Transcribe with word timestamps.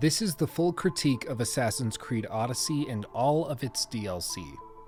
This 0.00 0.22
is 0.22 0.36
the 0.36 0.46
full 0.46 0.72
critique 0.72 1.26
of 1.26 1.40
Assassin's 1.40 1.96
Creed 1.96 2.24
Odyssey 2.30 2.86
and 2.88 3.04
all 3.06 3.44
of 3.46 3.64
its 3.64 3.84
DLC. 3.84 4.46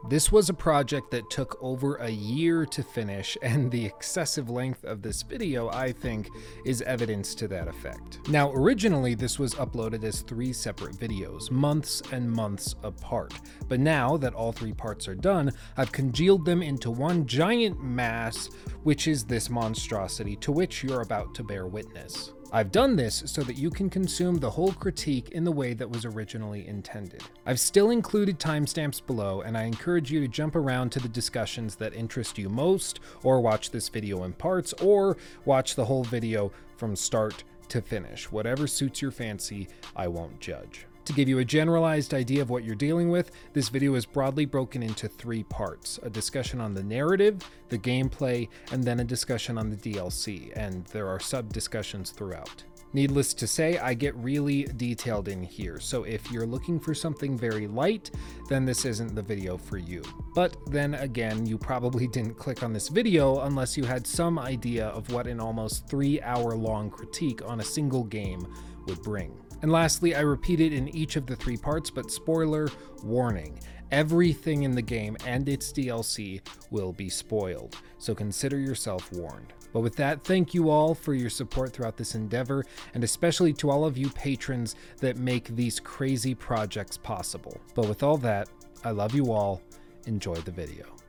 This 0.08 0.30
was 0.30 0.48
a 0.48 0.54
project 0.54 1.10
that 1.10 1.28
took 1.30 1.58
over 1.60 1.96
a 1.96 2.08
year 2.08 2.64
to 2.66 2.82
finish, 2.84 3.36
and 3.42 3.72
the 3.72 3.84
excessive 3.84 4.48
length 4.48 4.84
of 4.84 5.02
this 5.02 5.22
video, 5.22 5.68
I 5.68 5.90
think, 5.90 6.28
is 6.64 6.80
evidence 6.82 7.34
to 7.34 7.48
that 7.48 7.66
effect. 7.66 8.20
Now, 8.28 8.52
originally, 8.52 9.16
this 9.16 9.36
was 9.36 9.56
uploaded 9.56 10.04
as 10.04 10.20
three 10.20 10.52
separate 10.52 10.94
videos, 10.94 11.50
months 11.50 12.02
and 12.12 12.30
months 12.30 12.76
apart. 12.84 13.34
But 13.66 13.80
now 13.80 14.16
that 14.16 14.34
all 14.34 14.52
three 14.52 14.74
parts 14.74 15.08
are 15.08 15.16
done, 15.16 15.50
I've 15.76 15.90
congealed 15.90 16.44
them 16.44 16.62
into 16.62 16.88
one 16.92 17.26
giant 17.26 17.82
mass, 17.82 18.48
which 18.84 19.08
is 19.08 19.24
this 19.24 19.50
monstrosity 19.50 20.36
to 20.36 20.52
which 20.52 20.84
you're 20.84 21.02
about 21.02 21.34
to 21.34 21.42
bear 21.42 21.66
witness. 21.66 22.32
I've 22.52 22.72
done 22.72 22.96
this 22.96 23.22
so 23.26 23.42
that 23.42 23.56
you 23.56 23.70
can 23.70 23.88
consume 23.88 24.36
the 24.36 24.50
whole 24.50 24.72
critique 24.72 25.30
in 25.30 25.44
the 25.44 25.52
way 25.52 25.72
that 25.74 25.88
was 25.88 26.04
originally 26.04 26.66
intended. 26.66 27.22
I've 27.46 27.60
still 27.60 27.90
included 27.90 28.40
timestamps 28.40 29.06
below, 29.06 29.42
and 29.42 29.56
I 29.56 29.62
encourage 29.64 30.10
you 30.10 30.20
to 30.20 30.26
jump 30.26 30.56
around 30.56 30.90
to 30.92 31.00
the 31.00 31.08
discussions 31.08 31.76
that 31.76 31.94
interest 31.94 32.38
you 32.38 32.48
most, 32.48 32.98
or 33.22 33.40
watch 33.40 33.70
this 33.70 33.88
video 33.88 34.24
in 34.24 34.32
parts, 34.32 34.72
or 34.82 35.16
watch 35.44 35.76
the 35.76 35.84
whole 35.84 36.04
video 36.04 36.50
from 36.76 36.96
start 36.96 37.44
to 37.68 37.80
finish. 37.80 38.32
Whatever 38.32 38.66
suits 38.66 39.00
your 39.00 39.12
fancy, 39.12 39.68
I 39.94 40.08
won't 40.08 40.40
judge. 40.40 40.86
To 41.06 41.12
give 41.14 41.28
you 41.28 41.38
a 41.38 41.44
generalized 41.44 42.14
idea 42.14 42.42
of 42.42 42.50
what 42.50 42.62
you're 42.62 42.74
dealing 42.74 43.10
with, 43.10 43.30
this 43.52 43.68
video 43.68 43.94
is 43.94 44.04
broadly 44.04 44.44
broken 44.44 44.82
into 44.82 45.08
three 45.08 45.42
parts 45.44 45.98
a 46.02 46.10
discussion 46.10 46.60
on 46.60 46.74
the 46.74 46.82
narrative, 46.82 47.42
the 47.68 47.78
gameplay, 47.78 48.48
and 48.70 48.84
then 48.84 49.00
a 49.00 49.04
discussion 49.04 49.58
on 49.58 49.70
the 49.70 49.76
DLC, 49.76 50.52
and 50.54 50.84
there 50.86 51.08
are 51.08 51.18
sub 51.18 51.52
discussions 51.52 52.10
throughout. 52.10 52.64
Needless 52.92 53.34
to 53.34 53.46
say, 53.46 53.78
I 53.78 53.94
get 53.94 54.16
really 54.16 54.64
detailed 54.64 55.28
in 55.28 55.44
here, 55.44 55.78
so 55.78 56.02
if 56.02 56.30
you're 56.30 56.46
looking 56.46 56.80
for 56.80 56.92
something 56.92 57.38
very 57.38 57.68
light, 57.68 58.10
then 58.48 58.64
this 58.64 58.84
isn't 58.84 59.14
the 59.14 59.22
video 59.22 59.56
for 59.56 59.78
you. 59.78 60.02
But 60.34 60.56
then 60.66 60.94
again, 60.94 61.46
you 61.46 61.56
probably 61.56 62.08
didn't 62.08 62.34
click 62.34 62.64
on 62.64 62.72
this 62.72 62.88
video 62.88 63.40
unless 63.40 63.76
you 63.76 63.84
had 63.84 64.06
some 64.06 64.40
idea 64.40 64.88
of 64.88 65.12
what 65.12 65.28
an 65.28 65.40
almost 65.40 65.88
three 65.88 66.20
hour 66.22 66.56
long 66.56 66.90
critique 66.90 67.42
on 67.46 67.60
a 67.60 67.64
single 67.64 68.04
game 68.04 68.44
would 68.86 69.00
bring. 69.02 69.32
And 69.62 69.70
lastly, 69.70 70.14
I 70.14 70.20
repeat 70.20 70.60
it 70.60 70.72
in 70.72 70.88
each 70.94 71.16
of 71.16 71.26
the 71.26 71.36
three 71.36 71.56
parts, 71.56 71.90
but 71.90 72.10
spoiler 72.10 72.68
warning 73.02 73.58
everything 73.90 74.62
in 74.62 74.72
the 74.72 74.82
game 74.82 75.16
and 75.26 75.48
its 75.48 75.72
DLC 75.72 76.40
will 76.70 76.92
be 76.92 77.08
spoiled, 77.08 77.76
so 77.98 78.14
consider 78.14 78.58
yourself 78.58 79.10
warned. 79.12 79.52
But 79.72 79.80
with 79.80 79.96
that, 79.96 80.24
thank 80.24 80.52
you 80.52 80.70
all 80.70 80.94
for 80.94 81.14
your 81.14 81.30
support 81.30 81.72
throughout 81.72 81.96
this 81.96 82.14
endeavor, 82.14 82.64
and 82.94 83.04
especially 83.04 83.52
to 83.54 83.70
all 83.70 83.84
of 83.84 83.96
you 83.96 84.10
patrons 84.10 84.74
that 84.98 85.16
make 85.16 85.54
these 85.54 85.78
crazy 85.78 86.34
projects 86.34 86.96
possible. 86.96 87.60
But 87.74 87.88
with 87.88 88.02
all 88.02 88.16
that, 88.18 88.48
I 88.84 88.90
love 88.90 89.14
you 89.14 89.32
all. 89.32 89.62
Enjoy 90.06 90.34
the 90.34 90.50
video. 90.50 90.99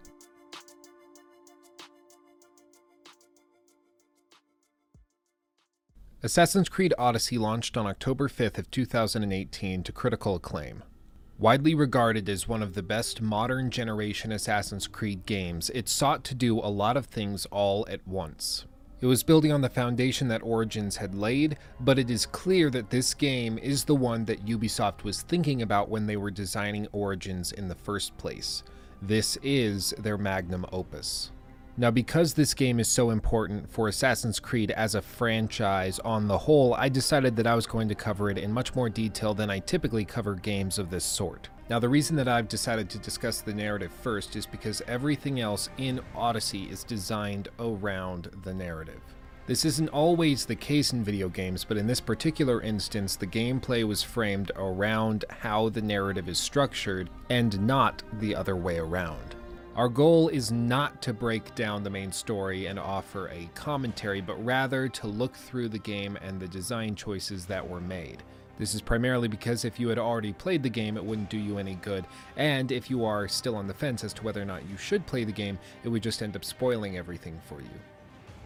Assassin's 6.24 6.70
Creed 6.70 6.94
Odyssey 7.00 7.40
launched 7.40 7.76
on 7.76 7.88
October 7.88 8.30
5th 8.30 8.60
of 8.60 8.70
2018 8.70 9.82
to 9.82 9.92
critical 9.92 10.36
acclaim. 10.36 10.84
Widely 11.40 11.74
regarded 11.74 12.30
as 12.30 12.48
one 12.48 12.62
of 12.62 12.76
the 12.76 12.84
best 12.84 13.24
modern 13.24 13.72
generation 13.72 14.32
Assassin's 14.32 14.86
Creed 14.86 15.26
games, 15.26 15.72
it 15.72 15.90
sought 15.90 16.24
to 16.26 16.36
do 16.36 16.60
a 16.60 16.70
lot 16.70 16.96
of 16.96 17.08
things 17.08 17.48
all 17.48 17.88
at 17.90 18.08
once. 18.08 18.66
It 19.02 19.08
was 19.08 19.24
building 19.24 19.52
on 19.52 19.62
the 19.62 19.70
foundation 19.70 20.28
that 20.28 20.44
Origins 20.44 20.98
had 20.98 21.16
laid, 21.16 21.58
but 21.80 21.98
it 21.98 22.12
is 22.12 22.28
clear 22.28 22.70
that 22.70 22.92
this 22.92 23.16
game 23.16 23.58
is 23.58 23.86
the 23.86 23.96
one 23.96 24.26
that 24.26 24.46
Ubisoft 24.46 25.04
was 25.04 25.24
thinking 25.24 25.64
about 25.64 25.90
when 25.90 26.06
they 26.06 26.18
were 26.18 26.30
designing 26.30 26.88
Origins 26.92 27.52
in 27.52 27.68
the 27.68 27.74
first 27.74 28.16
place. 28.18 28.62
This 29.02 29.40
is 29.42 29.92
their 29.98 30.20
magnum 30.20 30.68
opus. 30.72 31.31
Now, 31.78 31.90
because 31.90 32.34
this 32.34 32.54
game 32.54 32.80
is 32.80 32.90
so 32.90 33.12
important 33.12 33.70
for 33.72 33.88
Assassin's 33.88 34.40
Creed 34.40 34.72
as 34.72 34.94
a 34.94 35.02
franchise 35.02 36.00
on 36.00 36.28
the 36.28 36.38
whole, 36.38 36.74
I 36.74 36.90
decided 36.90 37.38
that 37.38 37.48
I 37.48 37.56
was 37.56 37.66
going 37.66 37.88
to 37.88 37.96
cover 37.96 38.30
it 38.30 38.38
in 38.38 38.52
much 38.52 38.76
more 38.76 38.90
detail 38.90 39.34
than 39.34 39.50
I 39.50 39.60
typically 39.60 40.04
cover 40.04 40.36
games 40.36 40.78
of 40.78 40.90
this 40.90 41.06
sort. 41.06 41.50
Now, 41.70 41.80
the 41.80 41.88
reason 41.88 42.18
that 42.18 42.28
I've 42.28 42.50
decided 42.50 42.90
to 42.90 43.00
discuss 43.00 43.40
the 43.40 43.54
narrative 43.54 43.94
first 43.94 44.36
is 44.36 44.46
because 44.46 44.82
everything 44.86 45.40
else 45.40 45.70
in 45.78 46.02
Odyssey 46.14 46.64
is 46.64 46.84
designed 46.84 47.48
around 47.58 48.30
the 48.44 48.54
narrative. 48.54 49.02
This 49.48 49.64
isn't 49.64 49.90
always 49.90 50.46
the 50.46 50.56
case 50.56 50.92
in 50.92 51.04
video 51.04 51.30
games, 51.30 51.64
but 51.64 51.78
in 51.78 51.88
this 51.88 52.02
particular 52.02 52.62
instance, 52.62 53.16
the 53.16 53.26
gameplay 53.28 53.86
was 53.86 54.04
framed 54.04 54.52
around 54.58 55.24
how 55.30 55.70
the 55.70 55.82
narrative 55.82 56.28
is 56.28 56.38
structured 56.38 57.10
and 57.30 57.60
not 57.66 58.04
the 58.20 58.36
other 58.36 58.58
way 58.58 58.78
around. 58.78 59.36
Our 59.78 59.88
goal 59.88 60.28
is 60.28 60.52
not 60.52 61.02
to 61.04 61.14
break 61.14 61.56
down 61.56 61.82
the 61.82 61.90
main 61.90 62.12
story 62.12 62.66
and 62.66 62.78
offer 62.78 63.30
a 63.30 63.50
commentary, 63.56 64.20
but 64.20 64.44
rather 64.44 64.90
to 64.90 65.08
look 65.08 65.34
through 65.34 65.70
the 65.70 65.80
game 65.80 66.18
and 66.22 66.42
the 66.42 66.48
design 66.50 66.94
choices 66.94 67.46
that 67.46 67.68
were 67.68 67.80
made. 67.80 68.22
This 68.58 68.76
is 68.76 68.82
primarily 68.82 69.30
because 69.30 69.64
if 69.64 69.80
you 69.80 69.88
had 69.88 69.98
already 69.98 70.34
played 70.34 70.62
the 70.62 70.70
game, 70.70 70.98
it 70.98 71.06
wouldn't 71.06 71.30
do 71.30 71.38
you 71.38 71.58
any 71.58 71.76
good, 71.76 72.06
and 72.36 72.70
if 72.70 72.90
you 72.90 73.06
are 73.06 73.30
still 73.30 73.56
on 73.56 73.66
the 73.66 73.74
fence 73.74 74.04
as 74.04 74.12
to 74.16 74.24
whether 74.24 74.42
or 74.42 74.46
not 74.46 74.70
you 74.70 74.76
should 74.76 75.08
play 75.08 75.24
the 75.24 75.32
game, 75.32 75.58
it 75.86 75.90
would 75.90 76.04
just 76.04 76.22
end 76.22 76.36
up 76.36 76.44
spoiling 76.44 76.98
everything 76.98 77.40
for 77.48 77.62
you 77.62 77.80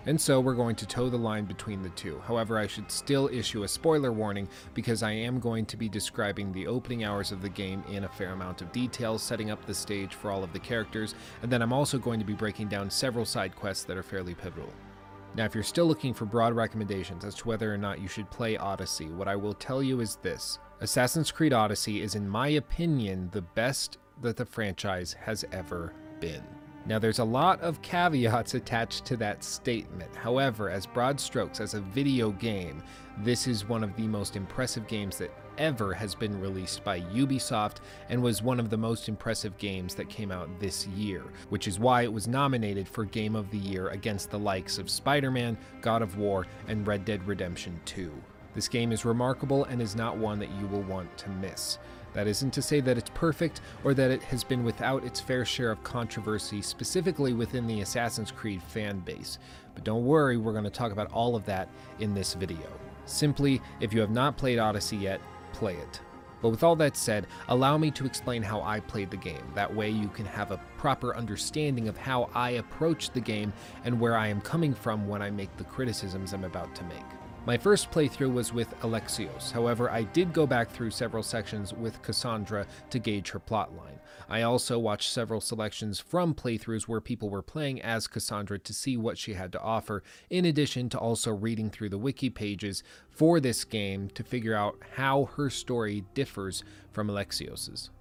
and 0.06 0.20
so 0.20 0.40
we're 0.40 0.54
going 0.54 0.76
to 0.76 0.86
toe 0.86 1.10
the 1.10 1.18
line 1.18 1.46
between 1.46 1.82
the 1.82 1.90
two. 1.90 2.22
However, 2.26 2.58
I 2.58 2.68
should 2.68 2.92
still 2.92 3.30
issue 3.32 3.64
a 3.64 3.68
spoiler 3.68 4.12
warning 4.12 4.48
because 4.74 5.04
I 5.04 5.12
am 5.12 5.40
going 5.40 5.66
to 5.68 5.78
be 5.78 5.90
describing 5.90 6.52
the 6.52 6.68
opening 6.68 7.04
hours 7.04 7.32
of 7.32 7.42
the 7.42 7.50
game 7.50 7.84
in 7.90 8.04
a 8.04 8.10
fair 8.10 8.34
amount 8.34 8.62
of 8.62 8.72
detail, 8.72 9.18
setting 9.18 9.52
up 9.52 9.66
the 9.66 9.74
stage 9.74 10.14
for 10.14 10.32
all 10.32 10.44
of 10.44 10.54
the 10.54 10.60
characters, 10.60 11.16
and 11.42 11.52
then 11.52 11.62
I'm 11.62 11.74
also 11.74 11.98
going 11.98 12.20
to 12.20 12.26
be 12.26 12.34
breaking 12.34 12.68
down 12.68 12.90
several 12.90 13.26
side 13.26 13.56
quests 13.56 13.84
that 13.86 13.98
are 13.98 14.04
fairly 14.04 14.36
pivotal. 14.36 14.70
Now, 15.36 15.44
if 15.46 15.54
you're 15.54 15.64
still 15.64 15.86
looking 15.86 16.14
for 16.14 16.26
broad 16.26 16.54
recommendations 16.54 17.26
as 17.26 17.36
to 17.36 17.48
whether 17.48 17.74
or 17.74 17.78
not 17.78 18.00
you 18.00 18.08
should 18.08 18.32
play 18.32 18.56
Odyssey, 18.56 19.08
what 19.08 19.28
I 19.28 19.36
will 19.36 19.54
tell 19.54 19.84
you 19.84 20.00
is 20.00 20.16
this 20.18 20.60
Assassin's 20.80 21.32
Creed 21.32 21.52
Odyssey 21.52 22.02
is, 22.02 22.16
in 22.16 22.28
my 22.28 22.48
opinion, 22.50 23.30
the 23.32 23.42
best 23.42 23.98
that 24.22 24.38
the 24.38 24.46
franchise 24.46 25.14
has 25.14 25.44
ever 25.52 25.94
been. 26.20 26.44
Now, 26.88 27.00
there's 27.00 27.20
a 27.20 27.24
lot 27.24 27.60
of 27.62 27.82
caveats 27.82 28.54
attached 28.54 29.06
to 29.06 29.18
that 29.18 29.44
statement. 29.44 30.16
However, 30.16 30.70
as 30.70 30.86
broad 30.86 31.20
strokes, 31.20 31.60
as 31.60 31.74
a 31.74 31.82
video 31.82 32.32
game, 32.32 32.84
this 33.20 33.48
is 33.48 33.68
one 33.68 33.84
of 33.84 33.96
the 33.96 34.08
most 34.08 34.36
impressive 34.36 34.88
games 34.88 35.18
that 35.18 35.32
ever 35.58 35.94
has 35.94 36.14
been 36.14 36.40
released 36.40 36.84
by 36.84 37.00
Ubisoft 37.02 37.78
and 38.10 38.22
was 38.22 38.44
one 38.44 38.60
of 38.60 38.70
the 38.70 38.78
most 38.78 39.08
impressive 39.10 39.58
games 39.58 39.96
that 39.96 40.10
came 40.10 40.32
out 40.32 40.50
this 40.60 40.86
year, 40.88 41.24
which 41.50 41.68
is 41.68 41.80
why 41.80 42.04
it 42.04 42.12
was 42.12 42.28
nominated 42.28 42.88
for 42.88 43.06
Game 43.06 43.36
of 43.36 43.50
the 43.52 43.58
Year 43.58 43.90
against 43.90 44.30
the 44.30 44.40
likes 44.40 44.78
of 44.78 44.90
Spider 44.90 45.32
Man, 45.32 45.58
God 45.82 46.02
of 46.02 46.18
War, 46.18 46.46
and 46.68 46.86
Red 46.86 47.06
Dead 47.06 47.26
Redemption 47.26 47.80
2. 47.86 48.12
This 48.54 48.68
game 48.68 48.92
is 48.92 49.06
remarkable 49.06 49.66
and 49.66 49.82
is 49.82 49.96
not 49.96 50.18
one 50.18 50.40
that 50.40 50.52
you 50.60 50.68
will 50.68 50.84
want 50.84 51.18
to 51.18 51.30
miss. 51.30 51.78
That 52.16 52.28
isn't 52.28 52.52
to 52.52 52.62
say 52.62 52.80
that 52.80 52.98
it's 52.98 53.12
perfect 53.14 53.60
or 53.84 53.94
that 53.94 54.10
it 54.10 54.24
has 54.24 54.44
been 54.44 54.64
without 54.64 55.04
its 55.04 55.20
fair 55.20 55.44
share 55.44 55.70
of 55.70 55.84
controversy, 55.84 56.62
specifically 56.62 57.34
within 57.34 57.68
the 57.68 57.82
Assassin's 57.82 58.32
Creed 58.32 58.64
fan 58.64 59.00
base. 59.00 59.38
But 59.74 59.84
don't 59.84 60.06
worry, 60.06 60.38
we're 60.38 60.54
going 60.54 60.64
to 60.64 60.70
talk 60.70 60.94
about 60.94 61.12
all 61.12 61.36
of 61.36 61.46
that 61.46 61.68
in 62.00 62.14
this 62.14 62.34
video. 62.34 62.72
Simply, 63.04 63.62
if 63.82 63.94
you 63.94 64.00
have 64.00 64.12
not 64.12 64.38
played 64.38 64.60
Odyssey 64.60 64.96
yet, 64.96 65.20
play 65.52 65.76
it. 65.76 66.00
But 66.42 66.52
with 66.52 66.64
all 66.64 66.76
that 66.78 66.96
said, 66.96 67.28
allow 67.50 67.78
me 67.78 67.92
to 67.92 68.06
explain 68.06 68.42
how 68.42 68.62
I 68.62 68.80
played 68.80 69.12
the 69.12 69.18
game. 69.18 69.52
That 69.54 69.74
way, 69.74 69.90
you 69.90 70.08
can 70.08 70.26
have 70.26 70.52
a 70.52 70.62
proper 70.78 71.18
understanding 71.18 71.90
of 71.90 71.98
how 71.98 72.30
I 72.34 72.52
approach 72.52 73.10
the 73.10 73.20
game 73.20 73.52
and 73.84 74.00
where 74.00 74.16
I 74.16 74.28
am 74.28 74.40
coming 74.40 74.74
from 74.74 75.08
when 75.08 75.22
I 75.22 75.32
make 75.32 75.56
the 75.58 75.64
criticisms 75.66 76.32
I'm 76.32 76.46
about 76.46 76.74
to 76.76 76.84
make. 76.86 77.15
My 77.48 77.58
first 77.58 77.92
playthrough 77.92 78.34
was 78.34 78.54
with 78.54 78.74
Alexios, 78.80 79.52
however, 79.52 79.92
I 79.92 80.02
did 80.02 80.34
go 80.34 80.48
back 80.48 80.72
through 80.72 80.90
several 80.90 81.22
sections 81.22 81.76
with 81.76 82.02
Cassandra 82.02 82.66
to 82.90 82.98
gauge 82.98 83.30
her 83.30 83.40
plotline. 83.40 84.00
I 84.28 84.42
also 84.42 84.80
watched 84.80 85.12
several 85.12 85.40
selections 85.40 86.00
from 86.00 86.34
playthroughs 86.34 86.88
where 86.88 87.02
people 87.02 87.30
were 87.30 87.44
playing 87.44 87.84
as 87.84 88.08
Cassandra 88.08 88.58
to 88.58 88.74
see 88.74 88.98
what 88.98 89.20
she 89.20 89.36
had 89.36 89.52
to 89.52 89.62
offer, 89.62 90.02
in 90.32 90.46
addition 90.46 90.90
to 90.90 90.98
also 90.98 91.32
reading 91.36 91.70
through 91.70 91.90
the 91.90 92.00
wiki 92.00 92.32
pages 92.32 92.82
for 93.12 93.40
this 93.40 93.64
game 93.64 94.10
to 94.16 94.24
figure 94.24 94.56
out 94.56 94.80
how 94.96 95.26
her 95.36 95.52
story 95.52 96.04
differs 96.16 96.64
from 96.92 97.12
Alexios's. 97.12 97.92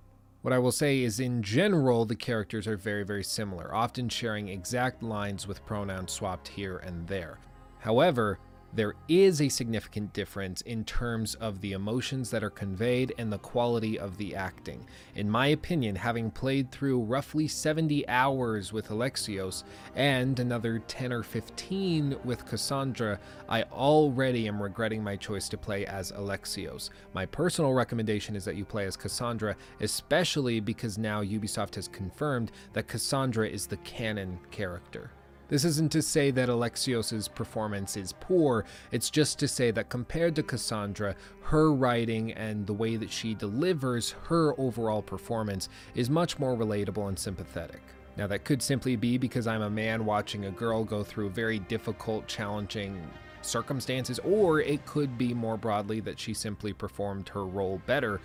What 0.40 0.54
I 0.54 0.58
will 0.58 0.72
say 0.72 1.02
is, 1.02 1.20
in 1.20 1.42
general, 1.42 2.06
the 2.06 2.16
characters 2.16 2.66
are 2.66 2.78
very, 2.78 3.04
very 3.04 3.24
similar, 3.24 3.74
often 3.74 4.08
sharing 4.08 4.48
exact 4.48 5.02
lines 5.02 5.46
with 5.46 5.66
pronouns 5.66 6.12
swapped 6.12 6.48
here 6.48 6.78
and 6.78 7.06
there. 7.08 7.40
However, 7.80 8.38
there 8.74 8.94
is 9.08 9.40
a 9.40 9.48
significant 9.48 10.12
difference 10.12 10.60
in 10.62 10.84
terms 10.84 11.36
of 11.36 11.60
the 11.60 11.72
emotions 11.72 12.30
that 12.30 12.42
are 12.42 12.50
conveyed 12.50 13.14
and 13.18 13.32
the 13.32 13.38
quality 13.38 13.98
of 13.98 14.16
the 14.16 14.34
acting. 14.34 14.84
In 15.14 15.30
my 15.30 15.48
opinion, 15.48 15.94
having 15.94 16.30
played 16.30 16.72
through 16.72 17.00
roughly 17.00 17.46
70 17.46 18.08
hours 18.08 18.72
with 18.72 18.88
Alexios 18.88 19.62
and 19.94 20.38
another 20.40 20.80
10 20.80 21.12
or 21.12 21.22
15 21.22 22.16
with 22.24 22.46
Cassandra, 22.46 23.20
I 23.48 23.62
already 23.64 24.48
am 24.48 24.60
regretting 24.60 25.04
my 25.04 25.16
choice 25.16 25.48
to 25.50 25.58
play 25.58 25.86
as 25.86 26.10
Alexios. 26.12 26.90
My 27.12 27.26
personal 27.26 27.74
recommendation 27.74 28.34
is 28.34 28.44
that 28.44 28.56
you 28.56 28.64
play 28.64 28.86
as 28.86 28.96
Cassandra, 28.96 29.54
especially 29.80 30.58
because 30.58 30.98
now 30.98 31.22
Ubisoft 31.22 31.76
has 31.76 31.86
confirmed 31.86 32.50
that 32.72 32.88
Cassandra 32.88 33.48
is 33.48 33.66
the 33.66 33.76
canon 33.78 34.38
character. 34.50 35.10
This 35.48 35.64
isn't 35.64 35.92
to 35.92 36.00
say 36.00 36.30
that 36.30 36.48
Alexios' 36.48 37.32
performance 37.34 37.96
is 37.96 38.14
poor, 38.14 38.64
it's 38.92 39.10
just 39.10 39.38
to 39.40 39.48
say 39.48 39.70
that 39.72 39.90
compared 39.90 40.34
to 40.36 40.42
Cassandra, 40.42 41.14
her 41.42 41.72
writing 41.72 42.32
and 42.32 42.66
the 42.66 42.72
way 42.72 42.96
that 42.96 43.12
she 43.12 43.34
delivers 43.34 44.12
her 44.24 44.58
overall 44.58 45.02
performance 45.02 45.68
is 45.94 46.08
much 46.08 46.38
more 46.38 46.56
relatable 46.56 47.08
and 47.08 47.18
sympathetic. 47.18 47.82
Now, 48.16 48.26
that 48.28 48.44
could 48.44 48.62
simply 48.62 48.96
be 48.96 49.18
because 49.18 49.46
I'm 49.46 49.62
a 49.62 49.70
man 49.70 50.06
watching 50.06 50.46
a 50.46 50.50
girl 50.50 50.82
go 50.82 51.02
through 51.02 51.30
very 51.30 51.58
difficult, 51.58 52.26
challenging 52.26 53.02
circumstances, 53.42 54.18
or 54.20 54.60
it 54.60 54.86
could 54.86 55.18
be 55.18 55.34
more 55.34 55.58
broadly 55.58 56.00
that 56.00 56.18
she 56.18 56.32
simply 56.32 56.72
performed 56.72 57.28
her 57.28 57.44
role 57.44 57.82
better. 57.86 58.20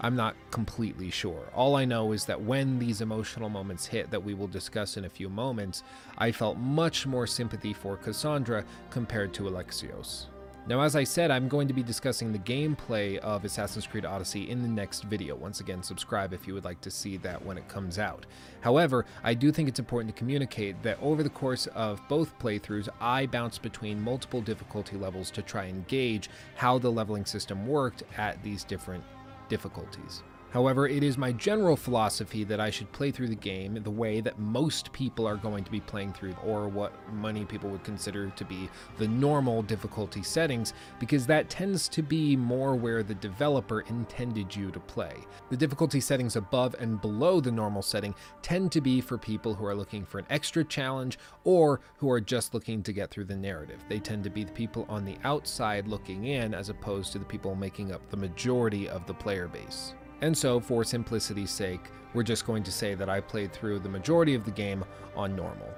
I'm 0.00 0.16
not 0.16 0.36
completely 0.50 1.10
sure. 1.10 1.50
All 1.54 1.76
I 1.76 1.84
know 1.84 2.12
is 2.12 2.24
that 2.26 2.40
when 2.40 2.78
these 2.78 3.00
emotional 3.00 3.48
moments 3.48 3.86
hit, 3.86 4.10
that 4.10 4.22
we 4.22 4.34
will 4.34 4.48
discuss 4.48 4.96
in 4.96 5.04
a 5.04 5.10
few 5.10 5.28
moments, 5.28 5.82
I 6.18 6.32
felt 6.32 6.58
much 6.58 7.06
more 7.06 7.26
sympathy 7.26 7.72
for 7.72 7.96
Cassandra 7.96 8.64
compared 8.90 9.32
to 9.34 9.44
Alexios. 9.44 10.26
Now, 10.66 10.80
as 10.80 10.96
I 10.96 11.04
said, 11.04 11.30
I'm 11.30 11.46
going 11.46 11.68
to 11.68 11.74
be 11.74 11.82
discussing 11.82 12.32
the 12.32 12.38
gameplay 12.38 13.18
of 13.18 13.44
Assassin's 13.44 13.86
Creed 13.86 14.06
Odyssey 14.06 14.48
in 14.48 14.62
the 14.62 14.68
next 14.68 15.04
video. 15.04 15.36
Once 15.36 15.60
again, 15.60 15.82
subscribe 15.82 16.32
if 16.32 16.46
you 16.46 16.54
would 16.54 16.64
like 16.64 16.80
to 16.80 16.90
see 16.90 17.18
that 17.18 17.44
when 17.44 17.58
it 17.58 17.68
comes 17.68 17.98
out. 17.98 18.24
However, 18.62 19.04
I 19.22 19.34
do 19.34 19.52
think 19.52 19.68
it's 19.68 19.78
important 19.78 20.14
to 20.14 20.18
communicate 20.18 20.82
that 20.82 20.96
over 21.02 21.22
the 21.22 21.28
course 21.28 21.66
of 21.74 22.00
both 22.08 22.38
playthroughs, 22.38 22.88
I 22.98 23.26
bounced 23.26 23.60
between 23.60 24.00
multiple 24.00 24.40
difficulty 24.40 24.96
levels 24.96 25.30
to 25.32 25.42
try 25.42 25.64
and 25.64 25.86
gauge 25.86 26.30
how 26.54 26.78
the 26.78 26.90
leveling 26.90 27.26
system 27.26 27.66
worked 27.66 28.02
at 28.16 28.42
these 28.42 28.64
different 28.64 29.04
difficulties. 29.48 30.22
However, 30.54 30.86
it 30.86 31.02
is 31.02 31.18
my 31.18 31.32
general 31.32 31.76
philosophy 31.76 32.44
that 32.44 32.60
I 32.60 32.70
should 32.70 32.92
play 32.92 33.10
through 33.10 33.26
the 33.26 33.34
game 33.34 33.82
the 33.82 33.90
way 33.90 34.20
that 34.20 34.38
most 34.38 34.92
people 34.92 35.26
are 35.26 35.34
going 35.34 35.64
to 35.64 35.70
be 35.70 35.80
playing 35.80 36.12
through, 36.12 36.36
or 36.44 36.68
what 36.68 36.92
many 37.12 37.44
people 37.44 37.68
would 37.70 37.82
consider 37.82 38.30
to 38.30 38.44
be 38.44 38.70
the 38.98 39.08
normal 39.08 39.62
difficulty 39.62 40.22
settings, 40.22 40.72
because 41.00 41.26
that 41.26 41.50
tends 41.50 41.88
to 41.88 42.02
be 42.02 42.36
more 42.36 42.76
where 42.76 43.02
the 43.02 43.16
developer 43.16 43.80
intended 43.80 44.54
you 44.54 44.70
to 44.70 44.78
play. 44.78 45.16
The 45.50 45.56
difficulty 45.56 45.98
settings 45.98 46.36
above 46.36 46.76
and 46.78 47.00
below 47.00 47.40
the 47.40 47.50
normal 47.50 47.82
setting 47.82 48.14
tend 48.40 48.70
to 48.72 48.80
be 48.80 49.00
for 49.00 49.18
people 49.18 49.54
who 49.54 49.66
are 49.66 49.74
looking 49.74 50.06
for 50.06 50.20
an 50.20 50.26
extra 50.30 50.62
challenge 50.62 51.18
or 51.42 51.80
who 51.96 52.08
are 52.08 52.20
just 52.20 52.54
looking 52.54 52.80
to 52.84 52.92
get 52.92 53.10
through 53.10 53.24
the 53.24 53.34
narrative. 53.34 53.80
They 53.88 53.98
tend 53.98 54.22
to 54.22 54.30
be 54.30 54.44
the 54.44 54.52
people 54.52 54.86
on 54.88 55.04
the 55.04 55.18
outside 55.24 55.88
looking 55.88 56.26
in 56.26 56.54
as 56.54 56.68
opposed 56.68 57.10
to 57.10 57.18
the 57.18 57.24
people 57.24 57.56
making 57.56 57.90
up 57.90 58.08
the 58.08 58.16
majority 58.16 58.88
of 58.88 59.04
the 59.08 59.14
player 59.14 59.48
base. 59.48 59.94
And 60.24 60.34
so, 60.34 60.58
for 60.58 60.84
simplicity's 60.84 61.50
sake, 61.50 61.90
we're 62.14 62.22
just 62.22 62.46
going 62.46 62.62
to 62.62 62.72
say 62.72 62.94
that 62.94 63.10
I 63.10 63.20
played 63.20 63.52
through 63.52 63.80
the 63.80 63.90
majority 63.90 64.34
of 64.34 64.46
the 64.46 64.50
game 64.50 64.82
on 65.14 65.36
normal. 65.36 65.68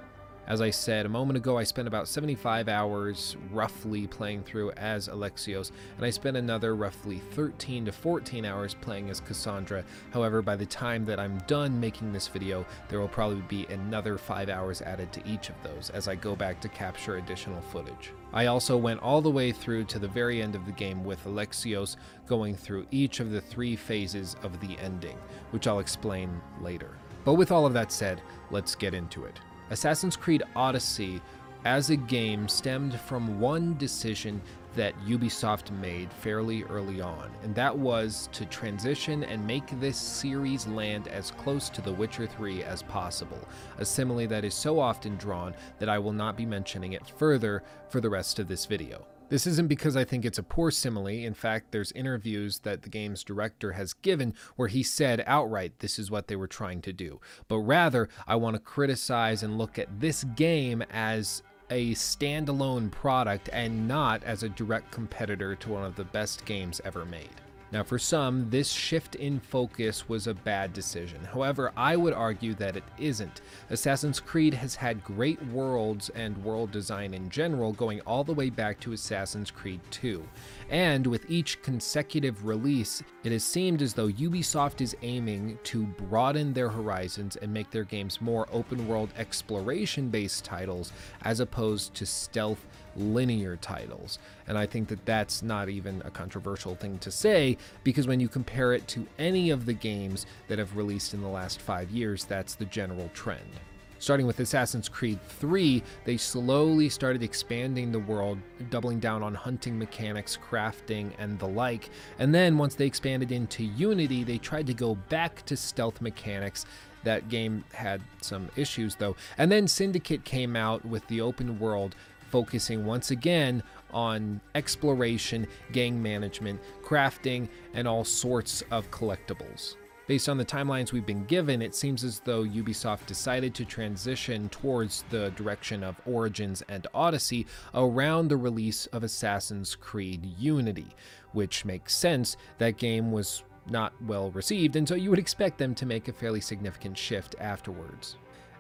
As 0.49 0.61
I 0.61 0.71
said 0.71 1.07
a 1.07 1.09
moment 1.09 1.37
ago, 1.37 1.59
I 1.59 1.65
spent 1.65 1.89
about 1.89 2.07
75 2.07 2.69
hours 2.69 3.37
roughly 3.51 4.07
playing 4.07 4.45
through 4.45 4.71
as 4.73 5.09
Alexios, 5.09 5.73
and 5.97 6.07
I 6.07 6.11
spent 6.11 6.37
another 6.37 6.77
roughly 6.77 7.19
13 7.19 7.87
to 7.87 7.93
14 7.93 8.45
hours 8.45 8.75
playing 8.75 9.11
as 9.11 9.19
Cassandra. 9.19 9.85
However, 10.13 10.43
by 10.43 10.55
the 10.55 10.65
time 10.65 11.05
that 11.07 11.19
I'm 11.19 11.39
done 11.49 11.81
making 11.81 12.13
this 12.13 12.29
video, 12.29 12.65
there 12.89 13.01
will 13.01 13.09
probably 13.09 13.43
be 13.49 13.67
another 13.73 14.17
5 14.17 14.49
hours 14.49 14.83
added 14.83 15.13
to 15.15 15.29
each 15.29 15.49
of 15.49 15.61
those 15.65 15.91
as 15.91 16.07
I 16.07 16.15
go 16.15 16.37
back 16.37 16.61
to 16.61 16.69
capture 16.69 17.17
additional 17.17 17.61
footage. 17.61 18.13
I 18.33 18.47
also 18.47 18.77
went 18.77 19.03
all 19.03 19.21
the 19.21 19.29
way 19.29 19.51
through 19.51 19.85
to 19.87 19.99
the 19.99 20.07
very 20.07 20.43
end 20.43 20.55
of 20.55 20.65
the 20.65 20.71
game 20.71 21.03
with 21.03 21.25
Alexios 21.25 21.97
going 22.29 22.55
through 22.55 22.87
each 22.93 23.19
of 23.19 23.33
the 23.33 23.41
three 23.41 23.75
phases 23.75 24.37
of 24.45 24.61
the 24.61 24.79
ending, 24.79 25.19
which 25.51 25.67
I'll 25.67 25.81
explain 25.81 26.41
later. 26.61 26.97
But 27.25 27.35
with 27.35 27.51
all 27.51 27.67
of 27.67 27.73
that 27.73 27.91
said, 27.91 28.23
let's 28.53 28.77
get 28.77 28.95
into 28.95 29.25
it. 29.25 29.41
Assassin's 29.71 30.17
Creed 30.17 30.43
Odyssey 30.55 31.21
as 31.65 31.91
a 31.91 31.97
game 31.97 32.49
stemmed 32.49 32.99
from 33.01 33.41
one 33.41 33.77
decision 33.77 34.41
that 34.77 34.95
Ubisoft 35.01 35.71
made 35.81 36.13
fairly 36.13 36.63
early 36.65 37.01
on, 37.01 37.31
and 37.43 37.55
that 37.55 37.77
was 37.77 38.29
to 38.33 38.45
transition 38.47 39.25
and 39.25 39.45
make 39.45 39.69
this 39.81 39.97
series 39.97 40.67
land 40.69 41.09
as 41.09 41.33
close 41.33 41.69
to 41.71 41.81
The 41.81 41.93
Witcher 41.93 42.27
3 42.27 42.63
as 42.63 42.83
possible, 42.83 43.49
a 43.79 43.85
simile 43.85 44.29
that 44.29 44.45
is 44.45 44.55
so 44.55 44.79
often 44.79 45.17
drawn 45.17 45.55
that 45.81 45.89
I 45.89 45.99
will 45.99 46.13
not 46.13 46.37
be 46.37 46.47
mentioning 46.47 46.93
it 46.93 47.09
further 47.17 47.65
for 47.89 48.01
the 48.01 48.11
rest 48.11 48.39
of 48.39 48.47
this 48.47 48.67
video. 48.67 49.05
This 49.29 49.47
isn't 49.49 49.67
because 49.67 49.97
I 49.97 50.05
think 50.05 50.25
it's 50.25 50.39
a 50.39 50.43
poor 50.45 50.71
simile. 50.71 51.09
In 51.09 51.35
fact, 51.35 51.73
there's 51.73 51.91
interviews 51.93 52.61
that 52.61 52.83
the 52.83 52.89
game's 52.89 53.25
director 53.25 53.73
has 53.73 53.93
given 53.93 54.35
where 54.55 54.69
he 54.69 54.85
said 54.85 55.25
outright 55.27 55.81
this 55.81 55.99
is 55.99 56.13
what 56.13 56.29
they 56.29 56.37
were 56.37 56.47
trying 56.47 56.81
to 56.83 56.93
do. 56.93 57.21
But 57.49 57.59
rather, 57.59 58.09
I 58.29 58.37
want 58.37 58.55
to 58.55 58.61
criticize 58.61 59.43
and 59.43 59.59
look 59.59 59.81
at 59.81 60.01
this 60.01 60.23
game 60.23 60.83
as 60.91 61.43
a 61.71 61.93
standalone 61.95 62.91
product 62.93 63.51
and 63.53 63.89
not 63.89 64.23
as 64.23 64.45
a 64.45 64.49
direct 64.49 64.93
competitor 64.93 65.57
to 65.57 65.71
one 65.71 65.85
of 65.85 65.97
the 65.97 66.05
best 66.05 66.45
games 66.45 66.81
ever 66.85 67.05
made. 67.05 67.46
Now, 67.73 67.83
for 67.83 67.99
some, 67.99 68.49
this 68.49 68.71
shift 68.71 69.17
in 69.17 69.41
focus 69.41 70.09
was 70.09 70.29
a 70.29 70.35
bad 70.35 70.73
decision. 70.73 71.23
However, 71.25 71.73
I 71.77 71.97
would 71.97 72.13
argue 72.13 72.55
that 72.55 72.77
it 72.77 72.85
isn't. 72.97 73.41
Assassin's 73.71 74.21
Creed 74.21 74.55
has 74.55 74.77
had 74.77 75.03
great 75.03 75.45
worlds 75.47 76.09
and 76.11 76.37
world 76.45 76.71
design 76.71 77.13
in 77.13 77.29
general 77.29 77.73
going 77.73 78.01
all 78.03 78.23
the 78.23 78.33
way 78.33 78.51
back 78.51 78.79
to 78.81 78.93
Assassin's 78.93 79.51
Creed 79.51 79.81
2. 79.91 80.25
And 80.71 81.07
with 81.07 81.29
each 81.29 81.61
consecutive 81.63 82.47
release, 82.47 83.03
it 83.25 83.33
has 83.33 83.43
seemed 83.43 83.83
as 83.83 83.95
though 83.95 84.09
Ubisoft 84.09 84.81
is 84.81 84.97
aiming 85.03 85.59
to 85.65 85.87
broaden 85.87 86.53
their 86.53 86.69
horizons 86.69 87.35
and 87.37 87.53
make 87.53 87.71
their 87.71 87.85
games 87.85 88.21
more 88.21 88.47
open 88.53 88.87
world 88.87 89.11
exploration 89.19 90.09
based 90.09 90.45
titles 90.45 90.93
as 91.23 91.41
opposed 91.41 91.95
to 91.95 92.07
stealth 92.07 92.65
linear 92.97 93.57
titles. 93.57 94.19
And 94.47 94.57
I 94.57 94.67
think 94.67 94.89
that 94.89 95.05
that's 95.05 95.43
not 95.43 95.69
even 95.69 96.03
a 96.05 96.11
controversial 96.11 96.75
thing 96.75 96.99
to 96.99 97.11
say 97.11 97.57
because 97.85 98.07
when 98.07 98.21
you 98.21 98.29
compare 98.29 98.73
it 98.73 98.87
to 98.89 99.07
any 99.19 99.51
of 99.51 99.67
the 99.67 99.73
games 99.73 100.27
that 100.49 100.59
have 100.59 100.77
released 100.77 101.15
in 101.15 101.23
the 101.23 101.29
last 101.29 101.61
five 101.61 101.91
years, 101.91 102.25
that's 102.25 102.55
the 102.55 102.65
general 102.67 103.11
trend. 103.15 103.51
Starting 103.99 104.27
with 104.27 104.41
Assassin's 104.41 104.91
Creed 104.91 105.19
3, 105.27 105.83
they 106.05 106.17
slowly 106.19 106.89
started 106.89 107.23
expanding 107.23 107.91
the 107.91 107.99
world, 107.99 108.39
doubling 108.69 109.01
down 109.01 109.23
on 109.23 109.35
hunting 109.35 109.79
mechanics, 109.79 110.39
crafting, 110.51 111.13
and 111.19 111.39
the 111.39 111.49
like. 111.49 111.89
And 112.19 112.35
then 112.35 112.59
once 112.59 112.75
they 112.75 112.87
expanded 112.87 113.33
into 113.33 113.65
Unity, 113.65 114.23
they 114.23 114.37
tried 114.37 114.67
to 114.67 114.75
go 114.75 114.97
back 115.09 115.45
to 115.47 115.57
stealth 115.57 116.03
mechanics. 116.03 116.67
That 117.05 117.29
game 117.31 117.65
had 117.73 118.03
some 118.21 118.51
issues 118.55 118.97
though. 118.97 119.17
And 119.39 119.51
then 119.51 119.67
Syndicate 119.67 120.25
came 120.25 120.57
out 120.57 120.85
with 120.85 121.07
the 121.07 121.23
open 121.23 121.59
world 121.59 121.97
focusing 122.37 122.85
once 122.85 123.13
again 123.13 123.63
on 123.95 124.39
exploration, 124.55 125.47
gang 125.73 126.03
management, 126.03 126.61
crafting, 126.85 127.49
and 127.73 127.89
all 127.89 128.05
sorts 128.05 128.63
of 128.71 128.91
collectibles. 128.91 129.77
Based 130.07 130.29
on 130.29 130.37
the 130.37 130.45
timelines 130.45 130.93
we've 130.93 131.07
been 131.07 131.25
given, 131.25 131.63
it 131.63 131.75
seems 131.75 132.05
as 132.05 132.21
though 132.21 132.45
Ubisoft 132.45 133.07
decided 133.07 133.55
to 133.55 133.65
transition 133.65 134.51
towards 134.51 135.07
the 135.09 135.31
direction 135.31 135.83
of 135.83 135.99
Origins 136.05 136.63
and 136.69 136.87
Odyssey 136.93 137.47
around 137.75 138.29
the 138.29 138.37
release 138.37 138.85
of 138.89 139.03
Assassin's 139.03 139.75
Creed 139.75 140.23
Unity, 140.39 140.89
which 141.33 141.65
makes 141.65 141.97
sense. 141.97 142.37
That 142.59 142.77
game 142.77 143.13
was 143.13 143.45
not 143.71 143.95
well 144.03 144.31
received, 144.33 144.77
and 144.77 144.87
so 144.87 144.95
you 144.95 145.09
would 145.09 145.19
expect 145.19 145.57
them 145.57 145.75
to 145.75 145.87
make 145.87 146.07
a 146.09 146.13
fairly 146.13 146.43
significant 146.43 146.99
shift 146.99 147.35
afterwards. 147.41 148.17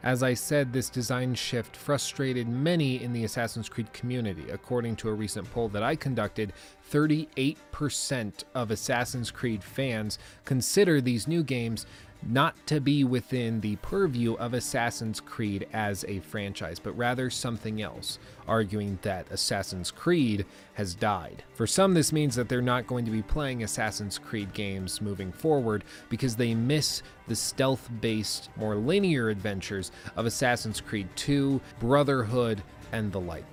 As 0.06 0.22
I 0.22 0.34
said, 0.34 0.72
this 0.72 0.88
design 0.88 1.34
shift 1.34 1.74
frustrated 1.74 2.46
many 2.46 3.02
in 3.02 3.12
the 3.12 3.24
Assassin's 3.24 3.68
Creed 3.68 3.92
community. 3.92 4.48
According 4.50 4.94
to 4.96 5.08
a 5.08 5.12
recent 5.12 5.50
poll 5.50 5.68
that 5.70 5.82
I 5.82 5.96
conducted, 5.96 6.52
38% 6.92 8.44
of 8.54 8.70
Assassin's 8.70 9.32
Creed 9.32 9.64
fans 9.64 10.20
consider 10.44 11.00
these 11.00 11.26
new 11.26 11.42
games 11.42 11.86
not 12.28 12.54
to 12.66 12.80
be 12.80 13.04
within 13.04 13.60
the 13.60 13.76
purview 13.76 14.34
of 14.34 14.54
Assassin's 14.54 15.20
Creed 15.20 15.66
as 15.72 16.04
a 16.08 16.20
franchise, 16.20 16.78
but 16.78 16.96
rather 16.96 17.30
something 17.30 17.80
else, 17.80 18.18
arguing 18.46 18.98
that 19.02 19.30
Assassin's 19.30 19.90
Creed 19.90 20.44
has 20.74 20.94
died. 20.94 21.44
For 21.54 21.66
some, 21.66 21.94
this 21.94 22.12
means 22.12 22.34
that 22.36 22.48
they're 22.48 22.62
not 22.62 22.86
going 22.86 23.04
to 23.04 23.10
be 23.10 23.22
playing 23.22 23.62
Assassin's 23.62 24.18
Creed 24.18 24.52
games 24.52 25.00
moving 25.00 25.32
forward 25.32 25.84
because 26.08 26.36
they 26.36 26.54
miss 26.54 27.02
the 27.28 27.36
stealth 27.36 27.88
based, 28.00 28.50
more 28.56 28.76
linear 28.76 29.28
adventures 29.28 29.92
of 30.16 30.26
Assassin's 30.26 30.80
Creed 30.80 31.08
2, 31.16 31.60
Brotherhood, 31.80 32.62
and 32.92 33.12
the 33.12 33.20
like. 33.20 33.44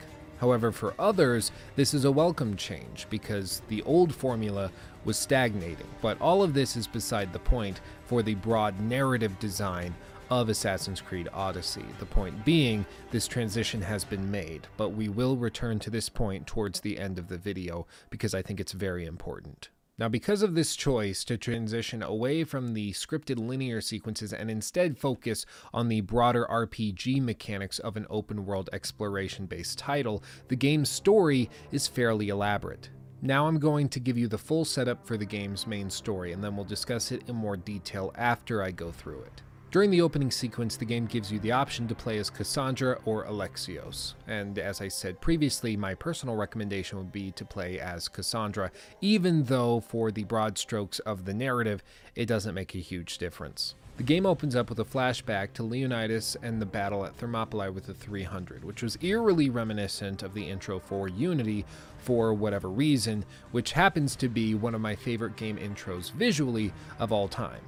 However, 0.43 0.73
for 0.73 0.93
others, 0.99 1.53
this 1.77 1.93
is 1.93 2.03
a 2.03 2.11
welcome 2.11 2.57
change 2.57 3.07
because 3.09 3.61
the 3.69 3.81
old 3.83 4.13
formula 4.13 4.71
was 5.05 5.17
stagnating. 5.17 5.87
But 6.01 6.19
all 6.19 6.43
of 6.43 6.53
this 6.53 6.75
is 6.75 6.85
beside 6.85 7.31
the 7.31 7.39
point 7.39 7.79
for 8.13 8.21
the 8.21 8.35
broad 8.35 8.79
narrative 8.79 9.39
design 9.39 9.91
of 10.29 10.47
Assassin's 10.47 11.01
Creed 11.01 11.27
Odyssey. 11.33 11.83
The 11.97 12.05
point 12.05 12.45
being, 12.45 12.85
this 13.09 13.27
transition 13.27 13.81
has 13.81 14.03
been 14.03 14.29
made, 14.29 14.67
but 14.77 14.89
we 14.89 15.09
will 15.09 15.35
return 15.35 15.79
to 15.79 15.89
this 15.89 16.09
point 16.09 16.45
towards 16.45 16.79
the 16.79 16.99
end 16.99 17.17
of 17.17 17.27
the 17.27 17.39
video 17.39 17.87
because 18.11 18.35
I 18.35 18.43
think 18.43 18.59
it's 18.59 18.71
very 18.71 19.07
important. 19.07 19.69
Now, 19.97 20.09
because 20.09 20.43
of 20.43 20.53
this 20.53 20.75
choice 20.75 21.23
to 21.23 21.37
transition 21.37 22.03
away 22.03 22.43
from 22.43 22.75
the 22.75 22.91
scripted 22.91 23.39
linear 23.39 23.81
sequences 23.81 24.31
and 24.31 24.51
instead 24.51 24.99
focus 24.99 25.47
on 25.73 25.87
the 25.87 26.01
broader 26.01 26.45
RPG 26.47 27.19
mechanics 27.19 27.79
of 27.79 27.97
an 27.97 28.05
open 28.11 28.45
world 28.45 28.69
exploration 28.71 29.47
based 29.47 29.79
title, 29.79 30.23
the 30.49 30.55
game's 30.55 30.89
story 30.89 31.49
is 31.71 31.87
fairly 31.87 32.29
elaborate. 32.29 32.91
Now 33.25 33.47
I'm 33.47 33.57
going 33.57 33.87
to 33.87 34.01
give 34.01 34.17
you 34.17 34.27
the 34.27 34.37
full 34.37 34.65
setup 34.65 35.07
for 35.07 35.15
the 35.15 35.25
game's 35.25 35.65
main 35.65 35.89
story, 35.89 36.33
and 36.33 36.43
then 36.43 36.57
we'll 36.57 36.65
discuss 36.65 37.09
it 37.13 37.23
in 37.29 37.35
more 37.35 37.55
detail 37.55 38.11
after 38.17 38.61
I 38.61 38.71
go 38.71 38.91
through 38.91 39.21
it. 39.21 39.41
During 39.71 39.91
the 39.91 40.01
opening 40.01 40.29
sequence, 40.29 40.75
the 40.75 40.83
game 40.83 41.05
gives 41.05 41.31
you 41.31 41.39
the 41.39 41.53
option 41.53 41.87
to 41.87 41.95
play 41.95 42.17
as 42.17 42.29
Cassandra 42.29 42.99
or 43.05 43.23
Alexios, 43.23 44.15
and 44.27 44.59
as 44.59 44.81
I 44.81 44.89
said 44.89 45.21
previously, 45.21 45.77
my 45.77 45.95
personal 45.95 46.35
recommendation 46.35 46.97
would 46.97 47.13
be 47.13 47.31
to 47.31 47.45
play 47.45 47.79
as 47.79 48.09
Cassandra, 48.09 48.71
even 48.99 49.43
though 49.43 49.79
for 49.79 50.11
the 50.11 50.25
broad 50.25 50.57
strokes 50.57 50.99
of 50.99 51.23
the 51.23 51.33
narrative, 51.33 51.81
it 52.15 52.25
doesn't 52.25 52.53
make 52.53 52.75
a 52.75 52.79
huge 52.79 53.19
difference. 53.19 53.73
The 53.95 54.03
game 54.03 54.25
opens 54.25 54.55
up 54.55 54.69
with 54.69 54.79
a 54.79 54.85
flashback 54.85 55.53
to 55.53 55.63
Leonidas 55.63 56.35
and 56.41 56.59
the 56.59 56.65
battle 56.65 57.05
at 57.05 57.15
Thermopylae 57.15 57.69
with 57.69 57.85
the 57.85 57.93
300, 57.93 58.63
which 58.63 58.81
was 58.81 58.97
eerily 59.01 59.51
reminiscent 59.51 60.23
of 60.23 60.33
the 60.33 60.49
intro 60.49 60.79
for 60.79 61.07
Unity 61.07 61.63
for 61.99 62.33
whatever 62.33 62.69
reason, 62.69 63.23
which 63.51 63.73
happens 63.73 64.15
to 64.15 64.27
be 64.27 64.55
one 64.55 64.73
of 64.73 64.81
my 64.81 64.95
favorite 64.95 65.35
game 65.35 65.57
intros 65.57 66.11
visually 66.11 66.73
of 66.97 67.11
all 67.11 67.27
time. 67.27 67.61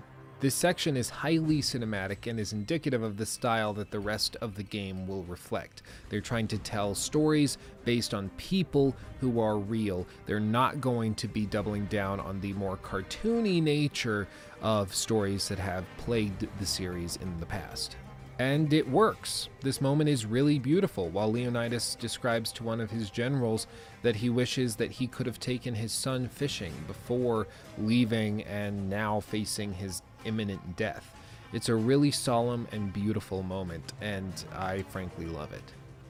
This 0.45 0.53
section 0.53 0.95
is 0.95 1.09
highly 1.09 1.59
cinematic 1.59 2.29
and 2.29 2.39
is 2.39 2.53
indicative 2.53 3.01
of 3.01 3.17
the 3.17 3.25
style 3.25 3.73
that 3.73 3.89
the 3.89 3.99
rest 3.99 4.37
of 4.41 4.53
the 4.53 4.61
game 4.61 5.07
will 5.07 5.23
reflect. 5.23 5.81
They're 6.09 6.21
trying 6.21 6.47
to 6.49 6.59
tell 6.59 6.93
stories 6.93 7.57
based 7.83 8.13
on 8.13 8.29
people 8.37 8.95
who 9.19 9.39
are 9.39 9.57
real. 9.57 10.05
They're 10.27 10.39
not 10.39 10.79
going 10.79 11.15
to 11.15 11.27
be 11.27 11.47
doubling 11.47 11.85
down 11.85 12.19
on 12.19 12.41
the 12.41 12.53
more 12.53 12.77
cartoony 12.77 13.59
nature 13.59 14.27
of 14.61 14.93
stories 14.93 15.47
that 15.47 15.57
have 15.57 15.83
plagued 15.97 16.47
the 16.59 16.65
series 16.67 17.15
in 17.15 17.39
the 17.39 17.47
past. 17.47 17.95
And 18.37 18.71
it 18.71 18.87
works. 18.87 19.49
This 19.61 19.81
moment 19.81 20.09
is 20.11 20.27
really 20.27 20.59
beautiful. 20.59 21.09
While 21.09 21.31
Leonidas 21.31 21.95
describes 21.95 22.51
to 22.51 22.63
one 22.63 22.81
of 22.81 22.91
his 22.91 23.09
generals 23.09 23.65
that 24.03 24.17
he 24.17 24.29
wishes 24.29 24.75
that 24.75 24.91
he 24.91 25.07
could 25.07 25.25
have 25.25 25.39
taken 25.39 25.73
his 25.73 25.91
son 25.91 26.27
fishing 26.27 26.73
before 26.85 27.47
leaving 27.79 28.43
and 28.43 28.91
now 28.91 29.21
facing 29.21 29.73
his 29.73 30.03
imminent 30.25 30.75
death. 30.75 31.15
It's 31.53 31.70
a 31.70 31.75
really 31.75 32.12
solemn 32.12 32.67
and 32.72 32.91
beautiful 32.91 33.44
moment, 33.44 33.94
and 34.01 34.34
I 34.53 34.82
frankly 34.84 35.25
love 35.25 35.53
it. 35.53 35.63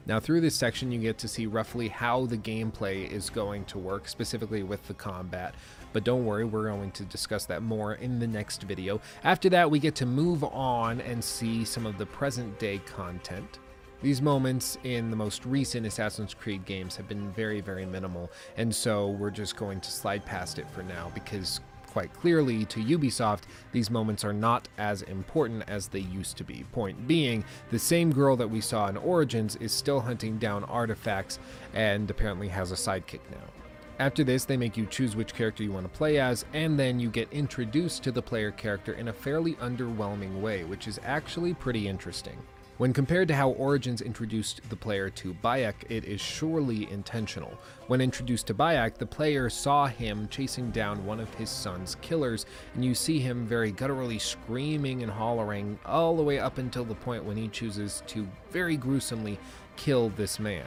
Now, 0.08 0.20
through 0.20 0.42
this 0.42 0.56
section, 0.56 0.92
you 0.92 1.00
get 1.00 1.18
to 1.20 1.28
see 1.28 1.48
roughly 1.48 1.88
how 1.88 2.28
the 2.28 2.38
gameplay 2.38 3.10
is 3.10 3.30
going 3.30 3.66
to 3.66 3.80
work, 3.80 4.08
specifically 4.08 4.62
with 4.62 4.88
the 4.88 4.94
combat. 4.94 5.56
But 5.94 6.04
don't 6.04 6.26
worry, 6.26 6.46
we're 6.46 6.70
going 6.70 6.92
to 6.92 7.04
discuss 7.06 7.46
that 7.46 7.64
more 7.64 7.96
in 7.96 8.20
the 8.20 8.28
next 8.28 8.64
video. 8.64 9.02
After 9.24 9.50
that, 9.50 9.70
we 9.70 9.80
get 9.80 9.96
to 9.96 10.06
move 10.06 10.44
on 10.44 11.02
and 11.02 11.24
see 11.24 11.66
some 11.66 11.88
of 11.88 11.98
the 11.98 12.06
present 12.06 12.60
day 12.60 12.80
content. 12.86 13.60
These 14.04 14.22
moments 14.22 14.78
in 14.84 15.10
the 15.10 15.16
most 15.16 15.46
recent 15.46 15.88
Assassin's 15.88 16.36
Creed 16.36 16.66
games 16.66 16.96
have 16.96 17.08
been 17.08 17.32
very, 17.32 17.60
very 17.60 17.86
minimal, 17.86 18.30
and 18.58 18.74
so 18.74 19.08
we're 19.08 19.32
just 19.32 19.56
going 19.56 19.80
to 19.80 19.90
slide 19.90 20.24
past 20.24 20.60
it 20.60 20.70
for 20.70 20.84
now 20.84 21.12
because 21.16 21.62
quite 21.96 22.14
clearly 22.14 22.66
to 22.66 22.84
Ubisoft, 22.84 23.44
these 23.72 23.90
moments 23.90 24.26
are 24.26 24.34
not 24.34 24.68
as 24.78 25.02
important 25.04 25.64
as 25.66 25.88
they 25.88 26.02
used 26.02 26.36
to 26.36 26.44
be. 26.44 26.66
Point 26.74 27.08
being, 27.08 27.42
the 27.72 27.80
same 27.80 28.12
girl 28.12 28.36
that 28.36 28.50
we 28.50 28.60
saw 28.60 28.90
in 28.90 28.98
Origins 28.98 29.56
is 29.62 29.72
still 29.72 30.02
hunting 30.02 30.38
down 30.38 30.66
artifacts 30.66 31.40
and 31.74 32.12
apparently 32.12 32.50
has 32.50 32.74
a 32.74 32.76
sidekick 32.76 33.22
now. 33.32 33.48
After 33.98 34.26
this, 34.26 34.44
they 34.44 34.58
make 34.58 34.76
you 34.76 34.88
choose 34.88 35.16
which 35.16 35.34
character 35.34 35.64
you 35.64 35.72
want 35.72 35.86
to 35.86 35.98
play 35.98 36.20
as, 36.20 36.44
and 36.52 36.78
then 36.78 37.00
you 37.00 37.10
get 37.10 37.32
introduced 37.32 38.04
to 38.04 38.12
the 38.12 38.22
player 38.22 38.52
character 38.52 38.92
in 38.92 39.08
a 39.08 39.14
fairly 39.14 39.54
underwhelming 39.54 40.42
way, 40.42 40.66
which 40.66 40.90
is 40.90 41.00
actually 41.06 41.54
pretty 41.54 41.88
interesting. 41.88 42.38
When 42.78 42.92
compared 42.92 43.30
to 43.30 43.36
how 43.36 43.52
Origins 43.52 44.02
introduced 44.02 44.60
the 44.70 44.76
player 44.76 45.10
to 45.10 45.34
Bayek, 45.36 45.76
it 45.88 46.04
is 46.04 46.20
surely 46.20 46.92
intentional. 46.92 47.58
When 47.88 48.02
introduced 48.02 48.48
to 48.48 48.54
Bayek, 48.54 48.98
the 48.98 49.06
player 49.06 49.50
saw 49.50 49.88
him 49.88 50.28
chasing 50.28 50.72
down 50.72 51.06
one 51.06 51.22
of 51.22 51.34
his 51.36 51.50
son's 51.50 51.96
killers, 52.02 52.46
and 52.74 52.84
you 52.84 52.94
see 52.94 53.20
him 53.20 53.46
very 53.46 53.72
gutturally 53.72 54.20
screaming 54.20 55.04
and 55.04 55.12
hollering 55.12 55.80
all 55.86 56.18
the 56.18 56.24
way 56.24 56.38
up 56.38 56.58
until 56.58 56.84
the 56.84 56.96
point 56.96 57.24
when 57.24 57.38
he 57.38 57.48
chooses 57.48 58.04
to 58.08 58.28
very 58.52 58.76
gruesomely 58.76 59.40
kill 59.78 60.10
this 60.10 60.38
man. 60.38 60.66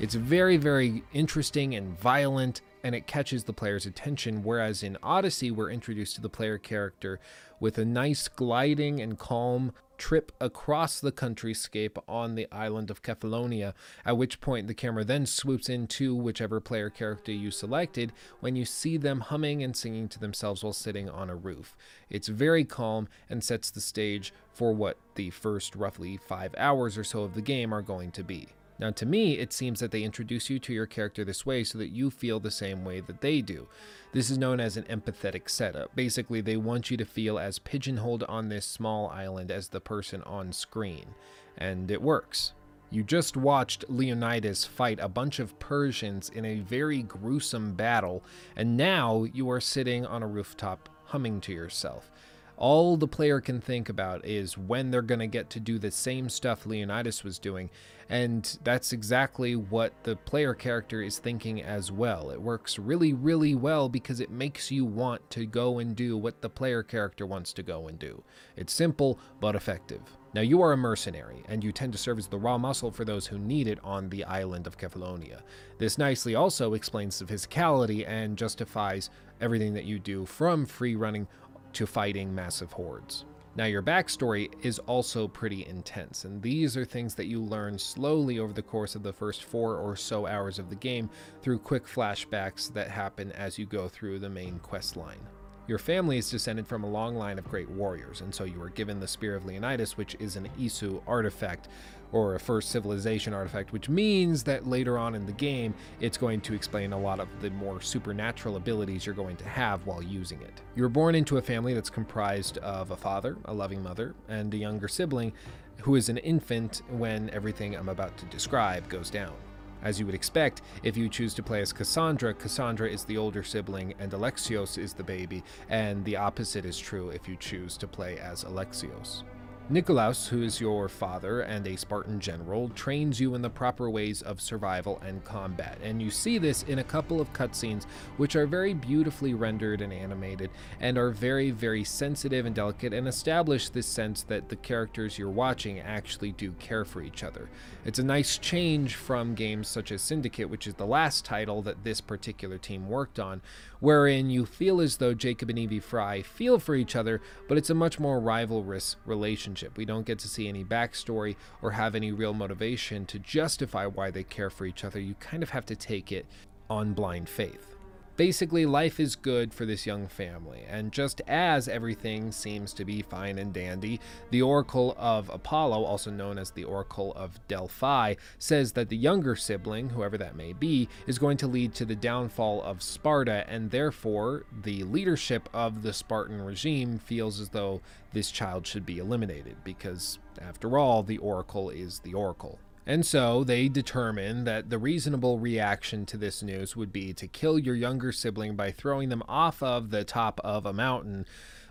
It's 0.00 0.14
very, 0.14 0.56
very 0.56 1.02
interesting 1.12 1.74
and 1.74 1.98
violent, 2.00 2.62
and 2.82 2.94
it 2.94 3.06
catches 3.06 3.44
the 3.44 3.52
player's 3.52 3.84
attention. 3.84 4.42
Whereas 4.42 4.82
in 4.82 4.96
Odyssey, 5.02 5.50
we're 5.50 5.70
introduced 5.70 6.14
to 6.14 6.22
the 6.22 6.30
player 6.30 6.56
character 6.56 7.20
with 7.60 7.76
a 7.76 7.84
nice 7.84 8.28
gliding 8.28 9.00
and 9.00 9.18
calm 9.18 9.72
trip 9.98 10.32
across 10.40 11.00
the 11.00 11.12
countryscape 11.12 11.96
on 12.08 12.34
the 12.34 12.50
island 12.50 12.90
of 12.90 13.02
Kefalonia, 13.02 13.74
at 14.04 14.16
which 14.16 14.40
point 14.40 14.66
the 14.66 14.74
camera 14.74 15.04
then 15.04 15.26
swoops 15.26 15.68
into 15.68 16.14
whichever 16.14 16.60
player 16.60 16.90
character 16.90 17.32
you 17.32 17.50
selected 17.50 18.12
when 18.40 18.56
you 18.56 18.64
see 18.64 18.96
them 18.96 19.20
humming 19.20 19.62
and 19.62 19.76
singing 19.76 20.08
to 20.08 20.18
themselves 20.18 20.62
while 20.62 20.72
sitting 20.72 21.08
on 21.08 21.30
a 21.30 21.36
roof. 21.36 21.76
It's 22.10 22.28
very 22.28 22.64
calm 22.64 23.08
and 23.28 23.42
sets 23.42 23.70
the 23.70 23.80
stage 23.80 24.32
for 24.52 24.72
what 24.72 24.96
the 25.14 25.30
first 25.30 25.74
roughly 25.76 26.16
five 26.16 26.54
hours 26.56 26.96
or 26.98 27.04
so 27.04 27.22
of 27.22 27.34
the 27.34 27.42
game 27.42 27.72
are 27.72 27.82
going 27.82 28.10
to 28.12 28.24
be. 28.24 28.48
Now, 28.78 28.90
to 28.90 29.06
me, 29.06 29.38
it 29.38 29.52
seems 29.52 29.80
that 29.80 29.90
they 29.92 30.02
introduce 30.02 30.50
you 30.50 30.58
to 30.58 30.72
your 30.72 30.86
character 30.86 31.24
this 31.24 31.46
way 31.46 31.62
so 31.62 31.78
that 31.78 31.90
you 31.90 32.10
feel 32.10 32.40
the 32.40 32.50
same 32.50 32.84
way 32.84 33.00
that 33.00 33.20
they 33.20 33.40
do. 33.40 33.68
This 34.12 34.30
is 34.30 34.38
known 34.38 34.58
as 34.60 34.76
an 34.76 34.84
empathetic 34.84 35.48
setup. 35.48 35.94
Basically, 35.94 36.40
they 36.40 36.56
want 36.56 36.90
you 36.90 36.96
to 36.96 37.04
feel 37.04 37.38
as 37.38 37.58
pigeonholed 37.58 38.24
on 38.24 38.48
this 38.48 38.66
small 38.66 39.08
island 39.10 39.50
as 39.50 39.68
the 39.68 39.80
person 39.80 40.22
on 40.22 40.52
screen. 40.52 41.14
And 41.56 41.90
it 41.90 42.02
works. 42.02 42.52
You 42.90 43.02
just 43.02 43.36
watched 43.36 43.84
Leonidas 43.88 44.64
fight 44.64 44.98
a 45.00 45.08
bunch 45.08 45.40
of 45.40 45.58
Persians 45.58 46.28
in 46.30 46.44
a 46.44 46.60
very 46.60 47.02
gruesome 47.02 47.74
battle, 47.74 48.22
and 48.54 48.76
now 48.76 49.24
you 49.24 49.50
are 49.50 49.60
sitting 49.60 50.06
on 50.06 50.22
a 50.22 50.28
rooftop 50.28 50.88
humming 51.06 51.40
to 51.42 51.52
yourself. 51.52 52.10
All 52.56 52.96
the 52.96 53.08
player 53.08 53.40
can 53.40 53.60
think 53.60 53.88
about 53.88 54.24
is 54.24 54.56
when 54.56 54.90
they're 54.90 55.02
going 55.02 55.18
to 55.18 55.26
get 55.26 55.50
to 55.50 55.60
do 55.60 55.78
the 55.78 55.90
same 55.90 56.28
stuff 56.28 56.66
Leonidas 56.66 57.24
was 57.24 57.40
doing, 57.40 57.68
and 58.08 58.58
that's 58.64 58.92
exactly 58.92 59.56
what 59.56 59.92
the 60.04 60.16
player 60.16 60.54
character 60.54 61.02
is 61.02 61.18
thinking 61.18 61.62
as 61.62 61.90
well. 61.90 62.30
It 62.30 62.40
works 62.40 62.78
really, 62.78 63.12
really 63.12 63.54
well 63.54 63.88
because 63.88 64.20
it 64.20 64.30
makes 64.30 64.70
you 64.70 64.84
want 64.84 65.28
to 65.30 65.46
go 65.46 65.78
and 65.78 65.96
do 65.96 66.16
what 66.16 66.42
the 66.42 66.50
player 66.50 66.82
character 66.82 67.26
wants 67.26 67.52
to 67.54 67.62
go 67.62 67.88
and 67.88 67.98
do. 67.98 68.22
It's 68.56 68.72
simple 68.72 69.18
but 69.40 69.54
effective. 69.54 70.02
Now, 70.34 70.40
you 70.40 70.62
are 70.62 70.72
a 70.72 70.76
mercenary, 70.76 71.44
and 71.48 71.62
you 71.62 71.70
tend 71.70 71.92
to 71.92 71.98
serve 71.98 72.18
as 72.18 72.26
the 72.26 72.38
raw 72.38 72.58
muscle 72.58 72.90
for 72.90 73.04
those 73.04 73.28
who 73.28 73.38
need 73.38 73.68
it 73.68 73.78
on 73.84 74.08
the 74.08 74.24
island 74.24 74.66
of 74.66 74.76
Kefalonia. 74.76 75.42
This 75.78 75.96
nicely 75.96 76.34
also 76.34 76.74
explains 76.74 77.18
the 77.18 77.24
physicality 77.24 78.04
and 78.06 78.36
justifies 78.36 79.10
everything 79.40 79.74
that 79.74 79.84
you 79.84 80.00
do 80.00 80.26
from 80.26 80.66
free 80.66 80.96
running 80.96 81.28
to 81.74 81.86
fighting 81.86 82.34
massive 82.34 82.72
hordes. 82.72 83.24
Now, 83.56 83.66
your 83.66 83.82
backstory 83.82 84.52
is 84.64 84.80
also 84.80 85.28
pretty 85.28 85.64
intense, 85.66 86.24
and 86.24 86.42
these 86.42 86.76
are 86.76 86.84
things 86.84 87.14
that 87.14 87.26
you 87.26 87.40
learn 87.40 87.78
slowly 87.78 88.40
over 88.40 88.52
the 88.52 88.62
course 88.62 88.96
of 88.96 89.04
the 89.04 89.12
first 89.12 89.44
four 89.44 89.76
or 89.76 89.94
so 89.94 90.26
hours 90.26 90.58
of 90.58 90.70
the 90.70 90.74
game 90.74 91.08
through 91.40 91.60
quick 91.60 91.86
flashbacks 91.86 92.72
that 92.72 92.90
happen 92.90 93.30
as 93.32 93.56
you 93.56 93.64
go 93.64 93.88
through 93.88 94.18
the 94.18 94.28
main 94.28 94.58
quest 94.58 94.96
line. 94.96 95.20
Your 95.68 95.78
family 95.78 96.18
is 96.18 96.28
descended 96.28 96.66
from 96.66 96.82
a 96.82 96.90
long 96.90 97.14
line 97.14 97.38
of 97.38 97.48
great 97.48 97.70
warriors, 97.70 98.22
and 98.22 98.34
so 98.34 98.42
you 98.42 98.60
are 98.60 98.70
given 98.70 98.98
the 98.98 99.06
Spear 99.06 99.36
of 99.36 99.46
Leonidas, 99.46 99.96
which 99.96 100.16
is 100.18 100.34
an 100.34 100.48
Isu 100.58 101.00
artifact, 101.06 101.68
or 102.14 102.36
a 102.36 102.40
first 102.40 102.70
civilization 102.70 103.34
artifact, 103.34 103.72
which 103.72 103.88
means 103.88 104.44
that 104.44 104.68
later 104.68 104.96
on 104.96 105.16
in 105.16 105.26
the 105.26 105.32
game, 105.32 105.74
it's 106.00 106.16
going 106.16 106.40
to 106.40 106.54
explain 106.54 106.92
a 106.92 106.98
lot 106.98 107.18
of 107.18 107.28
the 107.40 107.50
more 107.50 107.80
supernatural 107.80 108.54
abilities 108.54 109.04
you're 109.04 109.16
going 109.16 109.36
to 109.36 109.48
have 109.48 109.84
while 109.84 110.00
using 110.00 110.40
it. 110.42 110.62
You're 110.76 110.88
born 110.88 111.16
into 111.16 111.38
a 111.38 111.42
family 111.42 111.74
that's 111.74 111.90
comprised 111.90 112.58
of 112.58 112.92
a 112.92 112.96
father, 112.96 113.36
a 113.46 113.52
loving 113.52 113.82
mother, 113.82 114.14
and 114.28 114.54
a 114.54 114.56
younger 114.56 114.86
sibling 114.86 115.32
who 115.80 115.96
is 115.96 116.08
an 116.08 116.18
infant 116.18 116.82
when 116.88 117.30
everything 117.30 117.74
I'm 117.74 117.88
about 117.88 118.16
to 118.18 118.26
describe 118.26 118.88
goes 118.88 119.10
down. 119.10 119.34
As 119.82 119.98
you 119.98 120.06
would 120.06 120.14
expect, 120.14 120.62
if 120.84 120.96
you 120.96 121.08
choose 121.08 121.34
to 121.34 121.42
play 121.42 121.62
as 121.62 121.72
Cassandra, 121.72 122.32
Cassandra 122.32 122.88
is 122.88 123.04
the 123.04 123.16
older 123.18 123.42
sibling 123.42 123.92
and 123.98 124.12
Alexios 124.12 124.78
is 124.78 124.92
the 124.92 125.02
baby, 125.02 125.42
and 125.68 126.04
the 126.04 126.16
opposite 126.16 126.64
is 126.64 126.78
true 126.78 127.10
if 127.10 127.26
you 127.26 127.34
choose 127.36 127.76
to 127.78 127.88
play 127.88 128.18
as 128.18 128.44
Alexios. 128.44 129.24
Nikolaus, 129.70 130.28
who 130.28 130.42
is 130.42 130.60
your 130.60 130.90
father 130.90 131.40
and 131.40 131.66
a 131.66 131.74
Spartan 131.74 132.20
general, 132.20 132.68
trains 132.68 133.18
you 133.18 133.34
in 133.34 133.40
the 133.40 133.48
proper 133.48 133.88
ways 133.88 134.20
of 134.20 134.38
survival 134.38 135.00
and 135.02 135.24
combat. 135.24 135.78
And 135.82 136.02
you 136.02 136.10
see 136.10 136.36
this 136.36 136.64
in 136.64 136.80
a 136.80 136.84
couple 136.84 137.18
of 137.18 137.32
cutscenes, 137.32 137.86
which 138.18 138.36
are 138.36 138.46
very 138.46 138.74
beautifully 138.74 139.32
rendered 139.32 139.80
and 139.80 139.90
animated, 139.90 140.50
and 140.80 140.98
are 140.98 141.08
very, 141.08 141.50
very 141.50 141.82
sensitive 141.82 142.44
and 142.44 142.54
delicate, 142.54 142.92
and 142.92 143.08
establish 143.08 143.70
this 143.70 143.86
sense 143.86 144.22
that 144.24 144.50
the 144.50 144.56
characters 144.56 145.18
you're 145.18 145.30
watching 145.30 145.80
actually 145.80 146.32
do 146.32 146.52
care 146.58 146.84
for 146.84 147.00
each 147.00 147.24
other. 147.24 147.48
It's 147.86 147.98
a 147.98 148.04
nice 148.04 148.36
change 148.36 148.96
from 148.96 149.34
games 149.34 149.66
such 149.66 149.92
as 149.92 150.02
Syndicate, 150.02 150.50
which 150.50 150.66
is 150.66 150.74
the 150.74 150.84
last 150.84 151.24
title 151.24 151.62
that 151.62 151.84
this 151.84 152.02
particular 152.02 152.58
team 152.58 152.86
worked 152.86 153.18
on, 153.18 153.40
wherein 153.80 154.28
you 154.28 154.44
feel 154.44 154.82
as 154.82 154.98
though 154.98 155.14
Jacob 155.14 155.48
and 155.48 155.58
Evie 155.58 155.80
Frye 155.80 156.20
feel 156.20 156.58
for 156.58 156.74
each 156.74 156.94
other, 156.94 157.22
but 157.48 157.56
it's 157.56 157.70
a 157.70 157.74
much 157.74 157.98
more 157.98 158.20
rivalrous 158.20 158.96
relationship. 159.06 159.53
We 159.76 159.84
don't 159.84 160.06
get 160.06 160.18
to 160.20 160.28
see 160.28 160.48
any 160.48 160.64
backstory 160.64 161.36
or 161.62 161.72
have 161.72 161.94
any 161.94 162.12
real 162.12 162.34
motivation 162.34 163.06
to 163.06 163.18
justify 163.18 163.86
why 163.86 164.10
they 164.10 164.24
care 164.24 164.50
for 164.50 164.66
each 164.66 164.84
other. 164.84 165.00
You 165.00 165.14
kind 165.14 165.42
of 165.42 165.50
have 165.50 165.66
to 165.66 165.76
take 165.76 166.10
it 166.10 166.26
on 166.68 166.94
blind 166.94 167.28
faith. 167.28 167.73
Basically, 168.16 168.64
life 168.64 169.00
is 169.00 169.16
good 169.16 169.52
for 169.52 169.66
this 169.66 169.86
young 169.86 170.06
family, 170.06 170.64
and 170.68 170.92
just 170.92 171.20
as 171.26 171.66
everything 171.66 172.30
seems 172.30 172.72
to 172.74 172.84
be 172.84 173.02
fine 173.02 173.38
and 173.38 173.52
dandy, 173.52 173.98
the 174.30 174.40
Oracle 174.40 174.94
of 174.96 175.28
Apollo, 175.30 175.82
also 175.82 176.12
known 176.12 176.38
as 176.38 176.52
the 176.52 176.62
Oracle 176.62 177.12
of 177.16 177.40
Delphi, 177.48 178.14
says 178.38 178.70
that 178.72 178.88
the 178.88 178.96
younger 178.96 179.34
sibling, 179.34 179.88
whoever 179.88 180.16
that 180.16 180.36
may 180.36 180.52
be, 180.52 180.88
is 181.08 181.18
going 181.18 181.36
to 181.38 181.48
lead 181.48 181.74
to 181.74 181.84
the 181.84 181.96
downfall 181.96 182.62
of 182.62 182.84
Sparta, 182.84 183.44
and 183.48 183.72
therefore 183.72 184.44
the 184.62 184.84
leadership 184.84 185.48
of 185.52 185.82
the 185.82 185.92
Spartan 185.92 186.40
regime 186.40 187.00
feels 187.00 187.40
as 187.40 187.48
though 187.48 187.80
this 188.12 188.30
child 188.30 188.64
should 188.64 188.86
be 188.86 188.98
eliminated, 188.98 189.56
because 189.64 190.20
after 190.40 190.78
all, 190.78 191.02
the 191.02 191.18
Oracle 191.18 191.68
is 191.68 191.98
the 191.98 192.14
Oracle. 192.14 192.60
And 192.86 193.06
so 193.06 193.44
they 193.44 193.68
determine 193.68 194.44
that 194.44 194.68
the 194.68 194.78
reasonable 194.78 195.38
reaction 195.38 196.04
to 196.06 196.18
this 196.18 196.42
news 196.42 196.76
would 196.76 196.92
be 196.92 197.14
to 197.14 197.26
kill 197.26 197.58
your 197.58 197.74
younger 197.74 198.12
sibling 198.12 198.56
by 198.56 198.72
throwing 198.72 199.08
them 199.08 199.22
off 199.26 199.62
of 199.62 199.90
the 199.90 200.04
top 200.04 200.40
of 200.44 200.66
a 200.66 200.72
mountain. 200.72 201.24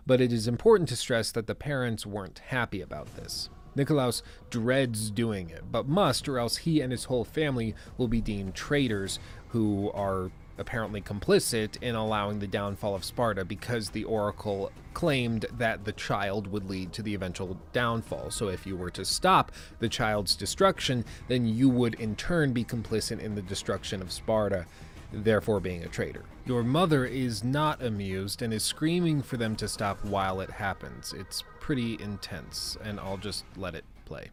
But 0.07 0.21
it 0.21 0.33
is 0.33 0.47
important 0.47 0.89
to 0.89 0.95
stress 0.95 1.31
that 1.31 1.47
the 1.47 1.55
parents 1.55 2.05
weren't 2.05 2.39
happy 2.39 2.81
about 2.81 3.15
this. 3.15 3.49
Nikolaus 3.75 4.21
dreads 4.49 5.11
doing 5.11 5.49
it, 5.49 5.71
but 5.71 5.87
must, 5.87 6.27
or 6.27 6.37
else 6.39 6.57
he 6.57 6.81
and 6.81 6.91
his 6.91 7.05
whole 7.05 7.23
family 7.23 7.75
will 7.97 8.07
be 8.07 8.21
deemed 8.21 8.55
traitors 8.55 9.19
who 9.49 9.91
are 9.91 10.31
apparently 10.57 11.01
complicit 11.01 11.81
in 11.81 11.95
allowing 11.95 12.39
the 12.39 12.47
downfall 12.47 12.95
of 12.95 13.03
Sparta 13.03 13.43
because 13.45 13.89
the 13.89 14.03
oracle 14.03 14.71
claimed 14.93 15.45
that 15.57 15.85
the 15.85 15.91
child 15.91 16.47
would 16.47 16.69
lead 16.69 16.93
to 16.93 17.01
the 17.01 17.15
eventual 17.15 17.57
downfall. 17.71 18.29
So 18.31 18.47
if 18.47 18.65
you 18.65 18.75
were 18.75 18.91
to 18.91 19.03
stop 19.05 19.51
the 19.79 19.89
child's 19.89 20.35
destruction, 20.35 21.05
then 21.27 21.45
you 21.45 21.69
would 21.69 21.95
in 21.95 22.15
turn 22.15 22.53
be 22.53 22.63
complicit 22.63 23.19
in 23.19 23.35
the 23.35 23.41
destruction 23.41 24.01
of 24.01 24.11
Sparta, 24.11 24.65
therefore 25.11 25.59
being 25.59 25.83
a 25.83 25.87
traitor. 25.87 26.23
Your 26.45 26.63
mother 26.63 27.05
is 27.05 27.43
not 27.43 27.81
amused 27.81 28.41
and 28.41 28.53
is 28.53 28.63
screaming 28.63 29.21
for 29.21 29.37
them 29.37 29.55
to 29.57 29.67
stop 29.67 30.03
while 30.03 30.41
it 30.41 30.49
happens. 30.51 31.13
It's 31.13 31.43
pretty 31.59 31.97
intense, 32.01 32.77
and 32.83 32.99
I'll 32.99 33.17
just 33.17 33.45
let 33.55 33.75
it 33.75 33.85
play. 34.05 34.29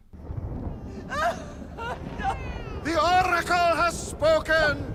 The 2.83 2.99
Oracle 2.99 3.55
has 3.55 4.07
spoken! 4.07 4.93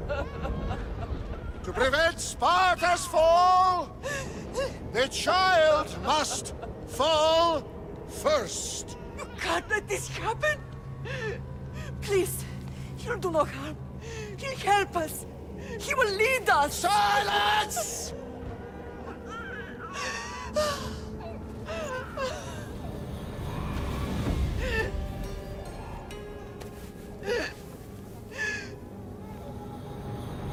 To 1.67 1.73
prevent 1.73 2.21
Sparta's 2.21 3.07
fall, 3.07 3.91
the 4.93 5.09
child 5.09 5.93
must 6.05 6.55
fall 6.87 7.69
first. 8.07 8.97
You 9.19 9.27
can't 9.41 9.69
let 9.69 9.89
this 9.89 10.07
happen! 10.07 10.61
Please, 12.03 12.45
he'll 12.99 13.17
do 13.17 13.33
no 13.33 13.45
harm. 13.45 13.77
He'll 14.37 14.57
help 14.59 14.97
us. 14.97 15.27
He 15.81 15.93
will 15.93 16.15
lead 16.15 16.49
us. 16.49 16.87
Silence! 16.87 18.15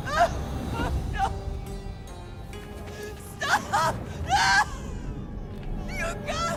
Stop! 0.05 0.31
You 5.87 6.15
can't! 6.27 6.53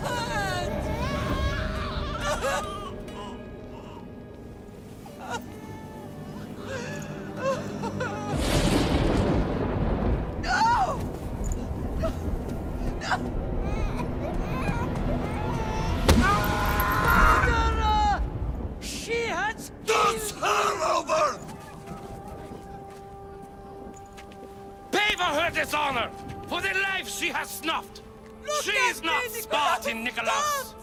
Spartan, 30.17 30.76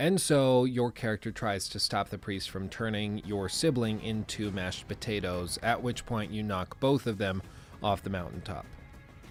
And 0.00 0.18
so 0.18 0.64
your 0.64 0.90
character 0.90 1.30
tries 1.30 1.68
to 1.68 1.78
stop 1.78 2.08
the 2.08 2.16
priest 2.16 2.48
from 2.48 2.70
turning 2.70 3.20
your 3.26 3.50
sibling 3.50 4.02
into 4.02 4.50
mashed 4.50 4.88
potatoes, 4.88 5.58
at 5.62 5.82
which 5.82 6.06
point 6.06 6.30
you 6.30 6.42
knock 6.42 6.80
both 6.80 7.06
of 7.06 7.18
them 7.18 7.42
off 7.82 8.02
the 8.02 8.08
mountaintop. 8.08 8.64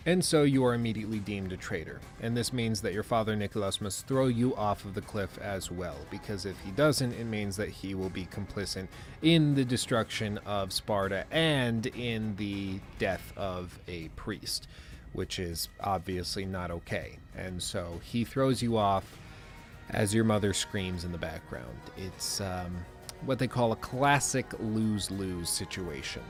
And 0.05 0.23
so 0.23 0.43
you 0.43 0.63
are 0.63 0.75
immediately 0.75 1.17
deemed 1.17 1.51
a 1.53 1.57
traitor, 1.57 1.99
and 2.21 2.37
this 2.37 2.53
means 2.53 2.81
that 2.81 2.93
your 2.93 3.01
father 3.01 3.35
Nicholas 3.35 3.81
must 3.81 4.05
throw 4.05 4.27
you 4.27 4.55
off 4.55 4.85
of 4.85 4.93
the 4.93 5.01
cliff 5.01 5.39
as 5.39 5.71
well, 5.71 5.97
because 6.11 6.45
if 6.45 6.59
he 6.63 6.69
doesn't, 6.69 7.13
it 7.13 7.25
means 7.25 7.57
that 7.57 7.69
he 7.69 7.95
will 7.95 8.11
be 8.11 8.27
complicit 8.27 8.87
in 9.23 9.55
the 9.55 9.65
destruction 9.65 10.37
of 10.45 10.71
Sparta 10.71 11.25
and 11.31 11.87
in 11.87 12.35
the 12.35 12.79
death 12.99 13.33
of 13.35 13.79
a 13.87 14.09
priest, 14.09 14.67
which 15.13 15.39
is 15.39 15.67
obviously 15.81 16.45
not 16.45 16.69
okay. 16.69 17.17
And 17.35 17.59
so 17.59 17.99
he 18.03 18.23
throws 18.23 18.61
you 18.61 18.77
off 18.77 19.17
as 19.91 20.13
your 20.13 20.23
mother 20.23 20.53
screams 20.53 21.03
in 21.03 21.11
the 21.11 21.17
background. 21.17 21.77
It's 21.97 22.41
um, 22.41 22.75
what 23.25 23.39
they 23.39 23.47
call 23.47 23.71
a 23.71 23.77
classic 23.77 24.45
lose 24.59 25.11
lose 25.11 25.49
situation. 25.49 26.23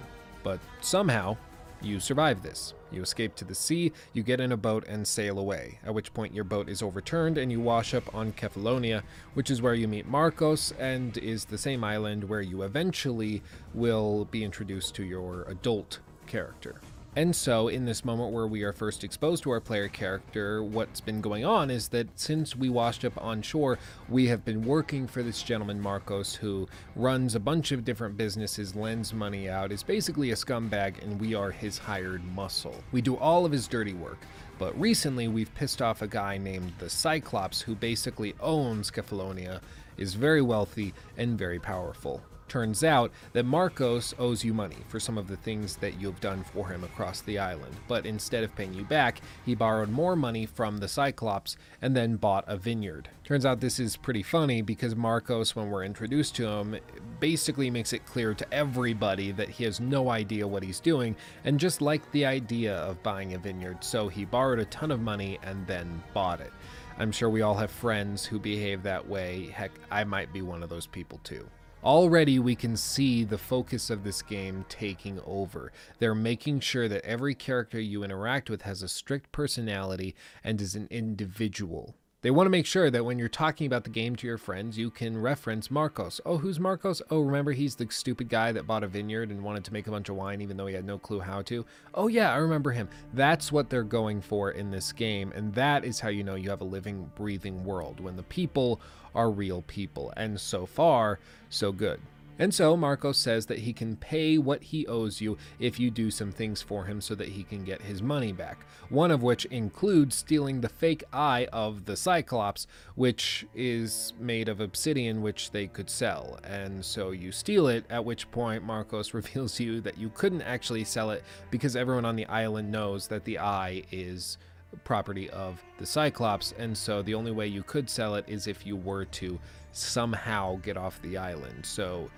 But 0.43 0.59
somehow, 0.81 1.37
You 1.81 1.99
survive 1.99 2.43
this. 2.43 2.73
You 2.91 3.01
escape 3.01 3.35
to 3.35 3.45
the 3.45 3.55
sea, 3.55 3.93
you 4.13 4.23
get 4.23 4.41
in 4.41 4.51
a 4.51 4.57
boat 4.57 4.83
and 4.87 5.07
sail 5.07 5.39
away, 5.39 5.79
at 5.85 5.93
which 5.93 6.13
point 6.13 6.33
your 6.33 6.43
boat 6.43 6.67
is 6.67 6.81
overturned 6.81 7.37
and 7.37 7.51
you 7.51 7.61
wash 7.61 7.93
up 7.93 8.13
on 8.13 8.33
Kefalonia, 8.33 9.03
which 9.33 9.49
is 9.49 9.61
where 9.61 9.75
you 9.75 9.87
meet 9.87 10.07
Marcos 10.07 10.73
and 10.79 11.17
is 11.17 11.45
the 11.45 11.57
same 11.57 11.83
island 11.83 12.23
where 12.25 12.41
you 12.41 12.63
eventually 12.63 13.41
will 13.73 14.25
be 14.25 14.43
introduced 14.43 14.93
to 14.95 15.03
your 15.03 15.43
adult 15.43 15.99
character. 16.27 16.81
And 17.15 17.35
so, 17.35 17.69
in 17.69 17.85
this 17.85 18.05
moment 18.05 18.33
where 18.33 18.45
we 18.45 18.61
are 18.61 18.71
first 18.71 19.03
exposed 19.03 19.41
to 19.43 19.49
our 19.49 19.59
player 19.59 19.87
character, 19.87 20.63
what's 20.63 21.01
been 21.01 21.21
going 21.21 21.43
on 21.43 21.71
is 21.71 21.87
that 21.87 22.07
since 22.19 22.55
we 22.55 22.69
washed 22.69 23.03
up 23.03 23.19
on 23.21 23.41
shore, 23.41 23.79
we 24.07 24.27
have 24.27 24.45
been 24.45 24.63
working 24.63 25.07
for 25.07 25.23
this 25.23 25.41
gentleman, 25.41 25.81
Marcos, 25.81 26.35
who 26.35 26.67
runs 26.95 27.33
a 27.33 27.39
bunch 27.39 27.71
of 27.71 27.83
different 27.83 28.15
businesses, 28.15 28.75
lends 28.75 29.11
money 29.11 29.49
out, 29.49 29.71
is 29.71 29.81
basically 29.81 30.29
a 30.29 30.35
scumbag, 30.35 31.01
and 31.01 31.19
we 31.19 31.33
are 31.33 31.49
his 31.49 31.79
hired 31.79 32.23
muscle. 32.35 32.75
We 32.91 33.01
do 33.01 33.17
all 33.17 33.43
of 33.43 33.51
his 33.51 33.67
dirty 33.67 33.93
work. 33.93 34.19
But 34.59 34.79
recently, 34.79 35.27
we've 35.27 35.53
pissed 35.55 35.81
off 35.81 36.03
a 36.03 36.07
guy 36.07 36.37
named 36.37 36.73
the 36.77 36.91
Cyclops, 36.91 37.59
who 37.59 37.73
basically 37.73 38.35
owns 38.39 38.91
Kefalonia, 38.91 39.61
is 39.97 40.13
very 40.13 40.43
wealthy, 40.43 40.93
and 41.17 41.39
very 41.39 41.59
powerful. 41.59 42.21
Turns 42.49 42.83
out 42.83 43.11
that 43.33 43.45
Marcos 43.45 44.15
owes 44.17 44.43
you 44.43 44.55
money 44.55 44.77
for 44.87 44.99
some 44.99 45.19
of 45.19 45.27
the 45.27 45.37
things 45.37 45.75
that 45.77 46.01
you've 46.01 46.19
done 46.19 46.43
for 46.43 46.67
him 46.67 46.83
across 46.83 47.21
the 47.21 47.37
island, 47.37 47.75
but 47.87 48.07
instead 48.07 48.43
of 48.43 48.55
paying 48.55 48.73
you 48.73 48.83
back, 48.83 49.21
he 49.45 49.53
borrowed 49.53 49.89
more 49.89 50.15
money 50.15 50.47
from 50.47 50.79
the 50.79 50.87
Cyclops 50.87 51.57
and 51.83 51.95
then 51.95 52.15
bought 52.15 52.43
a 52.47 52.57
vineyard. 52.57 53.07
Turns 53.23 53.45
out 53.45 53.59
this 53.59 53.79
is 53.79 53.95
pretty 53.95 54.23
funny 54.23 54.63
because 54.63 54.95
Marcos, 54.95 55.55
when 55.55 55.69
we're 55.69 55.83
introduced 55.83 56.35
to 56.37 56.47
him, 56.47 56.75
basically 57.19 57.69
makes 57.69 57.93
it 57.93 58.03
clear 58.07 58.33
to 58.33 58.51
everybody 58.51 59.31
that 59.31 59.49
he 59.49 59.63
has 59.65 59.79
no 59.79 60.09
idea 60.09 60.47
what 60.47 60.63
he's 60.63 60.79
doing 60.79 61.15
and 61.43 61.59
just 61.59 61.83
liked 61.83 62.11
the 62.11 62.25
idea 62.25 62.75
of 62.77 63.03
buying 63.03 63.35
a 63.35 63.37
vineyard, 63.37 63.83
so 63.83 64.07
he 64.07 64.25
borrowed 64.25 64.57
a 64.57 64.65
ton 64.65 64.89
of 64.89 64.99
money 64.99 65.37
and 65.43 65.67
then 65.67 66.01
bought 66.15 66.41
it. 66.41 66.51
I'm 66.97 67.11
sure 67.11 67.29
we 67.29 67.43
all 67.43 67.55
have 67.55 67.69
friends 67.69 68.25
who 68.25 68.39
behave 68.39 68.81
that 68.83 69.07
way. 69.07 69.49
Heck, 69.53 69.71
I 69.91 70.03
might 70.03 70.33
be 70.33 70.41
one 70.41 70.63
of 70.63 70.69
those 70.69 70.87
people 70.87 71.19
too. 71.23 71.47
Already, 71.83 72.39
we 72.39 72.55
can 72.55 72.75
see 72.75 73.23
the 73.23 73.37
focus 73.37 73.89
of 73.89 74.03
this 74.03 74.21
game 74.21 74.65
taking 74.67 75.21
over. 75.25 75.71
They're 75.97 76.13
making 76.13 76.59
sure 76.59 76.89
that 76.89 77.05
every 77.05 77.33
character 77.33 77.79
you 77.79 78.03
interact 78.03 78.49
with 78.49 78.63
has 78.63 78.83
a 78.83 78.89
strict 78.89 79.31
personality 79.31 80.13
and 80.43 80.59
is 80.59 80.75
an 80.75 80.89
individual. 80.91 81.95
They 82.21 82.31
want 82.31 82.47
to 82.47 82.51
make 82.51 82.65
sure 82.65 82.91
that 82.91 83.05
when 83.05 83.17
you're 83.17 83.29
talking 83.29 83.65
about 83.65 83.85
the 83.85 83.89
game 83.89 84.17
to 84.17 84.27
your 84.27 84.37
friends, 84.37 84.77
you 84.77 84.91
can 84.91 85.21
reference 85.21 85.71
Marcos. 85.71 86.19
Oh, 86.25 86.37
who's 86.37 86.59
Marcos? 86.59 87.01
Oh, 87.09 87.21
remember 87.21 87.53
he's 87.53 87.75
the 87.75 87.87
stupid 87.89 88.27
guy 88.27 88.51
that 88.51 88.67
bought 88.67 88.83
a 88.83 88.89
vineyard 88.89 89.31
and 89.31 89.41
wanted 89.41 89.63
to 89.63 89.71
make 89.71 89.87
a 89.87 89.91
bunch 89.91 90.09
of 90.09 90.17
wine 90.17 90.41
even 90.41 90.57
though 90.57 90.67
he 90.67 90.75
had 90.75 90.83
no 90.83 90.97
clue 90.97 91.21
how 91.21 91.41
to? 91.43 91.65
Oh, 91.93 92.07
yeah, 92.07 92.33
I 92.33 92.35
remember 92.35 92.71
him. 92.71 92.89
That's 93.13 93.53
what 93.53 93.69
they're 93.69 93.83
going 93.83 94.19
for 94.19 94.51
in 94.51 94.69
this 94.69 94.91
game, 94.91 95.31
and 95.33 95.53
that 95.53 95.85
is 95.85 96.01
how 96.01 96.09
you 96.09 96.25
know 96.25 96.35
you 96.35 96.49
have 96.49 96.59
a 96.59 96.65
living, 96.65 97.09
breathing 97.15 97.63
world 97.63 98.01
when 98.01 98.17
the 98.17 98.23
people 98.23 98.81
are 99.15 99.31
real 99.31 99.61
people. 99.61 100.11
And 100.17 100.37
so 100.37 100.65
far, 100.65 101.19
so 101.49 101.71
good. 101.71 102.01
And 102.39 102.53
so 102.53 102.77
Marcos 102.77 103.17
says 103.17 103.47
that 103.47 103.59
he 103.59 103.73
can 103.73 103.97
pay 103.97 104.37
what 104.37 104.63
he 104.63 104.87
owes 104.87 105.19
you 105.19 105.37
if 105.59 105.77
you 105.77 105.91
do 105.91 106.09
some 106.09 106.31
things 106.31 106.61
for 106.61 106.85
him 106.85 107.01
so 107.01 107.13
that 107.15 107.27
he 107.27 107.43
can 107.43 107.65
get 107.65 107.81
his 107.81 108.01
money 108.01 108.31
back. 108.31 108.65
One 108.87 109.11
of 109.11 109.21
which 109.21 109.43
includes 109.45 110.15
stealing 110.15 110.61
the 110.61 110.69
fake 110.69 111.03
eye 111.11 111.47
of 111.51 111.83
the 111.83 111.97
Cyclops, 111.97 112.65
which 112.95 113.45
is 113.53 114.13
made 114.17 114.47
of 114.47 114.61
obsidian, 114.61 115.21
which 115.21 115.51
they 115.51 115.67
could 115.67 115.89
sell. 115.89 116.39
And 116.45 116.83
so 116.83 117.11
you 117.11 117.33
steal 117.33 117.67
it, 117.67 117.83
at 117.89 118.05
which 118.05 118.31
point 118.31 118.63
Marcos 118.63 119.13
reveals 119.19 119.55
to 119.55 119.65
you 119.65 119.81
that 119.81 119.97
you 119.97 120.09
couldn't 120.09 120.41
actually 120.43 120.85
sell 120.85 121.11
it 121.11 121.23
because 121.51 121.75
everyone 121.75 122.05
on 122.05 122.15
the 122.15 122.25
island 122.27 122.71
knows 122.71 123.07
that 123.09 123.25
the 123.25 123.37
eye 123.37 123.83
is 123.91 124.37
property 124.83 125.29
of 125.31 125.61
the 125.77 125.85
Cyclops, 125.85 126.53
and 126.57 126.77
so 126.77 127.01
the 127.01 127.15
only 127.15 127.31
way 127.31 127.47
you 127.47 127.63
could 127.63 127.89
sell 127.89 128.15
it 128.15 128.25
is 128.27 128.47
if 128.47 128.65
you 128.65 128.75
were 128.75 129.05
to 129.05 129.39
somehow 129.71 130.57
get 130.57 130.77
off 130.77 131.01
the 131.01 131.17
island. 131.17 131.65
So 131.65 132.09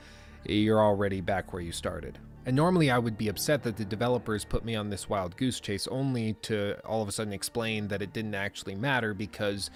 you're 0.46 0.82
already 0.82 1.22
back 1.22 1.54
where 1.54 1.62
you 1.62 1.72
started. 1.72 2.18
And 2.44 2.56
normally 2.56 2.90
I 2.90 2.98
would 2.98 3.20
be 3.20 3.28
upset 3.28 3.62
that 3.64 3.78
the 3.78 3.86
developers 3.86 4.46
put 4.46 4.66
me 4.66 4.76
on 4.76 4.90
this 4.90 5.08
wild 5.08 5.38
goose 5.38 5.60
chase 5.60 5.88
only 5.88 6.34
to 6.42 6.76
all 6.84 7.04
of 7.04 7.08
a 7.08 7.12
sudden 7.12 7.34
explain 7.34 7.88
that 7.90 8.02
it 8.02 8.14
didn't 8.14 8.34
actually 8.34 8.74
matter 8.74 9.14
because 9.14 9.70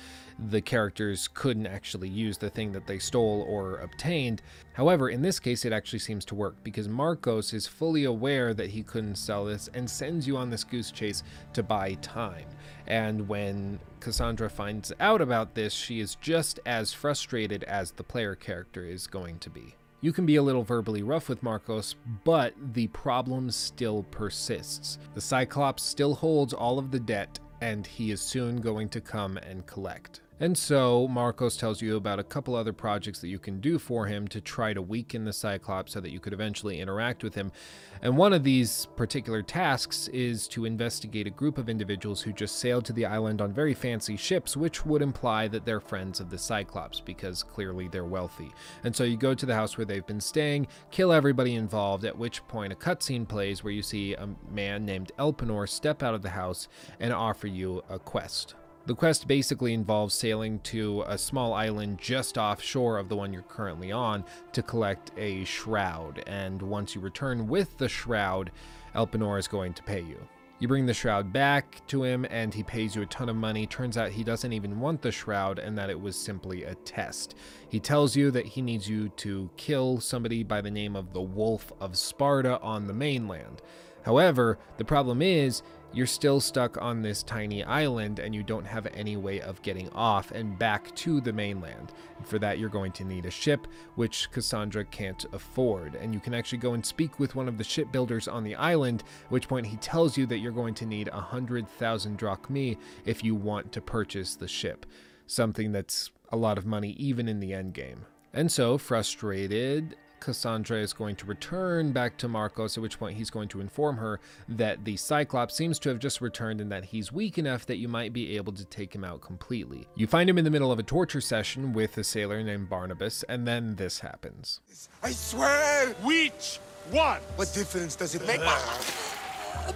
the 0.50 0.62
characters 0.62 1.30
couldn't 1.32 1.68
actually 1.68 2.10
use 2.10 2.40
the 2.40 2.50
thing 2.50 2.72
that 2.72 2.88
they 2.88 2.98
stole 2.98 3.46
or 3.48 3.78
obtained. 3.78 4.42
However, 4.74 5.10
in 5.10 5.22
this 5.22 5.40
case, 5.40 5.64
it 5.64 5.74
actually 5.74 6.00
seems 6.00 6.26
to 6.26 6.36
work 6.36 6.56
because 6.64 6.90
Marcos 6.90 7.54
is 7.54 7.68
fully 7.68 8.06
aware 8.06 8.52
that 8.56 8.72
he 8.72 8.82
couldn't 8.82 9.16
sell 9.16 9.46
this 9.46 9.70
and 9.76 9.88
sends 9.88 10.26
you 10.26 10.36
on 10.36 10.50
this 10.50 10.64
goose 10.64 10.90
chase 10.90 11.22
to 11.54 11.62
buy 11.62 11.94
time. 11.96 12.48
And 12.88 13.28
when 13.28 13.80
Cassandra 14.00 14.50
finds 14.50 14.94
out 15.00 15.22
about 15.22 15.56
this, 15.56 15.74
she 15.74 16.00
is 16.00 16.16
just 16.16 16.60
as 16.66 16.94
frustrated 16.94 17.64
as 17.64 17.92
the 17.92 18.04
player 18.04 18.36
character 18.36 18.86
is 18.86 19.08
going 19.08 19.40
to 19.40 19.50
be. 19.50 19.76
You 20.02 20.14
can 20.14 20.26
be 20.26 20.36
a 20.36 20.44
little 20.44 20.64
verbally 20.64 21.02
rough 21.02 21.30
with 21.30 21.42
Marcos, 21.42 21.96
but 22.24 22.54
the 22.74 22.88
problem 22.88 23.50
still 23.50 24.04
persists. 24.12 25.00
The 25.16 25.22
Cyclops 25.22 25.82
still 25.82 26.14
holds 26.14 26.54
all 26.54 26.78
of 26.78 26.92
the 26.92 27.00
debt, 27.00 27.40
and 27.62 27.88
he 27.88 28.12
is 28.12 28.22
soon 28.22 28.62
going 28.62 28.90
to 28.90 29.02
come 29.02 29.38
and 29.38 29.66
collect. 29.66 30.22
And 30.38 30.58
so, 30.58 31.08
Marcos 31.08 31.56
tells 31.56 31.82
you 31.82 31.96
about 31.96 32.20
a 32.20 32.24
couple 32.24 32.56
other 32.56 32.74
projects 32.74 33.20
that 33.20 33.30
you 33.30 33.40
can 33.40 33.62
do 33.62 33.80
for 33.80 34.06
him 34.06 34.28
to 34.28 34.42
try 34.42 34.74
to 34.74 34.82
weaken 34.82 35.24
the 35.24 35.32
Cyclops 35.32 35.94
so 35.94 36.02
that 36.02 36.12
you 36.12 36.20
could 36.20 36.34
eventually 36.34 36.82
interact 36.82 37.24
with 37.24 37.36
him. 37.36 37.54
And 38.02 38.18
one 38.18 38.34
of 38.34 38.44
these 38.44 38.88
particular 38.98 39.42
tasks 39.42 40.10
is 40.10 40.50
to 40.50 40.66
investigate 40.66 41.26
a 41.26 41.30
group 41.30 41.58
of 41.58 41.70
individuals 41.70 42.22
who 42.22 42.34
just 42.34 42.60
sailed 42.60 42.84
to 42.86 42.94
the 42.94 43.06
island 43.06 43.40
on 43.40 43.54
very 43.54 43.74
fancy 43.74 44.18
ships, 44.18 44.58
which 44.58 44.86
would 44.86 45.02
imply 45.02 45.48
that 45.48 45.64
they're 45.64 45.80
friends 45.80 46.20
of 46.20 46.30
the 46.30 46.38
Cyclops, 46.38 47.00
because 47.00 47.42
clearly 47.42 47.88
they're 47.88 48.04
wealthy. 48.04 48.52
And 48.84 48.94
so 48.94 49.06
you 49.06 49.16
go 49.16 49.36
to 49.36 49.46
the 49.46 49.56
house 49.56 49.78
where 49.78 49.86
they've 49.86 50.06
been 50.06 50.20
staying, 50.20 50.68
kill 50.92 51.14
everybody 51.14 51.56
involved, 51.56 52.04
at 52.04 52.18
which 52.18 52.46
point 52.50 52.74
a 52.74 52.76
cutscene 52.76 53.26
plays 53.26 53.64
where 53.64 53.72
you 53.72 53.82
see 53.82 54.16
a 54.16 54.28
man 54.52 54.84
named 54.86 55.14
Elpenor 55.18 55.70
step 55.70 56.04
out 56.04 56.14
of 56.14 56.24
the 56.24 56.32
house 56.32 56.68
and 57.00 57.14
offer 57.14 57.48
you 57.48 57.82
a 57.90 57.98
quest. 57.98 58.56
The 58.88 58.94
quest 58.94 59.28
basically 59.28 59.74
involves 59.74 60.14
sailing 60.14 60.60
to 60.60 61.04
a 61.08 61.18
small 61.18 61.54
island 61.54 61.98
just 61.98 62.38
offshore 62.38 63.00
of 63.00 63.10
the 63.10 63.16
one 63.16 63.34
you're 63.34 63.42
currently 63.42 63.92
on 63.92 64.24
to 64.52 64.62
collect 64.62 65.10
a 65.18 65.44
shroud, 65.44 66.24
and 66.28 66.62
once 66.62 66.94
you 66.94 67.02
return 67.02 67.48
with 67.48 67.76
the 67.80 67.90
shroud, 67.90 68.52
Elpenor 68.94 69.40
is 69.40 69.48
going 69.48 69.74
to 69.74 69.82
pay 69.82 70.02
you. 70.02 70.20
You 70.60 70.68
bring 70.68 70.86
the 70.86 70.94
shroud 70.94 71.34
back 71.34 71.82
to 71.88 72.04
him, 72.04 72.28
and 72.30 72.54
he 72.54 72.62
pays 72.62 72.96
you 72.96 73.02
a 73.02 73.08
ton 73.08 73.28
of 73.28 73.36
money. 73.36 73.66
Turns 73.66 73.98
out 73.98 74.12
he 74.12 74.24
doesn't 74.24 74.54
even 74.54 74.80
want 74.80 75.02
the 75.02 75.12
shroud, 75.12 75.58
and 75.58 75.76
that 75.80 75.90
it 75.90 76.00
was 76.00 76.16
simply 76.16 76.64
a 76.64 76.76
test. 76.76 77.34
He 77.68 77.80
tells 77.80 78.16
you 78.16 78.30
that 78.32 78.46
he 78.46 78.62
needs 78.62 78.88
you 78.88 79.10
to 79.10 79.50
kill 79.58 80.00
somebody 80.00 80.44
by 80.44 80.62
the 80.62 80.70
name 80.70 80.96
of 80.96 81.12
the 81.12 81.22
Wolf 81.22 81.74
of 81.82 81.98
Sparta 81.98 82.62
on 82.62 82.86
the 82.86 82.94
mainland. 82.94 83.64
However, 84.04 84.60
the 84.78 84.86
problem 84.86 85.24
is, 85.24 85.64
you're 85.96 86.06
still 86.06 86.42
stuck 86.42 86.80
on 86.82 87.02
this 87.02 87.24
tiny 87.24 87.64
island 87.64 88.20
and 88.20 88.36
you 88.36 88.44
don't 88.44 88.66
have 88.66 88.86
any 88.94 89.16
way 89.16 89.40
of 89.40 89.62
getting 89.62 89.90
off 89.92 90.30
and 90.32 90.60
back 90.60 90.94
to 90.96 91.22
the 91.22 91.32
mainland. 91.32 91.94
And 92.18 92.28
for 92.28 92.38
that, 92.40 92.60
you're 92.60 92.70
going 92.70 92.92
to 92.94 93.06
need 93.06 93.26
a 93.26 93.32
ship, 93.32 93.66
which 93.96 94.30
Cassandra 94.32 94.84
can't 94.84 95.26
afford. 95.32 95.96
And 95.96 96.14
you 96.14 96.20
can 96.20 96.34
actually 96.34 96.58
go 96.58 96.74
and 96.74 96.86
speak 96.86 97.18
with 97.18 97.34
one 97.34 97.48
of 97.48 97.58
the 97.58 97.64
shipbuilders 97.64 98.28
on 98.28 98.44
the 98.44 98.56
island, 98.56 99.04
at 99.26 99.32
which 99.32 99.48
point 99.48 99.68
he 99.68 99.78
tells 99.78 100.18
you 100.18 100.26
that 100.26 100.40
you're 100.40 100.52
going 100.52 100.74
to 100.76 100.86
need 100.86 101.08
a 101.08 101.16
100,000 101.16 102.20
drachmae 102.20 102.78
if 103.06 103.24
you 103.24 103.34
want 103.34 103.72
to 103.72 103.80
purchase 103.80 104.36
the 104.36 104.50
ship. 104.50 104.86
Something 105.28 105.72
that's 105.72 106.12
a 106.30 106.38
lot 106.38 106.58
of 106.58 106.66
money, 106.66 106.92
even 107.00 107.30
in 107.30 107.40
the 107.40 107.52
endgame. 107.52 108.00
And 108.34 108.52
so, 108.52 108.78
frustrated, 108.78 109.96
Cassandra 110.26 110.80
is 110.80 110.92
going 110.92 111.16
to 111.18 111.26
return 111.28 111.92
back 111.92 112.18
to 112.18 112.28
Marcos, 112.28 112.78
at 112.78 112.82
which 112.82 112.98
point 112.98 113.16
he's 113.16 113.30
going 113.30 113.48
to 113.50 113.62
inform 113.62 113.98
her 113.98 114.20
that 114.50 114.84
the 114.84 114.98
Cyclops 114.98 115.54
seems 115.54 115.78
to 115.78 115.90
have 115.90 116.00
just 116.00 116.20
returned 116.20 116.60
and 116.60 116.72
that 116.72 116.86
he's 116.86 117.12
weak 117.12 117.38
enough 117.38 117.68
that 117.68 117.78
you 117.78 117.88
might 117.88 118.12
be 118.12 118.36
able 118.36 118.52
to 118.54 118.66
take 118.66 118.96
him 118.96 119.04
out 119.04 119.22
completely. 119.22 119.88
You 119.94 120.08
find 120.08 120.28
him 120.28 120.40
in 120.40 120.44
the 120.44 120.50
middle 120.50 120.72
of 120.72 120.80
a 120.80 120.84
torture 120.84 121.22
session 121.22 121.74
with 121.74 121.96
a 122.00 122.04
sailor 122.04 122.42
named 122.42 122.70
Barnabas, 122.70 123.22
and 123.30 123.48
then 123.48 123.76
this 123.76 124.00
happens. 124.00 124.62
I 125.04 125.12
swear! 125.12 125.90
Which 126.02 126.60
one? 126.90 127.22
What 127.36 127.54
difference 127.54 127.96
does 127.96 128.16
it 128.16 128.26
make? 128.26 128.42
Uh. 128.42 129.74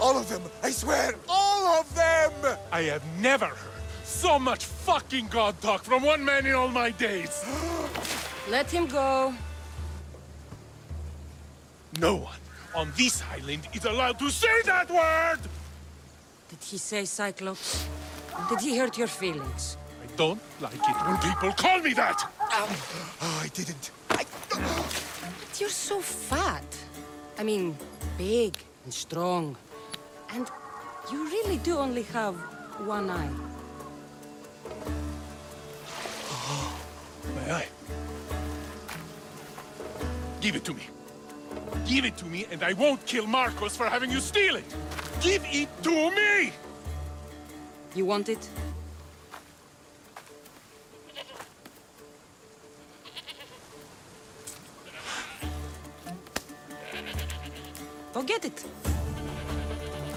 All 0.00 0.18
of 0.18 0.28
them! 0.28 0.42
I 0.64 0.70
swear! 0.72 1.14
All 1.28 1.78
of 1.80 1.94
them! 1.94 2.58
I 2.72 2.82
have 2.82 3.04
never 3.20 3.46
heard 3.46 3.69
so 4.10 4.38
much 4.38 4.64
fucking 4.64 5.28
god 5.28 5.60
talk 5.62 5.84
from 5.84 6.02
one 6.02 6.24
man 6.24 6.44
in 6.46 6.54
all 6.54 6.68
my 6.68 6.90
days. 6.90 7.44
Let 8.50 8.70
him 8.70 8.86
go. 8.86 9.32
No 11.98 12.16
one 12.16 12.38
on 12.74 12.92
this 12.96 13.22
island 13.32 13.68
is 13.72 13.84
allowed 13.84 14.18
to 14.18 14.30
say 14.30 14.62
that 14.64 14.90
word! 14.90 15.40
Did 16.48 16.58
he 16.62 16.78
say 16.78 17.04
Cyclops? 17.04 17.86
Did 18.48 18.60
he 18.60 18.76
hurt 18.76 18.98
your 18.98 19.08
feelings? 19.08 19.76
I 20.02 20.16
don't 20.16 20.40
like 20.60 20.74
it 20.74 20.96
when 21.06 21.16
people 21.18 21.52
call 21.52 21.78
me 21.80 21.94
that! 21.94 22.30
Oh, 22.40 23.42
I 23.42 23.48
didn't. 23.48 23.90
I... 24.10 24.24
But 24.48 25.60
you're 25.60 25.68
so 25.68 26.00
fat. 26.00 26.64
I 27.38 27.42
mean, 27.42 27.76
big 28.18 28.54
and 28.84 28.92
strong. 28.92 29.56
And 30.32 30.48
you 31.10 31.24
really 31.24 31.58
do 31.58 31.78
only 31.78 32.02
have 32.02 32.34
one 32.86 33.10
eye. 33.10 33.49
My 37.34 37.52
eye. 37.52 37.68
Give 40.40 40.56
it 40.56 40.64
to 40.64 40.74
me. 40.74 40.88
Give 41.86 42.04
it 42.04 42.16
to 42.18 42.26
me, 42.26 42.46
and 42.50 42.62
I 42.62 42.72
won't 42.72 43.04
kill 43.06 43.26
Marcos 43.26 43.76
for 43.76 43.86
having 43.86 44.10
you 44.10 44.20
steal 44.20 44.56
it. 44.56 44.64
Give 45.20 45.44
it 45.46 45.68
to 45.82 46.10
me! 46.10 46.52
You 47.94 48.04
want 48.06 48.28
it? 48.28 48.48
Go 58.12 58.22
get 58.22 58.44
it. 58.44 58.64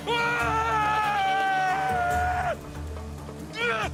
Ah! 0.08 1.34
Ah! 3.56 3.90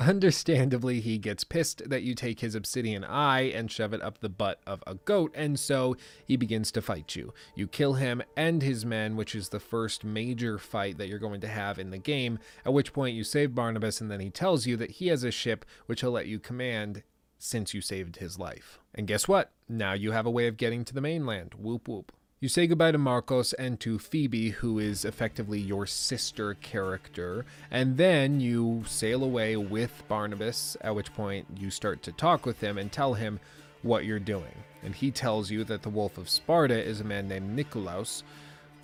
Understandably, 0.00 1.00
he 1.00 1.18
gets 1.18 1.42
pissed 1.42 1.88
that 1.90 2.04
you 2.04 2.14
take 2.14 2.38
his 2.38 2.54
obsidian 2.54 3.02
eye 3.02 3.50
and 3.50 3.68
shove 3.68 3.92
it 3.92 4.00
up 4.00 4.18
the 4.18 4.28
butt 4.28 4.60
of 4.64 4.82
a 4.86 4.94
goat, 4.94 5.32
and 5.34 5.58
so 5.58 5.96
he 6.24 6.36
begins 6.36 6.70
to 6.70 6.82
fight 6.82 7.16
you. 7.16 7.34
You 7.56 7.66
kill 7.66 7.94
him 7.94 8.22
and 8.36 8.62
his 8.62 8.86
men, 8.86 9.16
which 9.16 9.34
is 9.34 9.48
the 9.48 9.58
first 9.58 10.04
major 10.04 10.56
fight 10.56 10.98
that 10.98 11.08
you're 11.08 11.18
going 11.18 11.40
to 11.40 11.48
have 11.48 11.80
in 11.80 11.90
the 11.90 11.98
game, 11.98 12.38
at 12.64 12.72
which 12.72 12.92
point 12.92 13.16
you 13.16 13.24
save 13.24 13.56
Barnabas, 13.56 14.00
and 14.00 14.08
then 14.08 14.20
he 14.20 14.30
tells 14.30 14.66
you 14.66 14.76
that 14.76 14.92
he 14.92 15.08
has 15.08 15.24
a 15.24 15.32
ship 15.32 15.64
which 15.86 16.02
he'll 16.02 16.12
let 16.12 16.26
you 16.26 16.38
command 16.38 17.02
since 17.40 17.74
you 17.74 17.80
saved 17.80 18.16
his 18.16 18.38
life. 18.38 18.78
And 18.94 19.08
guess 19.08 19.26
what? 19.26 19.50
Now 19.68 19.94
you 19.94 20.12
have 20.12 20.26
a 20.26 20.30
way 20.30 20.46
of 20.46 20.56
getting 20.56 20.84
to 20.84 20.94
the 20.94 21.00
mainland. 21.00 21.54
Whoop 21.54 21.88
whoop. 21.88 22.12
You 22.40 22.48
say 22.48 22.68
goodbye 22.68 22.92
to 22.92 22.98
Marcos 22.98 23.52
and 23.54 23.80
to 23.80 23.98
Phoebe, 23.98 24.50
who 24.50 24.78
is 24.78 25.04
effectively 25.04 25.58
your 25.58 25.86
sister 25.86 26.54
character, 26.54 27.44
and 27.68 27.96
then 27.96 28.38
you 28.38 28.84
sail 28.86 29.24
away 29.24 29.56
with 29.56 30.04
Barnabas, 30.06 30.76
at 30.80 30.94
which 30.94 31.12
point 31.14 31.48
you 31.58 31.72
start 31.72 32.00
to 32.04 32.12
talk 32.12 32.46
with 32.46 32.60
him 32.60 32.78
and 32.78 32.92
tell 32.92 33.14
him 33.14 33.40
what 33.82 34.04
you're 34.04 34.20
doing. 34.20 34.54
And 34.84 34.94
he 34.94 35.10
tells 35.10 35.50
you 35.50 35.64
that 35.64 35.82
the 35.82 35.88
Wolf 35.88 36.16
of 36.16 36.28
Sparta 36.28 36.80
is 36.80 37.00
a 37.00 37.04
man 37.04 37.26
named 37.26 37.58
Nikolaus, 37.58 38.22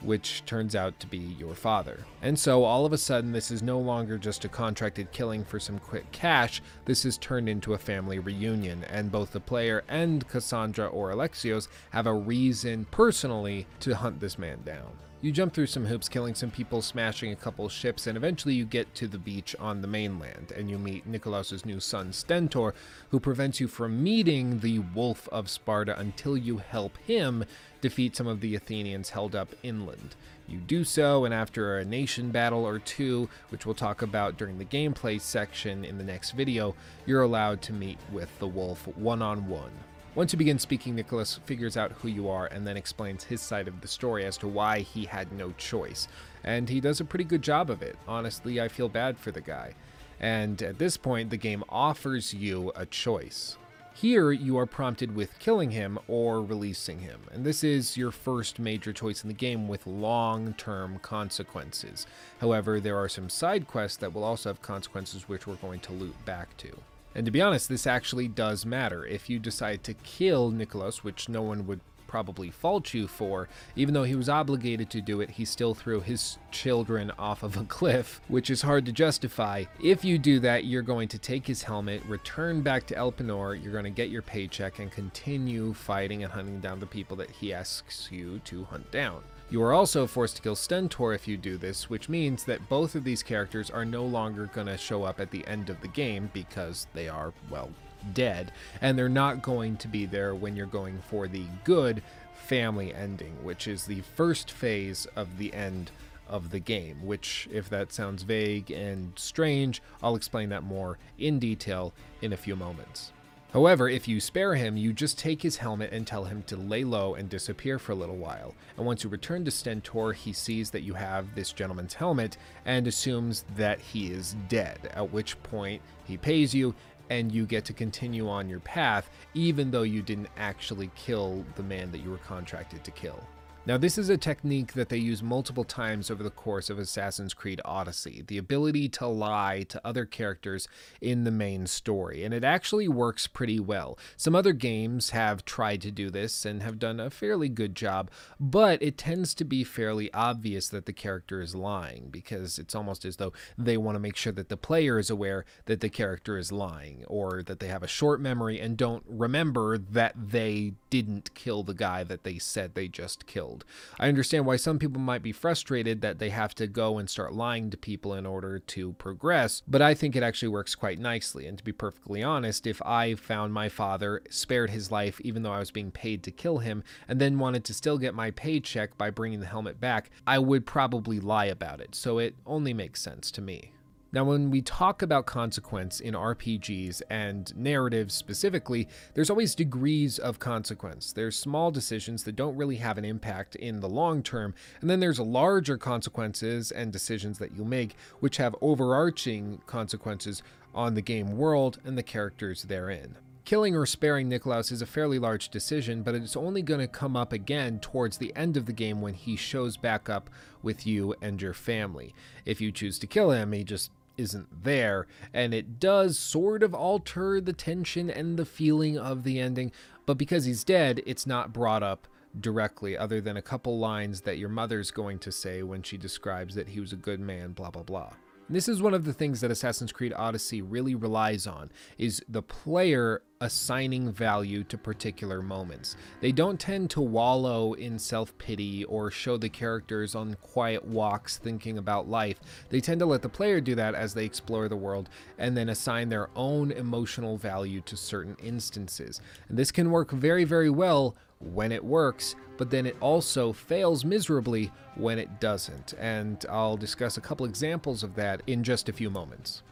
which 0.05 0.45
turns 0.45 0.77
out 0.77 0.99
to 1.01 1.07
be 1.07 1.19
your 1.19 1.55
father. 1.55 2.05
And 2.23 2.39
so 2.39 2.65
all 2.65 2.87
of 2.87 2.93
a 2.93 2.99
sudden, 2.99 3.33
this 3.33 3.51
is 3.51 3.63
no 3.63 3.79
longer 3.79 4.19
just 4.19 4.45
a 4.45 4.49
contracted 4.49 5.13
killing 5.13 5.45
for 5.45 5.59
some 5.59 5.79
quick 5.79 6.11
cash, 6.13 6.63
this 6.85 7.05
is 7.05 7.19
turned 7.19 7.49
into 7.49 7.75
a 7.75 7.79
family 7.79 8.19
reunion, 8.19 8.85
and 8.85 9.11
both 9.13 9.33
the 9.33 9.41
player 9.41 9.85
and 9.89 10.27
Cassandra 10.29 10.87
or 10.87 11.11
Alexios 11.11 11.69
have 11.91 12.07
a 12.07 12.15
reason 12.15 12.87
personally 12.91 13.67
to 13.81 13.97
hunt 13.97 14.21
this 14.21 14.39
man 14.39 14.63
down. 14.65 14.99
You 15.25 15.33
jump 15.33 15.55
through 15.55 15.69
some 15.69 15.87
hoops, 15.87 16.11
killing 16.11 16.35
some 16.35 16.51
people, 16.51 16.83
smashing 16.83 17.33
a 17.33 17.37
couple 17.37 17.67
ships, 17.71 18.07
and 18.07 18.15
eventually 18.15 18.53
you 18.53 18.67
get 18.67 18.95
to 18.97 19.09
the 19.09 19.17
beach 19.17 19.57
on 19.59 19.81
the 19.81 19.89
mainland, 19.89 20.53
and 20.55 20.69
you 20.69 20.77
meet 20.77 21.07
Nikolaus's 21.07 21.65
new 21.65 21.81
son 21.81 22.13
Stentor, 22.13 22.75
who 23.09 23.19
prevents 23.19 23.59
you 23.59 23.67
from 23.67 24.03
meeting 24.03 24.61
the 24.61 24.81
Wolf 24.81 25.27
of 25.33 25.49
Sparta 25.49 25.99
until 25.99 26.37
you 26.37 26.59
help 26.59 26.99
him 26.99 27.47
defeat 27.85 28.17
some 28.17 28.27
of 28.27 28.41
the 28.41 28.55
Athenians 28.55 29.11
held 29.11 29.35
up 29.35 29.55
inland. 29.63 30.17
You 30.49 30.57
do 30.57 30.85
so, 30.85 31.27
and 31.27 31.35
after 31.35 31.77
a 31.77 31.85
nation 31.85 32.31
battle 32.31 32.67
or 32.67 32.79
two, 32.79 33.29
which 33.51 33.67
we'll 33.67 33.75
talk 33.75 34.01
about 34.01 34.39
during 34.39 34.57
the 34.57 34.65
gameplay 34.65 35.21
section 35.21 35.85
in 35.85 35.99
the 35.99 36.05
next 36.05 36.31
video, 36.31 36.75
you're 37.05 37.21
allowed 37.21 37.61
to 37.61 37.75
meet 37.75 37.99
with 38.11 38.39
the 38.39 38.47
wolf 38.47 38.89
one 38.97 39.21
on 39.21 39.49
one. 39.49 39.71
Once 40.15 40.33
you 40.33 40.39
begin 40.39 40.59
speaking, 40.59 40.95
Nicholas 40.95 41.41
figures 41.45 41.77
out 41.77 41.93
who 41.93 42.09
you 42.09 42.27
are 42.27 42.47
and 42.47 42.67
then 42.67 42.79
explains 42.79 43.23
his 43.23 43.43
side 43.43 43.69
of 43.69 43.83
the 43.83 43.89
story 43.89 44.25
as 44.25 44.39
to 44.39 44.49
why 44.49 44.79
he 44.79 45.05
had 45.05 45.31
no 45.31 45.53
choice. 45.59 46.09
And 46.43 46.71
he 46.71 46.81
does 46.81 47.01
a 47.01 47.05
pretty 47.05 47.25
good 47.25 47.43
job 47.43 47.69
of 47.69 47.83
it. 47.83 47.99
Honestly, 48.09 48.63
I 48.63 48.69
feel 48.69 48.89
bad 48.89 49.19
for 49.19 49.31
the 49.31 49.43
guy. 49.43 49.75
And 50.19 50.63
at 50.63 50.79
this 50.79 50.97
point, 50.97 51.29
the 51.29 51.37
game 51.37 51.63
offers 51.69 52.33
you 52.33 52.73
a 52.75 52.87
choice. 52.87 53.59
Here, 53.97 54.33
you 54.33 54.59
are 54.59 54.67
prompted 54.67 55.15
with 55.15 55.39
killing 55.39 55.71
him 55.71 56.01
or 56.09 56.43
releasing 56.43 56.99
him, 56.99 57.21
and 57.31 57.47
this 57.47 57.63
is 57.63 57.97
your 57.97 58.11
first 58.11 58.59
major 58.59 58.93
choice 58.93 59.23
in 59.23 59.29
the 59.29 59.35
game 59.35 59.69
with 59.69 59.87
long 59.87 60.53
term 60.55 60.99
consequences. 60.99 62.05
However, 62.41 62.81
there 62.81 62.99
are 62.99 63.09
some 63.09 63.29
side 63.29 63.69
quests 63.69 63.97
that 63.99 64.13
will 64.13 64.25
also 64.25 64.49
have 64.49 64.61
consequences 64.61 65.29
which 65.29 65.47
we're 65.47 65.55
going 65.55 65.79
to 65.79 65.93
loop 65.93 66.17
back 66.25 66.57
to. 66.57 66.77
And 67.15 67.25
to 67.25 67.31
be 67.31 67.41
honest, 67.41 67.69
this 67.69 67.87
actually 67.87 68.27
does 68.27 68.67
matter. 68.67 69.07
If 69.07 69.31
you 69.31 69.39
decide 69.39 69.85
to 69.85 69.95
kill 69.95 70.51
Nicholas, 70.51 71.05
which 71.05 71.29
no 71.29 71.43
one 71.43 71.65
would 71.69 71.81
probably 72.15 72.49
fault 72.49 72.95
you 72.95 73.09
for, 73.09 73.49
even 73.75 73.93
though 73.93 74.05
he 74.05 74.15
was 74.15 74.29
obligated 74.29 74.89
to 74.89 75.01
do 75.01 75.21
it, 75.21 75.31
he 75.31 75.45
still 75.45 75.75
threw 75.75 76.01
his 76.01 76.39
children 76.53 77.11
off 77.19 77.43
of 77.43 77.57
a 77.57 77.65
cliff, 77.79 78.21
which 78.29 78.51
is 78.51 78.63
hard 78.63 78.87
to 78.87 78.93
justify. 78.93 79.65
If 79.83 80.05
you 80.05 80.17
do 80.17 80.39
that, 80.39 80.65
you're 80.65 80.83
going 80.83 81.09
to 81.09 81.19
take 81.19 81.45
his 81.45 81.65
helmet, 81.65 82.05
return 82.05 82.61
back 82.63 82.87
to 82.87 82.95
Elpenor, 82.95 83.61
you're 83.61 83.73
going 83.73 83.83
to 83.83 83.91
get 83.91 84.11
your 84.11 84.23
paycheck, 84.23 84.79
and 84.79 84.93
continue 84.93 85.75
fighting 85.75 86.23
and 86.23 86.33
hunting 86.33 86.61
down 86.61 86.79
the 86.79 86.87
people 86.87 87.17
that 87.17 87.33
he 87.33 87.53
asks 87.53 88.13
you 88.13 88.39
to 88.45 88.63
hunt 88.63 88.89
down. 88.93 89.21
You 89.51 89.61
are 89.65 89.73
also 89.73 90.07
forced 90.07 90.37
to 90.37 90.43
kill 90.43 90.55
Stentor 90.55 91.15
if 91.15 91.27
you 91.27 91.37
do 91.37 91.57
this, 91.57 91.91
which 91.91 92.09
means 92.09 92.45
that 92.45 92.69
both 92.69 92.95
of 92.95 93.03
these 93.03 93.25
characters 93.25 93.73
are 93.73 93.85
no 93.85 94.05
longer 94.05 94.47
going 94.55 94.69
to 94.69 94.79
show 94.79 95.03
up 95.03 95.19
at 95.19 95.33
the 95.33 95.45
end 95.49 95.69
of 95.69 95.81
the 95.81 95.89
game 95.89 96.31
because 96.33 96.87
they 96.95 97.09
are, 97.09 97.33
well, 97.51 97.71
dead, 98.13 98.53
and 98.81 98.99
they're 98.99 99.09
not 99.09 99.43
going 99.43 99.77
to 99.79 99.89
be 99.89 100.07
there 100.07 100.35
when 100.35 100.57
you're 100.57 100.67
going 100.67 101.01
for 101.09 101.27
the 101.29 101.45
good 101.65 102.03
family 102.35 102.95
ending, 102.95 103.33
which 103.43 103.67
is 103.67 103.87
the 103.87 104.03
first 104.03 104.51
phase 104.51 105.07
of 105.17 105.39
the 105.39 105.53
end 105.55 105.91
of 106.29 106.51
the 106.51 106.59
game, 106.59 107.05
which, 107.05 107.49
if 107.53 107.69
that 107.71 107.93
sounds 107.93 108.23
vague 108.23 108.71
and 108.71 109.13
strange, 109.17 109.83
I'll 110.03 110.17
explain 110.17 110.49
that 110.51 110.63
more 110.63 110.99
in 111.19 111.39
detail 111.39 111.93
in 112.23 112.33
a 112.33 112.37
few 112.37 112.57
moments. 112.57 113.13
However, 113.53 113.89
if 113.89 114.09
you 114.09 114.19
spare 114.19 114.57
him, 114.57 114.77
you 114.77 114.93
just 114.93 115.17
take 115.17 115.41
his 115.41 115.59
helmet 115.59 115.93
and 115.93 116.05
tell 116.05 116.25
him 116.25 116.43
to 116.49 116.57
lay 116.57 116.83
low 116.83 117.15
and 117.15 117.29
disappear 117.29 117.79
for 117.79 117.93
a 117.93 117.95
little 117.95 118.17
while. 118.17 118.53
And 118.77 118.85
once 118.85 119.05
you 119.05 119.11
return 119.11 119.45
to 119.45 119.53
Stentor, 119.53 120.13
he 120.13 120.33
sees 120.33 120.71
that 120.71 120.83
you 120.83 120.95
have 120.95 121.37
this 121.37 121.53
gentleman's 121.53 121.95
helmet 121.95 122.37
and 122.65 122.85
assumes 122.89 123.45
that 123.57 123.79
he 123.79 124.09
is 124.09 124.35
dead, 124.49 124.91
at 124.93 125.13
which 125.13 125.41
point 125.45 125.83
he 126.05 126.17
pays 126.17 126.53
you 126.53 126.75
and 127.11 127.31
you 127.33 127.47
get 127.47 127.65
to 127.67 127.73
continue 127.73 128.29
on 128.29 128.49
your 128.49 128.61
path, 128.61 129.11
even 129.35 129.71
though 129.71 129.83
you 129.83 130.03
didn't 130.03 130.29
actually 130.37 130.91
kill 130.95 131.45
the 131.57 131.63
man 131.63 131.91
that 131.93 131.99
you 131.99 132.11
were 132.11 132.19
contracted 132.19 132.85
to 132.85 132.91
kill. 132.91 133.23
Now, 133.67 133.79
this 133.79 133.97
is 133.97 134.11
a 134.11 134.19
technique 134.19 134.75
that 134.75 134.91
they 134.91 134.99
use 134.99 135.23
multiple 135.23 135.65
times 135.65 136.11
over 136.11 136.23
the 136.23 136.29
course 136.29 136.69
of 136.69 136.79
Assassin's 136.79 137.33
Creed 137.33 137.63
Odyssey 137.65 138.23
the 138.27 138.37
ability 138.37 138.91
to 138.91 139.07
lie 139.07 139.65
to 139.71 139.81
other 139.83 140.05
characters 140.05 140.69
in 141.01 141.25
the 141.25 141.31
main 141.31 141.67
story, 141.67 142.25
and 142.25 142.35
it 142.35 142.45
actually 142.45 142.89
works 142.89 143.27
pretty 143.27 143.59
well. 143.59 143.99
Some 144.19 144.35
other 144.35 144.53
games 144.53 145.11
have 145.11 145.47
tried 145.47 145.81
to 145.81 145.91
do 145.91 146.11
this 146.11 146.45
and 146.45 146.63
have 146.63 146.79
done 146.79 147.01
a 147.01 147.09
fairly 147.09 147.49
good 147.49 147.75
job, 147.75 148.11
but 148.39 148.83
it 148.83 148.99
tends 148.99 149.33
to 149.37 149.45
be 149.47 149.65
fairly 149.65 150.13
obvious 150.13 150.69
that 150.69 150.85
the 150.85 150.93
character 150.93 151.41
is 151.41 151.55
lying 151.55 152.09
because 152.11 152.59
it's 152.59 152.75
almost 152.75 153.07
as 153.07 153.17
though 153.17 153.33
they 153.57 153.79
want 153.79 153.97
to 153.97 154.01
make 154.01 154.17
sure 154.17 154.35
that 154.35 154.51
the 154.51 154.59
player 154.59 154.99
is 154.99 155.09
aware 155.09 155.47
that 155.65 155.81
the 155.81 155.89
character 155.89 156.37
is 156.37 156.53
lying 156.53 157.03
or 157.07 157.43
that 157.43 157.61
they 157.61 157.69
have 157.69 157.83
a 157.83 157.89
short 157.89 158.21
memory 158.21 158.61
and 158.61 158.77
don't 158.77 159.05
remember 159.09 159.79
that 159.79 160.13
they 160.19 160.75
didn't 160.91 161.35
kill 161.35 161.63
the 161.63 161.73
guy 161.73 162.05
that 162.05 162.25
they 162.25 162.39
said 162.39 162.75
they 162.75 162.89
just 162.89 163.27
killed. 163.27 163.54
I 164.01 164.09
understand 164.09 164.47
why 164.47 164.57
some 164.57 164.79
people 164.79 165.01
might 165.01 165.23
be 165.23 165.33
frustrated 165.33 166.01
that 166.01 166.19
they 166.19 166.31
have 166.31 166.55
to 166.57 166.67
go 166.67 166.99
and 166.99 167.09
start 167.09 167.35
lying 167.35 167.71
to 167.71 167.77
people 167.77 168.15
in 168.15 168.27
order 168.27 168.59
to 168.59 168.93
progress, 168.95 169.63
but 169.69 169.83
I 169.83 169.95
think 169.95 170.17
it 170.17 170.23
actually 170.23 170.49
works 170.49 170.75
quite 170.75 170.99
nicely. 170.99 171.47
And 171.47 171.59
to 171.59 171.65
be 171.65 171.73
perfectly 171.73 172.23
honest, 172.23 172.67
if 172.67 172.81
I 172.83 173.15
found 173.15 173.53
my 173.53 173.69
father, 173.69 174.23
spared 174.31 174.71
his 174.71 174.91
life 174.91 175.21
even 175.21 175.43
though 175.43 175.53
I 175.53 175.59
was 175.59 175.71
being 175.71 175.91
paid 175.91 176.23
to 176.25 176.31
kill 176.31 176.59
him, 176.59 176.83
and 177.07 177.21
then 177.21 177.39
wanted 177.39 177.65
to 177.65 177.75
still 177.75 177.99
get 177.99 178.15
my 178.15 178.31
paycheck 178.31 178.97
by 178.97 179.11
bringing 179.11 179.41
the 179.41 179.47
helmet 179.47 179.81
back, 179.81 180.11
I 180.27 180.39
would 180.39 180.67
probably 180.67 181.21
lie 181.21 181.47
about 181.47 181.81
it. 181.81 181.95
So 181.95 182.19
it 182.19 182.35
only 182.47 182.73
makes 182.73 183.03
sense 183.03 183.31
to 183.33 183.43
me. 183.43 183.74
Now, 184.15 184.23
when 184.23 184.53
we 184.53 184.63
talk 184.63 185.03
about 185.03 185.27
consequence 185.27 185.99
in 185.99 186.15
RPGs 186.15 187.03
and 187.11 187.53
narratives 187.57 188.15
specifically, 188.15 188.87
there's 189.15 189.29
always 189.29 189.57
degrees 189.57 190.21
of 190.21 190.39
consequence. 190.39 191.13
There's 191.13 191.37
small 191.37 191.73
decisions 191.73 192.23
that 192.23 192.37
don't 192.37 192.55
really 192.55 192.77
have 192.77 192.97
an 192.97 193.05
impact 193.05 193.57
in 193.57 193.81
the 193.81 193.89
long 193.89 194.23
term, 194.23 194.55
and 194.81 194.89
then 194.89 195.01
there's 195.01 195.19
larger 195.19 195.77
consequences 195.77 196.71
and 196.71 196.93
decisions 196.93 197.41
that 197.41 197.57
you 197.57 197.65
make, 197.65 197.97
which 198.21 198.37
have 198.37 198.55
overarching 198.61 199.61
consequences 199.67 200.45
on 200.77 200.95
the 200.95 201.03
game 201.03 201.37
world 201.37 201.81
and 201.85 201.99
the 201.99 202.05
characters 202.05 202.63
therein. 202.63 203.17
Killing 203.45 203.75
or 203.75 203.85
sparing 203.85 204.31
Nikolaus 204.31 204.71
is 204.71 204.81
a 204.81 204.87
fairly 204.87 205.19
large 205.19 205.49
decision, 205.49 206.03
but 206.05 206.15
it's 206.15 206.37
only 206.37 206.63
going 206.63 206.81
to 206.81 206.87
come 206.87 207.17
up 207.17 207.33
again 207.33 207.81
towards 207.81 208.19
the 208.19 208.33
end 208.37 208.57
of 208.57 208.67
the 208.67 208.73
game 208.73 209.01
when 209.01 209.15
he 209.15 209.35
shows 209.35 209.77
back 209.77 210.09
up 210.09 210.31
with 210.63 210.87
you 210.87 211.17
and 211.21 211.43
your 211.43 211.53
family. 211.53 212.15
If 212.47 212.61
you 212.61 212.71
choose 212.71 212.99
to 213.01 213.09
kill 213.09 213.33
him, 213.33 213.53
he 213.53 213.65
just 213.65 213.91
isn't 214.17 214.65
there, 214.65 215.07
and 215.33 215.55
it 215.55 215.79
does 215.79 216.19
sort 216.19 216.63
of 216.63 216.75
alter 216.75 217.41
the 217.41 217.53
tension 217.53 218.11
and 218.11 218.39
the 218.39 218.45
feeling 218.45 218.99
of 218.99 219.23
the 219.25 219.39
ending, 219.41 219.73
but 220.07 220.19
because 220.19 220.45
he's 220.45 220.65
dead, 220.65 221.03
it's 221.07 221.27
not 221.27 221.53
brought 221.53 221.83
up 221.83 222.07
directly, 222.39 222.97
other 222.97 223.21
than 223.21 223.37
a 223.37 223.43
couple 223.43 223.79
lines 223.79 224.23
that 224.23 224.39
your 224.39 224.49
mother's 224.49 224.91
going 224.91 225.19
to 225.21 225.31
say 225.31 225.63
when 225.63 225.83
she 225.83 225.97
describes 225.97 226.55
that 226.55 226.69
he 226.69 226.81
was 226.81 226.93
a 226.93 226.97
good 226.97 227.21
man, 227.21 227.53
blah 227.53 227.71
blah 227.71 227.83
blah. 227.83 228.13
This 228.55 228.69
is 228.69 228.81
one 228.81 228.95
of 228.95 229.05
the 229.05 229.13
things 229.13 229.41
that 229.41 229.51
Assassin's 229.51 229.91
Creed 229.91 230.13
Odyssey 230.15 230.63
really 230.63 230.95
relies 230.95 231.45
on 231.45 231.73
is 231.99 232.23
the 232.29 232.41
player 232.41 233.23
assigning 233.41 234.13
value 234.13 234.63
to 234.63 234.79
particular 234.79 235.43
moments. 235.43 235.97
They 236.21 236.31
don't 236.31 236.61
tend 236.61 236.89
to 236.91 237.01
wallow 237.01 237.73
in 237.73 237.99
self-pity 237.99 238.85
or 238.85 239.11
show 239.11 239.37
the 239.37 239.49
characters 239.49 240.15
on 240.15 240.37
quiet 240.41 240.85
walks 240.85 241.37
thinking 241.37 241.79
about 241.79 242.09
life. 242.09 242.39
They 242.71 242.81
tend 242.81 243.01
to 243.01 243.07
let 243.07 243.23
the 243.23 243.29
player 243.29 243.61
do 243.61 243.75
that 243.75 243.97
as 243.97 244.15
they 244.15 244.25
explore 244.25 244.69
the 244.69 244.77
world 244.77 245.09
and 245.37 245.57
then 245.57 245.69
assign 245.69 246.09
their 246.09 246.31
own 246.37 246.71
emotional 246.71 247.37
value 247.37 247.81
to 247.81 247.97
certain 247.97 248.37
instances. 248.41 249.21
And 249.49 249.59
this 249.59 249.73
can 249.73 249.91
work 249.91 250.13
very 250.13 250.45
very 250.45 250.71
well 250.71 251.17
when 251.53 251.73
it 251.73 251.85
works, 251.85 252.37
but 252.57 252.71
then 252.71 252.87
it 252.87 252.97
also 253.01 253.53
fails 253.53 254.05
miserably 254.05 254.71
when 254.97 255.19
it 255.19 255.41
doesn't. 255.41 255.95
And 255.99 256.45
I'll 256.49 256.77
discuss 256.77 257.17
a 257.17 257.21
couple 257.21 257.47
examples 257.47 258.03
of 258.03 258.15
that 258.17 258.43
in 258.47 258.63
just 258.63 258.89
a 258.89 258.93
few 258.93 259.11
moments. 259.11 259.63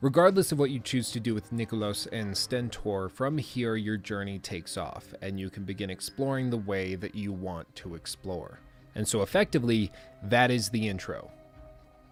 Regardless 0.00 0.50
of 0.50 0.58
what 0.58 0.70
you 0.70 0.80
choose 0.80 1.12
to 1.12 1.20
do 1.20 1.32
with 1.32 1.52
Nikolaos 1.52 2.08
and 2.10 2.36
Stentor, 2.36 3.08
from 3.08 3.38
here 3.38 3.76
your 3.76 3.96
journey 3.96 4.40
takes 4.40 4.76
off, 4.76 5.14
and 5.22 5.38
you 5.38 5.48
can 5.48 5.62
begin 5.62 5.90
exploring 5.90 6.50
the 6.50 6.56
way 6.56 6.96
that 6.96 7.14
you 7.14 7.32
want 7.32 7.72
to 7.76 7.94
explore. 7.94 8.58
And 8.96 9.06
so, 9.06 9.22
effectively, 9.22 9.92
that 10.24 10.50
is 10.50 10.70
the 10.70 10.88
intro. 10.88 11.30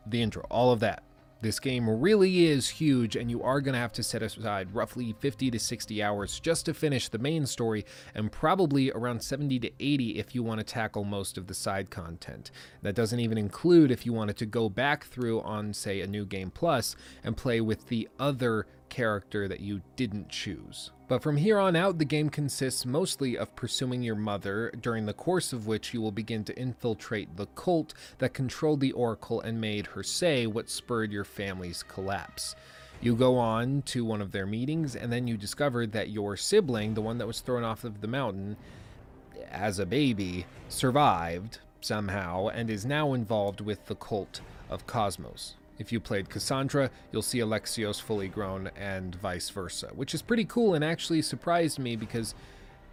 The 0.07 0.23
intro, 0.23 0.47
all 0.51 0.71
of 0.73 0.79
that. 0.81 1.03
This 1.43 1.59
game 1.59 1.89
really 1.89 2.47
is 2.47 2.69
huge, 2.69 3.17
and 3.17 3.31
you 3.31 3.43
are 3.43 3.63
going 3.63 3.73
to 3.73 3.81
have 3.81 3.95
to 3.95 4.03
set 4.03 4.23
aside 4.23 4.75
roughly 4.75 5.15
50 5.21 5.51
to 5.51 5.59
60 5.59 6.03
hours 6.03 6.39
just 6.39 6.67
to 6.67 6.75
finish 6.75 7.09
the 7.09 7.19
main 7.19 7.47
story, 7.47 7.87
and 8.15 8.31
probably 8.31 8.91
around 8.93 9.23
70 9.23 9.59
to 9.61 9.71
80 9.81 10.19
if 10.19 10.35
you 10.35 10.43
want 10.43 10.59
to 10.59 10.65
tackle 10.65 11.05
most 11.05 11.39
of 11.39 11.47
the 11.47 11.55
side 11.55 11.89
content. 11.89 12.51
That 12.83 12.95
doesn't 12.95 13.21
even 13.21 13.39
include 13.39 13.91
if 13.91 14.05
you 14.05 14.13
wanted 14.13 14.37
to 14.37 14.47
go 14.47 14.69
back 14.69 15.05
through 15.07 15.41
on, 15.41 15.73
say, 15.73 16.03
a 16.03 16.07
New 16.07 16.27
Game 16.27 16.51
Plus 16.51 16.95
and 17.25 17.39
play 17.39 17.63
with 17.63 17.89
the 17.89 18.07
other 18.19 18.67
character 18.91 19.49
that 19.49 19.61
you 19.61 19.81
didn't 19.97 20.29
choose. 20.29 20.91
But 21.11 21.25
from 21.25 21.39
here 21.39 21.59
on 21.59 21.75
out, 21.75 21.99
the 21.99 22.05
game 22.05 22.31
consists 22.31 22.87
mostly 22.87 23.37
of 23.37 23.57
pursuing 23.57 24.01
your 24.01 24.15
mother, 24.15 24.71
during 24.81 25.07
the 25.07 25.13
course 25.13 25.53
of 25.53 25.67
which 25.67 25.93
you 25.93 26.01
will 26.01 26.13
begin 26.13 26.45
to 26.45 26.57
infiltrate 26.57 27.37
the 27.37 27.47
cult 27.47 27.95
that 28.19 28.33
controlled 28.33 28.79
the 28.79 28.93
Oracle 28.93 29.41
and 29.41 29.61
made 29.61 29.89
her 29.89 30.05
say 30.05 30.47
what 30.47 30.71
spurred 30.71 31.11
your 31.11 31.25
family's 31.25 31.83
collapse. 31.83 32.55
You 33.01 33.17
go 33.17 33.39
on 33.39 33.83
to 33.87 34.05
one 34.05 34.21
of 34.21 34.31
their 34.31 34.47
meetings, 34.47 34.95
and 34.95 35.13
then 35.13 35.27
you 35.27 35.37
discover 35.37 35.85
that 35.89 36.11
your 36.11 36.37
sibling, 36.37 36.95
the 36.95 37.03
one 37.03 37.19
that 37.19 37.27
was 37.27 37.41
thrown 37.41 37.65
off 37.65 37.83
of 37.83 38.03
the 38.03 38.07
mountain 38.07 38.57
as 39.51 39.81
a 39.81 39.87
baby, 39.87 40.47
survived 40.69 41.59
somehow 41.81 42.47
and 42.51 42.71
is 42.71 42.87
now 42.87 43.15
involved 43.15 43.61
with 43.61 43.85
the 43.87 43.97
cult 43.97 44.43
of 44.69 44.87
Kosmos. 44.87 45.55
If 45.81 45.91
you 45.93 45.99
played 45.99 46.29
Cassandra, 46.29 46.91
you'll 47.11 47.23
see 47.23 47.39
Alexios 47.39 48.03
fully 48.03 48.29
grown 48.29 48.71
and 48.77 49.15
vice 49.15 49.49
versa, 49.49 49.89
which 49.95 50.15
is 50.15 50.21
pretty 50.21 50.45
cool 50.45 50.75
and 50.75 50.85
actually 50.85 51.23
surprised 51.23 51.79
me 51.79 51.97
because, 51.97 52.35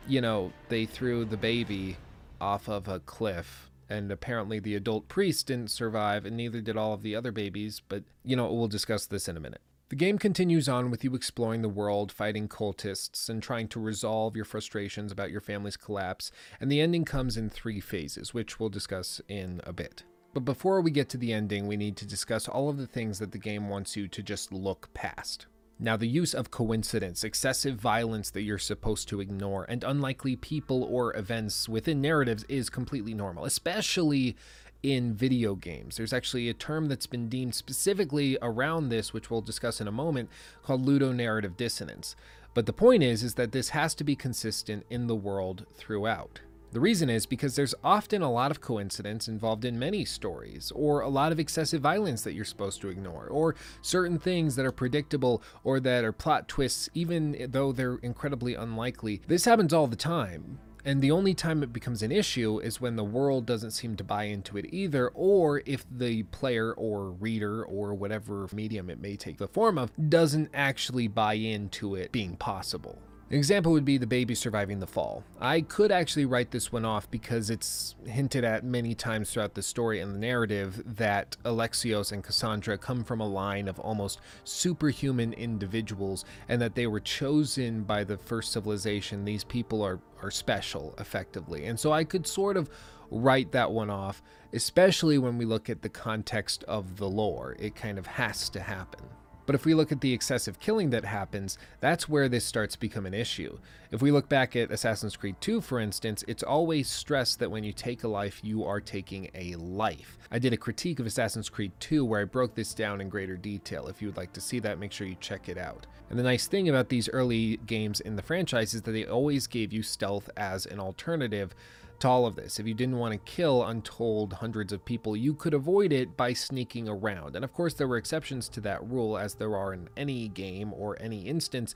you 0.07 0.21
know, 0.21 0.53
they 0.69 0.85
threw 0.85 1.25
the 1.25 1.35
baby 1.35 1.97
off 2.39 2.69
of 2.69 2.87
a 2.87 3.01
cliff 3.01 3.69
and 3.89 4.09
apparently 4.09 4.59
the 4.59 4.73
adult 4.73 5.09
priest 5.09 5.47
didn't 5.47 5.69
survive 5.69 6.25
and 6.25 6.37
neither 6.37 6.61
did 6.61 6.77
all 6.77 6.93
of 6.93 7.03
the 7.03 7.13
other 7.13 7.33
babies, 7.33 7.81
but, 7.89 8.03
you 8.23 8.37
know, 8.37 8.51
we'll 8.53 8.69
discuss 8.69 9.05
this 9.05 9.27
in 9.27 9.35
a 9.35 9.41
minute. 9.41 9.61
The 9.89 9.97
game 9.97 10.17
continues 10.17 10.69
on 10.69 10.89
with 10.89 11.03
you 11.03 11.13
exploring 11.13 11.63
the 11.63 11.69
world, 11.69 12.09
fighting 12.09 12.47
cultists, 12.47 13.27
and 13.27 13.43
trying 13.43 13.67
to 13.69 13.81
resolve 13.81 14.37
your 14.37 14.45
frustrations 14.45 15.11
about 15.11 15.31
your 15.31 15.41
family's 15.41 15.77
collapse, 15.77 16.31
and 16.61 16.71
the 16.71 16.79
ending 16.79 17.03
comes 17.03 17.35
in 17.35 17.49
three 17.49 17.81
phases, 17.81 18.33
which 18.33 18.61
we'll 18.61 18.69
discuss 18.69 19.19
in 19.27 19.59
a 19.65 19.73
bit. 19.73 20.03
But 20.33 20.45
before 20.45 20.81
we 20.81 20.91
get 20.91 21.09
to 21.09 21.17
the 21.17 21.33
ending, 21.33 21.67
we 21.67 21.77
need 21.77 21.97
to 21.97 22.05
discuss 22.05 22.47
all 22.47 22.69
of 22.69 22.77
the 22.77 22.87
things 22.87 23.19
that 23.19 23.31
the 23.31 23.37
game 23.37 23.69
wants 23.69 23.95
you 23.95 24.07
to 24.07 24.21
just 24.21 24.51
look 24.51 24.93
past. 24.93 25.47
Now, 25.79 25.95
the 25.95 26.07
use 26.07 26.33
of 26.33 26.49
coincidence, 26.49 27.23
excessive 27.23 27.75
violence 27.75 28.31
that 28.31 28.41
you're 28.41 28.57
supposed 28.57 29.07
to 29.09 29.21
ignore, 29.21 29.65
and 29.69 29.83
unlikely 29.83 30.35
people 30.35 30.83
or 30.83 31.15
events 31.15 31.69
within 31.69 32.01
narratives 32.01 32.43
is 32.49 32.69
completely 32.69 33.13
normal, 33.13 33.45
especially 33.45 34.35
in 34.81 35.13
video 35.13 35.53
games. 35.55 35.97
There's 35.97 36.13
actually 36.13 36.49
a 36.49 36.53
term 36.53 36.87
that's 36.87 37.07
been 37.07 37.29
deemed 37.29 37.53
specifically 37.53 38.37
around 38.41 38.89
this, 38.89 39.13
which 39.13 39.29
we'll 39.29 39.41
discuss 39.41 39.79
in 39.79 39.87
a 39.87 39.91
moment, 39.91 40.29
called 40.63 40.85
ludonarrative 40.85 41.57
dissonance. 41.57 42.15
But 42.55 42.65
the 42.65 42.73
point 42.73 43.03
is 43.03 43.21
is 43.21 43.35
that 43.35 43.51
this 43.51 43.69
has 43.69 43.93
to 43.95 44.03
be 44.03 44.15
consistent 44.15 44.83
in 44.89 45.05
the 45.05 45.15
world 45.15 45.67
throughout. 45.75 46.41
The 46.73 46.81
reason 46.81 47.09
is 47.09 47.25
because 47.25 47.55
there's 47.55 47.73
often 47.83 48.21
a 48.21 48.31
lot 48.31 48.51
of 48.51 48.59
coincidence 48.59 49.27
involved 49.27 49.63
in 49.63 49.79
many 49.79 50.03
stories, 50.03 50.71
or 50.75 50.99
a 50.99 51.07
lot 51.09 51.31
of 51.31 51.39
excessive 51.39 51.81
violence 51.81 52.23
that 52.23 52.33
you're 52.33 52.45
supposed 52.45 52.81
to 52.81 52.89
ignore, 52.89 53.27
or 53.27 53.55
certain 53.81 54.19
things 54.19 54.55
that 54.57 54.65
are 54.65 54.71
predictable 54.71 55.41
or 55.63 55.79
that 55.79 56.03
are 56.03 56.11
plot 56.11 56.47
twists, 56.47 56.89
even 56.93 57.47
though 57.51 57.71
they're 57.71 57.95
incredibly 58.03 58.53
unlikely. 58.53 59.21
This 59.27 59.45
happens 59.45 59.71
all 59.71 59.87
the 59.87 59.95
time. 59.95 60.59
And 60.83 61.01
the 61.01 61.11
only 61.11 61.33
time 61.33 61.63
it 61.63 61.73
becomes 61.73 62.01
an 62.01 62.11
issue 62.13 62.59
is 62.59 62.79
when 62.79 62.95
the 62.95 63.03
world 63.03 63.45
doesn't 63.45 63.71
seem 63.71 63.95
to 63.97 64.05
buy 64.05 64.23
into 64.25 64.57
it 64.57 64.67
either, 64.69 65.09
or 65.09 65.61
if 65.65 65.85
the 65.89 66.23
player 66.23 66.73
or 66.73 67.11
reader 67.11 67.63
or 67.65 67.93
whatever 67.93 68.47
medium 68.53 68.89
it 68.89 69.01
may 69.01 69.15
take 69.15 69.37
the 69.37 69.47
form 69.47 69.77
of 69.77 69.91
doesn't 70.09 70.49
actually 70.53 71.07
buy 71.07 71.33
into 71.33 71.95
it 71.95 72.11
being 72.11 72.37
possible. 72.37 72.99
An 73.29 73.35
example 73.35 73.73
would 73.73 73.83
be 73.83 73.97
the 73.97 74.07
baby 74.07 74.33
surviving 74.35 74.79
the 74.79 74.87
fall. 74.87 75.21
I 75.41 75.59
could 75.59 75.91
actually 75.91 76.23
write 76.23 76.51
this 76.51 76.71
one 76.71 76.85
off 76.85 77.11
because 77.11 77.49
it's 77.49 77.95
hinted 78.05 78.45
at 78.45 78.63
many 78.63 78.95
times 78.95 79.31
throughout 79.31 79.53
the 79.53 79.61
story 79.61 79.99
and 79.99 80.15
the 80.15 80.19
narrative 80.19 80.81
that 80.95 81.35
Alexios 81.43 82.13
and 82.13 82.23
Cassandra 82.23 82.77
come 82.77 83.03
from 83.03 83.19
a 83.19 83.27
line 83.27 83.67
of 83.67 83.79
almost 83.79 84.21
superhuman 84.45 85.33
individuals 85.33 86.23
and 86.47 86.61
that 86.61 86.75
they 86.75 86.87
were 86.87 87.01
chosen 87.01 87.83
by 87.83 88.05
the 88.05 88.17
first 88.17 88.53
civilization. 88.53 89.25
These 89.25 89.43
people 89.43 89.83
are, 89.83 89.99
are 90.21 90.31
special, 90.31 90.95
effectively. 90.97 91.65
And 91.65 91.77
so 91.77 91.91
I 91.91 92.05
could 92.05 92.25
sort 92.25 92.55
of 92.55 92.69
write 93.11 93.51
that 93.51 93.69
one 93.69 93.89
off, 93.89 94.23
especially 94.53 95.17
when 95.17 95.37
we 95.37 95.43
look 95.43 95.69
at 95.69 95.81
the 95.81 95.89
context 95.89 96.63
of 96.63 96.95
the 96.95 97.09
lore. 97.09 97.57
It 97.59 97.75
kind 97.75 97.99
of 97.99 98.07
has 98.07 98.47
to 98.51 98.61
happen. 98.61 99.03
But 99.47 99.55
if 99.55 99.65
we 99.65 99.73
look 99.73 99.93
at 99.93 100.01
the 100.01 100.13
excessive 100.13 100.59
killing 100.59 100.91
that 100.91 101.05
happens, 101.05 101.57
that's 101.79 102.07
where 102.07 102.27
this 102.27 102.45
starts 102.45 102.75
to 102.75 102.79
become 102.79 103.05
an 103.05 103.13
issue. 103.13 103.57
If 103.91 104.01
we 104.01 104.11
look 104.11 104.27
back 104.27 104.57
at 104.57 104.71
Assassin's 104.71 105.15
Creed 105.15 105.37
2, 105.39 105.61
for 105.61 105.79
instance, 105.79 106.21
it's 106.27 106.43
always 106.43 106.89
stressed 106.89 107.39
that 107.39 107.49
when 107.49 107.63
you 107.63 107.71
take 107.71 108.03
a 108.03 108.09
life, 108.09 108.41
you 108.43 108.65
are 108.65 108.81
taking 108.81 109.29
a 109.33 109.55
life. 109.55 110.17
I 110.29 110.37
did 110.37 110.51
a 110.51 110.57
critique 110.57 110.99
of 110.99 111.05
Assassin's 111.05 111.47
Creed 111.47 111.71
2 111.79 112.03
where 112.03 112.21
I 112.21 112.25
broke 112.25 112.55
this 112.55 112.73
down 112.73 112.99
in 112.99 113.07
greater 113.07 113.37
detail. 113.37 113.87
If 113.87 114.01
you 114.01 114.09
would 114.09 114.17
like 114.17 114.33
to 114.33 114.41
see 114.41 114.59
that, 114.59 114.79
make 114.79 114.91
sure 114.91 115.07
you 115.07 115.15
check 115.21 115.47
it 115.47 115.57
out. 115.57 115.87
And 116.09 116.19
the 116.19 116.23
nice 116.23 116.47
thing 116.47 116.67
about 116.67 116.89
these 116.89 117.07
early 117.09 117.57
games 117.65 118.01
in 118.01 118.17
the 118.17 118.21
franchise 118.21 118.73
is 118.73 118.81
that 118.81 118.91
they 118.91 119.05
always 119.05 119.47
gave 119.47 119.71
you 119.71 119.81
stealth 119.81 120.29
as 120.35 120.65
an 120.65 120.79
alternative 120.79 121.55
to 121.99 122.07
all 122.07 122.25
of 122.25 122.35
this. 122.35 122.59
If 122.59 122.67
you 122.67 122.73
didn't 122.73 122.97
want 122.97 123.13
to 123.13 123.31
kill 123.31 123.63
untold 123.63 124.33
hundreds 124.33 124.71
of 124.71 124.85
people, 124.85 125.15
you 125.15 125.33
could 125.33 125.53
avoid 125.53 125.91
it 125.91 126.15
by 126.15 126.33
sneaking 126.33 126.87
around. 126.87 127.35
And 127.35 127.43
of 127.43 127.53
course, 127.53 127.73
there 127.73 127.87
were 127.87 127.97
exceptions 127.97 128.49
to 128.49 128.61
that 128.61 128.87
rule, 128.87 129.17
as 129.17 129.35
there 129.35 129.55
are 129.55 129.73
in 129.73 129.89
any 129.97 130.27
game 130.27 130.73
or 130.73 130.97
any 131.01 131.27
instance. 131.27 131.75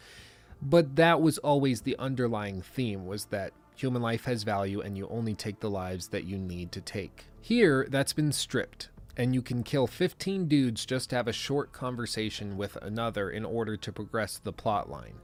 But 0.61 0.95
that 0.95 1.21
was 1.21 1.37
always 1.39 1.81
the 1.81 1.97
underlying 1.97 2.61
theme 2.61 3.05
was 3.05 3.25
that 3.25 3.53
human 3.75 4.01
life 4.01 4.25
has 4.25 4.43
value 4.43 4.79
and 4.81 4.95
you 4.95 5.07
only 5.09 5.33
take 5.33 5.59
the 5.59 5.69
lives 5.69 6.09
that 6.09 6.25
you 6.25 6.37
need 6.37 6.71
to 6.73 6.81
take. 6.81 7.25
Here, 7.41 7.87
that's 7.89 8.13
been 8.13 8.31
stripped 8.31 8.89
and 9.17 9.33
you 9.33 9.41
can 9.41 9.63
kill 9.63 9.87
15 9.87 10.47
dudes 10.47 10.85
just 10.85 11.09
to 11.09 11.15
have 11.15 11.27
a 11.27 11.33
short 11.33 11.71
conversation 11.71 12.57
with 12.57 12.75
another 12.77 13.29
in 13.29 13.45
order 13.45 13.75
to 13.77 13.91
progress 13.91 14.37
the 14.37 14.53
plot 14.53 14.89
line. 14.89 15.15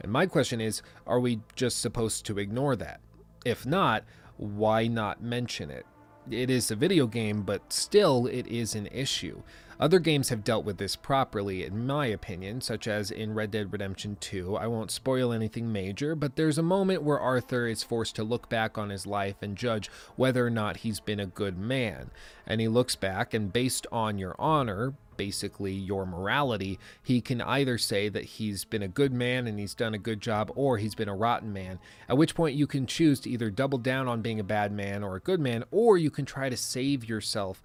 And 0.00 0.10
my 0.10 0.26
question 0.26 0.60
is 0.60 0.82
are 1.06 1.20
we 1.20 1.40
just 1.54 1.80
supposed 1.80 2.26
to 2.26 2.38
ignore 2.38 2.76
that? 2.76 3.00
If 3.44 3.64
not, 3.64 4.04
why 4.40 4.86
not 4.86 5.22
mention 5.22 5.70
it? 5.70 5.84
It 6.30 6.48
is 6.48 6.70
a 6.70 6.76
video 6.76 7.06
game, 7.06 7.42
but 7.42 7.72
still 7.72 8.26
it 8.26 8.46
is 8.46 8.74
an 8.74 8.86
issue. 8.86 9.42
Other 9.80 9.98
games 9.98 10.28
have 10.28 10.44
dealt 10.44 10.66
with 10.66 10.76
this 10.76 10.94
properly, 10.94 11.64
in 11.64 11.86
my 11.86 12.04
opinion, 12.04 12.60
such 12.60 12.86
as 12.86 13.10
in 13.10 13.32
Red 13.32 13.50
Dead 13.50 13.72
Redemption 13.72 14.18
2. 14.20 14.54
I 14.54 14.66
won't 14.66 14.90
spoil 14.90 15.32
anything 15.32 15.72
major, 15.72 16.14
but 16.14 16.36
there's 16.36 16.58
a 16.58 16.62
moment 16.62 17.02
where 17.02 17.18
Arthur 17.18 17.66
is 17.66 17.82
forced 17.82 18.14
to 18.16 18.22
look 18.22 18.50
back 18.50 18.76
on 18.76 18.90
his 18.90 19.06
life 19.06 19.36
and 19.40 19.56
judge 19.56 19.88
whether 20.16 20.46
or 20.46 20.50
not 20.50 20.78
he's 20.78 21.00
been 21.00 21.18
a 21.18 21.24
good 21.24 21.56
man. 21.56 22.10
And 22.46 22.60
he 22.60 22.68
looks 22.68 22.94
back, 22.94 23.32
and 23.32 23.50
based 23.50 23.86
on 23.90 24.18
your 24.18 24.36
honor, 24.38 24.92
basically 25.16 25.72
your 25.72 26.04
morality, 26.04 26.78
he 27.02 27.22
can 27.22 27.40
either 27.40 27.78
say 27.78 28.10
that 28.10 28.24
he's 28.24 28.66
been 28.66 28.82
a 28.82 28.88
good 28.88 29.14
man 29.14 29.46
and 29.46 29.58
he's 29.58 29.74
done 29.74 29.94
a 29.94 29.98
good 29.98 30.20
job, 30.20 30.52
or 30.56 30.76
he's 30.76 30.94
been 30.94 31.08
a 31.08 31.16
rotten 31.16 31.54
man. 31.54 31.78
At 32.06 32.18
which 32.18 32.34
point 32.34 32.54
you 32.54 32.66
can 32.66 32.84
choose 32.84 33.18
to 33.20 33.30
either 33.30 33.48
double 33.48 33.78
down 33.78 34.08
on 34.08 34.20
being 34.20 34.40
a 34.40 34.44
bad 34.44 34.72
man 34.72 35.02
or 35.02 35.16
a 35.16 35.20
good 35.20 35.40
man, 35.40 35.64
or 35.70 35.96
you 35.96 36.10
can 36.10 36.26
try 36.26 36.50
to 36.50 36.56
save 36.56 37.08
yourself, 37.08 37.62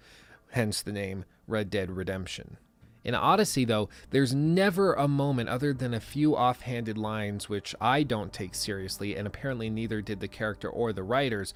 hence 0.52 0.80
the 0.80 0.92
name 0.92 1.26
Red 1.46 1.70
Dead 1.70 1.90
Redemption. 1.90 2.58
In 3.04 3.14
Odyssey, 3.14 3.64
though, 3.64 3.88
there's 4.10 4.34
never 4.34 4.92
a 4.94 5.06
moment 5.06 5.48
other 5.48 5.72
than 5.72 5.94
a 5.94 6.00
few 6.00 6.36
offhanded 6.36 6.98
lines, 6.98 7.48
which 7.48 7.72
I 7.80 8.02
don't 8.02 8.32
take 8.32 8.54
seriously, 8.54 9.14
and 9.14 9.28
apparently 9.28 9.70
neither 9.70 10.02
did 10.02 10.18
the 10.18 10.26
character 10.26 10.68
or 10.68 10.92
the 10.92 11.04
writers, 11.04 11.54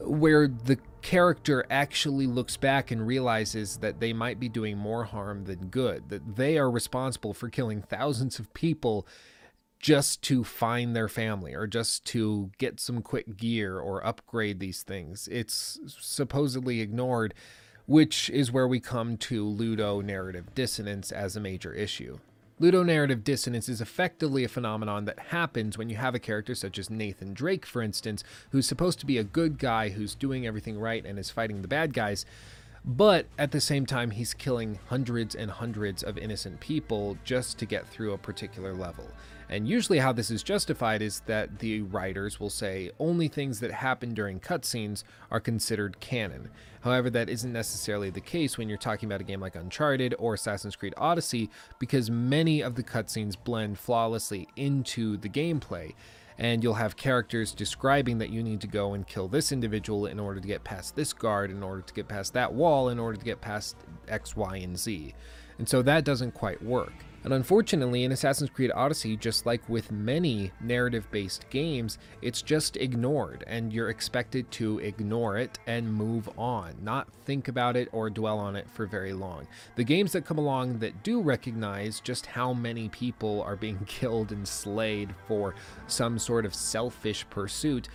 where 0.00 0.46
the 0.46 0.78
character 1.00 1.64
actually 1.70 2.26
looks 2.26 2.58
back 2.58 2.90
and 2.90 3.06
realizes 3.06 3.78
that 3.78 4.00
they 4.00 4.12
might 4.12 4.38
be 4.38 4.50
doing 4.50 4.76
more 4.76 5.04
harm 5.04 5.44
than 5.44 5.68
good, 5.68 6.10
that 6.10 6.36
they 6.36 6.58
are 6.58 6.70
responsible 6.70 7.32
for 7.32 7.48
killing 7.48 7.80
thousands 7.80 8.38
of 8.38 8.52
people 8.52 9.06
just 9.80 10.20
to 10.22 10.44
find 10.44 10.94
their 10.94 11.08
family 11.08 11.54
or 11.54 11.66
just 11.66 12.04
to 12.04 12.50
get 12.58 12.80
some 12.80 13.00
quick 13.00 13.36
gear 13.36 13.78
or 13.78 14.04
upgrade 14.06 14.60
these 14.60 14.82
things. 14.82 15.28
It's 15.30 15.78
supposedly 15.86 16.80
ignored 16.80 17.32
which 17.88 18.28
is 18.28 18.52
where 18.52 18.68
we 18.68 18.78
come 18.78 19.16
to 19.16 19.42
ludo 19.42 20.02
narrative 20.02 20.54
dissonance 20.54 21.10
as 21.10 21.34
a 21.34 21.40
major 21.40 21.72
issue. 21.72 22.18
Ludo 22.60 22.82
narrative 22.82 23.24
dissonance 23.24 23.66
is 23.66 23.80
effectively 23.80 24.44
a 24.44 24.48
phenomenon 24.48 25.06
that 25.06 25.18
happens 25.18 25.78
when 25.78 25.88
you 25.88 25.96
have 25.96 26.14
a 26.14 26.18
character 26.18 26.54
such 26.54 26.78
as 26.78 26.90
Nathan 26.90 27.32
Drake, 27.32 27.64
for 27.64 27.80
instance, 27.80 28.22
who's 28.50 28.68
supposed 28.68 29.00
to 29.00 29.06
be 29.06 29.16
a 29.16 29.24
good 29.24 29.58
guy 29.58 29.88
who's 29.88 30.14
doing 30.14 30.46
everything 30.46 30.78
right 30.78 31.06
and 31.06 31.18
is 31.18 31.30
fighting 31.30 31.62
the 31.62 31.68
bad 31.68 31.94
guys, 31.94 32.26
but 32.84 33.24
at 33.38 33.52
the 33.52 33.60
same 33.60 33.86
time, 33.86 34.10
he's 34.10 34.34
killing 34.34 34.78
hundreds 34.88 35.34
and 35.34 35.50
hundreds 35.50 36.02
of 36.02 36.18
innocent 36.18 36.60
people 36.60 37.16
just 37.24 37.58
to 37.58 37.64
get 37.64 37.88
through 37.88 38.12
a 38.12 38.18
particular 38.18 38.74
level. 38.74 39.06
And 39.50 39.66
usually, 39.66 39.98
how 39.98 40.12
this 40.12 40.30
is 40.30 40.42
justified 40.42 41.00
is 41.00 41.20
that 41.26 41.60
the 41.60 41.80
writers 41.80 42.38
will 42.38 42.50
say 42.50 42.90
only 42.98 43.28
things 43.28 43.60
that 43.60 43.70
happen 43.70 44.12
during 44.12 44.40
cutscenes 44.40 45.04
are 45.30 45.40
considered 45.40 46.00
canon. 46.00 46.50
However, 46.82 47.08
that 47.10 47.30
isn't 47.30 47.52
necessarily 47.52 48.10
the 48.10 48.20
case 48.20 48.58
when 48.58 48.68
you're 48.68 48.76
talking 48.76 49.08
about 49.08 49.22
a 49.22 49.24
game 49.24 49.40
like 49.40 49.56
Uncharted 49.56 50.14
or 50.18 50.34
Assassin's 50.34 50.76
Creed 50.76 50.94
Odyssey, 50.96 51.48
because 51.78 52.10
many 52.10 52.60
of 52.60 52.74
the 52.74 52.82
cutscenes 52.82 53.36
blend 53.42 53.78
flawlessly 53.78 54.48
into 54.56 55.16
the 55.16 55.28
gameplay. 55.30 55.94
And 56.40 56.62
you'll 56.62 56.74
have 56.74 56.96
characters 56.96 57.52
describing 57.52 58.18
that 58.18 58.30
you 58.30 58.44
need 58.44 58.60
to 58.60 58.68
go 58.68 58.92
and 58.92 59.04
kill 59.04 59.26
this 59.26 59.50
individual 59.50 60.06
in 60.06 60.20
order 60.20 60.40
to 60.40 60.46
get 60.46 60.62
past 60.62 60.94
this 60.94 61.12
guard, 61.12 61.50
in 61.50 61.64
order 61.64 61.82
to 61.82 61.94
get 61.94 62.06
past 62.06 62.32
that 62.34 62.52
wall, 62.52 62.90
in 62.90 62.98
order 63.00 63.18
to 63.18 63.24
get 63.24 63.40
past 63.40 63.76
X, 64.06 64.36
Y, 64.36 64.56
and 64.58 64.78
Z. 64.78 65.14
And 65.58 65.68
so 65.68 65.82
that 65.82 66.04
doesn't 66.04 66.34
quite 66.34 66.62
work. 66.62 66.92
And 67.28 67.34
unfortunately, 67.34 68.04
in 68.04 68.12
Assassin's 68.12 68.48
Creed 68.48 68.72
Odyssey, 68.74 69.14
just 69.14 69.44
like 69.44 69.60
with 69.68 69.92
many 69.92 70.50
narrative 70.62 71.06
based 71.10 71.44
games, 71.50 71.98
it's 72.22 72.40
just 72.40 72.78
ignored, 72.78 73.44
and 73.46 73.70
you're 73.70 73.90
expected 73.90 74.50
to 74.52 74.78
ignore 74.78 75.36
it 75.36 75.58
and 75.66 75.92
move 75.92 76.30
on, 76.38 76.74
not 76.80 77.06
think 77.26 77.48
about 77.48 77.76
it 77.76 77.90
or 77.92 78.08
dwell 78.08 78.38
on 78.38 78.56
it 78.56 78.66
for 78.70 78.86
very 78.86 79.12
long. 79.12 79.46
The 79.76 79.84
games 79.84 80.12
that 80.12 80.24
come 80.24 80.38
along 80.38 80.78
that 80.78 81.02
do 81.02 81.20
recognize 81.20 82.00
just 82.00 82.24
how 82.24 82.54
many 82.54 82.88
people 82.88 83.42
are 83.42 83.56
being 83.56 83.80
killed 83.86 84.32
and 84.32 84.48
slayed 84.48 85.14
for 85.26 85.54
some 85.86 86.18
sort 86.18 86.46
of 86.46 86.54
selfish 86.54 87.26
pursuit 87.28 87.90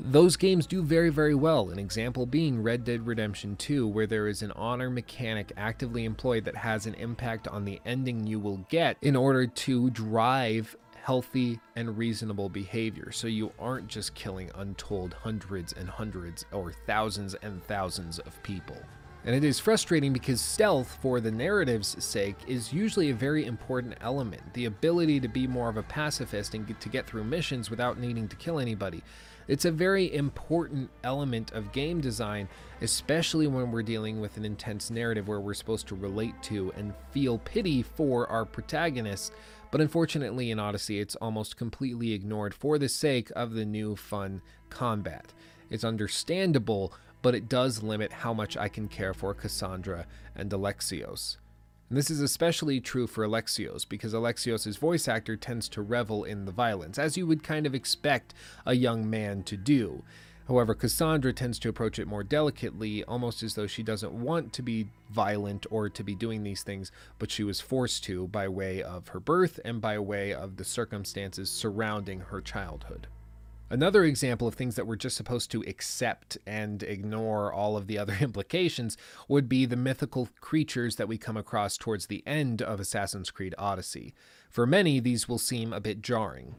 those 0.00 0.36
games 0.36 0.66
do 0.66 0.82
very, 0.82 1.10
very 1.10 1.34
well. 1.34 1.70
An 1.70 1.78
example 1.78 2.24
being 2.24 2.62
Red 2.62 2.84
Dead 2.84 3.06
Redemption 3.06 3.56
2, 3.56 3.86
where 3.86 4.06
there 4.06 4.28
is 4.28 4.42
an 4.42 4.52
honor 4.52 4.90
mechanic 4.90 5.52
actively 5.56 6.04
employed 6.04 6.44
that 6.44 6.56
has 6.56 6.86
an 6.86 6.94
impact 6.94 7.48
on 7.48 7.64
the 7.64 7.80
ending 7.84 8.26
you 8.26 8.38
will 8.38 8.64
get 8.68 8.96
in 9.02 9.16
order 9.16 9.46
to 9.46 9.90
drive 9.90 10.76
healthy 11.02 11.58
and 11.74 11.96
reasonable 11.96 12.48
behavior. 12.48 13.10
So 13.10 13.26
you 13.26 13.52
aren't 13.58 13.88
just 13.88 14.14
killing 14.14 14.50
untold 14.54 15.14
hundreds 15.14 15.72
and 15.72 15.88
hundreds 15.88 16.44
or 16.52 16.72
thousands 16.86 17.34
and 17.42 17.62
thousands 17.64 18.18
of 18.20 18.40
people. 18.42 18.76
And 19.24 19.34
it 19.34 19.42
is 19.42 19.58
frustrating 19.58 20.12
because 20.12 20.40
stealth, 20.40 20.98
for 21.02 21.20
the 21.20 21.30
narrative's 21.30 22.02
sake, 22.04 22.36
is 22.46 22.72
usually 22.72 23.10
a 23.10 23.14
very 23.14 23.46
important 23.46 23.96
element. 24.00 24.42
The 24.54 24.66
ability 24.66 25.18
to 25.20 25.28
be 25.28 25.46
more 25.46 25.68
of 25.68 25.76
a 25.76 25.82
pacifist 25.82 26.54
and 26.54 26.66
get 26.66 26.80
to 26.80 26.88
get 26.88 27.06
through 27.06 27.24
missions 27.24 27.68
without 27.68 27.98
needing 27.98 28.28
to 28.28 28.36
kill 28.36 28.60
anybody. 28.60 29.02
It's 29.48 29.64
a 29.64 29.70
very 29.70 30.14
important 30.14 30.90
element 31.02 31.52
of 31.52 31.72
game 31.72 32.02
design, 32.02 32.48
especially 32.82 33.46
when 33.46 33.72
we're 33.72 33.82
dealing 33.82 34.20
with 34.20 34.36
an 34.36 34.44
intense 34.44 34.90
narrative 34.90 35.26
where 35.26 35.40
we're 35.40 35.54
supposed 35.54 35.88
to 35.88 35.94
relate 35.94 36.40
to 36.44 36.70
and 36.76 36.92
feel 37.12 37.38
pity 37.38 37.82
for 37.82 38.26
our 38.26 38.44
protagonists. 38.44 39.30
But 39.70 39.80
unfortunately, 39.80 40.50
in 40.50 40.60
Odyssey, 40.60 41.00
it's 41.00 41.16
almost 41.16 41.56
completely 41.56 42.12
ignored 42.12 42.52
for 42.52 42.78
the 42.78 42.90
sake 42.90 43.30
of 43.34 43.54
the 43.54 43.64
new 43.64 43.96
fun 43.96 44.42
combat. 44.68 45.32
It's 45.70 45.84
understandable, 45.84 46.92
but 47.22 47.34
it 47.34 47.48
does 47.48 47.82
limit 47.82 48.12
how 48.12 48.34
much 48.34 48.54
I 48.54 48.68
can 48.68 48.86
care 48.86 49.14
for 49.14 49.32
Cassandra 49.32 50.06
and 50.36 50.50
Alexios. 50.50 51.38
And 51.88 51.96
this 51.96 52.10
is 52.10 52.20
especially 52.20 52.80
true 52.80 53.06
for 53.06 53.26
Alexios, 53.26 53.88
because 53.88 54.12
Alexios' 54.12 54.78
voice 54.78 55.08
actor 55.08 55.36
tends 55.36 55.68
to 55.70 55.80
revel 55.82 56.22
in 56.24 56.44
the 56.44 56.52
violence, 56.52 56.98
as 56.98 57.16
you 57.16 57.26
would 57.26 57.42
kind 57.42 57.66
of 57.66 57.74
expect 57.74 58.34
a 58.66 58.74
young 58.74 59.08
man 59.08 59.42
to 59.44 59.56
do. 59.56 60.02
However, 60.48 60.74
Cassandra 60.74 61.34
tends 61.34 61.58
to 61.58 61.68
approach 61.68 61.98
it 61.98 62.08
more 62.08 62.24
delicately, 62.24 63.04
almost 63.04 63.42
as 63.42 63.54
though 63.54 63.66
she 63.66 63.82
doesn't 63.82 64.14
want 64.14 64.54
to 64.54 64.62
be 64.62 64.88
violent 65.10 65.66
or 65.70 65.90
to 65.90 66.02
be 66.02 66.14
doing 66.14 66.42
these 66.42 66.62
things, 66.62 66.90
but 67.18 67.30
she 67.30 67.44
was 67.44 67.60
forced 67.60 68.04
to 68.04 68.28
by 68.28 68.48
way 68.48 68.82
of 68.82 69.08
her 69.08 69.20
birth 69.20 69.60
and 69.64 69.80
by 69.80 69.98
way 69.98 70.32
of 70.32 70.56
the 70.56 70.64
circumstances 70.64 71.50
surrounding 71.50 72.20
her 72.20 72.40
childhood. 72.40 73.08
Another 73.70 74.04
example 74.04 74.48
of 74.48 74.54
things 74.54 74.76
that 74.76 74.86
we're 74.86 74.96
just 74.96 75.16
supposed 75.16 75.50
to 75.50 75.62
accept 75.62 76.38
and 76.46 76.82
ignore 76.82 77.52
all 77.52 77.76
of 77.76 77.86
the 77.86 77.98
other 77.98 78.16
implications 78.20 78.96
would 79.28 79.48
be 79.48 79.66
the 79.66 79.76
mythical 79.76 80.28
creatures 80.40 80.96
that 80.96 81.08
we 81.08 81.18
come 81.18 81.36
across 81.36 81.76
towards 81.76 82.06
the 82.06 82.22
end 82.26 82.62
of 82.62 82.80
Assassin's 82.80 83.30
Creed 83.30 83.54
Odyssey. 83.58 84.14
For 84.48 84.66
many, 84.66 85.00
these 85.00 85.28
will 85.28 85.38
seem 85.38 85.74
a 85.74 85.80
bit 85.80 86.00
jarring. 86.00 86.54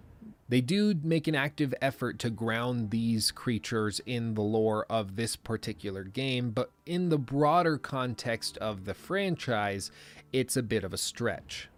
They 0.48 0.62
do 0.62 0.96
make 1.04 1.28
an 1.28 1.36
active 1.36 1.74
effort 1.82 2.20
to 2.20 2.30
ground 2.30 2.92
these 2.92 3.32
creatures 3.32 4.02
in 4.06 4.36
the 4.36 4.42
lore 4.42 4.86
of 4.90 5.16
this 5.16 5.36
particular 5.36 6.04
game, 6.04 6.52
but 6.52 6.72
in 6.86 7.10
the 7.10 7.20
broader 7.20 7.78
context 7.78 8.58
of 8.58 8.86
the 8.86 8.96
franchise, 8.96 9.92
it's 10.32 10.58
a 10.58 10.64
bit 10.64 10.84
of 10.84 10.94
a 10.94 10.98
stretch. 10.98 11.70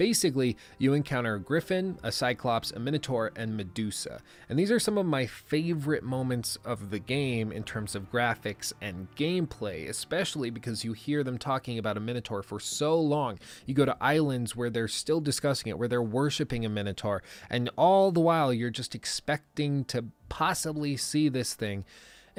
Basically, 0.00 0.56
you 0.78 0.94
encounter 0.94 1.34
a 1.34 1.38
griffin, 1.38 1.98
a 2.02 2.10
cyclops, 2.10 2.70
a 2.70 2.78
minotaur, 2.80 3.32
and 3.36 3.54
Medusa. 3.54 4.22
And 4.48 4.58
these 4.58 4.70
are 4.70 4.78
some 4.80 4.96
of 4.96 5.04
my 5.04 5.26
favorite 5.26 6.02
moments 6.02 6.56
of 6.64 6.88
the 6.88 6.98
game 6.98 7.52
in 7.52 7.64
terms 7.64 7.94
of 7.94 8.10
graphics 8.10 8.72
and 8.80 9.14
gameplay, 9.14 9.90
especially 9.90 10.48
because 10.48 10.86
you 10.86 10.94
hear 10.94 11.22
them 11.22 11.36
talking 11.36 11.78
about 11.78 11.98
a 11.98 12.00
minotaur 12.00 12.42
for 12.42 12.58
so 12.58 12.98
long. 12.98 13.38
You 13.66 13.74
go 13.74 13.84
to 13.84 13.94
islands 14.00 14.56
where 14.56 14.70
they're 14.70 14.88
still 14.88 15.20
discussing 15.20 15.68
it, 15.68 15.78
where 15.78 15.86
they're 15.86 16.00
worshiping 16.00 16.64
a 16.64 16.70
minotaur, 16.70 17.22
and 17.50 17.68
all 17.76 18.10
the 18.10 18.20
while 18.20 18.54
you're 18.54 18.70
just 18.70 18.94
expecting 18.94 19.84
to 19.84 20.06
possibly 20.30 20.96
see 20.96 21.28
this 21.28 21.52
thing 21.52 21.84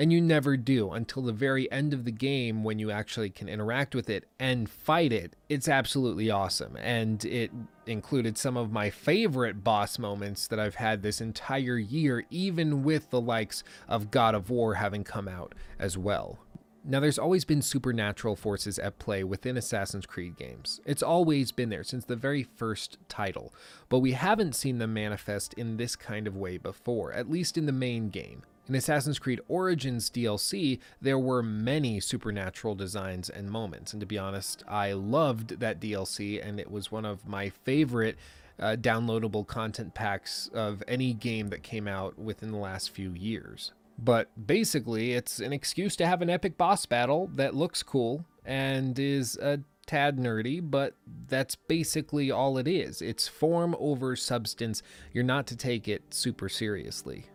and 0.02 0.12
you 0.12 0.20
never 0.20 0.58
do 0.58 0.90
until 0.94 1.22
the 1.22 1.32
very 1.32 1.72
end 1.72 1.94
of 1.94 2.06
the 2.06 2.12
game 2.12 2.64
when 2.64 2.80
you 2.80 2.90
actually 2.90 3.30
can 3.30 3.48
interact 3.48 3.94
with 3.94 4.10
it 4.10 4.26
and 4.40 4.68
fight 4.68 5.14
it. 5.14 5.36
It's 5.48 5.68
absolutely 5.68 6.32
awesome. 6.32 6.76
And 6.78 7.24
it 7.24 7.52
included 7.86 8.36
some 8.36 8.58
of 8.58 8.72
my 8.72 8.90
favorite 8.90 9.64
boss 9.64 10.00
moments 10.00 10.48
that 10.48 10.60
I've 10.60 10.74
had 10.74 11.04
this 11.04 11.22
entire 11.22 11.78
year, 11.78 12.26
even 12.32 12.82
with 12.82 13.12
the 13.12 13.22
likes 13.22 13.64
of 13.88 14.10
God 14.10 14.34
of 14.34 14.50
War 14.50 14.74
having 14.74 15.04
come 15.04 15.28
out 15.28 15.54
as 15.78 16.00
well. 16.00 16.40
Now, 16.84 17.00
there's 17.00 17.20
always 17.20 17.46
been 17.46 17.62
supernatural 17.62 18.36
forces 18.36 18.80
at 18.80 18.98
play 18.98 19.24
within 19.24 19.56
Assassin's 19.56 20.08
Creed 20.08 20.36
games. 20.36 20.82
It's 20.84 21.04
always 21.04 21.52
been 21.52 21.70
there 21.70 21.84
since 21.84 22.06
the 22.06 22.16
very 22.16 22.42
first 22.42 22.98
title, 23.08 23.54
but 23.88 24.00
we 24.00 24.14
haven't 24.14 24.56
seen 24.56 24.80
them 24.80 24.96
manifest 24.96 25.54
in 25.54 25.78
this 25.78 25.96
kind 25.96 26.26
of 26.26 26.36
way 26.36 26.58
before, 26.58 27.14
at 27.14 27.30
least 27.30 27.56
in 27.56 27.68
the 27.68 27.72
main 27.72 28.10
game. 28.10 28.42
In 28.72 28.76
Assassin's 28.76 29.20
Creed 29.20 29.42
Origins 29.50 30.10
DLC, 30.10 30.80
there 31.02 31.20
were 31.20 31.44
many 31.44 32.00
supernatural 32.00 32.74
designs 32.74 33.30
and 33.30 33.52
moments, 33.52 33.92
and 33.92 34.00
to 34.00 34.06
be 34.06 34.18
honest, 34.18 34.64
I 34.66 34.94
loved 34.94 35.60
that 35.60 35.82
DLC, 35.82 36.42
and 36.42 36.58
it 36.58 36.72
was 36.72 36.90
one 36.90 37.04
of 37.04 37.28
my 37.28 37.50
favorite 37.50 38.16
uh, 38.58 38.78
downloadable 38.80 39.46
content 39.46 39.94
packs 39.94 40.50
of 40.54 40.84
any 40.88 41.12
game 41.12 41.50
that 41.50 41.64
came 41.64 41.86
out 41.86 42.18
within 42.18 42.50
the 42.52 42.58
last 42.58 42.92
few 42.92 43.12
years. 43.12 43.74
But 44.00 44.30
basically, 44.48 45.16
it's 45.16 45.42
an 45.42 45.52
excuse 45.52 45.98
to 45.98 46.08
have 46.08 46.22
an 46.22 46.30
epic 46.30 46.58
boss 46.58 46.86
battle 46.86 47.30
that 47.36 47.54
looks 47.54 47.84
cool 47.84 48.24
and 48.46 48.98
is 48.98 49.36
a 49.36 49.60
tad 49.86 50.18
nerdy, 50.18 50.62
but 50.64 50.96
that's 51.28 51.58
basically 51.58 52.32
all 52.32 52.58
it 52.58 52.70
is. 52.70 53.02
It's 53.02 53.28
form 53.28 53.76
over 53.82 54.16
substance. 54.16 54.82
You're 55.12 55.26
not 55.26 55.46
to 55.48 55.58
take 55.58 55.90
it 55.90 56.14
super 56.14 56.48
seriously. 56.48 57.26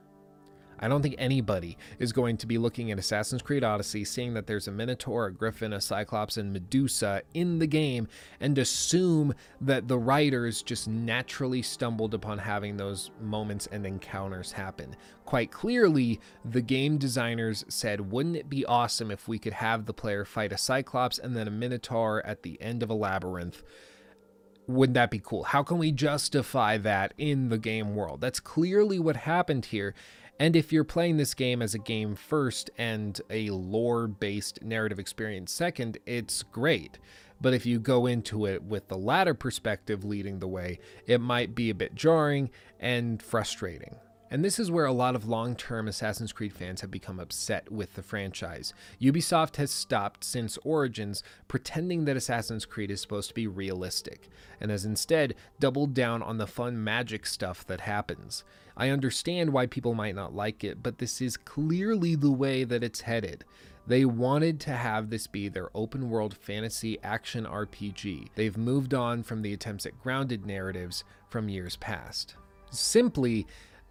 I 0.79 0.89
don't 0.89 1.03
think 1.03 1.15
anybody 1.19 1.79
is 1.99 2.13
going 2.13 2.37
to 2.39 2.47
be 2.47 2.59
looking 2.59 2.91
at 2.91 2.99
Assassin's 2.99 3.43
Creed 3.43 3.65
Odyssey, 3.65 4.05
seeing 4.05 4.35
that 4.35 4.47
there's 4.47 4.69
a 4.69 4.73
Minotaur, 4.73 5.27
a 5.27 5.33
Griffin, 5.33 5.73
a 5.73 5.81
Cyclops, 5.81 6.37
and 6.37 6.53
Medusa 6.53 7.23
in 7.35 7.59
the 7.59 7.67
game, 7.67 8.09
and 8.41 8.57
assume 8.59 9.35
that 9.61 9.89
the 9.89 9.99
writers 9.99 10.63
just 10.63 10.89
naturally 10.89 11.63
stumbled 11.63 12.15
upon 12.15 12.39
having 12.39 12.77
those 12.77 13.11
moments 13.21 13.67
and 13.73 13.87
encounters 13.87 14.53
happen. 14.53 14.97
Quite 15.25 15.51
clearly, 15.51 16.21
the 16.45 16.63
game 16.63 16.99
designers 16.99 17.65
said, 17.69 18.13
wouldn't 18.13 18.37
it 18.37 18.49
be 18.49 18.65
awesome 18.67 19.11
if 19.11 19.27
we 19.27 19.39
could 19.39 19.55
have 19.55 19.87
the 19.87 19.95
player 19.95 20.25
fight 20.25 20.53
a 20.53 20.59
Cyclops 20.59 21.19
and 21.19 21.37
then 21.37 21.49
a 21.49 21.51
Minotaur 21.51 22.25
at 22.25 22.43
the 22.43 22.61
end 22.61 22.83
of 22.83 22.91
a 22.91 22.95
labyrinth? 22.95 23.63
wouldn't 24.69 24.95
that 24.95 25.11
be 25.11 25.21
cool? 25.21 25.45
How 25.45 25.63
can 25.63 25.79
we 25.79 25.93
justify 25.93 26.77
that 26.79 27.15
in 27.17 27.49
the 27.49 27.59
game 27.59 27.95
world? 27.95 28.21
That's 28.21 28.41
clearly 28.41 28.99
what 28.99 29.17
happened 29.17 29.67
here. 29.67 29.95
And 30.39 30.55
if 30.55 30.73
you're 30.73 30.85
playing 30.85 31.17
this 31.17 31.35
game 31.35 31.63
as 31.63 31.75
a 31.75 31.79
game 31.79 32.15
first 32.15 32.71
and 32.77 33.21
a 33.31 33.51
lore 33.51 34.07
based 34.07 34.63
narrative 34.63 34.99
experience 34.99 35.53
second, 35.53 35.99
it's 36.07 36.43
great. 36.43 36.99
But 37.41 37.55
if 37.55 37.67
you 37.67 37.79
go 37.79 38.07
into 38.07 38.47
it 38.47 38.63
with 38.63 38.89
the 38.89 38.97
latter 38.97 39.35
perspective 39.35 40.05
leading 40.05 40.39
the 40.39 40.49
way, 40.49 40.79
it 41.07 41.21
might 41.21 41.55
be 41.55 41.71
a 41.71 41.75
bit 41.75 41.95
jarring 41.95 42.51
and 42.81 43.23
frustrating. 43.23 43.97
And 44.31 44.45
this 44.45 44.59
is 44.59 44.71
where 44.71 44.87
a 44.87 44.93
lot 44.93 45.15
of 45.15 45.29
long 45.29 45.55
term 45.55 45.87
Assassin's 45.87 46.33
Creed 46.33 46.53
fans 46.53 46.81
have 46.81 46.91
become 46.91 47.21
upset 47.21 47.71
with 47.71 47.95
the 47.95 48.03
franchise. 48.03 48.75
Ubisoft 49.01 49.57
has 49.57 49.71
stopped 49.71 50.25
since 50.25 50.59
Origins 50.65 51.23
pretending 51.47 52.05
that 52.05 52.17
Assassin's 52.17 52.65
Creed 52.65 52.91
is 52.91 53.01
supposed 53.01 53.29
to 53.29 53.35
be 53.35 53.47
realistic, 53.47 54.29
and 54.61 54.71
has 54.71 54.85
instead 54.85 55.35
doubled 55.61 55.95
down 55.95 56.23
on 56.23 56.39
the 56.39 56.47
fun 56.47 56.83
magic 56.83 57.25
stuff 57.25 57.65
that 57.67 57.83
happens. 57.83 58.43
I 58.77 58.91
understand 58.91 59.53
why 59.53 59.67
people 59.67 59.95
might 59.95 60.17
not 60.17 60.35
like 60.35 60.65
it, 60.65 60.83
but 60.83 60.99
this 60.99 61.21
is 61.21 61.37
clearly 61.37 62.15
the 62.15 62.33
way 62.33 62.65
that 62.65 62.83
it's 62.83 63.03
headed. 63.03 63.45
They 63.87 64.05
wanted 64.05 64.59
to 64.61 64.73
have 64.73 65.09
this 65.09 65.29
be 65.29 65.49
their 65.49 65.71
open 65.73 66.11
world 66.11 66.37
fantasy 66.37 66.99
action 67.05 67.45
RPG. 67.45 68.31
They've 68.35 68.57
moved 68.57 68.93
on 68.93 69.23
from 69.23 69.43
the 69.43 69.53
attempts 69.53 69.87
at 69.87 70.03
grounded 70.03 70.45
narratives 70.45 71.05
from 71.29 71.49
years 71.49 71.77
past. 71.77 72.35
Simply, 72.71 73.47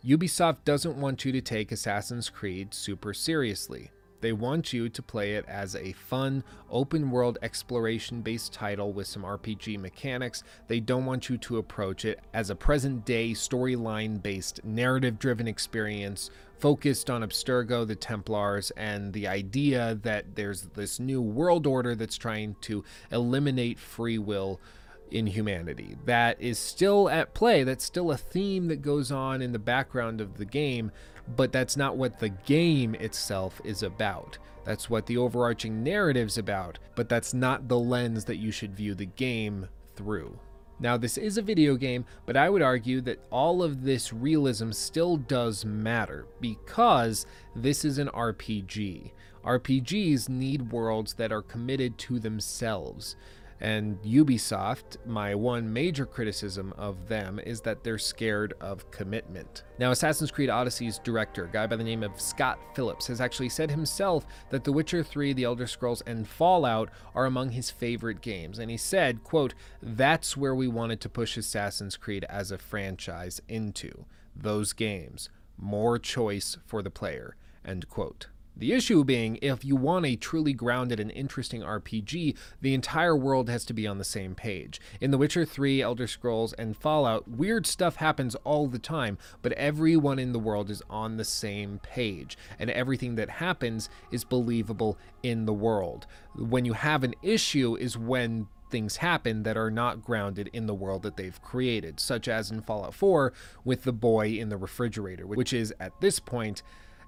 Ubisoft 0.06 0.58
doesn't 0.66 0.98
want 0.98 1.26
you 1.26 1.32
to 1.32 1.42
take 1.42 1.72
Assassin's 1.72 2.30
Creed 2.30 2.76
super 2.76 3.12
seriously. 3.12 3.90
They 4.22 4.34
want 4.34 4.72
you 4.72 4.88
to 4.88 5.02
play 5.02 5.34
it 5.34 5.46
as 5.48 5.76
a 5.76 5.94
fun, 5.94 6.44
open 6.70 7.10
world 7.10 7.40
exploration 7.42 8.22
based 8.22 8.54
title 8.54 8.94
with 8.94 9.08
some 9.08 9.24
RPG 9.24 9.80
mechanics. 9.80 10.44
They 10.68 10.80
don't 10.80 11.06
want 11.06 11.28
you 11.28 11.40
to 11.40 11.58
approach 11.58 12.06
it 12.06 12.20
as 12.36 12.52
a 12.52 12.56
present 12.56 13.04
day 13.04 13.32
storyline 13.32 14.22
based, 14.22 14.64
narrative 14.64 15.18
driven 15.18 15.48
experience 15.48 16.30
focused 16.60 17.10
on 17.10 17.22
Abstergo, 17.22 17.86
the 17.86 17.96
Templars, 17.96 18.72
and 18.72 19.12
the 19.12 19.28
idea 19.28 20.00
that 20.04 20.36
there's 20.36 20.64
this 20.74 21.00
new 21.00 21.22
world 21.22 21.66
order 21.68 21.96
that's 21.96 22.18
trying 22.18 22.56
to 22.62 22.84
eliminate 23.12 23.80
free 23.80 24.18
will 24.18 24.60
in 25.12 25.28
humanity. 25.28 25.96
That 26.06 26.42
is 26.42 26.60
still 26.60 27.10
at 27.10 27.34
play. 27.34 27.64
That's 27.64 27.84
still 27.84 28.12
a 28.12 28.18
theme 28.18 28.68
that 28.68 28.82
goes 28.82 29.12
on 29.12 29.42
in 29.42 29.52
the 29.52 29.60
background 29.60 30.22
of 30.22 30.38
the 30.38 30.46
game, 30.46 30.92
but 31.36 31.52
that's 31.52 31.78
not 31.78 31.98
what 31.98 32.20
the 32.20 32.30
game 32.30 32.96
itself 32.96 33.62
is 33.64 33.84
about. 33.84 34.38
That's 34.64 34.90
what 34.90 35.06
the 35.06 35.18
overarching 35.18 35.84
narrative's 35.84 36.38
about, 36.38 36.80
but 36.96 37.08
that's 37.08 37.34
not 37.34 37.68
the 37.68 37.80
lens 37.80 38.26
that 38.26 38.38
you 38.38 38.52
should 38.52 38.76
view 38.76 38.96
the 38.96 39.06
game 39.06 39.68
through. 39.96 40.40
Now, 40.80 40.98
this 40.98 41.18
is 41.18 41.38
a 41.38 41.42
video 41.42 41.76
game, 41.76 42.06
but 42.26 42.36
I 42.36 42.50
would 42.50 42.62
argue 42.62 43.00
that 43.02 43.24
all 43.32 43.64
of 43.64 43.84
this 43.84 44.12
realism 44.12 44.72
still 44.72 45.16
does 45.16 45.64
matter 45.64 46.26
because 46.42 47.26
this 47.56 47.86
is 47.86 47.98
an 47.98 48.10
RPG. 48.10 49.12
RPGs 49.46 50.28
need 50.28 50.72
worlds 50.72 51.14
that 51.14 51.32
are 51.32 51.42
committed 51.42 51.98
to 52.00 52.20
themselves. 52.20 53.16
And 53.62 54.02
Ubisoft, 54.04 54.98
my 55.06 55.34
one 55.34 55.72
major 55.72 56.06
criticism 56.06 56.74
of 56.78 57.08
them 57.08 57.40
is 57.40 57.62
that 57.62 57.84
they're 57.84 57.98
scared 57.98 58.54
of 58.60 58.92
commitment. 58.92 59.64
Now, 59.80 59.92
Assassin's 59.92 60.32
Creed 60.32 60.50
Odyssey's 60.50 61.00
director, 61.00 61.46
a 61.46 61.50
guy 61.50 61.66
by 61.66 61.78
the 61.78 61.84
name 61.84 62.04
of 62.04 62.20
Scott 62.20 62.60
Phillips, 62.76 63.08
has 63.08 63.22
actually 63.22 63.50
said 63.50 63.72
himself 63.72 64.26
that 64.50 64.66
The 64.66 64.74
Witcher 64.74 65.04
3, 65.04 65.34
The 65.34 65.46
Elder 65.46 65.68
Scrolls, 65.68 66.04
and 66.06 66.28
Fallout 66.28 66.90
are 67.14 67.26
among 67.26 67.52
his 67.52 67.72
favorite 67.72 68.22
games. 68.22 68.60
And 68.60 68.70
he 68.70 68.78
said, 68.78 69.24
quote, 69.24 69.54
that's 69.82 70.36
where 70.36 70.56
we 70.56 70.68
wanted 70.68 71.00
to 71.02 71.10
push 71.10 71.38
Assassin's 71.38 71.96
Creed 71.96 72.26
as 72.30 72.52
a 72.52 72.58
franchise 72.58 73.42
into 73.48 74.06
those 74.36 74.74
games. 74.74 75.30
More 75.58 75.98
choice 75.98 76.58
for 76.66 76.82
the 76.82 76.92
player, 76.92 77.38
end 77.64 77.88
quote. 77.88 78.28
The 78.58 78.72
issue 78.72 79.04
being, 79.04 79.38
if 79.42 79.66
you 79.66 79.76
want 79.76 80.06
a 80.06 80.16
truly 80.16 80.54
grounded 80.54 80.98
and 80.98 81.12
interesting 81.12 81.62
RPG, 81.62 82.38
the 82.62 82.74
entire 82.74 83.16
world 83.16 83.50
has 83.50 83.66
to 83.66 83.74
be 83.74 83.86
on 83.86 83.98
the 83.98 84.06
same 84.06 84.34
page. 84.34 84.80
In 85.02 85.12
The 85.12 85.18
Witcher 85.18 85.44
3, 85.44 85.82
Elder 85.82 86.08
Scrolls, 86.08 86.54
and 86.54 86.78
Fallout, 86.78 87.28
weird 87.28 87.66
stuff 87.66 87.98
happens 87.98 88.34
all 88.46 88.68
the 88.68 88.80
time, 88.80 89.18
but 89.42 89.52
everyone 89.54 90.20
in 90.20 90.32
the 90.32 90.40
world 90.40 90.70
is 90.70 90.82
on 90.90 91.18
the 91.18 91.26
same 91.26 91.80
page, 91.80 92.38
and 92.58 92.70
everything 92.70 93.16
that 93.16 93.30
happens 93.30 93.90
is 94.10 94.24
believable 94.24 94.98
in 95.22 95.46
the 95.46 95.54
world. 95.54 96.08
When 96.36 96.64
you 96.64 96.74
have 96.74 97.04
an 97.04 97.16
issue 97.22 97.76
is 97.76 97.98
when 97.98 98.48
things 98.72 98.98
happen 98.98 99.44
that 99.44 99.58
are 99.58 99.72
not 99.72 100.02
grounded 100.02 100.50
in 100.54 100.66
the 100.66 100.74
world 100.74 101.04
that 101.04 101.18
they've 101.18 101.42
created, 101.42 102.00
such 102.00 102.30
as 102.30 102.52
in 102.52 102.62
Fallout 102.62 102.94
4 102.94 103.34
with 103.66 103.84
the 103.84 103.94
boy 103.94 104.30
in 104.30 104.48
the 104.48 104.58
refrigerator, 104.58 105.28
which 105.28 105.52
is, 105.52 105.74
at 105.80 106.00
this 106.00 106.20
point, 106.20 106.64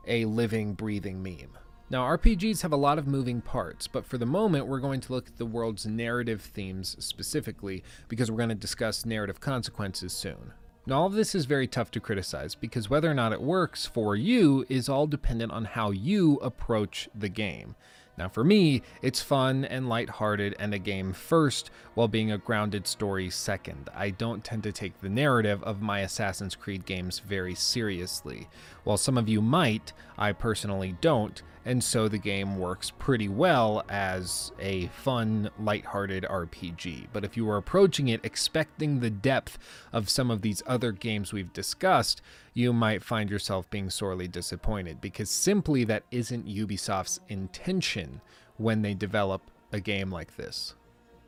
a 0.07 0.25
living, 0.25 0.73
breathing 0.73 1.21
meme. 1.21 1.57
Now, 1.89 2.03
RPGs 2.03 2.61
have 2.63 2.73
a 2.73 2.77
lot 2.77 2.99
of 2.99 3.07
moving 3.07 3.39
parts, 3.39 3.87
but 3.87 4.05
for 4.05 4.17
the 4.17 4.25
moment, 4.25 4.67
we're 4.67 4.79
going 4.79 4.99
to 4.99 5.13
look 5.13 5.27
at 5.27 5.37
the 5.37 5.45
world's 5.45 5.85
narrative 5.85 6.41
themes 6.41 6.97
specifically 6.99 7.81
because 8.09 8.29
we're 8.29 8.37
going 8.37 8.49
to 8.49 8.55
discuss 8.55 9.05
narrative 9.05 9.39
consequences 9.39 10.11
soon. 10.11 10.51
Now, 10.85 10.99
all 10.99 11.07
of 11.07 11.13
this 11.13 11.33
is 11.33 11.45
very 11.45 11.67
tough 11.67 11.91
to 11.91 11.99
criticize 11.99 12.55
because 12.55 12.89
whether 12.89 13.09
or 13.09 13.13
not 13.13 13.33
it 13.33 13.41
works 13.41 13.85
for 13.85 14.15
you 14.15 14.65
is 14.67 14.89
all 14.89 15.07
dependent 15.07 15.51
on 15.51 15.65
how 15.65 15.91
you 15.91 16.35
approach 16.37 17.09
the 17.13 17.29
game. 17.29 17.75
Now, 18.17 18.29
for 18.29 18.43
me, 18.43 18.81
it's 19.03 19.21
fun 19.21 19.63
and 19.63 19.87
lighthearted 19.87 20.55
and 20.57 20.73
a 20.73 20.79
game 20.79 21.13
first, 21.13 21.69
while 21.93 22.07
being 22.07 22.31
a 22.31 22.37
grounded 22.39 22.87
story 22.87 23.29
second. 23.29 23.89
I 23.93 24.09
don't 24.09 24.43
tend 24.43 24.63
to 24.63 24.71
take 24.71 24.99
the 24.99 25.09
narrative 25.09 25.61
of 25.63 25.81
my 25.81 25.99
Assassin's 25.99 26.55
Creed 26.55 26.85
games 26.85 27.19
very 27.19 27.53
seriously. 27.53 28.47
While 28.83 28.97
some 28.97 29.17
of 29.17 29.29
you 29.29 29.41
might, 29.41 29.93
I 30.17 30.33
personally 30.33 30.95
don't, 30.99 31.41
and 31.67 31.83
so 31.83 32.07
the 32.07 32.17
game 32.17 32.57
works 32.57 32.91
pretty 32.91 33.27
well 33.27 33.83
as 33.89 34.53
a 34.57 34.87
fun, 34.87 35.49
lighthearted 35.59 36.23
RPG. 36.23 37.07
But 37.11 37.25
if 37.25 37.35
you 37.35 37.49
are 37.49 37.57
approaching 37.57 38.07
it 38.07 38.21
expecting 38.23 39.01
the 39.01 39.09
depth 39.09 39.59
of 39.91 40.09
some 40.09 40.31
of 40.31 40.41
these 40.41 40.63
other 40.65 40.93
games 40.93 41.33
we've 41.33 41.51
discussed, 41.51 42.21
you 42.53 42.71
might 42.71 43.03
find 43.03 43.29
yourself 43.29 43.69
being 43.69 43.89
sorely 43.89 44.29
disappointed 44.29 45.01
because 45.01 45.29
simply 45.29 45.83
that 45.83 46.03
isn't 46.09 46.47
Ubisoft's 46.47 47.19
intention 47.27 48.21
when 48.55 48.81
they 48.81 48.93
develop 48.93 49.41
a 49.73 49.81
game 49.81 50.09
like 50.09 50.37
this. 50.37 50.73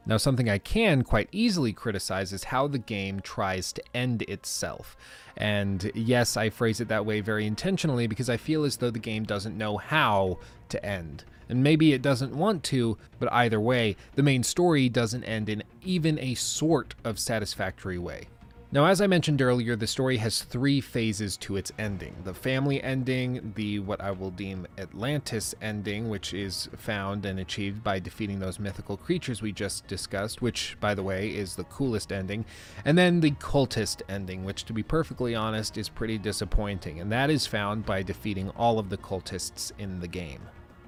Now, 0.06 0.18
something 0.18 0.50
I 0.50 0.58
can 0.58 1.04
quite 1.04 1.30
easily 1.32 1.72
criticize 1.72 2.34
is 2.34 2.46
how 2.46 2.68
the 2.68 2.80
game 2.80 3.20
tries 3.20 3.72
to 3.74 3.84
end 3.94 4.24
itself. 4.24 4.98
And 5.38 5.92
yes, 5.94 6.36
I 6.36 6.50
phrase 6.50 6.82
it 6.82 6.88
that 6.88 7.06
way 7.06 7.22
very 7.22 7.46
intentionally 7.46 8.08
because 8.08 8.30
I 8.30 8.38
feel 8.38 8.64
as 8.64 8.78
though 8.78 8.90
the 8.90 9.00
game 9.00 9.24
doesn't 9.24 9.58
know 9.58 9.78
how 9.78 10.40
to 10.70 10.84
end. 10.84 11.26
And 11.48 11.64
maybe 11.64 11.94
it 11.94 12.02
doesn't 12.02 12.36
want 12.36 12.64
to, 12.66 12.98
but 13.20 13.32
either 13.32 13.60
way, 13.60 13.96
the 14.16 14.24
main 14.24 14.44
story 14.44 14.90
doesn't 14.90 15.24
end 15.24 15.50
in 15.50 15.64
even 15.84 16.20
a 16.20 16.36
sort 16.36 16.96
of 17.04 17.20
satisfactory 17.20 17.98
way. 17.98 18.28
Now, 18.72 18.86
as 18.86 19.02
I 19.02 19.08
mentioned 19.08 19.42
earlier, 19.42 19.76
the 19.76 19.88
story 19.88 20.18
has 20.18 20.44
three 20.44 20.80
phases 20.80 21.38
to 21.38 21.56
its 21.56 21.72
ending 21.80 22.16
the 22.24 22.36
family 22.36 22.84
ending, 22.84 23.54
the 23.56 23.80
what 23.80 24.00
I 24.00 24.12
will 24.12 24.30
deem 24.30 24.68
Atlantis 24.78 25.56
ending, 25.60 26.08
which 26.08 26.36
is 26.36 26.70
found 26.78 27.26
and 27.26 27.40
achieved 27.40 27.84
by 27.84 27.98
defeating 27.98 28.38
those 28.38 28.60
mythical 28.60 28.96
creatures 28.96 29.42
we 29.42 29.52
just 29.52 29.88
discussed, 29.88 30.44
which, 30.44 30.78
by 30.80 30.94
the 30.94 31.02
way, 31.02 31.30
is 31.30 31.56
the 31.56 31.64
coolest 31.64 32.12
ending, 32.12 32.46
and 32.86 32.96
then 32.96 33.22
the 33.22 33.32
cultist 33.32 34.04
ending, 34.08 34.46
which, 34.46 34.66
to 34.66 34.74
be 34.74 34.84
perfectly 34.84 35.34
honest, 35.34 35.76
is 35.76 35.90
pretty 35.90 36.20
disappointing, 36.20 37.00
and 37.00 37.12
that 37.12 37.32
is 37.32 37.48
found 37.48 37.88
by 37.88 38.04
defeating 38.04 38.52
all 38.52 38.78
of 38.78 38.90
the 38.90 38.98
cultists 38.98 39.72
in 39.80 40.00
the 40.00 40.08
game. 40.08 40.42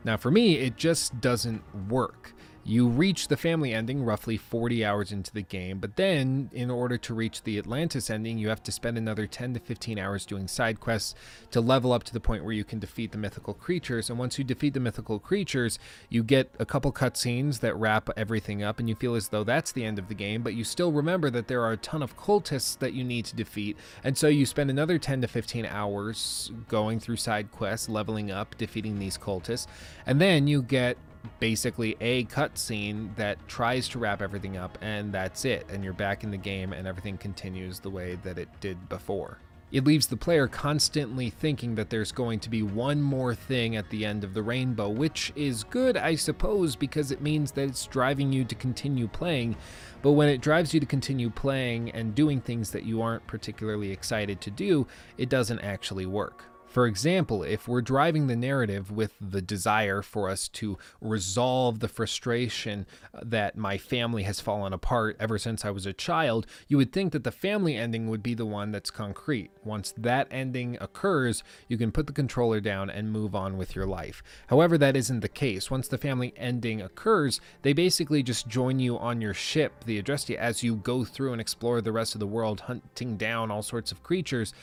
Now, 0.04 0.18
for 0.18 0.30
me, 0.30 0.58
it 0.58 0.78
just 0.78 1.20
doesn't 1.20 1.64
work. 1.90 2.36
You 2.64 2.88
reach 2.88 3.28
the 3.28 3.38
family 3.38 3.74
ending 3.74 4.04
roughly 4.04 4.38
40 4.38 4.86
hours 4.86 5.12
into 5.12 5.34
the 5.34 5.42
game, 5.42 5.80
but 5.80 5.96
then, 5.96 6.52
in 6.54 6.70
order 6.70 6.96
to 7.00 7.14
reach 7.14 7.42
the 7.42 7.58
Atlantis 7.58 8.10
ending, 8.10 8.38
you 8.38 8.50
have 8.50 8.62
to 8.64 8.72
spend 8.72 9.00
another 9.00 9.26
10 9.26 9.56
to 9.56 9.60
15 9.60 9.98
hours 9.98 10.28
doing 10.28 10.48
side 10.48 10.80
quests 10.80 11.16
to 11.50 11.60
level 11.60 11.92
up 11.92 12.04
to 12.04 12.14
the 12.14 12.20
point 12.20 12.44
where 12.44 12.54
you 12.54 12.64
can 12.64 12.78
defeat 12.78 13.12
the 13.12 13.18
mythical 13.18 13.56
creatures. 13.56 14.12
And 14.12 14.20
once 14.20 14.38
you 14.38 14.44
defeat 14.44 14.76
the 14.76 14.80
mythical 14.80 15.18
creatures, 15.18 15.80
you 16.10 16.24
get 16.24 16.54
a 16.60 16.66
couple 16.66 16.92
cutscenes 16.92 17.62
that 17.62 17.76
wrap 17.76 18.10
everything 18.16 18.62
up, 18.62 18.80
and 18.80 18.88
you 18.88 18.94
feel 18.94 19.16
as 19.16 19.30
though 19.30 19.44
that's 19.44 19.72
the 19.72 19.84
end 19.84 19.98
of 19.98 20.08
the 20.08 20.14
game, 20.14 20.44
but 20.44 20.54
you 20.54 20.64
still 20.64 20.92
remember 20.92 21.32
that 21.32 21.48
there 21.48 21.64
are 21.64 21.72
a 21.72 21.78
ton 21.78 22.04
of 22.04 22.16
cultists 22.16 22.78
that 22.78 22.94
you 22.94 23.04
need 23.04 23.26
to 23.26 23.36
defeat, 23.36 23.76
and 24.04 24.16
so 24.16 24.28
you 24.28 24.46
spend 24.46 24.70
another 24.70 25.00
10 25.00 25.22
to 25.22 25.28
15 25.28 25.66
hours 25.66 26.52
going 26.68 27.00
through 27.00 27.16
side 27.16 27.52
quests, 27.52 27.90
leveling 27.90 28.30
up, 28.30 28.56
defeating 28.58 29.00
these 29.00 29.18
cultists, 29.18 29.66
and 30.06 30.22
then 30.22 30.46
you 30.46 30.62
get 30.62 30.98
basically 31.40 31.96
a 32.02 32.26
cutscene 32.26 33.16
that 33.16 33.38
tries 33.48 33.88
to 33.90 34.00
wrap 34.00 34.22
everything 34.22 34.58
up, 34.58 34.78
and 34.82 35.14
that's 35.14 35.46
it. 35.46 35.66
And 35.70 35.84
you're 35.84 35.94
back 35.94 36.24
in 36.24 36.32
the 36.32 36.38
game, 36.38 36.74
and 36.74 36.88
everything 36.88 37.18
continues 37.18 37.80
the 37.80 37.90
way 37.90 38.18
that 38.24 38.38
it 38.38 38.50
did 38.60 38.90
before. 38.90 39.38
It 39.72 39.86
leaves 39.86 40.08
the 40.08 40.18
player 40.18 40.50
constantly 40.50 41.30
thinking 41.30 41.76
that 41.76 41.90
there's 41.90 42.12
going 42.12 42.42
to 42.42 42.50
be 42.50 42.62
one 42.62 43.02
more 43.02 43.34
thing 43.34 43.78
at 43.78 43.90
the 43.90 44.06
end 44.06 44.26
of 44.26 44.34
the 44.34 44.44
rainbow, 44.44 44.90
which 44.90 45.32
is 45.34 45.64
good, 45.64 45.96
I 45.96 46.16
suppose, 46.16 46.76
because 46.76 47.10
it 47.10 47.22
means 47.22 47.52
that 47.52 47.70
it's 47.70 47.88
driving 47.88 48.34
you 48.34 48.44
to 48.44 48.56
continue 48.56 49.08
playing. 49.08 49.56
But 50.02 50.12
when 50.12 50.28
it 50.28 50.42
drives 50.42 50.74
you 50.74 50.82
to 50.82 50.86
continue 50.86 51.30
playing 51.30 51.92
and 51.92 52.14
doing 52.14 52.42
things 52.42 52.72
that 52.72 52.84
you 52.84 53.02
aren't 53.02 53.26
particularly 53.28 53.92
excited 53.92 54.42
to 54.42 54.52
do, 54.52 54.88
it 55.18 55.30
doesn't 55.30 55.60
actually 55.60 56.06
work. 56.06 56.51
For 56.72 56.88
example, 56.88 57.44
if 57.44 57.68
we're 57.68 57.82
driving 57.82 58.28
the 58.28 58.36
narrative 58.38 58.90
with 58.90 59.12
the 59.20 59.42
desire 59.42 60.02
for 60.02 60.30
us 60.30 60.48
to 60.50 60.78
resolve 61.02 61.82
the 61.82 61.90
frustration 61.90 62.86
that 63.22 63.58
my 63.58 63.78
family 63.78 64.24
has 64.24 64.40
fallen 64.40 64.72
apart 64.72 65.18
ever 65.20 65.38
since 65.38 65.66
I 65.66 65.70
was 65.72 65.86
a 65.86 65.92
child, 65.92 66.48
you 66.70 66.78
would 66.78 66.94
think 66.94 67.12
that 67.12 67.26
the 67.26 67.32
family 67.32 67.76
ending 67.76 68.10
would 68.10 68.24
be 68.24 68.36
the 68.36 68.46
one 68.46 68.72
that's 68.72 68.90
concrete. 68.90 69.52
Once 69.66 69.94
that 69.98 70.30
ending 70.32 70.78
occurs, 70.80 71.44
you 71.68 71.78
can 71.78 71.92
put 71.92 72.08
the 72.08 72.14
controller 72.14 72.62
down 72.62 72.90
and 72.90 73.12
move 73.12 73.36
on 73.36 73.58
with 73.58 73.76
your 73.76 73.86
life. 73.86 74.24
However, 74.48 74.78
that 74.78 74.96
isn't 74.96 75.20
the 75.20 75.28
case. 75.28 75.70
Once 75.70 75.90
the 75.90 75.98
family 75.98 76.34
ending 76.38 76.82
occurs, 76.82 77.42
they 77.64 77.74
basically 77.74 78.24
just 78.24 78.48
join 78.48 78.80
you 78.80 78.98
on 78.98 79.20
your 79.20 79.34
ship, 79.34 79.84
the 79.84 80.02
Adrestia, 80.02 80.38
as 80.38 80.64
you 80.64 80.78
go 80.78 81.04
through 81.04 81.34
and 81.34 81.42
explore 81.42 81.82
the 81.82 81.92
rest 81.92 82.16
of 82.16 82.20
the 82.20 82.28
world, 82.28 82.62
hunting 82.62 83.18
down 83.18 83.52
all 83.52 83.62
sorts 83.62 83.92
of 83.92 84.04
creatures 84.04 84.54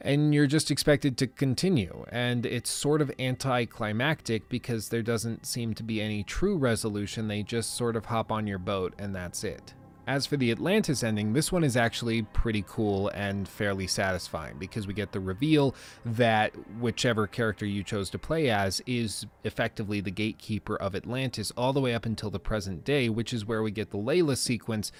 and 0.00 0.34
you're 0.34 0.46
just 0.46 0.70
expected 0.70 1.16
to 1.18 1.26
continue. 1.26 2.04
And 2.10 2.46
it's 2.46 2.70
sort 2.70 3.00
of 3.00 3.10
anticlimactic 3.18 4.48
because 4.48 4.88
there 4.88 5.02
doesn't 5.02 5.46
seem 5.46 5.74
to 5.74 5.82
be 5.82 6.00
any 6.00 6.22
true 6.22 6.56
resolution. 6.56 7.28
They 7.28 7.42
just 7.42 7.74
sort 7.74 7.96
of 7.96 8.06
hop 8.06 8.30
on 8.30 8.46
your 8.46 8.58
boat 8.58 8.94
and 8.98 9.14
that's 9.14 9.44
it. 9.44 9.74
As 10.06 10.24
for 10.24 10.38
the 10.38 10.50
Atlantis 10.50 11.02
ending, 11.02 11.34
this 11.34 11.52
one 11.52 11.62
is 11.62 11.76
actually 11.76 12.22
pretty 12.22 12.64
cool 12.66 13.08
and 13.08 13.46
fairly 13.46 13.86
satisfying 13.86 14.56
because 14.58 14.86
we 14.86 14.94
get 14.94 15.12
the 15.12 15.20
reveal 15.20 15.74
that 16.06 16.54
whichever 16.80 17.26
character 17.26 17.66
you 17.66 17.84
chose 17.84 18.08
to 18.10 18.18
play 18.18 18.48
as 18.48 18.80
is 18.86 19.26
effectively 19.44 20.00
the 20.00 20.10
gatekeeper 20.10 20.76
of 20.76 20.94
Atlantis 20.94 21.52
all 21.58 21.74
the 21.74 21.80
way 21.80 21.92
up 21.92 22.06
until 22.06 22.30
the 22.30 22.40
present 22.40 22.84
day, 22.84 23.10
which 23.10 23.34
is 23.34 23.44
where 23.44 23.62
we 23.62 23.70
get 23.70 23.90
the 23.90 23.98
Layla 23.98 24.38
sequence 24.38 24.92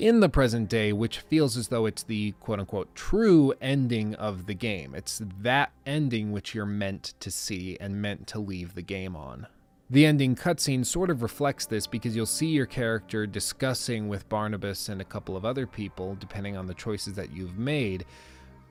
in 0.00 0.20
the 0.20 0.28
present 0.30 0.68
day, 0.70 0.92
which 0.92 1.20
feels 1.20 1.56
as 1.58 1.68
though 1.68 1.84
it's 1.84 2.02
the 2.02 2.32
quote 2.40 2.58
unquote 2.58 2.94
true 2.94 3.52
ending 3.60 4.14
of 4.14 4.46
the 4.46 4.54
game. 4.54 4.94
It's 4.94 5.20
that 5.42 5.72
ending 5.84 6.32
which 6.32 6.54
you're 6.54 6.64
meant 6.64 7.14
to 7.20 7.30
see 7.30 7.76
and 7.80 8.00
meant 8.00 8.26
to 8.28 8.38
leave 8.38 8.74
the 8.74 8.82
game 8.82 9.14
on. 9.14 9.46
The 9.90 10.06
ending 10.06 10.36
cutscene 10.36 10.86
sort 10.86 11.10
of 11.10 11.22
reflects 11.22 11.66
this 11.66 11.86
because 11.86 12.16
you'll 12.16 12.24
see 12.24 12.46
your 12.46 12.66
character 12.66 13.26
discussing 13.26 14.08
with 14.08 14.28
Barnabas 14.28 14.88
and 14.88 15.00
a 15.00 15.04
couple 15.04 15.36
of 15.36 15.44
other 15.44 15.66
people, 15.66 16.16
depending 16.18 16.56
on 16.56 16.66
the 16.66 16.74
choices 16.74 17.14
that 17.14 17.32
you've 17.32 17.58
made, 17.58 18.06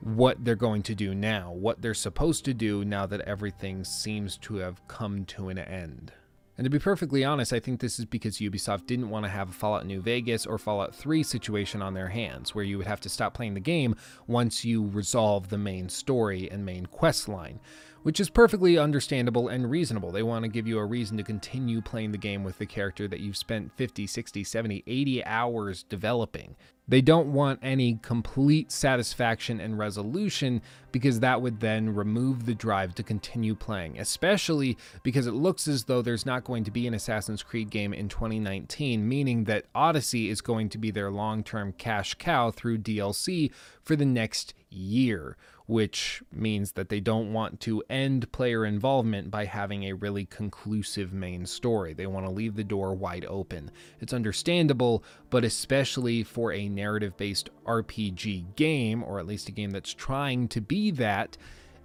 what 0.00 0.42
they're 0.44 0.56
going 0.56 0.82
to 0.84 0.94
do 0.94 1.14
now, 1.14 1.52
what 1.52 1.82
they're 1.82 1.94
supposed 1.94 2.44
to 2.46 2.54
do 2.54 2.84
now 2.84 3.06
that 3.06 3.20
everything 3.20 3.84
seems 3.84 4.36
to 4.38 4.56
have 4.56 4.86
come 4.88 5.24
to 5.26 5.50
an 5.50 5.58
end. 5.58 6.12
And 6.60 6.66
to 6.66 6.70
be 6.70 6.78
perfectly 6.78 7.24
honest, 7.24 7.54
I 7.54 7.58
think 7.58 7.80
this 7.80 7.98
is 7.98 8.04
because 8.04 8.36
Ubisoft 8.36 8.84
didn't 8.84 9.08
want 9.08 9.24
to 9.24 9.30
have 9.30 9.48
a 9.48 9.52
Fallout 9.52 9.86
New 9.86 10.02
Vegas 10.02 10.44
or 10.44 10.58
Fallout 10.58 10.94
3 10.94 11.22
situation 11.22 11.80
on 11.80 11.94
their 11.94 12.08
hands, 12.08 12.54
where 12.54 12.62
you 12.62 12.76
would 12.76 12.86
have 12.86 13.00
to 13.00 13.08
stop 13.08 13.32
playing 13.32 13.54
the 13.54 13.60
game 13.60 13.96
once 14.26 14.62
you 14.62 14.86
resolve 14.86 15.48
the 15.48 15.56
main 15.56 15.88
story 15.88 16.50
and 16.50 16.66
main 16.66 16.84
quest 16.84 17.30
line 17.30 17.60
which 18.02 18.18
is 18.18 18.30
perfectly 18.30 18.78
understandable 18.78 19.48
and 19.48 19.70
reasonable. 19.70 20.10
They 20.10 20.22
want 20.22 20.44
to 20.44 20.48
give 20.48 20.66
you 20.66 20.78
a 20.78 20.86
reason 20.86 21.18
to 21.18 21.22
continue 21.22 21.82
playing 21.82 22.12
the 22.12 22.18
game 22.18 22.44
with 22.44 22.56
the 22.56 22.64
character 22.64 23.06
that 23.08 23.20
you've 23.20 23.36
spent 23.36 23.76
50, 23.76 24.06
60, 24.06 24.42
70, 24.42 24.82
80 24.86 25.24
hours 25.26 25.82
developing. 25.82 26.56
They 26.90 27.00
don't 27.00 27.32
want 27.32 27.60
any 27.62 28.00
complete 28.02 28.72
satisfaction 28.72 29.60
and 29.60 29.78
resolution 29.78 30.60
because 30.90 31.20
that 31.20 31.40
would 31.40 31.60
then 31.60 31.94
remove 31.94 32.46
the 32.46 32.54
drive 32.54 32.96
to 32.96 33.04
continue 33.04 33.54
playing, 33.54 33.96
especially 33.96 34.76
because 35.04 35.28
it 35.28 35.34
looks 35.34 35.68
as 35.68 35.84
though 35.84 36.02
there's 36.02 36.26
not 36.26 36.42
going 36.42 36.64
to 36.64 36.72
be 36.72 36.88
an 36.88 36.94
Assassin's 36.94 37.44
Creed 37.44 37.70
game 37.70 37.94
in 37.94 38.08
2019, 38.08 39.08
meaning 39.08 39.44
that 39.44 39.66
Odyssey 39.72 40.28
is 40.28 40.40
going 40.40 40.68
to 40.68 40.78
be 40.78 40.90
their 40.90 41.12
long 41.12 41.44
term 41.44 41.72
cash 41.78 42.14
cow 42.14 42.50
through 42.50 42.78
DLC 42.78 43.52
for 43.84 43.94
the 43.94 44.04
next 44.04 44.52
year, 44.68 45.36
which 45.70 46.20
means 46.32 46.72
that 46.72 46.88
they 46.88 46.98
don't 46.98 47.32
want 47.32 47.60
to 47.60 47.80
end 47.88 48.32
player 48.32 48.66
involvement 48.66 49.30
by 49.30 49.44
having 49.44 49.84
a 49.84 49.92
really 49.92 50.26
conclusive 50.26 51.12
main 51.12 51.46
story. 51.46 51.94
They 51.94 52.08
want 52.08 52.26
to 52.26 52.32
leave 52.32 52.56
the 52.56 52.64
door 52.64 52.92
wide 52.92 53.24
open. 53.26 53.70
It's 54.00 54.12
understandable, 54.12 55.04
but 55.30 55.44
especially 55.44 56.24
for 56.24 56.52
a 56.52 56.68
narrative 56.68 57.16
based 57.16 57.50
RPG 57.64 58.56
game, 58.56 59.04
or 59.04 59.20
at 59.20 59.28
least 59.28 59.48
a 59.48 59.52
game 59.52 59.70
that's 59.70 59.94
trying 59.94 60.48
to 60.48 60.60
be 60.60 60.90
that, 60.90 61.36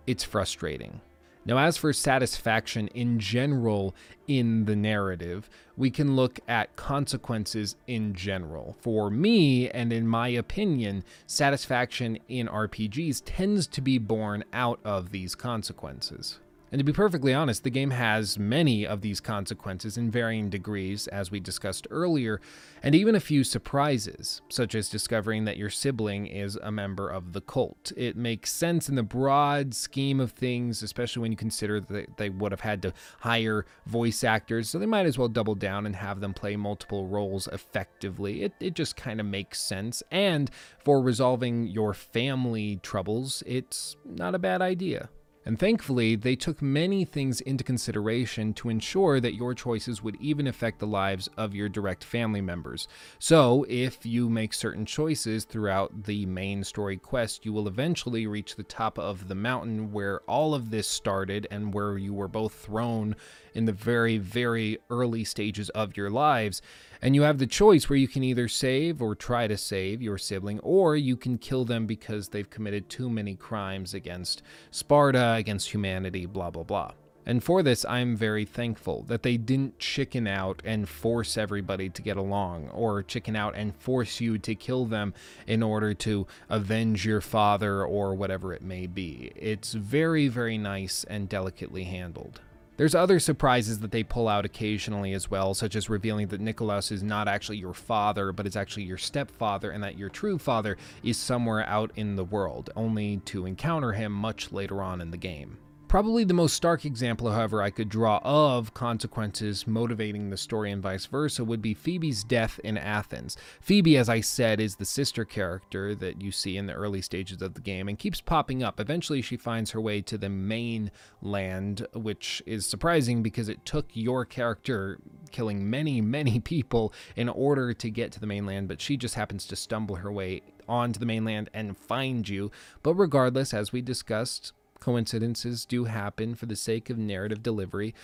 it's 0.08 0.24
frustrating. 0.24 1.00
Now, 1.48 1.60
as 1.60 1.78
for 1.78 1.94
satisfaction 1.94 2.88
in 2.88 3.20
general 3.20 3.94
in 4.28 4.66
the 4.66 4.76
narrative, 4.76 5.48
we 5.78 5.92
can 5.92 6.16
look 6.16 6.40
at 6.48 6.76
consequences 6.76 7.76
in 7.86 8.16
general. 8.16 8.76
For 8.80 9.12
me, 9.12 9.70
and 9.70 9.94
in 9.94 10.08
my 10.08 10.30
opinion, 10.30 11.04
satisfaction 11.28 12.18
in 12.28 12.48
RPGs 12.48 13.22
tends 13.26 13.68
to 13.68 13.82
be 13.82 14.00
born 14.00 14.44
out 14.54 14.80
of 14.84 15.12
these 15.12 15.36
consequences. 15.36 16.40
And 16.72 16.80
to 16.80 16.84
be 16.84 16.94
perfectly 16.94 17.34
honest, 17.34 17.64
the 17.64 17.70
game 17.70 17.92
has 17.92 18.40
many 18.40 18.86
of 18.86 19.02
these 19.02 19.22
consequences 19.22 19.98
in 19.98 20.10
varying 20.10 20.50
degrees, 20.50 21.08
as 21.08 21.32
we 21.32 21.40
discussed 21.40 21.88
earlier, 21.92 22.42
and 22.84 22.96
even 22.96 23.16
a 23.16 23.20
few 23.20 23.44
surprises, 23.44 24.42
such 24.50 24.76
as 24.76 24.90
discovering 24.90 25.46
that 25.46 25.58
your 25.58 25.70
sibling 25.70 26.26
is 26.26 26.56
a 26.58 26.72
member 26.72 27.10
of 27.10 27.34
the 27.34 27.42
cult. 27.42 27.92
It 27.96 28.18
makes 28.18 28.52
sense 28.52 28.90
in 28.90 28.96
the 28.96 29.04
broad 29.04 29.74
scheme 29.74 30.20
of 30.20 30.32
things, 30.32 30.82
especially 30.84 31.22
when 31.22 31.32
you 31.32 31.38
consider 31.38 31.80
that 31.80 32.18
they 32.18 32.30
would 32.30 32.52
have 32.52 32.62
had 32.62 32.82
to 32.82 32.94
hire 33.20 33.66
voice 33.86 34.24
actors, 34.24 34.68
so 34.68 34.80
they 34.80 34.86
might 34.86 35.06
as 35.06 35.18
well 35.18 35.30
double 35.30 35.56
down 35.56 35.86
and 35.86 35.96
have 35.96 36.20
them 36.20 36.34
play 36.34 36.56
multiple 36.56 37.08
roles 37.08 37.48
effectively. 37.48 38.42
It, 38.44 38.54
it 38.60 38.74
just 38.74 38.96
kind 38.96 39.20
of 39.20 39.26
makes 39.26 39.62
sense. 39.62 40.02
And 40.12 40.50
for 40.84 41.02
resolving 41.02 41.68
your 41.68 41.94
family 41.94 42.80
troubles, 42.82 43.44
it's 43.46 43.96
not 44.04 44.36
a 44.36 44.40
bad 44.40 44.62
idea. 44.62 45.10
And 45.46 45.60
thankfully, 45.60 46.16
they 46.16 46.36
took 46.36 46.60
many 46.60 47.06
things 47.06 47.40
into 47.40 47.64
consideration 47.64 48.52
to 48.56 48.70
ensure 48.70 49.20
that 49.20 49.36
your 49.36 49.54
choices 49.54 50.02
would 50.02 50.16
even 50.20 50.48
affect 50.48 50.80
the 50.80 50.88
lives 50.88 51.30
of 51.38 51.54
your 51.54 51.70
direct 51.70 52.04
family 52.04 52.42
members. 52.42 52.88
So, 53.20 53.64
if 53.70 54.08
you 54.08 54.28
make 54.28 54.56
certain 54.56 54.88
choices 54.88 55.46
throughout 55.46 56.06
the 56.06 56.26
main 56.26 56.64
story 56.64 56.98
quest, 56.98 57.46
you 57.46 57.54
will 57.54 57.68
eventually 57.68 58.26
reach 58.26 58.56
the 58.56 58.64
top 58.64 58.98
of 58.98 59.28
the 59.28 59.36
mountain 59.36 59.92
where 59.92 60.22
all 60.22 60.56
of 60.56 60.72
this 60.72 60.88
started 60.88 61.48
and 61.52 61.76
where 61.76 62.00
you 62.00 62.14
were 62.16 62.28
both 62.28 62.54
thrown 62.54 63.16
in 63.56 63.66
the 63.66 63.72
very, 63.72 64.18
very 64.18 64.78
early 64.90 65.24
stages 65.24 65.70
of 65.70 65.98
your 65.98 66.10
lives. 66.10 66.62
And 67.02 67.16
you 67.16 67.24
have 67.24 67.38
the 67.38 67.48
choice 67.48 67.90
where 67.90 67.98
you 67.98 68.08
can 68.08 68.24
either 68.24 68.48
save 68.48 69.02
or 69.02 69.16
try 69.16 69.48
to 69.48 69.58
save 69.58 70.02
your 70.02 70.18
sibling, 70.18 70.60
or 70.60 70.96
you 70.96 71.16
can 71.16 71.38
kill 71.38 71.66
them 71.66 71.86
because 71.86 72.30
they've 72.30 72.50
committed 72.50 72.90
too 72.90 73.10
many 73.10 73.36
crimes 73.36 73.94
against 73.94 74.42
Sparta, 74.72 75.34
against 75.34 75.72
humanity, 75.72 76.26
blah, 76.26 76.50
blah, 76.50 76.64
blah. 76.64 76.92
And 77.28 77.44
for 77.44 77.64
this, 77.64 77.86
I'm 77.86 78.16
very 78.16 78.46
thankful 78.46 79.04
that 79.08 79.24
they 79.24 79.38
didn't 79.38 79.80
chicken 79.80 80.28
out 80.28 80.62
and 80.64 80.88
force 80.88 81.38
everybody 81.38 81.90
to 81.90 82.02
get 82.04 82.18
along, 82.18 82.70
or 82.70 83.02
chicken 83.02 83.36
out 83.36 83.56
and 83.56 83.76
force 83.76 84.22
you 84.22 84.38
to 84.38 84.54
kill 84.54 84.86
them 84.86 85.14
in 85.48 85.64
order 85.64 85.96
to 85.96 86.28
avenge 86.50 87.04
your 87.04 87.22
father 87.22 87.84
or 87.84 88.14
whatever 88.14 88.54
it 88.54 88.62
may 88.62 88.86
be. 88.86 89.32
It's 89.36 89.74
very, 89.74 90.28
very 90.28 90.60
nice 90.60 91.04
and 91.06 91.28
delicately 91.28 91.86
handled. 91.86 92.42
There's 92.78 92.94
other 92.96 93.20
surprises 93.20 93.80
that 93.80 93.92
they 93.92 94.04
pull 94.04 94.28
out 94.28 94.44
occasionally 94.44 95.14
as 95.14 95.32
well, 95.32 95.54
such 95.54 95.78
as 95.78 95.90
revealing 95.90 96.28
that 96.28 96.42
Nicholas 96.42 96.92
is 96.92 97.02
not 97.02 97.30
actually 97.30 97.58
your 97.58 97.74
father, 97.74 98.34
but 98.34 98.46
is 98.46 98.58
actually 98.58 98.84
your 98.84 98.98
stepfather, 98.98 99.72
and 99.72 99.82
that 99.82 99.98
your 99.98 100.10
true 100.10 100.38
father 100.38 100.76
is 101.02 101.18
somewhere 101.18 101.66
out 101.68 101.92
in 101.96 102.18
the 102.18 102.26
world, 102.26 102.70
only 102.76 103.18
to 103.26 103.46
encounter 103.46 103.94
him 103.94 104.12
much 104.12 104.52
later 104.52 104.82
on 104.82 105.00
in 105.00 105.12
the 105.12 105.18
game. 105.18 105.58
Probably 105.96 106.26
the 106.26 106.34
most 106.34 106.56
stark 106.56 106.84
example, 106.84 107.32
however, 107.32 107.62
I 107.62 107.70
could 107.70 107.88
draw 107.88 108.20
of 108.22 108.74
consequences 108.74 109.66
motivating 109.66 110.30
the 110.30 110.36
story 110.36 110.70
and 110.74 110.84
vice 110.84 111.06
versa 111.06 111.46
would 111.46 111.62
be 111.62 111.74
Phoebe's 111.74 112.26
death 112.26 112.60
in 112.66 112.78
Athens. 112.78 113.38
Phoebe, 113.62 113.96
as 113.96 114.10
I 114.10 114.20
said, 114.20 114.60
is 114.60 114.76
the 114.76 114.84
sister 114.84 115.24
character 115.24 115.96
that 115.96 116.22
you 116.22 116.34
see 116.34 116.58
in 116.58 116.66
the 116.66 116.74
early 116.74 117.02
stages 117.02 117.42
of 117.42 117.54
the 117.54 117.62
game 117.62 117.88
and 117.88 117.98
keeps 117.98 118.20
popping 118.20 118.62
up. 118.62 118.82
Eventually, 118.82 119.22
she 119.22 119.38
finds 119.38 119.72
her 119.72 119.80
way 119.80 120.02
to 120.02 120.18
the 120.18 120.28
mainland, 120.28 121.88
which 121.94 122.44
is 122.46 122.66
surprising 122.66 123.24
because 123.24 123.48
it 123.48 123.64
took 123.64 123.86
your 123.94 124.26
character 124.26 125.00
killing 125.32 125.70
many, 125.70 126.02
many 126.02 126.40
people 126.42 126.92
in 127.16 127.30
order 127.30 127.74
to 127.74 127.90
get 127.90 128.12
to 128.12 128.20
the 128.20 128.28
mainland, 128.28 128.68
but 128.68 128.82
she 128.82 128.98
just 128.98 129.16
happens 129.16 129.46
to 129.46 129.56
stumble 129.56 129.96
her 129.96 130.12
way 130.12 130.42
onto 130.68 131.00
the 131.00 131.06
mainland 131.06 131.50
and 131.54 131.78
find 131.78 132.28
you. 132.28 132.52
But 132.84 132.96
regardless, 132.96 133.54
as 133.54 133.72
we 133.72 133.82
discussed, 133.82 134.52
coincidences 134.86 135.66
do 135.66 135.86
happen 135.86 136.36
for 136.36 136.46
the 136.46 136.56
sake 136.56 136.92
of 136.92 136.98
narrative 137.00 137.42
delivery. 137.42 137.96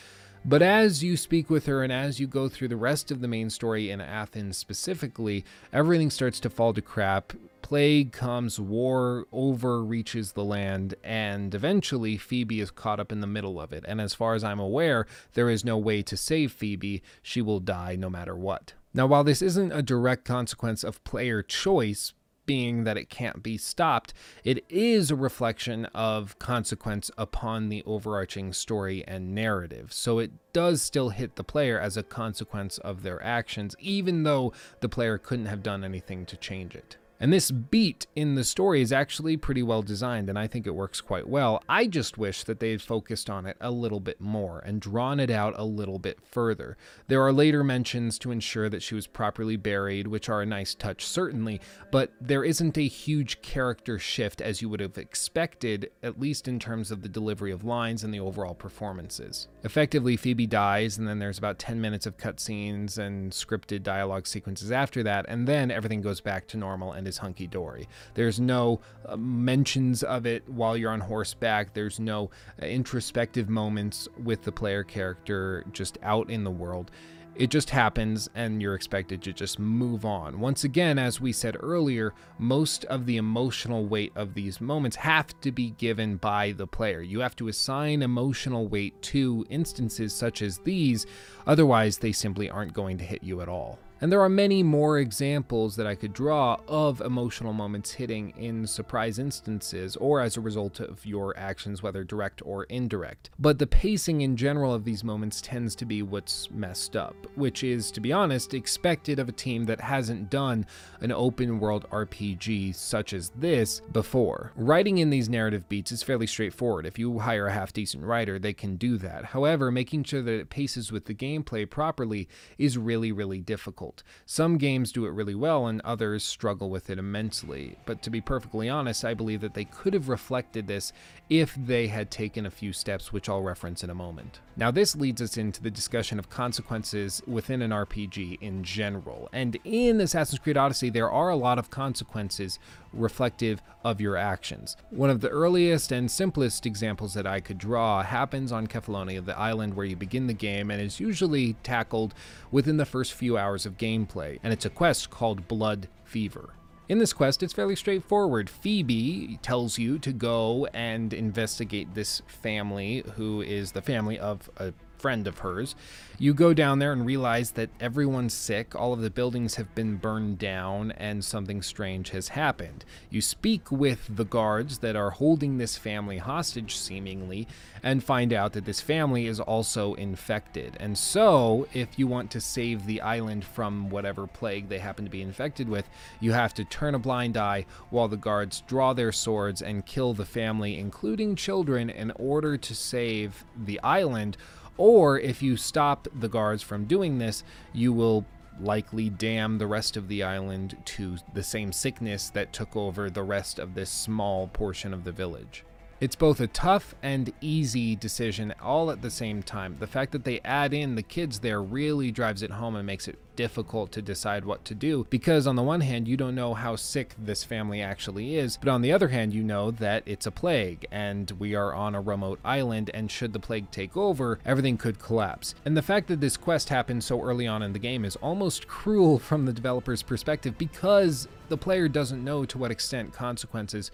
But 0.43 0.63
as 0.63 1.03
you 1.03 1.15
speak 1.15 1.47
with 1.47 1.67
her 1.67 1.83
and 1.83 1.93
as 1.93 2.19
you 2.19 2.25
go 2.25 2.49
through 2.49 2.69
the 2.69 2.75
rest 2.75 3.11
of 3.11 3.21
the 3.21 3.27
main 3.27 3.51
story 3.51 3.91
in 3.91 4.01
Athens 4.01 4.57
specifically, 4.57 5.45
everything 5.71 6.09
starts 6.09 6.39
to 6.39 6.49
fall 6.49 6.73
to 6.73 6.81
crap. 6.81 7.33
Plague 7.61 8.11
comes, 8.11 8.59
war 8.59 9.27
overreaches 9.31 10.31
the 10.31 10.43
land, 10.43 10.95
and 11.03 11.53
eventually 11.53 12.17
Phoebe 12.17 12.59
is 12.59 12.71
caught 12.71 12.99
up 12.99 13.11
in 13.11 13.21
the 13.21 13.27
middle 13.27 13.61
of 13.61 13.71
it. 13.71 13.85
And 13.87 14.01
as 14.01 14.15
far 14.15 14.33
as 14.33 14.43
I'm 14.43 14.59
aware, 14.59 15.05
there 15.33 15.51
is 15.51 15.63
no 15.63 15.77
way 15.77 16.01
to 16.01 16.17
save 16.17 16.51
Phoebe. 16.51 17.03
She 17.21 17.43
will 17.43 17.59
die 17.59 17.95
no 17.95 18.09
matter 18.09 18.35
what. 18.35 18.73
Now, 18.91 19.05
while 19.05 19.23
this 19.23 19.43
isn't 19.43 19.71
a 19.71 19.83
direct 19.83 20.25
consequence 20.25 20.83
of 20.83 21.03
player 21.03 21.43
choice, 21.43 22.13
being 22.51 22.83
that 22.83 22.97
it 22.97 23.09
can't 23.09 23.41
be 23.41 23.57
stopped, 23.57 24.13
it 24.43 24.61
is 24.67 25.09
a 25.09 25.15
reflection 25.15 25.85
of 25.95 26.37
consequence 26.37 27.09
upon 27.17 27.69
the 27.69 27.81
overarching 27.85 28.51
story 28.51 29.05
and 29.07 29.33
narrative. 29.33 29.93
So 29.93 30.19
it 30.19 30.31
does 30.51 30.81
still 30.81 31.11
hit 31.11 31.37
the 31.37 31.45
player 31.45 31.79
as 31.79 31.95
a 31.95 32.03
consequence 32.03 32.77
of 32.79 33.03
their 33.03 33.23
actions, 33.23 33.73
even 33.79 34.23
though 34.23 34.51
the 34.81 34.89
player 34.89 35.17
couldn't 35.17 35.45
have 35.45 35.63
done 35.63 35.85
anything 35.85 36.25
to 36.25 36.35
change 36.35 36.75
it. 36.75 36.97
And 37.21 37.31
this 37.31 37.51
beat 37.51 38.07
in 38.15 38.33
the 38.33 38.43
story 38.43 38.81
is 38.81 38.91
actually 38.91 39.37
pretty 39.37 39.61
well 39.61 39.83
designed, 39.83 40.27
and 40.27 40.39
I 40.39 40.47
think 40.47 40.65
it 40.65 40.73
works 40.73 41.01
quite 41.01 41.29
well. 41.29 41.61
I 41.69 41.85
just 41.85 42.17
wish 42.17 42.43
that 42.45 42.59
they 42.59 42.71
had 42.71 42.81
focused 42.81 43.29
on 43.29 43.45
it 43.45 43.57
a 43.61 43.69
little 43.69 43.99
bit 43.99 44.19
more 44.19 44.57
and 44.65 44.81
drawn 44.81 45.19
it 45.19 45.29
out 45.29 45.53
a 45.55 45.63
little 45.63 45.99
bit 45.99 46.17
further. 46.23 46.77
There 47.09 47.21
are 47.21 47.31
later 47.31 47.63
mentions 47.63 48.17
to 48.19 48.31
ensure 48.31 48.69
that 48.69 48.81
she 48.81 48.95
was 48.95 49.05
properly 49.05 49.55
buried, 49.55 50.07
which 50.07 50.29
are 50.29 50.41
a 50.41 50.47
nice 50.47 50.73
touch, 50.73 51.05
certainly, 51.05 51.61
but 51.91 52.11
there 52.19 52.43
isn't 52.43 52.75
a 52.75 52.87
huge 52.87 53.43
character 53.43 53.99
shift 53.99 54.41
as 54.41 54.63
you 54.63 54.69
would 54.69 54.79
have 54.79 54.97
expected, 54.97 55.91
at 56.01 56.19
least 56.19 56.47
in 56.47 56.57
terms 56.57 56.89
of 56.89 57.03
the 57.03 57.09
delivery 57.09 57.51
of 57.51 57.63
lines 57.63 58.03
and 58.03 58.11
the 58.11 58.19
overall 58.19 58.55
performances. 58.55 59.47
Effectively, 59.63 60.17
Phoebe 60.17 60.47
dies, 60.47 60.97
and 60.97 61.07
then 61.07 61.19
there's 61.19 61.37
about 61.37 61.59
10 61.59 61.79
minutes 61.79 62.07
of 62.07 62.17
cutscenes 62.17 62.97
and 62.97 63.31
scripted 63.31 63.83
dialogue 63.83 64.25
sequences 64.25 64.71
after 64.71 65.03
that, 65.03 65.27
and 65.27 65.47
then 65.47 65.69
everything 65.69 66.01
goes 66.01 66.19
back 66.19 66.47
to 66.47 66.57
normal 66.57 66.93
and 66.93 67.10
is 67.11 67.19
hunky 67.19 67.47
dory. 67.47 67.87
There's 68.13 68.39
no 68.39 68.79
uh, 69.05 69.17
mentions 69.17 70.01
of 70.01 70.25
it 70.25 70.47
while 70.47 70.75
you're 70.77 70.91
on 70.91 71.01
horseback. 71.01 71.73
There's 71.73 71.99
no 71.99 72.31
uh, 72.61 72.65
introspective 72.65 73.49
moments 73.49 74.07
with 74.23 74.41
the 74.43 74.51
player 74.51 74.83
character 74.83 75.65
just 75.71 75.97
out 76.01 76.29
in 76.29 76.43
the 76.43 76.51
world. 76.51 76.89
It 77.33 77.49
just 77.49 77.69
happens, 77.69 78.29
and 78.35 78.61
you're 78.61 78.75
expected 78.75 79.21
to 79.23 79.31
just 79.31 79.57
move 79.57 80.03
on. 80.03 80.39
Once 80.39 80.65
again, 80.65 80.99
as 80.99 81.21
we 81.21 81.31
said 81.31 81.55
earlier, 81.61 82.13
most 82.37 82.83
of 82.85 83.05
the 83.05 83.17
emotional 83.17 83.85
weight 83.85 84.11
of 84.15 84.33
these 84.33 84.59
moments 84.59 84.97
have 84.97 85.39
to 85.39 85.51
be 85.51 85.71
given 85.71 86.17
by 86.17 86.51
the 86.51 86.67
player. 86.67 87.01
You 87.01 87.21
have 87.21 87.35
to 87.37 87.47
assign 87.47 88.01
emotional 88.01 88.67
weight 88.67 89.01
to 89.03 89.45
instances 89.49 90.13
such 90.13 90.41
as 90.41 90.57
these, 90.59 91.05
otherwise, 91.47 91.97
they 91.97 92.11
simply 92.11 92.49
aren't 92.49 92.73
going 92.73 92.97
to 92.97 93.05
hit 93.05 93.23
you 93.23 93.39
at 93.41 93.49
all. 93.49 93.79
And 94.01 94.11
there 94.11 94.21
are 94.21 94.29
many 94.29 94.63
more 94.63 94.97
examples 94.97 95.75
that 95.75 95.85
I 95.85 95.93
could 95.93 96.11
draw 96.11 96.59
of 96.67 97.01
emotional 97.01 97.53
moments 97.53 97.91
hitting 97.91 98.33
in 98.35 98.65
surprise 98.65 99.19
instances 99.19 99.95
or 99.95 100.21
as 100.21 100.35
a 100.35 100.41
result 100.41 100.79
of 100.79 101.05
your 101.05 101.37
actions, 101.37 101.83
whether 101.83 102.03
direct 102.03 102.41
or 102.43 102.63
indirect. 102.63 103.29
But 103.37 103.59
the 103.59 103.67
pacing 103.67 104.21
in 104.21 104.37
general 104.37 104.73
of 104.73 104.85
these 104.85 105.03
moments 105.03 105.39
tends 105.39 105.75
to 105.75 105.85
be 105.85 106.01
what's 106.01 106.49
messed 106.49 106.95
up, 106.95 107.15
which 107.35 107.63
is, 107.63 107.91
to 107.91 108.01
be 108.01 108.11
honest, 108.11 108.55
expected 108.55 109.19
of 109.19 109.29
a 109.29 109.33
team 109.33 109.65
that 109.65 109.81
hasn't 109.81 110.31
done 110.31 110.65
an 111.01 111.11
open 111.11 111.59
world 111.59 111.85
RPG 111.91 112.73
such 112.73 113.13
as 113.13 113.29
this 113.37 113.81
before. 113.91 114.51
Writing 114.55 114.97
in 114.97 115.11
these 115.11 115.29
narrative 115.29 115.69
beats 115.69 115.91
is 115.91 116.01
fairly 116.01 116.25
straightforward. 116.25 116.87
If 116.87 116.97
you 116.97 117.19
hire 117.19 117.45
a 117.45 117.53
half 117.53 117.71
decent 117.71 118.03
writer, 118.03 118.39
they 118.39 118.53
can 118.53 118.77
do 118.77 118.97
that. 118.97 119.25
However, 119.25 119.69
making 119.69 120.05
sure 120.05 120.23
that 120.23 120.39
it 120.39 120.49
paces 120.49 120.91
with 120.91 121.05
the 121.05 121.13
gameplay 121.13 121.69
properly 121.69 122.27
is 122.57 122.79
really, 122.79 123.11
really 123.11 123.41
difficult 123.41 123.90
difficult. 123.91 124.03
Some 124.25 124.57
games 124.57 124.91
do 124.91 125.05
it 125.05 125.11
really 125.11 125.35
well 125.35 125.67
and 125.67 125.81
others 125.81 126.23
struggle 126.23 126.69
with 126.69 126.89
it 126.89 126.97
immensely. 126.97 127.77
But 127.85 128.01
to 128.03 128.09
be 128.09 128.21
perfectly 128.21 128.69
honest, 128.69 129.03
I 129.03 129.13
believe 129.13 129.41
that 129.41 129.53
they 129.53 129.65
could 129.65 129.93
have 129.93 130.09
reflected 130.09 130.67
this 130.67 130.93
if 131.31 131.55
they 131.55 131.87
had 131.87 132.11
taken 132.11 132.45
a 132.45 132.51
few 132.51 132.73
steps, 132.73 133.13
which 133.13 133.29
I'll 133.29 133.41
reference 133.41 133.85
in 133.85 133.89
a 133.89 133.95
moment. 133.95 134.41
Now, 134.57 134.69
this 134.69 134.97
leads 134.97 135.21
us 135.21 135.37
into 135.37 135.63
the 135.63 135.71
discussion 135.71 136.19
of 136.19 136.29
consequences 136.29 137.23
within 137.25 137.61
an 137.61 137.71
RPG 137.71 138.39
in 138.41 138.65
general. 138.65 139.29
And 139.31 139.57
in 139.63 140.01
Assassin's 140.01 140.39
Creed 140.39 140.57
Odyssey, 140.57 140.89
there 140.89 141.09
are 141.09 141.29
a 141.29 141.37
lot 141.37 141.57
of 141.57 141.69
consequences 141.69 142.59
reflective 142.91 143.61
of 143.85 144.01
your 144.01 144.17
actions. 144.17 144.75
One 144.89 145.09
of 145.09 145.21
the 145.21 145.29
earliest 145.29 145.93
and 145.93 146.11
simplest 146.11 146.65
examples 146.65 147.13
that 147.13 147.25
I 147.25 147.39
could 147.39 147.57
draw 147.57 148.03
happens 148.03 148.51
on 148.51 148.67
Kefalonia, 148.67 149.23
the 149.23 149.39
island 149.39 149.75
where 149.75 149.85
you 149.85 149.95
begin 149.95 150.27
the 150.27 150.33
game, 150.33 150.69
and 150.69 150.81
is 150.81 150.99
usually 150.99 151.53
tackled 151.63 152.13
within 152.51 152.75
the 152.75 152.85
first 152.85 153.13
few 153.13 153.37
hours 153.37 153.65
of 153.65 153.77
gameplay. 153.77 154.37
And 154.43 154.51
it's 154.51 154.65
a 154.65 154.69
quest 154.69 155.09
called 155.09 155.47
Blood 155.47 155.87
Fever. 156.03 156.55
In 156.91 156.97
this 156.97 157.13
quest, 157.13 157.41
it's 157.41 157.53
fairly 157.53 157.77
straightforward. 157.77 158.49
Phoebe 158.49 159.39
tells 159.41 159.77
you 159.77 159.97
to 159.99 160.11
go 160.11 160.65
and 160.73 161.13
investigate 161.13 161.93
this 161.93 162.21
family, 162.27 163.05
who 163.15 163.41
is 163.41 163.71
the 163.71 163.81
family 163.81 164.19
of 164.19 164.49
a 164.57 164.73
friend 165.01 165.27
of 165.27 165.39
hers. 165.39 165.75
You 166.19 166.35
go 166.35 166.53
down 166.53 166.77
there 166.77 166.93
and 166.93 167.03
realize 167.03 167.51
that 167.51 167.71
everyone's 167.79 168.35
sick, 168.35 168.75
all 168.75 168.93
of 168.93 169.01
the 169.01 169.09
buildings 169.09 169.55
have 169.55 169.73
been 169.73 169.95
burned 169.95 170.37
down, 170.37 170.91
and 170.91 171.25
something 171.25 171.63
strange 171.63 172.11
has 172.11 172.27
happened. 172.27 172.85
You 173.09 173.21
speak 173.21 173.71
with 173.71 174.05
the 174.07 174.23
guards 174.23 174.77
that 174.79 174.95
are 174.95 175.09
holding 175.09 175.57
this 175.57 175.77
family 175.77 176.19
hostage, 176.19 176.77
seemingly, 176.77 177.47
and 177.81 178.03
find 178.03 178.33
out 178.33 178.53
that 178.53 178.65
this 178.65 178.81
family 178.81 179.25
is 179.25 179.39
also 179.39 179.95
infected. 179.95 180.77
And 180.79 180.95
so, 180.95 181.67
if 181.73 181.97
you 181.97 182.05
want 182.05 182.29
to 182.31 182.41
save 182.41 182.85
the 182.85 183.01
island 183.01 183.43
from 183.43 183.89
whatever 183.89 184.27
plague 184.27 184.69
they 184.69 184.77
happen 184.77 185.05
to 185.05 185.11
be 185.11 185.23
infected 185.23 185.67
with, 185.67 185.89
you 186.19 186.33
have 186.33 186.53
to 186.53 186.63
turn 186.65 186.93
a 186.93 186.99
blind 186.99 187.35
eye 187.35 187.65
while 187.89 188.07
the 188.07 188.15
guards 188.15 188.61
draw 188.67 188.93
their 188.93 189.11
swords 189.11 189.63
and 189.63 189.87
kill 189.87 190.13
the 190.13 190.25
family, 190.25 190.77
including 190.77 191.35
children, 191.35 191.89
in 191.89 192.11
order 192.11 192.57
to 192.57 192.75
save 192.75 193.43
the 193.57 193.79
island 193.81 194.37
or 194.77 195.19
if 195.19 195.41
you 195.41 195.57
stop 195.57 196.07
the 196.13 196.29
guards 196.29 196.63
from 196.63 196.85
doing 196.85 197.17
this, 197.17 197.43
you 197.73 197.93
will 197.93 198.25
likely 198.59 199.09
damn 199.09 199.57
the 199.57 199.67
rest 199.67 199.97
of 199.97 200.07
the 200.07 200.23
island 200.23 200.77
to 200.85 201.17
the 201.33 201.43
same 201.43 201.71
sickness 201.71 202.29
that 202.29 202.53
took 202.53 202.75
over 202.75 203.09
the 203.09 203.23
rest 203.23 203.59
of 203.59 203.73
this 203.73 203.89
small 203.89 204.47
portion 204.47 204.93
of 204.93 205.03
the 205.03 205.11
village. 205.11 205.63
It's 206.01 206.15
both 206.15 206.39
a 206.39 206.47
tough 206.47 206.95
and 207.03 207.31
easy 207.41 207.95
decision 207.95 208.55
all 208.59 208.89
at 208.89 209.03
the 209.03 209.11
same 209.11 209.43
time. 209.43 209.75
The 209.77 209.85
fact 209.85 210.13
that 210.13 210.23
they 210.23 210.39
add 210.43 210.73
in 210.73 210.95
the 210.95 211.03
kids 211.03 211.41
there 211.41 211.61
really 211.61 212.09
drives 212.09 212.41
it 212.41 212.49
home 212.49 212.75
and 212.75 212.87
makes 212.87 213.07
it 213.07 213.19
difficult 213.35 213.91
to 213.91 214.01
decide 214.01 214.43
what 214.43 214.65
to 214.65 214.73
do 214.73 215.05
because, 215.11 215.45
on 215.45 215.55
the 215.55 215.61
one 215.61 215.81
hand, 215.81 216.07
you 216.07 216.17
don't 216.17 216.33
know 216.33 216.55
how 216.55 216.75
sick 216.75 217.13
this 217.19 217.43
family 217.43 217.83
actually 217.83 218.35
is, 218.35 218.57
but 218.57 218.69
on 218.69 218.81
the 218.81 218.91
other 218.91 219.09
hand, 219.09 219.31
you 219.31 219.43
know 219.43 219.69
that 219.69 220.01
it's 220.07 220.25
a 220.25 220.31
plague 220.31 220.87
and 220.91 221.29
we 221.37 221.53
are 221.53 221.73
on 221.73 221.93
a 221.93 222.01
remote 222.01 222.39
island, 222.43 222.89
and 222.95 223.11
should 223.11 223.31
the 223.31 223.39
plague 223.39 223.69
take 223.69 223.95
over, 223.95 224.39
everything 224.43 224.77
could 224.77 224.97
collapse. 224.97 225.53
And 225.65 225.77
the 225.77 225.83
fact 225.83 226.07
that 226.07 226.19
this 226.19 226.35
quest 226.35 226.69
happened 226.69 227.03
so 227.03 227.21
early 227.21 227.45
on 227.45 227.61
in 227.61 227.73
the 227.73 227.79
game 227.79 228.05
is 228.05 228.15
almost 228.17 228.67
cruel 228.81 229.19
from 229.19 229.45
the 229.45 229.53
developer's 229.53 230.01
perspective 230.01 230.57
because 230.57 231.27
the 231.49 231.57
player 231.57 231.87
doesn't 231.87 232.23
know 232.23 232.45
to 232.45 232.57
what 232.57 232.71
extent 232.71 233.13
consequences 233.13 233.91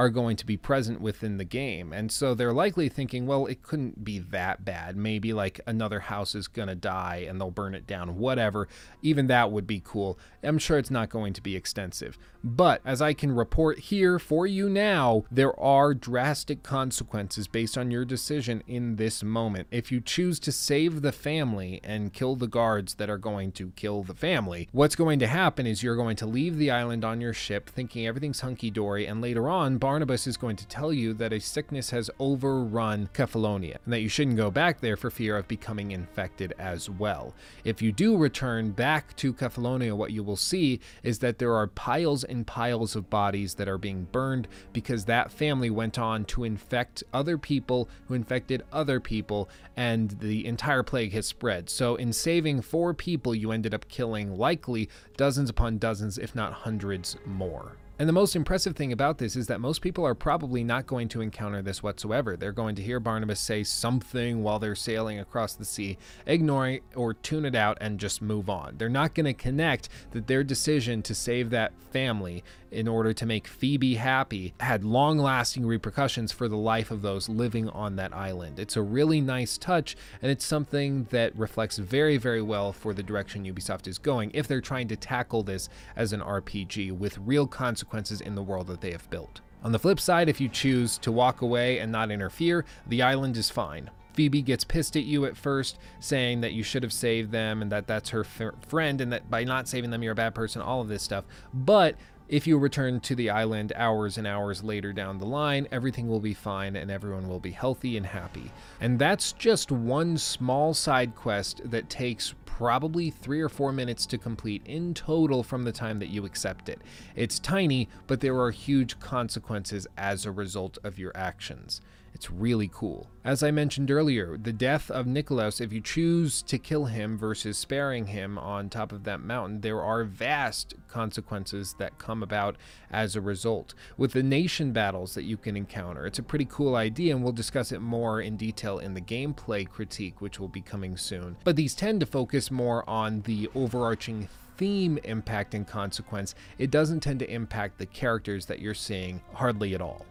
are 0.00 0.08
going 0.08 0.34
to 0.34 0.46
be 0.46 0.56
present 0.56 0.98
within 0.98 1.36
the 1.36 1.44
game. 1.44 1.92
And 1.92 2.10
so 2.10 2.32
they're 2.34 2.54
likely 2.54 2.88
thinking, 2.88 3.26
well, 3.26 3.44
it 3.44 3.62
couldn't 3.62 4.02
be 4.02 4.18
that 4.18 4.64
bad. 4.64 4.96
Maybe 4.96 5.34
like 5.34 5.60
another 5.66 6.00
house 6.00 6.34
is 6.34 6.48
going 6.48 6.68
to 6.68 6.74
die 6.74 7.26
and 7.28 7.38
they'll 7.38 7.50
burn 7.50 7.74
it 7.74 7.86
down, 7.86 8.16
whatever. 8.16 8.66
Even 9.02 9.26
that 9.26 9.52
would 9.52 9.66
be 9.66 9.82
cool. 9.84 10.18
I'm 10.42 10.56
sure 10.56 10.78
it's 10.78 10.90
not 10.90 11.10
going 11.10 11.34
to 11.34 11.42
be 11.42 11.54
extensive. 11.54 12.16
But 12.42 12.80
as 12.82 13.02
I 13.02 13.12
can 13.12 13.32
report 13.32 13.78
here 13.78 14.18
for 14.18 14.46
you 14.46 14.70
now, 14.70 15.24
there 15.30 15.58
are 15.60 15.92
drastic 15.92 16.62
consequences 16.62 17.46
based 17.46 17.76
on 17.76 17.90
your 17.90 18.06
decision 18.06 18.62
in 18.66 18.96
this 18.96 19.22
moment. 19.22 19.68
If 19.70 19.92
you 19.92 20.00
choose 20.00 20.40
to 20.40 20.50
save 20.50 21.02
the 21.02 21.12
family 21.12 21.82
and 21.84 22.14
kill 22.14 22.36
the 22.36 22.46
guards 22.46 22.94
that 22.94 23.10
are 23.10 23.18
going 23.18 23.52
to 23.52 23.72
kill 23.76 24.02
the 24.02 24.14
family, 24.14 24.70
what's 24.72 24.96
going 24.96 25.18
to 25.18 25.26
happen 25.26 25.66
is 25.66 25.82
you're 25.82 25.94
going 25.94 26.16
to 26.16 26.26
leave 26.26 26.56
the 26.56 26.70
island 26.70 27.04
on 27.04 27.20
your 27.20 27.34
ship 27.34 27.68
thinking 27.68 28.06
everything's 28.06 28.40
hunky 28.40 28.70
dory, 28.70 29.04
and 29.04 29.20
later 29.20 29.50
on, 29.50 29.76
Barnabas 29.90 30.28
is 30.28 30.36
going 30.36 30.54
to 30.54 30.68
tell 30.68 30.92
you 30.92 31.12
that 31.14 31.32
a 31.32 31.40
sickness 31.40 31.90
has 31.90 32.08
overrun 32.20 33.08
Kefalonia 33.12 33.76
and 33.84 33.92
that 33.92 34.02
you 34.02 34.08
shouldn't 34.08 34.36
go 34.36 34.48
back 34.48 34.78
there 34.78 34.96
for 34.96 35.10
fear 35.10 35.36
of 35.36 35.48
becoming 35.48 35.90
infected 35.90 36.54
as 36.60 36.88
well. 36.88 37.34
If 37.64 37.82
you 37.82 37.90
do 37.90 38.16
return 38.16 38.70
back 38.70 39.16
to 39.16 39.34
Kefalonia, 39.34 39.96
what 39.96 40.12
you 40.12 40.22
will 40.22 40.36
see 40.36 40.78
is 41.02 41.18
that 41.18 41.40
there 41.40 41.56
are 41.56 41.66
piles 41.66 42.22
and 42.22 42.46
piles 42.46 42.94
of 42.94 43.10
bodies 43.10 43.54
that 43.54 43.68
are 43.68 43.78
being 43.78 44.06
burned 44.12 44.46
because 44.72 45.06
that 45.06 45.32
family 45.32 45.70
went 45.70 45.98
on 45.98 46.24
to 46.26 46.44
infect 46.44 47.02
other 47.12 47.36
people 47.36 47.88
who 48.06 48.14
infected 48.14 48.62
other 48.72 49.00
people, 49.00 49.50
and 49.76 50.10
the 50.20 50.46
entire 50.46 50.84
plague 50.84 51.14
has 51.14 51.26
spread. 51.26 51.68
So, 51.68 51.96
in 51.96 52.12
saving 52.12 52.62
four 52.62 52.94
people, 52.94 53.34
you 53.34 53.50
ended 53.50 53.74
up 53.74 53.88
killing 53.88 54.38
likely 54.38 54.88
dozens 55.16 55.50
upon 55.50 55.78
dozens, 55.78 56.16
if 56.16 56.36
not 56.36 56.52
hundreds 56.52 57.16
more. 57.26 57.76
And 58.00 58.08
the 58.08 58.14
most 58.14 58.34
impressive 58.34 58.76
thing 58.76 58.92
about 58.92 59.18
this 59.18 59.36
is 59.36 59.46
that 59.48 59.60
most 59.60 59.82
people 59.82 60.06
are 60.06 60.14
probably 60.14 60.64
not 60.64 60.86
going 60.86 61.06
to 61.08 61.20
encounter 61.20 61.60
this 61.60 61.82
whatsoever. 61.82 62.34
They're 62.34 62.50
going 62.50 62.74
to 62.76 62.82
hear 62.82 62.98
Barnabas 62.98 63.40
say 63.40 63.62
something 63.62 64.42
while 64.42 64.58
they're 64.58 64.74
sailing 64.74 65.18
across 65.18 65.52
the 65.52 65.66
sea, 65.66 65.98
ignore 66.24 66.66
it 66.66 66.82
or 66.96 67.12
tune 67.12 67.44
it 67.44 67.54
out 67.54 67.76
and 67.78 68.00
just 68.00 68.22
move 68.22 68.48
on. 68.48 68.78
They're 68.78 68.88
not 68.88 69.12
going 69.12 69.26
to 69.26 69.34
connect 69.34 69.90
that 70.12 70.28
their 70.28 70.42
decision 70.42 71.02
to 71.02 71.14
save 71.14 71.50
that 71.50 71.74
family 71.92 72.42
in 72.70 72.86
order 72.86 73.12
to 73.12 73.26
make 73.26 73.48
Phoebe 73.48 73.96
happy 73.96 74.54
had 74.60 74.84
long 74.84 75.18
lasting 75.18 75.66
repercussions 75.66 76.30
for 76.30 76.46
the 76.46 76.56
life 76.56 76.92
of 76.92 77.02
those 77.02 77.28
living 77.28 77.68
on 77.68 77.96
that 77.96 78.14
island. 78.14 78.60
It's 78.60 78.76
a 78.76 78.82
really 78.82 79.20
nice 79.20 79.58
touch, 79.58 79.96
and 80.22 80.30
it's 80.30 80.46
something 80.46 81.08
that 81.10 81.36
reflects 81.36 81.78
very, 81.78 82.16
very 82.16 82.40
well 82.40 82.72
for 82.72 82.94
the 82.94 83.02
direction 83.02 83.44
Ubisoft 83.44 83.88
is 83.88 83.98
going 83.98 84.30
if 84.32 84.46
they're 84.46 84.60
trying 84.60 84.86
to 84.86 84.96
tackle 84.96 85.42
this 85.42 85.68
as 85.96 86.12
an 86.12 86.20
RPG 86.20 86.92
with 86.92 87.18
real 87.18 87.48
consequences 87.48 87.89
in 88.20 88.34
the 88.34 88.42
world 88.42 88.66
that 88.68 88.80
they 88.80 88.92
have 88.92 89.08
built. 89.10 89.40
On 89.62 89.72
the 89.72 89.78
flip 89.78 90.00
side, 90.00 90.28
if 90.28 90.40
you 90.40 90.48
choose 90.48 90.96
to 90.98 91.12
walk 91.12 91.42
away 91.42 91.78
and 91.78 91.92
not 91.92 92.10
interfere, 92.10 92.64
the 92.86 93.02
island 93.02 93.36
is 93.36 93.50
fine. 93.50 93.90
Phoebe 94.14 94.42
gets 94.42 94.64
pissed 94.64 94.96
at 94.96 95.04
you 95.04 95.24
at 95.26 95.36
first, 95.36 95.78
saying 96.00 96.40
that 96.40 96.52
you 96.52 96.62
should 96.62 96.82
have 96.82 96.92
saved 96.92 97.30
them 97.30 97.62
and 97.62 97.70
that 97.70 97.86
that's 97.86 98.10
her 98.10 98.24
f- 98.24 98.54
friend 98.66 99.00
and 99.00 99.12
that 99.12 99.30
by 99.30 99.44
not 99.44 99.68
saving 99.68 99.90
them, 99.90 100.02
you're 100.02 100.12
a 100.12 100.16
bad 100.16 100.34
person, 100.34 100.62
all 100.62 100.80
of 100.80 100.88
this 100.88 101.02
stuff. 101.02 101.24
But 101.52 101.96
if 102.30 102.46
you 102.46 102.58
return 102.58 103.00
to 103.00 103.16
the 103.16 103.28
island 103.28 103.72
hours 103.74 104.16
and 104.16 104.26
hours 104.26 104.62
later 104.62 104.92
down 104.92 105.18
the 105.18 105.26
line, 105.26 105.66
everything 105.72 106.06
will 106.08 106.20
be 106.20 106.32
fine 106.32 106.76
and 106.76 106.90
everyone 106.90 107.28
will 107.28 107.40
be 107.40 107.50
healthy 107.50 107.96
and 107.96 108.06
happy. 108.06 108.52
And 108.80 108.98
that's 108.98 109.32
just 109.32 109.72
one 109.72 110.16
small 110.16 110.72
side 110.72 111.16
quest 111.16 111.60
that 111.64 111.90
takes 111.90 112.34
probably 112.60 113.08
three 113.08 113.40
or 113.40 113.48
four 113.48 113.72
minutes 113.72 114.04
to 114.04 114.18
complete 114.18 114.60
in 114.66 114.92
total 114.92 115.42
from 115.42 115.62
the 115.62 115.72
time 115.72 115.98
that 115.98 116.10
you 116.10 116.26
accept 116.26 116.68
it. 116.68 116.78
It's 117.16 117.38
tiny, 117.38 117.88
but 118.06 118.20
there 118.20 118.38
are 118.38 118.50
huge 118.50 119.00
consequences 119.00 119.86
as 119.96 120.26
a 120.26 120.30
result 120.30 120.76
of 120.84 120.98
your 120.98 121.10
actions. 121.14 121.80
It's 122.12 122.30
really 122.30 122.68
cool. 122.72 123.08
As 123.24 123.42
I 123.42 123.50
mentioned 123.50 123.90
earlier, 123.90 124.36
the 124.36 124.52
death 124.52 124.90
of 124.90 125.06
Nikolaos, 125.06 125.60
if 125.60 125.72
you 125.72 125.80
choose 125.80 126.42
to 126.42 126.58
kill 126.58 126.86
him 126.86 127.16
versus 127.16 127.56
sparing 127.56 128.06
him 128.06 128.38
on 128.38 128.68
top 128.68 128.92
of 128.92 129.04
that 129.04 129.20
mountain, 129.20 129.60
there 129.60 129.80
are 129.80 130.04
vast 130.04 130.74
consequences 130.88 131.74
that 131.78 131.98
come 131.98 132.22
about 132.22 132.56
as 132.90 133.14
a 133.14 133.20
result. 133.20 133.74
With 133.96 134.12
the 134.12 134.22
nation 134.22 134.72
battles 134.72 135.14
that 135.14 135.24
you 135.24 135.36
can 135.36 135.56
encounter, 135.56 136.06
it's 136.06 136.18
a 136.18 136.22
pretty 136.22 136.46
cool 136.46 136.74
idea, 136.74 137.14
and 137.14 137.22
we'll 137.22 137.32
discuss 137.32 137.72
it 137.72 137.80
more 137.80 138.20
in 138.20 138.36
detail 138.36 138.78
in 138.78 138.94
the 138.94 139.00
gameplay 139.00 139.68
critique, 139.68 140.20
which 140.20 140.40
will 140.40 140.48
be 140.48 140.60
coming 140.62 140.96
soon. 140.96 141.36
But 141.44 141.56
these 141.56 141.74
tend 141.74 142.00
to 142.00 142.06
focus 142.06 142.50
more 142.50 142.88
on 142.88 143.22
the 143.22 143.48
overarching 143.54 144.28
theme 144.56 144.98
impact 145.04 145.54
and 145.54 145.66
consequence. 145.66 146.34
It 146.58 146.70
doesn't 146.70 147.00
tend 147.00 147.20
to 147.20 147.30
impact 147.30 147.78
the 147.78 147.86
characters 147.86 148.44
that 148.46 148.58
you're 148.58 148.74
seeing 148.74 149.22
hardly 149.32 149.74
at 149.74 149.80
all. 149.80 150.04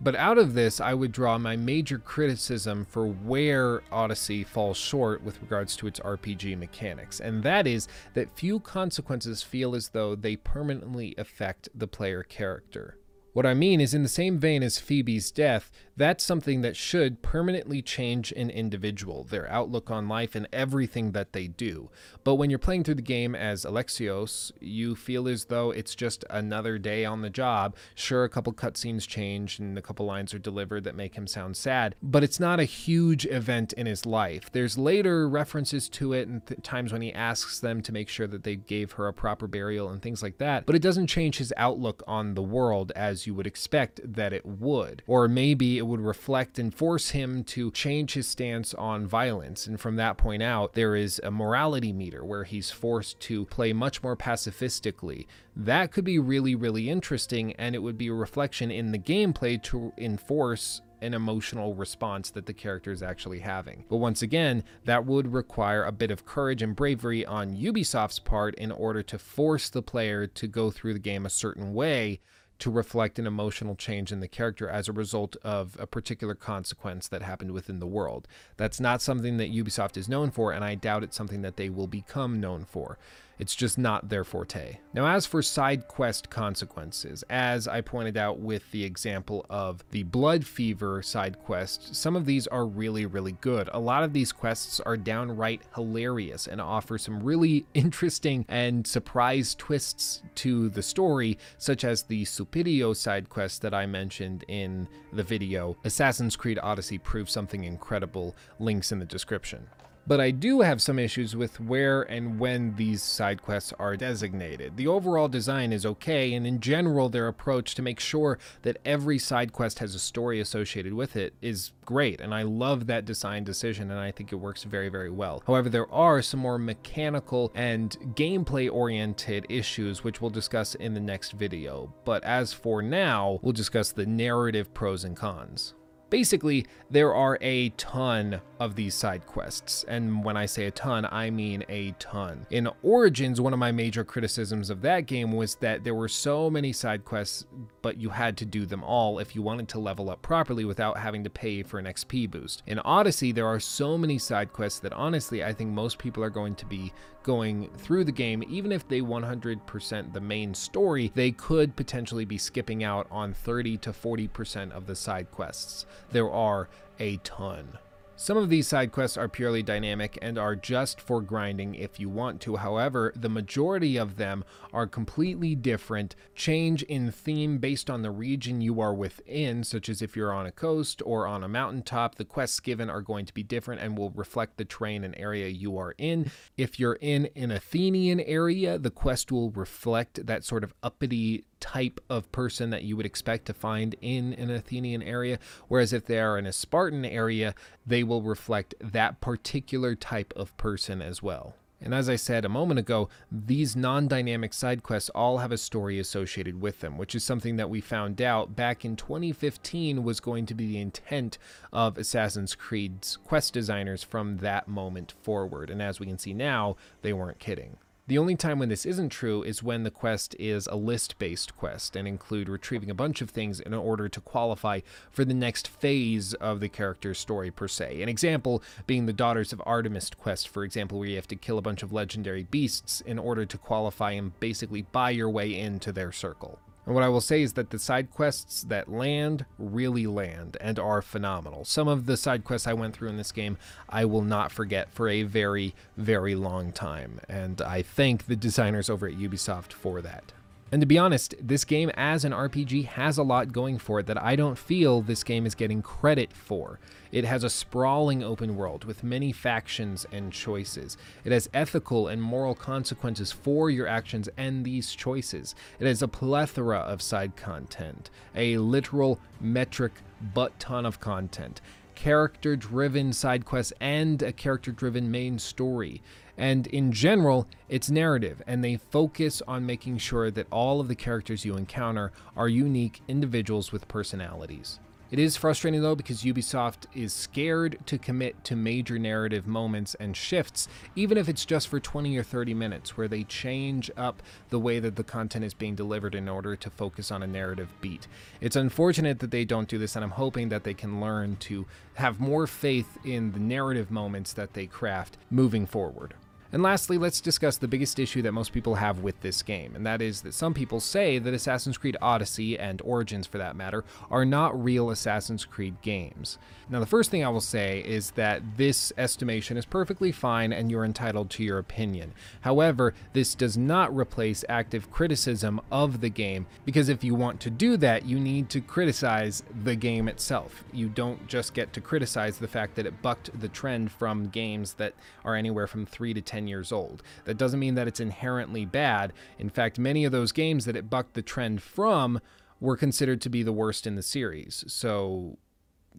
But 0.00 0.14
out 0.14 0.36
of 0.36 0.54
this, 0.54 0.80
I 0.80 0.92
would 0.94 1.12
draw 1.12 1.38
my 1.38 1.56
major 1.56 1.98
criticism 1.98 2.84
for 2.84 3.06
where 3.06 3.82
Odyssey 3.90 4.44
falls 4.44 4.76
short 4.76 5.22
with 5.22 5.40
regards 5.40 5.74
to 5.76 5.86
its 5.86 6.00
RPG 6.00 6.58
mechanics, 6.58 7.20
and 7.20 7.42
that 7.42 7.66
is 7.66 7.88
that 8.14 8.36
few 8.36 8.60
consequences 8.60 9.42
feel 9.42 9.74
as 9.74 9.88
though 9.88 10.14
they 10.14 10.36
permanently 10.36 11.14
affect 11.16 11.68
the 11.74 11.86
player 11.86 12.22
character. 12.22 12.98
What 13.36 13.44
I 13.44 13.52
mean 13.52 13.82
is, 13.82 13.92
in 13.92 14.02
the 14.02 14.08
same 14.08 14.38
vein 14.38 14.62
as 14.62 14.78
Phoebe's 14.78 15.30
death, 15.30 15.70
that's 15.94 16.24
something 16.24 16.62
that 16.62 16.74
should 16.74 17.20
permanently 17.20 17.82
change 17.82 18.32
an 18.32 18.48
individual, 18.48 19.24
their 19.24 19.46
outlook 19.50 19.90
on 19.90 20.08
life, 20.08 20.34
and 20.34 20.48
everything 20.54 21.12
that 21.12 21.34
they 21.34 21.46
do. 21.46 21.90
But 22.24 22.36
when 22.36 22.48
you're 22.48 22.58
playing 22.58 22.84
through 22.84 22.94
the 22.94 23.02
game 23.02 23.34
as 23.34 23.66
Alexios, 23.66 24.52
you 24.60 24.94
feel 24.94 25.28
as 25.28 25.46
though 25.46 25.70
it's 25.70 25.94
just 25.94 26.24
another 26.30 26.78
day 26.78 27.04
on 27.04 27.20
the 27.20 27.28
job. 27.28 27.76
Sure, 27.94 28.24
a 28.24 28.28
couple 28.30 28.54
cutscenes 28.54 29.06
change 29.06 29.58
and 29.58 29.76
a 29.76 29.82
couple 29.82 30.06
lines 30.06 30.32
are 30.32 30.38
delivered 30.38 30.84
that 30.84 30.94
make 30.94 31.14
him 31.14 31.26
sound 31.26 31.58
sad, 31.58 31.94
but 32.02 32.24
it's 32.24 32.40
not 32.40 32.58
a 32.58 32.64
huge 32.64 33.26
event 33.26 33.74
in 33.74 33.84
his 33.84 34.06
life. 34.06 34.50
There's 34.52 34.78
later 34.78 35.28
references 35.28 35.90
to 35.90 36.14
it 36.14 36.26
and 36.26 36.46
th- 36.46 36.62
times 36.62 36.90
when 36.90 37.02
he 37.02 37.12
asks 37.12 37.60
them 37.60 37.82
to 37.82 37.92
make 37.92 38.08
sure 38.08 38.26
that 38.26 38.44
they 38.44 38.56
gave 38.56 38.92
her 38.92 39.08
a 39.08 39.12
proper 39.14 39.46
burial 39.46 39.90
and 39.90 40.00
things 40.00 40.22
like 40.22 40.38
that, 40.38 40.64
but 40.64 40.74
it 40.74 40.82
doesn't 40.82 41.08
change 41.08 41.36
his 41.36 41.52
outlook 41.58 42.02
on 42.06 42.34
the 42.34 42.42
world 42.42 42.92
as 42.96 43.25
you 43.26 43.34
would 43.34 43.46
expect 43.46 44.00
that 44.04 44.32
it 44.32 44.44
would. 44.44 45.02
Or 45.06 45.28
maybe 45.28 45.78
it 45.78 45.86
would 45.86 46.00
reflect 46.00 46.58
and 46.58 46.74
force 46.74 47.10
him 47.10 47.44
to 47.44 47.70
change 47.72 48.14
his 48.14 48.26
stance 48.26 48.74
on 48.74 49.06
violence. 49.06 49.66
And 49.66 49.80
from 49.80 49.96
that 49.96 50.16
point 50.16 50.42
out, 50.42 50.74
there 50.74 50.96
is 50.96 51.20
a 51.24 51.30
morality 51.30 51.92
meter 51.92 52.24
where 52.24 52.44
he's 52.44 52.70
forced 52.70 53.20
to 53.20 53.46
play 53.46 53.72
much 53.72 54.02
more 54.02 54.16
pacifistically. 54.16 55.26
That 55.54 55.92
could 55.92 56.04
be 56.04 56.18
really, 56.18 56.54
really 56.54 56.90
interesting, 56.90 57.52
and 57.54 57.74
it 57.74 57.78
would 57.78 57.98
be 57.98 58.08
a 58.08 58.14
reflection 58.14 58.70
in 58.70 58.92
the 58.92 58.98
gameplay 58.98 59.62
to 59.64 59.92
enforce 59.96 60.82
an 61.02 61.14
emotional 61.14 61.74
response 61.74 62.30
that 62.30 62.46
the 62.46 62.52
character 62.52 62.90
is 62.90 63.02
actually 63.02 63.38
having. 63.40 63.84
But 63.88 63.98
once 63.98 64.22
again, 64.22 64.64
that 64.84 65.04
would 65.04 65.32
require 65.32 65.84
a 65.84 65.92
bit 65.92 66.10
of 66.10 66.24
courage 66.24 66.62
and 66.62 66.74
bravery 66.74 67.24
on 67.26 67.56
Ubisoft's 67.56 68.18
part 68.18 68.54
in 68.56 68.72
order 68.72 69.02
to 69.02 69.18
force 69.18 69.68
the 69.68 69.82
player 69.82 70.26
to 70.26 70.46
go 70.46 70.70
through 70.70 70.94
the 70.94 70.98
game 70.98 71.26
a 71.26 71.30
certain 71.30 71.74
way 71.74 72.20
to 72.58 72.70
reflect 72.70 73.18
an 73.18 73.26
emotional 73.26 73.74
change 73.74 74.12
in 74.12 74.20
the 74.20 74.28
character 74.28 74.68
as 74.68 74.88
a 74.88 74.92
result 74.92 75.36
of 75.42 75.76
a 75.78 75.86
particular 75.86 76.34
consequence 76.34 77.08
that 77.08 77.22
happened 77.22 77.50
within 77.50 77.80
the 77.80 77.86
world. 77.86 78.26
That's 78.56 78.80
not 78.80 79.02
something 79.02 79.36
that 79.36 79.52
Ubisoft 79.52 79.96
is 79.96 80.08
known 80.08 80.30
for, 80.30 80.52
and 80.52 80.64
I 80.64 80.74
doubt 80.74 81.04
it's 81.04 81.16
something 81.16 81.42
that 81.42 81.56
they 81.56 81.68
will 81.68 81.86
become 81.86 82.40
known 82.40 82.64
for. 82.64 82.98
It's 83.38 83.54
just 83.54 83.78
not 83.78 84.08
their 84.08 84.24
forte. 84.24 84.78
Now, 84.94 85.06
as 85.06 85.26
for 85.26 85.42
side 85.42 85.88
quest 85.88 86.30
consequences, 86.30 87.22
as 87.28 87.68
I 87.68 87.80
pointed 87.80 88.16
out 88.16 88.38
with 88.38 88.70
the 88.70 88.84
example 88.84 89.44
of 89.50 89.84
the 89.90 90.04
Blood 90.04 90.46
Fever 90.46 91.02
side 91.02 91.38
quest, 91.40 91.94
some 91.94 92.16
of 92.16 92.24
these 92.24 92.46
are 92.46 92.66
really, 92.66 93.04
really 93.04 93.36
good. 93.40 93.68
A 93.72 93.78
lot 93.78 94.04
of 94.04 94.12
these 94.12 94.32
quests 94.32 94.80
are 94.80 94.96
downright 94.96 95.62
hilarious 95.74 96.46
and 96.46 96.60
offer 96.60 96.96
some 96.96 97.22
really 97.22 97.66
interesting 97.74 98.44
and 98.48 98.86
surprise 98.86 99.54
twists 99.54 100.22
to 100.36 100.70
the 100.70 100.82
story, 100.82 101.38
such 101.58 101.84
as 101.84 102.02
the 102.02 102.24
Supirio 102.24 102.96
side 102.96 103.28
quest 103.28 103.62
that 103.62 103.74
I 103.74 103.86
mentioned 103.86 104.44
in 104.48 104.88
the 105.12 105.22
video. 105.22 105.76
Assassin's 105.84 106.36
Creed 106.36 106.58
Odyssey 106.62 106.98
proves 106.98 107.32
something 107.32 107.64
incredible. 107.64 108.34
Links 108.58 108.92
in 108.92 108.98
the 108.98 109.04
description. 109.04 109.66
But 110.08 110.20
I 110.20 110.30
do 110.30 110.60
have 110.60 110.80
some 110.80 111.00
issues 111.00 111.34
with 111.34 111.58
where 111.58 112.02
and 112.02 112.38
when 112.38 112.76
these 112.76 113.02
side 113.02 113.42
quests 113.42 113.72
are 113.78 113.96
designated. 113.96 114.76
The 114.76 114.86
overall 114.86 115.26
design 115.26 115.72
is 115.72 115.84
okay, 115.84 116.32
and 116.34 116.46
in 116.46 116.60
general, 116.60 117.08
their 117.08 117.26
approach 117.26 117.74
to 117.74 117.82
make 117.82 117.98
sure 117.98 118.38
that 118.62 118.76
every 118.84 119.18
side 119.18 119.52
quest 119.52 119.80
has 119.80 119.96
a 119.96 119.98
story 119.98 120.38
associated 120.38 120.94
with 120.94 121.16
it 121.16 121.34
is 121.42 121.72
great, 121.84 122.20
and 122.20 122.32
I 122.32 122.42
love 122.42 122.86
that 122.86 123.04
design 123.04 123.42
decision, 123.42 123.90
and 123.90 123.98
I 123.98 124.12
think 124.12 124.32
it 124.32 124.36
works 124.36 124.62
very, 124.62 124.88
very 124.88 125.10
well. 125.10 125.42
However, 125.44 125.68
there 125.68 125.90
are 125.92 126.22
some 126.22 126.38
more 126.38 126.58
mechanical 126.58 127.50
and 127.56 127.90
gameplay 128.14 128.70
oriented 128.70 129.46
issues, 129.48 130.04
which 130.04 130.20
we'll 130.20 130.30
discuss 130.30 130.76
in 130.76 130.94
the 130.94 131.00
next 131.00 131.32
video. 131.32 131.92
But 132.04 132.22
as 132.22 132.52
for 132.52 132.80
now, 132.80 133.40
we'll 133.42 133.52
discuss 133.52 133.90
the 133.90 134.06
narrative 134.06 134.72
pros 134.72 135.02
and 135.02 135.16
cons. 135.16 135.74
Basically, 136.08 136.66
there 136.88 137.14
are 137.14 137.36
a 137.40 137.70
ton 137.70 138.40
of 138.60 138.76
these 138.76 138.94
side 138.94 139.26
quests, 139.26 139.84
and 139.88 140.24
when 140.24 140.36
I 140.36 140.46
say 140.46 140.66
a 140.66 140.70
ton, 140.70 141.06
I 141.10 141.30
mean 141.30 141.64
a 141.68 141.92
ton. 141.98 142.46
In 142.50 142.68
Origins, 142.82 143.40
one 143.40 143.52
of 143.52 143.58
my 143.58 143.72
major 143.72 144.04
criticisms 144.04 144.70
of 144.70 144.82
that 144.82 145.06
game 145.06 145.32
was 145.32 145.56
that 145.56 145.82
there 145.82 145.96
were 145.96 146.08
so 146.08 146.48
many 146.48 146.72
side 146.72 147.04
quests, 147.04 147.46
but 147.82 148.00
you 148.00 148.08
had 148.08 148.36
to 148.36 148.44
do 148.44 148.66
them 148.66 148.84
all 148.84 149.18
if 149.18 149.34
you 149.34 149.42
wanted 149.42 149.68
to 149.68 149.80
level 149.80 150.08
up 150.08 150.22
properly 150.22 150.64
without 150.64 150.96
having 150.96 151.24
to 151.24 151.30
pay 151.30 151.64
for 151.64 151.78
an 151.78 151.86
XP 151.86 152.30
boost. 152.30 152.62
In 152.66 152.78
Odyssey, 152.80 153.32
there 153.32 153.46
are 153.46 153.60
so 153.60 153.98
many 153.98 154.16
side 154.16 154.52
quests 154.52 154.78
that 154.80 154.92
honestly, 154.92 155.42
I 155.42 155.52
think 155.52 155.70
most 155.70 155.98
people 155.98 156.22
are 156.22 156.30
going 156.30 156.54
to 156.54 156.66
be 156.66 156.92
going 157.26 157.68
through 157.76 158.04
the 158.04 158.12
game, 158.12 158.44
even 158.48 158.70
if 158.70 158.86
they 158.86 159.00
100% 159.00 160.12
the 160.12 160.20
main 160.20 160.54
story, 160.54 161.10
they 161.14 161.32
could 161.32 161.74
potentially 161.74 162.24
be 162.24 162.38
skipping 162.38 162.84
out 162.84 163.08
on 163.10 163.34
30 163.34 163.78
to 163.78 163.90
40% 163.90 164.70
of 164.70 164.86
the 164.86 164.94
side 164.94 165.32
quests. 165.32 165.86
There 166.12 166.30
are 166.30 166.68
a 167.00 167.16
ton. 167.18 167.78
Some 168.18 168.38
of 168.38 168.48
these 168.48 168.66
side 168.66 168.92
quests 168.92 169.18
are 169.18 169.28
purely 169.28 169.62
dynamic 169.62 170.18
and 170.22 170.38
are 170.38 170.56
just 170.56 171.02
for 171.02 171.20
grinding 171.20 171.74
if 171.74 172.00
you 172.00 172.08
want 172.08 172.40
to. 172.40 172.56
However, 172.56 173.12
the 173.14 173.28
majority 173.28 173.98
of 173.98 174.16
them 174.16 174.42
are 174.72 174.86
completely 174.86 175.54
different, 175.54 176.16
change 176.34 176.82
in 176.84 177.12
theme 177.12 177.58
based 177.58 177.90
on 177.90 178.00
the 178.00 178.10
region 178.10 178.62
you 178.62 178.80
are 178.80 178.94
within, 178.94 179.62
such 179.64 179.90
as 179.90 180.00
if 180.00 180.16
you're 180.16 180.32
on 180.32 180.46
a 180.46 180.50
coast 180.50 181.02
or 181.04 181.26
on 181.26 181.44
a 181.44 181.48
mountaintop, 181.48 182.14
the 182.14 182.24
quests 182.24 182.58
given 182.58 182.88
are 182.88 183.02
going 183.02 183.26
to 183.26 183.34
be 183.34 183.42
different 183.42 183.82
and 183.82 183.98
will 183.98 184.10
reflect 184.10 184.56
the 184.56 184.64
terrain 184.64 185.04
and 185.04 185.14
area 185.18 185.48
you 185.48 185.76
are 185.76 185.94
in. 185.98 186.30
If 186.56 186.80
you're 186.80 186.98
in 187.02 187.28
an 187.36 187.50
Athenian 187.50 188.20
area, 188.20 188.78
the 188.78 188.90
quest 188.90 189.30
will 189.30 189.50
reflect 189.50 190.26
that 190.26 190.42
sort 190.42 190.64
of 190.64 190.72
uppity 190.82 191.44
type 191.60 192.00
of 192.08 192.30
person 192.32 192.70
that 192.70 192.84
you 192.84 192.96
would 192.96 193.06
expect 193.06 193.46
to 193.46 193.54
find 193.54 193.94
in 194.00 194.32
an 194.34 194.50
Athenian 194.50 195.02
area. 195.02 195.38
Whereas 195.68 195.92
if 195.92 196.06
they 196.06 196.20
are 196.20 196.38
in 196.38 196.46
a 196.46 196.52
Spartan 196.52 197.04
area, 197.04 197.54
they 197.86 198.02
will 198.02 198.22
reflect 198.22 198.74
that 198.80 199.20
particular 199.20 199.94
type 199.94 200.32
of 200.36 200.56
person 200.56 201.02
as 201.02 201.22
well. 201.22 201.54
And 201.80 201.94
as 201.94 202.08
I 202.08 202.16
said 202.16 202.44
a 202.44 202.48
moment 202.48 202.80
ago, 202.80 203.10
these 203.30 203.76
non 203.76 204.08
dynamic 204.08 204.54
side 204.54 204.82
quests 204.82 205.10
all 205.10 205.38
have 205.38 205.52
a 205.52 205.58
story 205.58 205.98
associated 205.98 206.60
with 206.60 206.80
them, 206.80 206.96
which 206.96 207.14
is 207.14 207.22
something 207.22 207.56
that 207.56 207.68
we 207.68 207.82
found 207.82 208.22
out 208.22 208.56
back 208.56 208.84
in 208.84 208.96
2015 208.96 210.02
was 210.02 210.20
going 210.20 210.46
to 210.46 210.54
be 210.54 210.66
the 210.66 210.80
intent 210.80 211.36
of 211.72 211.98
Assassin's 211.98 212.54
Creed's 212.54 213.18
quest 213.18 213.52
designers 213.52 214.02
from 214.02 214.38
that 214.38 214.68
moment 214.68 215.12
forward. 215.22 215.68
And 215.68 215.82
as 215.82 216.00
we 216.00 216.06
can 216.06 216.18
see 216.18 216.32
now, 216.32 216.76
they 217.02 217.12
weren't 217.12 217.38
kidding. 217.38 217.76
The 218.08 218.18
only 218.18 218.36
time 218.36 218.60
when 218.60 218.68
this 218.68 218.86
isn't 218.86 219.08
true 219.08 219.42
is 219.42 219.64
when 219.64 219.82
the 219.82 219.90
quest 219.90 220.36
is 220.38 220.68
a 220.68 220.76
list 220.76 221.18
based 221.18 221.56
quest 221.56 221.96
and 221.96 222.06
include 222.06 222.48
retrieving 222.48 222.88
a 222.88 222.94
bunch 222.94 223.20
of 223.20 223.30
things 223.30 223.58
in 223.58 223.74
order 223.74 224.08
to 224.08 224.20
qualify 224.20 224.82
for 225.10 225.24
the 225.24 225.34
next 225.34 225.66
phase 225.66 226.32
of 226.34 226.60
the 226.60 226.68
character's 226.68 227.18
story, 227.18 227.50
per 227.50 227.66
se. 227.66 228.00
An 228.02 228.08
example 228.08 228.62
being 228.86 229.06
the 229.06 229.12
Daughters 229.12 229.52
of 229.52 229.60
Artemis 229.66 230.10
quest, 230.10 230.46
for 230.46 230.62
example, 230.62 231.00
where 231.00 231.08
you 231.08 231.16
have 231.16 231.26
to 231.26 231.34
kill 231.34 231.58
a 231.58 231.62
bunch 231.62 231.82
of 231.82 231.92
legendary 231.92 232.44
beasts 232.44 233.00
in 233.00 233.18
order 233.18 233.44
to 233.44 233.58
qualify 233.58 234.12
and 234.12 234.38
basically 234.38 234.82
buy 234.82 235.10
your 235.10 235.28
way 235.28 235.58
into 235.58 235.90
their 235.90 236.12
circle. 236.12 236.60
And 236.86 236.94
what 236.94 237.02
I 237.02 237.08
will 237.08 237.20
say 237.20 237.42
is 237.42 237.54
that 237.54 237.70
the 237.70 237.80
side 237.80 238.12
quests 238.12 238.62
that 238.62 238.88
land 238.90 239.44
really 239.58 240.06
land 240.06 240.56
and 240.60 240.78
are 240.78 241.02
phenomenal. 241.02 241.64
Some 241.64 241.88
of 241.88 242.06
the 242.06 242.16
side 242.16 242.44
quests 242.44 242.68
I 242.68 242.74
went 242.74 242.94
through 242.94 243.08
in 243.08 243.16
this 243.16 243.32
game 243.32 243.58
I 243.88 244.04
will 244.04 244.22
not 244.22 244.52
forget 244.52 244.92
for 244.92 245.08
a 245.08 245.24
very, 245.24 245.74
very 245.96 246.36
long 246.36 246.72
time. 246.72 247.20
And 247.28 247.60
I 247.60 247.82
thank 247.82 248.26
the 248.26 248.36
designers 248.36 248.88
over 248.88 249.08
at 249.08 249.14
Ubisoft 249.14 249.72
for 249.72 250.00
that. 250.00 250.32
And 250.72 250.82
to 250.82 250.86
be 250.86 250.98
honest, 250.98 251.34
this 251.40 251.64
game 251.64 251.90
as 251.90 252.24
an 252.24 252.32
RPG 252.32 252.86
has 252.86 253.18
a 253.18 253.22
lot 253.22 253.52
going 253.52 253.78
for 253.78 254.00
it 254.00 254.06
that 254.06 254.20
I 254.20 254.34
don't 254.34 254.58
feel 254.58 255.00
this 255.00 255.22
game 255.22 255.46
is 255.46 255.54
getting 255.54 255.80
credit 255.80 256.32
for. 256.32 256.80
It 257.12 257.24
has 257.24 257.44
a 257.44 257.50
sprawling 257.50 258.24
open 258.24 258.56
world 258.56 258.84
with 258.84 259.04
many 259.04 259.30
factions 259.30 260.06
and 260.10 260.32
choices. 260.32 260.96
It 261.24 261.30
has 261.30 261.48
ethical 261.54 262.08
and 262.08 262.20
moral 262.20 262.56
consequences 262.56 263.30
for 263.30 263.70
your 263.70 263.86
actions 263.86 264.28
and 264.36 264.64
these 264.64 264.92
choices. 264.92 265.54
It 265.78 265.86
has 265.86 266.02
a 266.02 266.08
plethora 266.08 266.78
of 266.78 267.00
side 267.00 267.36
content, 267.36 268.10
a 268.34 268.58
literal 268.58 269.20
metric 269.40 269.92
butt 270.34 270.58
ton 270.58 270.84
of 270.84 270.98
content, 270.98 271.60
character 271.94 272.56
driven 272.56 273.12
side 273.12 273.44
quests, 273.44 273.72
and 273.80 274.20
a 274.20 274.32
character 274.32 274.72
driven 274.72 275.12
main 275.12 275.38
story. 275.38 276.02
And 276.38 276.66
in 276.66 276.92
general, 276.92 277.46
it's 277.68 277.90
narrative, 277.90 278.42
and 278.46 278.62
they 278.62 278.76
focus 278.76 279.42
on 279.48 279.64
making 279.64 279.98
sure 279.98 280.30
that 280.30 280.46
all 280.50 280.80
of 280.80 280.88
the 280.88 280.94
characters 280.94 281.44
you 281.44 281.56
encounter 281.56 282.12
are 282.36 282.48
unique 282.48 283.00
individuals 283.08 283.72
with 283.72 283.88
personalities. 283.88 284.78
It 285.08 285.20
is 285.20 285.36
frustrating 285.36 285.82
though 285.82 285.94
because 285.94 286.24
Ubisoft 286.24 286.86
is 286.92 287.12
scared 287.12 287.78
to 287.86 287.96
commit 287.96 288.42
to 288.42 288.56
major 288.56 288.98
narrative 288.98 289.46
moments 289.46 289.94
and 290.00 290.16
shifts, 290.16 290.66
even 290.96 291.16
if 291.16 291.28
it's 291.28 291.44
just 291.44 291.68
for 291.68 291.78
20 291.78 292.16
or 292.16 292.24
30 292.24 292.54
minutes, 292.54 292.96
where 292.96 293.06
they 293.06 293.22
change 293.22 293.88
up 293.96 294.20
the 294.50 294.58
way 294.58 294.80
that 294.80 294.96
the 294.96 295.04
content 295.04 295.44
is 295.44 295.54
being 295.54 295.76
delivered 295.76 296.16
in 296.16 296.28
order 296.28 296.56
to 296.56 296.70
focus 296.70 297.12
on 297.12 297.22
a 297.22 297.26
narrative 297.26 297.68
beat. 297.80 298.08
It's 298.40 298.56
unfortunate 298.56 299.20
that 299.20 299.30
they 299.30 299.44
don't 299.44 299.68
do 299.68 299.78
this, 299.78 299.94
and 299.94 300.04
I'm 300.04 300.10
hoping 300.10 300.48
that 300.48 300.64
they 300.64 300.74
can 300.74 301.00
learn 301.00 301.36
to 301.36 301.66
have 301.94 302.18
more 302.18 302.48
faith 302.48 302.98
in 303.04 303.30
the 303.30 303.38
narrative 303.38 303.92
moments 303.92 304.32
that 304.32 304.54
they 304.54 304.66
craft 304.66 305.18
moving 305.30 305.66
forward. 305.66 306.14
And 306.52 306.62
lastly, 306.62 306.98
let's 306.98 307.20
discuss 307.20 307.58
the 307.58 307.68
biggest 307.68 307.98
issue 307.98 308.22
that 308.22 308.32
most 308.32 308.52
people 308.52 308.76
have 308.76 309.00
with 309.00 309.20
this 309.20 309.42
game, 309.42 309.74
and 309.74 309.84
that 309.86 310.00
is 310.00 310.22
that 310.22 310.34
some 310.34 310.54
people 310.54 310.80
say 310.80 311.18
that 311.18 311.34
Assassin's 311.34 311.78
Creed 311.78 311.96
Odyssey, 312.00 312.58
and 312.58 312.80
Origins 312.82 313.26
for 313.26 313.38
that 313.38 313.56
matter, 313.56 313.84
are 314.10 314.24
not 314.24 314.62
real 314.62 314.90
Assassin's 314.90 315.44
Creed 315.44 315.80
games. 315.82 316.38
Now, 316.68 316.80
the 316.80 316.86
first 316.86 317.12
thing 317.12 317.24
I 317.24 317.28
will 317.28 317.40
say 317.40 317.80
is 317.86 318.10
that 318.12 318.42
this 318.56 318.92
estimation 318.98 319.56
is 319.56 319.64
perfectly 319.64 320.10
fine 320.10 320.52
and 320.52 320.68
you're 320.68 320.84
entitled 320.84 321.30
to 321.30 321.44
your 321.44 321.58
opinion. 321.58 322.12
However, 322.40 322.92
this 323.12 323.36
does 323.36 323.56
not 323.56 323.94
replace 323.94 324.44
active 324.48 324.90
criticism 324.90 325.60
of 325.70 326.00
the 326.00 326.08
game, 326.08 326.46
because 326.64 326.88
if 326.88 327.04
you 327.04 327.14
want 327.14 327.38
to 327.40 327.50
do 327.50 327.76
that, 327.76 328.04
you 328.04 328.18
need 328.18 328.50
to 328.50 328.60
criticize 328.60 329.44
the 329.62 329.76
game 329.76 330.08
itself. 330.08 330.64
You 330.72 330.88
don't 330.88 331.28
just 331.28 331.54
get 331.54 331.72
to 331.74 331.80
criticize 331.80 332.38
the 332.38 332.48
fact 332.48 332.74
that 332.74 332.86
it 332.86 333.00
bucked 333.00 333.38
the 333.38 333.48
trend 333.48 333.92
from 333.92 334.28
games 334.30 334.74
that 334.74 334.94
are 335.24 335.36
anywhere 335.36 335.68
from 335.68 335.86
3 335.86 336.14
to 336.14 336.20
10 336.20 336.48
years 336.48 336.72
old. 336.72 337.02
That 337.26 337.38
doesn't 337.38 337.60
mean 337.60 337.76
that 337.76 337.86
it's 337.86 338.00
inherently 338.00 338.64
bad. 338.64 339.12
In 339.38 339.50
fact, 339.50 339.78
many 339.78 340.04
of 340.04 340.10
those 340.10 340.32
games 340.32 340.64
that 340.64 340.74
it 340.74 340.90
bucked 340.90 341.14
the 341.14 341.22
trend 341.22 341.62
from 341.62 342.20
were 342.58 342.76
considered 342.76 343.20
to 343.20 343.28
be 343.28 343.44
the 343.44 343.52
worst 343.52 343.86
in 343.86 343.94
the 343.94 344.02
series. 344.02 344.64
So, 344.66 345.38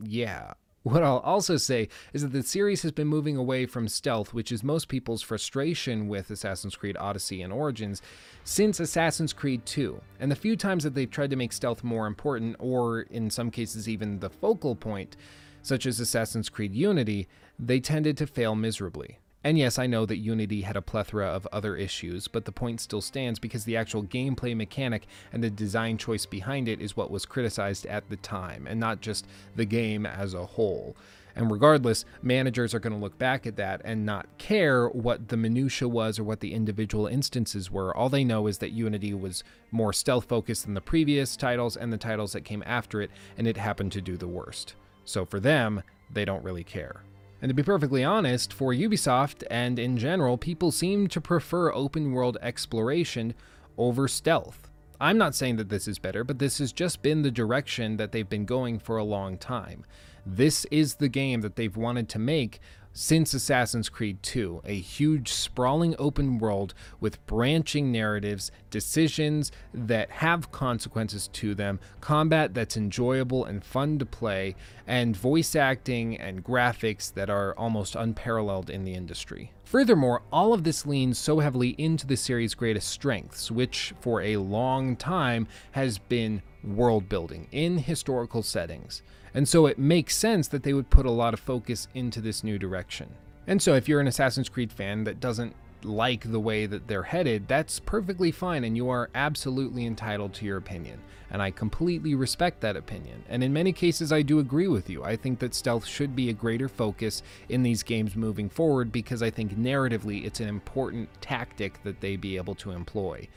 yeah. 0.04 0.54
What 0.84 1.04
I'll 1.04 1.18
also 1.20 1.58
say 1.58 1.90
is 2.14 2.22
that 2.22 2.32
the 2.32 2.44
series 2.44 2.82
has 2.84 2.94
been 2.94 3.08
moving 3.08 3.36
away 3.36 3.66
from 3.66 3.90
stealth, 3.90 4.34
which 4.34 4.54
is 4.54 4.64
most 4.64 4.88
people's 4.88 5.22
frustration 5.22 6.08
with 6.08 6.30
Assassin's 6.30 6.78
Creed 6.78 6.96
Odyssey 6.98 7.42
and 7.42 7.52
Origins, 7.52 8.02
since 8.46 8.80
Assassin's 8.80 9.34
Creed 9.34 9.66
2. 9.66 10.00
And 10.22 10.32
the 10.32 10.36
few 10.36 10.56
times 10.56 10.86
that 10.86 10.96
they've 10.96 11.12
tried 11.12 11.32
to 11.32 11.36
make 11.36 11.52
stealth 11.52 11.84
more 11.84 12.08
important, 12.08 12.56
or 12.60 13.02
in 13.02 13.30
some 13.30 13.52
cases 13.52 13.90
even 13.90 14.20
the 14.20 14.30
focal 14.30 14.76
point, 14.76 15.18
such 15.62 15.86
as 15.86 16.00
Assassin's 16.00 16.48
Creed 16.48 16.74
Unity, 16.74 17.28
they 17.60 17.82
tended 17.82 18.16
to 18.18 18.26
fail 18.26 18.56
miserably. 18.56 19.20
And 19.48 19.58
yes, 19.58 19.80
I 19.80 19.88
know 19.88 20.06
that 20.06 20.18
Unity 20.18 20.64
had 20.64 20.76
a 20.76 20.82
plethora 20.82 21.26
of 21.28 21.48
other 21.54 21.78
issues, 21.78 22.28
but 22.28 22.44
the 22.44 22.52
point 22.52 22.82
still 22.82 23.00
stands 23.00 23.40
because 23.40 23.64
the 23.64 23.78
actual 23.78 24.04
gameplay 24.04 24.54
mechanic 24.54 25.08
and 25.32 25.42
the 25.42 25.50
design 25.50 25.98
choice 25.98 26.26
behind 26.26 26.68
it 26.68 26.82
is 26.82 26.98
what 26.98 27.10
was 27.10 27.26
criticized 27.26 27.86
at 27.86 28.10
the 28.10 28.18
time, 28.18 28.68
and 28.68 28.78
not 28.78 29.00
just 29.00 29.26
the 29.56 29.64
game 29.64 30.06
as 30.06 30.34
a 30.34 30.46
whole. 30.46 30.98
And 31.34 31.50
regardless, 31.50 32.04
managers 32.22 32.74
are 32.74 32.82
going 32.82 32.92
to 32.92 33.00
look 33.00 33.18
back 33.18 33.48
at 33.48 33.56
that 33.56 33.80
and 33.86 34.06
not 34.06 34.28
care 34.38 34.90
what 34.90 35.30
the 35.30 35.38
minutia 35.38 35.88
was 35.88 36.20
or 36.20 36.26
what 36.26 36.42
the 36.42 36.54
individual 36.54 37.08
instances 37.08 37.72
were. 37.72 37.96
All 37.96 38.10
they 38.10 38.26
know 38.26 38.48
is 38.48 38.58
that 38.58 38.74
Unity 38.74 39.14
was 39.14 39.46
more 39.72 39.94
stealth 39.94 40.26
focused 40.26 40.66
than 40.66 40.74
the 40.74 40.82
previous 40.82 41.38
titles 41.38 41.78
and 41.78 41.94
the 41.94 41.98
titles 41.98 42.34
that 42.34 42.44
came 42.44 42.64
after 42.66 43.02
it, 43.02 43.12
and 43.38 43.48
it 43.48 43.56
happened 43.56 43.94
to 43.94 44.02
do 44.02 44.18
the 44.18 44.28
worst. 44.28 44.76
So 45.06 45.24
for 45.24 45.40
them, 45.40 45.84
they 46.12 46.26
don't 46.26 46.44
really 46.44 46.66
care. 46.66 47.04
And 47.42 47.50
to 47.50 47.54
be 47.54 47.64
perfectly 47.64 48.04
honest, 48.04 48.52
for 48.52 48.74
Ubisoft 48.74 49.44
and 49.52 49.78
in 49.78 49.98
general, 49.98 50.38
people 50.38 50.72
seem 50.72 51.08
to 51.10 51.22
prefer 51.22 51.72
open 51.72 52.12
world 52.12 52.38
exploration 52.42 53.36
over 53.78 54.08
stealth. 54.08 54.70
I'm 55.00 55.20
not 55.20 55.36
saying 55.36 55.58
that 55.58 55.70
this 55.70 55.88
is 55.88 56.00
better, 56.00 56.24
but 56.24 56.40
this 56.40 56.58
has 56.58 56.72
just 56.72 57.04
been 57.04 57.22
the 57.22 57.30
direction 57.30 57.98
that 57.98 58.12
they've 58.12 58.28
been 58.28 58.46
going 58.46 58.80
for 58.80 58.98
a 58.98 59.04
long 59.04 59.38
time. 59.38 59.86
This 60.26 60.66
is 60.72 60.96
the 60.96 61.08
game 61.08 61.42
that 61.42 61.56
they've 61.56 61.78
wanted 61.78 62.10
to 62.10 62.20
make 62.20 62.60
since 62.98 63.32
Assassin's 63.36 63.90
Creed 63.90 64.24
2, 64.24 64.64
a 64.66 64.74
huge 64.74 65.32
sprawling 65.32 65.94
open 66.00 66.40
world 66.40 66.74
with 67.00 67.24
branching 67.28 67.92
narratives, 67.92 68.50
decisions 68.72 69.52
that 69.72 70.10
have 70.10 70.52
consequences 70.52 71.28
to 71.28 71.54
them, 71.54 71.80
combat 72.02 72.56
that's 72.56 72.76
enjoyable 72.76 73.46
and 73.46 73.64
fun 73.64 74.00
to 74.00 74.06
play, 74.08 74.56
and 74.88 75.16
voice 75.16 75.56
acting 75.56 76.18
and 76.18 76.44
graphics 76.44 77.14
that 77.14 77.30
are 77.30 77.54
almost 77.54 77.96
unparalleled 77.96 78.72
in 78.72 78.84
the 78.84 78.96
industry. 78.96 79.52
Furthermore, 79.64 80.24
all 80.32 80.52
of 80.52 80.64
this 80.64 80.84
leans 80.84 81.20
so 81.20 81.38
heavily 81.38 81.76
into 81.78 82.08
the 82.08 82.18
series' 82.18 82.56
greatest 82.56 82.90
strengths, 82.90 83.52
which 83.52 83.94
for 84.02 84.22
a 84.22 84.38
long 84.38 84.96
time 84.96 85.48
has 85.70 86.00
been 86.00 86.42
world 86.64 87.08
building 87.08 87.48
in 87.52 87.78
historical 87.78 88.42
settings. 88.42 89.04
And 89.34 89.48
so 89.48 89.66
it 89.66 89.78
makes 89.78 90.16
sense 90.16 90.48
that 90.50 90.64
they 90.64 90.74
would 90.74 90.90
put 90.90 91.06
a 91.06 91.12
lot 91.12 91.34
of 91.34 91.40
focus 91.40 91.88
into 91.94 92.22
this 92.22 92.44
new 92.44 92.58
direction. 92.58 93.10
And 93.46 93.62
so 93.62 93.76
if 93.76 93.88
you're 93.88 94.02
an 94.02 94.08
Assassin's 94.08 94.50
Creed 94.50 94.72
fan 94.72 95.04
that 95.06 95.20
doesn't 95.20 95.56
like 95.84 96.32
the 96.32 96.40
way 96.40 96.66
that 96.66 96.88
they're 96.88 97.04
headed, 97.04 97.48
that's 97.48 97.80
perfectly 97.80 98.32
fine 98.32 98.64
and 98.64 98.76
you 98.76 98.90
are 98.90 99.10
absolutely 99.16 99.86
entitled 99.86 100.34
to 100.36 100.46
your 100.46 100.58
opinion. 100.58 101.00
And 101.30 101.42
I 101.42 101.52
completely 101.52 102.16
respect 102.16 102.62
that 102.62 102.78
opinion. 102.78 103.24
And 103.30 103.44
in 103.44 103.52
many 103.52 103.74
cases, 103.74 104.14
I 104.14 104.22
do 104.22 104.40
agree 104.40 104.68
with 104.68 104.90
you. 104.90 105.04
I 105.04 105.18
think 105.18 105.40
that 105.40 105.54
stealth 105.54 105.86
should 105.86 106.16
be 106.16 106.30
a 106.30 106.34
greater 106.34 106.70
focus 106.70 107.22
in 107.50 107.64
these 107.64 107.84
games 107.84 108.16
moving 108.16 108.50
forward 108.50 108.92
because 108.92 109.22
I 109.22 109.30
think 109.30 109.58
narratively 109.58 110.26
it's 110.26 110.40
an 110.40 110.48
important 110.48 111.10
tactic 111.22 111.84
that 111.84 112.00
they 112.00 112.16
be 112.16 112.38
able 112.38 112.56
to 112.56 112.72
employ. 112.72 113.28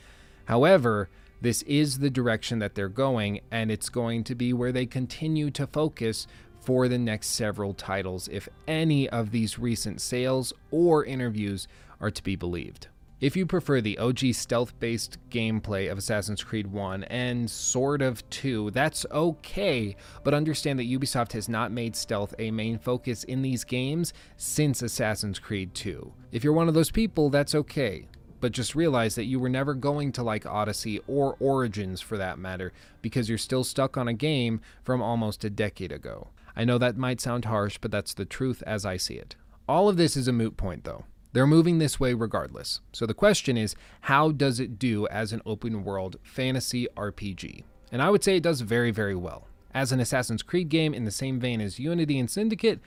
However, 0.45 1.09
this 1.41 1.63
is 1.63 1.99
the 1.99 2.09
direction 2.09 2.59
that 2.59 2.75
they're 2.75 2.87
going, 2.87 3.41
and 3.51 3.71
it's 3.71 3.89
going 3.89 4.23
to 4.25 4.35
be 4.35 4.53
where 4.53 4.71
they 4.71 4.85
continue 4.85 5.49
to 5.51 5.67
focus 5.67 6.27
for 6.61 6.87
the 6.87 6.99
next 6.99 7.29
several 7.29 7.73
titles 7.73 8.29
if 8.31 8.47
any 8.67 9.09
of 9.09 9.31
these 9.31 9.57
recent 9.57 9.99
sales 9.99 10.53
or 10.69 11.03
interviews 11.03 11.67
are 11.99 12.11
to 12.11 12.23
be 12.23 12.35
believed. 12.35 12.87
If 13.19 13.35
you 13.35 13.45
prefer 13.45 13.81
the 13.81 13.99
OG 13.99 14.33
stealth 14.33 14.79
based 14.79 15.19
gameplay 15.29 15.91
of 15.91 15.99
Assassin's 15.99 16.43
Creed 16.43 16.65
1 16.65 17.03
and 17.03 17.49
sort 17.49 18.01
of 18.01 18.27
2, 18.31 18.71
that's 18.71 19.05
okay, 19.11 19.95
but 20.23 20.33
understand 20.33 20.79
that 20.79 20.89
Ubisoft 20.89 21.31
has 21.33 21.47
not 21.47 21.71
made 21.71 21.95
stealth 21.95 22.33
a 22.39 22.49
main 22.49 22.79
focus 22.79 23.23
in 23.25 23.43
these 23.43 23.63
games 23.63 24.13
since 24.37 24.81
Assassin's 24.81 25.37
Creed 25.37 25.75
2. 25.75 26.11
If 26.31 26.43
you're 26.43 26.51
one 26.51 26.67
of 26.67 26.73
those 26.73 26.89
people, 26.89 27.29
that's 27.29 27.53
okay, 27.53 28.07
but 28.41 28.51
just 28.51 28.75
realize 28.75 29.15
that 29.15 29.25
you 29.25 29.39
were 29.39 29.49
never 29.49 29.73
going 29.73 30.11
to 30.13 30.23
like 30.23 30.45
Odyssey 30.45 30.99
or 31.07 31.37
Origins 31.39 32.01
for 32.01 32.17
that 32.17 32.39
matter 32.39 32.73
because 33.01 33.29
you're 33.29 33.37
still 33.37 33.63
stuck 33.63 33.95
on 33.95 34.07
a 34.07 34.13
game 34.13 34.59
from 34.83 35.01
almost 35.01 35.45
a 35.45 35.49
decade 35.49 35.91
ago. 35.91 36.27
I 36.55 36.65
know 36.65 36.77
that 36.77 36.97
might 36.97 37.21
sound 37.21 37.45
harsh, 37.45 37.77
but 37.79 37.91
that's 37.91 38.13
the 38.13 38.25
truth 38.25 38.61
as 38.67 38.85
I 38.85 38.97
see 38.97 39.13
it. 39.13 39.35
All 39.69 39.87
of 39.87 39.95
this 39.95 40.17
is 40.17 40.27
a 40.27 40.33
moot 40.33 40.57
point 40.57 40.83
though. 40.83 41.05
They're 41.33 41.47
moving 41.47 41.77
this 41.77 41.99
way 41.99 42.13
regardless. 42.13 42.81
So 42.91 43.05
the 43.05 43.13
question 43.13 43.55
is, 43.55 43.75
how 44.01 44.31
does 44.31 44.59
it 44.59 44.77
do 44.77 45.07
as 45.07 45.31
an 45.31 45.41
open 45.45 45.85
world 45.85 46.17
fantasy 46.23 46.87
RPG? 46.97 47.63
And 47.91 48.01
I 48.01 48.09
would 48.09 48.23
say 48.23 48.35
it 48.35 48.43
does 48.43 48.61
very, 48.61 48.91
very 48.91 49.15
well. 49.15 49.47
As 49.73 49.93
an 49.93 50.01
Assassin's 50.01 50.43
Creed 50.43 50.67
game 50.67 50.93
in 50.93 51.05
the 51.05 51.11
same 51.11 51.39
vein 51.39 51.61
as 51.61 51.79
Unity 51.79 52.19
and 52.19 52.29
Syndicate, 52.29 52.81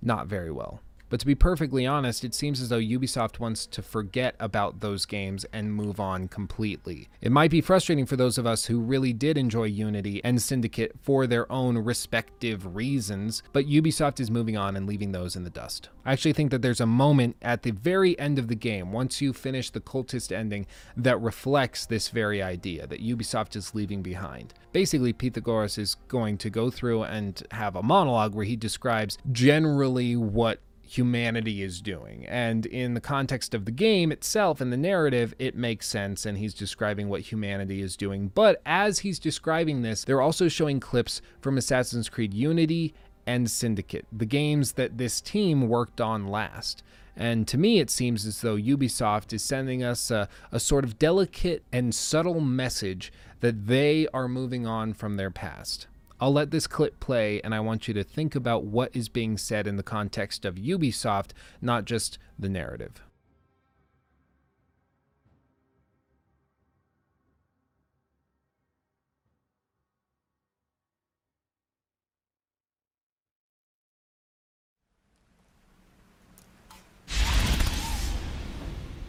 not 0.00 0.26
very 0.26 0.50
well. 0.50 0.80
But 1.14 1.20
to 1.20 1.26
be 1.26 1.36
perfectly 1.36 1.86
honest, 1.86 2.24
it 2.24 2.34
seems 2.34 2.60
as 2.60 2.70
though 2.70 2.80
Ubisoft 2.80 3.38
wants 3.38 3.66
to 3.66 3.82
forget 3.82 4.34
about 4.40 4.80
those 4.80 5.06
games 5.06 5.46
and 5.52 5.72
move 5.72 6.00
on 6.00 6.26
completely. 6.26 7.08
It 7.20 7.30
might 7.30 7.52
be 7.52 7.60
frustrating 7.60 8.04
for 8.04 8.16
those 8.16 8.36
of 8.36 8.48
us 8.48 8.64
who 8.64 8.80
really 8.80 9.12
did 9.12 9.38
enjoy 9.38 9.66
Unity 9.66 10.20
and 10.24 10.42
Syndicate 10.42 10.90
for 11.00 11.28
their 11.28 11.50
own 11.52 11.78
respective 11.78 12.74
reasons, 12.74 13.44
but 13.52 13.68
Ubisoft 13.68 14.18
is 14.18 14.28
moving 14.28 14.56
on 14.56 14.74
and 14.74 14.88
leaving 14.88 15.12
those 15.12 15.36
in 15.36 15.44
the 15.44 15.50
dust. 15.50 15.88
I 16.04 16.12
actually 16.12 16.32
think 16.32 16.50
that 16.50 16.62
there's 16.62 16.80
a 16.80 16.84
moment 16.84 17.36
at 17.42 17.62
the 17.62 17.70
very 17.70 18.18
end 18.18 18.40
of 18.40 18.48
the 18.48 18.56
game, 18.56 18.90
once 18.90 19.20
you 19.20 19.32
finish 19.32 19.70
the 19.70 19.80
cultist 19.80 20.32
ending, 20.32 20.66
that 20.96 21.20
reflects 21.20 21.86
this 21.86 22.08
very 22.08 22.42
idea 22.42 22.88
that 22.88 23.00
Ubisoft 23.00 23.54
is 23.54 23.72
leaving 23.72 24.02
behind. 24.02 24.52
Basically, 24.72 25.12
Pythagoras 25.12 25.78
is 25.78 25.94
going 26.08 26.38
to 26.38 26.50
go 26.50 26.70
through 26.70 27.04
and 27.04 27.40
have 27.52 27.76
a 27.76 27.84
monologue 27.84 28.34
where 28.34 28.44
he 28.44 28.56
describes 28.56 29.16
generally 29.30 30.16
what 30.16 30.58
humanity 30.86 31.62
is 31.62 31.80
doing. 31.80 32.26
And 32.26 32.66
in 32.66 32.94
the 32.94 33.00
context 33.00 33.54
of 33.54 33.64
the 33.64 33.70
game 33.70 34.12
itself 34.12 34.60
and 34.60 34.72
the 34.72 34.76
narrative, 34.76 35.34
it 35.38 35.56
makes 35.56 35.86
sense, 35.86 36.26
and 36.26 36.38
he's 36.38 36.54
describing 36.54 37.08
what 37.08 37.22
humanity 37.22 37.80
is 37.80 37.96
doing. 37.96 38.30
But 38.34 38.60
as 38.66 39.00
he's 39.00 39.18
describing 39.18 39.82
this, 39.82 40.04
they're 40.04 40.20
also 40.20 40.48
showing 40.48 40.80
clips 40.80 41.22
from 41.40 41.56
Assassin's 41.56 42.08
Creed 42.08 42.34
Unity 42.34 42.94
and 43.26 43.50
Syndicate, 43.50 44.06
the 44.12 44.26
games 44.26 44.72
that 44.72 44.98
this 44.98 45.20
team 45.20 45.68
worked 45.68 46.00
on 46.00 46.28
last. 46.28 46.82
And 47.16 47.46
to 47.48 47.58
me, 47.58 47.78
it 47.78 47.90
seems 47.90 48.26
as 48.26 48.40
though 48.40 48.56
Ubisoft 48.56 49.32
is 49.32 49.42
sending 49.42 49.84
us 49.84 50.10
a, 50.10 50.28
a, 50.50 50.58
sort 50.58 50.84
of 50.84 50.98
delicate 50.98 51.62
and 51.72 51.94
subtle 51.94 52.40
message 52.40 53.12
that 53.40 53.66
they 53.66 54.08
are 54.12 54.26
moving 54.26 54.66
on 54.66 54.94
from 54.94 55.16
their 55.16 55.30
past. 55.30 55.86
I'll 56.20 56.32
let 56.32 56.50
this 56.50 56.66
clip 56.66 57.00
play, 57.00 57.40
and 57.42 57.54
I 57.54 57.60
want 57.60 57.88
you 57.88 57.94
to 57.94 58.04
think 58.04 58.34
about 58.34 58.64
what 58.64 58.94
is 58.94 59.08
being 59.08 59.36
said 59.36 59.66
in 59.66 59.76
the 59.76 59.82
context 59.82 60.44
of 60.44 60.54
Ubisoft, 60.54 61.32
not 61.60 61.84
just 61.84 62.18
the 62.38 62.48
narrative. 62.48 63.02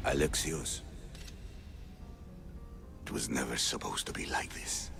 Alexios. 0.05 0.81
It 3.05 3.11
was 3.11 3.29
never 3.29 3.57
supposed 3.57 4.05
to 4.07 4.13
be 4.13 4.25
like 4.27 4.51
this. 4.53 4.91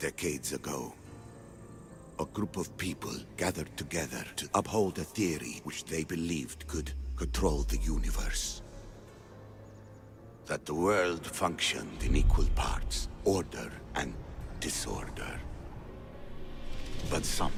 Decades 0.00 0.54
ago, 0.54 0.94
a 2.18 2.24
group 2.24 2.56
of 2.56 2.74
people 2.78 3.12
gathered 3.36 3.76
together 3.76 4.24
to 4.36 4.48
uphold 4.54 4.98
a 4.98 5.04
theory 5.04 5.60
which 5.64 5.84
they 5.84 6.04
believed 6.04 6.66
could 6.66 6.90
control 7.16 7.64
the 7.64 7.76
universe. 7.76 8.62
That 10.46 10.64
the 10.64 10.72
world 10.72 11.26
functioned 11.26 12.02
in 12.02 12.16
equal 12.16 12.46
parts, 12.54 13.10
order 13.24 13.70
and 13.94 14.14
disorder. 14.58 15.38
But 17.10 17.26
some 17.26 17.52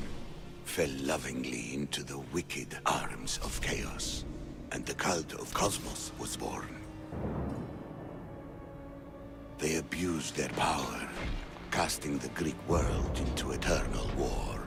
fell 0.65 0.91
lovingly 1.01 1.75
into 1.75 2.03
the 2.03 2.19
wicked 2.33 2.77
arms 2.87 3.39
of 3.45 3.63
chaos, 3.63 4.25
and 4.73 4.85
the 4.85 4.95
cult 4.95 5.33
of 5.35 5.55
Kosmos 5.55 6.11
was 6.19 6.37
born. 6.37 6.75
They 9.59 9.77
abused 9.77 10.35
their 10.35 10.49
power 10.49 11.09
casting 11.73 12.19
the 12.19 12.29
Greek 12.29 12.57
world 12.69 13.19
into 13.19 13.53
eternal 13.53 14.07
war. 14.19 14.61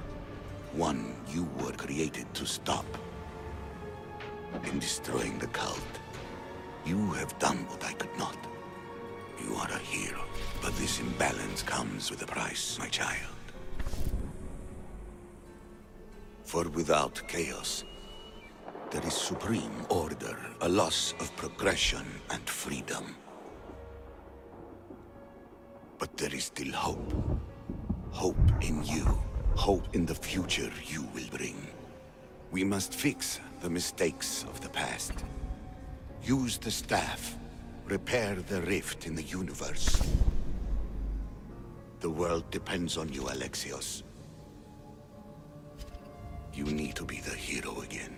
One 0.74 1.16
you 1.30 1.48
were 1.60 1.72
created 1.72 2.26
to 2.34 2.48
stop. 2.48 2.86
In 4.64 4.80
destroying 4.80 5.38
the 5.38 5.48
cult, 5.48 5.94
you 6.84 7.12
have 7.14 7.38
done 7.38 7.58
what 7.70 7.84
I 7.86 7.94
could 7.94 8.18
not. 8.18 8.38
You 9.40 9.54
are 9.54 9.70
a 9.72 9.78
hero, 9.78 10.24
but 10.64 10.76
this 10.78 11.00
imbalance 11.00 11.62
comes 11.62 12.10
with 12.10 12.24
a 12.24 12.26
price, 12.26 12.80
my 12.80 12.88
child. 12.88 13.44
For 16.44 16.68
without 16.70 17.22
chaos, 17.28 17.84
there 18.90 19.06
is 19.06 19.14
supreme 19.14 19.86
order, 19.90 20.38
a 20.62 20.70
loss 20.70 21.14
of 21.20 21.36
progression 21.36 22.06
and 22.32 22.50
freedom. 22.50 23.16
But 25.98 26.18
there 26.18 26.34
is 26.34 26.46
still 26.46 26.74
hope. 26.74 27.14
Hope 28.12 28.38
in 28.62 28.84
you. 28.84 29.06
Hope 29.56 29.88
in 29.94 30.06
the 30.06 30.16
future 30.16 30.72
you 30.86 31.04
will 31.14 31.28
bring. 31.32 31.68
We 32.52 32.64
must 32.64 32.94
fix 32.94 33.40
the 33.62 33.70
mistakes 33.70 34.44
of 34.44 34.62
the 34.62 34.70
past. 34.70 35.14
Use 36.24 36.58
the 36.58 36.72
staff. 36.72 37.38
Repair 37.86 38.36
the 38.36 38.62
rift 38.62 39.06
in 39.06 39.16
the 39.16 39.24
universe. 39.24 40.02
The 42.00 42.10
world 42.10 42.50
depends 42.52 42.98
on 42.98 43.12
you, 43.12 43.22
Alexios. 43.22 44.04
You 46.54 46.66
need 46.66 46.96
to 46.96 47.06
be 47.06 47.20
the 47.20 47.36
hero 47.36 47.82
again. 47.82 48.16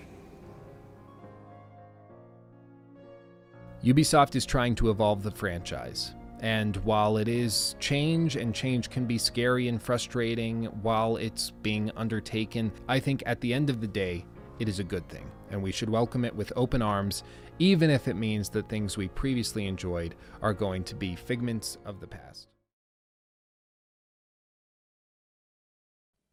Ubisoft 3.83 4.35
is 4.35 4.45
trying 4.45 4.75
to 4.75 4.89
evolve 4.89 5.23
the 5.23 5.31
franchise. 5.31 6.13
And 6.39 6.75
while 6.77 7.17
it 7.17 7.27
is 7.27 7.75
change, 7.79 8.35
and 8.35 8.53
change 8.53 8.89
can 8.89 9.05
be 9.05 9.17
scary 9.17 9.67
and 9.67 9.81
frustrating 9.81 10.65
while 10.83 11.17
it's 11.17 11.49
being 11.49 11.91
undertaken, 11.95 12.71
I 12.87 12.99
think 12.99 13.23
at 13.25 13.41
the 13.41 13.53
end 13.53 13.69
of 13.69 13.81
the 13.81 13.87
day, 13.87 14.23
it 14.59 14.69
is 14.69 14.79
a 14.79 14.83
good 14.83 15.07
thing, 15.09 15.29
and 15.49 15.61
we 15.61 15.71
should 15.71 15.89
welcome 15.89 16.25
it 16.25 16.35
with 16.35 16.53
open 16.55 16.81
arms, 16.81 17.23
even 17.59 17.89
if 17.89 18.07
it 18.07 18.15
means 18.15 18.49
that 18.49 18.69
things 18.69 18.97
we 18.97 19.07
previously 19.07 19.65
enjoyed 19.65 20.15
are 20.41 20.53
going 20.53 20.83
to 20.85 20.95
be 20.95 21.15
figments 21.15 21.77
of 21.85 21.99
the 21.99 22.07
past. 22.07 22.47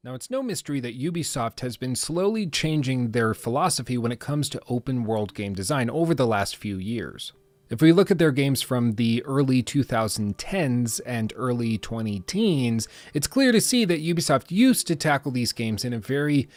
Now, 0.02 0.14
it's 0.14 0.30
no 0.30 0.42
mystery 0.42 0.80
that 0.80 1.00
Ubisoft 1.00 1.60
has 1.60 1.78
been 1.78 1.96
slowly 1.96 2.46
changing 2.46 3.12
their 3.12 3.32
philosophy 3.32 3.96
when 3.96 4.12
it 4.12 4.20
comes 4.20 4.50
to 4.50 4.60
open 4.68 5.04
world 5.04 5.32
game 5.32 5.54
design 5.54 5.88
over 5.88 6.14
the 6.14 6.26
last 6.26 6.56
few 6.56 6.76
years. 6.76 7.32
If 7.70 7.80
we 7.80 7.92
look 7.92 8.10
at 8.10 8.18
their 8.18 8.30
games 8.30 8.60
from 8.60 8.92
the 8.92 9.22
early 9.24 9.62
2010s 9.62 11.00
and 11.06 11.32
early 11.34 11.78
20 11.78 12.20
teens, 12.20 12.88
it's 13.14 13.26
clear 13.26 13.52
to 13.52 13.60
see 13.60 13.86
that 13.86 14.04
Ubisoft 14.04 14.50
used 14.50 14.86
to 14.86 14.96
tackle 14.96 15.32
these 15.32 15.52
games 15.52 15.84
in 15.84 15.94
a 15.94 15.98
very 15.98 16.48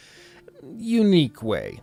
unique 0.76 1.42
way. 1.42 1.80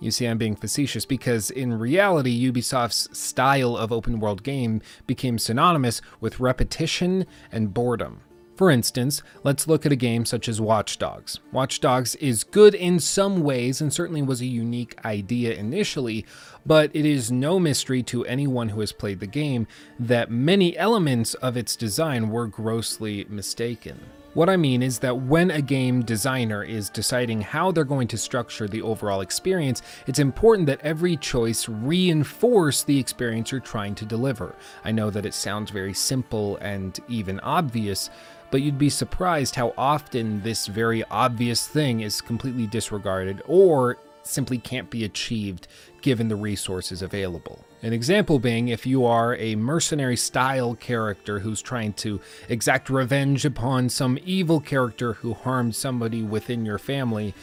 You 0.00 0.12
see, 0.12 0.26
I'm 0.26 0.38
being 0.38 0.54
facetious 0.54 1.04
because 1.04 1.50
in 1.50 1.76
reality, 1.76 2.50
Ubisoft's 2.50 3.18
style 3.18 3.76
of 3.76 3.90
open 3.90 4.20
world 4.20 4.44
game 4.44 4.80
became 5.08 5.38
synonymous 5.38 6.00
with 6.20 6.38
repetition 6.38 7.26
and 7.50 7.74
boredom. 7.74 8.20
For 8.58 8.72
instance, 8.72 9.22
let's 9.44 9.68
look 9.68 9.86
at 9.86 9.92
a 9.92 9.96
game 9.96 10.24
such 10.24 10.48
as 10.48 10.60
Watch 10.60 10.98
Dogs. 10.98 11.38
Watch 11.52 11.78
Dogs 11.78 12.16
is 12.16 12.42
good 12.42 12.74
in 12.74 12.98
some 12.98 13.42
ways 13.42 13.80
and 13.80 13.92
certainly 13.92 14.20
was 14.20 14.40
a 14.40 14.46
unique 14.46 14.98
idea 15.04 15.54
initially, 15.54 16.26
but 16.66 16.90
it 16.92 17.06
is 17.06 17.30
no 17.30 17.60
mystery 17.60 18.02
to 18.02 18.26
anyone 18.26 18.70
who 18.70 18.80
has 18.80 18.90
played 18.90 19.20
the 19.20 19.28
game 19.28 19.68
that 20.00 20.32
many 20.32 20.76
elements 20.76 21.34
of 21.34 21.56
its 21.56 21.76
design 21.76 22.30
were 22.30 22.48
grossly 22.48 23.24
mistaken. 23.28 24.00
What 24.34 24.50
I 24.50 24.56
mean 24.56 24.82
is 24.82 24.98
that 25.00 25.22
when 25.22 25.50
a 25.50 25.62
game 25.62 26.02
designer 26.02 26.62
is 26.62 26.90
deciding 26.90 27.40
how 27.40 27.72
they're 27.72 27.84
going 27.84 28.08
to 28.08 28.18
structure 28.18 28.68
the 28.68 28.82
overall 28.82 29.20
experience, 29.20 29.82
it's 30.06 30.18
important 30.18 30.66
that 30.66 30.80
every 30.82 31.16
choice 31.16 31.68
reinforce 31.68 32.82
the 32.82 32.98
experience 32.98 33.50
you're 33.50 33.60
trying 33.60 33.94
to 33.96 34.04
deliver. 34.04 34.54
I 34.84 34.92
know 34.92 35.10
that 35.10 35.26
it 35.26 35.34
sounds 35.34 35.70
very 35.70 35.94
simple 35.94 36.56
and 36.58 36.98
even 37.08 37.40
obvious, 37.40 38.10
but 38.50 38.62
you'd 38.62 38.78
be 38.78 38.90
surprised 38.90 39.54
how 39.54 39.74
often 39.76 40.42
this 40.42 40.66
very 40.66 41.04
obvious 41.04 41.66
thing 41.66 42.00
is 42.00 42.20
completely 42.20 42.66
disregarded 42.66 43.42
or 43.46 43.98
simply 44.22 44.58
can't 44.58 44.90
be 44.90 45.04
achieved 45.04 45.68
given 46.02 46.28
the 46.28 46.36
resources 46.36 47.02
available. 47.02 47.64
An 47.82 47.92
example 47.92 48.38
being 48.38 48.68
if 48.68 48.86
you 48.86 49.04
are 49.04 49.36
a 49.36 49.54
mercenary 49.54 50.16
style 50.16 50.74
character 50.74 51.38
who's 51.38 51.62
trying 51.62 51.92
to 51.94 52.20
exact 52.48 52.90
revenge 52.90 53.44
upon 53.44 53.88
some 53.88 54.18
evil 54.24 54.60
character 54.60 55.14
who 55.14 55.34
harmed 55.34 55.74
somebody 55.74 56.22
within 56.22 56.64
your 56.64 56.78
family, 56.78 57.34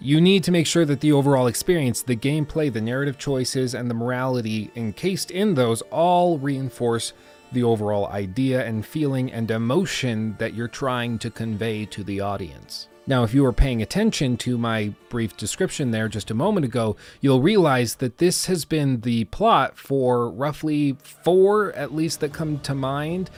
you 0.00 0.20
need 0.20 0.44
to 0.44 0.52
make 0.52 0.66
sure 0.66 0.84
that 0.84 1.00
the 1.00 1.12
overall 1.12 1.46
experience, 1.46 2.02
the 2.02 2.16
gameplay, 2.16 2.72
the 2.72 2.80
narrative 2.80 3.18
choices, 3.18 3.74
and 3.74 3.90
the 3.90 3.94
morality 3.94 4.70
encased 4.76 5.30
in 5.30 5.54
those 5.54 5.82
all 5.90 6.38
reinforce 6.38 7.12
the 7.52 7.62
overall 7.62 8.06
idea 8.08 8.64
and 8.64 8.84
feeling 8.84 9.32
and 9.32 9.50
emotion 9.50 10.36
that 10.38 10.54
you're 10.54 10.68
trying 10.68 11.18
to 11.18 11.30
convey 11.30 11.84
to 11.86 12.04
the 12.04 12.20
audience. 12.20 12.88
Now, 13.06 13.24
if 13.24 13.32
you 13.32 13.42
were 13.42 13.54
paying 13.54 13.80
attention 13.80 14.36
to 14.38 14.58
my 14.58 14.92
brief 15.08 15.34
description 15.34 15.92
there 15.92 16.08
just 16.08 16.30
a 16.30 16.34
moment 16.34 16.66
ago, 16.66 16.94
you'll 17.22 17.40
realize 17.40 17.94
that 17.96 18.18
this 18.18 18.46
has 18.46 18.66
been 18.66 19.00
the 19.00 19.24
plot 19.24 19.78
for 19.78 20.28
roughly 20.28 20.94
four, 21.02 21.72
at 21.72 21.94
least 21.94 22.20
that 22.20 22.34
come 22.34 22.60
to 22.60 22.74
mind, 22.74 23.30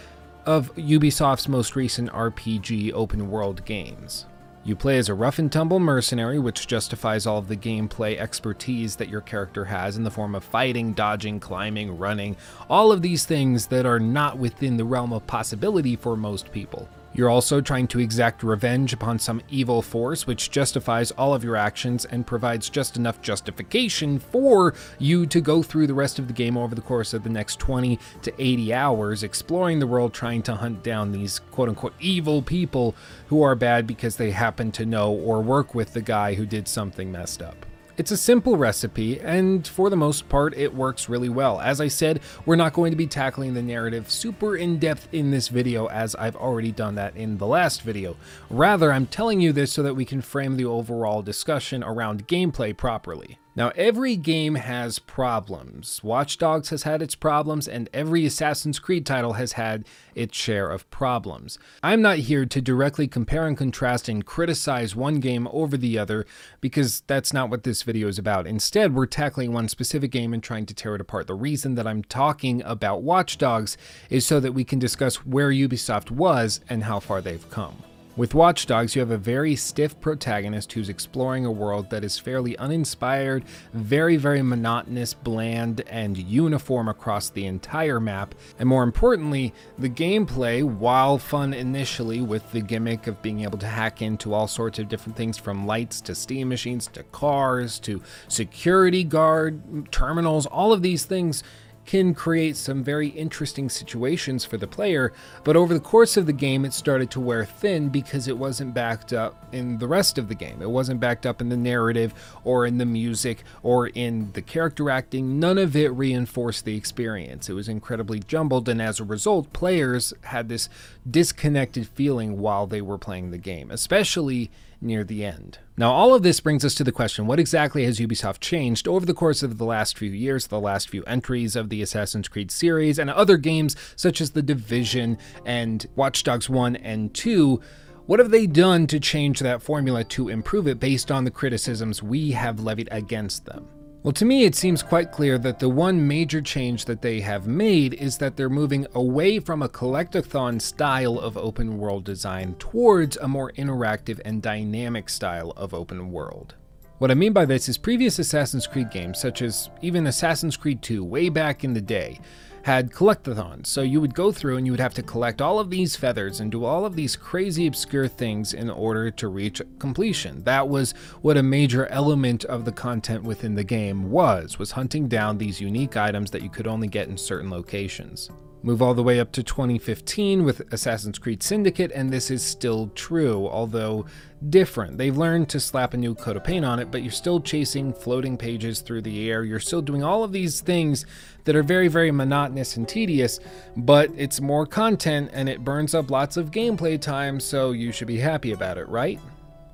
of 0.45 0.74
Ubisoft's 0.74 1.49
most 1.49 1.77
recent 1.77 2.11
RPG 2.11 2.93
open 2.93 3.31
world 3.31 3.65
games. 3.65 4.27
You 4.62 4.77
play 4.77 4.99
as 4.99 5.09
a 5.09 5.15
rough 5.15 5.39
and 5.39 5.51
tumble 5.51 5.81
mercenary, 5.81 6.39
which 6.39 6.66
justifies 6.66 7.27
all 7.27 7.39
of 7.39 7.49
the 7.49 7.57
gameplay 7.57 8.19
expertise 8.19 8.97
that 8.97 9.09
your 9.09 9.23
character 9.23 9.65
has 9.65 9.97
in 9.97 10.05
the 10.05 10.11
form 10.11 10.35
of 10.35 10.45
fighting, 10.45 10.93
dodging, 10.93 11.41
climbing, 11.41 11.97
running, 11.97 12.37
all 12.69 12.93
of 12.93 13.01
these 13.01 13.24
things 13.24 13.69
that 13.69 13.87
are 13.87 13.99
not 13.99 14.37
within 14.37 14.77
the 14.77 14.85
realm 14.85 15.15
of 15.15 15.27
possibility 15.27 15.97
for 15.97 16.15
most 16.15 16.53
people. 16.53 16.89
You're 17.12 17.28
also 17.28 17.61
trying 17.61 17.89
to 17.89 17.99
exact 17.99 18.45
revenge 18.45 18.93
upon 18.93 19.19
some 19.19 19.43
evil 19.51 19.82
force, 19.82 20.27
which 20.27 20.51
justifies 20.51 21.11
all 21.12 21.35
of 21.35 21.43
your 21.43 21.57
actions 21.57 22.05
and 22.05 22.27
provides 22.27 22.70
just 22.70 22.97
enough 22.97 23.20
justification 23.20 24.20
for 24.20 24.74
you 24.99 25.27
to 25.27 25.41
go 25.41 25.62
through 25.62 25.89
the 25.89 25.95
rest 25.95 26.20
of 26.20 26.28
the 26.28 26.32
game 26.32 26.57
over 26.57 26.74
the 26.74 26.81
course 26.81 27.12
of 27.12 27.24
the 27.24 27.31
next 27.31 27.59
20 27.59 27.99
to 28.23 28.32
80 28.39 28.73
hours, 28.73 29.23
exploring 29.24 29.81
the 29.81 29.87
world, 29.89 30.15
trying 30.15 30.43
to 30.43 30.55
hunt 30.55 30.85
down 30.85 31.11
these 31.11 31.41
quote 31.51 31.69
unquote 31.69 31.95
evil 31.99 32.43
people 32.43 32.95
who 33.27 33.43
are 33.43 33.57
bad 33.57 33.87
because 33.87 34.16
they 34.16 34.31
happen 34.31 34.70
to 34.73 34.87
know 34.87 35.12
or 35.12 35.43
work 35.43 35.74
with 35.74 35.95
the 35.95 36.03
guy 36.03 36.35
who 36.35 36.47
did 36.47 36.69
something 36.69 37.11
messed 37.11 37.43
up. 37.43 37.66
It's 38.01 38.10
a 38.10 38.16
simple 38.16 38.56
recipe, 38.56 39.20
and 39.20 39.68
for 39.68 39.90
the 39.90 39.97
most 39.97 40.27
part, 40.31 40.56
it 40.56 40.74
works 40.74 41.10
really 41.10 41.28
well. 41.28 41.60
As 41.60 41.82
I 41.82 41.89
said, 41.89 42.20
we're 42.47 42.56
not 42.56 42.72
going 42.72 42.93
to 42.93 42.97
be 42.97 43.06
tackling 43.06 43.52
the 43.52 43.60
narrative 43.60 44.10
super 44.10 44.56
in 44.56 44.78
depth 44.78 45.06
in 45.12 45.32
this 45.32 45.48
video, 45.48 45.86
as 45.89 46.14
I've 46.14 46.35
already 46.35 46.72
done 46.72 46.94
that 46.94 47.14
in 47.14 47.36
the 47.36 47.47
last 47.47 47.82
video. 47.82 48.16
Rather, 48.48 48.90
I'm 48.90 49.06
telling 49.06 49.43
you 49.43 49.52
this 49.52 49.70
so 49.70 49.82
that 49.82 49.97
we 49.97 50.06
can 50.06 50.22
frame 50.22 50.56
the 50.56 50.64
overall 50.64 51.20
discussion 51.20 51.85
around 51.85 52.27
gameplay 52.27 52.74
properly. 52.74 53.39
Now, 53.56 53.72
every 53.74 54.14
game 54.14 54.55
has 54.55 55.01
problems. 55.01 56.05
Watch 56.05 56.39
Dogs 56.39 56.68
has 56.68 56.85
had 56.85 57.02
its 57.02 57.16
problems, 57.16 57.66
and 57.66 57.90
every 57.93 58.24
Assassin's 58.24 58.78
Creed 58.78 59.05
title 59.05 59.32
has 59.32 59.52
had 59.52 59.85
its 60.14 60.39
share 60.39 60.70
of 60.70 60.89
problems. 60.90 61.59
I'm 61.82 62.01
not 62.01 62.18
here 62.18 62.47
to 62.47 62.60
directly 62.60 63.09
compare 63.09 63.48
and 63.48 63.59
contrast 63.59 64.09
and 64.09 64.24
criticize 64.24 64.94
one 64.94 65.18
game 65.18 65.48
over 65.51 65.77
the 65.77 65.98
other, 65.98 66.27
because 66.60 67.02
that's 67.09 67.32
not 67.32 67.51
what 67.51 67.64
this 67.64 67.82
video 67.82 68.06
is 68.06 68.18
about. 68.18 68.47
Instead, 68.47 68.94
we're 68.94 69.06
tackling 69.06 69.52
one 69.52 69.68
specific 69.68 70.12
game 70.12 70.32
and 70.32 70.43
trying 70.43 70.66
to 70.66 70.74
tear 70.74 70.94
it 70.94 71.01
apart. 71.01 71.27
The 71.27 71.35
reason 71.35 71.74
that 71.74 71.89
I'm 71.89 72.05
talking 72.05 72.62
about 72.62 73.02
Watch 73.02 73.36
Dogs 73.36 73.77
is 74.10 74.24
so 74.24 74.39
that 74.39 74.52
we 74.52 74.62
can 74.62 74.78
discuss 74.78 75.27
where 75.27 75.51
Ubisoft 75.51 76.12
was 76.12 76.60
and 76.68 76.85
how 76.85 77.01
far 77.01 77.20
they've 77.20 77.51
come. 77.51 77.82
With 78.20 78.34
Watch 78.34 78.66
Dogs, 78.66 78.94
you 78.94 79.01
have 79.01 79.10
a 79.10 79.16
very 79.16 79.56
stiff 79.56 79.98
protagonist 79.98 80.74
who's 80.74 80.90
exploring 80.90 81.47
a 81.47 81.51
world 81.51 81.88
that 81.88 82.05
is 82.05 82.18
fairly 82.18 82.55
uninspired, 82.59 83.44
very, 83.72 84.18
very 84.18 84.42
monotonous, 84.42 85.14
bland, 85.14 85.80
and 85.88 86.18
uniform 86.18 86.86
across 86.86 87.30
the 87.30 87.47
entire 87.47 87.98
map. 87.98 88.34
And 88.59 88.68
more 88.68 88.82
importantly, 88.82 89.55
the 89.78 89.88
gameplay, 89.88 90.62
while 90.62 91.16
fun 91.16 91.55
initially 91.55 92.20
with 92.20 92.52
the 92.52 92.60
gimmick 92.60 93.06
of 93.06 93.22
being 93.22 93.40
able 93.40 93.56
to 93.56 93.66
hack 93.66 94.02
into 94.02 94.34
all 94.34 94.47
sorts 94.47 94.78
of 94.78 94.90
different 94.90 95.16
things 95.16 95.38
from 95.38 95.66
lights 95.66 96.02
to 96.02 96.14
steam 96.14 96.51
machines 96.51 96.88
to 96.88 97.05
cars 97.05 97.78
to 97.78 98.02
security 98.28 99.02
guard 99.02 99.90
terminals, 99.90 100.44
all 100.44 100.74
of 100.74 100.82
these 100.82 101.06
things 101.06 101.42
can 101.91 102.15
create 102.15 102.57
some 102.57 102.85
very 102.85 103.09
interesting 103.09 103.69
situations 103.69 104.45
for 104.45 104.57
the 104.57 104.67
player, 104.69 105.12
but 105.43 105.57
over 105.57 105.75
the 105.75 105.81
course 105.81 106.17
of 106.17 106.25
the 106.25 106.33
game, 106.33 106.65
it 106.65 106.73
started 106.73 107.11
to 107.11 107.19
wear 107.19 107.45
thin 107.45 107.89
because 107.89 108.29
it 108.29 108.39
wasn't 108.39 108.73
backed 108.73 109.12
up 109.12 109.53
in 109.53 109.77
the 109.79 109.89
rest 109.89 110.17
of 110.17 110.29
the 110.29 110.35
game. 110.37 110.62
It 110.62 110.71
wasn't 110.71 111.01
backed 111.01 111.27
up 111.27 111.41
in 111.41 111.49
the 111.49 111.57
narrative 111.57 112.15
or 112.45 112.65
in 112.65 112.79
the 112.79 112.87
music 112.87 113.43
or 113.65 113.89
in 113.89 114.31
the 114.35 114.41
character 114.41 114.89
acting. 114.89 115.41
None 115.41 115.59
of 115.59 115.75
it 115.75 115.89
reinforced 115.89 116.65
the 116.65 116.77
experience. 116.77 117.49
It 117.49 117.55
was 117.55 117.69
incredibly 117.69 118.21
jumbled, 118.21 118.69
and 118.69 118.81
as 118.81 119.01
a 119.01 119.05
result, 119.05 119.53
players 119.53 120.15
had 120.21 120.49
this 120.49 120.69
disconnected 121.11 121.89
feeling 121.89 122.39
while 122.39 122.69
they 122.69 122.81
were 122.81 122.99
playing 122.99 123.33
the 123.33 123.39
game, 123.39 123.69
especially 123.73 124.53
near 124.81 125.03
the 125.03 125.25
end. 125.25 125.59
Now, 125.81 125.93
all 125.93 126.12
of 126.12 126.23
this 126.23 126.40
brings 126.40 126.62
us 126.62 126.74
to 126.74 126.85
the 126.85 126.93
question 126.93 127.27
what 127.27 127.40
exactly 127.40 127.86
has 127.86 127.98
Ubisoft 127.98 128.40
changed 128.40 128.86
over 128.86 129.07
the 129.07 129.15
course 129.15 129.43
of 129.43 129.57
the 129.57 129.65
last 129.65 129.97
few 129.97 130.11
years, 130.11 130.47
the 130.47 130.61
last 130.61 130.90
few 130.90 131.02
entries 131.05 131.57
of 131.57 131.70
the 131.70 131.81
Assassin's 131.81 132.28
Creed 132.28 132.51
series, 132.51 132.98
and 132.98 133.09
other 133.09 133.39
games 133.39 133.77
such 133.97 134.20
as 134.20 134.32
The 134.32 134.43
Division 134.43 135.16
and 135.47 135.86
Watch 135.97 136.23
Dogs 136.23 136.51
1 136.51 136.77
and 136.77 137.15
2? 137.15 137.62
What 138.05 138.19
have 138.19 138.31
they 138.31 138.47
done 138.47 138.89
to 138.89 139.01
change 139.01 139.40
that 139.40 139.62
formula 139.62 140.05
to 140.05 140.28
improve 140.28 140.69
it 140.69 140.81
based 140.81 141.11
on 141.11 141.24
the 141.24 141.31
criticisms 141.31 142.02
we 142.02 142.32
have 142.32 142.61
levied 142.61 142.90
against 142.93 143.47
them? 143.47 143.66
Well, 144.02 144.12
to 144.12 144.24
me, 144.24 144.44
it 144.44 144.55
seems 144.55 144.82
quite 144.82 145.12
clear 145.12 145.36
that 145.36 145.59
the 145.59 145.68
one 145.68 146.09
major 146.09 146.40
change 146.40 146.86
that 146.86 147.02
they 147.02 147.20
have 147.20 147.47
made 147.47 147.93
is 147.93 148.16
that 148.16 148.35
they're 148.35 148.48
moving 148.48 148.86
away 148.94 149.40
from 149.40 149.60
a 149.60 149.68
collectathon 149.68 150.59
style 150.62 151.18
of 151.18 151.36
open 151.36 151.77
world 151.77 152.05
design 152.05 152.55
towards 152.59 153.18
a 153.18 153.28
more 153.28 153.52
interactive 153.59 154.18
and 154.24 154.40
dynamic 154.40 155.10
style 155.10 155.52
of 155.55 155.74
open 155.74 156.10
world. 156.12 156.55
What 156.97 157.10
I 157.10 157.14
mean 157.14 157.35
by 157.35 157.44
this 157.44 157.68
is 157.68 157.77
previous 157.77 158.18
Assassin's 158.18 158.66
Creed 158.66 158.90
games, 158.90 159.20
such 159.20 159.43
as 159.43 159.68
even 159.82 160.06
Assassin's 160.06 160.56
Creed 160.56 160.81
2 160.81 161.05
way 161.05 161.28
back 161.28 161.62
in 161.62 161.74
the 161.74 161.81
day, 161.82 162.20
had 162.62 162.93
collectathons. 162.93 163.66
So 163.66 163.82
you 163.82 164.01
would 164.01 164.15
go 164.15 164.32
through 164.32 164.57
and 164.57 164.66
you 164.66 164.73
would 164.73 164.81
have 164.81 164.95
to 164.95 165.03
collect 165.03 165.41
all 165.41 165.59
of 165.59 165.70
these 165.70 165.97
feathers 165.97 166.41
and 166.41 166.51
do 166.51 166.65
all 166.65 166.85
of 166.85 166.97
these 166.97 167.16
crazy 167.16 167.66
obscure 167.66 168.09
things 168.09 168.55
in 168.55 168.70
order 168.70 169.11
to 169.11 169.28
reach 169.28 169.62
completion. 169.78 170.43
That 170.45 170.69
was 170.69 170.93
what 171.23 171.37
a 171.37 171.43
major 171.43 171.87
element 171.87 172.45
of 172.45 172.65
the 172.65 172.73
content 172.73 173.24
within 173.24 173.55
the 173.55 173.65
game 173.65 174.11
was, 174.11 174.59
was 174.59 174.73
hunting 174.73 175.09
down 175.09 175.39
these 175.39 175.61
unique 175.61 175.97
items 175.97 176.31
that 176.31 176.43
you 176.43 176.51
could 176.51 176.66
only 176.66 176.89
get 176.89 177.09
in 177.09 177.16
certain 177.16 177.51
locations. 177.51 178.31
Move 178.62 178.82
all 178.82 178.93
the 178.93 179.03
way 179.03 179.19
up 179.19 179.32
to 179.32 179.43
2015 179.43 180.45
with 180.45 180.61
Assassin's 180.70 181.19
Creed 181.19 181.43
Syndicate, 181.43 181.91
and 181.95 182.11
this 182.11 182.31
is 182.31 182.43
still 182.43 182.89
true, 182.95 183.49
although 183.49 184.05
different. 184.51 184.99
They've 184.99 185.16
learned 185.16 185.49
to 185.51 185.61
slap 185.61 185.95
a 185.95 185.97
new 185.97 186.15
coat 186.15 186.37
of 186.37 186.45
paint 186.45 186.66
on 186.66 186.78
it, 186.78 186.91
but 186.91 187.03
you're 187.03 187.11
still 187.11 187.41
chasing 187.41 187.95
floating 187.95 188.37
pages 188.37 188.81
through 188.81 189.01
the 189.01 189.31
air. 189.31 189.45
You're 189.45 189.61
still 189.61 189.81
doing 189.81 190.05
all 190.05 190.23
of 190.24 190.32
these 190.32 190.61
things 190.61 191.07
that 191.45 191.57
are 191.57 191.62
very, 191.62 191.89
very 191.89 192.11
monotonous 192.11 192.77
and 192.77 192.89
tedious, 192.89 193.41
but 193.77 194.11
it's 194.17 194.41
more 194.41 194.67
content 194.67 195.31
and 195.33 195.49
it 195.49 195.65
burns 195.65 195.95
up 195.95 196.11
lots 196.11 196.37
of 196.37 196.51
gameplay 196.51 197.01
time, 197.01 197.41
so 197.41 197.73
you 197.73 197.93
should 197.93 198.09
be 198.09 198.19
happy 198.19 198.53
about 198.53 198.79
it, 198.79 198.89
right? 198.89 199.19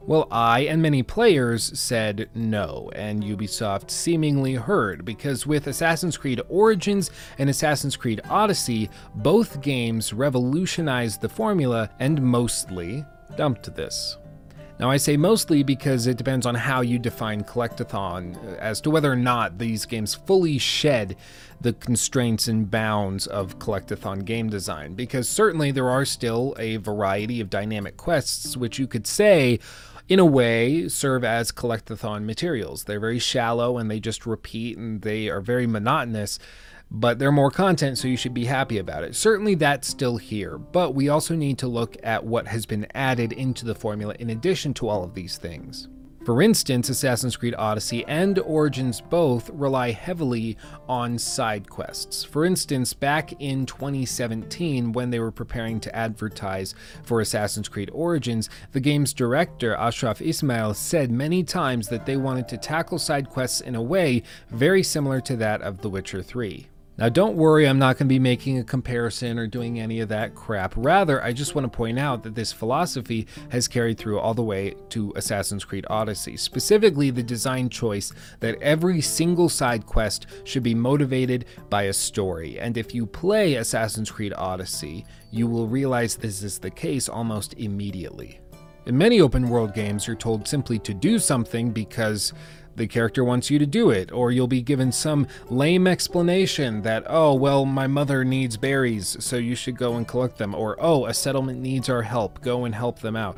Well, 0.07 0.29
I 0.31 0.61
and 0.61 0.81
many 0.81 1.03
players 1.03 1.77
said 1.77 2.31
no, 2.33 2.91
and 2.95 3.25
Ubisoft 3.25 3.91
seemingly 3.91 4.55
heard, 4.55 5.05
because 5.05 5.49
with 5.49 5.67
Assassin's 5.67 6.17
Creed 6.17 6.41
Origins 6.49 7.11
and 7.39 7.51
Assassin's 7.51 7.97
Creed 7.97 8.21
Odyssey, 8.31 8.89
both 9.17 9.61
games 9.61 10.13
revolutionized 10.13 11.21
the 11.21 11.29
formula 11.29 11.91
and 11.99 12.23
mostly 12.23 13.05
dumped 13.37 13.75
this. 13.75 14.17
Now, 14.79 14.91
I 14.91 14.99
say 14.99 15.17
mostly 15.17 15.63
because 15.63 16.07
it 16.07 16.19
depends 16.19 16.45
on 16.45 16.55
how 16.55 16.83
you 16.83 16.99
define 16.99 17.43
collectathon 17.43 18.37
uh, 18.37 18.57
as 18.59 18.81
to 18.83 18.91
whether 18.91 19.11
or 19.11 19.17
not 19.17 19.59
these 19.59 19.87
games 19.87 20.15
fully 20.15 20.59
shed 20.59 21.17
the 21.61 21.73
constraints 21.73 22.49
and 22.49 22.71
bounds 22.71 23.27
of 23.27 23.59
collectathon 23.59 24.25
game 24.25 24.49
design. 24.49 24.95
Because 24.95 25.29
certainly 25.29 25.71
there 25.71 25.89
are 25.89 26.05
still 26.05 26.55
a 26.59 26.77
variety 26.77 27.41
of 27.41 27.51
dynamic 27.51 27.97
quests 27.97 28.57
which 28.57 28.79
you 28.79 28.87
could 28.87 29.07
say 29.07 29.59
in 30.09 30.19
a 30.21 30.25
way, 30.25 30.89
serve 30.89 31.25
as 31.25 31.51
collectathon 31.51 32.25
materials. 32.25 32.85
They're 32.85 33.01
very 33.01 33.19
shallow 33.19 33.79
and 33.79 33.91
they 33.91 33.99
just 33.99 34.25
repeat 34.25 34.79
and 34.79 35.03
they 35.03 35.29
are 35.29 35.41
very 35.41 35.67
monotonous, 35.67 36.39
but 36.91 37.19
they're 37.19 37.33
more 37.33 37.51
content, 37.51 37.99
so 37.99 38.07
you 38.07 38.17
should 38.17 38.35
be 38.35 38.45
happy 38.45 38.79
about 38.79 39.03
it. 39.03 39.17
Certainly, 39.17 39.57
that's 39.57 39.89
still 39.89 40.17
here, 40.17 40.59
but 40.59 40.95
we 40.95 41.09
also 41.09 41.35
need 41.35 41.59
to 41.59 41.67
look 41.67 41.97
at 42.05 42.25
what 42.25 42.47
has 42.47 42.67
been 42.67 42.87
added 42.95 43.33
into 43.33 43.65
the 43.65 43.75
formula 43.75 44.15
in 44.21 44.31
addition 44.31 44.73
to 44.75 44.89
all 44.89 45.03
of 45.03 45.15
these 45.15 45.37
things. 45.37 45.89
For 46.27 46.43
instance, 46.43 46.89
Assassin's 46.89 47.37
Creed 47.37 47.55
Odyssey 47.57 48.05
and 48.07 48.41
Origins 48.41 49.01
both 49.01 49.49
rely 49.51 49.93
heavily 49.93 50.57
on 50.89 51.21
side 51.21 51.71
quests. 51.71 52.25
For 52.25 52.45
instance, 52.45 52.93
back 52.93 53.41
in 53.41 53.65
2017, 53.65 54.91
when 54.91 55.11
they 55.11 55.21
were 55.21 55.31
preparing 55.31 55.79
to 55.79 55.95
advertise 55.95 56.75
for 57.05 57.21
Assassin's 57.21 57.69
Creed 57.69 57.91
Origins, 57.93 58.51
the 58.73 58.81
game's 58.81 59.15
director, 59.15 59.77
Ashraf 59.77 60.21
Ismail, 60.21 60.75
said 60.75 61.13
many 61.13 61.45
times 61.45 61.87
that 61.91 62.07
they 62.07 62.17
wanted 62.17 62.49
to 62.49 62.59
tackle 62.59 62.99
side 62.99 63.31
quests 63.31 63.61
in 63.61 63.77
a 63.77 63.83
way 63.83 64.25
very 64.51 64.83
similar 64.83 65.21
to 65.21 65.37
that 65.37 65.63
of 65.63 65.81
The 65.81 65.89
Witcher 65.89 66.25
3. 66.25 66.67
Now, 66.99 67.11
don't 67.11 67.37
worry, 67.37 67.69
I'm 67.69 67.79
not 67.79 67.99
going 67.99 68.07
to 68.07 68.15
be 68.15 68.19
making 68.19 68.59
a 68.59 68.65
comparison 68.65 69.39
or 69.39 69.47
doing 69.47 69.79
any 69.79 70.01
of 70.01 70.09
that 70.09 70.35
crap. 70.35 70.73
Rather, 70.79 71.23
I 71.23 71.35
just 71.35 71.55
want 71.55 71.71
to 71.71 71.77
point 71.77 71.99
out 71.99 72.23
that 72.23 72.35
this 72.35 72.55
philosophy 72.55 73.27
has 73.51 73.69
carried 73.69 73.99
through 73.99 74.19
all 74.19 74.33
the 74.33 74.43
way 74.43 74.75
to 74.91 75.13
Assassin's 75.15 75.63
Creed 75.63 75.85
Odyssey. 75.91 76.39
Specifically, 76.39 77.11
the 77.11 77.23
design 77.23 77.69
choice 77.69 78.15
that 78.41 78.61
every 78.63 79.03
single 79.03 79.51
side 79.51 79.85
quest 79.85 80.27
should 80.45 80.63
be 80.63 80.75
motivated 80.75 81.45
by 81.69 81.83
a 81.83 81.93
story. 81.93 82.59
And 82.59 82.79
if 82.79 82.95
you 82.95 83.05
play 83.05 83.57
Assassin's 83.57 84.11
Creed 84.11 84.33
Odyssey, 84.35 85.05
you 85.31 85.47
will 85.47 85.69
realize 85.69 86.17
this 86.17 86.43
is 86.43 86.59
the 86.59 86.71
case 86.71 87.11
almost 87.11 87.53
immediately. 87.59 88.41
In 88.87 88.97
many 88.97 89.21
open 89.21 89.51
world 89.51 89.75
games, 89.75 90.07
you're 90.07 90.17
told 90.17 90.49
simply 90.49 90.79
to 90.79 90.95
do 90.95 91.19
something 91.19 91.73
because 91.73 92.33
the 92.77 92.87
character 92.87 93.25
wants 93.25 93.51
you 93.51 93.59
to 93.59 93.67
do 93.67 93.91
it, 93.91 94.13
or 94.13 94.31
you'll 94.31 94.47
be 94.47 94.63
given 94.63 94.93
some 94.93 95.27
lame 95.49 95.87
explanation 95.87 96.83
that, 96.83 97.05
oh, 97.07 97.35
well, 97.35 97.65
my 97.65 97.87
mother 97.87 98.25
needs 98.25 98.57
berries, 98.57 99.17
so 99.21 99.37
you 99.37 99.55
should 99.55 99.77
go 99.77 99.95
and 99.95 100.07
collect 100.07 100.39
them, 100.39 100.55
or 100.55 100.77
oh, 100.79 101.07
a 101.07 101.15
settlement 101.15 101.61
needs 101.61 101.89
our 101.89 102.03
help, 102.03 102.41
go 102.43 102.65
and 102.65 102.75
help 102.75 103.01
them 103.01 103.17
out. 103.17 103.37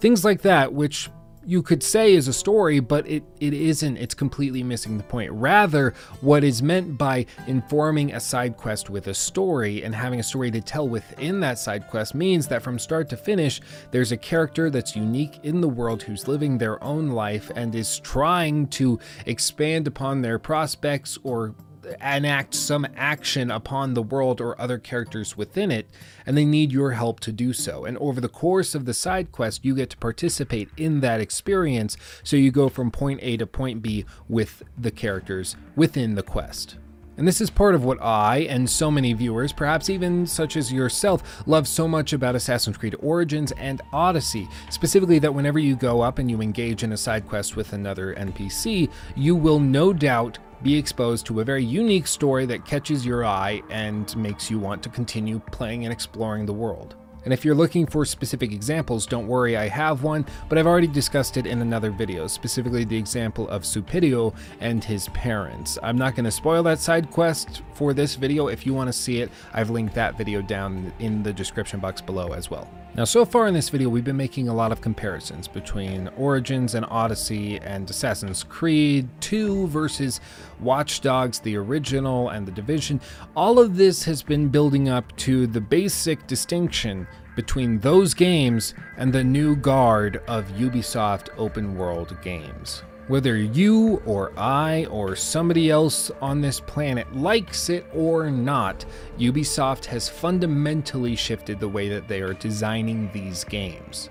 Things 0.00 0.24
like 0.24 0.42
that, 0.42 0.72
which 0.72 1.10
you 1.48 1.62
could 1.62 1.82
say 1.82 2.12
is 2.12 2.28
a 2.28 2.32
story, 2.34 2.78
but 2.78 3.08
it, 3.08 3.22
it 3.40 3.54
isn't. 3.54 3.96
It's 3.96 4.14
completely 4.14 4.62
missing 4.62 4.98
the 4.98 5.04
point. 5.04 5.32
Rather, 5.32 5.94
what 6.20 6.44
is 6.44 6.62
meant 6.62 6.98
by 6.98 7.24
informing 7.46 8.12
a 8.12 8.20
side 8.20 8.58
quest 8.58 8.90
with 8.90 9.06
a 9.06 9.14
story 9.14 9.82
and 9.82 9.94
having 9.94 10.20
a 10.20 10.22
story 10.22 10.50
to 10.50 10.60
tell 10.60 10.86
within 10.86 11.40
that 11.40 11.58
side 11.58 11.88
quest 11.88 12.14
means 12.14 12.48
that 12.48 12.60
from 12.60 12.78
start 12.78 13.08
to 13.08 13.16
finish, 13.16 13.62
there's 13.92 14.12
a 14.12 14.16
character 14.18 14.68
that's 14.68 14.94
unique 14.94 15.40
in 15.42 15.62
the 15.62 15.68
world 15.70 16.02
who's 16.02 16.28
living 16.28 16.58
their 16.58 16.84
own 16.84 17.08
life 17.08 17.50
and 17.56 17.74
is 17.74 17.98
trying 18.00 18.66
to 18.66 18.98
expand 19.24 19.86
upon 19.86 20.20
their 20.20 20.38
prospects 20.38 21.16
or 21.22 21.54
enact 22.00 22.54
some 22.54 22.86
action 22.96 23.50
upon 23.50 23.94
the 23.94 24.02
world 24.02 24.40
or 24.40 24.60
other 24.60 24.78
characters 24.78 25.36
within 25.36 25.70
it, 25.70 25.88
and 26.26 26.36
they 26.36 26.44
need 26.44 26.72
your 26.72 26.92
help 26.92 27.20
to 27.20 27.32
do 27.32 27.52
so. 27.52 27.84
And 27.84 27.96
over 27.98 28.20
the 28.20 28.28
course 28.28 28.74
of 28.74 28.84
the 28.84 28.94
side 28.94 29.32
quest, 29.32 29.64
you 29.64 29.74
get 29.74 29.90
to 29.90 29.96
participate 29.96 30.68
in 30.76 31.00
that 31.00 31.20
experience, 31.20 31.96
so 32.22 32.36
you 32.36 32.50
go 32.50 32.68
from 32.68 32.90
point 32.90 33.20
A 33.22 33.36
to 33.36 33.46
point 33.46 33.82
B 33.82 34.04
with 34.28 34.62
the 34.76 34.90
characters 34.90 35.56
within 35.76 36.14
the 36.14 36.22
quest. 36.22 36.76
And 37.18 37.26
this 37.26 37.40
is 37.40 37.50
part 37.50 37.74
of 37.74 37.84
what 37.84 38.00
I 38.00 38.46
and 38.48 38.70
so 38.70 38.92
many 38.92 39.12
viewers, 39.12 39.52
perhaps 39.52 39.90
even 39.90 40.24
such 40.24 40.56
as 40.56 40.72
yourself, 40.72 41.42
love 41.48 41.66
so 41.66 41.88
much 41.88 42.12
about 42.12 42.36
Assassin's 42.36 42.76
Creed 42.76 42.94
Origins 43.00 43.50
and 43.58 43.82
Odyssey. 43.92 44.48
Specifically, 44.70 45.18
that 45.18 45.34
whenever 45.34 45.58
you 45.58 45.74
go 45.74 46.00
up 46.00 46.20
and 46.20 46.30
you 46.30 46.40
engage 46.40 46.84
in 46.84 46.92
a 46.92 46.96
side 46.96 47.26
quest 47.26 47.56
with 47.56 47.72
another 47.72 48.14
NPC, 48.14 48.88
you 49.16 49.34
will 49.34 49.58
no 49.58 49.92
doubt 49.92 50.38
be 50.62 50.76
exposed 50.76 51.26
to 51.26 51.40
a 51.40 51.44
very 51.44 51.64
unique 51.64 52.06
story 52.06 52.46
that 52.46 52.64
catches 52.64 53.06
your 53.06 53.24
eye 53.24 53.62
and 53.70 54.16
makes 54.16 54.50
you 54.50 54.58
want 54.58 54.82
to 54.82 54.88
continue 54.88 55.38
playing 55.52 55.84
and 55.84 55.92
exploring 55.92 56.46
the 56.46 56.52
world. 56.52 56.96
And 57.24 57.32
if 57.34 57.44
you're 57.44 57.54
looking 57.54 57.84
for 57.84 58.04
specific 58.04 58.52
examples, 58.52 59.04
don't 59.04 59.26
worry, 59.26 59.56
I 59.56 59.68
have 59.68 60.02
one, 60.02 60.24
but 60.48 60.56
I've 60.56 60.66
already 60.66 60.86
discussed 60.86 61.36
it 61.36 61.46
in 61.46 61.60
another 61.60 61.90
video, 61.90 62.26
specifically 62.26 62.84
the 62.84 62.96
example 62.96 63.48
of 63.48 63.64
Supidio 63.64 64.34
and 64.60 64.82
his 64.82 65.08
parents. 65.08 65.78
I'm 65.82 65.98
not 65.98 66.14
going 66.14 66.24
to 66.24 66.30
spoil 66.30 66.62
that 66.62 66.78
side 66.78 67.10
quest 67.10 67.62
for 67.74 67.92
this 67.92 68.14
video. 68.14 68.48
If 68.48 68.64
you 68.64 68.72
want 68.72 68.88
to 68.88 68.92
see 68.94 69.20
it, 69.20 69.30
I've 69.52 69.68
linked 69.68 69.94
that 69.94 70.16
video 70.16 70.40
down 70.40 70.92
in 71.00 71.22
the 71.22 71.32
description 71.32 71.80
box 71.80 72.00
below 72.00 72.32
as 72.32 72.50
well. 72.50 72.70
Now, 72.98 73.04
so 73.04 73.24
far 73.24 73.46
in 73.46 73.54
this 73.54 73.68
video, 73.68 73.88
we've 73.88 74.02
been 74.02 74.16
making 74.16 74.48
a 74.48 74.52
lot 74.52 74.72
of 74.72 74.80
comparisons 74.80 75.46
between 75.46 76.08
Origins 76.16 76.74
and 76.74 76.84
Odyssey 76.90 77.60
and 77.60 77.88
Assassin's 77.88 78.42
Creed 78.42 79.08
2 79.20 79.68
versus 79.68 80.20
Watch 80.58 81.00
Dogs, 81.00 81.38
the 81.38 81.56
original, 81.56 82.30
and 82.30 82.44
the 82.44 82.50
Division. 82.50 83.00
All 83.36 83.60
of 83.60 83.76
this 83.76 84.02
has 84.02 84.24
been 84.24 84.48
building 84.48 84.88
up 84.88 85.16
to 85.18 85.46
the 85.46 85.60
basic 85.60 86.26
distinction 86.26 87.06
between 87.36 87.78
those 87.78 88.14
games 88.14 88.74
and 88.96 89.12
the 89.12 89.22
new 89.22 89.54
guard 89.54 90.20
of 90.26 90.48
Ubisoft 90.56 91.28
open 91.38 91.78
world 91.78 92.20
games. 92.20 92.82
Whether 93.08 93.38
you 93.38 94.02
or 94.04 94.38
I 94.38 94.84
or 94.90 95.16
somebody 95.16 95.70
else 95.70 96.10
on 96.20 96.42
this 96.42 96.60
planet 96.60 97.10
likes 97.16 97.70
it 97.70 97.86
or 97.94 98.30
not, 98.30 98.84
Ubisoft 99.18 99.86
has 99.86 100.10
fundamentally 100.10 101.16
shifted 101.16 101.58
the 101.58 101.68
way 101.68 101.88
that 101.88 102.06
they 102.06 102.20
are 102.20 102.34
designing 102.34 103.10
these 103.14 103.44
games. 103.44 104.10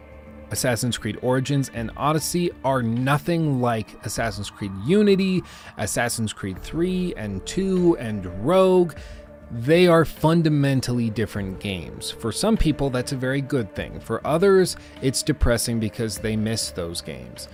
Assassin's 0.50 0.98
Creed 0.98 1.20
Origins 1.22 1.70
and 1.76 1.92
Odyssey 1.96 2.50
are 2.64 2.82
nothing 2.82 3.62
like 3.62 4.04
Assassin's 4.04 4.50
Creed 4.50 4.72
Unity, 4.84 5.44
Assassin's 5.78 6.34
Creed 6.34 6.58
3 6.60 7.14
and 7.18 7.46
2, 7.46 7.98
and 7.98 8.26
Rogue. 8.44 8.94
They 9.52 9.86
are 9.86 10.06
fundamentally 10.06 11.12
different 11.12 11.60
games. 11.60 12.10
For 12.10 12.32
some 12.32 12.58
people, 12.58 12.90
that's 12.90 13.12
a 13.12 13.18
very 13.18 13.42
good 13.42 13.76
thing. 13.76 14.00
For 14.00 14.26
others, 14.26 14.76
it's 15.04 15.22
depressing 15.22 15.80
because 15.80 16.18
they 16.18 16.36
miss 16.36 16.72
those 16.72 17.00
games. 17.02 17.48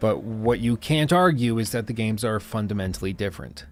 But 0.00 0.22
what 0.22 0.60
you 0.60 0.76
can't 0.76 1.12
argue 1.12 1.58
is 1.58 1.72
that 1.72 1.86
the 1.86 1.92
games 1.92 2.24
are 2.24 2.40
fundamentally 2.40 3.12
different. 3.12 3.66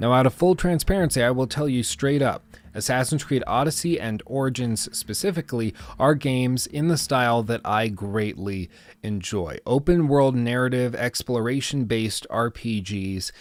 Now, 0.00 0.14
out 0.14 0.26
of 0.26 0.32
full 0.32 0.54
transparency, 0.54 1.22
I 1.22 1.30
will 1.30 1.46
tell 1.46 1.68
you 1.68 1.82
straight 1.82 2.22
up 2.22 2.42
Assassin's 2.74 3.24
Creed 3.24 3.44
Odyssey 3.46 4.00
and 4.00 4.22
Origins 4.26 4.88
specifically 4.96 5.74
are 5.98 6.14
games 6.14 6.66
in 6.66 6.88
the 6.88 6.96
style 6.96 7.42
that 7.44 7.60
I 7.64 7.88
greatly 7.88 8.70
enjoy. 9.02 9.58
Open 9.66 10.08
world 10.08 10.34
narrative, 10.34 10.94
exploration 10.94 11.84
based 11.84 12.26
RPGs 12.30 13.32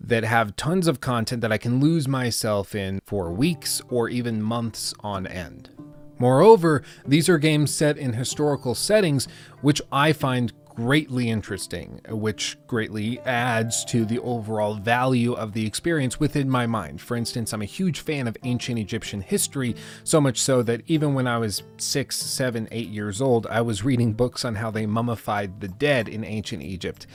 that 0.00 0.24
have 0.24 0.56
tons 0.56 0.88
of 0.88 1.00
content 1.00 1.42
that 1.42 1.52
I 1.52 1.58
can 1.58 1.78
lose 1.78 2.08
myself 2.08 2.74
in 2.74 3.00
for 3.04 3.30
weeks 3.30 3.82
or 3.90 4.08
even 4.08 4.42
months 4.42 4.94
on 5.00 5.26
end. 5.26 5.70
Moreover, 6.18 6.82
these 7.06 7.28
are 7.28 7.38
games 7.38 7.74
set 7.74 7.96
in 7.96 8.14
historical 8.14 8.74
settings, 8.74 9.26
which 9.62 9.80
I 9.92 10.12
find 10.12 10.52
greatly 10.80 11.28
interesting, 11.28 12.00
which 12.08 12.56
greatly 12.66 13.20
adds 13.20 13.84
to 13.84 14.06
the 14.06 14.18
overall 14.20 14.74
value 14.74 15.34
of 15.34 15.52
the 15.52 15.66
experience 15.66 16.18
within 16.18 16.48
my 16.48 16.66
mind. 16.66 17.02
For 17.02 17.18
instance, 17.18 17.52
I'm 17.52 17.60
a 17.60 17.66
huge 17.66 18.00
fan 18.00 18.26
of 18.26 18.34
ancient 18.44 18.78
Egyptian 18.78 19.20
history, 19.20 19.76
so 20.04 20.22
much 20.22 20.40
so 20.40 20.62
that 20.62 20.80
even 20.86 21.12
when 21.12 21.26
I 21.26 21.36
was 21.36 21.62
six, 21.76 22.16
seven, 22.16 22.66
eight 22.70 22.88
years 22.88 23.20
old, 23.20 23.46
I 23.48 23.60
was 23.60 23.84
reading 23.84 24.14
books 24.14 24.42
on 24.42 24.54
how 24.54 24.70
they 24.70 24.86
mummified 24.86 25.60
the 25.60 25.68
dead 25.68 26.08
in 26.08 26.24
ancient 26.24 26.62
Egypt. 26.62 27.06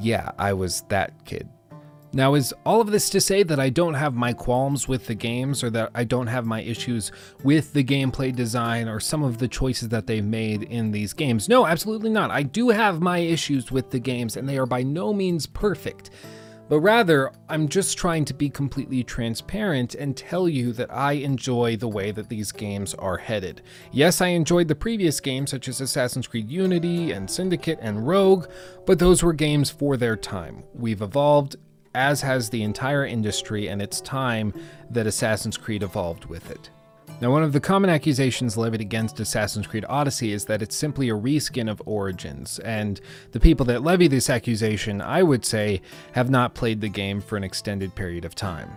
Yeah, 0.00 0.30
I 0.38 0.54
was 0.54 0.80
that 0.88 1.26
kid. 1.26 1.50
Now, 2.14 2.34
is 2.34 2.52
all 2.66 2.82
of 2.82 2.90
this 2.90 3.08
to 3.10 3.22
say 3.22 3.42
that 3.42 3.58
I 3.58 3.70
don't 3.70 3.94
have 3.94 4.14
my 4.14 4.34
qualms 4.34 4.86
with 4.86 5.06
the 5.06 5.14
games 5.14 5.64
or 5.64 5.70
that 5.70 5.90
I 5.94 6.04
don't 6.04 6.26
have 6.26 6.44
my 6.44 6.60
issues 6.60 7.10
with 7.42 7.72
the 7.72 7.82
gameplay 7.82 8.36
design 8.36 8.86
or 8.86 9.00
some 9.00 9.22
of 9.22 9.38
the 9.38 9.48
choices 9.48 9.88
that 9.88 10.06
they've 10.06 10.24
made 10.24 10.64
in 10.64 10.90
these 10.90 11.14
games? 11.14 11.48
No, 11.48 11.66
absolutely 11.66 12.10
not. 12.10 12.30
I 12.30 12.42
do 12.42 12.68
have 12.68 13.00
my 13.00 13.18
issues 13.18 13.72
with 13.72 13.90
the 13.90 13.98
games, 13.98 14.36
and 14.36 14.46
they 14.46 14.58
are 14.58 14.66
by 14.66 14.82
no 14.82 15.14
means 15.14 15.46
perfect. 15.46 16.10
But 16.68 16.80
rather, 16.80 17.32
I'm 17.48 17.68
just 17.68 17.98
trying 17.98 18.24
to 18.26 18.34
be 18.34 18.48
completely 18.48 19.02
transparent 19.02 19.94
and 19.94 20.16
tell 20.16 20.48
you 20.48 20.72
that 20.72 20.92
I 20.92 21.12
enjoy 21.12 21.76
the 21.76 21.88
way 21.88 22.12
that 22.12 22.28
these 22.28 22.52
games 22.52 22.94
are 22.94 23.16
headed. 23.16 23.62
Yes, 23.90 24.20
I 24.20 24.28
enjoyed 24.28 24.68
the 24.68 24.74
previous 24.74 25.18
games 25.18 25.50
such 25.50 25.68
as 25.68 25.80
Assassin's 25.80 26.26
Creed 26.26 26.50
Unity 26.50 27.12
and 27.12 27.30
Syndicate 27.30 27.78
and 27.82 28.06
Rogue, 28.06 28.46
but 28.86 28.98
those 28.98 29.22
were 29.22 29.32
games 29.32 29.70
for 29.70 29.96
their 29.96 30.16
time. 30.16 30.62
We've 30.72 31.02
evolved 31.02 31.56
as 31.94 32.20
has 32.22 32.48
the 32.48 32.62
entire 32.62 33.04
industry, 33.04 33.68
and 33.68 33.82
it's 33.82 34.00
time 34.00 34.52
that 34.90 35.06
Assassin's 35.06 35.56
Creed 35.56 35.82
evolved 35.82 36.26
with 36.26 36.50
it. 36.50 36.70
Now, 37.20 37.30
one 37.30 37.44
of 37.44 37.52
the 37.52 37.60
common 37.60 37.88
accusations 37.88 38.56
levied 38.56 38.80
against 38.80 39.20
Assassin's 39.20 39.66
Creed 39.66 39.84
Odyssey 39.88 40.32
is 40.32 40.44
that 40.46 40.60
it's 40.60 40.74
simply 40.74 41.08
a 41.08 41.14
reskin 41.14 41.70
of 41.70 41.80
Origins, 41.86 42.58
and 42.60 43.00
the 43.30 43.38
people 43.38 43.64
that 43.66 43.82
levy 43.82 44.08
this 44.08 44.28
accusation, 44.28 45.00
I 45.00 45.22
would 45.22 45.44
say, 45.44 45.82
have 46.12 46.30
not 46.30 46.54
played 46.54 46.80
the 46.80 46.88
game 46.88 47.20
for 47.20 47.36
an 47.36 47.44
extended 47.44 47.94
period 47.94 48.24
of 48.24 48.34
time. 48.34 48.70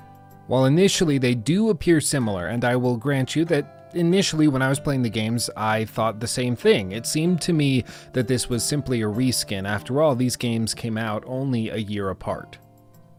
While 0.47 0.65
initially 0.65 1.17
they 1.17 1.33
do 1.33 1.69
appear 1.69 1.99
similar, 1.99 2.47
and 2.47 2.63
I 2.63 2.75
will 2.75 2.97
grant 2.97 3.35
you 3.35 3.45
that 3.45 3.89
initially 3.95 4.47
when 4.47 4.61
I 4.61 4.69
was 4.69 4.79
playing 4.79 5.01
the 5.01 5.09
games, 5.09 5.49
I 5.57 5.85
thought 5.85 6.19
the 6.19 6.27
same 6.27 6.55
thing. 6.55 6.91
It 6.91 7.07
seemed 7.07 7.41
to 7.43 7.53
me 7.53 7.83
that 8.13 8.27
this 8.27 8.47
was 8.47 8.63
simply 8.63 9.01
a 9.01 9.05
reskin. 9.05 9.67
After 9.67 10.03
all, 10.03 10.15
these 10.15 10.35
games 10.35 10.75
came 10.75 10.99
out 10.99 11.23
only 11.25 11.69
a 11.69 11.77
year 11.77 12.09
apart. 12.11 12.59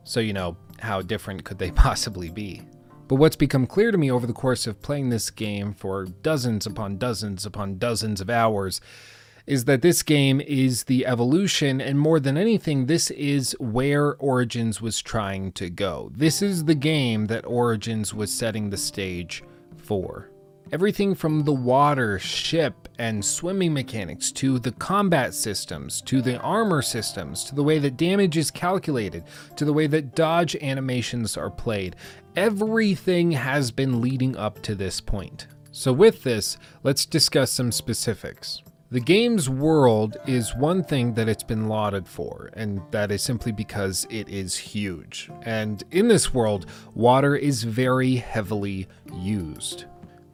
So, 0.07 0.21
you 0.21 0.33
know, 0.33 0.57
how 0.79 1.03
different 1.03 1.45
could 1.45 1.59
they 1.59 1.71
possibly 1.73 2.31
be? 2.31 2.63
But 3.09 3.17
what's 3.17 3.37
become 3.37 3.67
clear 3.67 3.91
to 3.91 3.99
me 3.99 4.11
over 4.11 4.27
the 4.27 4.33
course 4.33 4.67
of 4.67 4.81
playing 4.81 5.11
this 5.11 5.31
game 5.31 5.75
for 5.75 6.07
dozens 6.07 6.65
upon 6.65 6.97
dozens 6.97 7.45
upon 7.45 7.79
dozens 7.79 8.21
of 8.21 8.31
hours 8.31 8.81
is 9.47 9.65
that 9.67 9.83
this 9.83 10.03
game 10.03 10.41
is 10.41 10.85
the 10.85 11.07
evolution, 11.07 11.81
and 11.81 12.01
more 12.01 12.19
than 12.19 12.37
anything, 12.37 12.87
this 12.87 13.13
is 13.13 13.55
where 13.61 14.17
Origins 14.17 14.81
was 14.81 15.01
trying 15.01 15.53
to 15.53 15.71
go. 15.71 16.11
This 16.17 16.43
is 16.43 16.65
the 16.65 16.75
game 16.75 17.27
that 17.27 17.47
Origins 17.47 18.13
was 18.13 18.33
setting 18.33 18.71
the 18.71 18.77
stage 18.77 19.45
for. 19.77 20.31
Everything 20.73 21.15
from 21.15 21.45
the 21.45 21.53
water, 21.53 22.19
ship, 22.19 22.89
and 22.99 23.25
swimming 23.25 23.73
mechanics 23.73 24.33
to 24.33 24.59
the 24.59 24.73
combat 24.73 25.33
systems, 25.33 26.01
to 26.03 26.21
the 26.21 26.41
armor 26.41 26.83
systems, 26.83 27.45
to 27.45 27.55
the 27.55 27.63
way 27.63 27.79
that 27.79 27.97
damage 27.97 28.37
is 28.37 28.51
calculated, 28.51 29.23
to 29.55 29.65
the 29.65 29.73
way 29.73 29.87
that 29.87 30.17
dodge 30.17 30.57
animations 30.57 31.37
are 31.37 31.51
played. 31.51 31.95
Everything 32.35 33.31
has 33.31 33.71
been 33.71 34.01
leading 34.01 34.37
up 34.37 34.61
to 34.63 34.75
this 34.75 35.01
point. 35.01 35.47
So, 35.71 35.93
with 35.93 36.25
this, 36.25 36.59
let's 36.83 37.07
discuss 37.07 37.53
some 37.53 37.71
specifics. 37.71 38.63
The 38.91 39.01
game's 39.01 39.49
world 39.49 40.17
is 40.27 40.55
one 40.57 40.83
thing 40.83 41.15
that 41.15 41.29
it's 41.29 41.43
been 41.43 41.69
lauded 41.69 42.09
for, 42.09 42.51
and 42.55 42.81
that 42.91 43.13
is 43.13 43.23
simply 43.23 43.53
because 43.53 44.07
it 44.11 44.29
is 44.29 44.57
huge. 44.57 45.31
And 45.43 45.85
in 45.91 46.09
this 46.09 46.33
world, 46.35 46.67
water 46.95 47.37
is 47.37 47.63
very 47.63 48.17
heavily 48.17 48.89
used. 49.13 49.85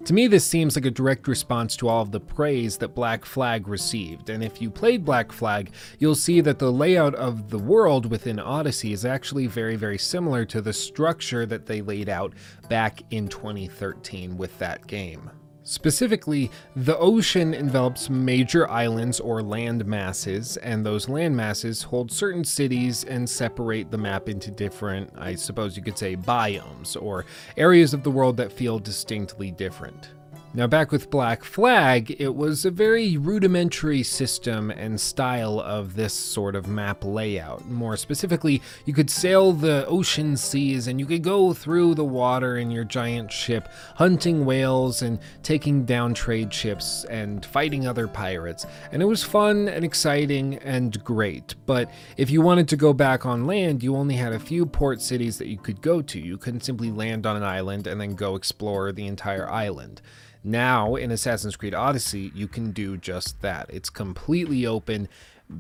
To 0.07 0.15
me, 0.15 0.27
this 0.27 0.45
seems 0.45 0.75
like 0.75 0.85
a 0.85 0.91
direct 0.91 1.29
response 1.29 1.77
to 1.77 1.89
all 1.89 2.03
of 2.03 2.11
the 2.11 2.19
praise 2.19 2.77
that 2.79 2.93
Black 2.93 3.25
Flag 3.25 3.69
received, 3.69 4.31
and 4.31 4.43
if 4.43 4.61
you 4.61 4.69
played 4.69 5.05
Black 5.05 5.31
Flag, 5.31 5.71
you'll 6.01 6.17
see 6.17 6.41
that 6.41 6.59
the 6.59 6.73
layout 6.73 7.15
of 7.15 7.51
the 7.51 7.59
world 7.59 8.07
within 8.07 8.41
Odyssey 8.41 8.93
is 8.93 9.05
actually 9.05 9.47
very, 9.47 9.77
very 9.77 9.99
similar 9.99 10.45
to 10.47 10.61
the 10.61 10.73
structure 10.73 11.47
that 11.47 11.67
they 11.67 11.83
laid 11.83 12.09
out 12.09 12.35
back 12.69 13.01
in 13.13 13.29
2013 13.29 14.37
with 14.37 14.59
that 14.59 14.89
game. 14.89 15.31
Specifically, 15.65 16.51
the 16.75 16.99
ocean 16.99 17.55
envelops 17.55 18.11
major 18.11 18.69
islands 18.69 19.21
or 19.21 19.43
land 19.43 19.87
masses, 19.87 20.57
and 20.57 20.85
those 20.85 21.09
land 21.09 21.37
masses 21.37 21.83
hold 21.83 22.11
certain 22.11 22.45
cities 22.45 23.05
and 23.05 23.29
separate 23.29 23.91
the 23.91 23.99
map 23.99 24.29
into 24.29 24.51
different, 24.51 25.13
I 25.17 25.37
suppose 25.37 25.77
you 25.77 25.83
could 25.83 25.99
say, 25.99 26.17
biomes, 26.17 27.01
or 27.01 27.27
areas 27.57 27.95
of 27.95 28.03
the 28.03 28.11
world 28.11 28.37
that 28.39 28.53
feel 28.53 28.81
distinctly 28.81 29.53
different. 29.53 30.11
Now, 30.55 30.67
back 30.67 30.93
with 30.93 31.09
Black 31.09 31.45
Flag, 31.45 32.15
it 32.19 32.35
was 32.35 32.67
a 32.67 32.71
very 32.71 33.17
rudimentary 33.17 34.03
system 34.03 34.71
and 34.71 35.01
style 35.01 35.59
of 35.59 35.95
this 35.95 36.13
sort 36.13 36.55
of 36.55 36.67
map 36.67 37.07
layout. 37.07 37.65
More 37.71 37.97
specifically, 37.97 38.61
you 38.85 38.93
could 38.93 39.09
sail 39.09 39.55
the 39.55 39.87
ocean 39.87 40.37
seas 40.37 40.89
and 40.89 41.01
you 41.01 41.07
could 41.07 41.23
go 41.23 41.55
through 41.55 41.95
the 41.95 42.05
water 42.05 42.59
in 42.59 42.71
your 42.71 42.85
giant 42.85 43.33
ship, 43.33 43.71
hunting 43.95 44.45
whales 44.45 45.01
and 45.01 45.21
taking 45.43 45.87
down 45.87 46.13
trade 46.13 46.53
ships 46.53 47.07
and 47.09 47.47
fighting 47.47 47.87
other 47.87 48.07
pirates. 48.07 48.67
And 48.93 49.01
it 49.01 49.07
was 49.07 49.25
fun 49.25 49.69
and 49.69 49.87
exciting 49.87 50.57
and 50.57 51.03
great. 51.03 51.55
But 51.65 51.91
if 52.19 52.29
you 52.29 52.43
wanted 52.43 52.69
to 52.69 52.77
go 52.77 52.93
back 52.93 53.25
on 53.25 53.47
land, 53.47 53.83
you 53.83 53.97
only 53.97 54.17
had 54.17 54.35
a 54.35 54.39
few 54.39 54.67
port 54.67 55.01
cities 55.01 55.39
that 55.39 55.49
you 55.49 55.57
could 55.57 55.81
go 55.81 56.03
to. 56.03 56.21
You 56.21 56.37
couldn't 56.37 56.61
simply 56.61 56.91
land 56.91 57.25
on 57.25 57.37
an 57.37 57.43
island 57.43 57.87
and 57.87 57.99
then 57.99 58.17
go 58.17 58.37
explore 58.37 58.93
the 58.93 59.07
entire 59.07 59.51
island. 59.51 60.03
Now, 60.45 60.97
in 60.97 61.11
Assassin's 61.11 61.57
Creed 61.57 61.75
Odyssey, 61.75 62.33
you 62.35 62.49
can 62.49 62.73
do 62.73 62.97
just 62.97 63.41
that. 63.43 63.71
It's 63.71 63.91
completely 63.91 64.67
open. 64.67 65.09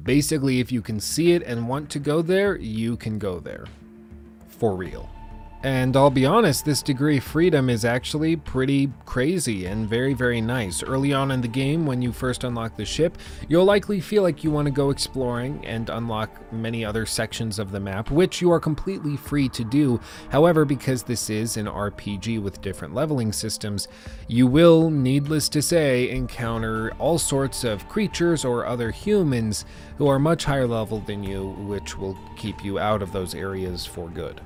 Basically, 0.03 0.59
if 0.59 0.73
you 0.73 0.83
can 0.83 0.99
see 0.99 1.33
it 1.33 1.43
and 1.43 1.69
want 1.69 1.89
to 1.91 1.99
go 1.99 2.23
there, 2.23 2.57
you 2.57 2.97
can 2.97 3.19
go 3.19 3.39
there. 3.39 3.67
For 4.49 4.75
real. 4.75 5.09
And 5.65 5.97
I'll 5.97 6.11
be 6.11 6.27
honest, 6.27 6.65
this 6.65 6.83
degree 6.83 7.19
of 7.19 7.25
freedom 7.25 7.71
is 7.71 7.85
actually 7.85 8.35
pretty 8.35 8.91
crazy 9.07 9.67
and 9.67 9.89
very, 9.89 10.13
very 10.13 10.41
nice. 10.41 10.83
Early 10.83 11.13
on 11.13 11.31
in 11.31 11.41
the 11.41 11.47
game, 11.47 11.87
when 11.87 12.03
you 12.03 12.13
first 12.13 12.43
unlock 12.43 12.77
the 12.77 12.85
ship, 12.85 13.17
you'll 13.49 13.65
likely 13.65 14.01
feel 14.01 14.25
like 14.25 14.43
you 14.43 14.51
want 14.51 14.67
to 14.67 14.73
go 14.73 14.91
exploring 14.91 15.65
and 15.65 15.89
unlock 15.89 16.53
many 16.53 16.85
other 16.85 17.07
sections 17.07 17.61
of 17.61 17.71
the 17.71 17.79
map, 17.79 18.11
which 18.11 18.41
you 18.41 18.51
are 18.51 18.59
completely 18.59 19.17
free 19.17 19.49
to 19.51 19.63
do. 19.63 20.01
However, 20.31 20.65
because 20.65 21.05
this 21.05 21.31
is 21.31 21.57
an 21.57 21.67
RPG 21.67 22.43
with 22.43 22.61
different 22.61 22.93
leveling 22.93 23.33
systems, 23.33 23.87
you 24.27 24.49
will, 24.49 24.91
needless 24.91 25.49
to 25.51 25.63
say, 25.63 26.11
encounter 26.11 26.91
all 26.99 27.19
sorts 27.19 27.63
of 27.63 27.89
creatures 27.89 28.45
or 28.45 28.67
other 28.67 28.91
humans 28.91 29.65
who 29.97 30.09
are 30.09 30.19
much 30.19 30.45
higher 30.45 30.67
level 30.67 30.99
than 30.99 31.23
you, 31.23 31.51
which 31.51 31.97
will 31.97 32.19
keep 32.37 32.65
you 32.65 32.81
out 32.81 33.01
of 33.01 33.13
those 33.13 33.33
areas 33.33 33.87
for 33.87 34.09
good. 34.09 34.41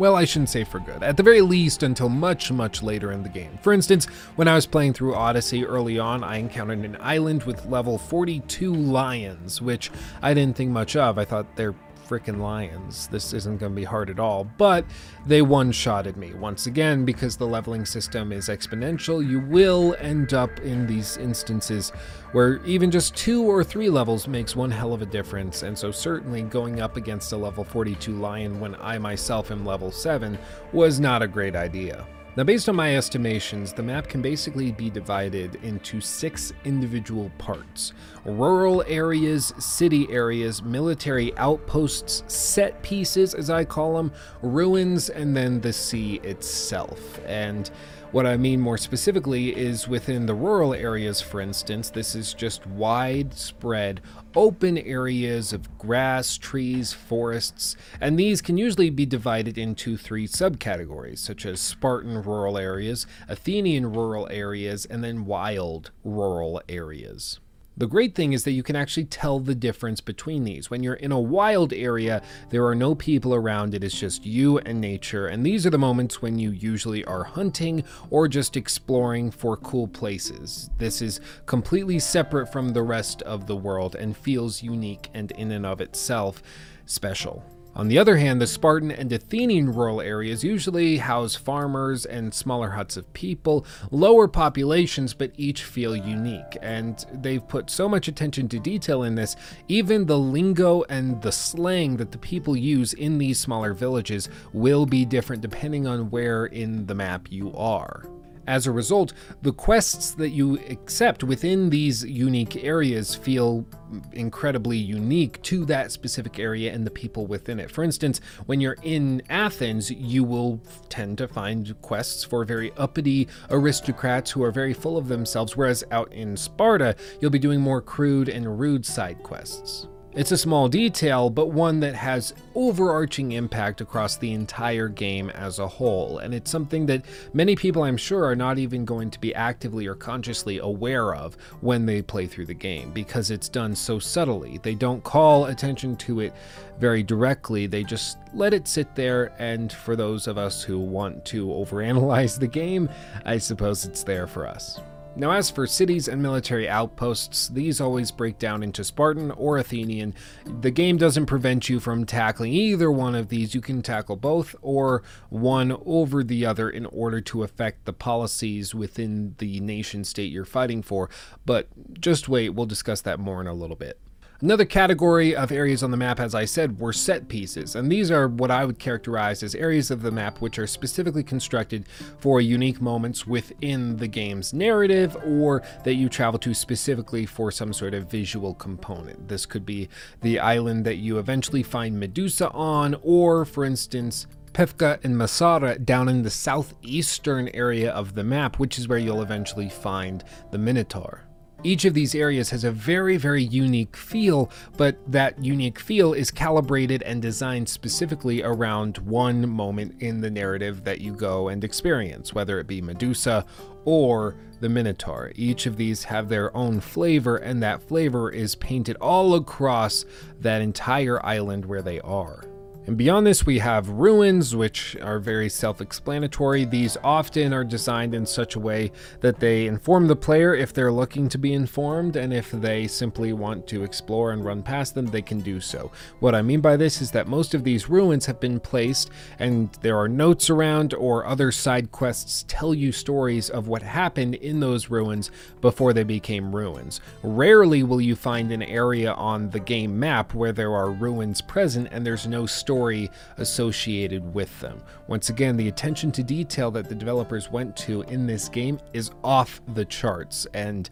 Well, 0.00 0.16
I 0.16 0.24
shouldn't 0.24 0.48
say 0.48 0.64
for 0.64 0.80
good. 0.80 1.02
At 1.02 1.18
the 1.18 1.22
very 1.22 1.42
least, 1.42 1.82
until 1.82 2.08
much, 2.08 2.50
much 2.50 2.82
later 2.82 3.12
in 3.12 3.22
the 3.22 3.28
game. 3.28 3.58
For 3.60 3.70
instance, 3.70 4.06
when 4.34 4.48
I 4.48 4.54
was 4.54 4.64
playing 4.64 4.94
through 4.94 5.14
Odyssey 5.14 5.66
early 5.66 5.98
on, 5.98 6.24
I 6.24 6.36
encountered 6.38 6.78
an 6.78 6.96
island 7.00 7.42
with 7.42 7.66
level 7.66 7.98
42 7.98 8.72
lions, 8.72 9.60
which 9.60 9.90
I 10.22 10.32
didn't 10.32 10.56
think 10.56 10.70
much 10.70 10.96
of. 10.96 11.18
I 11.18 11.26
thought 11.26 11.54
they're 11.54 11.74
freaking 12.10 12.40
lions. 12.40 13.08
This 13.08 13.34
isn't 13.34 13.58
going 13.58 13.72
to 13.72 13.76
be 13.76 13.84
hard 13.84 14.08
at 14.08 14.18
all. 14.18 14.44
But 14.44 14.84
they 15.26 15.42
one 15.42 15.70
shotted 15.70 16.16
me. 16.16 16.32
Once 16.32 16.66
again, 16.66 17.04
because 17.04 17.36
the 17.36 17.46
leveling 17.46 17.84
system 17.84 18.32
is 18.32 18.48
exponential, 18.48 19.26
you 19.26 19.38
will 19.38 19.94
end 20.00 20.34
up 20.34 20.60
in 20.60 20.86
these 20.86 21.18
instances 21.18 21.92
where 22.32 22.64
even 22.64 22.90
just 22.90 23.16
two 23.16 23.42
or 23.42 23.64
three 23.64 23.90
levels 23.90 24.28
makes 24.28 24.54
one 24.54 24.70
hell 24.70 24.92
of 24.92 25.02
a 25.02 25.06
difference. 25.06 25.62
And 25.62 25.76
so, 25.76 25.90
certainly, 25.90 26.42
going 26.42 26.80
up 26.80 26.96
against 26.96 27.32
a 27.32 27.36
level 27.36 27.64
42 27.64 28.12
lion 28.12 28.60
when 28.60 28.74
I 28.76 28.98
myself 28.98 29.50
am 29.50 29.64
level 29.64 29.90
7 29.90 30.38
was 30.72 31.00
not 31.00 31.22
a 31.22 31.28
great 31.28 31.56
idea. 31.56 32.06
Now, 32.36 32.44
based 32.44 32.68
on 32.68 32.76
my 32.76 32.96
estimations, 32.96 33.72
the 33.72 33.82
map 33.82 34.06
can 34.06 34.22
basically 34.22 34.70
be 34.70 34.88
divided 34.88 35.56
into 35.64 36.00
six 36.00 36.52
individual 36.64 37.30
parts 37.38 37.92
rural 38.24 38.84
areas, 38.86 39.52
city 39.58 40.06
areas, 40.10 40.62
military 40.62 41.36
outposts, 41.38 42.22
set 42.28 42.80
pieces, 42.82 43.34
as 43.34 43.50
I 43.50 43.64
call 43.64 43.96
them, 43.96 44.12
ruins, 44.42 45.10
and 45.10 45.36
then 45.36 45.60
the 45.60 45.72
sea 45.72 46.20
itself. 46.22 47.18
And 47.26 47.68
what 48.12 48.26
I 48.26 48.36
mean 48.36 48.60
more 48.60 48.78
specifically 48.78 49.56
is 49.56 49.86
within 49.86 50.26
the 50.26 50.34
rural 50.34 50.74
areas, 50.74 51.20
for 51.20 51.40
instance, 51.40 51.90
this 51.90 52.16
is 52.16 52.34
just 52.34 52.66
widespread 52.66 54.00
open 54.34 54.78
areas 54.78 55.52
of 55.52 55.78
grass, 55.78 56.36
trees, 56.36 56.92
forests, 56.92 57.76
and 58.00 58.18
these 58.18 58.42
can 58.42 58.58
usually 58.58 58.90
be 58.90 59.06
divided 59.06 59.56
into 59.56 59.96
three 59.96 60.26
subcategories, 60.26 61.18
such 61.18 61.46
as 61.46 61.60
Spartan 61.60 62.22
rural 62.22 62.58
areas, 62.58 63.06
Athenian 63.28 63.92
rural 63.92 64.28
areas, 64.30 64.86
and 64.86 65.04
then 65.04 65.24
wild 65.24 65.92
rural 66.04 66.60
areas. 66.68 67.38
The 67.80 67.86
great 67.86 68.14
thing 68.14 68.34
is 68.34 68.44
that 68.44 68.50
you 68.50 68.62
can 68.62 68.76
actually 68.76 69.06
tell 69.06 69.40
the 69.40 69.54
difference 69.54 70.02
between 70.02 70.44
these. 70.44 70.68
When 70.68 70.82
you're 70.82 70.92
in 70.92 71.12
a 71.12 71.18
wild 71.18 71.72
area, 71.72 72.20
there 72.50 72.66
are 72.66 72.74
no 72.74 72.94
people 72.94 73.34
around, 73.34 73.72
it 73.72 73.82
is 73.82 73.94
just 73.94 74.26
you 74.26 74.58
and 74.58 74.82
nature, 74.82 75.28
and 75.28 75.46
these 75.46 75.64
are 75.64 75.70
the 75.70 75.78
moments 75.78 76.20
when 76.20 76.38
you 76.38 76.50
usually 76.50 77.06
are 77.06 77.24
hunting 77.24 77.82
or 78.10 78.28
just 78.28 78.54
exploring 78.54 79.30
for 79.30 79.56
cool 79.56 79.88
places. 79.88 80.68
This 80.76 81.00
is 81.00 81.22
completely 81.46 81.98
separate 81.98 82.52
from 82.52 82.74
the 82.74 82.82
rest 82.82 83.22
of 83.22 83.46
the 83.46 83.56
world 83.56 83.94
and 83.94 84.14
feels 84.14 84.62
unique 84.62 85.08
and 85.14 85.30
in 85.30 85.50
and 85.50 85.64
of 85.64 85.80
itself 85.80 86.42
special. 86.84 87.42
On 87.80 87.88
the 87.88 87.98
other 87.98 88.18
hand, 88.18 88.42
the 88.42 88.46
Spartan 88.46 88.90
and 88.90 89.10
Athenian 89.10 89.72
rural 89.72 90.02
areas 90.02 90.44
usually 90.44 90.98
house 90.98 91.34
farmers 91.34 92.04
and 92.04 92.34
smaller 92.34 92.72
huts 92.72 92.98
of 92.98 93.10
people, 93.14 93.64
lower 93.90 94.28
populations, 94.28 95.14
but 95.14 95.32
each 95.38 95.64
feel 95.64 95.96
unique. 95.96 96.58
And 96.60 97.02
they've 97.10 97.48
put 97.48 97.70
so 97.70 97.88
much 97.88 98.06
attention 98.06 98.50
to 98.50 98.58
detail 98.58 99.04
in 99.04 99.14
this, 99.14 99.34
even 99.68 100.04
the 100.04 100.18
lingo 100.18 100.82
and 100.90 101.22
the 101.22 101.32
slang 101.32 101.96
that 101.96 102.12
the 102.12 102.18
people 102.18 102.54
use 102.54 102.92
in 102.92 103.16
these 103.16 103.40
smaller 103.40 103.72
villages 103.72 104.28
will 104.52 104.84
be 104.84 105.06
different 105.06 105.40
depending 105.40 105.86
on 105.86 106.10
where 106.10 106.44
in 106.44 106.84
the 106.84 106.94
map 106.94 107.32
you 107.32 107.50
are. 107.56 108.04
As 108.50 108.66
a 108.66 108.72
result, 108.72 109.12
the 109.42 109.52
quests 109.52 110.10
that 110.14 110.30
you 110.30 110.58
accept 110.68 111.22
within 111.22 111.70
these 111.70 112.02
unique 112.02 112.64
areas 112.64 113.14
feel 113.14 113.64
incredibly 114.12 114.76
unique 114.76 115.40
to 115.42 115.64
that 115.66 115.92
specific 115.92 116.40
area 116.40 116.72
and 116.72 116.84
the 116.84 116.90
people 116.90 117.28
within 117.28 117.60
it. 117.60 117.70
For 117.70 117.84
instance, 117.84 118.20
when 118.46 118.60
you're 118.60 118.76
in 118.82 119.22
Athens, 119.30 119.92
you 119.92 120.24
will 120.24 120.60
tend 120.88 121.18
to 121.18 121.28
find 121.28 121.80
quests 121.80 122.24
for 122.24 122.44
very 122.44 122.72
uppity 122.76 123.28
aristocrats 123.50 124.32
who 124.32 124.42
are 124.42 124.50
very 124.50 124.74
full 124.74 124.98
of 124.98 125.06
themselves, 125.06 125.56
whereas 125.56 125.84
out 125.92 126.12
in 126.12 126.36
Sparta, 126.36 126.96
you'll 127.20 127.30
be 127.30 127.38
doing 127.38 127.60
more 127.60 127.80
crude 127.80 128.28
and 128.28 128.58
rude 128.58 128.84
side 128.84 129.22
quests. 129.22 129.86
It's 130.12 130.32
a 130.32 130.36
small 130.36 130.68
detail, 130.68 131.30
but 131.30 131.52
one 131.52 131.78
that 131.80 131.94
has 131.94 132.34
overarching 132.56 133.30
impact 133.30 133.80
across 133.80 134.16
the 134.16 134.32
entire 134.32 134.88
game 134.88 135.30
as 135.30 135.60
a 135.60 135.68
whole, 135.68 136.18
and 136.18 136.34
it's 136.34 136.50
something 136.50 136.86
that 136.86 137.04
many 137.32 137.54
people 137.54 137.84
I'm 137.84 137.96
sure 137.96 138.24
are 138.24 138.34
not 138.34 138.58
even 138.58 138.84
going 138.84 139.12
to 139.12 139.20
be 139.20 139.32
actively 139.32 139.86
or 139.86 139.94
consciously 139.94 140.58
aware 140.58 141.14
of 141.14 141.36
when 141.60 141.86
they 141.86 142.02
play 142.02 142.26
through 142.26 142.46
the 142.46 142.54
game 142.54 142.90
because 142.90 143.30
it's 143.30 143.48
done 143.48 143.76
so 143.76 144.00
subtly. 144.00 144.58
They 144.64 144.74
don't 144.74 145.04
call 145.04 145.44
attention 145.44 145.94
to 145.98 146.18
it 146.18 146.34
very 146.80 147.04
directly, 147.04 147.68
they 147.68 147.84
just 147.84 148.18
let 148.34 148.52
it 148.52 148.66
sit 148.66 148.96
there, 148.96 149.32
and 149.38 149.72
for 149.72 149.94
those 149.94 150.26
of 150.26 150.36
us 150.36 150.60
who 150.60 150.80
want 150.80 151.24
to 151.26 151.46
overanalyze 151.46 152.36
the 152.36 152.48
game, 152.48 152.88
I 153.24 153.38
suppose 153.38 153.84
it's 153.84 154.02
there 154.02 154.26
for 154.26 154.44
us. 154.48 154.80
Now, 155.16 155.32
as 155.32 155.50
for 155.50 155.66
cities 155.66 156.08
and 156.08 156.22
military 156.22 156.68
outposts, 156.68 157.48
these 157.48 157.80
always 157.80 158.10
break 158.10 158.38
down 158.38 158.62
into 158.62 158.84
Spartan 158.84 159.32
or 159.32 159.58
Athenian. 159.58 160.14
The 160.60 160.70
game 160.70 160.96
doesn't 160.96 161.26
prevent 161.26 161.68
you 161.68 161.80
from 161.80 162.06
tackling 162.06 162.52
either 162.52 162.90
one 162.90 163.14
of 163.14 163.28
these. 163.28 163.54
You 163.54 163.60
can 163.60 163.82
tackle 163.82 164.16
both 164.16 164.54
or 164.62 165.02
one 165.28 165.76
over 165.84 166.22
the 166.22 166.46
other 166.46 166.70
in 166.70 166.86
order 166.86 167.20
to 167.22 167.42
affect 167.42 167.84
the 167.84 167.92
policies 167.92 168.74
within 168.74 169.34
the 169.38 169.60
nation 169.60 170.04
state 170.04 170.32
you're 170.32 170.44
fighting 170.44 170.80
for. 170.80 171.10
But 171.44 171.68
just 172.00 172.28
wait, 172.28 172.50
we'll 172.50 172.66
discuss 172.66 173.00
that 173.02 173.18
more 173.18 173.40
in 173.40 173.46
a 173.46 173.52
little 173.52 173.76
bit. 173.76 173.98
Another 174.42 174.64
category 174.64 175.36
of 175.36 175.52
areas 175.52 175.82
on 175.82 175.90
the 175.90 175.98
map, 175.98 176.18
as 176.18 176.34
I 176.34 176.46
said, 176.46 176.80
were 176.80 176.94
set 176.94 177.28
pieces, 177.28 177.76
and 177.76 177.92
these 177.92 178.10
are 178.10 178.26
what 178.26 178.50
I 178.50 178.64
would 178.64 178.78
characterize 178.78 179.42
as 179.42 179.54
areas 179.54 179.90
of 179.90 180.00
the 180.00 180.10
map 180.10 180.40
which 180.40 180.58
are 180.58 180.66
specifically 180.66 181.22
constructed 181.22 181.84
for 182.18 182.40
unique 182.40 182.80
moments 182.80 183.26
within 183.26 183.98
the 183.98 184.08
game's 184.08 184.54
narrative 184.54 185.14
or 185.26 185.62
that 185.84 185.96
you 185.96 186.08
travel 186.08 186.38
to 186.38 186.54
specifically 186.54 187.26
for 187.26 187.50
some 187.50 187.74
sort 187.74 187.92
of 187.92 188.10
visual 188.10 188.54
component. 188.54 189.28
This 189.28 189.44
could 189.44 189.66
be 189.66 189.90
the 190.22 190.38
island 190.38 190.86
that 190.86 190.96
you 190.96 191.18
eventually 191.18 191.62
find 191.62 192.00
Medusa 192.00 192.50
on, 192.52 192.96
or, 193.02 193.44
for 193.44 193.66
instance, 193.66 194.26
Pephka 194.54 195.04
and 195.04 195.16
Messara 195.16 195.84
down 195.84 196.08
in 196.08 196.22
the 196.22 196.30
southeastern 196.30 197.48
area 197.48 197.90
of 197.90 198.14
the 198.14 198.24
map, 198.24 198.58
which 198.58 198.78
is 198.78 198.88
where 198.88 198.98
you'll 198.98 199.20
eventually 199.20 199.68
find 199.68 200.24
the 200.50 200.58
Minotaur. 200.58 201.26
Each 201.62 201.84
of 201.84 201.92
these 201.92 202.14
areas 202.14 202.48
has 202.50 202.64
a 202.64 202.70
very, 202.70 203.18
very 203.18 203.42
unique 203.42 203.94
feel, 203.94 204.50
but 204.78 204.96
that 205.12 205.44
unique 205.44 205.78
feel 205.78 206.14
is 206.14 206.30
calibrated 206.30 207.02
and 207.02 207.20
designed 207.20 207.68
specifically 207.68 208.42
around 208.42 208.96
one 208.98 209.46
moment 209.46 210.00
in 210.00 210.22
the 210.22 210.30
narrative 210.30 210.84
that 210.84 211.02
you 211.02 211.12
go 211.12 211.48
and 211.48 211.62
experience, 211.62 212.32
whether 212.32 212.58
it 212.60 212.66
be 212.66 212.80
Medusa 212.80 213.44
or 213.84 214.36
the 214.60 214.70
Minotaur. 214.70 215.32
Each 215.34 215.66
of 215.66 215.76
these 215.76 216.04
have 216.04 216.30
their 216.30 216.54
own 216.56 216.80
flavor, 216.80 217.36
and 217.36 217.62
that 217.62 217.82
flavor 217.82 218.30
is 218.30 218.54
painted 218.54 218.96
all 218.96 219.34
across 219.34 220.06
that 220.40 220.62
entire 220.62 221.24
island 221.24 221.66
where 221.66 221.82
they 221.82 222.00
are. 222.00 222.42
And 222.90 222.98
beyond 222.98 223.24
this, 223.24 223.46
we 223.46 223.60
have 223.60 223.88
ruins, 223.88 224.56
which 224.56 224.96
are 224.96 225.20
very 225.20 225.48
self 225.48 225.80
explanatory. 225.80 226.64
These 226.64 226.96
often 227.04 227.52
are 227.52 227.62
designed 227.62 228.16
in 228.16 228.26
such 228.26 228.56
a 228.56 228.58
way 228.58 228.90
that 229.20 229.38
they 229.38 229.68
inform 229.68 230.08
the 230.08 230.16
player 230.16 230.56
if 230.56 230.72
they're 230.72 230.90
looking 230.90 231.28
to 231.28 231.38
be 231.38 231.52
informed, 231.52 232.16
and 232.16 232.34
if 232.34 232.50
they 232.50 232.88
simply 232.88 233.32
want 233.32 233.68
to 233.68 233.84
explore 233.84 234.32
and 234.32 234.44
run 234.44 234.64
past 234.64 234.96
them, 234.96 235.06
they 235.06 235.22
can 235.22 235.38
do 235.38 235.60
so. 235.60 235.92
What 236.18 236.34
I 236.34 236.42
mean 236.42 236.60
by 236.60 236.76
this 236.76 237.00
is 237.00 237.12
that 237.12 237.28
most 237.28 237.54
of 237.54 237.62
these 237.62 237.88
ruins 237.88 238.26
have 238.26 238.40
been 238.40 238.58
placed, 238.58 239.10
and 239.38 239.70
there 239.82 239.96
are 239.96 240.08
notes 240.08 240.50
around, 240.50 240.92
or 240.94 241.24
other 241.24 241.52
side 241.52 241.92
quests 241.92 242.44
tell 242.48 242.74
you 242.74 242.90
stories 242.90 243.50
of 243.50 243.68
what 243.68 243.82
happened 243.82 244.34
in 244.34 244.58
those 244.58 244.90
ruins 244.90 245.30
before 245.60 245.92
they 245.92 246.02
became 246.02 246.52
ruins. 246.52 247.00
Rarely 247.22 247.84
will 247.84 248.00
you 248.00 248.16
find 248.16 248.50
an 248.50 248.64
area 248.64 249.12
on 249.12 249.50
the 249.50 249.60
game 249.60 249.96
map 249.96 250.34
where 250.34 250.50
there 250.50 250.74
are 250.74 250.90
ruins 250.90 251.40
present 251.40 251.86
and 251.92 252.04
there's 252.04 252.26
no 252.26 252.46
story 252.46 252.79
story 252.80 253.10
associated 253.36 254.32
with 254.32 254.58
them. 254.60 254.80
Once 255.06 255.28
again, 255.28 255.58
the 255.58 255.68
attention 255.68 256.10
to 256.10 256.22
detail 256.22 256.70
that 256.70 256.88
the 256.88 256.94
developers 256.94 257.50
went 257.50 257.76
to 257.76 258.00
in 258.02 258.26
this 258.26 258.48
game 258.48 258.80
is 258.94 259.10
off 259.22 259.60
the 259.74 259.84
charts, 259.84 260.46
and 260.54 260.88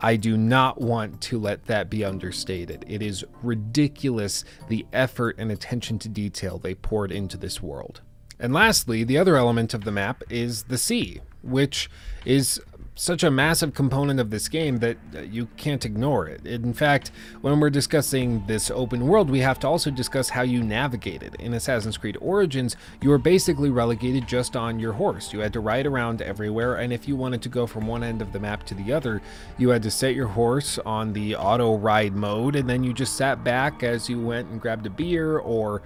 I 0.00 0.16
do 0.16 0.36
not 0.36 0.82
want 0.82 1.18
to 1.22 1.38
let 1.38 1.64
that 1.64 1.88
be 1.88 2.04
understated. 2.04 2.84
It 2.86 3.00
is 3.00 3.24
ridiculous 3.42 4.44
the 4.68 4.84
effort 4.92 5.36
and 5.38 5.50
attention 5.50 5.98
to 6.00 6.10
detail 6.10 6.58
they 6.58 6.74
poured 6.74 7.10
into 7.10 7.38
this 7.38 7.62
world. 7.62 8.02
And 8.38 8.52
lastly, 8.52 9.02
the 9.02 9.16
other 9.16 9.36
element 9.36 9.72
of 9.72 9.84
the 9.84 9.92
map 9.92 10.22
is 10.28 10.64
the 10.64 10.78
sea, 10.78 11.22
which 11.42 11.88
is 12.26 12.60
such 12.94 13.22
a 13.22 13.30
massive 13.30 13.72
component 13.72 14.20
of 14.20 14.30
this 14.30 14.48
game 14.48 14.78
that 14.78 14.98
you 15.30 15.46
can't 15.56 15.84
ignore 15.84 16.26
it. 16.26 16.46
In 16.46 16.74
fact, 16.74 17.10
when 17.40 17.58
we're 17.58 17.70
discussing 17.70 18.44
this 18.46 18.70
open 18.70 19.06
world, 19.06 19.30
we 19.30 19.40
have 19.40 19.58
to 19.60 19.68
also 19.68 19.90
discuss 19.90 20.28
how 20.28 20.42
you 20.42 20.62
navigate 20.62 21.22
it. 21.22 21.34
In 21.36 21.54
Assassin's 21.54 21.96
Creed 21.96 22.18
Origins, 22.20 22.76
you 23.00 23.08
were 23.08 23.18
basically 23.18 23.70
relegated 23.70 24.28
just 24.28 24.54
on 24.54 24.78
your 24.78 24.92
horse. 24.92 25.32
You 25.32 25.40
had 25.40 25.52
to 25.54 25.60
ride 25.60 25.86
around 25.86 26.20
everywhere, 26.20 26.74
and 26.74 26.92
if 26.92 27.08
you 27.08 27.16
wanted 27.16 27.40
to 27.42 27.48
go 27.48 27.66
from 27.66 27.86
one 27.86 28.04
end 28.04 28.20
of 28.20 28.32
the 28.32 28.40
map 28.40 28.64
to 28.66 28.74
the 28.74 28.92
other, 28.92 29.22
you 29.56 29.70
had 29.70 29.82
to 29.84 29.90
set 29.90 30.14
your 30.14 30.28
horse 30.28 30.78
on 30.84 31.12
the 31.12 31.36
auto 31.36 31.76
ride 31.78 32.14
mode, 32.14 32.54
and 32.54 32.68
then 32.68 32.84
you 32.84 32.92
just 32.92 33.16
sat 33.16 33.42
back 33.42 33.82
as 33.82 34.10
you 34.10 34.20
went 34.20 34.48
and 34.48 34.60
grabbed 34.60 34.86
a 34.86 34.90
beer 34.90 35.38
or. 35.38 35.82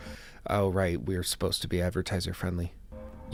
Oh, 0.46 0.68
right, 0.68 1.00
we're 1.00 1.22
supposed 1.22 1.62
to 1.62 1.68
be 1.68 1.80
advertiser 1.80 2.34
friendly. 2.34 2.74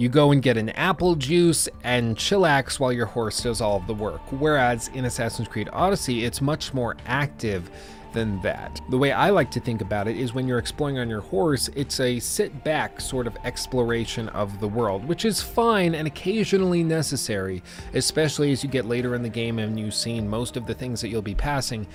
You 0.01 0.09
go 0.09 0.33
and 0.33 0.41
get 0.41 0.57
an 0.57 0.71
apple 0.71 1.15
juice 1.15 1.69
and 1.85 2.17
chillax 2.17 2.81
while 2.81 2.91
your 2.91 3.05
horse 3.05 3.43
does 3.43 3.61
all 3.61 3.77
of 3.77 3.87
the 3.87 3.93
work. 3.93 4.23
Whereas 4.31 4.89
in 4.95 5.05
Assassin's 5.05 5.47
Creed 5.47 5.69
Odyssey, 5.75 6.25
it's 6.25 6.41
much 6.41 6.73
more 6.73 6.97
active 7.05 7.71
than 8.15 8.41
that. 8.41 8.81
The 8.89 8.97
way 8.97 9.13
I 9.13 9.29
like 9.29 9.51
to 9.51 9.61
think 9.61 9.83
about 9.83 10.09
it 10.09 10.17
is 10.17 10.33
when 10.33 10.49
you're 10.49 10.59
exploring 10.59 10.99
on 10.99 11.11
your 11.11 11.21
horse, 11.21 11.69
it's 11.77 12.01
a 12.01 12.19
sit 12.19 12.65
back 12.65 12.99
sort 12.99 13.27
of 13.27 13.37
exploration 13.45 14.31
of 14.31 14.59
the 14.59 14.69
world, 14.69 15.05
which 15.05 15.27
is 15.27 15.43
fine 15.43 15.95
and 15.95 16.07
occasionally 16.09 16.83
necessary, 16.83 17.63
especially 17.93 18.53
as 18.53 18.65
you 18.65 18.71
get 18.71 18.87
later 18.87 19.15
in 19.15 19.23
the 19.23 19.29
game 19.29 19.59
and 19.59 19.79
you've 19.79 19.93
seen 19.93 20.27
most 20.27 20.57
of 20.57 20.67
the 20.67 20.73
things 20.73 21.03
that 21.03 21.09
you'll 21.09 21.21
be 21.21 21.35
passing. 21.35 21.87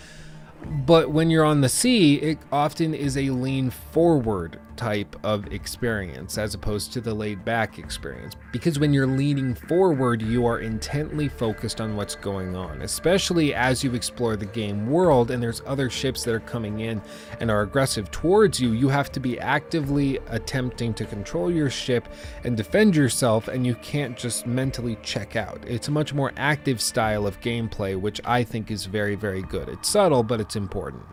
But 0.86 1.10
when 1.10 1.32
you're 1.32 1.44
on 1.44 1.62
the 1.62 1.70
sea, 1.70 2.18
it 2.18 2.38
often 2.52 2.94
is 2.94 3.18
a 3.18 3.32
lean 3.32 3.72
forward 3.72 4.60
type 4.76 5.16
of 5.24 5.52
experience 5.52 6.38
as 6.38 6.54
opposed 6.54 6.94
to 6.94 7.02
the 7.02 7.14
laid 7.14 7.44
back 7.46 7.80
experience. 7.80 8.36
Because 8.52 8.80
when 8.80 8.94
you're 8.94 9.08
leaning 9.08 9.56
forward, 9.56 10.22
you 10.22 10.46
are 10.46 10.60
intently 10.60 11.28
focused 11.28 11.82
on 11.82 11.96
what's 11.96 12.16
going 12.16 12.56
on, 12.56 12.82
especially 12.82 13.54
as 13.54 13.84
you 13.84 13.94
explore 13.94 14.36
the 14.36 14.46
game 14.46 14.88
world 14.90 15.32
and 15.32 15.42
there's 15.42 15.62
other 15.66 15.90
ships 15.90 16.24
that 16.24 16.34
are 16.34 16.40
coming 16.40 16.82
in 16.82 17.02
and 17.40 17.50
are 17.52 17.62
aggressive 17.62 18.12
towards 18.12 18.60
you. 18.60 18.72
You 18.72 18.90
have 18.90 19.12
to 19.14 19.20
be 19.20 19.40
actively 19.40 20.20
attempting 20.28 20.94
to 20.96 21.06
control 21.06 21.52
your 21.52 21.70
ship 21.70 22.08
and 22.44 22.56
defend 22.58 22.96
yourself, 22.96 23.48
and 23.48 23.66
you 23.66 23.76
can't 23.76 24.18
just 24.18 24.46
mentally 24.46 24.98
check 25.04 25.36
out. 25.36 25.64
It's 25.68 25.88
a 25.88 25.92
much 25.92 26.14
more 26.14 26.32
active 26.38 26.82
style 26.82 27.28
of 27.28 27.42
gameplay, 27.42 28.00
which 28.00 28.22
I 28.26 28.44
think 28.44 28.72
is 28.72 28.86
very, 28.86 29.16
very 29.16 29.42
good. 29.42 29.70
It's 29.70 29.90
subtle, 29.90 30.24
but 30.24 30.40
it's 30.40 30.56
important. 30.56 31.04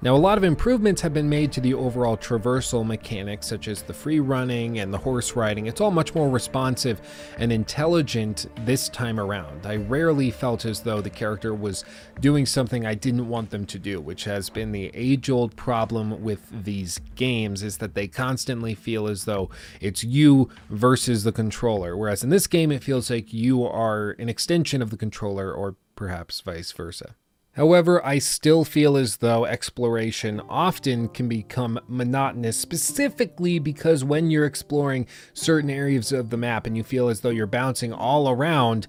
Now, 0.00 0.14
a 0.14 0.16
lot 0.16 0.38
of 0.38 0.44
improvements 0.44 1.00
have 1.00 1.12
been 1.12 1.28
made 1.28 1.50
to 1.50 1.60
the 1.60 1.74
overall 1.74 2.16
traversal 2.16 2.86
mechanics, 2.86 3.48
such 3.48 3.66
as 3.66 3.82
the 3.82 3.92
free 3.92 4.20
running 4.20 4.78
and 4.78 4.94
the 4.94 4.98
horse 4.98 5.34
riding. 5.34 5.66
It's 5.66 5.80
all 5.80 5.90
much 5.90 6.14
more 6.14 6.30
responsive 6.30 7.00
and 7.36 7.50
intelligent 7.50 8.46
this 8.64 8.88
time 8.88 9.18
around. 9.18 9.66
I 9.66 9.74
rarely 9.74 10.30
felt 10.30 10.64
as 10.64 10.82
though 10.82 11.00
the 11.00 11.10
character 11.10 11.52
was 11.52 11.84
doing 12.20 12.46
something 12.46 12.86
I 12.86 12.94
didn't 12.94 13.28
want 13.28 13.50
them 13.50 13.66
to 13.66 13.78
do, 13.80 14.00
which 14.00 14.22
has 14.22 14.50
been 14.50 14.70
the 14.70 14.92
age 14.94 15.30
old 15.30 15.56
problem 15.56 16.22
with 16.22 16.46
these 16.62 17.00
games, 17.16 17.64
is 17.64 17.78
that 17.78 17.94
they 17.94 18.06
constantly 18.06 18.76
feel 18.76 19.08
as 19.08 19.24
though 19.24 19.50
it's 19.80 20.04
you 20.04 20.48
versus 20.70 21.24
the 21.24 21.32
controller. 21.32 21.96
Whereas 21.96 22.22
in 22.22 22.30
this 22.30 22.46
game, 22.46 22.70
it 22.70 22.84
feels 22.84 23.10
like 23.10 23.32
you 23.32 23.64
are 23.64 24.10
an 24.20 24.28
extension 24.28 24.80
of 24.80 24.90
the 24.90 24.96
controller, 24.96 25.52
or 25.52 25.74
perhaps 25.96 26.40
vice 26.40 26.70
versa. 26.70 27.16
However, 27.58 28.00
I 28.06 28.20
still 28.20 28.64
feel 28.64 28.96
as 28.96 29.16
though 29.16 29.44
exploration 29.44 30.40
often 30.48 31.08
can 31.08 31.28
become 31.28 31.80
monotonous, 31.88 32.56
specifically 32.56 33.58
because 33.58 34.04
when 34.04 34.30
you're 34.30 34.46
exploring 34.46 35.08
certain 35.32 35.68
areas 35.68 36.12
of 36.12 36.30
the 36.30 36.36
map 36.36 36.68
and 36.68 36.76
you 36.76 36.84
feel 36.84 37.08
as 37.08 37.22
though 37.22 37.30
you're 37.30 37.48
bouncing 37.48 37.92
all 37.92 38.30
around, 38.30 38.86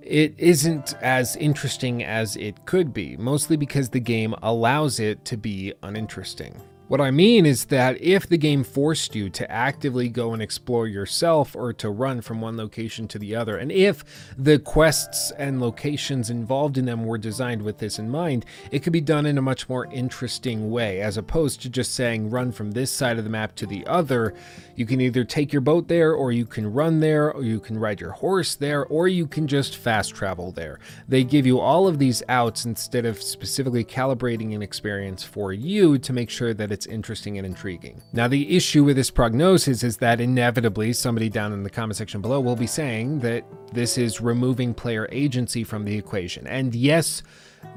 it 0.00 0.34
isn't 0.38 0.94
as 1.02 1.36
interesting 1.36 2.02
as 2.02 2.36
it 2.36 2.64
could 2.64 2.94
be, 2.94 3.18
mostly 3.18 3.58
because 3.58 3.90
the 3.90 4.00
game 4.00 4.34
allows 4.42 4.98
it 4.98 5.26
to 5.26 5.36
be 5.36 5.74
uninteresting. 5.82 6.58
What 6.90 7.00
I 7.00 7.12
mean 7.12 7.46
is 7.46 7.66
that 7.66 8.02
if 8.02 8.28
the 8.28 8.36
game 8.36 8.64
forced 8.64 9.14
you 9.14 9.30
to 9.30 9.48
actively 9.48 10.08
go 10.08 10.32
and 10.32 10.42
explore 10.42 10.88
yourself 10.88 11.54
or 11.54 11.72
to 11.74 11.88
run 11.88 12.20
from 12.20 12.40
one 12.40 12.56
location 12.56 13.06
to 13.06 13.18
the 13.20 13.36
other, 13.36 13.56
and 13.56 13.70
if 13.70 14.34
the 14.36 14.58
quests 14.58 15.30
and 15.38 15.60
locations 15.60 16.30
involved 16.30 16.76
in 16.76 16.86
them 16.86 17.06
were 17.06 17.16
designed 17.16 17.62
with 17.62 17.78
this 17.78 18.00
in 18.00 18.10
mind, 18.10 18.44
it 18.72 18.80
could 18.80 18.92
be 18.92 19.00
done 19.00 19.24
in 19.24 19.38
a 19.38 19.40
much 19.40 19.68
more 19.68 19.86
interesting 19.92 20.72
way, 20.72 21.00
as 21.00 21.16
opposed 21.16 21.62
to 21.62 21.68
just 21.68 21.94
saying 21.94 22.28
run 22.28 22.50
from 22.50 22.72
this 22.72 22.90
side 22.90 23.18
of 23.18 23.22
the 23.22 23.30
map 23.30 23.54
to 23.54 23.66
the 23.66 23.86
other. 23.86 24.34
You 24.80 24.86
can 24.86 25.02
either 25.02 25.24
take 25.24 25.52
your 25.52 25.60
boat 25.60 25.88
there, 25.88 26.14
or 26.14 26.32
you 26.32 26.46
can 26.46 26.72
run 26.72 27.00
there, 27.00 27.30
or 27.30 27.42
you 27.42 27.60
can 27.60 27.78
ride 27.78 28.00
your 28.00 28.12
horse 28.12 28.54
there, 28.54 28.86
or 28.86 29.08
you 29.08 29.26
can 29.26 29.46
just 29.46 29.76
fast 29.76 30.14
travel 30.14 30.52
there. 30.52 30.78
They 31.06 31.22
give 31.22 31.44
you 31.44 31.60
all 31.60 31.86
of 31.86 31.98
these 31.98 32.22
outs 32.30 32.64
instead 32.64 33.04
of 33.04 33.20
specifically 33.20 33.84
calibrating 33.84 34.54
an 34.54 34.62
experience 34.62 35.22
for 35.22 35.52
you 35.52 35.98
to 35.98 36.14
make 36.14 36.30
sure 36.30 36.54
that 36.54 36.72
it's 36.72 36.86
interesting 36.86 37.36
and 37.36 37.46
intriguing. 37.46 38.00
Now, 38.14 38.26
the 38.26 38.56
issue 38.56 38.82
with 38.82 38.96
this 38.96 39.10
prognosis 39.10 39.82
is 39.82 39.98
that 39.98 40.18
inevitably 40.18 40.94
somebody 40.94 41.28
down 41.28 41.52
in 41.52 41.62
the 41.62 41.68
comment 41.68 41.98
section 41.98 42.22
below 42.22 42.40
will 42.40 42.56
be 42.56 42.66
saying 42.66 43.18
that 43.18 43.44
this 43.74 43.98
is 43.98 44.22
removing 44.22 44.72
player 44.72 45.06
agency 45.12 45.62
from 45.62 45.84
the 45.84 45.98
equation. 45.98 46.46
And 46.46 46.74
yes, 46.74 47.22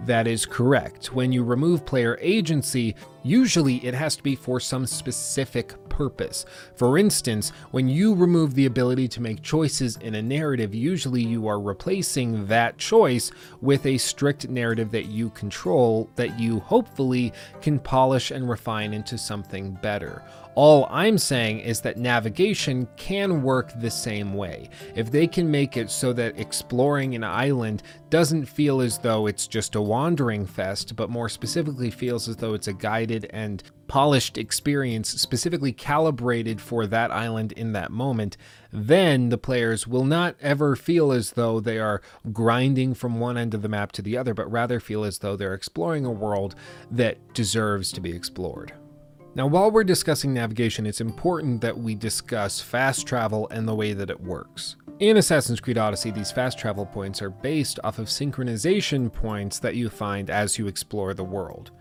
that 0.05 0.25
is 0.25 0.45
correct. 0.45 1.13
When 1.13 1.33
you 1.33 1.43
remove 1.43 1.85
player 1.85 2.17
agency, 2.21 2.95
usually 3.23 3.77
it 3.77 3.93
has 3.93 4.15
to 4.17 4.23
be 4.23 4.35
for 4.35 4.59
some 4.59 4.85
specific 4.85 5.73
purpose. 5.89 6.45
For 6.75 6.97
instance, 6.97 7.51
when 7.71 7.87
you 7.87 8.13
remove 8.13 8.53
the 8.53 8.65
ability 8.65 9.07
to 9.09 9.21
make 9.21 9.41
choices 9.41 9.97
in 9.97 10.15
a 10.15 10.21
narrative, 10.21 10.75
usually 10.75 11.21
you 11.23 11.47
are 11.47 11.59
replacing 11.59 12.45
that 12.47 12.77
choice 12.77 13.31
with 13.61 13.85
a 13.85 13.97
strict 13.97 14.49
narrative 14.49 14.91
that 14.91 15.05
you 15.05 15.29
control 15.31 16.09
that 16.15 16.39
you 16.39 16.59
hopefully 16.59 17.33
can 17.61 17.79
polish 17.79 18.31
and 18.31 18.49
refine 18.49 18.93
into 18.93 19.17
something 19.17 19.71
better. 19.81 20.23
All 20.55 20.87
I'm 20.91 21.17
saying 21.17 21.61
is 21.61 21.81
that 21.81 21.97
navigation 21.97 22.87
can 22.95 23.41
work 23.41 23.71
the 23.79 23.89
same 23.89 24.35
way. 24.35 24.69
If 24.95 25.09
they 25.09 25.25
can 25.25 25.49
make 25.49 25.77
it 25.77 25.89
so 25.89 26.13
that 26.13 26.39
exploring 26.39 27.15
an 27.15 27.23
island 27.23 27.81
doesn't 28.11 28.45
feel 28.45 28.79
as 28.79 28.99
though 28.99 29.25
it's 29.25 29.47
just 29.47 29.73
a 29.73 29.81
wandering 29.81 30.45
fest, 30.45 30.95
but 30.95 31.09
more 31.09 31.27
specifically 31.27 31.89
feels 31.89 32.29
as 32.29 32.35
though 32.35 32.53
it's 32.53 32.67
a 32.67 32.73
guided 32.73 33.25
and 33.31 33.63
polished 33.87 34.37
experience 34.37 35.09
specifically 35.09 35.71
calibrated 35.71 36.61
for 36.61 36.85
that 36.85 37.09
island 37.09 37.51
in 37.53 37.73
that 37.73 37.91
moment, 37.91 38.37
then 38.71 39.29
the 39.29 39.39
players 39.39 39.87
will 39.87 40.05
not 40.05 40.35
ever 40.39 40.75
feel 40.75 41.11
as 41.11 41.31
though 41.31 41.59
they 41.59 41.79
are 41.79 42.03
grinding 42.31 42.93
from 42.93 43.19
one 43.19 43.39
end 43.39 43.55
of 43.55 43.63
the 43.63 43.69
map 43.69 43.91
to 43.91 44.03
the 44.03 44.15
other, 44.15 44.35
but 44.35 44.51
rather 44.51 44.79
feel 44.79 45.03
as 45.03 45.17
though 45.17 45.35
they're 45.35 45.55
exploring 45.55 46.05
a 46.05 46.11
world 46.11 46.53
that 46.91 47.33
deserves 47.33 47.91
to 47.91 47.99
be 47.99 48.11
explored. 48.11 48.71
Now, 49.35 49.47
while 49.47 49.71
we're 49.71 49.83
discussing 49.83 50.31
navigation, 50.31 50.85
it's 50.85 51.01
important 51.01 51.59
that 51.61 51.75
we 51.75 51.95
discuss 51.95 52.61
fast 52.61 53.07
travel 53.07 53.47
and 53.49 53.67
the 53.67 53.73
way 53.73 53.93
that 53.93 54.11
it 54.11 54.21
works. 54.21 54.75
In 54.99 55.17
Assassin's 55.17 55.59
Creed 55.59 55.79
Odyssey, 55.79 56.11
these 56.11 56.31
fast 56.31 56.59
travel 56.59 56.85
points 56.85 57.19
are 57.19 57.31
based 57.31 57.79
off 57.83 57.97
of 57.97 58.05
synchronization 58.05 59.11
points 59.11 59.57
that 59.57 59.75
you 59.75 59.89
find 59.89 60.29
as 60.29 60.59
you 60.59 60.67
explore 60.67 61.15
the 61.15 61.23
world. 61.23 61.71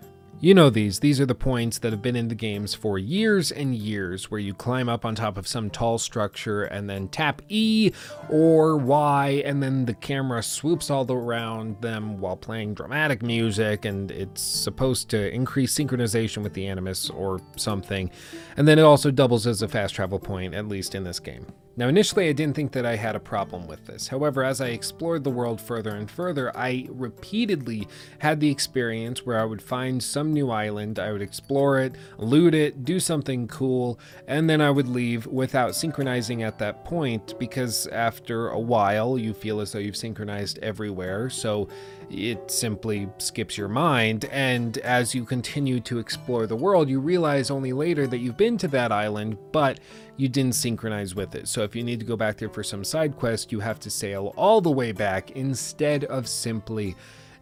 You 0.44 0.54
know 0.54 0.70
these. 0.70 0.98
These 0.98 1.20
are 1.20 1.24
the 1.24 1.36
points 1.36 1.78
that 1.78 1.92
have 1.92 2.02
been 2.02 2.16
in 2.16 2.26
the 2.26 2.34
games 2.34 2.74
for 2.74 2.98
years 2.98 3.52
and 3.52 3.76
years, 3.76 4.28
where 4.28 4.40
you 4.40 4.54
climb 4.54 4.88
up 4.88 5.04
on 5.04 5.14
top 5.14 5.38
of 5.38 5.46
some 5.46 5.70
tall 5.70 5.98
structure 5.98 6.64
and 6.64 6.90
then 6.90 7.06
tap 7.06 7.42
E 7.48 7.92
or 8.28 8.76
Y, 8.76 9.40
and 9.44 9.62
then 9.62 9.84
the 9.84 9.94
camera 9.94 10.42
swoops 10.42 10.90
all 10.90 11.08
around 11.12 11.80
them 11.80 12.18
while 12.18 12.36
playing 12.36 12.74
dramatic 12.74 13.22
music, 13.22 13.84
and 13.84 14.10
it's 14.10 14.42
supposed 14.42 15.08
to 15.10 15.32
increase 15.32 15.78
synchronization 15.78 16.42
with 16.42 16.54
the 16.54 16.66
Animus 16.66 17.08
or 17.08 17.40
something. 17.54 18.10
And 18.56 18.66
then 18.66 18.80
it 18.80 18.82
also 18.82 19.12
doubles 19.12 19.46
as 19.46 19.62
a 19.62 19.68
fast 19.68 19.94
travel 19.94 20.18
point, 20.18 20.54
at 20.54 20.66
least 20.66 20.96
in 20.96 21.04
this 21.04 21.20
game. 21.20 21.46
Now, 21.74 21.88
initially, 21.88 22.28
I 22.28 22.32
didn't 22.32 22.54
think 22.54 22.72
that 22.72 22.84
I 22.84 22.96
had 22.96 23.16
a 23.16 23.20
problem 23.20 23.66
with 23.66 23.86
this. 23.86 24.08
However, 24.08 24.44
as 24.44 24.60
I 24.60 24.68
explored 24.68 25.24
the 25.24 25.30
world 25.30 25.60
further 25.60 25.90
and 25.90 26.10
further, 26.10 26.54
I 26.54 26.86
repeatedly 26.90 27.88
had 28.18 28.40
the 28.40 28.50
experience 28.50 29.24
where 29.24 29.40
I 29.40 29.44
would 29.44 29.62
find 29.62 30.02
some 30.02 30.34
new 30.34 30.50
island, 30.50 30.98
I 30.98 31.12
would 31.12 31.22
explore 31.22 31.80
it, 31.80 31.94
loot 32.18 32.54
it, 32.54 32.84
do 32.84 33.00
something 33.00 33.48
cool, 33.48 33.98
and 34.26 34.50
then 34.50 34.60
I 34.60 34.70
would 34.70 34.88
leave 34.88 35.26
without 35.26 35.74
synchronizing 35.74 36.42
at 36.42 36.58
that 36.58 36.84
point 36.84 37.38
because 37.38 37.86
after 37.86 38.48
a 38.48 38.60
while, 38.60 39.16
you 39.16 39.32
feel 39.32 39.60
as 39.60 39.72
though 39.72 39.78
you've 39.78 39.96
synchronized 39.96 40.58
everywhere. 40.58 41.30
So 41.30 41.68
it 42.10 42.50
simply 42.50 43.08
skips 43.18 43.56
your 43.56 43.68
mind. 43.68 44.26
And 44.26 44.76
as 44.78 45.14
you 45.14 45.24
continue 45.24 45.80
to 45.80 45.98
explore 45.98 46.46
the 46.46 46.56
world, 46.56 46.90
you 46.90 47.00
realize 47.00 47.50
only 47.50 47.72
later 47.72 48.06
that 48.06 48.18
you've 48.18 48.36
been 48.36 48.58
to 48.58 48.68
that 48.68 48.92
island, 48.92 49.38
but 49.52 49.80
you 50.16 50.28
didn't 50.28 50.54
synchronize 50.54 51.14
with 51.14 51.34
it. 51.34 51.48
So 51.48 51.62
if 51.62 51.74
you 51.74 51.82
need 51.82 52.00
to 52.00 52.06
go 52.06 52.16
back 52.16 52.36
there 52.36 52.48
for 52.48 52.62
some 52.62 52.84
side 52.84 53.16
quest, 53.16 53.52
you 53.52 53.60
have 53.60 53.80
to 53.80 53.90
sail 53.90 54.32
all 54.36 54.60
the 54.60 54.70
way 54.70 54.92
back 54.92 55.32
instead 55.32 56.04
of 56.04 56.28
simply 56.28 56.94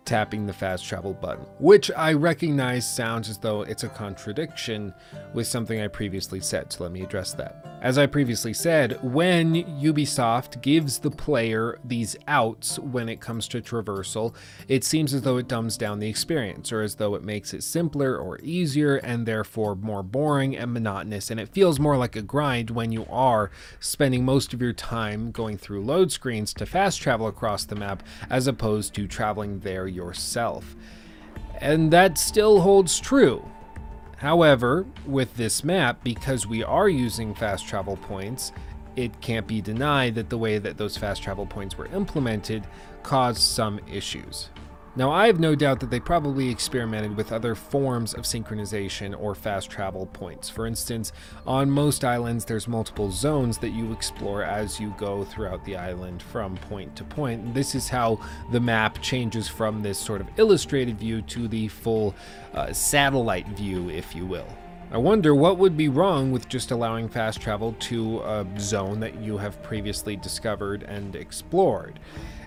tapping 0.04 0.46
the 0.46 0.52
fast 0.52 0.84
travel 0.84 1.12
button, 1.12 1.44
which 1.58 1.90
I 1.96 2.14
recognize 2.14 2.88
sounds 2.88 3.28
as 3.28 3.38
though 3.38 3.62
it's 3.62 3.84
a 3.84 3.88
contradiction 3.88 4.94
with 5.34 5.46
something 5.46 5.80
I 5.80 5.88
previously 5.88 6.40
said, 6.40 6.72
so 6.72 6.84
let 6.84 6.92
me 6.92 7.02
address 7.02 7.34
that. 7.34 7.69
As 7.82 7.96
I 7.96 8.04
previously 8.04 8.52
said, 8.52 8.98
when 9.02 9.54
Ubisoft 9.54 10.60
gives 10.60 10.98
the 10.98 11.10
player 11.10 11.78
these 11.82 12.14
outs 12.28 12.78
when 12.78 13.08
it 13.08 13.22
comes 13.22 13.48
to 13.48 13.62
traversal, 13.62 14.34
it 14.68 14.84
seems 14.84 15.14
as 15.14 15.22
though 15.22 15.38
it 15.38 15.48
dumbs 15.48 15.78
down 15.78 15.98
the 15.98 16.08
experience, 16.08 16.72
or 16.72 16.82
as 16.82 16.96
though 16.96 17.14
it 17.14 17.24
makes 17.24 17.54
it 17.54 17.62
simpler 17.62 18.18
or 18.18 18.38
easier 18.42 18.96
and 18.96 19.24
therefore 19.24 19.74
more 19.76 20.02
boring 20.02 20.54
and 20.54 20.74
monotonous, 20.74 21.30
and 21.30 21.40
it 21.40 21.48
feels 21.48 21.80
more 21.80 21.96
like 21.96 22.16
a 22.16 22.22
grind 22.22 22.68
when 22.68 22.92
you 22.92 23.06
are 23.08 23.50
spending 23.78 24.26
most 24.26 24.52
of 24.52 24.60
your 24.60 24.74
time 24.74 25.30
going 25.30 25.56
through 25.56 25.82
load 25.82 26.12
screens 26.12 26.52
to 26.52 26.66
fast 26.66 27.00
travel 27.00 27.28
across 27.28 27.64
the 27.64 27.76
map 27.76 28.02
as 28.28 28.46
opposed 28.46 28.92
to 28.92 29.08
traveling 29.08 29.58
there 29.60 29.86
yourself. 29.86 30.76
And 31.62 31.90
that 31.92 32.18
still 32.18 32.60
holds 32.60 33.00
true. 33.00 33.42
However, 34.20 34.84
with 35.06 35.34
this 35.38 35.64
map, 35.64 36.04
because 36.04 36.46
we 36.46 36.62
are 36.62 36.90
using 36.90 37.34
fast 37.34 37.66
travel 37.66 37.96
points, 37.96 38.52
it 38.94 39.18
can't 39.22 39.46
be 39.46 39.62
denied 39.62 40.14
that 40.16 40.28
the 40.28 40.36
way 40.36 40.58
that 40.58 40.76
those 40.76 40.98
fast 40.98 41.22
travel 41.22 41.46
points 41.46 41.78
were 41.78 41.86
implemented 41.86 42.66
caused 43.02 43.40
some 43.40 43.80
issues. 43.90 44.50
Now, 44.96 45.12
I 45.12 45.28
have 45.28 45.38
no 45.38 45.54
doubt 45.54 45.78
that 45.80 45.90
they 45.90 46.00
probably 46.00 46.48
experimented 46.48 47.16
with 47.16 47.30
other 47.30 47.54
forms 47.54 48.12
of 48.12 48.24
synchronization 48.24 49.14
or 49.18 49.36
fast 49.36 49.70
travel 49.70 50.06
points. 50.06 50.50
For 50.50 50.66
instance, 50.66 51.12
on 51.46 51.70
most 51.70 52.04
islands, 52.04 52.44
there's 52.44 52.66
multiple 52.66 53.12
zones 53.12 53.58
that 53.58 53.68
you 53.68 53.92
explore 53.92 54.42
as 54.42 54.80
you 54.80 54.92
go 54.98 55.22
throughout 55.22 55.64
the 55.64 55.76
island 55.76 56.20
from 56.20 56.56
point 56.56 56.96
to 56.96 57.04
point. 57.04 57.54
This 57.54 57.76
is 57.76 57.88
how 57.88 58.18
the 58.50 58.58
map 58.58 59.00
changes 59.00 59.46
from 59.46 59.80
this 59.80 59.96
sort 59.96 60.20
of 60.20 60.28
illustrated 60.38 60.98
view 60.98 61.22
to 61.22 61.46
the 61.46 61.68
full 61.68 62.16
uh, 62.52 62.72
satellite 62.72 63.46
view, 63.50 63.90
if 63.90 64.16
you 64.16 64.26
will. 64.26 64.48
I 64.92 64.98
wonder 64.98 65.36
what 65.36 65.58
would 65.58 65.76
be 65.76 65.88
wrong 65.88 66.32
with 66.32 66.48
just 66.48 66.72
allowing 66.72 67.08
fast 67.08 67.40
travel 67.40 67.76
to 67.78 68.18
a 68.22 68.44
zone 68.58 68.98
that 69.00 69.20
you 69.22 69.38
have 69.38 69.62
previously 69.62 70.16
discovered 70.16 70.82
and 70.82 71.14
explored. 71.14 72.00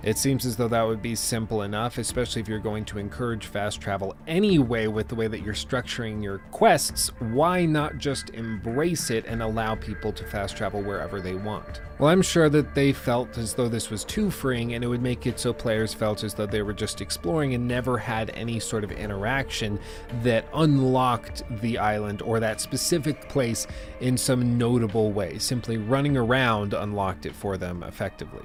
It 0.03 0.17
seems 0.17 0.45
as 0.45 0.57
though 0.57 0.67
that 0.67 0.81
would 0.81 1.01
be 1.01 1.15
simple 1.15 1.61
enough, 1.61 1.97
especially 1.97 2.41
if 2.41 2.49
you're 2.49 2.59
going 2.59 2.83
to 2.85 2.97
encourage 2.97 3.45
fast 3.45 3.79
travel 3.79 4.17
anyway 4.27 4.87
with 4.87 5.07
the 5.07 5.15
way 5.15 5.27
that 5.27 5.41
you're 5.41 5.53
structuring 5.53 6.21
your 6.21 6.39
quests. 6.51 7.07
Why 7.19 7.65
not 7.65 7.99
just 7.99 8.29
embrace 8.31 9.09
it 9.09 9.25
and 9.25 9.41
allow 9.41 9.75
people 9.75 10.11
to 10.11 10.25
fast 10.25 10.57
travel 10.57 10.81
wherever 10.81 11.21
they 11.21 11.35
want? 11.35 11.79
Well, 11.99 12.09
I'm 12.09 12.21
sure 12.21 12.49
that 12.49 12.75
they 12.75 12.91
felt 12.91 13.37
as 13.37 13.53
though 13.53 13.69
this 13.69 13.89
was 13.89 14.03
too 14.03 14.29
freeing 14.29 14.73
and 14.73 14.83
it 14.83 14.87
would 14.87 15.01
make 15.01 15.25
it 15.25 15.39
so 15.39 15.53
players 15.53 15.93
felt 15.93 16.25
as 16.25 16.33
though 16.33 16.47
they 16.47 16.63
were 16.63 16.73
just 16.73 16.99
exploring 16.99 17.53
and 17.53 17.65
never 17.65 17.97
had 17.97 18.29
any 18.31 18.59
sort 18.59 18.83
of 18.83 18.91
interaction 18.91 19.79
that 20.21 20.45
unlocked 20.53 21.43
the 21.61 21.77
island 21.77 22.21
or 22.23 22.41
that 22.41 22.59
specific 22.59 23.29
place 23.29 23.67
in 24.01 24.17
some 24.17 24.57
notable 24.57 25.13
way. 25.13 25.37
Simply 25.37 25.77
running 25.77 26.17
around 26.17 26.73
unlocked 26.73 27.25
it 27.25 27.33
for 27.33 27.55
them 27.55 27.83
effectively. 27.83 28.43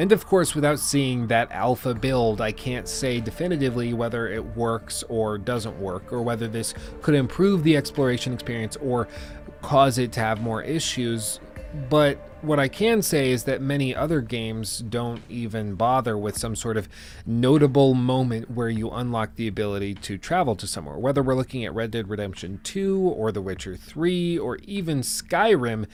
And 0.00 0.12
of 0.12 0.26
course, 0.26 0.54
without 0.54 0.78
seeing 0.78 1.26
that 1.26 1.52
alpha 1.52 1.92
build, 1.92 2.40
I 2.40 2.52
can't 2.52 2.88
say 2.88 3.20
definitively 3.20 3.92
whether 3.92 4.28
it 4.28 4.56
works 4.56 5.04
or 5.10 5.36
doesn't 5.36 5.78
work, 5.78 6.10
or 6.10 6.22
whether 6.22 6.48
this 6.48 6.72
could 7.02 7.14
improve 7.14 7.64
the 7.64 7.76
exploration 7.76 8.32
experience 8.32 8.76
or 8.76 9.08
cause 9.60 9.98
it 9.98 10.10
to 10.12 10.20
have 10.20 10.40
more 10.40 10.62
issues. 10.62 11.38
But 11.90 12.16
what 12.40 12.58
I 12.58 12.68
can 12.68 13.02
say 13.02 13.30
is 13.30 13.44
that 13.44 13.60
many 13.60 13.94
other 13.94 14.22
games 14.22 14.78
don't 14.78 15.20
even 15.28 15.74
bother 15.74 16.16
with 16.16 16.38
some 16.38 16.56
sort 16.56 16.78
of 16.78 16.88
notable 17.26 17.92
moment 17.92 18.50
where 18.50 18.70
you 18.70 18.88
unlock 18.90 19.36
the 19.36 19.48
ability 19.48 19.94
to 19.96 20.16
travel 20.16 20.56
to 20.56 20.66
somewhere. 20.66 20.96
Whether 20.96 21.22
we're 21.22 21.34
looking 21.34 21.66
at 21.66 21.74
Red 21.74 21.90
Dead 21.90 22.08
Redemption 22.08 22.60
2 22.64 22.98
or 22.98 23.32
The 23.32 23.42
Witcher 23.42 23.76
3 23.76 24.38
or 24.38 24.56
even 24.64 25.02
Skyrim, 25.02 25.86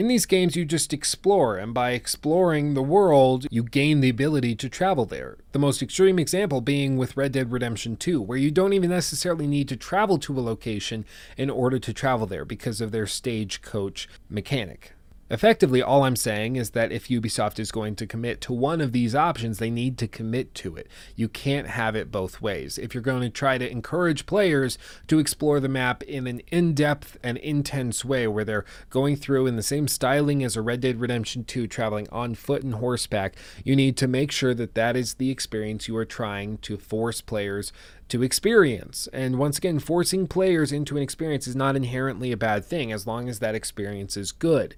in 0.00 0.08
these 0.08 0.24
games, 0.24 0.56
you 0.56 0.64
just 0.64 0.94
explore, 0.94 1.58
and 1.58 1.74
by 1.74 1.90
exploring 1.90 2.72
the 2.72 2.82
world, 2.82 3.46
you 3.50 3.62
gain 3.62 4.00
the 4.00 4.08
ability 4.08 4.54
to 4.54 4.66
travel 4.66 5.04
there. 5.04 5.36
The 5.52 5.58
most 5.58 5.82
extreme 5.82 6.18
example 6.18 6.62
being 6.62 6.96
with 6.96 7.18
Red 7.18 7.32
Dead 7.32 7.52
Redemption 7.52 7.98
2, 7.98 8.22
where 8.22 8.38
you 8.38 8.50
don't 8.50 8.72
even 8.72 8.88
necessarily 8.88 9.46
need 9.46 9.68
to 9.68 9.76
travel 9.76 10.16
to 10.20 10.38
a 10.38 10.40
location 10.40 11.04
in 11.36 11.50
order 11.50 11.78
to 11.78 11.92
travel 11.92 12.26
there 12.26 12.46
because 12.46 12.80
of 12.80 12.92
their 12.92 13.06
stagecoach 13.06 14.08
mechanic. 14.30 14.92
Effectively, 15.32 15.80
all 15.80 16.02
I'm 16.02 16.16
saying 16.16 16.56
is 16.56 16.70
that 16.70 16.90
if 16.90 17.06
Ubisoft 17.06 17.60
is 17.60 17.70
going 17.70 17.94
to 17.94 18.06
commit 18.06 18.40
to 18.40 18.52
one 18.52 18.80
of 18.80 18.90
these 18.90 19.14
options, 19.14 19.58
they 19.58 19.70
need 19.70 19.96
to 19.98 20.08
commit 20.08 20.56
to 20.56 20.74
it. 20.74 20.88
You 21.14 21.28
can't 21.28 21.68
have 21.68 21.94
it 21.94 22.10
both 22.10 22.42
ways. 22.42 22.78
If 22.78 22.94
you're 22.94 23.02
going 23.02 23.22
to 23.22 23.30
try 23.30 23.56
to 23.56 23.70
encourage 23.70 24.26
players 24.26 24.76
to 25.06 25.20
explore 25.20 25.60
the 25.60 25.68
map 25.68 26.02
in 26.02 26.26
an 26.26 26.40
in 26.48 26.74
depth 26.74 27.16
and 27.22 27.38
intense 27.38 28.04
way, 28.04 28.26
where 28.26 28.44
they're 28.44 28.64
going 28.90 29.14
through 29.14 29.46
in 29.46 29.54
the 29.54 29.62
same 29.62 29.86
styling 29.86 30.42
as 30.42 30.56
a 30.56 30.62
Red 30.62 30.80
Dead 30.80 31.00
Redemption 31.00 31.44
2, 31.44 31.68
traveling 31.68 32.08
on 32.10 32.34
foot 32.34 32.64
and 32.64 32.74
horseback, 32.74 33.36
you 33.62 33.76
need 33.76 33.96
to 33.98 34.08
make 34.08 34.32
sure 34.32 34.52
that 34.54 34.74
that 34.74 34.96
is 34.96 35.14
the 35.14 35.30
experience 35.30 35.86
you 35.86 35.96
are 35.96 36.04
trying 36.04 36.58
to 36.58 36.76
force 36.76 37.20
players 37.20 37.72
to 38.08 38.24
experience. 38.24 39.08
And 39.12 39.38
once 39.38 39.58
again, 39.58 39.78
forcing 39.78 40.26
players 40.26 40.72
into 40.72 40.96
an 40.96 41.04
experience 41.04 41.46
is 41.46 41.54
not 41.54 41.76
inherently 41.76 42.32
a 42.32 42.36
bad 42.36 42.64
thing 42.64 42.90
as 42.90 43.06
long 43.06 43.28
as 43.28 43.38
that 43.38 43.54
experience 43.54 44.16
is 44.16 44.32
good. 44.32 44.74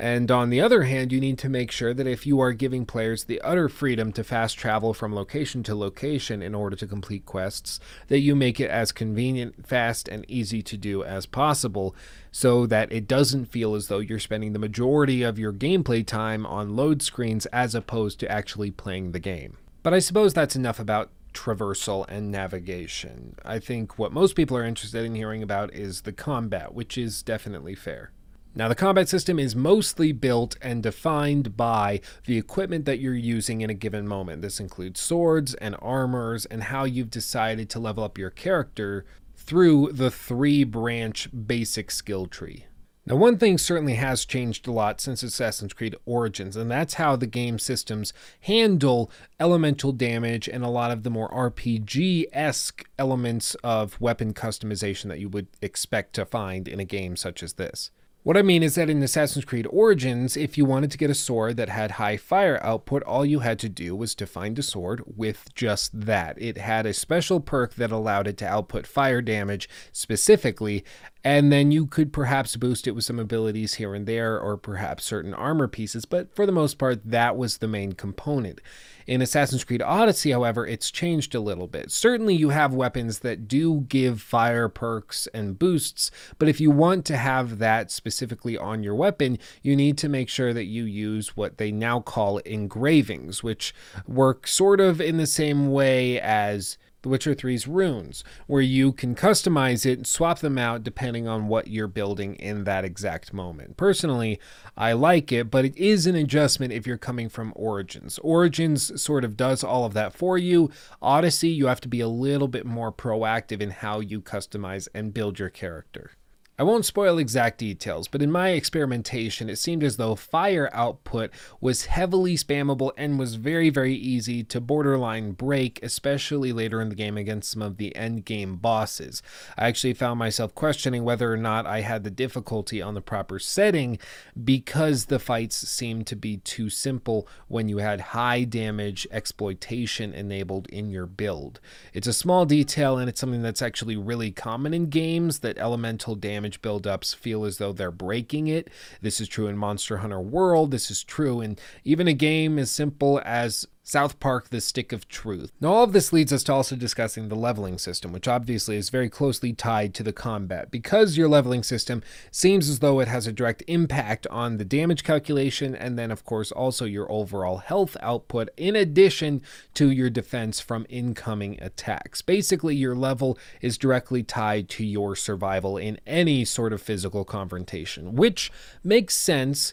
And 0.00 0.30
on 0.30 0.50
the 0.50 0.60
other 0.60 0.84
hand, 0.84 1.10
you 1.10 1.18
need 1.18 1.38
to 1.38 1.48
make 1.48 1.72
sure 1.72 1.92
that 1.92 2.06
if 2.06 2.24
you 2.24 2.38
are 2.38 2.52
giving 2.52 2.86
players 2.86 3.24
the 3.24 3.40
utter 3.40 3.68
freedom 3.68 4.12
to 4.12 4.22
fast 4.22 4.56
travel 4.56 4.94
from 4.94 5.12
location 5.12 5.64
to 5.64 5.74
location 5.74 6.40
in 6.40 6.54
order 6.54 6.76
to 6.76 6.86
complete 6.86 7.26
quests, 7.26 7.80
that 8.06 8.20
you 8.20 8.36
make 8.36 8.60
it 8.60 8.70
as 8.70 8.92
convenient, 8.92 9.66
fast, 9.66 10.06
and 10.06 10.24
easy 10.28 10.62
to 10.62 10.76
do 10.76 11.02
as 11.02 11.26
possible 11.26 11.96
so 12.30 12.64
that 12.64 12.92
it 12.92 13.08
doesn't 13.08 13.46
feel 13.46 13.74
as 13.74 13.88
though 13.88 13.98
you're 13.98 14.20
spending 14.20 14.52
the 14.52 14.60
majority 14.60 15.24
of 15.24 15.36
your 15.36 15.52
gameplay 15.52 16.06
time 16.06 16.46
on 16.46 16.76
load 16.76 17.02
screens 17.02 17.46
as 17.46 17.74
opposed 17.74 18.20
to 18.20 18.30
actually 18.30 18.70
playing 18.70 19.10
the 19.10 19.18
game. 19.18 19.58
But 19.82 19.94
I 19.94 19.98
suppose 19.98 20.32
that's 20.32 20.54
enough 20.54 20.78
about 20.78 21.10
traversal 21.34 22.04
and 22.08 22.30
navigation. 22.30 23.34
I 23.44 23.58
think 23.58 23.98
what 23.98 24.12
most 24.12 24.36
people 24.36 24.56
are 24.56 24.64
interested 24.64 25.04
in 25.04 25.16
hearing 25.16 25.42
about 25.42 25.74
is 25.74 26.02
the 26.02 26.12
combat, 26.12 26.72
which 26.72 26.96
is 26.96 27.20
definitely 27.22 27.74
fair. 27.74 28.12
Now, 28.54 28.68
the 28.68 28.74
combat 28.74 29.08
system 29.08 29.38
is 29.38 29.54
mostly 29.54 30.10
built 30.10 30.56
and 30.60 30.82
defined 30.82 31.56
by 31.56 32.00
the 32.26 32.38
equipment 32.38 32.86
that 32.86 32.98
you're 32.98 33.14
using 33.14 33.60
in 33.60 33.70
a 33.70 33.74
given 33.74 34.08
moment. 34.08 34.42
This 34.42 34.58
includes 34.58 35.00
swords 35.00 35.54
and 35.54 35.76
armors 35.80 36.44
and 36.46 36.64
how 36.64 36.84
you've 36.84 37.10
decided 37.10 37.70
to 37.70 37.78
level 37.78 38.02
up 38.02 38.18
your 38.18 38.30
character 38.30 39.04
through 39.36 39.92
the 39.92 40.10
three 40.10 40.64
branch 40.64 41.28
basic 41.46 41.90
skill 41.90 42.26
tree. 42.26 42.64
Now, 43.08 43.16
one 43.16 43.38
thing 43.38 43.56
certainly 43.56 43.94
has 43.94 44.26
changed 44.26 44.66
a 44.66 44.72
lot 44.72 45.00
since 45.00 45.22
Assassin's 45.22 45.72
Creed 45.72 45.96
Origins, 46.04 46.56
and 46.56 46.70
that's 46.70 46.94
how 46.94 47.16
the 47.16 47.26
game 47.26 47.58
systems 47.58 48.12
handle 48.40 49.10
elemental 49.40 49.92
damage 49.92 50.46
and 50.46 50.62
a 50.62 50.68
lot 50.68 50.90
of 50.90 51.04
the 51.04 51.10
more 51.10 51.30
RPG 51.30 52.26
esque 52.34 52.84
elements 52.98 53.54
of 53.64 53.98
weapon 53.98 54.34
customization 54.34 55.08
that 55.08 55.20
you 55.20 55.30
would 55.30 55.46
expect 55.62 56.12
to 56.16 56.26
find 56.26 56.68
in 56.68 56.80
a 56.80 56.84
game 56.84 57.16
such 57.16 57.42
as 57.42 57.54
this. 57.54 57.90
What 58.28 58.36
I 58.36 58.42
mean 58.42 58.62
is 58.62 58.74
that 58.74 58.90
in 58.90 59.02
Assassin's 59.02 59.46
Creed 59.46 59.66
Origins, 59.70 60.36
if 60.36 60.58
you 60.58 60.66
wanted 60.66 60.90
to 60.90 60.98
get 60.98 61.08
a 61.08 61.14
sword 61.14 61.56
that 61.56 61.70
had 61.70 61.92
high 61.92 62.18
fire 62.18 62.62
output, 62.62 63.02
all 63.04 63.24
you 63.24 63.38
had 63.38 63.58
to 63.60 63.70
do 63.70 63.96
was 63.96 64.14
to 64.16 64.26
find 64.26 64.58
a 64.58 64.62
sword 64.62 65.02
with 65.16 65.48
just 65.54 65.98
that. 65.98 66.36
It 66.38 66.58
had 66.58 66.84
a 66.84 66.92
special 66.92 67.40
perk 67.40 67.76
that 67.76 67.90
allowed 67.90 68.26
it 68.26 68.36
to 68.36 68.46
output 68.46 68.86
fire 68.86 69.22
damage 69.22 69.66
specifically, 69.92 70.84
and 71.24 71.50
then 71.50 71.72
you 71.72 71.86
could 71.86 72.12
perhaps 72.12 72.56
boost 72.56 72.86
it 72.86 72.90
with 72.90 73.06
some 73.06 73.18
abilities 73.18 73.76
here 73.76 73.94
and 73.94 74.06
there, 74.06 74.38
or 74.38 74.58
perhaps 74.58 75.06
certain 75.06 75.32
armor 75.32 75.66
pieces, 75.66 76.04
but 76.04 76.36
for 76.36 76.44
the 76.44 76.52
most 76.52 76.76
part, 76.76 77.00
that 77.06 77.34
was 77.34 77.56
the 77.56 77.66
main 77.66 77.94
component. 77.94 78.60
In 79.08 79.22
Assassin's 79.22 79.64
Creed 79.64 79.80
Odyssey, 79.80 80.32
however, 80.32 80.66
it's 80.66 80.90
changed 80.90 81.34
a 81.34 81.40
little 81.40 81.66
bit. 81.66 81.90
Certainly, 81.90 82.34
you 82.34 82.50
have 82.50 82.74
weapons 82.74 83.20
that 83.20 83.48
do 83.48 83.86
give 83.88 84.20
fire 84.20 84.68
perks 84.68 85.26
and 85.32 85.58
boosts, 85.58 86.10
but 86.38 86.46
if 86.46 86.60
you 86.60 86.70
want 86.70 87.06
to 87.06 87.16
have 87.16 87.58
that 87.58 87.90
specifically 87.90 88.58
on 88.58 88.82
your 88.82 88.94
weapon, 88.94 89.38
you 89.62 89.74
need 89.74 89.96
to 89.96 90.10
make 90.10 90.28
sure 90.28 90.52
that 90.52 90.66
you 90.66 90.84
use 90.84 91.34
what 91.34 91.56
they 91.56 91.72
now 91.72 92.00
call 92.00 92.36
engravings, 92.38 93.42
which 93.42 93.74
work 94.06 94.46
sort 94.46 94.78
of 94.78 95.00
in 95.00 95.16
the 95.16 95.26
same 95.26 95.72
way 95.72 96.20
as 96.20 96.76
the 97.02 97.08
Witcher 97.08 97.34
3's 97.34 97.66
runes, 97.68 98.24
where 98.46 98.62
you 98.62 98.92
can 98.92 99.14
customize 99.14 99.86
it 99.86 99.98
and 99.98 100.06
swap 100.06 100.40
them 100.40 100.58
out 100.58 100.82
depending 100.82 101.28
on 101.28 101.48
what 101.48 101.68
you're 101.68 101.86
building 101.86 102.34
in 102.36 102.64
that 102.64 102.84
exact 102.84 103.32
moment. 103.32 103.76
Personally, 103.76 104.40
I 104.76 104.92
like 104.92 105.30
it, 105.32 105.50
but 105.50 105.64
it 105.64 105.76
is 105.76 106.06
an 106.06 106.14
adjustment 106.14 106.72
if 106.72 106.86
you're 106.86 106.98
coming 106.98 107.28
from 107.28 107.52
Origins. 107.56 108.18
Origins 108.20 109.00
sort 109.00 109.24
of 109.24 109.36
does 109.36 109.62
all 109.62 109.84
of 109.84 109.94
that 109.94 110.12
for 110.12 110.36
you. 110.36 110.70
Odyssey, 111.00 111.48
you 111.48 111.66
have 111.66 111.80
to 111.82 111.88
be 111.88 112.00
a 112.00 112.08
little 112.08 112.48
bit 112.48 112.66
more 112.66 112.92
proactive 112.92 113.60
in 113.60 113.70
how 113.70 114.00
you 114.00 114.20
customize 114.20 114.88
and 114.94 115.14
build 115.14 115.38
your 115.38 115.50
character. 115.50 116.12
I 116.60 116.64
won't 116.64 116.84
spoil 116.84 117.18
exact 117.18 117.58
details, 117.58 118.08
but 118.08 118.20
in 118.20 118.32
my 118.32 118.48
experimentation, 118.48 119.48
it 119.48 119.58
seemed 119.58 119.84
as 119.84 119.96
though 119.96 120.16
fire 120.16 120.68
output 120.72 121.30
was 121.60 121.84
heavily 121.84 122.34
spammable 122.34 122.90
and 122.96 123.16
was 123.16 123.36
very, 123.36 123.70
very 123.70 123.94
easy 123.94 124.42
to 124.42 124.60
borderline 124.60 125.32
break, 125.32 125.78
especially 125.84 126.52
later 126.52 126.80
in 126.80 126.88
the 126.88 126.96
game 126.96 127.16
against 127.16 127.52
some 127.52 127.62
of 127.62 127.76
the 127.76 127.94
end 127.94 128.24
game 128.24 128.56
bosses. 128.56 129.22
I 129.56 129.68
actually 129.68 129.94
found 129.94 130.18
myself 130.18 130.52
questioning 130.52 131.04
whether 131.04 131.32
or 131.32 131.36
not 131.36 131.64
I 131.64 131.82
had 131.82 132.02
the 132.02 132.10
difficulty 132.10 132.82
on 132.82 132.94
the 132.94 133.00
proper 133.00 133.38
setting 133.38 133.96
because 134.42 135.04
the 135.04 135.20
fights 135.20 135.56
seemed 135.56 136.08
to 136.08 136.16
be 136.16 136.38
too 136.38 136.70
simple 136.70 137.28
when 137.46 137.68
you 137.68 137.78
had 137.78 138.00
high 138.00 138.42
damage 138.42 139.06
exploitation 139.12 140.12
enabled 140.12 140.66
in 140.70 140.90
your 140.90 141.06
build. 141.06 141.60
It's 141.92 142.08
a 142.08 142.12
small 142.12 142.46
detail 142.46 142.98
and 142.98 143.08
it's 143.08 143.20
something 143.20 143.42
that's 143.42 143.62
actually 143.62 143.96
really 143.96 144.32
common 144.32 144.74
in 144.74 144.86
games 144.86 145.38
that 145.38 145.56
elemental 145.58 146.16
damage 146.16 146.47
damage 146.48 146.62
buildups 146.62 147.14
feel 147.14 147.44
as 147.44 147.58
though 147.58 147.72
they're 147.72 147.90
breaking 147.90 148.48
it. 148.48 148.68
This 149.02 149.20
is 149.20 149.28
true 149.28 149.48
in 149.48 149.56
Monster 149.58 149.98
Hunter 149.98 150.20
World. 150.20 150.70
This 150.70 150.90
is 150.90 151.04
true 151.04 151.40
in 151.40 151.58
even 151.84 152.08
a 152.08 152.14
game 152.14 152.58
as 152.58 152.70
simple 152.70 153.20
as 153.24 153.66
South 153.88 154.20
Park 154.20 154.50
The 154.50 154.60
Stick 154.60 154.92
of 154.92 155.08
Truth. 155.08 155.50
Now, 155.62 155.72
all 155.72 155.84
of 155.84 155.94
this 155.94 156.12
leads 156.12 156.30
us 156.30 156.42
to 156.42 156.52
also 156.52 156.76
discussing 156.76 157.30
the 157.30 157.34
leveling 157.34 157.78
system, 157.78 158.12
which 158.12 158.28
obviously 158.28 158.76
is 158.76 158.90
very 158.90 159.08
closely 159.08 159.54
tied 159.54 159.94
to 159.94 160.02
the 160.02 160.12
combat. 160.12 160.70
Because 160.70 161.16
your 161.16 161.26
leveling 161.26 161.62
system 161.62 162.02
seems 162.30 162.68
as 162.68 162.80
though 162.80 163.00
it 163.00 163.08
has 163.08 163.26
a 163.26 163.32
direct 163.32 163.62
impact 163.66 164.26
on 164.26 164.58
the 164.58 164.64
damage 164.66 165.04
calculation, 165.04 165.74
and 165.74 165.98
then, 165.98 166.10
of 166.10 166.22
course, 166.22 166.52
also 166.52 166.84
your 166.84 167.10
overall 167.10 167.56
health 167.56 167.96
output, 168.00 168.50
in 168.58 168.76
addition 168.76 169.40
to 169.72 169.90
your 169.90 170.10
defense 170.10 170.60
from 170.60 170.84
incoming 170.90 171.58
attacks. 171.62 172.20
Basically, 172.20 172.76
your 172.76 172.94
level 172.94 173.38
is 173.62 173.78
directly 173.78 174.22
tied 174.22 174.68
to 174.68 174.84
your 174.84 175.16
survival 175.16 175.78
in 175.78 175.98
any 176.06 176.44
sort 176.44 176.74
of 176.74 176.82
physical 176.82 177.24
confrontation, 177.24 178.16
which 178.16 178.52
makes 178.84 179.16
sense, 179.16 179.72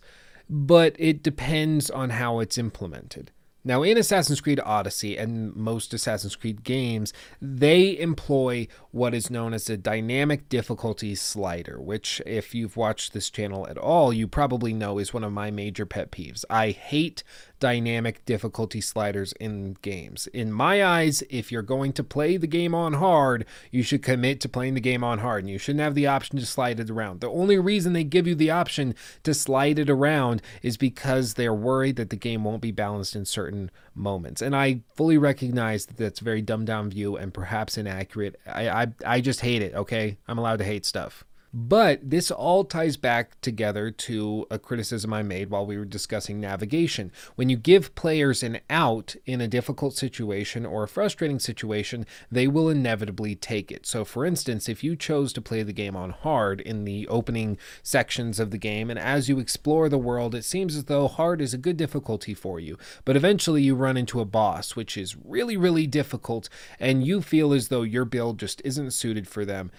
but 0.49 0.95
it 0.97 1.21
depends 1.21 1.89
on 1.89 2.11
how 2.11 2.39
it's 2.39 2.57
implemented. 2.57 3.31
Now, 3.67 3.81
in 3.81 3.97
Assassin's 3.97 4.41
Creed 4.41 4.59
Odyssey 4.63 5.17
and 5.17 5.55
most 5.55 5.91
Assassin's 5.91 6.35
Creed 6.35 6.63
games, 6.63 7.11
they 7.41 7.97
employ 7.97 8.67
what 8.91 9.15
is 9.15 9.31
known 9.31 9.55
as 9.55 9.67
a 9.71 9.75
dynamic 9.75 10.47
difficulty 10.49 11.15
slider, 11.15 11.81
which, 11.81 12.21
if 12.27 12.53
you've 12.53 12.77
watched 12.77 13.13
this 13.13 13.31
channel 13.31 13.67
at 13.67 13.79
all, 13.79 14.13
you 14.13 14.27
probably 14.27 14.71
know 14.71 14.99
is 14.99 15.15
one 15.15 15.23
of 15.23 15.33
my 15.33 15.49
major 15.49 15.87
pet 15.87 16.11
peeves. 16.11 16.45
I 16.47 16.69
hate 16.69 17.23
dynamic 17.59 18.23
difficulty 18.25 18.81
sliders 18.81 19.33
in 19.33 19.77
games. 19.81 20.27
In 20.27 20.51
my 20.51 20.83
eyes, 20.83 21.23
if 21.29 21.51
you're 21.51 21.61
going 21.61 21.93
to 21.93 22.03
play 22.03 22.37
the 22.37 22.47
game 22.47 22.75
on 22.75 22.93
hard, 22.93 23.45
you 23.71 23.83
should 23.83 24.03
commit 24.03 24.41
to 24.41 24.49
playing 24.49 24.73
the 24.73 24.79
game 24.79 25.03
on 25.03 25.19
hard 25.19 25.43
and 25.43 25.49
you 25.49 25.57
shouldn't 25.57 25.83
have 25.83 25.95
the 25.95 26.07
option 26.07 26.37
to 26.39 26.45
slide 26.45 26.79
it 26.79 26.89
around. 26.89 27.21
The 27.21 27.29
only 27.29 27.57
reason 27.57 27.93
they 27.93 28.03
give 28.03 28.27
you 28.27 28.35
the 28.35 28.51
option 28.51 28.95
to 29.23 29.33
slide 29.33 29.79
it 29.79 29.89
around 29.89 30.41
is 30.61 30.77
because 30.77 31.33
they're 31.33 31.53
worried 31.53 31.95
that 31.95 32.09
the 32.09 32.15
game 32.15 32.43
won't 32.43 32.61
be 32.61 32.71
balanced 32.71 33.15
in 33.15 33.25
certain 33.25 33.71
moments. 33.93 34.41
And 34.41 34.55
I 34.55 34.81
fully 34.95 35.17
recognize 35.17 35.85
that 35.85 35.97
that's 35.97 36.21
a 36.21 36.23
very 36.23 36.41
dumbed 36.41 36.67
down 36.67 36.89
view 36.89 37.15
and 37.15 37.33
perhaps 37.33 37.77
inaccurate. 37.77 38.39
I, 38.45 38.69
I, 38.69 38.87
I 39.05 39.21
just 39.21 39.41
hate 39.41 39.61
it, 39.61 39.73
okay? 39.73 40.17
I'm 40.27 40.37
allowed 40.37 40.59
to 40.59 40.65
hate 40.65 40.85
stuff. 40.85 41.23
But 41.57 42.09
this 42.09 42.31
all 42.31 42.65
ties 42.65 42.97
back 42.97 43.39
together 43.39 43.89
to 43.89 44.45
a 44.51 44.59
criticism 44.59 45.13
I 45.13 45.23
made 45.23 45.49
while 45.49 45.65
we 45.65 45.77
were 45.77 45.85
discussing 45.85 46.41
navigation. 46.41 47.13
When 47.37 47.47
you 47.47 47.55
give 47.55 47.95
players 47.95 48.43
an 48.43 48.59
out 48.69 49.15
in 49.25 49.39
a 49.39 49.47
difficult 49.47 49.95
situation 49.95 50.65
or 50.65 50.83
a 50.83 50.87
frustrating 50.89 51.39
situation, 51.39 52.05
they 52.29 52.45
will 52.45 52.67
inevitably 52.67 53.35
take 53.35 53.71
it. 53.71 53.85
So, 53.85 54.03
for 54.03 54.25
instance, 54.25 54.67
if 54.67 54.83
you 54.83 54.97
chose 54.97 55.31
to 55.31 55.41
play 55.41 55.63
the 55.63 55.71
game 55.71 55.95
on 55.95 56.09
hard 56.09 56.59
in 56.59 56.83
the 56.83 57.07
opening 57.07 57.57
sections 57.81 58.37
of 58.37 58.51
the 58.51 58.57
game, 58.57 58.89
and 58.89 58.99
as 58.99 59.29
you 59.29 59.39
explore 59.39 59.87
the 59.87 59.97
world, 59.97 60.35
it 60.35 60.43
seems 60.43 60.75
as 60.75 60.83
though 60.83 61.07
hard 61.07 61.39
is 61.39 61.53
a 61.53 61.57
good 61.57 61.77
difficulty 61.77 62.33
for 62.33 62.59
you, 62.59 62.77
but 63.05 63.15
eventually 63.15 63.63
you 63.63 63.75
run 63.75 63.95
into 63.95 64.19
a 64.19 64.25
boss, 64.25 64.75
which 64.75 64.97
is 64.97 65.15
really, 65.23 65.55
really 65.55 65.87
difficult, 65.87 66.49
and 66.81 67.07
you 67.07 67.21
feel 67.21 67.53
as 67.53 67.69
though 67.69 67.83
your 67.83 68.03
build 68.03 68.39
just 68.39 68.61
isn't 68.65 68.91
suited 68.91 69.25
for 69.25 69.45
them 69.45 69.71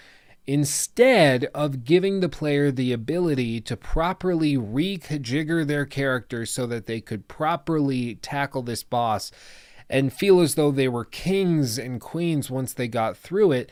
instead 0.46 1.44
of 1.54 1.84
giving 1.84 2.20
the 2.20 2.28
player 2.28 2.70
the 2.70 2.92
ability 2.92 3.60
to 3.60 3.76
properly 3.76 4.56
reconfigure 4.56 5.66
their 5.66 5.84
character 5.84 6.46
so 6.46 6.66
that 6.66 6.86
they 6.86 7.00
could 7.00 7.26
properly 7.26 8.14
tackle 8.16 8.62
this 8.62 8.82
boss 8.82 9.32
and 9.88 10.12
feel 10.12 10.40
as 10.40 10.54
though 10.54 10.70
they 10.70 10.88
were 10.88 11.04
kings 11.04 11.78
and 11.78 12.00
queens 12.00 12.50
once 12.50 12.72
they 12.72 12.88
got 12.88 13.16
through 13.16 13.52
it. 13.52 13.70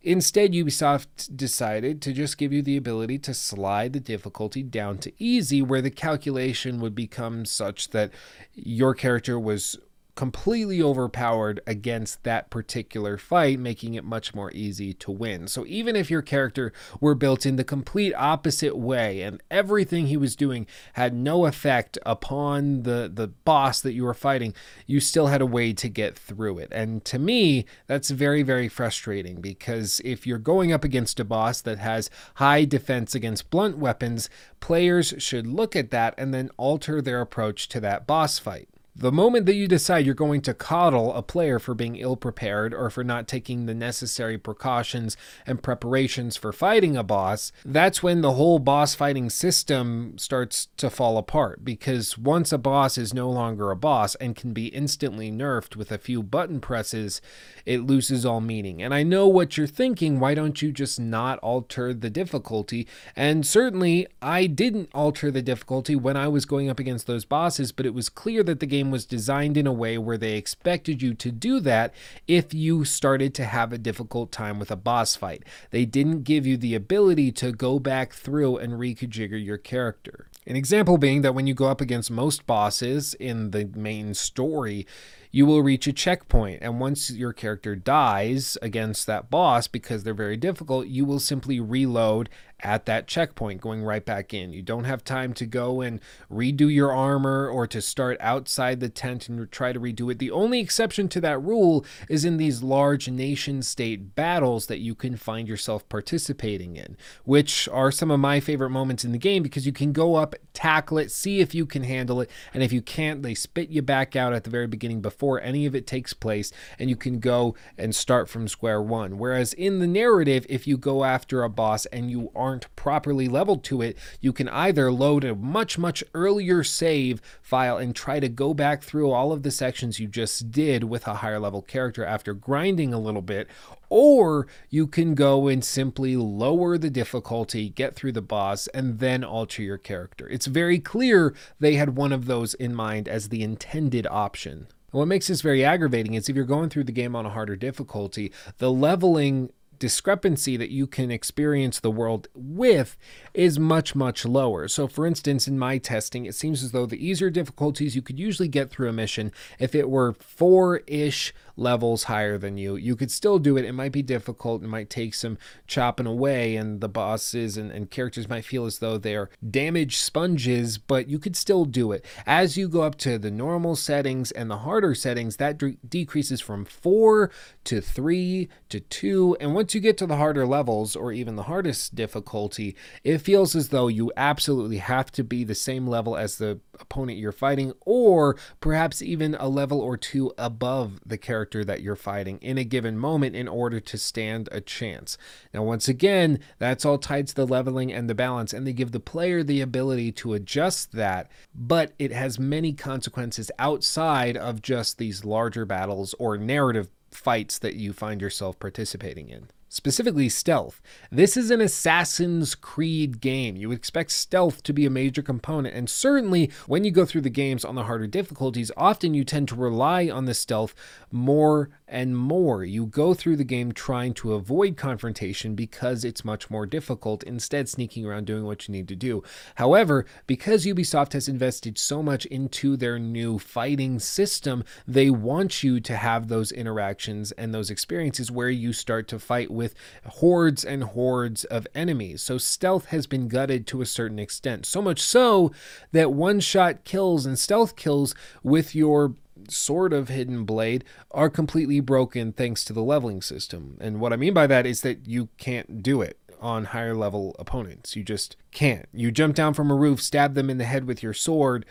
Instead, 0.00 0.52
Ubisoft 0.52 1.36
decided 1.36 2.02
to 2.02 2.12
just 2.12 2.36
give 2.36 2.52
you 2.52 2.60
the 2.62 2.76
ability 2.76 3.18
to 3.20 3.32
slide 3.32 3.92
the 3.92 4.00
difficulty 4.00 4.62
down 4.62 4.98
to 4.98 5.12
easy, 5.22 5.62
where 5.62 5.80
the 5.82 5.90
calculation 5.90 6.80
would 6.80 6.94
become 6.94 7.44
such 7.44 7.90
that 7.90 8.10
your 8.52 8.94
character 8.94 9.38
was 9.38 9.78
completely 10.14 10.82
overpowered 10.82 11.60
against 11.66 12.22
that 12.22 12.50
particular 12.50 13.16
fight, 13.16 13.58
making 13.58 13.94
it 13.94 14.04
much 14.04 14.34
more 14.34 14.52
easy 14.52 14.92
to 14.92 15.10
win. 15.10 15.48
So 15.48 15.64
even 15.66 15.96
if 15.96 16.10
your 16.10 16.20
character 16.20 16.72
were 17.00 17.14
built 17.14 17.46
in 17.46 17.56
the 17.56 17.64
complete 17.64 18.12
opposite 18.14 18.76
way 18.76 19.22
and 19.22 19.42
everything 19.50 20.06
he 20.06 20.18
was 20.18 20.36
doing 20.36 20.66
had 20.94 21.14
no 21.14 21.46
effect 21.46 21.96
upon 22.04 22.82
the 22.82 23.10
the 23.12 23.28
boss 23.28 23.80
that 23.80 23.94
you 23.94 24.04
were 24.04 24.12
fighting, 24.14 24.54
you 24.86 25.00
still 25.00 25.28
had 25.28 25.40
a 25.40 25.46
way 25.46 25.72
to 25.72 25.88
get 25.88 26.18
through 26.18 26.58
it. 26.58 26.68
And 26.72 27.04
to 27.06 27.18
me, 27.18 27.64
that's 27.86 28.10
very 28.10 28.42
very 28.42 28.68
frustrating 28.68 29.40
because 29.40 30.00
if 30.04 30.26
you're 30.26 30.38
going 30.38 30.72
up 30.72 30.84
against 30.84 31.20
a 31.20 31.24
boss 31.24 31.62
that 31.62 31.78
has 31.78 32.10
high 32.34 32.66
defense 32.66 33.14
against 33.14 33.48
blunt 33.48 33.78
weapons, 33.78 34.28
players 34.60 35.14
should 35.18 35.46
look 35.46 35.74
at 35.74 35.90
that 35.90 36.14
and 36.18 36.34
then 36.34 36.50
alter 36.58 37.00
their 37.00 37.22
approach 37.22 37.66
to 37.68 37.80
that 37.80 38.06
boss 38.06 38.38
fight. 38.38 38.68
The 38.94 39.10
moment 39.10 39.46
that 39.46 39.54
you 39.54 39.68
decide 39.68 40.04
you're 40.04 40.14
going 40.14 40.42
to 40.42 40.52
coddle 40.52 41.14
a 41.14 41.22
player 41.22 41.58
for 41.58 41.74
being 41.74 41.96
ill 41.96 42.14
prepared 42.14 42.74
or 42.74 42.90
for 42.90 43.02
not 43.02 43.26
taking 43.26 43.64
the 43.64 43.74
necessary 43.74 44.36
precautions 44.36 45.16
and 45.46 45.62
preparations 45.62 46.36
for 46.36 46.52
fighting 46.52 46.94
a 46.94 47.02
boss, 47.02 47.52
that's 47.64 48.02
when 48.02 48.20
the 48.20 48.32
whole 48.32 48.58
boss 48.58 48.94
fighting 48.94 49.30
system 49.30 50.18
starts 50.18 50.68
to 50.76 50.90
fall 50.90 51.16
apart. 51.16 51.64
Because 51.64 52.18
once 52.18 52.52
a 52.52 52.58
boss 52.58 52.98
is 52.98 53.14
no 53.14 53.30
longer 53.30 53.70
a 53.70 53.76
boss 53.76 54.14
and 54.16 54.36
can 54.36 54.52
be 54.52 54.66
instantly 54.66 55.32
nerfed 55.32 55.74
with 55.74 55.90
a 55.90 55.96
few 55.96 56.22
button 56.22 56.60
presses, 56.60 57.22
it 57.64 57.80
loses 57.80 58.26
all 58.26 58.42
meaning. 58.42 58.82
And 58.82 58.92
I 58.92 59.04
know 59.04 59.26
what 59.26 59.56
you're 59.56 59.66
thinking 59.66 60.20
why 60.20 60.34
don't 60.34 60.60
you 60.60 60.70
just 60.70 61.00
not 61.00 61.38
alter 61.38 61.94
the 61.94 62.10
difficulty? 62.10 62.86
And 63.16 63.46
certainly, 63.46 64.06
I 64.20 64.46
didn't 64.46 64.90
alter 64.92 65.30
the 65.30 65.40
difficulty 65.40 65.96
when 65.96 66.18
I 66.18 66.28
was 66.28 66.44
going 66.44 66.68
up 66.68 66.78
against 66.78 67.06
those 67.06 67.24
bosses, 67.24 67.72
but 67.72 67.86
it 67.86 67.94
was 67.94 68.10
clear 68.10 68.42
that 68.42 68.60
the 68.60 68.66
game 68.66 68.81
was 68.90 69.06
designed 69.06 69.56
in 69.56 69.66
a 69.66 69.72
way 69.72 69.98
where 69.98 70.18
they 70.18 70.36
expected 70.36 71.02
you 71.02 71.14
to 71.14 71.30
do 71.30 71.60
that 71.60 71.94
if 72.26 72.52
you 72.52 72.84
started 72.84 73.34
to 73.34 73.44
have 73.44 73.72
a 73.72 73.78
difficult 73.78 74.32
time 74.32 74.58
with 74.58 74.70
a 74.70 74.76
boss 74.76 75.16
fight. 75.16 75.44
They 75.70 75.84
didn't 75.84 76.22
give 76.22 76.46
you 76.46 76.56
the 76.56 76.74
ability 76.74 77.32
to 77.32 77.52
go 77.52 77.78
back 77.78 78.12
through 78.12 78.58
and 78.58 78.74
reconfigure 78.74 79.42
your 79.42 79.58
character. 79.58 80.28
An 80.46 80.56
example 80.56 80.98
being 80.98 81.22
that 81.22 81.34
when 81.34 81.46
you 81.46 81.54
go 81.54 81.66
up 81.66 81.80
against 81.80 82.10
most 82.10 82.46
bosses 82.46 83.14
in 83.14 83.52
the 83.52 83.70
main 83.76 84.12
story, 84.12 84.86
you 85.30 85.46
will 85.46 85.62
reach 85.62 85.86
a 85.86 85.92
checkpoint. 85.92 86.58
And 86.62 86.78
once 86.78 87.10
your 87.10 87.32
character 87.32 87.74
dies 87.74 88.58
against 88.60 89.06
that 89.06 89.30
boss 89.30 89.66
because 89.66 90.02
they're 90.02 90.14
very 90.14 90.36
difficult, 90.36 90.88
you 90.88 91.04
will 91.04 91.20
simply 91.20 91.58
reload 91.58 92.28
at 92.62 92.86
that 92.86 93.06
checkpoint, 93.06 93.60
going 93.60 93.82
right 93.82 94.04
back 94.04 94.32
in. 94.32 94.52
You 94.52 94.62
don't 94.62 94.84
have 94.84 95.04
time 95.04 95.32
to 95.34 95.46
go 95.46 95.80
and 95.80 96.00
redo 96.30 96.72
your 96.72 96.92
armor 96.92 97.48
or 97.48 97.66
to 97.66 97.82
start 97.82 98.16
outside 98.20 98.80
the 98.80 98.88
tent 98.88 99.28
and 99.28 99.50
try 99.50 99.72
to 99.72 99.80
redo 99.80 100.10
it. 100.10 100.18
The 100.18 100.30
only 100.30 100.60
exception 100.60 101.08
to 101.08 101.20
that 101.22 101.42
rule 101.42 101.84
is 102.08 102.24
in 102.24 102.36
these 102.36 102.62
large 102.62 103.08
nation 103.08 103.62
state 103.62 104.14
battles 104.14 104.66
that 104.66 104.78
you 104.78 104.94
can 104.94 105.16
find 105.16 105.48
yourself 105.48 105.88
participating 105.88 106.76
in, 106.76 106.96
which 107.24 107.68
are 107.68 107.90
some 107.90 108.10
of 108.10 108.20
my 108.20 108.40
favorite 108.40 108.70
moments 108.70 109.04
in 109.04 109.12
the 109.12 109.18
game 109.18 109.42
because 109.42 109.66
you 109.66 109.72
can 109.72 109.92
go 109.92 110.14
up, 110.14 110.34
tackle 110.54 110.98
it, 110.98 111.10
see 111.10 111.40
if 111.40 111.54
you 111.54 111.66
can 111.66 111.82
handle 111.82 112.20
it, 112.20 112.30
and 112.54 112.62
if 112.62 112.72
you 112.72 112.82
can't, 112.82 113.22
they 113.22 113.34
spit 113.34 113.70
you 113.70 113.82
back 113.82 114.14
out 114.14 114.32
at 114.32 114.44
the 114.44 114.50
very 114.50 114.66
beginning 114.66 115.00
before 115.00 115.40
any 115.40 115.66
of 115.66 115.74
it 115.74 115.86
takes 115.86 116.12
place, 116.12 116.52
and 116.78 116.88
you 116.88 116.96
can 116.96 117.18
go 117.18 117.54
and 117.76 117.94
start 117.94 118.28
from 118.28 118.46
square 118.46 118.80
one. 118.80 119.18
Whereas 119.18 119.52
in 119.54 119.80
the 119.80 119.86
narrative, 119.86 120.46
if 120.48 120.66
you 120.66 120.76
go 120.76 121.04
after 121.04 121.42
a 121.42 121.48
boss 121.48 121.86
and 121.86 122.10
you 122.10 122.30
aren't 122.34 122.51
aren't 122.52 122.76
properly 122.76 123.28
leveled 123.28 123.64
to 123.64 123.80
it, 123.80 123.96
you 124.20 124.30
can 124.30 124.46
either 124.50 124.92
load 124.92 125.24
a 125.24 125.34
much, 125.34 125.78
much 125.78 126.04
earlier 126.12 126.62
save 126.62 127.22
file 127.40 127.78
and 127.78 127.96
try 127.96 128.20
to 128.20 128.28
go 128.28 128.52
back 128.52 128.82
through 128.82 129.10
all 129.10 129.32
of 129.32 129.42
the 129.42 129.50
sections 129.50 129.98
you 129.98 130.06
just 130.06 130.50
did 130.50 130.84
with 130.84 131.06
a 131.06 131.14
higher 131.14 131.40
level 131.40 131.62
character 131.62 132.04
after 132.04 132.34
grinding 132.34 132.92
a 132.92 133.00
little 133.00 133.22
bit, 133.22 133.48
or 133.88 134.46
you 134.68 134.86
can 134.86 135.14
go 135.14 135.48
and 135.48 135.64
simply 135.64 136.14
lower 136.14 136.76
the 136.76 136.90
difficulty, 136.90 137.70
get 137.70 137.94
through 137.94 138.12
the 138.12 138.20
boss, 138.20 138.66
and 138.68 138.98
then 138.98 139.24
alter 139.24 139.62
your 139.62 139.78
character. 139.78 140.28
It's 140.28 140.46
very 140.46 140.78
clear 140.78 141.34
they 141.58 141.76
had 141.76 141.96
one 141.96 142.12
of 142.12 142.26
those 142.26 142.52
in 142.52 142.74
mind 142.74 143.08
as 143.08 143.30
the 143.30 143.42
intended 143.42 144.06
option. 144.08 144.66
what 144.90 145.08
makes 145.08 145.28
this 145.28 145.40
very 145.40 145.64
aggravating 145.64 146.12
is 146.12 146.28
if 146.28 146.36
you're 146.36 146.44
going 146.44 146.68
through 146.68 146.84
the 146.84 146.92
game 146.92 147.16
on 147.16 147.24
a 147.24 147.30
harder 147.30 147.56
difficulty, 147.56 148.30
the 148.58 148.70
leveling 148.70 149.48
discrepancy 149.82 150.56
that 150.56 150.70
you 150.70 150.86
can 150.86 151.10
experience 151.10 151.80
the 151.80 151.90
world 151.90 152.28
with 152.36 152.96
is 153.34 153.58
much, 153.58 153.96
much 153.96 154.24
lower. 154.24 154.68
So, 154.68 154.86
for 154.86 155.08
instance, 155.08 155.48
in 155.48 155.58
my 155.58 155.78
testing, 155.78 156.24
it 156.24 156.36
seems 156.36 156.62
as 156.62 156.70
though 156.70 156.86
the 156.86 157.04
easier 157.04 157.30
difficulties 157.30 157.96
you 157.96 158.00
could 158.00 158.16
usually 158.16 158.46
get 158.46 158.70
through 158.70 158.88
a 158.88 158.92
mission 158.92 159.32
if 159.58 159.74
it 159.74 159.90
were 159.90 160.12
four 160.12 160.82
ish 160.86 161.34
levels 161.56 162.04
higher 162.04 162.38
than 162.38 162.56
you. 162.58 162.76
You 162.76 162.96
could 162.96 163.10
still 163.10 163.38
do 163.38 163.56
it. 163.56 163.64
It 163.64 163.72
might 163.72 163.92
be 163.92 164.02
difficult. 164.02 164.62
It 164.62 164.68
might 164.68 164.90
take 164.90 165.14
some 165.14 165.38
chopping 165.66 166.06
away, 166.06 166.56
and 166.56 166.80
the 166.80 166.88
bosses 166.88 167.56
and, 167.56 167.70
and 167.70 167.90
characters 167.90 168.28
might 168.28 168.44
feel 168.44 168.64
as 168.66 168.78
though 168.78 168.98
they're 168.98 169.30
damaged 169.48 169.98
sponges, 169.98 170.78
but 170.78 171.08
you 171.08 171.18
could 171.18 171.36
still 171.36 171.64
do 171.64 171.92
it. 171.92 172.04
As 172.26 172.56
you 172.56 172.68
go 172.68 172.82
up 172.82 172.96
to 172.98 173.18
the 173.18 173.30
normal 173.30 173.76
settings 173.76 174.30
and 174.30 174.50
the 174.50 174.58
harder 174.58 174.94
settings, 174.94 175.36
that 175.36 175.58
de- 175.58 175.76
decreases 175.86 176.40
from 176.40 176.64
four 176.64 177.30
to 177.64 177.80
three 177.80 178.48
to 178.68 178.80
two. 178.80 179.36
And 179.40 179.54
once 179.54 179.74
you 179.74 179.80
get 179.80 179.96
to 179.98 180.06
the 180.06 180.16
harder 180.16 180.46
levels, 180.46 180.96
or 180.96 181.12
even 181.12 181.36
the 181.36 181.44
hardest 181.44 181.94
difficulty, 181.94 182.76
it 183.04 183.18
feels 183.18 183.54
as 183.54 183.68
though 183.68 183.88
you 183.88 184.12
absolutely 184.16 184.78
have 184.78 185.12
to 185.12 185.24
be 185.24 185.44
the 185.44 185.54
same 185.54 185.86
level 185.86 186.16
as 186.16 186.38
the 186.38 186.60
opponent 186.82 187.18
you're 187.18 187.32
fighting, 187.32 187.72
or 187.80 188.36
perhaps 188.60 189.00
even 189.00 189.34
a 189.36 189.48
level 189.48 189.80
or 189.80 189.96
two 189.96 190.32
above 190.36 191.00
the 191.06 191.18
character 191.18 191.64
that 191.64 191.80
you're 191.80 191.96
fighting 191.96 192.38
in 192.38 192.58
a 192.58 192.64
given 192.64 192.98
moment 192.98 193.34
in 193.34 193.48
order 193.48 193.80
to 193.80 193.96
stand 193.96 194.48
a 194.52 194.60
chance. 194.60 195.16
Now, 195.54 195.62
once 195.62 195.88
again, 195.88 196.40
that's 196.58 196.84
all 196.84 196.98
tied 196.98 197.28
to 197.28 197.34
the 197.34 197.46
leveling 197.46 197.92
and 197.92 198.08
the 198.08 198.14
balance, 198.14 198.52
and 198.52 198.66
they 198.66 198.72
give 198.72 198.92
the 198.92 199.00
player 199.00 199.42
the 199.42 199.60
ability 199.60 200.12
to 200.12 200.34
adjust 200.34 200.92
that, 200.92 201.30
but 201.54 201.92
it 201.98 202.12
has 202.12 202.38
many 202.38 202.72
consequences 202.72 203.50
outside 203.58 204.36
of 204.36 204.62
just 204.62 204.98
these 204.98 205.24
larger 205.24 205.64
battles 205.64 206.14
or 206.18 206.36
narrative 206.36 206.88
fights 207.10 207.58
that 207.58 207.74
you 207.74 207.92
find 207.92 208.20
yourself 208.20 208.58
participating 208.58 209.28
in 209.28 209.48
specifically 209.72 210.28
stealth. 210.28 210.82
This 211.10 211.34
is 211.34 211.50
an 211.50 211.62
Assassin's 211.62 212.54
Creed 212.54 213.22
game. 213.22 213.56
You 213.56 213.70
would 213.70 213.78
expect 213.78 214.10
stealth 214.10 214.62
to 214.64 214.72
be 214.74 214.84
a 214.84 214.90
major 214.90 215.22
component, 215.22 215.74
and 215.74 215.88
certainly 215.88 216.50
when 216.66 216.84
you 216.84 216.90
go 216.90 217.06
through 217.06 217.22
the 217.22 217.30
games 217.30 217.64
on 217.64 217.74
the 217.74 217.84
harder 217.84 218.06
difficulties, 218.06 218.70
often 218.76 219.14
you 219.14 219.24
tend 219.24 219.48
to 219.48 219.54
rely 219.54 220.10
on 220.10 220.26
the 220.26 220.34
stealth 220.34 220.74
more 221.12 221.70
and 221.86 222.16
more. 222.16 222.64
You 222.64 222.86
go 222.86 223.12
through 223.12 223.36
the 223.36 223.44
game 223.44 223.72
trying 223.72 224.14
to 224.14 224.32
avoid 224.32 224.76
confrontation 224.76 225.54
because 225.54 226.04
it's 226.04 226.24
much 226.24 226.50
more 226.50 226.64
difficult, 226.64 227.22
instead, 227.22 227.68
sneaking 227.68 228.06
around 228.06 228.26
doing 228.26 228.44
what 228.44 228.66
you 228.66 228.72
need 228.72 228.88
to 228.88 228.96
do. 228.96 229.22
However, 229.56 230.06
because 230.26 230.64
Ubisoft 230.64 231.12
has 231.12 231.28
invested 231.28 231.76
so 231.76 232.02
much 232.02 232.24
into 232.26 232.76
their 232.76 232.98
new 232.98 233.38
fighting 233.38 233.98
system, 233.98 234.64
they 234.86 235.10
want 235.10 235.62
you 235.62 235.80
to 235.80 235.96
have 235.96 236.28
those 236.28 236.50
interactions 236.50 237.32
and 237.32 237.52
those 237.52 237.70
experiences 237.70 238.30
where 238.30 238.50
you 238.50 238.72
start 238.72 239.06
to 239.08 239.18
fight 239.18 239.50
with 239.50 239.74
hordes 240.06 240.64
and 240.64 240.84
hordes 240.84 241.44
of 241.44 241.66
enemies. 241.74 242.22
So 242.22 242.38
stealth 242.38 242.86
has 242.86 243.06
been 243.06 243.28
gutted 243.28 243.66
to 243.68 243.82
a 243.82 243.86
certain 243.86 244.18
extent. 244.18 244.64
So 244.66 244.80
much 244.80 245.00
so 245.00 245.52
that 245.92 246.12
one 246.12 246.40
shot 246.40 246.84
kills 246.84 247.26
and 247.26 247.38
stealth 247.38 247.76
kills 247.76 248.14
with 248.42 248.74
your 248.74 249.14
sort 249.48 249.92
of 249.92 250.08
hidden 250.08 250.44
blade 250.44 250.84
are 251.10 251.30
completely 251.30 251.80
broken 251.80 252.32
thanks 252.32 252.64
to 252.64 252.72
the 252.72 252.82
leveling 252.82 253.22
system. 253.22 253.76
And 253.80 254.00
what 254.00 254.12
I 254.12 254.16
mean 254.16 254.34
by 254.34 254.46
that 254.46 254.66
is 254.66 254.82
that 254.82 255.06
you 255.06 255.28
can't 255.38 255.82
do 255.82 256.02
it 256.02 256.18
on 256.40 256.66
higher 256.66 256.94
level 256.94 257.36
opponents. 257.38 257.96
You 257.96 258.02
just 258.02 258.36
can't. 258.50 258.88
You 258.92 259.10
jump 259.10 259.34
down 259.34 259.54
from 259.54 259.70
a 259.70 259.76
roof, 259.76 260.02
stab 260.02 260.34
them 260.34 260.50
in 260.50 260.58
the 260.58 260.64
head 260.64 260.84
with 260.84 261.02
your 261.02 261.14
sword, 261.14 261.64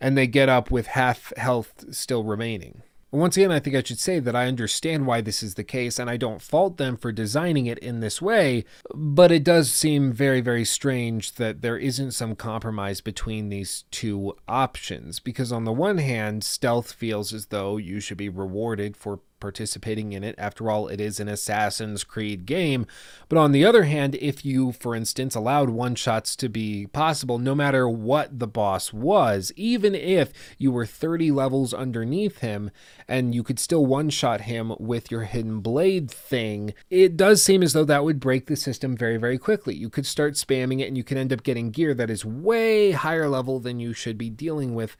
and 0.00 0.16
they 0.16 0.26
get 0.26 0.48
up 0.48 0.70
with 0.70 0.88
half 0.88 1.32
health 1.36 1.84
still 1.94 2.24
remaining. 2.24 2.82
Once 3.12 3.36
again, 3.36 3.52
I 3.52 3.60
think 3.60 3.76
I 3.76 3.82
should 3.84 4.00
say 4.00 4.18
that 4.18 4.34
I 4.34 4.46
understand 4.48 5.06
why 5.06 5.20
this 5.20 5.42
is 5.42 5.54
the 5.54 5.62
case 5.62 5.98
and 5.98 6.10
I 6.10 6.16
don't 6.16 6.42
fault 6.42 6.76
them 6.76 6.96
for 6.96 7.12
designing 7.12 7.66
it 7.66 7.78
in 7.78 8.00
this 8.00 8.20
way, 8.20 8.64
but 8.92 9.30
it 9.30 9.44
does 9.44 9.70
seem 9.70 10.12
very, 10.12 10.40
very 10.40 10.64
strange 10.64 11.32
that 11.34 11.62
there 11.62 11.78
isn't 11.78 12.12
some 12.12 12.34
compromise 12.34 13.00
between 13.00 13.48
these 13.48 13.84
two 13.92 14.34
options. 14.48 15.20
Because 15.20 15.52
on 15.52 15.64
the 15.64 15.72
one 15.72 15.98
hand, 15.98 16.42
stealth 16.42 16.92
feels 16.92 17.32
as 17.32 17.46
though 17.46 17.76
you 17.76 18.00
should 18.00 18.18
be 18.18 18.28
rewarded 18.28 18.96
for 18.96 19.20
participating 19.40 20.12
in 20.12 20.24
it. 20.24 20.34
After 20.38 20.70
all, 20.70 20.88
it 20.88 21.00
is 21.00 21.20
an 21.20 21.28
Assassin's 21.28 22.04
Creed 22.04 22.46
game. 22.46 22.86
But 23.28 23.38
on 23.38 23.52
the 23.52 23.64
other 23.64 23.84
hand, 23.84 24.14
if 24.16 24.44
you, 24.44 24.72
for 24.72 24.94
instance, 24.94 25.34
allowed 25.34 25.70
one 25.70 25.94
shots 25.94 26.36
to 26.36 26.48
be 26.48 26.86
possible, 26.86 27.38
no 27.38 27.54
matter 27.54 27.88
what 27.88 28.38
the 28.38 28.46
boss 28.46 28.92
was, 28.92 29.52
even 29.56 29.94
if 29.94 30.32
you 30.58 30.70
were 30.70 30.86
30 30.86 31.30
levels 31.30 31.74
underneath 31.74 32.38
him 32.38 32.70
and 33.08 33.34
you 33.34 33.42
could 33.42 33.58
still 33.58 33.86
one 33.86 34.10
shot 34.10 34.42
him 34.42 34.74
with 34.78 35.10
your 35.10 35.22
hidden 35.22 35.60
blade 35.60 36.10
thing, 36.10 36.72
it 36.90 37.16
does 37.16 37.42
seem 37.42 37.62
as 37.62 37.72
though 37.72 37.84
that 37.84 38.04
would 38.04 38.20
break 38.20 38.46
the 38.46 38.56
system 38.56 38.96
very, 38.96 39.16
very 39.16 39.38
quickly. 39.38 39.74
You 39.74 39.90
could 39.90 40.06
start 40.06 40.34
spamming 40.34 40.80
it 40.80 40.88
and 40.88 40.96
you 40.96 41.04
could 41.04 41.18
end 41.18 41.32
up 41.32 41.42
getting 41.42 41.70
gear 41.70 41.94
that 41.94 42.10
is 42.10 42.24
way 42.24 42.92
higher 42.92 43.28
level 43.28 43.60
than 43.60 43.80
you 43.80 43.92
should 43.92 44.18
be 44.18 44.30
dealing 44.30 44.74
with 44.74 44.96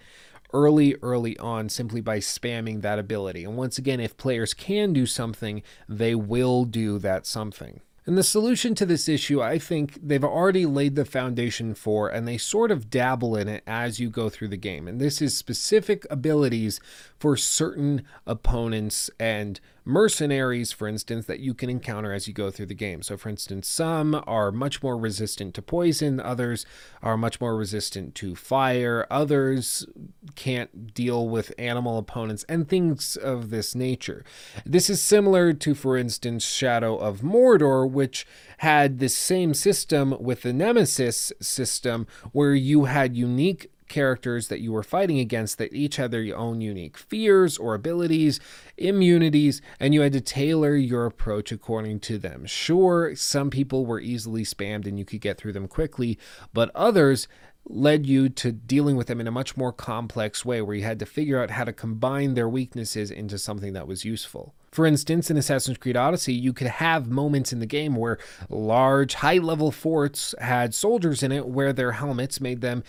early, 0.56 0.96
early 1.02 1.36
on 1.36 1.68
simply 1.68 2.00
by 2.00 2.18
spamming 2.18 2.80
that 2.80 2.98
ability. 2.98 3.44
And 3.44 3.58
once 3.58 3.76
again, 3.76 4.00
if 4.00 4.16
players 4.16 4.54
can 4.54 4.94
do 4.94 5.04
something, 5.04 5.62
they 5.86 6.14
will 6.14 6.64
do 6.64 6.98
that 7.00 7.26
something. 7.26 7.82
And 8.06 8.16
the 8.16 8.22
solution 8.22 8.74
to 8.76 8.86
this 8.86 9.06
issue, 9.06 9.42
I 9.42 9.58
think 9.58 9.98
they've 10.00 10.24
already 10.24 10.64
laid 10.64 10.94
the 10.94 11.04
foundation 11.04 11.74
for, 11.74 12.08
and 12.08 12.26
they 12.26 12.38
sort 12.38 12.70
of 12.70 12.88
dabble 12.88 13.36
in 13.36 13.48
it 13.48 13.64
as 13.66 14.00
you 14.00 14.08
go 14.08 14.30
through 14.30 14.48
the 14.48 14.56
game. 14.56 14.88
And 14.88 14.98
this 14.98 15.20
is 15.20 15.36
specific 15.36 16.06
abilities 16.08 16.80
for 17.18 17.36
certain 17.36 18.04
opponents 18.26 19.10
and 19.20 19.60
mercenaries, 19.86 20.72
for 20.72 20.88
instance, 20.88 21.26
that 21.26 21.40
you 21.40 21.54
can 21.54 21.70
encounter 21.70 22.12
as 22.12 22.26
you 22.26 22.34
go 22.34 22.50
through 22.50 22.66
the 22.66 22.74
game. 22.74 23.02
So, 23.02 23.16
for 23.16 23.28
instance, 23.28 23.68
some 23.68 24.22
are 24.26 24.50
much 24.50 24.82
more 24.82 24.98
resistant 24.98 25.54
to 25.54 25.62
poison, 25.62 26.20
others 26.20 26.66
are 27.02 27.16
much 27.16 27.40
more 27.40 27.56
resistant 27.56 28.14
to 28.16 28.34
fire, 28.34 29.06
others 29.10 29.86
can't 30.34 30.92
deal 30.92 31.28
with 31.28 31.54
animal 31.56 31.98
opponents, 31.98 32.44
and 32.48 32.68
things 32.68 33.16
of 33.16 33.50
this 33.50 33.74
nature. 33.74 34.24
This 34.64 34.90
is 34.90 35.00
similar 35.00 35.52
to, 35.52 35.74
for 35.74 35.96
instance, 35.96 36.44
Shadow 36.44 36.96
of 36.96 37.20
Mordor, 37.20 37.88
which 37.88 38.26
had 38.58 38.98
the 38.98 39.08
same 39.08 39.54
system 39.54 40.16
with 40.20 40.42
the 40.42 40.52
Nemesis 40.52 41.32
system, 41.40 42.06
where 42.32 42.54
you 42.54 42.84
had 42.84 43.16
unique 43.16 43.70
characters 43.88 44.48
that 44.48 44.60
you 44.60 44.72
were 44.72 44.82
fighting 44.82 45.18
against 45.18 45.58
that 45.58 45.72
each 45.72 45.96
had 45.96 46.10
their 46.10 46.36
own 46.36 46.60
unique 46.60 46.96
fears 46.96 47.58
or 47.58 47.74
abilities, 47.74 48.40
immunities, 48.76 49.62
and 49.80 49.94
you 49.94 50.00
had 50.00 50.12
to 50.12 50.20
tailor 50.20 50.76
your 50.76 51.06
approach 51.06 51.52
according 51.52 52.00
to 52.00 52.18
them. 52.18 52.46
Sure, 52.46 53.14
some 53.14 53.50
people 53.50 53.86
were 53.86 54.00
easily 54.00 54.42
spammed 54.42 54.86
and 54.86 54.98
you 54.98 55.04
could 55.04 55.20
get 55.20 55.38
through 55.38 55.52
them 55.52 55.68
quickly, 55.68 56.18
but 56.52 56.70
others 56.74 57.28
led 57.68 58.06
you 58.06 58.28
to 58.28 58.52
dealing 58.52 58.96
with 58.96 59.08
them 59.08 59.20
in 59.20 59.26
a 59.26 59.32
much 59.32 59.56
more 59.56 59.72
complex 59.72 60.44
way 60.44 60.62
where 60.62 60.76
you 60.76 60.84
had 60.84 60.98
to 61.00 61.06
figure 61.06 61.42
out 61.42 61.50
how 61.50 61.64
to 61.64 61.72
combine 61.72 62.34
their 62.34 62.48
weaknesses 62.48 63.10
into 63.10 63.38
something 63.38 63.72
that 63.72 63.88
was 63.88 64.04
useful. 64.04 64.54
For 64.70 64.86
instance, 64.86 65.30
in 65.30 65.36
Assassin's 65.36 65.78
Creed 65.78 65.96
Odyssey, 65.96 66.34
you 66.34 66.52
could 66.52 66.66
have 66.66 67.08
moments 67.08 67.52
in 67.52 67.60
the 67.60 67.66
game 67.66 67.96
where 67.96 68.18
large, 68.48 69.14
high 69.14 69.38
level 69.38 69.70
forts 69.70 70.34
had 70.38 70.74
soldiers 70.74 71.22
in 71.22 71.32
it 71.32 71.46
where 71.48 71.72
their 71.72 71.92
helmets 71.92 72.40
made 72.40 72.60
them 72.60 72.84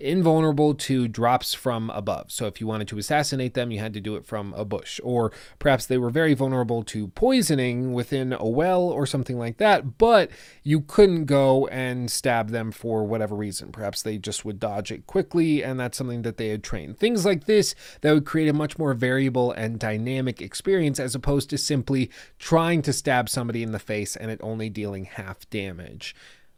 invulnerable 0.00 0.74
to 0.74 1.06
drops 1.08 1.54
from 1.54 1.90
above. 1.90 2.30
So 2.30 2.46
if 2.46 2.60
you 2.60 2.66
wanted 2.66 2.88
to 2.88 2.98
assassinate 2.98 3.54
them, 3.54 3.70
you 3.70 3.78
had 3.78 3.92
to 3.94 4.00
do 4.00 4.16
it 4.16 4.26
from 4.26 4.54
a 4.54 4.64
bush. 4.64 5.00
Or 5.02 5.32
perhaps 5.58 5.86
they 5.86 5.98
were 5.98 6.10
very 6.10 6.34
vulnerable 6.34 6.82
to 6.84 7.08
poisoning 7.08 7.92
within 7.92 8.32
a 8.32 8.46
well 8.46 8.82
or 8.82 9.06
something 9.06 9.38
like 9.38 9.58
that, 9.58 9.98
but 9.98 10.30
you 10.62 10.80
couldn't 10.80 11.26
go 11.26 11.66
and 11.68 12.10
stab 12.10 12.50
them 12.50 12.72
for 12.72 13.04
whatever 13.04 13.34
reason. 13.34 13.72
Perhaps 13.72 14.02
they 14.02 14.18
just 14.18 14.44
would 14.44 14.58
dodge 14.58 14.90
it 14.90 15.06
quickly, 15.06 15.62
and 15.62 15.78
that's 15.78 15.98
something 15.98 16.22
that 16.22 16.36
they 16.36 16.48
had 16.48 16.64
trained. 16.64 16.98
Things 16.98 17.24
like 17.24 17.44
this 17.44 17.74
that 18.00 18.12
would 18.12 18.26
create 18.26 18.48
a 18.48 18.52
much 18.52 18.78
more 18.78 18.94
variable 18.94 19.52
and 19.52 19.78
dynamic 19.78 20.40
experience 20.40 20.98
as 20.98 21.14
opposed 21.14 21.50
to 21.50 21.58
simply 21.58 22.10
trying 22.38 22.82
to 22.82 22.92
stab 22.92 23.28
somebody 23.28 23.62
in 23.62 23.72
the 23.72 23.78
face 23.78 24.16
and 24.16 24.30
it 24.30 24.40
only 24.42 24.70
dealing 24.70 25.04
half 25.04 25.48
damage. 25.50 26.14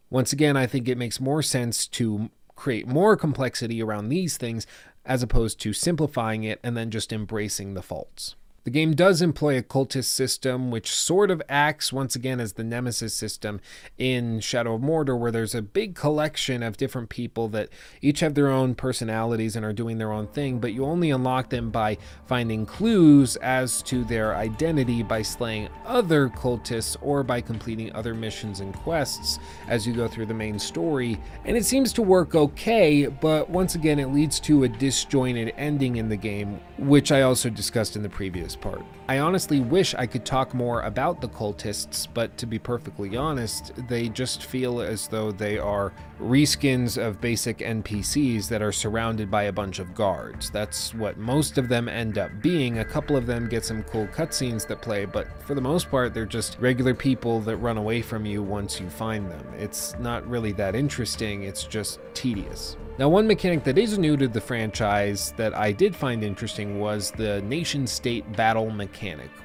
Once 0.09 0.31
again, 0.31 0.55
I 0.55 0.67
think 0.67 0.87
it 0.87 0.97
makes 0.97 1.19
more 1.19 1.41
sense 1.41 1.87
to 1.87 2.29
create 2.55 2.87
more 2.87 3.15
complexity 3.15 3.81
around 3.81 4.09
these 4.09 4.37
things 4.37 4.65
as 5.05 5.21
opposed 5.21 5.59
to 5.59 5.73
simplifying 5.73 6.43
it 6.43 6.59
and 6.63 6.77
then 6.77 6.89
just 6.89 7.11
embracing 7.11 7.73
the 7.73 7.81
faults. 7.81 8.35
The 8.63 8.71
game 8.71 8.93
does 8.93 9.21
employ 9.21 9.57
a 9.57 9.61
cultist 9.61 10.05
system, 10.05 10.71
which 10.71 10.89
sort 10.89 11.29
of 11.29 11.41
acts 11.49 11.91
once 11.91 12.15
again 12.15 12.39
as 12.39 12.53
the 12.53 12.63
nemesis 12.63 13.13
system 13.13 13.59
in 13.97 14.39
Shadow 14.39 14.75
of 14.75 14.81
Mordor, 14.81 15.19
where 15.19 15.33
there's 15.33 15.53
a 15.53 15.61
big 15.61 15.95
collection 15.95 16.63
of 16.63 16.77
different 16.77 17.09
people 17.09 17.49
that 17.49 17.67
each 18.01 18.21
have 18.21 18.35
their 18.35 18.47
own 18.47 18.73
personalities 18.73 19.57
and 19.57 19.65
are 19.65 19.73
doing 19.73 19.97
their 19.97 20.13
own 20.13 20.27
thing, 20.27 20.59
but 20.59 20.71
you 20.71 20.85
only 20.85 21.11
unlock 21.11 21.49
them 21.49 21.71
by 21.71 21.97
finding 22.25 22.65
clues 22.65 23.35
as 23.37 23.81
to 23.81 24.05
their 24.05 24.33
identity 24.37 25.03
by 25.03 25.23
slaying 25.23 25.67
other 25.85 26.29
cultists 26.29 26.95
or 27.01 27.21
by 27.21 27.41
completing 27.41 27.93
other 27.93 28.13
missions 28.13 28.61
and 28.61 28.73
quests 28.75 29.39
as 29.67 29.85
you 29.85 29.91
go 29.91 30.07
through 30.07 30.27
the 30.27 30.33
main 30.33 30.57
story. 30.57 31.19
And 31.43 31.57
it 31.57 31.65
seems 31.65 31.91
to 31.93 32.01
work 32.01 32.33
okay, 32.33 33.07
but 33.07 33.49
once 33.49 33.75
again, 33.75 33.99
it 33.99 34.13
leads 34.13 34.39
to 34.41 34.63
a 34.63 34.69
disjointed 34.69 35.53
ending 35.57 35.97
in 35.97 36.07
the 36.07 36.15
game, 36.15 36.61
which 36.77 37.11
I 37.11 37.23
also 37.23 37.49
discussed 37.49 37.97
in 37.97 38.03
the 38.03 38.09
previous 38.09 38.52
part. 38.55 38.83
I 39.05 39.19
honestly 39.19 39.59
wish 39.59 39.93
I 39.95 40.07
could 40.07 40.23
talk 40.23 40.53
more 40.53 40.83
about 40.83 41.19
the 41.19 41.27
cultists, 41.27 42.07
but 42.13 42.37
to 42.37 42.45
be 42.45 42.57
perfectly 42.57 43.17
honest, 43.17 43.73
they 43.89 44.07
just 44.07 44.45
feel 44.45 44.79
as 44.79 45.09
though 45.09 45.29
they 45.29 45.57
are 45.57 45.91
reskins 46.21 46.97
of 46.97 47.19
basic 47.19 47.57
NPCs 47.57 48.47
that 48.47 48.61
are 48.61 48.71
surrounded 48.71 49.29
by 49.29 49.43
a 49.43 49.51
bunch 49.51 49.79
of 49.79 49.93
guards. 49.93 50.49
That's 50.51 50.93
what 50.93 51.17
most 51.17 51.57
of 51.57 51.67
them 51.67 51.89
end 51.89 52.17
up 52.17 52.31
being. 52.41 52.79
A 52.79 52.85
couple 52.85 53.17
of 53.17 53.25
them 53.25 53.49
get 53.49 53.65
some 53.65 53.83
cool 53.83 54.07
cutscenes 54.07 54.65
that 54.67 54.81
play, 54.81 55.03
but 55.03 55.27
for 55.45 55.53
the 55.53 55.59
most 55.59 55.91
part, 55.91 56.13
they're 56.13 56.25
just 56.25 56.57
regular 56.59 56.93
people 56.93 57.41
that 57.41 57.57
run 57.57 57.77
away 57.77 58.01
from 58.01 58.25
you 58.25 58.41
once 58.41 58.79
you 58.79 58.89
find 58.89 59.29
them. 59.29 59.45
It's 59.57 59.95
not 59.99 60.25
really 60.29 60.53
that 60.53 60.75
interesting, 60.75 61.43
it's 61.43 61.65
just 61.65 61.99
tedious. 62.13 62.77
Now, 62.99 63.09
one 63.09 63.25
mechanic 63.25 63.63
that 63.63 63.79
is 63.79 63.97
new 63.97 64.15
to 64.17 64.27
the 64.27 64.39
franchise 64.39 65.33
that 65.35 65.57
I 65.57 65.71
did 65.71 65.95
find 65.95 66.23
interesting 66.23 66.79
was 66.79 67.09
the 67.09 67.41
nation 67.41 67.87
state 67.87 68.31
battle 68.33 68.69
mechanic, 68.69 68.92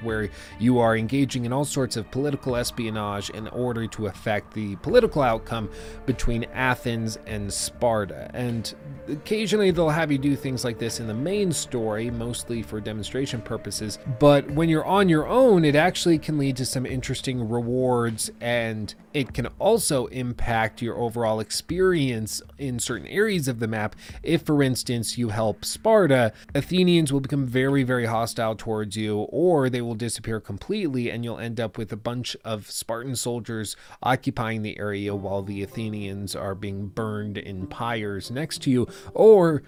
where 0.03 0.29
you 0.59 0.79
are 0.79 0.97
engaging 0.97 1.45
in 1.45 1.53
all 1.53 1.65
sorts 1.65 1.97
of 1.97 2.11
political 2.11 2.57
espionage 2.57 3.31
in 3.31 3.49
order 3.49 3.87
to 3.87 4.07
affect 4.07 4.55
the 4.55 4.77
political 4.77 5.23
outcome 5.23 5.69
between 6.07 6.45
Athens 6.53 7.19
and 7.27 7.53
Sparta. 7.53 8.31
And 8.35 8.75
occasionally 9.09 9.71
they'll 9.71 9.89
have 9.89 10.13
you 10.13 10.19
do 10.19 10.37
things 10.37 10.65
like 10.65 10.79
this 10.79 11.01
in 11.01 11.07
the 11.07 11.15
main 11.15 11.53
story, 11.53 12.11
mostly 12.11 12.63
for 12.63 12.81
demonstration 12.81 13.41
purposes. 13.41 13.99
But 14.19 14.51
when 14.51 14.69
you're 14.69 14.85
on 14.85 15.09
your 15.09 15.27
own, 15.27 15.65
it 15.65 15.75
actually 15.75 16.19
can 16.19 16.39
lead 16.39 16.57
to 16.57 16.67
some 16.67 16.87
interesting 16.87 17.49
rewards 17.49 18.31
and 18.41 18.95
it 19.19 19.35
can 19.35 19.49
also 19.59 20.07
impact 20.07 20.81
your 20.81 20.97
overall 20.97 21.41
experience 21.41 22.41
in 22.57 22.79
certain 22.79 23.09
areas 23.09 23.49
of 23.49 23.59
the 23.59 23.67
map. 23.67 23.97
If, 24.23 24.43
for 24.43 24.63
instance, 24.63 25.19
you 25.19 25.31
help 25.31 25.65
Sparta, 25.65 26.33
Athenians 26.55 27.13
will 27.13 27.21
become 27.21 27.45
very, 27.45 27.83
very 27.83 28.07
hostile 28.07 28.55
towards 28.55 28.97
you, 28.97 29.19
or 29.31 29.69
they 29.69 29.83
will 29.83 29.97
disappear 29.97 30.41
completely, 30.41 31.11
and 31.11 31.25
you'll 31.25 31.41
end 31.41 31.59
up 31.59 31.77
with 31.77 31.93
a 31.93 31.97
bunch 31.97 32.37
of 32.45 32.71
Spartan 32.71 33.17
soldiers 33.17 33.75
occupying 34.05 34.63
the 34.63 34.79
area 34.79 35.17
while 35.17 35.43
the 35.43 35.65
Athenians 35.65 36.37
are 36.37 36.55
being 36.55 36.87
burned 36.87 37.37
in 37.37 37.67
pyres 37.67 38.31
next 38.31 38.63
to 38.63 38.71
you. 38.71 38.87
Or 39.15 39.63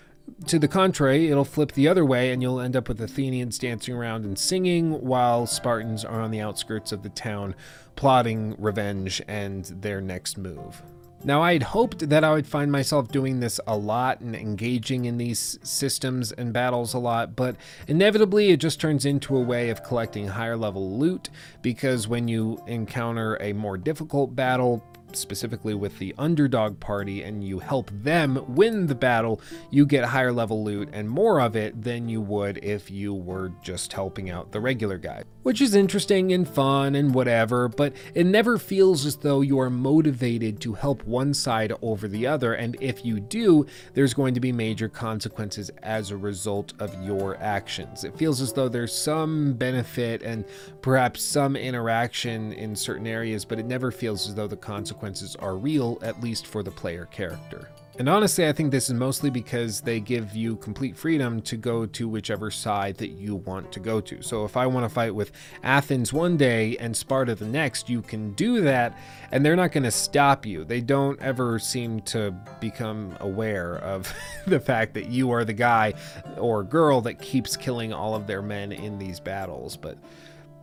to 0.46 0.58
the 0.58 0.68
contrary, 0.68 1.28
it'll 1.28 1.44
flip 1.44 1.72
the 1.72 1.88
other 1.88 2.04
way, 2.04 2.30
and 2.30 2.40
you'll 2.40 2.60
end 2.60 2.76
up 2.76 2.88
with 2.88 3.00
Athenians 3.00 3.58
dancing 3.58 3.94
around 3.94 4.24
and 4.24 4.38
singing 4.38 5.00
while 5.00 5.46
Spartans 5.46 6.04
are 6.04 6.20
on 6.20 6.30
the 6.30 6.40
outskirts 6.40 6.92
of 6.92 7.02
the 7.02 7.08
town 7.08 7.54
plotting 8.00 8.56
revenge 8.56 9.20
and 9.28 9.66
their 9.82 10.00
next 10.00 10.38
move. 10.38 10.82
Now, 11.22 11.42
I 11.42 11.52
had 11.52 11.62
hoped 11.62 12.08
that 12.08 12.24
I 12.24 12.32
would 12.32 12.46
find 12.46 12.72
myself 12.72 13.08
doing 13.08 13.40
this 13.40 13.60
a 13.66 13.76
lot 13.76 14.22
and 14.22 14.34
engaging 14.34 15.04
in 15.04 15.18
these 15.18 15.58
systems 15.62 16.32
and 16.32 16.50
battles 16.50 16.94
a 16.94 16.98
lot, 16.98 17.36
but 17.36 17.56
inevitably 17.88 18.52
it 18.52 18.56
just 18.56 18.80
turns 18.80 19.04
into 19.04 19.36
a 19.36 19.42
way 19.42 19.68
of 19.68 19.82
collecting 19.82 20.26
higher 20.28 20.56
level 20.56 20.98
loot 20.98 21.28
because 21.60 22.08
when 22.08 22.26
you 22.26 22.58
encounter 22.66 23.36
a 23.42 23.52
more 23.52 23.76
difficult 23.76 24.34
battle, 24.34 24.82
specifically 25.16 25.74
with 25.74 25.98
the 25.98 26.14
underdog 26.18 26.80
party, 26.80 27.22
and 27.22 27.42
you 27.42 27.58
help 27.58 27.90
them 27.92 28.44
win 28.54 28.86
the 28.86 28.94
battle, 28.94 29.40
you 29.70 29.86
get 29.86 30.04
higher 30.04 30.32
level 30.32 30.64
loot 30.64 30.88
and 30.92 31.10
more 31.10 31.40
of 31.40 31.56
it 31.56 31.82
than 31.82 32.08
you 32.08 32.20
would 32.20 32.58
if 32.62 32.90
you 32.90 33.12
were 33.12 33.52
just 33.62 33.92
helping 33.92 34.30
out 34.30 34.52
the 34.52 34.60
regular 34.60 34.98
guy. 34.98 35.24
Which 35.42 35.60
is 35.60 35.74
interesting 35.74 36.32
and 36.32 36.46
fun 36.46 36.94
and 36.94 37.14
whatever, 37.14 37.68
but 37.68 37.94
it 38.14 38.26
never 38.26 38.58
feels 38.58 39.06
as 39.06 39.16
though 39.16 39.40
you 39.40 39.58
are 39.58 39.70
motivated 39.70 40.60
to 40.60 40.74
help 40.74 41.02
one 41.04 41.32
side 41.32 41.72
over 41.80 42.06
the 42.06 42.26
other, 42.26 42.52
and 42.52 42.76
if 42.80 43.04
you 43.04 43.20
do, 43.20 43.66
there's 43.94 44.14
going 44.14 44.34
to 44.34 44.40
be 44.40 44.52
major 44.52 44.88
consequences 44.88 45.70
as 45.82 46.10
a 46.10 46.16
result 46.16 46.74
of 46.78 46.94
your 47.02 47.36
actions. 47.38 48.04
It 48.04 48.16
feels 48.18 48.40
as 48.40 48.52
though 48.52 48.68
there's 48.68 48.94
some 48.94 49.54
benefit 49.54 50.22
and 50.22 50.44
perhaps 50.82 51.22
some 51.22 51.56
interaction 51.56 52.52
in 52.52 52.76
certain 52.76 53.06
areas, 53.06 53.44
but 53.46 53.58
it 53.58 53.66
never 53.66 53.90
feels 53.90 54.28
as 54.28 54.34
though 54.34 54.46
the 54.46 54.56
consequences 54.56 54.99
are 55.38 55.56
real, 55.56 55.98
at 56.02 56.20
least 56.20 56.46
for 56.46 56.62
the 56.62 56.70
player 56.70 57.06
character. 57.06 57.68
And 58.00 58.08
honestly, 58.08 58.48
I 58.48 58.52
think 58.52 58.70
this 58.70 58.88
is 58.88 58.94
mostly 58.94 59.28
because 59.28 59.82
they 59.82 60.00
give 60.00 60.34
you 60.34 60.56
complete 60.56 60.96
freedom 60.96 61.42
to 61.42 61.58
go 61.58 61.84
to 61.84 62.08
whichever 62.08 62.50
side 62.50 62.96
that 62.96 63.10
you 63.10 63.36
want 63.36 63.70
to 63.72 63.80
go 63.80 64.00
to. 64.00 64.22
So 64.22 64.46
if 64.46 64.56
I 64.56 64.66
want 64.66 64.86
to 64.86 64.88
fight 64.88 65.14
with 65.14 65.32
Athens 65.62 66.10
one 66.10 66.38
day 66.38 66.78
and 66.78 66.96
Sparta 66.96 67.34
the 67.34 67.44
next, 67.44 67.90
you 67.90 68.00
can 68.00 68.32
do 68.32 68.62
that, 68.62 68.96
and 69.32 69.44
they're 69.44 69.54
not 69.54 69.72
going 69.72 69.84
to 69.84 69.90
stop 69.90 70.46
you. 70.46 70.64
They 70.64 70.80
don't 70.80 71.20
ever 71.20 71.58
seem 71.58 72.00
to 72.02 72.34
become 72.58 73.16
aware 73.20 73.76
of 73.76 74.10
the 74.46 74.60
fact 74.60 74.94
that 74.94 75.10
you 75.10 75.30
are 75.32 75.44
the 75.44 75.52
guy 75.52 75.92
or 76.38 76.62
girl 76.62 77.02
that 77.02 77.20
keeps 77.20 77.54
killing 77.54 77.92
all 77.92 78.14
of 78.14 78.26
their 78.26 78.40
men 78.40 78.72
in 78.72 78.98
these 78.98 79.20
battles. 79.20 79.76
But 79.76 79.98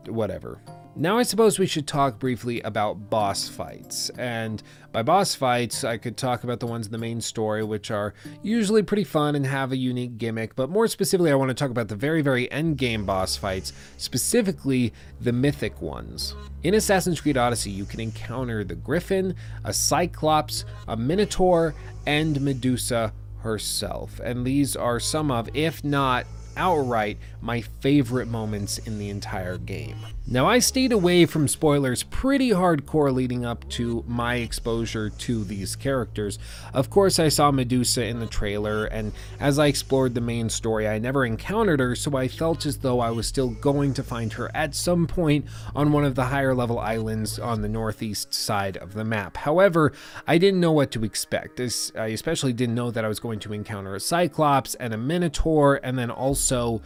whatever. 0.10 0.60
Now, 1.00 1.20
I 1.20 1.24
suppose 1.24 1.60
we 1.60 1.68
should 1.68 1.86
talk 1.86 2.18
briefly 2.18 2.60
about 2.62 3.12
boss 3.12 3.48
fights. 3.48 4.10
And 4.18 4.64
by 4.92 5.04
boss 5.04 5.36
fights, 5.36 5.84
I 5.84 5.98
could 5.98 6.18
talk 6.18 6.44
about 6.44 6.60
the 6.60 6.66
ones 6.66 6.88
in 6.88 6.92
the 6.92 6.98
main 6.98 7.22
story, 7.22 7.64
which 7.64 7.92
are 7.92 8.16
usually 8.42 8.82
pretty 8.82 9.04
fun 9.04 9.36
and 9.36 9.46
have 9.46 9.72
a 9.72 9.78
unique 9.78 10.18
gimmick. 10.18 10.56
But 10.56 10.72
more 10.72 10.88
specifically, 10.88 11.30
I 11.30 11.36
want 11.36 11.50
to 11.50 11.54
talk 11.54 11.70
about 11.70 11.88
the 11.88 11.96
very, 11.96 12.24
very 12.24 12.52
end 12.52 12.80
game 12.80 13.06
boss 13.06 13.38
fights, 13.38 13.74
specifically 13.98 14.92
the 15.22 15.32
mythic 15.32 15.84
ones. 15.84 16.34
In 16.64 16.74
Assassin's 16.74 17.22
Creed 17.22 17.38
Odyssey, 17.38 17.70
you 17.70 17.86
can 17.86 18.00
encounter 18.00 18.64
the 18.64 18.74
Griffin, 18.74 19.36
a 19.66 19.74
Cyclops, 19.74 20.66
a 20.88 20.98
Minotaur, 20.98 21.76
and 22.08 22.42
Medusa 22.42 23.14
herself. 23.42 24.20
And 24.24 24.48
these 24.48 24.76
are 24.76 25.00
some 25.00 25.30
of, 25.30 25.48
if 25.56 25.84
not 25.84 26.26
outright 26.58 27.18
my 27.42 27.62
favorite 27.62 28.28
moments 28.28 28.78
in 28.80 29.00
the 29.00 29.10
entire 29.10 29.58
game. 29.58 29.98
Now, 30.30 30.46
I 30.46 30.60
stayed 30.60 30.92
away 30.92 31.26
from 31.26 31.48
spoilers 31.48 32.04
pretty 32.04 32.50
hardcore 32.50 33.14
leading 33.14 33.46
up 33.46 33.68
to 33.70 34.04
my 34.10 34.36
exposure 34.36 35.10
to 35.10 35.46
these 35.46 35.78
characters. 35.78 36.38
Of 36.74 36.90
course, 36.90 37.18
I 37.18 37.30
saw 37.30 37.50
Medusa 37.50 38.04
in 38.06 38.20
the 38.20 38.28
trailer, 38.28 38.84
and 38.88 39.14
as 39.40 39.58
I 39.58 39.68
explored 39.68 40.16
the 40.16 40.20
main 40.20 40.50
story, 40.50 40.86
I 40.86 41.00
never 41.00 41.26
encountered 41.26 41.80
her, 41.80 41.96
so 41.96 42.18
I 42.18 42.28
felt 42.28 42.66
as 42.66 42.80
though 42.80 43.00
I 43.00 43.10
was 43.10 43.26
still 43.26 43.52
going 43.52 43.94
to 43.94 44.04
find 44.04 44.34
her 44.34 44.52
at 44.54 44.76
some 44.76 45.08
point 45.08 45.46
on 45.74 45.94
one 45.94 46.04
of 46.04 46.16
the 46.16 46.26
higher 46.26 46.54
level 46.54 46.78
islands 46.78 47.40
on 47.40 47.62
the 47.62 47.70
northeast 47.70 48.34
side 48.34 48.76
of 48.76 48.96
the 48.96 49.06
map. 49.06 49.38
However, 49.38 49.94
I 50.28 50.38
didn't 50.40 50.60
know 50.60 50.74
what 50.74 50.92
to 50.92 51.06
expect. 51.06 51.62
I 51.62 52.08
especially 52.08 52.52
didn't 52.52 52.76
know 52.76 52.92
that 52.92 53.06
I 53.06 53.08
was 53.08 53.22
going 53.22 53.40
to 53.40 53.54
encounter 53.54 53.96
a 53.96 54.02
Cyclops 54.02 54.76
and 54.76 54.94
a 54.94 54.98
Minotaur, 54.98 55.80
and 55.82 55.98
then 55.98 56.12
also 56.12 56.82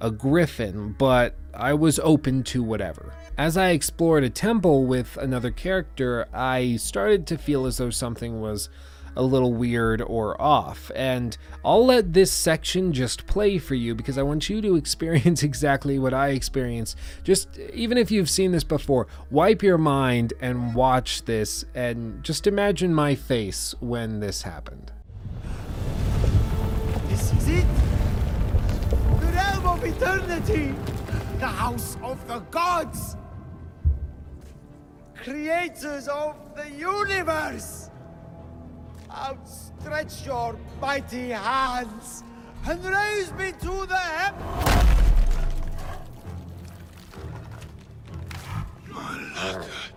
a 0.00 0.10
griffin, 0.10 0.94
but 0.98 1.34
I 1.54 1.74
was 1.74 1.98
open 2.00 2.42
to 2.44 2.62
whatever. 2.62 3.12
As 3.36 3.56
I 3.56 3.70
explored 3.70 4.24
a 4.24 4.30
temple 4.30 4.86
with 4.86 5.16
another 5.16 5.50
character, 5.50 6.26
I 6.32 6.76
started 6.76 7.26
to 7.28 7.38
feel 7.38 7.66
as 7.66 7.78
though 7.78 7.90
something 7.90 8.40
was 8.40 8.68
a 9.16 9.22
little 9.22 9.52
weird 9.52 10.00
or 10.00 10.40
off. 10.40 10.90
And 10.94 11.36
I'll 11.64 11.84
let 11.84 12.12
this 12.12 12.30
section 12.30 12.92
just 12.92 13.26
play 13.26 13.58
for 13.58 13.74
you 13.74 13.94
because 13.94 14.18
I 14.18 14.22
want 14.22 14.48
you 14.48 14.60
to 14.62 14.76
experience 14.76 15.42
exactly 15.42 15.98
what 15.98 16.14
I 16.14 16.28
experienced. 16.28 16.96
Just 17.24 17.58
even 17.72 17.98
if 17.98 18.10
you've 18.10 18.30
seen 18.30 18.52
this 18.52 18.64
before, 18.64 19.06
wipe 19.30 19.62
your 19.62 19.78
mind 19.78 20.32
and 20.40 20.74
watch 20.74 21.24
this 21.24 21.64
and 21.74 22.22
just 22.22 22.46
imagine 22.46 22.94
my 22.94 23.14
face 23.14 23.74
when 23.80 24.20
this 24.20 24.42
happened. 24.42 24.92
This 27.08 27.32
is 27.32 27.48
it? 27.48 27.66
Of 29.64 29.84
eternity, 29.84 30.74
the 31.38 31.46
house 31.46 31.96
of 32.02 32.26
the 32.26 32.38
gods, 32.50 33.16
creators 35.16 36.08
of 36.08 36.36
the 36.56 36.70
universe. 36.70 37.90
Outstretch 39.10 40.24
your 40.24 40.56
mighty 40.80 41.30
hands 41.30 42.22
and 42.66 42.84
raise 42.84 43.32
me 43.32 43.52
to 43.52 43.86
the 43.86 43.96
heavens. 43.96 44.80
Malaka. 48.88 49.90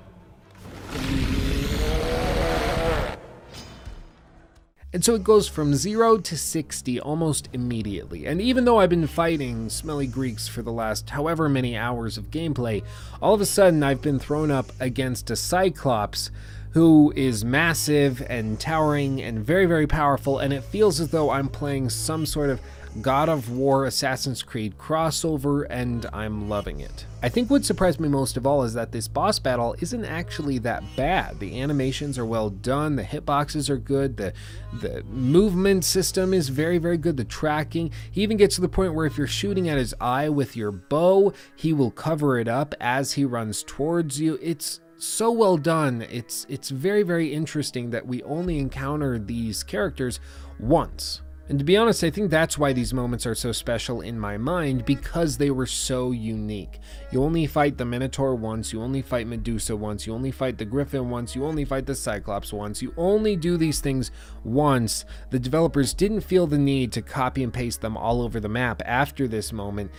And 4.94 5.04
so 5.04 5.16
it 5.16 5.24
goes 5.24 5.48
from 5.48 5.74
0 5.74 6.20
to 6.20 6.38
60 6.38 7.00
almost 7.00 7.50
immediately. 7.52 8.28
And 8.28 8.40
even 8.40 8.66
though 8.66 8.80
I've 8.80 8.92
been 8.92 9.08
fighting 9.08 9.70
smelly 9.70 10.06
Greeks 10.06 10.48
for 10.48 10.62
the 10.62 10.72
last 10.72 11.10
however 11.10 11.50
many 11.50 11.76
hours 11.76 12.16
of 12.16 12.30
gameplay, 12.30 12.84
all 13.20 13.34
of 13.34 13.42
a 13.42 13.46
sudden 13.48 13.82
I've 13.82 14.04
been 14.04 14.20
thrown 14.20 14.52
up 14.52 14.72
against 14.80 15.32
a 15.32 15.36
Cyclops 15.36 16.30
who 16.74 17.12
is 17.16 17.44
massive 17.44 18.22
and 18.30 18.60
towering 18.60 19.20
and 19.22 19.40
very, 19.40 19.66
very 19.66 19.88
powerful, 19.88 20.38
and 20.38 20.54
it 20.54 20.64
feels 20.64 21.00
as 21.00 21.10
though 21.10 21.32
I'm 21.32 21.48
playing 21.48 21.90
some 21.90 22.26
sort 22.26 22.52
of 22.52 22.62
God 23.02 23.28
of 23.28 23.50
War 23.50 23.86
Assassin's 23.86 24.44
Creed 24.44 24.78
crossover, 24.78 25.66
and 25.70 26.06
I'm 26.14 26.48
loving 26.48 26.80
it. 26.80 27.06
I 27.24 27.30
think 27.30 27.50
what 27.50 27.66
surprised 27.66 28.00
me 28.00 28.08
most 28.08 28.38
of 28.38 28.46
all 28.46 28.64
is 28.64 28.74
that 28.74 28.92
this 28.92 29.08
boss 29.08 29.40
battle 29.40 29.76
isn't 29.80 30.06
actually 30.06 30.60
that 30.60 30.84
bad. 30.96 31.40
The 31.40 31.60
animations 31.62 32.20
are 32.20 32.26
well 32.26 32.50
done, 32.50 32.96
the 32.96 33.04
hitboxes 33.04 33.70
are 33.70 33.78
good, 33.78 34.18
the 34.18 34.34
the 34.80 35.04
movement 35.04 35.86
system 35.86 36.34
is 36.34 36.50
very, 36.50 36.78
very 36.78 36.98
good, 36.98 37.18
the 37.18 37.24
tracking. 37.24 37.92
He 38.12 38.22
even 38.22 38.38
gets 38.38 38.56
to 38.56 38.62
the 38.62 38.70
point 38.70 38.94
where 38.94 39.06
if 39.06 39.18
you're 39.18 39.28
shooting 39.28 39.70
at 39.70 39.78
his 39.78 39.96
eye 40.00 40.30
with 40.30 40.56
your 40.56 40.72
bow, 40.72 41.34
he 41.56 41.74
will 41.74 41.92
cover 41.92 42.38
it 42.38 42.48
up 42.48 42.76
as 42.80 43.14
he 43.14 43.26
runs 43.26 43.64
towards 43.64 44.20
you. 44.20 44.38
It's 44.42 44.82
so 44.98 45.32
well 45.32 45.58
done. 45.58 46.06
It's 46.10 46.46
it's 46.48 46.70
very 46.70 47.04
very 47.04 47.34
interesting 47.34 47.90
that 47.90 48.06
we 48.06 48.22
only 48.24 48.60
encounter 48.60 49.18
these 49.18 49.64
characters 49.64 50.20
once. 50.60 51.22
And 51.54 51.60
to 51.60 51.66
be 51.66 51.78
honest, 51.78 52.04
I 52.04 52.10
think 52.10 52.32
that's 52.32 52.58
why 52.58 52.74
these 52.74 52.96
moments 52.96 53.28
are 53.28 53.36
so 53.36 53.52
special 53.52 54.02
in 54.02 54.20
my 54.20 54.38
mind 54.38 54.86
because 54.86 55.38
they 55.38 55.52
were 55.52 55.68
so 55.68 56.10
unique. 56.10 56.80
You 57.12 57.22
only 57.22 57.46
fight 57.46 57.78
the 57.78 57.86
Minotaur 57.86 58.34
once, 58.34 58.74
you 58.74 58.82
only 58.82 59.04
fight 59.04 59.28
Medusa 59.28 59.76
once, 59.76 60.08
you 60.08 60.16
only 60.16 60.32
fight 60.32 60.58
the 60.58 60.66
Griffin 60.66 61.12
once, 61.12 61.36
you 61.36 61.46
only 61.46 61.64
fight 61.64 61.86
the 61.86 61.94
Cyclops 61.94 62.52
once, 62.52 62.82
you 62.82 62.92
only 62.98 63.36
do 63.36 63.56
these 63.56 63.82
things 63.82 64.10
once. 64.44 65.06
The 65.30 65.38
developers 65.38 65.94
didn't 65.94 66.22
feel 66.22 66.48
the 66.48 66.58
need 66.58 66.92
to 66.94 67.04
copy 67.04 67.44
and 67.44 67.54
paste 67.54 67.82
them 67.82 67.98
all 67.98 68.24
over 68.24 68.40
the 68.40 68.50
map 68.50 68.82
after 68.84 69.28
this 69.28 69.54
moment. 69.54 69.92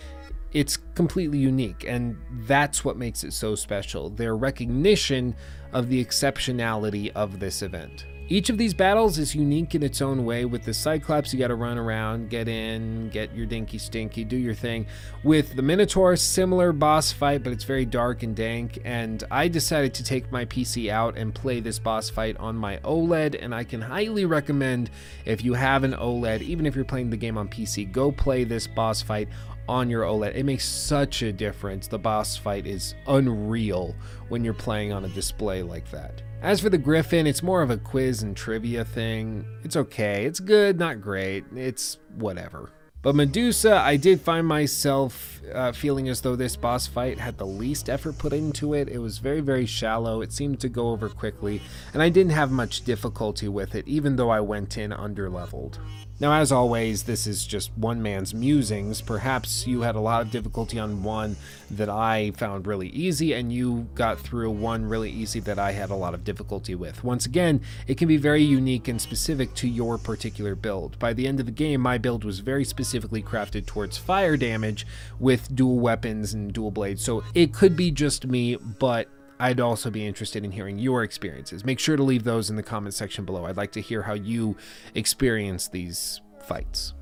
It's 0.51 0.75
completely 0.93 1.37
unique, 1.37 1.85
and 1.87 2.17
that's 2.47 2.83
what 2.83 2.97
makes 2.97 3.23
it 3.23 3.31
so 3.31 3.55
special 3.55 4.09
their 4.09 4.35
recognition 4.35 5.33
of 5.71 5.87
the 5.87 6.03
exceptionality 6.03 7.13
of 7.15 7.39
this 7.39 7.61
event. 7.61 8.07
Each 8.27 8.49
of 8.49 8.57
these 8.57 8.73
battles 8.73 9.19
is 9.19 9.35
unique 9.35 9.75
in 9.75 9.83
its 9.83 10.01
own 10.01 10.25
way. 10.25 10.45
With 10.45 10.63
the 10.63 10.73
Cyclops, 10.73 11.31
you 11.31 11.37
got 11.37 11.49
to 11.49 11.55
run 11.55 11.77
around, 11.77 12.31
get 12.31 12.47
in, 12.47 13.09
get 13.09 13.35
your 13.35 13.45
dinky 13.45 13.77
stinky, 13.77 14.23
do 14.23 14.35
your 14.35 14.55
thing. 14.55 14.87
With 15.23 15.55
the 15.55 15.61
Minotaur, 15.61 16.15
similar 16.15 16.73
boss 16.73 17.11
fight, 17.11 17.43
but 17.43 17.53
it's 17.53 17.65
very 17.65 17.85
dark 17.85 18.23
and 18.23 18.35
dank. 18.35 18.79
And 18.83 19.23
I 19.29 19.47
decided 19.47 19.93
to 19.95 20.03
take 20.03 20.31
my 20.31 20.43
PC 20.45 20.89
out 20.89 21.17
and 21.17 21.35
play 21.35 21.59
this 21.59 21.77
boss 21.77 22.09
fight 22.09 22.35
on 22.37 22.55
my 22.55 22.77
OLED. 22.77 23.37
And 23.39 23.53
I 23.53 23.63
can 23.63 23.79
highly 23.79 24.25
recommend 24.25 24.89
if 25.25 25.43
you 25.43 25.53
have 25.53 25.83
an 25.83 25.93
OLED, 25.93 26.41
even 26.41 26.65
if 26.65 26.75
you're 26.75 26.83
playing 26.83 27.11
the 27.11 27.17
game 27.17 27.37
on 27.37 27.47
PC, 27.47 27.91
go 27.91 28.11
play 28.11 28.43
this 28.43 28.65
boss 28.65 29.03
fight 29.03 29.29
on 29.69 29.87
your 29.87 30.01
OLED. 30.01 30.35
It 30.35 30.45
makes 30.45 30.65
such 30.65 31.21
a 31.21 31.31
difference. 31.31 31.87
The 31.87 31.99
boss 31.99 32.35
fight 32.35 32.65
is 32.65 32.95
unreal 33.05 33.95
when 34.29 34.43
you're 34.43 34.55
playing 34.55 34.93
on 34.93 35.05
a 35.05 35.09
display 35.09 35.61
like 35.61 35.89
that. 35.91 36.23
As 36.45 36.61
for 36.61 36.69
the 36.69 36.77
Griffin, 36.77 37.25
it's 37.25 37.41
more 37.41 37.63
of 37.63 37.71
a 37.71 37.77
quiz 37.77 38.21
and 38.21 38.37
trivia 38.37 38.85
thing. 38.85 39.43
It's 39.63 39.75
okay. 39.75 40.25
It's 40.25 40.39
good, 40.39 40.77
not 40.77 41.01
great. 41.01 41.43
It's 41.55 41.97
whatever. 42.17 42.69
But 43.01 43.15
Medusa, 43.15 43.77
I 43.77 43.97
did 43.97 44.21
find 44.21 44.45
myself 44.45 45.41
uh, 45.51 45.71
feeling 45.71 46.07
as 46.07 46.21
though 46.21 46.35
this 46.35 46.55
boss 46.55 46.85
fight 46.85 47.17
had 47.17 47.39
the 47.39 47.47
least 47.47 47.89
effort 47.89 48.19
put 48.19 48.31
into 48.31 48.75
it. 48.75 48.89
It 48.89 48.99
was 48.99 49.17
very, 49.17 49.41
very 49.41 49.65
shallow. 49.65 50.21
It 50.21 50.31
seemed 50.31 50.59
to 50.59 50.69
go 50.69 50.89
over 50.89 51.09
quickly, 51.09 51.63
and 51.95 52.03
I 52.03 52.09
didn't 52.09 52.33
have 52.33 52.51
much 52.51 52.83
difficulty 52.83 53.47
with 53.47 53.73
it, 53.73 53.87
even 53.87 54.15
though 54.15 54.29
I 54.29 54.41
went 54.41 54.77
in 54.77 54.91
underleveled. 54.91 55.79
Now, 56.17 56.31
as 56.39 56.49
always, 56.49 57.03
this 57.03 57.27
is 57.27 57.45
just 57.45 57.71
one 57.75 58.01
man's 58.01 58.33
musings. 58.33 59.01
Perhaps 59.01 59.67
you 59.67 59.81
had 59.81 59.95
a 59.95 59.99
lot 59.99 60.21
of 60.21 60.31
difficulty 60.31 60.79
on 60.79 61.03
one 61.03 61.35
that 61.69 61.89
I 61.89 62.31
found 62.31 62.67
really 62.67 62.87
easy, 62.87 63.33
and 63.33 63.51
you 63.51 63.89
got 63.95 64.21
through 64.21 64.51
one 64.51 64.85
really 64.85 65.11
easy 65.11 65.41
that 65.41 65.59
I 65.59 65.73
had 65.73 65.89
a 65.89 65.95
lot 65.95 66.13
of 66.13 66.23
difficulty 66.23 66.73
with. 66.73 67.03
Once 67.03 67.25
again, 67.25 67.59
it 67.85 67.97
can 67.97 68.07
be 68.07 68.15
very 68.15 68.41
unique 68.41 68.87
and 68.87 69.01
specific 69.01 69.53
to 69.55 69.67
your 69.67 69.97
particular 69.97 70.55
build. 70.55 70.97
By 70.99 71.11
the 71.11 71.27
end 71.27 71.41
of 71.41 71.47
the 71.47 71.51
game, 71.51 71.81
my 71.81 71.97
build 71.97 72.23
was 72.23 72.39
very 72.39 72.63
specifically 72.63 73.21
crafted 73.21 73.65
towards 73.65 73.97
fire 73.97 74.37
damage 74.37 74.87
with 75.19 75.53
dual 75.53 75.79
weapons 75.79 76.33
and 76.33 76.53
dual 76.53 76.71
blades, 76.71 77.03
so 77.03 77.25
it 77.33 77.53
could 77.53 77.75
be 77.75 77.91
just 77.91 78.25
me, 78.25 78.55
but 78.55 79.09
I'd 79.39 79.59
also 79.59 79.89
be 79.89 80.05
interested 80.05 80.45
in 80.45 80.51
hearing 80.51 80.79
your 80.79 81.03
experiences. 81.03 81.65
Make 81.65 81.79
sure 81.79 81.97
to 81.97 82.03
leave 82.03 82.23
those 82.23 82.49
in 82.49 82.55
the 82.55 82.63
comment 82.63 82.93
section 82.93 83.25
below. 83.25 83.45
I'd 83.45 83.57
like 83.57 83.73
to 83.73 83.81
hear 83.81 84.03
how 84.03 84.13
you 84.13 84.55
experience 84.93 85.67
these 85.67 86.21
fights. 86.47 86.93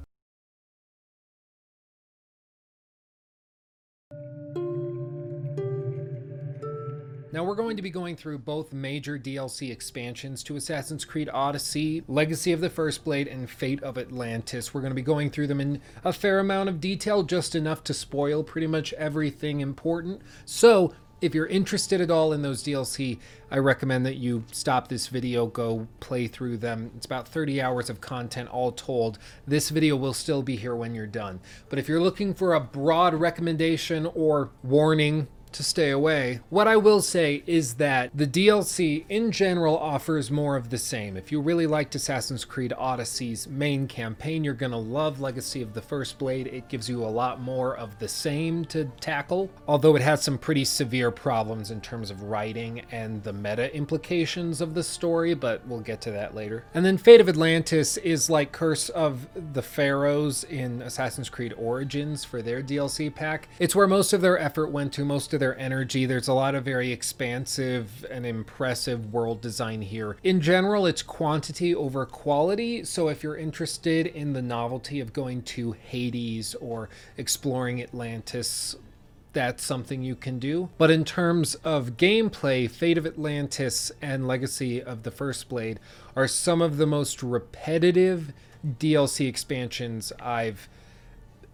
Now, 7.33 7.43
we're 7.43 7.55
going 7.55 7.77
to 7.77 7.81
be 7.81 7.89
going 7.89 8.15
through 8.15 8.37
both 8.37 8.73
major 8.73 9.17
DLC 9.17 9.71
expansions 9.71 10.43
to 10.43 10.55
Assassin's 10.55 11.03
Creed 11.03 11.31
Odyssey, 11.33 12.03
Legacy 12.07 12.51
of 12.51 12.61
the 12.61 12.69
First 12.69 13.03
Blade, 13.03 13.27
and 13.27 13.49
Fate 13.49 13.81
of 13.81 13.97
Atlantis. 13.97 14.71
We're 14.71 14.81
going 14.81 14.91
to 14.91 14.95
be 14.95 15.01
going 15.01 15.31
through 15.31 15.47
them 15.47 15.59
in 15.59 15.81
a 16.03 16.13
fair 16.13 16.37
amount 16.37 16.69
of 16.69 16.79
detail, 16.79 17.23
just 17.23 17.55
enough 17.55 17.83
to 17.85 17.93
spoil 17.95 18.43
pretty 18.43 18.67
much 18.67 18.93
everything 18.93 19.61
important. 19.61 20.21
So, 20.45 20.93
if 21.23 21.33
you're 21.33 21.47
interested 21.47 22.01
at 22.01 22.11
all 22.11 22.33
in 22.33 22.41
those 22.41 22.63
DLC, 22.63 23.17
I 23.49 23.57
recommend 23.57 24.05
that 24.05 24.17
you 24.17 24.43
stop 24.51 24.89
this 24.89 25.07
video, 25.07 25.47
go 25.47 25.87
play 26.01 26.27
through 26.27 26.57
them. 26.57 26.91
It's 26.97 27.05
about 27.05 27.29
30 27.29 27.61
hours 27.61 27.89
of 27.89 28.01
content 28.01 28.49
all 28.49 28.73
told. 28.73 29.19
This 29.47 29.69
video 29.69 29.95
will 29.95 30.13
still 30.13 30.43
be 30.43 30.57
here 30.57 30.75
when 30.75 30.93
you're 30.93 31.07
done. 31.07 31.39
But 31.69 31.79
if 31.79 31.87
you're 31.87 32.01
looking 32.01 32.33
for 32.33 32.53
a 32.53 32.59
broad 32.59 33.13
recommendation 33.13 34.05
or 34.13 34.51
warning, 34.63 35.29
to 35.53 35.63
stay 35.63 35.91
away. 35.91 36.41
What 36.49 36.67
I 36.67 36.75
will 36.77 37.01
say 37.01 37.43
is 37.45 37.75
that 37.75 38.11
the 38.13 38.27
DLC 38.27 39.05
in 39.07 39.31
general 39.31 39.77
offers 39.77 40.29
more 40.29 40.57
of 40.57 40.69
the 40.69 40.77
same. 40.77 41.15
If 41.15 41.31
you 41.31 41.39
really 41.39 41.67
liked 41.67 41.95
Assassin's 41.95 42.43
Creed 42.43 42.73
Odyssey's 42.77 43.47
main 43.47 43.87
campaign, 43.87 44.43
you're 44.43 44.53
to 44.73 44.77
love 44.77 45.19
Legacy 45.19 45.61
of 45.61 45.73
the 45.73 45.81
First 45.81 46.17
Blade. 46.17 46.47
It 46.47 46.67
gives 46.67 46.89
you 46.89 47.03
a 47.03 47.05
lot 47.05 47.41
more 47.41 47.77
of 47.77 47.97
the 47.99 48.07
same 48.07 48.65
to 48.65 48.85
tackle, 48.99 49.49
although 49.67 49.95
it 49.95 50.01
has 50.01 50.23
some 50.23 50.37
pretty 50.37 50.65
severe 50.65 51.11
problems 51.11 51.71
in 51.71 51.81
terms 51.81 52.09
of 52.09 52.23
writing 52.23 52.81
and 52.91 53.23
the 53.23 53.33
meta 53.33 53.73
implications 53.75 54.61
of 54.61 54.73
the 54.73 54.83
story, 54.83 55.33
but 55.33 55.65
we'll 55.67 55.79
get 55.79 56.01
to 56.01 56.11
that 56.11 56.33
later. 56.35 56.65
And 56.73 56.85
then 56.85 56.97
Fate 56.97 57.21
of 57.21 57.29
Atlantis 57.29 57.97
is 57.97 58.29
like 58.29 58.51
Curse 58.51 58.89
of 58.89 59.27
the 59.53 59.61
Pharaohs 59.61 60.43
in 60.43 60.81
Assassin's 60.81 61.29
Creed 61.29 61.53
Origins 61.57 62.23
for 62.23 62.41
their 62.41 62.63
DLC 62.63 63.13
pack. 63.13 63.47
It's 63.59 63.75
where 63.75 63.87
most 63.87 64.13
of 64.13 64.21
their 64.21 64.39
effort 64.39 64.71
went 64.71 64.93
to, 64.93 65.05
most 65.05 65.33
of 65.33 65.39
their 65.43 65.59
energy. 65.59 66.05
There's 66.05 66.29
a 66.29 66.33
lot 66.33 66.55
of 66.55 66.63
very 66.63 66.93
expansive 66.93 68.05
and 68.09 68.25
impressive 68.25 69.11
world 69.11 69.41
design 69.41 69.81
here. 69.81 70.15
In 70.23 70.39
general, 70.39 70.85
it's 70.85 71.01
quantity 71.01 71.75
over 71.75 72.05
quality, 72.05 72.85
so 72.85 73.09
if 73.09 73.23
you're 73.23 73.35
interested 73.35 74.07
in 74.07 74.31
the 74.31 74.41
novelty 74.41 75.01
of 75.01 75.11
going 75.11 75.41
to 75.41 75.73
Hades 75.73 76.55
or 76.55 76.87
exploring 77.17 77.83
Atlantis, 77.83 78.77
that's 79.33 79.65
something 79.65 80.01
you 80.01 80.15
can 80.15 80.39
do. 80.39 80.69
But 80.77 80.91
in 80.91 81.03
terms 81.03 81.55
of 81.55 81.97
gameplay, 81.97 82.69
Fate 82.71 82.97
of 82.97 83.05
Atlantis 83.05 83.91
and 84.01 84.25
Legacy 84.25 84.81
of 84.81 85.03
the 85.03 85.11
First 85.11 85.49
Blade 85.49 85.77
are 86.15 86.29
some 86.29 86.61
of 86.61 86.77
the 86.77 86.87
most 86.87 87.21
repetitive 87.21 88.31
DLC 88.65 89.27
expansions 89.27 90.13
I've 90.21 90.69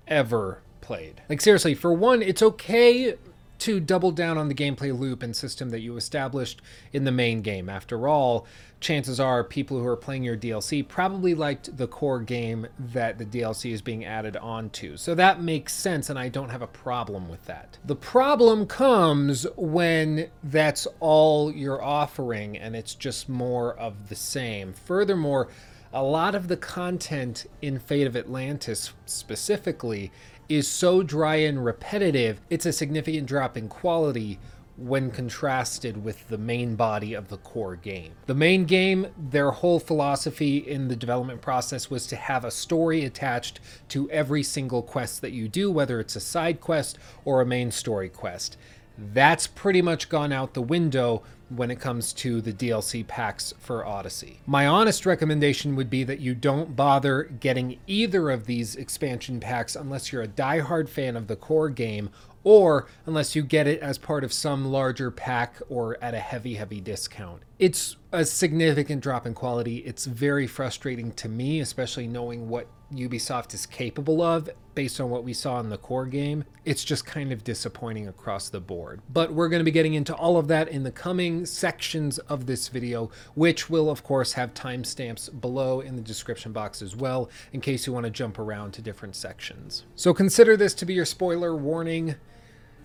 ever 0.07 0.61
played. 0.79 1.23
Like, 1.27 1.41
seriously, 1.41 1.73
for 1.73 1.91
one, 1.91 2.21
it's 2.21 2.43
okay 2.43 3.15
to 3.59 3.79
double 3.79 4.11
down 4.11 4.37
on 4.37 4.47
the 4.47 4.55
gameplay 4.55 4.97
loop 4.97 5.21
and 5.21 5.35
system 5.35 5.69
that 5.69 5.81
you 5.81 5.97
established 5.97 6.61
in 6.93 7.03
the 7.03 7.11
main 7.11 7.41
game. 7.41 7.69
After 7.69 8.07
all, 8.07 8.47
chances 8.79 9.19
are 9.19 9.43
people 9.43 9.79
who 9.79 9.85
are 9.85 9.97
playing 9.97 10.23
your 10.23 10.37
DLC 10.37 10.87
probably 10.87 11.35
liked 11.35 11.75
the 11.77 11.87
core 11.87 12.21
game 12.21 12.67
that 12.79 13.17
the 13.17 13.25
DLC 13.25 13.71
is 13.71 13.81
being 13.81 14.05
added 14.05 14.37
onto. 14.37 14.95
So 14.97 15.13
that 15.15 15.41
makes 15.41 15.73
sense, 15.73 16.09
and 16.09 16.17
I 16.17 16.29
don't 16.29 16.49
have 16.49 16.61
a 16.61 16.67
problem 16.67 17.29
with 17.29 17.45
that. 17.45 17.77
The 17.85 17.95
problem 17.95 18.65
comes 18.65 19.45
when 19.55 20.29
that's 20.43 20.87
all 20.99 21.51
you're 21.51 21.83
offering 21.83 22.57
and 22.57 22.75
it's 22.75 22.95
just 22.95 23.27
more 23.27 23.77
of 23.77 24.09
the 24.09 24.15
same. 24.15 24.73
Furthermore, 24.73 25.49
a 25.91 26.03
lot 26.03 26.35
of 26.35 26.47
the 26.47 26.57
content 26.57 27.47
in 27.61 27.79
Fate 27.79 28.07
of 28.07 28.15
Atlantis 28.15 28.93
specifically 29.05 30.11
is 30.49 30.67
so 30.67 31.03
dry 31.03 31.35
and 31.35 31.63
repetitive, 31.63 32.41
it's 32.49 32.65
a 32.65 32.73
significant 32.73 33.27
drop 33.27 33.55
in 33.55 33.69
quality 33.69 34.39
when 34.79 35.11
contrasted 35.11 36.03
with 36.03 36.27
the 36.29 36.37
main 36.37 36.75
body 36.75 37.13
of 37.13 37.27
the 37.27 37.37
core 37.37 37.75
game. 37.75 38.13
The 38.27 38.33
main 38.33 38.65
game, 38.65 39.07
their 39.17 39.51
whole 39.51 39.79
philosophy 39.79 40.57
in 40.57 40.87
the 40.87 40.95
development 40.95 41.41
process 41.41 41.89
was 41.89 42.07
to 42.07 42.15
have 42.15 42.45
a 42.45 42.51
story 42.51 43.03
attached 43.03 43.59
to 43.89 44.09
every 44.09 44.41
single 44.41 44.81
quest 44.81 45.21
that 45.21 45.33
you 45.33 45.49
do, 45.49 45.69
whether 45.69 45.99
it's 45.99 46.15
a 46.15 46.21
side 46.21 46.61
quest 46.61 46.97
or 47.25 47.41
a 47.41 47.45
main 47.45 47.71
story 47.71 48.09
quest. 48.09 48.57
That's 48.97 49.47
pretty 49.47 49.81
much 49.81 50.09
gone 50.09 50.31
out 50.31 50.53
the 50.53 50.61
window 50.61 51.23
when 51.49 51.71
it 51.71 51.79
comes 51.79 52.13
to 52.13 52.41
the 52.41 52.53
DLC 52.53 53.05
packs 53.05 53.53
for 53.59 53.85
Odyssey. 53.85 54.39
My 54.45 54.67
honest 54.67 55.05
recommendation 55.05 55.75
would 55.75 55.89
be 55.89 56.03
that 56.03 56.19
you 56.19 56.35
don't 56.35 56.75
bother 56.75 57.23
getting 57.23 57.79
either 57.87 58.29
of 58.29 58.45
these 58.45 58.75
expansion 58.75 59.39
packs 59.39 59.75
unless 59.75 60.11
you're 60.11 60.21
a 60.21 60.27
die-hard 60.27 60.89
fan 60.89 61.15
of 61.15 61.27
the 61.27 61.35
core 61.35 61.69
game 61.69 62.09
or 62.43 62.87
unless 63.05 63.35
you 63.35 63.43
get 63.43 63.67
it 63.67 63.81
as 63.81 63.97
part 63.97 64.23
of 64.23 64.31
some 64.31 64.71
larger 64.71 65.11
pack 65.11 65.55
or 65.69 66.01
at 66.01 66.13
a 66.13 66.19
heavy, 66.19 66.55
heavy 66.55 66.79
discount. 66.79 67.41
It's 67.57 67.97
a 68.11 68.23
significant 68.23 69.01
drop 69.01 69.25
in 69.25 69.33
quality. 69.33 69.77
It's 69.79 70.05
very 70.05 70.47
frustrating 70.47 71.11
to 71.13 71.27
me, 71.27 71.59
especially 71.59 72.07
knowing 72.07 72.49
what 72.49 72.67
Ubisoft 72.93 73.53
is 73.53 73.65
capable 73.65 74.21
of 74.21 74.49
based 74.75 75.01
on 75.01 75.09
what 75.09 75.23
we 75.23 75.33
saw 75.33 75.59
in 75.59 75.69
the 75.69 75.77
core 75.77 76.05
game. 76.05 76.45
It's 76.65 76.83
just 76.83 77.05
kind 77.05 77.31
of 77.31 77.43
disappointing 77.43 78.07
across 78.07 78.49
the 78.49 78.59
board. 78.59 79.01
But 79.11 79.33
we're 79.33 79.49
going 79.49 79.59
to 79.59 79.65
be 79.65 79.71
getting 79.71 79.93
into 79.93 80.15
all 80.15 80.37
of 80.37 80.47
that 80.47 80.69
in 80.69 80.83
the 80.83 80.91
coming 80.91 81.45
sections 81.45 82.17
of 82.19 82.45
this 82.45 82.69
video, 82.69 83.11
which 83.35 83.69
will, 83.69 83.89
of 83.89 84.03
course, 84.03 84.33
have 84.33 84.53
timestamps 84.53 85.29
below 85.41 85.81
in 85.81 85.95
the 85.95 86.01
description 86.01 86.51
box 86.51 86.81
as 86.81 86.95
well, 86.95 87.29
in 87.51 87.61
case 87.61 87.85
you 87.85 87.93
want 87.93 88.05
to 88.05 88.09
jump 88.09 88.39
around 88.39 88.71
to 88.73 88.81
different 88.81 89.15
sections. 89.15 89.85
So 89.95 90.13
consider 90.13 90.55
this 90.55 90.73
to 90.75 90.85
be 90.85 90.93
your 90.93 91.05
spoiler 91.05 91.55
warning. 91.55 92.15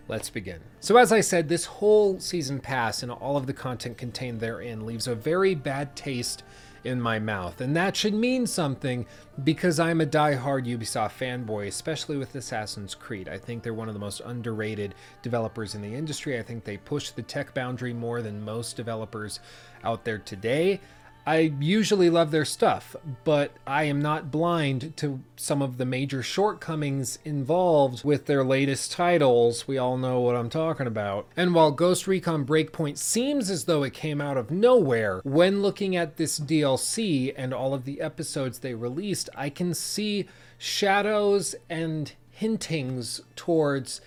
Let's 0.07 0.29
begin. 0.29 0.61
So, 0.81 0.99
as 0.99 1.13
I 1.13 1.23
said, 1.23 1.49
this 1.49 1.65
whole 1.65 2.21
season 2.21 2.61
pass 2.61 3.03
and 3.03 3.11
all 3.11 3.39
of 3.39 3.47
the 3.47 3.55
content 3.55 3.97
contained 3.97 4.39
therein 4.39 4.85
leaves 4.85 5.07
a 5.07 5.15
very 5.15 5.55
bad 5.55 5.97
taste 5.97 6.43
in 6.85 7.01
my 7.01 7.19
mouth. 7.19 7.61
And 7.61 7.75
that 7.77 7.97
should 7.97 8.15
mean 8.15 8.47
something 8.47 9.07
because 9.43 9.81
I'm 9.81 10.01
a 10.01 10.07
die-hard 10.07 10.67
Ubisoft 10.67 11.13
fanboy, 11.19 11.67
especially 11.67 12.17
with 12.17 12.35
Assassin's 12.35 12.95
Creed. 12.95 13.29
I 13.29 13.39
think 13.39 13.63
they're 13.63 13.75
one 13.75 13.89
of 13.89 13.95
the 13.95 14.01
most 14.01 14.21
underrated 14.25 14.95
developers 15.23 15.75
in 15.75 15.83
the 15.83 15.95
industry. 15.95 16.39
I 16.39 16.43
think 16.43 16.65
they 16.65 16.77
push 16.77 17.11
the 17.11 17.23
tech 17.23 17.55
boundary 17.55 17.95
more 17.95 18.23
than 18.23 18.45
most 18.45 18.77
developers 18.77 19.41
out 19.83 20.05
there 20.05 20.19
today. 20.19 20.81
I 21.27 21.55
usually 21.59 22.11
love 22.11 22.31
their 22.31 22.45
stuff, 22.45 22.95
but 23.25 23.53
I 23.67 23.85
am 23.85 24.01
not 24.01 24.31
blind 24.31 24.97
to 24.99 25.21
some 25.37 25.63
of 25.63 25.79
the 25.79 25.87
major 25.87 26.23
shortcomings 26.23 27.19
involved 27.25 28.05
with 28.05 28.27
their 28.27 28.45
latest 28.45 28.93
titles. 28.93 29.67
We 29.67 29.79
all 29.79 29.97
know 29.97 30.21
what 30.21 30.37
I'm 30.37 30.51
talking 30.51 30.87
about. 30.87 31.27
And 31.37 31.55
while 31.55 31.71
Ghost 31.71 32.07
Recon 32.07 32.45
Breakpoint 32.45 32.99
seems 32.99 33.49
as 33.49 33.65
though 33.65 33.83
it 33.83 33.95
came 33.95 34.21
out 34.21 34.37
of 34.37 34.51
nowhere, 34.51 35.21
when 35.25 35.63
looking 35.63 35.97
at 35.97 36.17
this 36.17 36.39
DLC 36.39 37.33
and 37.37 37.55
all 37.55 37.73
of 37.73 37.87
the 37.87 38.03
episodes 38.03 38.59
they 38.59 38.75
released, 38.75 39.31
I 39.35 39.49
can 39.49 39.73
see 39.73 40.27
shadows 40.59 41.55
and 41.71 42.13
hintings 42.31 43.23
towards 43.37 44.01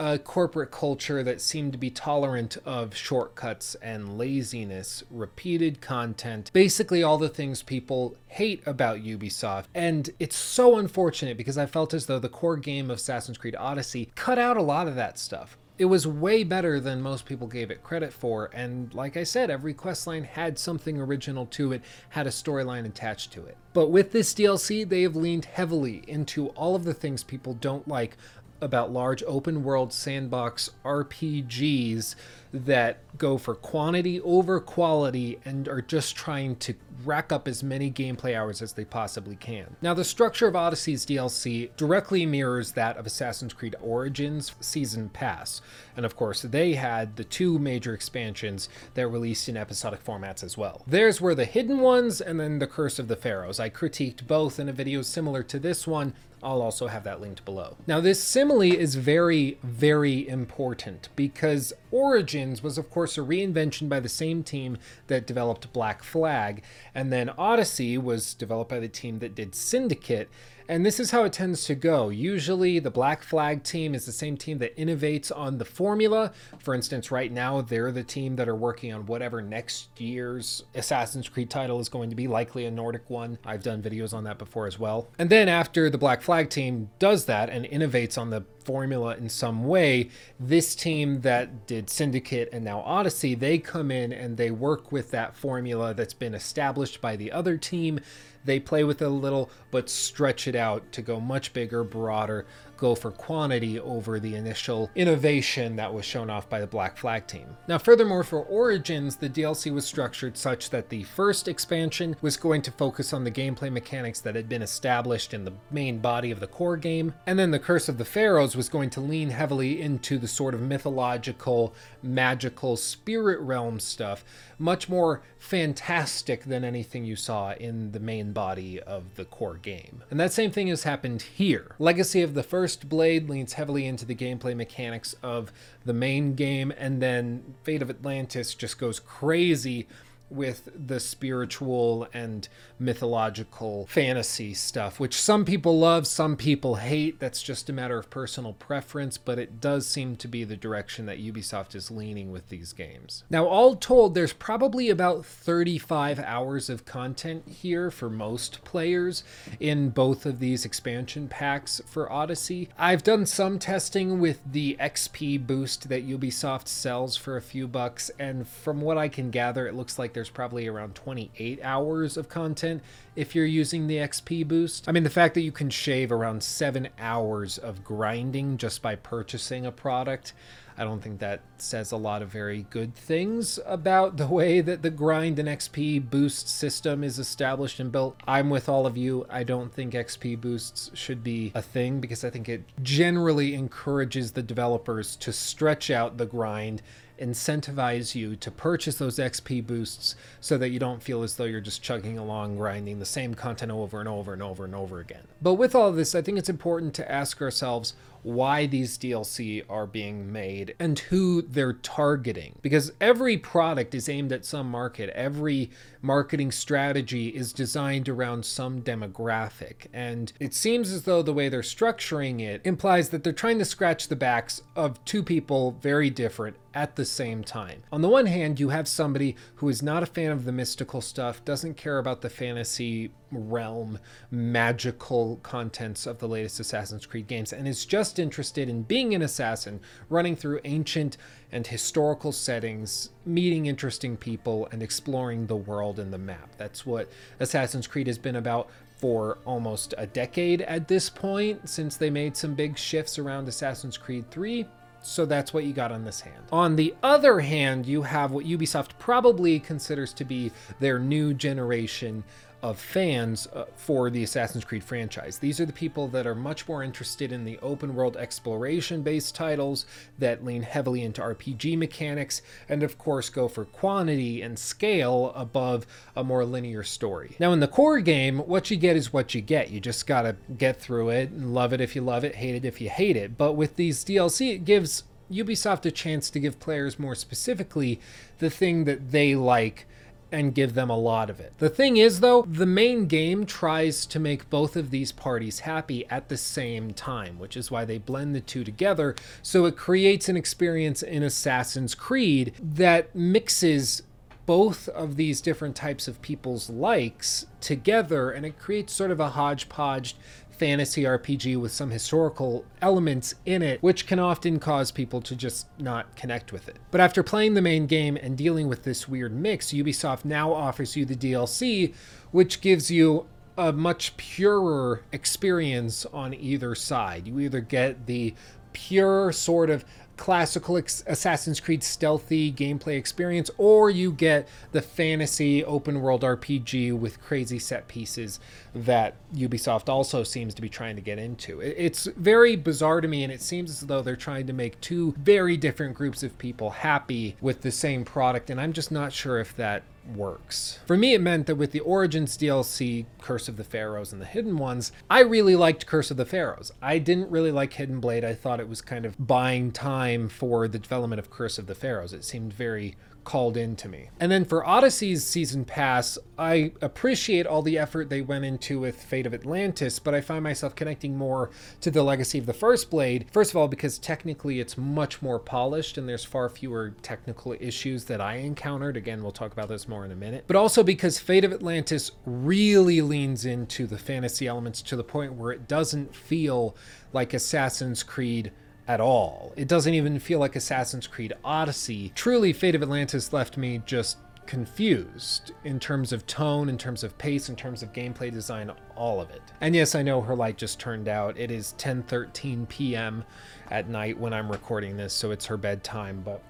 a 0.00 0.18
corporate 0.18 0.70
culture 0.70 1.22
that 1.22 1.42
seemed 1.42 1.72
to 1.72 1.78
be 1.78 1.90
tolerant 1.90 2.56
of 2.64 2.96
shortcuts 2.96 3.74
and 3.82 4.16
laziness, 4.16 5.04
repeated 5.10 5.82
content, 5.82 6.50
basically 6.54 7.02
all 7.02 7.18
the 7.18 7.28
things 7.28 7.62
people 7.62 8.16
hate 8.28 8.62
about 8.66 9.00
Ubisoft. 9.00 9.66
And 9.74 10.08
it's 10.18 10.36
so 10.36 10.78
unfortunate 10.78 11.36
because 11.36 11.58
I 11.58 11.66
felt 11.66 11.92
as 11.92 12.06
though 12.06 12.18
the 12.18 12.30
core 12.30 12.56
game 12.56 12.90
of 12.90 12.96
Assassin's 12.96 13.36
Creed 13.36 13.54
Odyssey 13.56 14.10
cut 14.14 14.38
out 14.38 14.56
a 14.56 14.62
lot 14.62 14.88
of 14.88 14.94
that 14.94 15.18
stuff. 15.18 15.58
It 15.76 15.84
was 15.86 16.06
way 16.06 16.44
better 16.44 16.78
than 16.78 17.00
most 17.00 17.24
people 17.24 17.46
gave 17.46 17.70
it 17.70 17.82
credit 17.82 18.12
for, 18.12 18.50
and 18.52 18.92
like 18.92 19.16
I 19.16 19.24
said, 19.24 19.50
every 19.50 19.72
questline 19.72 20.26
had 20.26 20.58
something 20.58 21.00
original 21.00 21.46
to 21.46 21.72
it, 21.72 21.80
had 22.10 22.26
a 22.26 22.30
storyline 22.30 22.84
attached 22.84 23.32
to 23.32 23.46
it. 23.46 23.56
But 23.72 23.88
with 23.88 24.12
this 24.12 24.34
DLC, 24.34 24.86
they 24.86 25.00
have 25.02 25.16
leaned 25.16 25.46
heavily 25.46 26.02
into 26.06 26.48
all 26.48 26.74
of 26.74 26.84
the 26.84 26.92
things 26.92 27.22
people 27.24 27.54
don't 27.54 27.88
like 27.88 28.18
about 28.60 28.92
large 28.92 29.22
open 29.26 29.64
world 29.64 29.92
sandbox 29.92 30.70
RPGs 30.84 32.14
that 32.52 32.98
go 33.16 33.38
for 33.38 33.54
quantity 33.54 34.20
over 34.22 34.60
quality 34.60 35.38
and 35.44 35.68
are 35.68 35.82
just 35.82 36.16
trying 36.16 36.56
to 36.56 36.74
rack 37.04 37.32
up 37.32 37.48
as 37.48 37.62
many 37.62 37.90
gameplay 37.90 38.36
hours 38.36 38.60
as 38.60 38.72
they 38.72 38.84
possibly 38.84 39.36
can. 39.36 39.76
Now, 39.80 39.94
the 39.94 40.04
structure 40.04 40.46
of 40.46 40.56
Odyssey's 40.56 41.06
DLC 41.06 41.70
directly 41.76 42.26
mirrors 42.26 42.72
that 42.72 42.96
of 42.96 43.06
Assassin's 43.06 43.54
Creed 43.54 43.76
Origins 43.80 44.52
Season 44.60 45.08
Pass. 45.08 45.62
And 45.96 46.04
of 46.04 46.16
course, 46.16 46.42
they 46.42 46.74
had 46.74 47.16
the 47.16 47.24
two 47.24 47.58
major 47.58 47.94
expansions 47.94 48.68
that 48.94 49.08
released 49.08 49.48
in 49.48 49.56
episodic 49.56 50.04
formats 50.04 50.42
as 50.44 50.58
well. 50.58 50.82
Theirs 50.86 51.20
were 51.20 51.34
the 51.34 51.44
Hidden 51.44 51.80
Ones 51.80 52.20
and 52.20 52.38
then 52.38 52.58
the 52.58 52.66
Curse 52.66 52.98
of 52.98 53.08
the 53.08 53.16
Pharaohs. 53.16 53.60
I 53.60 53.70
critiqued 53.70 54.26
both 54.26 54.58
in 54.58 54.68
a 54.68 54.72
video 54.72 55.02
similar 55.02 55.42
to 55.44 55.58
this 55.58 55.86
one, 55.86 56.14
I'll 56.42 56.62
also 56.62 56.86
have 56.86 57.04
that 57.04 57.20
linked 57.20 57.44
below. 57.44 57.76
Now, 57.86 58.00
this 58.00 58.22
simile 58.22 58.62
is 58.62 58.94
very, 58.94 59.58
very 59.62 60.26
important 60.26 61.10
because 61.14 61.72
Origins 61.90 62.62
was, 62.62 62.78
of 62.78 62.90
course, 62.90 63.18
a 63.18 63.20
reinvention 63.20 63.88
by 63.88 64.00
the 64.00 64.08
same 64.08 64.42
team 64.42 64.78
that 65.06 65.26
developed 65.26 65.72
Black 65.72 66.02
Flag, 66.02 66.62
and 66.94 67.12
then 67.12 67.30
Odyssey 67.30 67.98
was 67.98 68.34
developed 68.34 68.70
by 68.70 68.80
the 68.80 68.88
team 68.88 69.18
that 69.20 69.34
did 69.34 69.54
Syndicate. 69.54 70.28
And 70.68 70.86
this 70.86 71.00
is 71.00 71.10
how 71.10 71.24
it 71.24 71.32
tends 71.32 71.64
to 71.64 71.74
go. 71.74 72.10
Usually, 72.10 72.78
the 72.78 72.92
Black 72.92 73.24
Flag 73.24 73.64
team 73.64 73.92
is 73.92 74.06
the 74.06 74.12
same 74.12 74.36
team 74.36 74.58
that 74.58 74.76
innovates 74.76 75.36
on 75.36 75.58
the 75.58 75.64
formula. 75.64 76.32
For 76.60 76.76
instance, 76.76 77.10
right 77.10 77.32
now, 77.32 77.60
they're 77.60 77.90
the 77.90 78.04
team 78.04 78.36
that 78.36 78.48
are 78.48 78.54
working 78.54 78.92
on 78.92 79.04
whatever 79.06 79.42
next 79.42 80.00
year's 80.00 80.62
Assassin's 80.76 81.28
Creed 81.28 81.50
title 81.50 81.80
is 81.80 81.88
going 81.88 82.08
to 82.10 82.14
be, 82.14 82.28
likely 82.28 82.66
a 82.66 82.70
Nordic 82.70 83.10
one. 83.10 83.36
I've 83.44 83.64
done 83.64 83.82
videos 83.82 84.14
on 84.14 84.22
that 84.24 84.38
before 84.38 84.68
as 84.68 84.78
well. 84.78 85.08
And 85.18 85.28
then, 85.28 85.48
after 85.48 85.90
the 85.90 85.98
Black 85.98 86.22
Flag 86.22 86.50
team 86.50 86.90
does 87.00 87.24
that 87.24 87.50
and 87.50 87.64
innovates 87.64 88.16
on 88.16 88.30
the 88.30 88.44
formula 88.70 89.16
in 89.16 89.28
some 89.28 89.64
way, 89.64 90.08
this 90.38 90.76
team 90.76 91.22
that 91.22 91.66
did 91.66 91.90
Syndicate 91.90 92.48
and 92.52 92.64
now 92.64 92.82
Odyssey, 92.82 93.34
they 93.34 93.58
come 93.58 93.90
in 93.90 94.12
and 94.12 94.36
they 94.36 94.52
work 94.52 94.92
with 94.92 95.10
that 95.10 95.34
formula 95.34 95.92
that's 95.92 96.14
been 96.14 96.34
established 96.34 97.00
by 97.00 97.16
the 97.16 97.32
other 97.32 97.56
team. 97.56 97.98
They 98.44 98.60
play 98.60 98.84
with 98.84 99.02
it 99.02 99.06
a 99.06 99.08
little, 99.08 99.50
but 99.72 99.90
stretch 99.90 100.46
it 100.46 100.54
out 100.54 100.92
to 100.92 101.02
go 101.02 101.18
much 101.18 101.52
bigger, 101.52 101.82
broader, 101.82 102.46
go 102.80 102.94
for 102.94 103.10
quantity 103.10 103.78
over 103.78 104.18
the 104.18 104.34
initial 104.34 104.90
innovation 104.96 105.76
that 105.76 105.92
was 105.92 106.04
shown 106.04 106.30
off 106.30 106.48
by 106.48 106.60
the 106.60 106.66
Black 106.66 106.96
Flag 106.96 107.26
team. 107.26 107.56
Now, 107.68 107.78
furthermore, 107.78 108.24
for 108.24 108.42
Origins, 108.42 109.16
the 109.16 109.28
DLC 109.28 109.72
was 109.72 109.86
structured 109.86 110.36
such 110.36 110.70
that 110.70 110.88
the 110.88 111.04
first 111.04 111.46
expansion 111.46 112.16
was 112.22 112.36
going 112.36 112.62
to 112.62 112.72
focus 112.72 113.12
on 113.12 113.22
the 113.22 113.30
gameplay 113.30 113.70
mechanics 113.70 114.20
that 114.22 114.34
had 114.34 114.48
been 114.48 114.62
established 114.62 115.34
in 115.34 115.44
the 115.44 115.52
main 115.70 115.98
body 115.98 116.30
of 116.30 116.40
the 116.40 116.46
core 116.46 116.76
game, 116.76 117.14
and 117.26 117.38
then 117.38 117.50
the 117.50 117.58
Curse 117.58 117.88
of 117.88 117.98
the 117.98 118.04
Pharaohs 118.04 118.56
was 118.56 118.68
going 118.68 118.90
to 118.90 119.00
lean 119.00 119.30
heavily 119.30 119.80
into 119.80 120.18
the 120.18 120.28
sort 120.28 120.54
of 120.54 120.60
mythological, 120.60 121.74
magical, 122.02 122.76
spirit 122.76 123.38
realm 123.40 123.78
stuff, 123.78 124.24
much 124.60 124.88
more 124.88 125.22
fantastic 125.38 126.44
than 126.44 126.64
anything 126.64 127.04
you 127.04 127.16
saw 127.16 127.52
in 127.54 127.92
the 127.92 127.98
main 127.98 128.32
body 128.32 128.78
of 128.80 129.16
the 129.16 129.24
core 129.24 129.56
game. 129.56 130.02
And 130.10 130.20
that 130.20 130.32
same 130.32 130.50
thing 130.50 130.68
has 130.68 130.82
happened 130.82 131.22
here. 131.22 131.74
Legacy 131.78 132.22
of 132.22 132.34
the 132.34 132.42
First 132.42 132.88
Blade 132.88 133.28
leans 133.28 133.54
heavily 133.54 133.86
into 133.86 134.04
the 134.04 134.14
gameplay 134.14 134.54
mechanics 134.54 135.16
of 135.22 135.50
the 135.84 135.94
main 135.94 136.34
game, 136.34 136.72
and 136.76 137.00
then 137.00 137.54
Fate 137.62 137.82
of 137.82 137.90
Atlantis 137.90 138.54
just 138.54 138.78
goes 138.78 139.00
crazy 139.00 139.88
with 140.30 140.68
the 140.74 141.00
spiritual 141.00 142.08
and 142.14 142.48
mythological 142.78 143.86
fantasy 143.88 144.54
stuff, 144.54 144.98
which 144.98 145.20
some 145.20 145.44
people 145.44 145.78
love, 145.78 146.06
some 146.06 146.36
people 146.36 146.76
hate. 146.76 147.18
That's 147.18 147.42
just 147.42 147.68
a 147.68 147.72
matter 147.72 147.98
of 147.98 148.10
personal 148.10 148.54
preference, 148.54 149.18
but 149.18 149.38
it 149.38 149.60
does 149.60 149.86
seem 149.86 150.16
to 150.16 150.28
be 150.28 150.44
the 150.44 150.56
direction 150.56 151.06
that 151.06 151.18
Ubisoft 151.18 151.74
is 151.74 151.90
leaning 151.90 152.30
with 152.30 152.48
these 152.48 152.72
games. 152.72 153.24
Now, 153.28 153.46
all 153.46 153.76
told, 153.76 154.14
there's 154.14 154.32
probably 154.32 154.88
about 154.88 155.26
35 155.26 156.18
hours 156.20 156.70
of 156.70 156.84
content 156.84 157.48
here 157.48 157.90
for 157.90 158.08
most 158.08 158.64
players 158.64 159.24
in 159.58 159.90
both 159.90 160.24
of 160.24 160.38
these 160.38 160.64
expansion 160.64 161.28
packs 161.28 161.80
for 161.86 162.10
Odyssey. 162.10 162.68
I've 162.78 163.02
done 163.02 163.26
some 163.26 163.58
testing 163.58 164.20
with 164.20 164.40
the 164.50 164.76
XP 164.80 165.46
boost 165.46 165.88
that 165.88 166.08
Ubisoft 166.08 166.68
sells 166.68 167.16
for 167.16 167.36
a 167.36 167.42
few 167.42 167.66
bucks, 167.66 168.10
and 168.18 168.46
from 168.48 168.80
what 168.80 168.96
I 168.96 169.08
can 169.08 169.30
gather, 169.30 169.66
it 169.66 169.74
looks 169.74 169.98
like 169.98 170.14
there's 170.20 170.28
probably 170.28 170.68
around 170.68 170.94
28 170.94 171.60
hours 171.62 172.18
of 172.18 172.28
content 172.28 172.82
if 173.16 173.34
you're 173.34 173.46
using 173.46 173.86
the 173.86 173.96
XP 173.96 174.46
boost. 174.46 174.86
I 174.86 174.92
mean, 174.92 175.02
the 175.02 175.08
fact 175.08 175.32
that 175.32 175.40
you 175.40 175.50
can 175.50 175.70
shave 175.70 176.12
around 176.12 176.42
seven 176.42 176.90
hours 176.98 177.56
of 177.56 177.82
grinding 177.82 178.58
just 178.58 178.82
by 178.82 178.96
purchasing 178.96 179.64
a 179.64 179.72
product. 179.72 180.34
I 180.76 180.84
don't 180.84 181.02
think 181.02 181.20
that 181.20 181.40
says 181.56 181.90
a 181.90 181.96
lot 181.96 182.20
of 182.20 182.28
very 182.28 182.66
good 182.68 182.94
things 182.94 183.58
about 183.64 184.18
the 184.18 184.26
way 184.26 184.60
that 184.60 184.82
the 184.82 184.90
grind 184.90 185.38
and 185.38 185.48
XP 185.48 186.10
boost 186.10 186.50
system 186.50 187.02
is 187.02 187.18
established 187.18 187.80
and 187.80 187.90
built. 187.90 188.20
I'm 188.28 188.50
with 188.50 188.68
all 188.68 188.86
of 188.86 188.98
you. 188.98 189.24
I 189.30 189.42
don't 189.42 189.72
think 189.72 189.94
XP 189.94 190.38
boosts 190.38 190.90
should 190.92 191.24
be 191.24 191.50
a 191.54 191.62
thing 191.62 191.98
because 192.00 192.24
I 192.24 192.30
think 192.30 192.46
it 192.46 192.64
generally 192.82 193.54
encourages 193.54 194.32
the 194.32 194.42
developers 194.42 195.16
to 195.16 195.32
stretch 195.32 195.90
out 195.90 196.18
the 196.18 196.26
grind 196.26 196.82
incentivize 197.20 198.14
you 198.14 198.34
to 198.36 198.50
purchase 198.50 198.96
those 198.96 199.18
XP 199.18 199.66
boosts 199.66 200.14
so 200.40 200.56
that 200.58 200.70
you 200.70 200.78
don't 200.78 201.02
feel 201.02 201.22
as 201.22 201.36
though 201.36 201.44
you're 201.44 201.60
just 201.60 201.82
chugging 201.82 202.18
along, 202.18 202.56
grinding 202.56 202.98
the 202.98 203.06
same 203.06 203.34
content 203.34 203.70
over 203.70 204.00
and 204.00 204.08
over 204.08 204.32
and 204.32 204.42
over 204.42 204.64
and 204.64 204.74
over 204.74 204.98
again. 205.00 205.22
But 205.40 205.54
with 205.54 205.74
all 205.74 205.92
this, 205.92 206.14
I 206.14 206.22
think 206.22 206.38
it's 206.38 206.48
important 206.48 206.94
to 206.94 207.10
ask 207.10 207.40
ourselves 207.40 207.94
why 208.22 208.66
these 208.66 208.98
DLC 208.98 209.62
are 209.68 209.86
being 209.86 210.32
made 210.32 210.74
and 210.78 210.98
who 210.98 211.42
they're 211.42 211.72
targeting. 211.72 212.58
Because 212.62 212.92
every 213.00 213.36
product 213.36 213.94
is 213.94 214.08
aimed 214.08 214.32
at 214.32 214.44
some 214.44 214.70
market, 214.70 215.10
every 215.10 215.70
marketing 216.02 216.50
strategy 216.50 217.28
is 217.28 217.52
designed 217.52 218.08
around 218.08 218.44
some 218.44 218.82
demographic. 218.82 219.86
And 219.92 220.32
it 220.40 220.54
seems 220.54 220.92
as 220.92 221.02
though 221.02 221.22
the 221.22 221.32
way 221.32 221.48
they're 221.48 221.60
structuring 221.60 222.40
it 222.40 222.62
implies 222.64 223.10
that 223.10 223.24
they're 223.24 223.32
trying 223.32 223.58
to 223.58 223.64
scratch 223.64 224.08
the 224.08 224.16
backs 224.16 224.62
of 224.76 225.02
two 225.04 225.22
people 225.22 225.72
very 225.80 226.10
different 226.10 226.56
at 226.74 226.96
the 226.96 227.04
same 227.04 227.42
time. 227.42 227.82
On 227.92 228.00
the 228.00 228.08
one 228.08 228.26
hand, 228.26 228.60
you 228.60 228.68
have 228.68 228.86
somebody 228.86 229.36
who 229.56 229.68
is 229.68 229.82
not 229.82 230.02
a 230.02 230.06
fan 230.06 230.30
of 230.30 230.44
the 230.44 230.52
mystical 230.52 231.00
stuff, 231.00 231.44
doesn't 231.44 231.76
care 231.76 231.98
about 231.98 232.20
the 232.20 232.30
fantasy 232.30 233.10
realm, 233.30 233.98
magical 234.30 235.38
contents 235.42 236.06
of 236.06 236.18
the 236.18 236.28
latest 236.28 236.60
Assassin's 236.60 237.06
Creed 237.06 237.26
games, 237.26 237.52
and 237.52 237.66
is 237.66 237.84
just 237.84 238.18
interested 238.18 238.68
in 238.68 238.82
being 238.82 239.14
an 239.14 239.22
assassin, 239.22 239.80
running 240.08 240.36
through 240.36 240.60
ancient 240.64 241.16
and 241.52 241.66
historical 241.66 242.32
settings, 242.32 243.10
meeting 243.24 243.66
interesting 243.66 244.16
people, 244.16 244.68
and 244.72 244.82
exploring 244.82 245.46
the 245.46 245.56
world 245.56 245.98
and 245.98 246.12
the 246.12 246.18
map. 246.18 246.50
That's 246.56 246.86
what 246.86 247.10
Assassin's 247.40 247.86
Creed 247.86 248.06
has 248.06 248.18
been 248.18 248.36
about 248.36 248.70
for 248.96 249.38
almost 249.46 249.94
a 249.96 250.06
decade 250.06 250.60
at 250.62 250.86
this 250.86 251.08
point, 251.08 251.68
since 251.68 251.96
they 251.96 252.10
made 252.10 252.36
some 252.36 252.54
big 252.54 252.76
shifts 252.76 253.18
around 253.18 253.48
Assassin's 253.48 253.96
Creed 253.96 254.30
3. 254.30 254.66
So 255.02 255.24
that's 255.24 255.54
what 255.54 255.64
you 255.64 255.72
got 255.72 255.92
on 255.92 256.04
this 256.04 256.20
hand. 256.20 256.44
On 256.52 256.76
the 256.76 256.94
other 257.02 257.40
hand, 257.40 257.86
you 257.86 258.02
have 258.02 258.32
what 258.32 258.44
Ubisoft 258.44 258.90
probably 258.98 259.58
considers 259.58 260.12
to 260.12 260.26
be 260.26 260.52
their 260.78 260.98
new 260.98 261.32
generation 261.32 262.22
of 262.62 262.78
fans 262.78 263.46
uh, 263.54 263.64
for 263.76 264.10
the 264.10 264.22
Assassin's 264.22 264.64
Creed 264.64 264.84
franchise. 264.84 265.38
These 265.38 265.60
are 265.60 265.66
the 265.66 265.72
people 265.72 266.08
that 266.08 266.26
are 266.26 266.34
much 266.34 266.68
more 266.68 266.82
interested 266.82 267.32
in 267.32 267.44
the 267.44 267.58
open 267.60 267.94
world 267.94 268.16
exploration 268.16 269.02
based 269.02 269.34
titles 269.34 269.86
that 270.18 270.44
lean 270.44 270.62
heavily 270.62 271.02
into 271.02 271.20
RPG 271.22 271.78
mechanics 271.78 272.42
and, 272.68 272.82
of 272.82 272.98
course, 272.98 273.30
go 273.30 273.48
for 273.48 273.64
quantity 273.64 274.42
and 274.42 274.58
scale 274.58 275.32
above 275.34 275.86
a 276.16 276.24
more 276.24 276.44
linear 276.44 276.82
story. 276.82 277.36
Now, 277.38 277.52
in 277.52 277.60
the 277.60 277.68
core 277.68 278.00
game, 278.00 278.38
what 278.40 278.70
you 278.70 278.76
get 278.76 278.96
is 278.96 279.12
what 279.12 279.34
you 279.34 279.40
get. 279.40 279.70
You 279.70 279.80
just 279.80 280.06
gotta 280.06 280.36
get 280.56 280.80
through 280.80 281.10
it 281.10 281.30
and 281.30 281.54
love 281.54 281.72
it 281.72 281.80
if 281.80 281.94
you 281.96 282.02
love 282.02 282.24
it, 282.24 282.36
hate 282.36 282.54
it 282.54 282.64
if 282.64 282.80
you 282.80 282.90
hate 282.90 283.16
it. 283.16 283.38
But 283.38 283.52
with 283.52 283.76
these 283.76 284.04
DLC, 284.04 284.54
it 284.54 284.64
gives 284.64 285.04
Ubisoft 285.30 285.86
a 285.86 285.90
chance 285.90 286.28
to 286.30 286.40
give 286.40 286.58
players 286.58 286.98
more 286.98 287.14
specifically 287.14 288.00
the 288.38 288.50
thing 288.50 288.84
that 288.84 289.12
they 289.12 289.34
like 289.36 289.86
and 290.32 290.54
give 290.54 290.74
them 290.74 290.90
a 290.90 290.96
lot 290.96 291.30
of 291.30 291.40
it. 291.40 291.52
The 291.58 291.68
thing 291.68 291.96
is, 291.96 292.20
though, 292.20 292.42
the 292.42 292.66
main 292.66 293.06
game 293.06 293.46
tries 293.46 294.06
to 294.06 294.18
make 294.18 294.50
both 294.50 294.76
of 294.76 294.90
these 294.90 295.12
parties 295.12 295.60
happy 295.60 296.06
at 296.08 296.28
the 296.28 296.36
same 296.36 296.92
time, 296.92 297.38
which 297.38 297.56
is 297.56 297.70
why 297.70 297.84
they 297.84 297.98
blend 297.98 298.34
the 298.34 298.40
two 298.40 298.64
together. 298.64 299.14
So 299.42 299.66
it 299.66 299.76
creates 299.76 300.28
an 300.28 300.36
experience 300.36 301.02
in 301.02 301.22
Assassin's 301.22 301.94
Creed 301.94 302.54
that 302.60 303.14
mixes 303.14 304.02
both 304.50 304.88
of 304.88 305.14
these 305.14 305.40
different 305.40 305.76
types 305.76 306.08
of 306.08 306.20
people's 306.22 306.68
likes 306.68 307.46
together 307.60 308.32
and 308.32 308.44
it 308.44 308.58
creates 308.58 308.92
sort 308.92 309.12
of 309.12 309.20
a 309.20 309.30
hodgepodge 309.30 310.16
fantasy 310.60 311.04
RPG 311.04 311.56
with 311.58 311.72
some 311.72 311.90
historical 311.90 312.66
elements 312.82 313.34
in 313.46 313.62
it, 313.62 313.82
which 313.82 314.06
can 314.06 314.18
often 314.18 314.58
cause 314.58 314.90
people 314.90 315.22
to 315.22 315.34
just 315.34 315.66
not 315.78 316.14
connect 316.16 316.52
with 316.52 316.68
it. 316.68 316.76
But 316.90 317.00
after 317.00 317.22
playing 317.22 317.54
the 317.54 317.62
main 317.62 317.86
game 317.86 318.18
and 318.18 318.36
dealing 318.36 318.68
with 318.68 318.84
this 318.84 319.08
weird 319.08 319.32
mix, 319.32 319.68
Ubisoft 319.68 320.26
now 320.26 320.52
offers 320.52 320.96
you 320.96 321.06
the 321.06 321.16
DLC, 321.16 321.94
which 322.30 322.60
gives 322.60 322.90
you 322.90 323.26
a 323.56 323.72
much 323.72 324.18
purer 324.18 325.02
experience 325.12 326.04
on 326.04 326.34
either 326.34 326.74
side. 326.74 327.26
You 327.26 327.40
either 327.40 327.60
get 327.60 328.04
the 328.04 328.34
pure 328.74 329.32
sort 329.32 329.70
of 329.70 329.86
classical 330.20 330.76
Assassin's 330.76 331.60
Creed 331.60 331.82
stealthy 331.82 332.52
gameplay 332.52 332.98
experience, 332.98 333.50
or 333.56 333.88
you 333.88 334.12
get 334.12 334.46
the 334.70 334.82
fantasy 334.82 335.64
open 335.64 336.02
world 336.02 336.20
RPG 336.20 336.96
with 336.96 337.22
crazy 337.22 337.58
set 337.58 337.88
pieces 337.88 338.38
that 338.74 339.14
Ubisoft 339.34 339.88
also 339.88 340.22
seems 340.22 340.52
to 340.52 340.60
be 340.60 340.68
trying 340.68 340.94
to 340.94 341.00
get 341.00 341.18
into. 341.18 341.60
It's 341.60 342.04
very 342.04 342.54
bizarre 342.54 343.00
to 343.00 343.08
me, 343.08 343.24
and 343.24 343.32
it 343.32 343.40
seems 343.40 343.70
as 343.70 343.80
though 343.80 344.02
they're 344.02 344.14
trying 344.14 344.46
to 344.48 344.52
make 344.52 344.78
two 344.82 345.14
very 345.16 345.56
different 345.56 345.94
groups 345.94 346.22
of 346.22 346.36
people 346.36 346.68
happy 346.68 347.36
with 347.40 347.62
the 347.62 347.72
same 347.72 348.04
product, 348.04 348.50
and 348.50 348.60
I'm 348.60 348.74
just 348.74 348.92
not 348.92 349.14
sure 349.14 349.40
if 349.40 349.56
that 349.56 349.84
works. 350.16 350.78
For 350.86 350.96
me, 350.96 351.14
it 351.14 351.20
meant 351.20 351.46
that 351.46 351.56
with 351.56 351.72
the 351.72 351.80
Origins 351.80 352.36
DLC, 352.36 353.06
Curse 353.20 353.48
of 353.48 353.56
the 353.56 353.64
Pharaohs 353.64 354.12
and 354.12 354.20
the 354.20 354.26
Hidden 354.26 354.56
Ones, 354.56 354.92
I 355.08 355.20
really 355.20 355.56
liked 355.56 355.86
Curse 355.86 356.10
of 356.10 356.16
the 356.16 356.24
Pharaohs. 356.24 356.72
I 356.82 356.98
didn't 356.98 357.30
really 357.30 357.52
like 357.52 357.74
Hidden 357.74 358.00
Blade. 358.00 358.24
I 358.24 358.34
thought 358.34 358.60
it 358.60 358.68
was 358.68 358.80
kind 358.80 359.04
of 359.04 359.14
buying 359.26 359.72
time 359.72 360.28
for 360.28 360.68
the 360.68 360.78
development 360.78 361.18
of 361.18 361.30
Curse 361.30 361.58
of 361.58 361.66
the 361.66 361.74
Pharaohs. 361.74 362.12
It 362.12 362.24
seemed 362.24 362.52
very 362.52 362.96
called 363.24 363.56
in 363.56 363.76
to 363.76 363.88
me. 363.88 364.10
And 364.18 364.30
then 364.30 364.44
for 364.44 364.66
Odyssey's 364.66 365.24
season 365.24 365.64
pass, 365.64 366.18
I 366.38 366.72
appreciate 366.80 367.46
all 367.46 367.62
the 367.62 367.78
effort 367.78 368.08
they 368.08 368.22
went 368.22 368.44
into 368.44 368.80
with 368.80 369.02
Fate 369.02 369.26
of 369.26 369.34
Atlantis, 369.34 369.98
but 369.98 370.14
I 370.14 370.20
find 370.20 370.42
myself 370.42 370.74
connecting 370.74 371.16
more 371.16 371.50
to 371.80 371.90
the 371.90 372.02
legacy 372.02 372.38
of 372.38 372.46
the 372.46 372.52
First 372.52 372.90
Blade. 372.90 373.26
First 373.32 373.50
of 373.50 373.56
all, 373.56 373.68
because 373.68 373.98
technically 373.98 374.60
it's 374.60 374.78
much 374.78 375.22
more 375.22 375.38
polished 375.38 375.98
and 375.98 376.08
there's 376.08 376.24
far 376.24 376.48
fewer 376.48 376.94
technical 377.02 377.54
issues 377.60 378.04
that 378.04 378.20
I 378.20 378.36
encountered. 378.36 378.96
Again, 378.96 379.22
we'll 379.22 379.32
talk 379.32 379.52
about 379.52 379.68
this 379.68 379.88
more 379.88 380.04
in 380.04 380.10
a 380.10 380.16
minute. 380.16 380.44
But 380.46 380.56
also 380.56 380.82
because 380.82 381.18
Fate 381.18 381.44
of 381.44 381.52
Atlantis 381.52 382.12
really 382.24 383.02
leans 383.02 383.44
into 383.44 383.86
the 383.86 383.98
fantasy 383.98 384.46
elements 384.46 384.82
to 384.82 384.96
the 384.96 385.04
point 385.04 385.34
where 385.34 385.52
it 385.52 385.68
doesn't 385.68 386.14
feel 386.14 386.76
like 387.12 387.34
Assassin's 387.34 388.02
Creed 388.02 388.52
at 388.88 389.00
all. 389.00 389.52
It 389.56 389.68
doesn't 389.68 389.94
even 389.94 390.18
feel 390.18 390.38
like 390.38 390.56
Assassin's 390.56 391.06
Creed 391.06 391.32
Odyssey. 391.44 392.12
Truly, 392.14 392.52
Fate 392.52 392.74
of 392.74 392.82
Atlantis 392.82 393.32
left 393.32 393.56
me 393.56 393.82
just 393.86 394.18
confused 394.46 395.52
in 395.62 395.78
terms 395.78 396.12
of 396.12 396.26
tone, 396.26 396.68
in 396.68 396.76
terms 396.76 397.04
of 397.04 397.16
pace, 397.18 397.48
in 397.48 397.54
terms 397.54 397.84
of 397.84 397.92
gameplay 397.92 398.32
design, 398.32 398.68
all 398.96 399.20
of 399.20 399.30
it. 399.30 399.42
And 399.60 399.76
yes, 399.76 399.94
I 399.94 400.02
know 400.02 400.20
her 400.20 400.34
light 400.34 400.56
just 400.56 400.80
turned 400.80 401.06
out. 401.06 401.38
It 401.38 401.52
is 401.52 401.74
10:13 401.78 402.68
p.m. 402.68 403.24
at 403.70 403.88
night 403.88 404.18
when 404.18 404.32
I'm 404.32 404.50
recording 404.50 404.96
this, 404.96 405.12
so 405.12 405.30
it's 405.30 405.46
her 405.46 405.56
bedtime, 405.56 406.22
but 406.24 406.42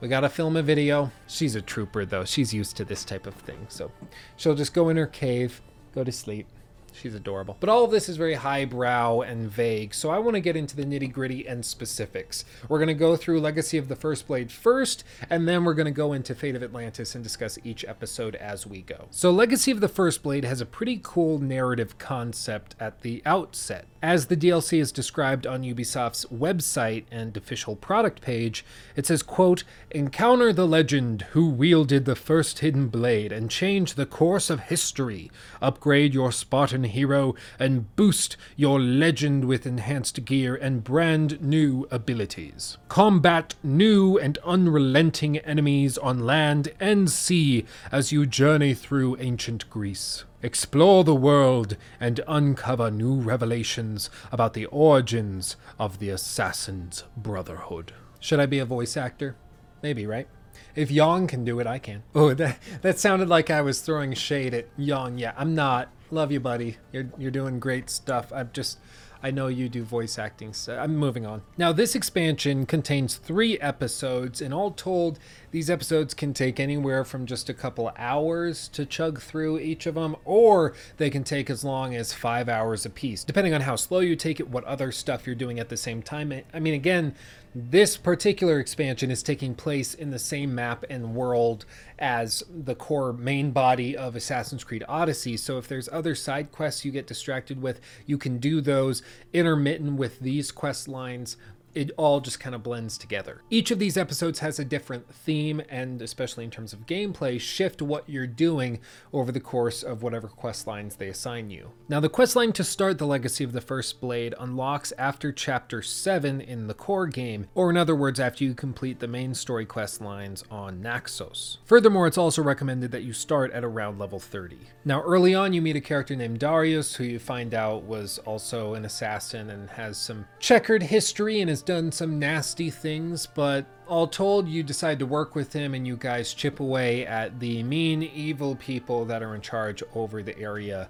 we 0.00 0.08
gotta 0.08 0.28
film 0.28 0.56
a 0.56 0.62
video. 0.62 1.10
She's 1.26 1.54
a 1.54 1.62
trooper 1.62 2.04
though. 2.04 2.26
She's 2.26 2.52
used 2.52 2.76
to 2.76 2.84
this 2.84 3.04
type 3.04 3.26
of 3.26 3.34
thing. 3.34 3.66
So 3.68 3.90
she'll 4.36 4.54
just 4.54 4.74
go 4.74 4.90
in 4.90 4.98
her 4.98 5.06
cave, 5.06 5.62
go 5.94 6.04
to 6.04 6.12
sleep. 6.12 6.46
She's 6.92 7.14
adorable. 7.14 7.56
But 7.60 7.68
all 7.68 7.84
of 7.84 7.90
this 7.90 8.08
is 8.08 8.16
very 8.16 8.34
highbrow 8.34 9.20
and 9.20 9.50
vague, 9.50 9.94
so 9.94 10.10
I 10.10 10.18
want 10.18 10.34
to 10.34 10.40
get 10.40 10.56
into 10.56 10.76
the 10.76 10.84
nitty 10.84 11.12
gritty 11.12 11.46
and 11.46 11.64
specifics. 11.64 12.44
We're 12.68 12.78
going 12.78 12.88
to 12.88 12.94
go 12.94 13.16
through 13.16 13.40
Legacy 13.40 13.78
of 13.78 13.88
the 13.88 13.96
First 13.96 14.26
Blade 14.26 14.50
first, 14.50 15.04
and 15.30 15.48
then 15.48 15.64
we're 15.64 15.74
going 15.74 15.86
to 15.86 15.90
go 15.90 16.12
into 16.12 16.34
Fate 16.34 16.56
of 16.56 16.62
Atlantis 16.62 17.14
and 17.14 17.22
discuss 17.22 17.58
each 17.64 17.84
episode 17.84 18.34
as 18.36 18.66
we 18.66 18.82
go. 18.82 19.06
So, 19.10 19.30
Legacy 19.30 19.70
of 19.70 19.80
the 19.80 19.88
First 19.88 20.22
Blade 20.22 20.44
has 20.44 20.60
a 20.60 20.66
pretty 20.66 21.00
cool 21.02 21.38
narrative 21.38 21.98
concept 21.98 22.74
at 22.80 23.02
the 23.02 23.22
outset. 23.24 23.86
As 24.02 24.26
the 24.26 24.36
DLC 24.36 24.78
is 24.78 24.92
described 24.92 25.44
on 25.44 25.64
Ubisoft's 25.64 26.24
website 26.26 27.04
and 27.10 27.36
official 27.36 27.74
product 27.74 28.20
page, 28.20 28.64
it 28.94 29.06
says, 29.06 29.24
quote, 29.24 29.64
Encounter 29.90 30.52
the 30.52 30.68
legend 30.68 31.22
who 31.32 31.50
wielded 31.50 32.04
the 32.04 32.14
first 32.14 32.60
hidden 32.60 32.86
blade 32.86 33.32
and 33.32 33.50
change 33.50 33.94
the 33.94 34.06
course 34.06 34.50
of 34.50 34.60
history. 34.60 35.32
Upgrade 35.60 36.14
your 36.14 36.30
Spartan 36.30 36.84
hero 36.84 37.34
and 37.58 37.94
boost 37.96 38.36
your 38.54 38.78
legend 38.78 39.46
with 39.46 39.66
enhanced 39.66 40.24
gear 40.24 40.54
and 40.54 40.84
brand 40.84 41.42
new 41.42 41.88
abilities. 41.90 42.78
Combat 42.88 43.56
new 43.64 44.16
and 44.16 44.38
unrelenting 44.44 45.38
enemies 45.38 45.98
on 45.98 46.20
land 46.20 46.72
and 46.78 47.10
sea 47.10 47.64
as 47.90 48.12
you 48.12 48.26
journey 48.26 48.74
through 48.74 49.16
ancient 49.18 49.68
Greece. 49.68 50.22
Explore 50.40 51.02
the 51.02 51.16
world 51.16 51.76
and 51.98 52.20
uncover 52.28 52.92
new 52.92 53.14
revelations 53.16 54.08
about 54.30 54.54
the 54.54 54.66
origins 54.66 55.56
of 55.80 55.98
the 55.98 56.10
Assassin's 56.10 57.02
Brotherhood. 57.16 57.92
Should 58.20 58.38
I 58.38 58.46
be 58.46 58.60
a 58.60 58.64
voice 58.64 58.96
actor? 58.96 59.34
Maybe, 59.82 60.06
right? 60.06 60.28
If 60.76 60.92
Yang 60.92 61.26
can 61.26 61.44
do 61.44 61.58
it, 61.58 61.66
I 61.66 61.80
can. 61.80 62.04
Oh, 62.14 62.34
that 62.34 62.58
that 62.82 63.00
sounded 63.00 63.28
like 63.28 63.50
I 63.50 63.62
was 63.62 63.80
throwing 63.80 64.14
shade 64.14 64.54
at 64.54 64.68
Yang. 64.76 65.18
Yeah, 65.18 65.32
I'm 65.36 65.56
not. 65.56 65.88
Love 66.12 66.30
you, 66.30 66.38
buddy. 66.38 66.76
You're 66.92 67.08
you're 67.18 67.32
doing 67.32 67.58
great 67.58 67.90
stuff. 67.90 68.32
I'm 68.32 68.50
just 68.52 68.78
I 69.22 69.30
know 69.30 69.48
you 69.48 69.68
do 69.68 69.82
voice 69.82 70.18
acting, 70.18 70.52
so 70.52 70.78
I'm 70.78 70.96
moving 70.96 71.26
on. 71.26 71.42
Now, 71.56 71.72
this 71.72 71.94
expansion 71.94 72.66
contains 72.66 73.16
three 73.16 73.58
episodes, 73.58 74.40
and 74.40 74.54
all 74.54 74.70
told, 74.70 75.18
these 75.50 75.68
episodes 75.70 76.14
can 76.14 76.32
take 76.34 76.60
anywhere 76.60 77.04
from 77.04 77.26
just 77.26 77.48
a 77.48 77.54
couple 77.54 77.90
hours 77.96 78.68
to 78.68 78.86
chug 78.86 79.20
through 79.20 79.58
each 79.58 79.86
of 79.86 79.94
them, 79.94 80.14
or 80.24 80.74
they 80.98 81.10
can 81.10 81.24
take 81.24 81.50
as 81.50 81.64
long 81.64 81.94
as 81.94 82.12
five 82.12 82.48
hours 82.48 82.86
apiece, 82.86 83.24
depending 83.24 83.54
on 83.54 83.62
how 83.62 83.76
slow 83.76 84.00
you 84.00 84.14
take 84.14 84.38
it, 84.38 84.48
what 84.48 84.64
other 84.64 84.92
stuff 84.92 85.26
you're 85.26 85.34
doing 85.34 85.58
at 85.58 85.68
the 85.68 85.76
same 85.76 86.02
time. 86.02 86.32
I 86.54 86.60
mean, 86.60 86.74
again, 86.74 87.14
this 87.58 87.96
particular 87.96 88.60
expansion 88.60 89.10
is 89.10 89.22
taking 89.22 89.54
place 89.54 89.92
in 89.92 90.10
the 90.10 90.18
same 90.18 90.54
map 90.54 90.84
and 90.88 91.14
world 91.14 91.64
as 91.98 92.44
the 92.48 92.74
core 92.74 93.12
main 93.12 93.50
body 93.50 93.96
of 93.96 94.14
Assassin's 94.14 94.62
Creed 94.62 94.84
Odyssey. 94.88 95.36
So 95.36 95.58
if 95.58 95.66
there's 95.66 95.88
other 95.90 96.14
side 96.14 96.52
quests 96.52 96.84
you 96.84 96.92
get 96.92 97.08
distracted 97.08 97.60
with, 97.60 97.80
you 98.06 98.16
can 98.16 98.38
do 98.38 98.60
those 98.60 99.02
intermittent 99.32 99.94
with 99.94 100.20
these 100.20 100.52
quest 100.52 100.86
lines 100.86 101.36
it 101.78 101.92
all 101.96 102.20
just 102.20 102.40
kind 102.40 102.56
of 102.56 102.62
blends 102.64 102.98
together. 102.98 103.42
Each 103.50 103.70
of 103.70 103.78
these 103.78 103.96
episodes 103.96 104.40
has 104.40 104.58
a 104.58 104.64
different 104.64 105.14
theme, 105.14 105.62
and 105.68 106.02
especially 106.02 106.42
in 106.42 106.50
terms 106.50 106.72
of 106.72 106.86
gameplay, 106.86 107.40
shift 107.40 107.80
what 107.80 108.08
you're 108.08 108.26
doing 108.26 108.80
over 109.12 109.30
the 109.30 109.38
course 109.38 109.84
of 109.84 110.02
whatever 110.02 110.26
quest 110.26 110.66
lines 110.66 110.96
they 110.96 111.06
assign 111.06 111.50
you. 111.50 111.70
Now, 111.88 112.00
the 112.00 112.08
quest 112.08 112.34
line 112.34 112.52
to 112.54 112.64
start 112.64 112.98
the 112.98 113.06
Legacy 113.06 113.44
of 113.44 113.52
the 113.52 113.60
First 113.60 114.00
Blade 114.00 114.34
unlocks 114.40 114.92
after 114.98 115.30
Chapter 115.30 115.80
7 115.80 116.40
in 116.40 116.66
the 116.66 116.74
core 116.74 117.06
game, 117.06 117.46
or 117.54 117.70
in 117.70 117.76
other 117.76 117.94
words, 117.94 118.18
after 118.18 118.42
you 118.42 118.54
complete 118.54 118.98
the 118.98 119.06
main 119.06 119.32
story 119.32 119.64
quest 119.64 120.00
lines 120.00 120.42
on 120.50 120.82
Naxos. 120.82 121.58
Furthermore, 121.64 122.08
it's 122.08 122.18
also 122.18 122.42
recommended 122.42 122.90
that 122.90 123.04
you 123.04 123.12
start 123.12 123.52
at 123.52 123.62
around 123.62 124.00
level 124.00 124.18
30. 124.18 124.58
Now, 124.84 125.00
early 125.02 125.32
on, 125.32 125.52
you 125.52 125.62
meet 125.62 125.76
a 125.76 125.80
character 125.80 126.16
named 126.16 126.40
Darius, 126.40 126.96
who 126.96 127.04
you 127.04 127.20
find 127.20 127.54
out 127.54 127.84
was 127.84 128.18
also 128.24 128.74
an 128.74 128.84
assassin 128.84 129.50
and 129.50 129.70
has 129.70 129.96
some 129.96 130.26
checkered 130.40 130.82
history 130.82 131.40
and 131.40 131.48
is 131.48 131.62
done 131.68 131.92
some 131.92 132.18
nasty 132.18 132.70
things, 132.70 133.26
but 133.26 133.66
all 133.86 134.06
told, 134.06 134.48
you 134.48 134.62
decide 134.62 134.98
to 134.98 135.04
work 135.04 135.34
with 135.34 135.52
him 135.52 135.74
and 135.74 135.86
you 135.86 135.98
guys 135.98 136.32
chip 136.32 136.60
away 136.60 137.04
at 137.04 137.38
the 137.40 137.62
mean, 137.62 138.02
evil 138.02 138.56
people 138.56 139.04
that 139.04 139.22
are 139.22 139.34
in 139.34 139.42
charge 139.42 139.82
over 139.94 140.22
the 140.22 140.36
area 140.38 140.88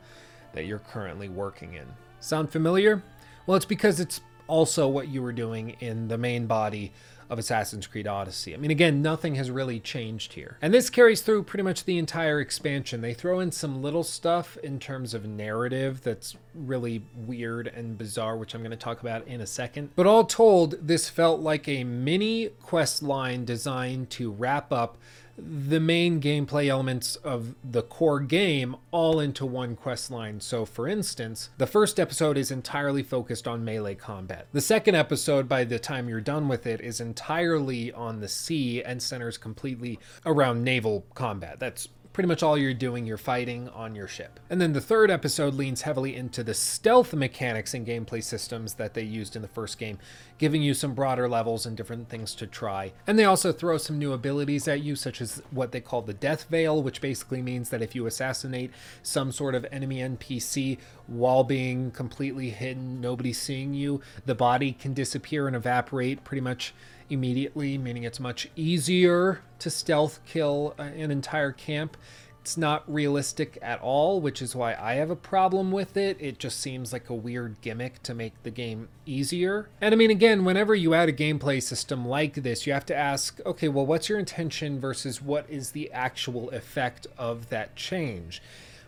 that 0.53 0.67
you're 0.67 0.79
currently 0.79 1.29
working 1.29 1.75
in. 1.75 1.85
Sound 2.21 2.51
familiar? 2.51 3.03
Well, 3.45 3.57
it's 3.57 3.65
because 3.65 3.99
it's 3.99 4.21
also 4.47 4.87
what 4.87 5.09
you 5.09 5.21
were 5.21 5.33
doing 5.33 5.71
in 5.81 6.07
the 6.07 6.17
main 6.17 6.47
body 6.47 6.93
of 7.31 7.39
Assassin's 7.39 7.87
Creed 7.87 8.07
Odyssey. 8.07 8.55
I 8.55 8.57
mean, 8.57 8.71
again, 8.71 9.03
nothing 9.03 9.35
has 9.35 9.51
really 9.51 9.81
changed 9.81 10.33
here. 10.35 10.57
And 10.63 10.73
this 10.73 10.91
carries 10.91 11.21
through 11.21 11.45
pretty 11.45 11.63
much 11.63 11.85
the 11.85 11.99
entire 11.99 12.41
expansion. 12.41 13.01
They 13.01 13.15
throw 13.15 13.41
in 13.41 13.53
some 13.53 13.83
little 13.83 14.05
stuff 14.05 14.57
in 14.63 14.79
terms 14.79 15.15
of 15.15 15.27
narrative 15.27 16.03
that's 16.03 16.37
really 16.55 17.03
weird 17.15 17.67
and 17.69 17.99
bizarre, 17.99 18.37
which 18.37 18.55
I'm 18.55 18.63
going 18.63 18.71
to 18.71 18.77
talk 18.77 19.01
about 19.01 19.27
in 19.27 19.41
a 19.41 19.47
second. 19.47 19.91
But 19.95 20.07
all 20.07 20.25
told, 20.25 20.87
this 20.87 21.09
felt 21.09 21.41
like 21.41 21.69
a 21.69 21.85
mini 21.85 22.51
quest 22.63 23.03
line 23.03 23.45
designed 23.45 24.11
to 24.11 24.31
wrap 24.31 24.73
up 24.73 24.97
the 25.39 25.81
main 25.81 26.21
gameplay 26.21 26.69
elements 26.69 27.17
of 27.17 27.55
the 27.65 27.83
core 27.83 28.21
game 28.21 28.77
all 28.91 29.21
into 29.21 29.47
one 29.47 29.77
quest 29.77 30.11
line. 30.11 30.41
So, 30.41 30.65
for 30.65 30.89
instance, 30.89 31.51
the 31.59 31.67
first 31.67 32.01
episode 32.01 32.37
is 32.37 32.51
entirely 32.51 33.03
focused 33.03 33.47
on 33.47 33.65
melee 33.65 33.95
combat. 33.95 34.47
The 34.53 34.61
second 34.61 34.95
episode, 34.95 35.49
by 35.49 35.65
the 35.65 35.79
time 35.79 36.09
you're 36.09 36.21
done 36.21 36.49
with 36.49 36.67
it, 36.67 36.81
is 36.81 37.01
entirely 37.01 37.93
on 37.93 38.21
the 38.21 38.29
sea 38.29 38.83
and 38.83 39.03
centers 39.03 39.39
completely 39.39 39.99
around 40.27 40.65
naval 40.65 41.05
combat. 41.15 41.61
That's 41.61 41.89
pretty 42.19 42.27
much 42.27 42.43
all 42.43 42.59
you're 42.59 42.75
doing, 42.75 43.07
you're 43.07 43.17
fighting 43.17 43.69
on 43.69 43.95
your 43.95 44.09
ship. 44.09 44.41
And 44.51 44.61
then 44.61 44.73
the 44.73 44.81
third 44.81 45.09
episode 45.09 45.55
leans 45.55 45.83
heavily 45.83 46.17
into 46.17 46.43
the 46.43 46.53
stealth 46.53 47.15
mechanics 47.15 47.75
and 47.75 47.87
gameplay 47.87 48.25
systems 48.25 48.75
that 48.75 48.95
they 48.95 49.05
used 49.05 49.37
in 49.37 49.43
the 49.43 49.47
first 49.47 49.79
game, 49.79 50.01
giving 50.37 50.61
you 50.61 50.75
some 50.75 50.95
broader 50.95 51.29
levels 51.29 51.65
and 51.65 51.77
different 51.77 52.09
things 52.09 52.35
to 52.35 52.49
try. 52.49 52.93
And 53.07 53.17
they 53.17 53.25
also 53.25 53.53
throw 53.53 53.79
some 53.79 54.01
new 54.01 54.13
abilities 54.13 54.67
at 54.67 54.83
you, 54.83 54.97
such 54.97 55.21
as 55.21 55.41
what 55.53 55.71
they 55.71 55.81
call 55.81 56.03
the 56.03 56.13
Death 56.13 56.49
Veil, 56.51 56.83
which 56.83 57.01
basically 57.01 57.41
means 57.41 57.71
that 57.71 57.83
if 57.83 57.95
you 57.95 58.05
assassinate 58.09 58.73
some 59.05 59.31
sort 59.31 59.55
of 59.55 59.65
enemy 59.71 59.99
NPC 59.99 60.79
while 61.07 61.45
being 61.45 61.93
completely 61.93 62.51
hidden, 62.51 63.01
nobody 63.01 63.33
seeing 63.33 63.75
you, 63.75 64.01
the 64.27 64.35
body 64.35 64.73
can 64.73 64.93
disappear 64.93 65.47
and 65.47 65.55
evaporate 65.55 66.25
pretty 66.25 66.41
much 66.41 66.75
immediately, 67.11 67.79
meaning 67.79 68.05
it's 68.05 68.21
much 68.21 68.49
easier 68.57 69.41
to 69.59 69.71
stealth 69.71 70.21
kill 70.27 70.75
uh, 70.79 70.83
an 70.83 71.11
entire 71.11 71.53
camp. 71.53 71.97
It's 72.41 72.57
not 72.57 72.91
realistic 72.91 73.59
at 73.61 73.81
all, 73.83 74.21
which 74.23 74.41
is 74.41 74.57
why 74.57 74.75
I 74.75 74.95
have 74.95 75.11
a 75.11 75.17
problem 75.17 75.71
with 75.71 75.99
it. 75.99 76.17
It 76.19 76.39
just 76.39 76.61
seems 76.61 76.95
like 76.95 77.11
a 77.11 77.15
weird 77.15 77.61
gimmick 77.61 78.03
to 78.05 78.15
make 78.15 78.43
the 78.43 78.51
game 78.51 78.89
easier. 79.05 79.69
And 79.83 79.93
I 79.93 79.97
mean, 79.99 80.11
again, 80.11 80.47
whenever 80.47 80.75
you 80.75 80.95
add 80.95 81.11
a 81.11 81.13
gameplay 81.13 81.63
system 81.63 82.09
like 82.09 82.35
this, 82.35 82.67
you 82.67 82.73
have 82.73 82.87
to 82.87 82.97
ask 82.97 83.39
okay, 83.45 83.69
well, 83.69 83.85
what's 83.85 84.09
your 84.09 84.19
intention 84.19 84.81
versus 84.81 85.21
what 85.21 85.45
is 85.51 85.73
the 85.73 85.93
actual 85.93 86.49
effect 86.51 87.07
of 87.19 87.51
that 87.51 87.77
change? 87.77 88.41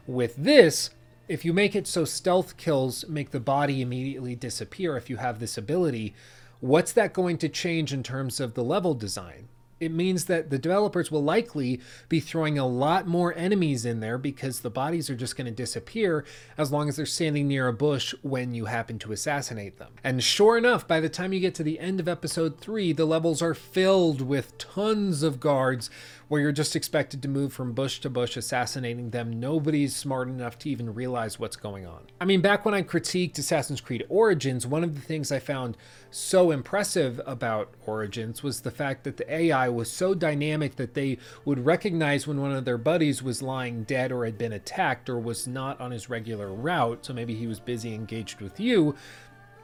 With 0.06 0.36
this, 0.36 0.90
if 1.28 1.44
you 1.44 1.52
make 1.52 1.76
it 1.76 1.86
so 1.86 2.04
stealth 2.04 2.56
kills 2.56 3.06
make 3.08 3.30
the 3.30 3.40
body 3.40 3.82
immediately 3.82 4.34
disappear 4.34 4.96
if 4.96 5.08
you 5.08 5.18
have 5.18 5.38
this 5.38 5.56
ability, 5.56 6.14
what's 6.60 6.92
that 6.92 7.12
going 7.12 7.38
to 7.38 7.48
change 7.48 7.92
in 7.92 8.02
terms 8.02 8.40
of 8.40 8.54
the 8.54 8.64
level 8.64 8.94
design? 8.94 9.48
It 9.80 9.92
means 9.92 10.26
that 10.26 10.50
the 10.50 10.58
developers 10.58 11.10
will 11.10 11.22
likely 11.22 11.80
be 12.10 12.20
throwing 12.20 12.58
a 12.58 12.66
lot 12.66 13.06
more 13.06 13.34
enemies 13.34 13.86
in 13.86 14.00
there 14.00 14.18
because 14.18 14.60
the 14.60 14.68
bodies 14.68 15.08
are 15.08 15.16
just 15.16 15.38
going 15.38 15.46
to 15.46 15.50
disappear 15.50 16.26
as 16.58 16.70
long 16.70 16.90
as 16.90 16.96
they're 16.96 17.06
standing 17.06 17.48
near 17.48 17.66
a 17.66 17.72
bush 17.72 18.14
when 18.20 18.52
you 18.54 18.66
happen 18.66 18.98
to 18.98 19.12
assassinate 19.12 19.78
them. 19.78 19.94
And 20.04 20.22
sure 20.22 20.58
enough, 20.58 20.86
by 20.86 21.00
the 21.00 21.08
time 21.08 21.32
you 21.32 21.40
get 21.40 21.54
to 21.54 21.62
the 21.62 21.80
end 21.80 21.98
of 21.98 22.08
episode 22.08 22.58
3, 22.58 22.92
the 22.92 23.06
levels 23.06 23.40
are 23.40 23.54
filled 23.54 24.20
with 24.20 24.58
tons 24.58 25.22
of 25.22 25.40
guards 25.40 25.88
where 26.30 26.40
you're 26.40 26.52
just 26.52 26.76
expected 26.76 27.20
to 27.20 27.26
move 27.26 27.52
from 27.52 27.72
bush 27.72 27.98
to 27.98 28.08
bush 28.08 28.36
assassinating 28.36 29.10
them. 29.10 29.40
Nobody's 29.40 29.96
smart 29.96 30.28
enough 30.28 30.56
to 30.60 30.70
even 30.70 30.94
realize 30.94 31.40
what's 31.40 31.56
going 31.56 31.84
on. 31.84 32.06
I 32.20 32.24
mean, 32.24 32.40
back 32.40 32.64
when 32.64 32.72
I 32.72 32.84
critiqued 32.84 33.36
Assassin's 33.36 33.80
Creed 33.80 34.06
Origins, 34.08 34.64
one 34.64 34.84
of 34.84 34.94
the 34.94 35.00
things 35.00 35.32
I 35.32 35.40
found 35.40 35.76
so 36.12 36.52
impressive 36.52 37.20
about 37.26 37.74
Origins 37.84 38.44
was 38.44 38.60
the 38.60 38.70
fact 38.70 39.02
that 39.02 39.16
the 39.16 39.28
AI 39.28 39.68
was 39.70 39.90
so 39.90 40.14
dynamic 40.14 40.76
that 40.76 40.94
they 40.94 41.18
would 41.44 41.66
recognize 41.66 42.28
when 42.28 42.40
one 42.40 42.52
of 42.52 42.64
their 42.64 42.78
buddies 42.78 43.24
was 43.24 43.42
lying 43.42 43.82
dead 43.82 44.12
or 44.12 44.24
had 44.24 44.38
been 44.38 44.52
attacked 44.52 45.10
or 45.10 45.18
was 45.18 45.48
not 45.48 45.80
on 45.80 45.90
his 45.90 46.08
regular 46.08 46.52
route, 46.52 47.04
so 47.04 47.12
maybe 47.12 47.34
he 47.34 47.48
was 47.48 47.58
busy 47.58 47.92
engaged 47.92 48.40
with 48.40 48.60
you 48.60 48.94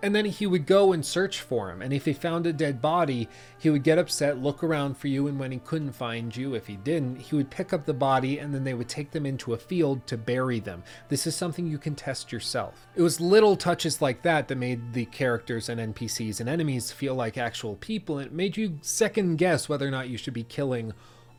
And 0.02 0.14
then 0.14 0.24
he 0.24 0.46
would 0.46 0.66
go 0.66 0.92
and 0.92 1.04
search 1.04 1.40
for 1.40 1.70
him. 1.70 1.82
And 1.82 1.92
if 1.92 2.04
he 2.04 2.12
found 2.12 2.46
a 2.46 2.52
dead 2.52 2.80
body, 2.80 3.28
he 3.58 3.70
would 3.70 3.82
get 3.82 3.98
upset, 3.98 4.38
look 4.38 4.62
around 4.62 4.96
for 4.96 5.08
you, 5.08 5.26
and 5.26 5.38
when 5.38 5.52
he 5.52 5.58
couldn't 5.58 5.92
find 5.92 6.34
you, 6.36 6.54
if 6.54 6.66
he 6.66 6.76
didn't, 6.76 7.16
he 7.16 7.34
would 7.34 7.50
pick 7.50 7.72
up 7.72 7.86
the 7.86 7.94
body 7.94 8.38
and 8.38 8.54
then 8.54 8.64
they 8.64 8.74
would 8.74 8.88
take 8.88 9.10
them 9.10 9.26
into 9.26 9.54
a 9.54 9.58
field 9.58 10.06
to 10.06 10.16
bury 10.16 10.60
them. 10.60 10.82
This 11.08 11.26
is 11.26 11.34
something 11.34 11.66
you 11.66 11.78
can 11.78 11.94
test 11.94 12.32
yourself. 12.32 12.86
It 12.94 13.02
was 13.02 13.20
little 13.20 13.56
touches 13.56 14.02
like 14.02 14.22
that 14.22 14.48
that 14.48 14.56
made 14.56 14.92
the 14.92 15.06
characters 15.06 15.68
and 15.68 15.94
NPCs 15.94 16.40
and 16.40 16.48
enemies 16.48 16.92
feel 16.92 17.14
like 17.14 17.38
actual 17.38 17.76
people, 17.76 18.18
it 18.18 18.32
made 18.32 18.56
you 18.56 18.78
second 18.82 19.36
guess 19.36 19.68
whether 19.68 19.86
or 19.86 19.90
not 19.90 20.08
you 20.08 20.18
should 20.18 20.34
be 20.34 20.44
killing 20.44 20.92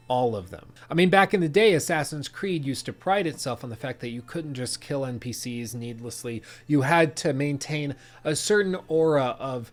all 0.08 0.36
of 0.36 0.50
them. 0.50 0.72
I 0.90 0.94
mean, 0.94 1.10
back 1.10 1.34
in 1.34 1.42
the 1.42 1.50
day, 1.50 1.74
Assassin's 1.74 2.28
Creed 2.28 2.66
used 2.66 2.86
to 2.86 2.94
pride 2.94 3.28
itself 3.28 3.64
on 3.64 3.70
the 3.70 3.76
fact 3.76 4.00
that 4.02 4.10
you 4.10 4.22
couldn't 4.22 4.54
just 4.54 4.82
kill 4.82 5.02
NPCs 5.02 5.74
needlessly. 5.76 6.42
You 6.66 6.82
had 6.82 7.16
to 7.18 7.34
maintain 7.34 7.96
a 8.24 8.36
certain 8.36 8.78
aura 8.88 9.36
of, 9.40 9.72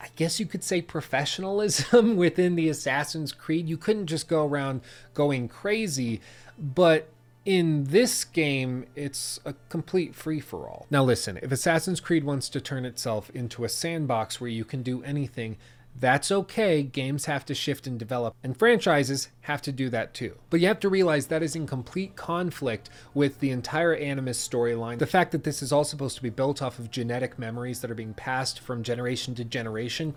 I 0.00 0.08
guess 0.16 0.40
you 0.40 0.46
could 0.46 0.64
say, 0.64 0.80
professionalism 0.80 2.16
within 2.18 2.56
the 2.56 2.68
Assassin's 2.68 3.32
Creed. 3.32 3.68
You 3.68 3.76
couldn't 3.76 4.06
just 4.06 4.28
go 4.28 4.46
around 4.46 4.80
going 5.14 5.48
crazy, 5.48 6.20
but 6.58 7.08
in 7.44 7.84
this 7.84 8.24
game, 8.24 8.86
it's 8.94 9.40
a 9.44 9.54
complete 9.70 10.14
free 10.14 10.40
for 10.40 10.68
all. 10.68 10.86
Now, 10.90 11.02
listen, 11.04 11.38
if 11.42 11.50
Assassin's 11.50 12.00
Creed 12.00 12.24
wants 12.24 12.48
to 12.50 12.60
turn 12.60 12.84
itself 12.84 13.30
into 13.30 13.64
a 13.64 13.68
sandbox 13.68 14.40
where 14.40 14.50
you 14.50 14.64
can 14.64 14.82
do 14.82 15.02
anything, 15.02 15.56
that's 15.98 16.30
okay. 16.30 16.82
Games 16.82 17.26
have 17.26 17.44
to 17.46 17.54
shift 17.54 17.86
and 17.86 17.98
develop, 17.98 18.34
and 18.42 18.56
franchises 18.56 19.28
have 19.42 19.60
to 19.62 19.72
do 19.72 19.90
that 19.90 20.14
too. 20.14 20.36
But 20.48 20.60
you 20.60 20.66
have 20.68 20.80
to 20.80 20.88
realize 20.88 21.26
that 21.26 21.42
is 21.42 21.56
in 21.56 21.66
complete 21.66 22.16
conflict 22.16 22.88
with 23.12 23.40
the 23.40 23.50
entire 23.50 23.94
Animus 23.94 24.46
storyline. 24.46 24.98
The 24.98 25.06
fact 25.06 25.32
that 25.32 25.44
this 25.44 25.62
is 25.62 25.72
all 25.72 25.84
supposed 25.84 26.16
to 26.16 26.22
be 26.22 26.30
built 26.30 26.62
off 26.62 26.78
of 26.78 26.90
genetic 26.90 27.38
memories 27.38 27.80
that 27.80 27.90
are 27.90 27.96
being 27.96 28.14
passed 28.14 28.60
from 28.60 28.82
generation 28.82 29.34
to 29.34 29.44
generation. 29.44 30.14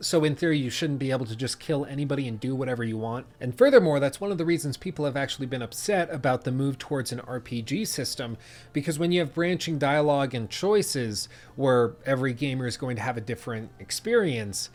So, 0.00 0.24
in 0.24 0.34
theory, 0.34 0.58
you 0.58 0.68
shouldn't 0.68 0.98
be 0.98 1.12
able 1.12 1.26
to 1.26 1.36
just 1.36 1.60
kill 1.60 1.84
anybody 1.84 2.26
and 2.26 2.40
do 2.40 2.56
whatever 2.56 2.82
you 2.82 2.96
want. 2.96 3.26
And 3.40 3.56
furthermore, 3.56 4.00
that's 4.00 4.20
one 4.20 4.32
of 4.32 4.38
the 4.38 4.44
reasons 4.44 4.76
people 4.76 5.04
have 5.04 5.16
actually 5.16 5.46
been 5.46 5.62
upset 5.62 6.12
about 6.12 6.42
the 6.42 6.50
move 6.50 6.76
towards 6.76 7.12
an 7.12 7.20
RPG 7.20 7.86
system, 7.86 8.36
because 8.72 8.98
when 8.98 9.12
you 9.12 9.20
have 9.20 9.32
branching 9.32 9.78
dialogue 9.78 10.34
and 10.34 10.50
choices 10.50 11.28
where 11.54 11.92
every 12.04 12.32
gamer 12.32 12.66
is 12.66 12.76
going 12.76 12.96
to 12.96 13.02
have 13.02 13.16
a 13.16 13.20
different 13.20 13.70
experience, 13.78 14.70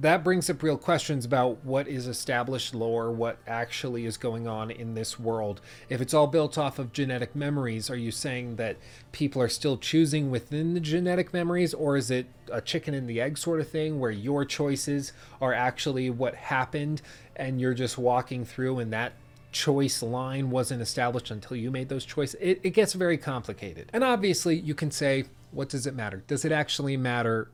that 0.00 0.22
brings 0.22 0.48
up 0.48 0.62
real 0.62 0.78
questions 0.78 1.24
about 1.24 1.64
what 1.64 1.88
is 1.88 2.06
established 2.06 2.74
lore, 2.74 3.10
what 3.10 3.38
actually 3.46 4.06
is 4.06 4.16
going 4.16 4.46
on 4.46 4.70
in 4.70 4.94
this 4.94 5.18
world. 5.18 5.60
If 5.88 6.00
it's 6.00 6.14
all 6.14 6.26
built 6.26 6.56
off 6.56 6.78
of 6.78 6.92
genetic 6.92 7.34
memories, 7.34 7.90
are 7.90 7.96
you 7.96 8.10
saying 8.10 8.56
that 8.56 8.76
people 9.12 9.42
are 9.42 9.48
still 9.48 9.76
choosing 9.76 10.30
within 10.30 10.74
the 10.74 10.80
genetic 10.80 11.32
memories, 11.32 11.74
or 11.74 11.96
is 11.96 12.10
it 12.10 12.26
a 12.52 12.60
chicken 12.60 12.94
and 12.94 13.08
the 13.08 13.20
egg 13.20 13.38
sort 13.38 13.60
of 13.60 13.68
thing 13.68 13.98
where 13.98 14.10
your 14.10 14.44
choices 14.44 15.12
are 15.40 15.52
actually 15.52 16.10
what 16.10 16.34
happened 16.34 17.02
and 17.36 17.60
you're 17.60 17.74
just 17.74 17.98
walking 17.98 18.44
through 18.44 18.78
and 18.78 18.92
that 18.92 19.12
choice 19.52 20.02
line 20.02 20.50
wasn't 20.50 20.80
established 20.80 21.30
until 21.30 21.56
you 21.56 21.70
made 21.70 21.88
those 21.88 22.04
choices? 22.04 22.36
It, 22.40 22.60
it 22.62 22.70
gets 22.70 22.92
very 22.92 23.18
complicated. 23.18 23.90
And 23.92 24.04
obviously, 24.04 24.58
you 24.58 24.74
can 24.74 24.90
say, 24.90 25.24
what 25.50 25.68
does 25.68 25.86
it 25.86 25.94
matter? 25.94 26.22
Does 26.26 26.44
it 26.44 26.52
actually 26.52 26.96
matter 26.96 27.50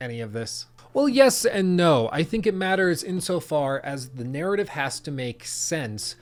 any 0.00 0.20
of 0.20 0.32
this? 0.32 0.66
Well, 0.94 1.08
yes 1.08 1.44
and 1.44 1.76
no. 1.76 2.08
I 2.12 2.22
think 2.22 2.46
it 2.46 2.54
matters 2.54 3.02
insofar 3.02 3.80
as 3.82 4.10
the 4.10 4.22
narrative 4.22 4.70
has 4.70 5.00
to 5.00 5.10
make 5.10 5.44
sense 5.44 6.14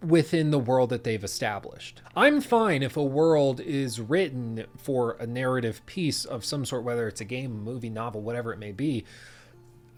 within 0.00 0.52
the 0.52 0.60
world 0.60 0.90
that 0.90 1.02
they've 1.02 1.24
established. 1.24 2.02
I'm 2.14 2.40
fine 2.40 2.84
if 2.84 2.96
a 2.96 3.02
world 3.02 3.60
is 3.60 4.00
written 4.00 4.66
for 4.78 5.16
a 5.18 5.26
narrative 5.26 5.84
piece 5.86 6.24
of 6.24 6.44
some 6.44 6.64
sort, 6.64 6.84
whether 6.84 7.08
it's 7.08 7.20
a 7.20 7.24
game, 7.24 7.64
movie, 7.64 7.90
novel, 7.90 8.20
whatever 8.20 8.52
it 8.52 8.60
may 8.60 8.70
be. 8.70 9.04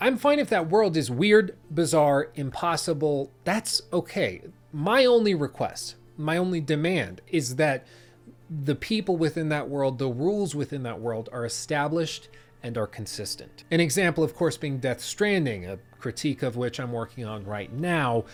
I'm 0.00 0.16
fine 0.16 0.38
if 0.38 0.48
that 0.48 0.70
world 0.70 0.96
is 0.96 1.10
weird, 1.10 1.58
bizarre, 1.70 2.30
impossible. 2.34 3.30
That's 3.44 3.82
okay. 3.92 4.40
My 4.72 5.04
only 5.04 5.34
request, 5.34 5.96
my 6.16 6.38
only 6.38 6.62
demand 6.62 7.20
is 7.26 7.56
that 7.56 7.86
the 8.48 8.74
people 8.74 9.18
within 9.18 9.50
that 9.50 9.68
world, 9.68 9.98
the 9.98 10.08
rules 10.08 10.54
within 10.54 10.82
that 10.84 10.98
world 10.98 11.28
are 11.30 11.44
established 11.44 12.30
and 12.62 12.76
are 12.76 12.86
consistent. 12.86 13.64
An 13.70 13.80
example, 13.80 14.24
of 14.24 14.34
course, 14.34 14.56
being 14.56 14.78
Death 14.78 15.00
Stranding, 15.00 15.66
a 15.66 15.78
critique 15.98 16.42
of 16.42 16.56
which 16.56 16.80
I'm 16.80 16.92
working 16.92 17.24
on 17.24 17.44
right 17.44 17.72
now. 17.72 18.24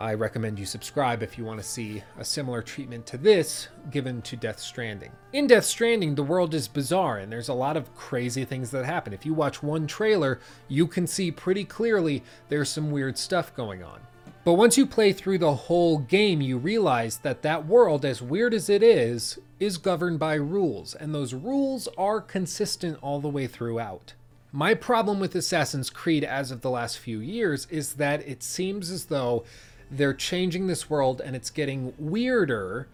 I 0.00 0.14
recommend 0.14 0.60
you 0.60 0.66
subscribe 0.66 1.24
if 1.24 1.36
you 1.36 1.44
want 1.44 1.58
to 1.58 1.66
see 1.66 2.04
a 2.18 2.24
similar 2.24 2.62
treatment 2.62 3.04
to 3.06 3.18
this 3.18 3.66
given 3.90 4.22
to 4.22 4.36
Death 4.36 4.60
Stranding. 4.60 5.10
In 5.32 5.48
Death 5.48 5.64
Stranding, 5.64 6.14
the 6.14 6.22
world 6.22 6.54
is 6.54 6.68
bizarre 6.68 7.18
and 7.18 7.32
there's 7.32 7.48
a 7.48 7.54
lot 7.54 7.76
of 7.76 7.92
crazy 7.96 8.44
things 8.44 8.70
that 8.70 8.84
happen. 8.84 9.12
If 9.12 9.26
you 9.26 9.34
watch 9.34 9.60
one 9.60 9.88
trailer, 9.88 10.38
you 10.68 10.86
can 10.86 11.08
see 11.08 11.32
pretty 11.32 11.64
clearly 11.64 12.22
there's 12.48 12.68
some 12.68 12.92
weird 12.92 13.18
stuff 13.18 13.52
going 13.56 13.82
on. 13.82 14.00
But 14.44 14.54
once 14.54 14.78
you 14.78 14.86
play 14.86 15.12
through 15.12 15.38
the 15.38 15.54
whole 15.54 15.98
game, 15.98 16.40
you 16.40 16.58
realize 16.58 17.18
that 17.18 17.42
that 17.42 17.66
world, 17.66 18.04
as 18.04 18.22
weird 18.22 18.54
as 18.54 18.70
it 18.70 18.84
is, 18.84 19.38
is 19.60 19.78
governed 19.78 20.18
by 20.18 20.34
rules, 20.34 20.94
and 20.94 21.14
those 21.14 21.34
rules 21.34 21.88
are 21.96 22.20
consistent 22.20 22.98
all 23.02 23.20
the 23.20 23.28
way 23.28 23.46
throughout. 23.46 24.14
My 24.52 24.74
problem 24.74 25.20
with 25.20 25.34
Assassin's 25.34 25.90
Creed 25.90 26.24
as 26.24 26.50
of 26.50 26.62
the 26.62 26.70
last 26.70 26.98
few 26.98 27.20
years 27.20 27.66
is 27.70 27.94
that 27.94 28.26
it 28.26 28.42
seems 28.42 28.90
as 28.90 29.06
though 29.06 29.44
they're 29.90 30.14
changing 30.14 30.66
this 30.66 30.88
world 30.88 31.20
and 31.20 31.36
it's 31.36 31.50
getting 31.50 31.92
weirder, 31.98 32.88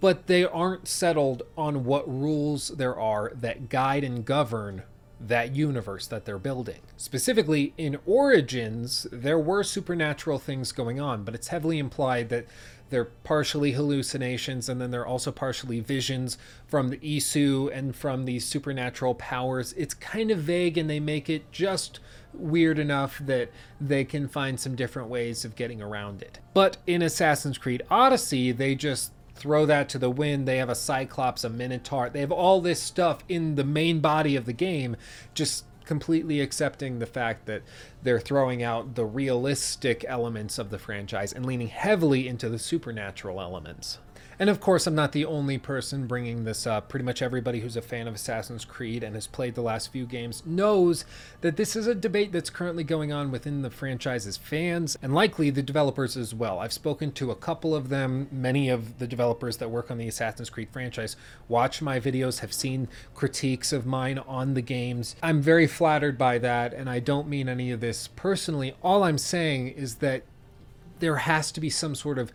but 0.00 0.26
they 0.26 0.44
aren't 0.44 0.86
settled 0.88 1.42
on 1.56 1.84
what 1.84 2.06
rules 2.06 2.68
there 2.68 2.98
are 2.98 3.32
that 3.34 3.68
guide 3.68 4.04
and 4.04 4.24
govern 4.24 4.82
that 5.18 5.56
universe 5.56 6.06
that 6.08 6.26
they're 6.26 6.38
building. 6.38 6.80
Specifically, 6.98 7.72
in 7.78 7.98
Origins, 8.04 9.06
there 9.10 9.38
were 9.38 9.62
supernatural 9.62 10.38
things 10.38 10.72
going 10.72 11.00
on, 11.00 11.24
but 11.24 11.34
it's 11.34 11.48
heavily 11.48 11.78
implied 11.78 12.28
that 12.28 12.46
they're 12.90 13.04
partially 13.04 13.72
hallucinations 13.72 14.68
and 14.68 14.80
then 14.80 14.90
they're 14.90 15.06
also 15.06 15.32
partially 15.32 15.80
visions 15.80 16.38
from 16.66 16.88
the 16.88 16.98
Isu 16.98 17.70
and 17.76 17.94
from 17.94 18.24
these 18.24 18.44
supernatural 18.44 19.14
powers. 19.14 19.72
It's 19.74 19.94
kind 19.94 20.30
of 20.30 20.38
vague 20.38 20.78
and 20.78 20.88
they 20.88 21.00
make 21.00 21.28
it 21.28 21.50
just 21.50 22.00
weird 22.32 22.78
enough 22.78 23.18
that 23.18 23.50
they 23.80 24.04
can 24.04 24.28
find 24.28 24.60
some 24.60 24.74
different 24.74 25.08
ways 25.08 25.44
of 25.44 25.56
getting 25.56 25.82
around 25.82 26.22
it. 26.22 26.38
But 26.54 26.76
in 26.86 27.02
Assassin's 27.02 27.58
Creed 27.58 27.82
Odyssey, 27.90 28.52
they 28.52 28.74
just 28.74 29.12
throw 29.34 29.66
that 29.66 29.88
to 29.90 29.98
the 29.98 30.10
wind. 30.10 30.46
They 30.46 30.58
have 30.58 30.68
a 30.68 30.74
Cyclops, 30.74 31.44
a 31.44 31.50
Minotaur. 31.50 32.08
They 32.10 32.20
have 32.20 32.32
all 32.32 32.60
this 32.60 32.80
stuff 32.80 33.22
in 33.28 33.54
the 33.54 33.64
main 33.64 34.00
body 34.00 34.36
of 34.36 34.46
the 34.46 34.52
game, 34.52 34.96
just 35.34 35.64
completely 35.86 36.40
accepting 36.40 36.98
the 36.98 37.06
fact 37.06 37.46
that 37.46 37.62
they're 38.02 38.20
throwing 38.20 38.62
out 38.62 38.94
the 38.94 39.06
realistic 39.06 40.04
elements 40.06 40.58
of 40.58 40.70
the 40.70 40.78
franchise 40.78 41.32
and 41.32 41.46
leaning 41.46 41.68
heavily 41.68 42.28
into 42.28 42.48
the 42.48 42.58
supernatural 42.58 43.40
elements. 43.40 43.98
And 44.38 44.50
of 44.50 44.60
course, 44.60 44.86
I'm 44.86 44.94
not 44.94 45.12
the 45.12 45.24
only 45.24 45.56
person 45.56 46.06
bringing 46.06 46.44
this 46.44 46.66
up. 46.66 46.88
Pretty 46.88 47.04
much 47.04 47.22
everybody 47.22 47.60
who's 47.60 47.76
a 47.76 47.82
fan 47.82 48.06
of 48.06 48.14
Assassin's 48.14 48.66
Creed 48.66 49.02
and 49.02 49.14
has 49.14 49.26
played 49.26 49.54
the 49.54 49.62
last 49.62 49.90
few 49.90 50.04
games 50.04 50.42
knows 50.44 51.04
that 51.40 51.56
this 51.56 51.74
is 51.74 51.86
a 51.86 51.94
debate 51.94 52.32
that's 52.32 52.50
currently 52.50 52.84
going 52.84 53.12
on 53.12 53.30
within 53.30 53.62
the 53.62 53.70
franchise's 53.70 54.36
fans 54.36 54.98
and 55.00 55.14
likely 55.14 55.48
the 55.48 55.62
developers 55.62 56.16
as 56.16 56.34
well. 56.34 56.58
I've 56.58 56.72
spoken 56.72 57.12
to 57.12 57.30
a 57.30 57.36
couple 57.36 57.74
of 57.74 57.88
them. 57.88 58.28
Many 58.30 58.68
of 58.68 58.98
the 58.98 59.06
developers 59.06 59.56
that 59.56 59.70
work 59.70 59.90
on 59.90 59.98
the 59.98 60.08
Assassin's 60.08 60.50
Creed 60.50 60.68
franchise 60.70 61.16
watch 61.48 61.80
my 61.80 61.98
videos, 61.98 62.40
have 62.40 62.52
seen 62.52 62.88
critiques 63.14 63.72
of 63.72 63.86
mine 63.86 64.18
on 64.18 64.54
the 64.54 64.62
games. 64.62 65.16
I'm 65.22 65.40
very 65.40 65.66
flattered 65.66 66.18
by 66.18 66.38
that, 66.38 66.74
and 66.74 66.90
I 66.90 66.98
don't 67.00 67.28
mean 67.28 67.48
any 67.48 67.70
of 67.70 67.80
this 67.80 68.08
personally. 68.08 68.74
All 68.82 69.02
I'm 69.04 69.18
saying 69.18 69.68
is 69.68 69.96
that 69.96 70.24
there 70.98 71.16
has 71.16 71.52
to 71.52 71.60
be 71.60 71.70
some 71.70 71.94
sort 71.94 72.18
of 72.18 72.32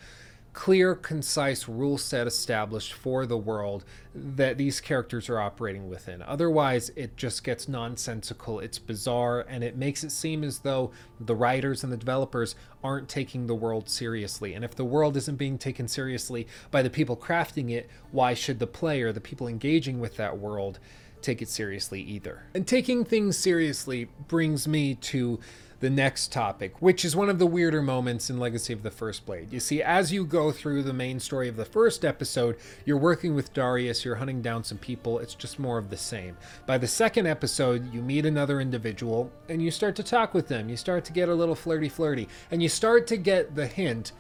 clear, 0.53 0.95
concise 0.95 1.67
rule 1.67 1.97
set 1.97 2.27
established 2.27 2.93
for 2.93 3.25
the 3.25 3.37
world 3.37 3.85
that 4.13 4.57
these 4.57 4.81
characters 4.81 5.29
are 5.29 5.39
operating 5.39 5.89
within. 5.89 6.21
Otherwise, 6.21 6.91
it 6.95 7.15
just 7.15 7.43
gets 7.43 7.67
nonsensical, 7.67 8.59
it's 8.59 8.77
bizarre, 8.79 9.45
and 9.47 9.63
it 9.63 9.77
makes 9.77 10.03
it 10.03 10.11
seem 10.11 10.43
as 10.43 10.59
though 10.59 10.91
the 11.19 11.35
writers 11.35 11.83
and 11.83 11.93
the 11.93 11.97
developers 11.97 12.55
aren't 12.83 13.07
taking 13.07 13.47
the 13.47 13.55
world 13.55 13.89
seriously. 13.89 14.53
And 14.53 14.65
if 14.65 14.75
the 14.75 14.85
world 14.85 15.15
isn't 15.15 15.37
being 15.37 15.57
taken 15.57 15.87
seriously 15.87 16.47
by 16.69 16.81
the 16.81 16.89
people 16.89 17.15
crafting 17.15 17.71
it, 17.71 17.89
why 18.11 18.33
should 18.33 18.59
the 18.59 18.67
player, 18.67 19.13
the 19.13 19.21
people 19.21 19.47
engaging 19.47 19.99
with 19.99 20.17
that 20.17 20.37
world, 20.37 20.79
take 21.21 21.41
it 21.41 21.49
seriously 21.49 22.01
either? 22.01 22.43
And 22.53 22.67
taking 22.67 23.05
things 23.05 23.37
seriously 23.37 24.09
brings 24.27 24.67
me 24.67 24.95
to 24.95 25.39
the 25.81 25.89
next 25.89 26.31
topic, 26.31 26.79
which 26.79 27.03
is 27.03 27.15
one 27.15 27.29
of 27.29 27.39
the 27.39 27.45
weirder 27.47 27.81
moments 27.81 28.29
in 28.29 28.39
Legacy 28.39 28.71
of 28.71 28.83
the 28.83 28.91
First 28.91 29.25
Blade. 29.25 29.51
You 29.51 29.59
see, 29.59 29.81
as 29.81 30.13
you 30.13 30.25
go 30.25 30.51
through 30.51 30.83
the 30.83 30.93
main 30.93 31.19
story 31.19 31.49
of 31.49 31.55
the 31.55 31.65
first 31.65 32.05
episode, 32.05 32.57
you're 32.85 32.97
working 32.97 33.33
with 33.33 33.51
Darius, 33.51 34.05
you're 34.05 34.15
hunting 34.15 34.43
down 34.43 34.63
some 34.63 34.77
people, 34.77 35.17
it's 35.17 35.33
just 35.33 35.57
more 35.57 35.79
of 35.79 35.89
the 35.89 35.97
same. 35.97 36.37
By 36.67 36.77
the 36.77 36.87
second 36.87 37.25
episode, 37.25 37.91
you 37.91 38.03
meet 38.03 38.27
another 38.27 38.61
individual 38.61 39.31
and 39.49 39.59
you 39.59 39.71
start 39.71 39.95
to 39.95 40.03
talk 40.03 40.35
with 40.35 40.47
them. 40.47 40.69
You 40.69 40.77
start 40.77 41.03
to 41.05 41.13
get 41.13 41.29
a 41.29 41.35
little 41.35 41.55
flirty 41.55 41.89
flirty, 41.89 42.27
and 42.51 42.61
you 42.61 42.69
start 42.69 43.07
to 43.07 43.17
get 43.17 43.55
the 43.55 43.67
hint 43.67 44.11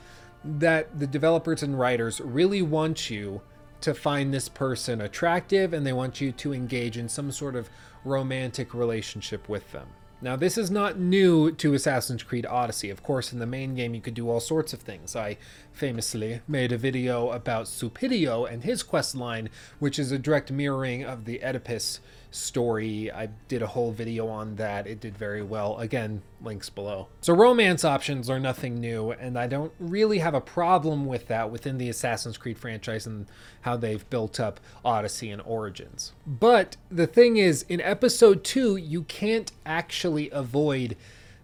that 0.43 0.99
the 0.99 1.05
developers 1.05 1.61
and 1.61 1.79
writers 1.79 2.19
really 2.21 2.63
want 2.63 3.11
you 3.11 3.41
to 3.81 3.93
find 3.93 4.33
this 4.33 4.49
person 4.49 5.01
attractive 5.01 5.73
and 5.73 5.85
they 5.85 5.93
want 5.93 6.19
you 6.21 6.31
to 6.31 6.53
engage 6.53 6.97
in 6.97 7.07
some 7.07 7.31
sort 7.31 7.55
of 7.55 7.69
romantic 8.03 8.73
relationship 8.73 9.47
with 9.47 9.71
them. 9.71 9.87
Now, 10.23 10.35
this 10.35 10.55
is 10.55 10.69
not 10.69 10.99
new 10.99 11.51
to 11.53 11.73
Assassin's 11.73 12.21
Creed 12.21 12.45
Odyssey. 12.45 12.91
Of 12.91 13.01
course, 13.01 13.33
in 13.33 13.39
the 13.39 13.47
main 13.47 13.73
game, 13.73 13.95
you 13.95 14.01
could 14.01 14.13
do 14.13 14.29
all 14.29 14.39
sorts 14.39 14.71
of 14.71 14.79
things. 14.79 15.15
I 15.15 15.37
famously 15.73 16.41
made 16.47 16.71
a 16.71 16.77
video 16.77 17.31
about 17.31 17.65
Supidio 17.65 18.45
and 18.45 18.63
his 18.63 18.83
quest 18.83 19.15
line, 19.15 19.49
which 19.79 19.97
is 19.97 20.11
a 20.11 20.19
direct 20.19 20.51
mirroring 20.51 21.03
of 21.03 21.25
the 21.25 21.41
Oedipus 21.43 22.01
story. 22.31 23.11
I 23.11 23.27
did 23.47 23.61
a 23.61 23.67
whole 23.67 23.91
video 23.91 24.27
on 24.27 24.55
that. 24.55 24.87
It 24.87 24.99
did 24.99 25.17
very 25.17 25.43
well. 25.43 25.77
Again, 25.77 26.21
links 26.41 26.69
below. 26.69 27.07
So 27.21 27.33
romance 27.33 27.85
options 27.85 28.29
are 28.29 28.39
nothing 28.39 28.79
new, 28.79 29.11
and 29.11 29.37
I 29.37 29.47
don't 29.47 29.73
really 29.79 30.19
have 30.19 30.33
a 30.33 30.41
problem 30.41 31.05
with 31.05 31.27
that 31.27 31.51
within 31.51 31.77
the 31.77 31.89
Assassin's 31.89 32.37
Creed 32.37 32.57
franchise 32.57 33.05
and 33.05 33.27
how 33.61 33.77
they've 33.77 34.09
built 34.09 34.39
up 34.39 34.59
Odyssey 34.83 35.29
and 35.29 35.41
Origins. 35.43 36.13
But 36.25 36.77
the 36.89 37.07
thing 37.07 37.37
is, 37.37 37.65
in 37.69 37.81
episode 37.81 38.43
2, 38.43 38.77
you 38.77 39.03
can't 39.03 39.51
actually 39.65 40.29
avoid 40.31 40.95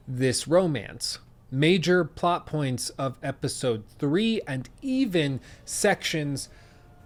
this 0.07 0.47
romance 0.47 1.19
major 1.49 2.03
plot 2.03 2.45
points 2.45 2.89
of 2.91 3.15
episode 3.23 3.84
3 3.99 4.41
and 4.47 4.69
even 4.81 5.39
sections 5.64 6.49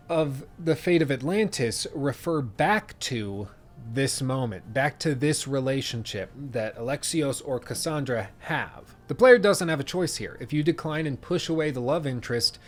of 0.10 0.44
the 0.60 0.76
fate 0.76 1.02
of 1.02 1.12
Atlantis 1.12 1.88
refer 1.94 2.42
back 2.42 2.98
to 3.00 3.48
this 3.94 4.22
moment, 4.22 4.74
back 4.74 5.00
to 5.00 5.16
this 5.16 5.48
relationship 5.48 6.32
that 6.36 6.78
Alexios 6.78 7.42
or 7.44 7.60
Cassandra 7.60 8.30
have. 8.40 8.96
The 9.08 9.16
player 9.16 9.38
doesn't 9.38 9.68
have 9.68 9.80
a 9.80 9.86
choice 9.86 10.18
here. 10.18 10.38
If 10.40 10.54
you 10.54 10.64
decline 10.64 11.06
and 11.06 11.20
push 11.20 11.50
away 11.50 11.72
the 11.72 11.82
love 11.82 12.08
interest, 12.08 12.60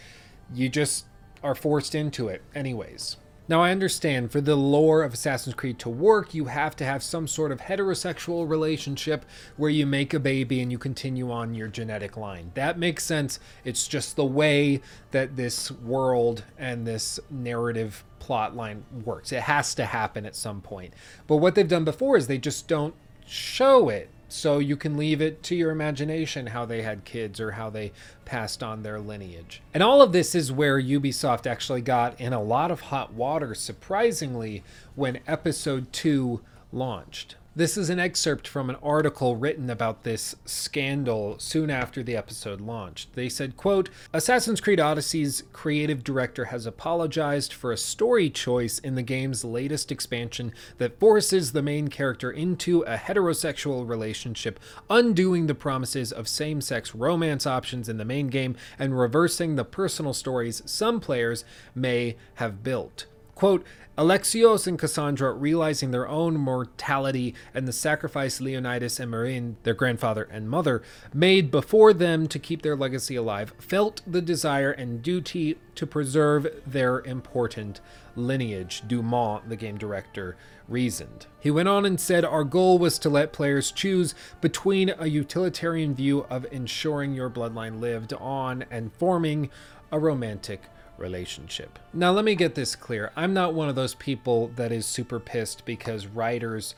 you 0.54 0.70
just 0.70 1.06
are 1.42 1.56
forced 1.56 1.96
into 1.96 2.28
it, 2.28 2.42
anyways. 2.54 3.18
Now, 3.48 3.62
I 3.62 3.72
understand 3.72 4.32
for 4.32 4.40
the 4.40 4.56
lore 4.56 5.04
of 5.04 5.14
Assassin's 5.14 5.56
Creed 5.56 5.78
to 5.80 5.90
work, 5.90 6.34
you 6.34 6.46
have 6.46 6.78
to 6.78 6.86
have 6.86 7.04
some 7.04 7.28
sort 7.28 7.52
of 7.52 7.60
heterosexual 7.60 8.48
relationship 8.48 9.26
where 9.58 9.70
you 9.70 9.86
make 9.86 10.14
a 10.14 10.20
baby 10.20 10.62
and 10.62 10.72
you 10.72 10.78
continue 10.78 11.30
on 11.30 11.54
your 11.54 11.68
genetic 11.68 12.16
line. 12.16 12.52
That 12.54 12.80
makes 12.80 13.04
sense. 13.04 13.40
It's 13.66 13.86
just 13.86 14.16
the 14.16 14.24
way 14.24 14.82
that 15.12 15.36
this 15.36 15.70
world 15.70 16.46
and 16.58 16.88
this 16.88 17.20
narrative 17.30 18.06
plot 18.20 18.56
line 18.56 18.86
works. 19.04 19.34
It 19.34 19.42
has 19.42 19.76
to 19.76 19.86
happen 19.86 20.26
at 20.26 20.38
some 20.38 20.62
point. 20.62 20.94
But 21.28 21.38
what 21.38 21.56
they've 21.56 21.68
done 21.68 21.84
before 21.84 22.16
is 22.16 22.28
they 22.28 22.38
just 22.38 22.70
don't 22.70 22.96
show 23.26 23.90
it 23.90 24.10
so 24.34 24.60
you 24.60 24.76
can 24.76 24.98
leave 24.98 25.22
it 25.22 25.44
to 25.44 25.56
your 25.56 25.72
imagination 25.72 26.48
how 26.48 26.66
they 26.66 26.82
had 26.82 27.06
kids 27.06 27.40
or 27.40 27.52
how 27.52 27.70
they 27.70 27.92
passed 28.26 28.64
on 28.64 28.82
their 28.82 29.00
lineage. 29.00 29.62
And 29.74 29.84
all 29.84 30.02
of 30.02 30.12
this 30.12 30.34
is 30.34 30.52
where 30.52 30.82
Ubisoft 30.82 31.46
actually 31.46 31.82
got 31.82 32.20
in 32.20 32.34
a 32.34 32.42
lot 32.42 32.72
of 32.72 32.82
hot 32.82 33.14
water, 33.14 33.54
surprisingly, 33.54 34.64
when 34.96 35.20
Episode 35.28 35.94
2 35.94 36.42
launched. 36.72 37.36
This 37.56 37.78
is 37.78 37.92
an 37.92 38.00
excerpt 38.00 38.48
from 38.48 38.72
an 38.72 38.78
article 38.82 39.36
written 39.36 39.70
about 39.70 40.02
this 40.02 40.36
scandal 40.44 41.38
soon 41.38 41.70
after 41.70 42.02
the 42.02 42.18
episode 42.18 42.60
launched. 42.60 43.14
They 43.14 43.30
said, 43.30 43.58
quote, 43.58 43.92
Assassin's 44.12 44.60
Creed 44.60 44.80
Odyssey's 44.80 45.44
creative 45.54 46.04
director 46.04 46.46
has 46.46 46.66
apologized 46.66 47.54
for 47.54 47.72
a 47.72 47.78
story 47.78 48.32
choice 48.32 48.80
in 48.80 48.96
the 48.96 49.04
game's 49.04 49.46
latest 49.46 49.92
expansion 49.92 50.52
that 50.80 51.00
forces 51.00 51.52
the 51.52 51.62
main 51.62 51.90
character 51.90 52.32
into 52.32 52.82
a 52.82 52.98
heterosexual 52.98 53.88
relationship, 53.88 54.60
undoing 54.90 55.46
the 55.46 55.54
promises 55.54 56.12
of 56.12 56.28
same-sex 56.28 56.96
romance 56.96 57.46
options 57.46 57.88
in 57.88 57.98
the 57.98 58.04
main 58.04 58.30
game 58.30 58.56
and 58.80 58.98
reversing 58.98 59.58
the 59.58 59.64
personal 59.64 60.16
stories 60.16 60.64
some 60.66 61.00
players 61.00 61.46
may 61.76 62.16
have 62.36 62.64
built. 62.64 63.06
Quote, 63.36 63.66
Alexios 63.96 64.66
and 64.66 64.80
Cassandra, 64.80 65.34
realizing 65.34 65.92
their 65.92 66.08
own 66.08 66.36
mortality 66.36 67.36
and 67.54 67.68
the 67.68 67.74
sacrifice 67.74 68.42
Leonidas 68.42 69.00
and 69.00 69.12
Myrrine, 69.12 69.58
their 69.62 69.76
grandfather 69.76 70.28
and 70.32 70.50
mother, 70.50 70.82
made 71.14 71.52
before 71.52 71.94
them 71.94 72.28
to 72.30 72.40
keep 72.40 72.64
their 72.64 72.76
legacy 72.76 73.16
alive, 73.16 73.54
felt 73.60 74.02
the 74.08 74.22
desire 74.22 74.72
and 74.72 75.04
duty 75.04 75.60
to 75.76 75.86
preserve 75.86 76.48
their 76.66 77.02
important 77.02 77.82
lineage, 78.16 78.82
Dumont, 78.88 79.50
the 79.50 79.56
game 79.56 79.78
director, 79.78 80.38
reasoned. 80.68 81.28
He 81.40 81.52
went 81.52 81.70
on 81.70 81.86
and 81.86 82.00
said, 82.00 82.26
Our 82.26 82.44
goal 82.44 82.80
was 82.80 82.98
to 82.98 83.10
let 83.10 83.32
players 83.32 83.72
choose 83.72 84.16
between 84.42 84.92
a 84.98 85.06
utilitarian 85.06 85.94
view 85.94 86.26
of 86.32 86.48
ensuring 86.52 87.14
your 87.14 87.30
bloodline 87.30 87.80
lived 87.80 88.12
on 88.14 88.66
and 88.72 88.92
forming 88.92 89.52
a 89.92 90.00
romantic 90.00 90.64
relationship. 90.98 91.80
Now, 91.94 92.12
let 92.12 92.26
me 92.26 92.36
get 92.36 92.56
this 92.56 92.76
clear. 92.76 93.12
I'm 93.16 93.34
not 93.34 93.54
one 93.54 93.70
of 93.70 93.76
those 93.76 93.96
people 93.96 94.50
that 94.56 94.72
is 94.72 94.86
super 94.86 95.20
pissed 95.20 95.66
because 95.66 96.08
writers 96.08 96.76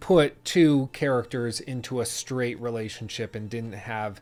put 0.00 0.44
two 0.44 0.88
characters 0.92 1.60
into 1.60 2.00
a 2.00 2.06
straight 2.06 2.60
relationship 2.60 3.34
and 3.34 3.48
didn't 3.48 3.72
have 3.72 4.20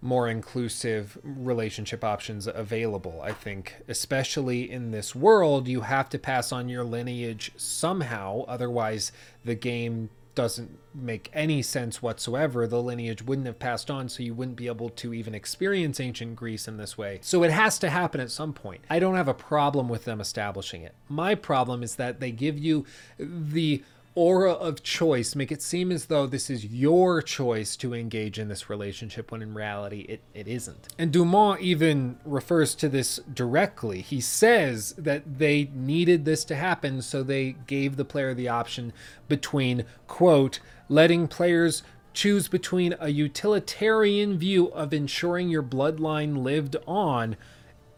more 0.00 0.28
inclusive 0.28 1.16
relationship 1.22 2.02
options 2.02 2.48
available. 2.48 3.20
I 3.22 3.32
think, 3.32 3.76
especially 3.86 4.68
in 4.70 4.90
this 4.90 5.14
world, 5.14 5.68
you 5.68 5.82
have 5.82 6.08
to 6.10 6.18
pass 6.18 6.50
on 6.50 6.68
your 6.68 6.82
lineage 6.82 7.52
somehow, 7.56 8.44
otherwise, 8.48 9.12
the 9.44 9.54
game 9.54 10.10
doesn't 10.34 10.78
make 10.94 11.30
any 11.32 11.62
sense 11.62 12.00
whatsoever. 12.00 12.66
The 12.66 12.82
lineage 12.82 13.22
wouldn't 13.22 13.46
have 13.46 13.58
passed 13.58 13.90
on, 13.90 14.08
so 14.08 14.22
you 14.22 14.34
wouldn't 14.34 14.56
be 14.56 14.66
able 14.66 14.88
to 14.90 15.12
even 15.12 15.34
experience 15.34 16.00
ancient 16.00 16.36
Greece 16.36 16.66
in 16.66 16.76
this 16.76 16.96
way. 16.96 17.18
So 17.22 17.42
it 17.42 17.50
has 17.50 17.78
to 17.80 17.90
happen 17.90 18.20
at 18.20 18.30
some 18.30 18.52
point. 18.52 18.82
I 18.88 18.98
don't 18.98 19.16
have 19.16 19.28
a 19.28 19.34
problem 19.34 19.88
with 19.88 20.04
them 20.04 20.20
establishing 20.20 20.82
it. 20.82 20.94
My 21.08 21.34
problem 21.34 21.82
is 21.82 21.96
that 21.96 22.20
they 22.20 22.32
give 22.32 22.58
you 22.58 22.86
the 23.18 23.82
aura 24.14 24.52
of 24.52 24.82
choice 24.82 25.34
make 25.34 25.50
it 25.50 25.62
seem 25.62 25.90
as 25.90 26.06
though 26.06 26.26
this 26.26 26.50
is 26.50 26.66
your 26.66 27.22
choice 27.22 27.76
to 27.76 27.94
engage 27.94 28.38
in 28.38 28.48
this 28.48 28.68
relationship 28.68 29.32
when 29.32 29.40
in 29.40 29.54
reality 29.54 30.00
it, 30.00 30.20
it 30.34 30.46
isn't. 30.46 30.88
And 30.98 31.12
Dumont 31.12 31.60
even 31.60 32.18
refers 32.24 32.74
to 32.76 32.88
this 32.88 33.20
directly. 33.32 34.02
He 34.02 34.20
says 34.20 34.92
that 34.98 35.38
they 35.38 35.70
needed 35.74 36.24
this 36.24 36.44
to 36.46 36.54
happen, 36.54 37.00
so 37.00 37.22
they 37.22 37.56
gave 37.66 37.96
the 37.96 38.04
player 38.04 38.34
the 38.34 38.48
option 38.48 38.92
between, 39.28 39.84
quote, 40.06 40.60
letting 40.88 41.26
players 41.26 41.82
choose 42.12 42.48
between 42.48 42.94
a 43.00 43.08
utilitarian 43.08 44.36
view 44.36 44.66
of 44.68 44.92
ensuring 44.92 45.48
your 45.48 45.62
bloodline 45.62 46.42
lived 46.42 46.76
on 46.86 47.36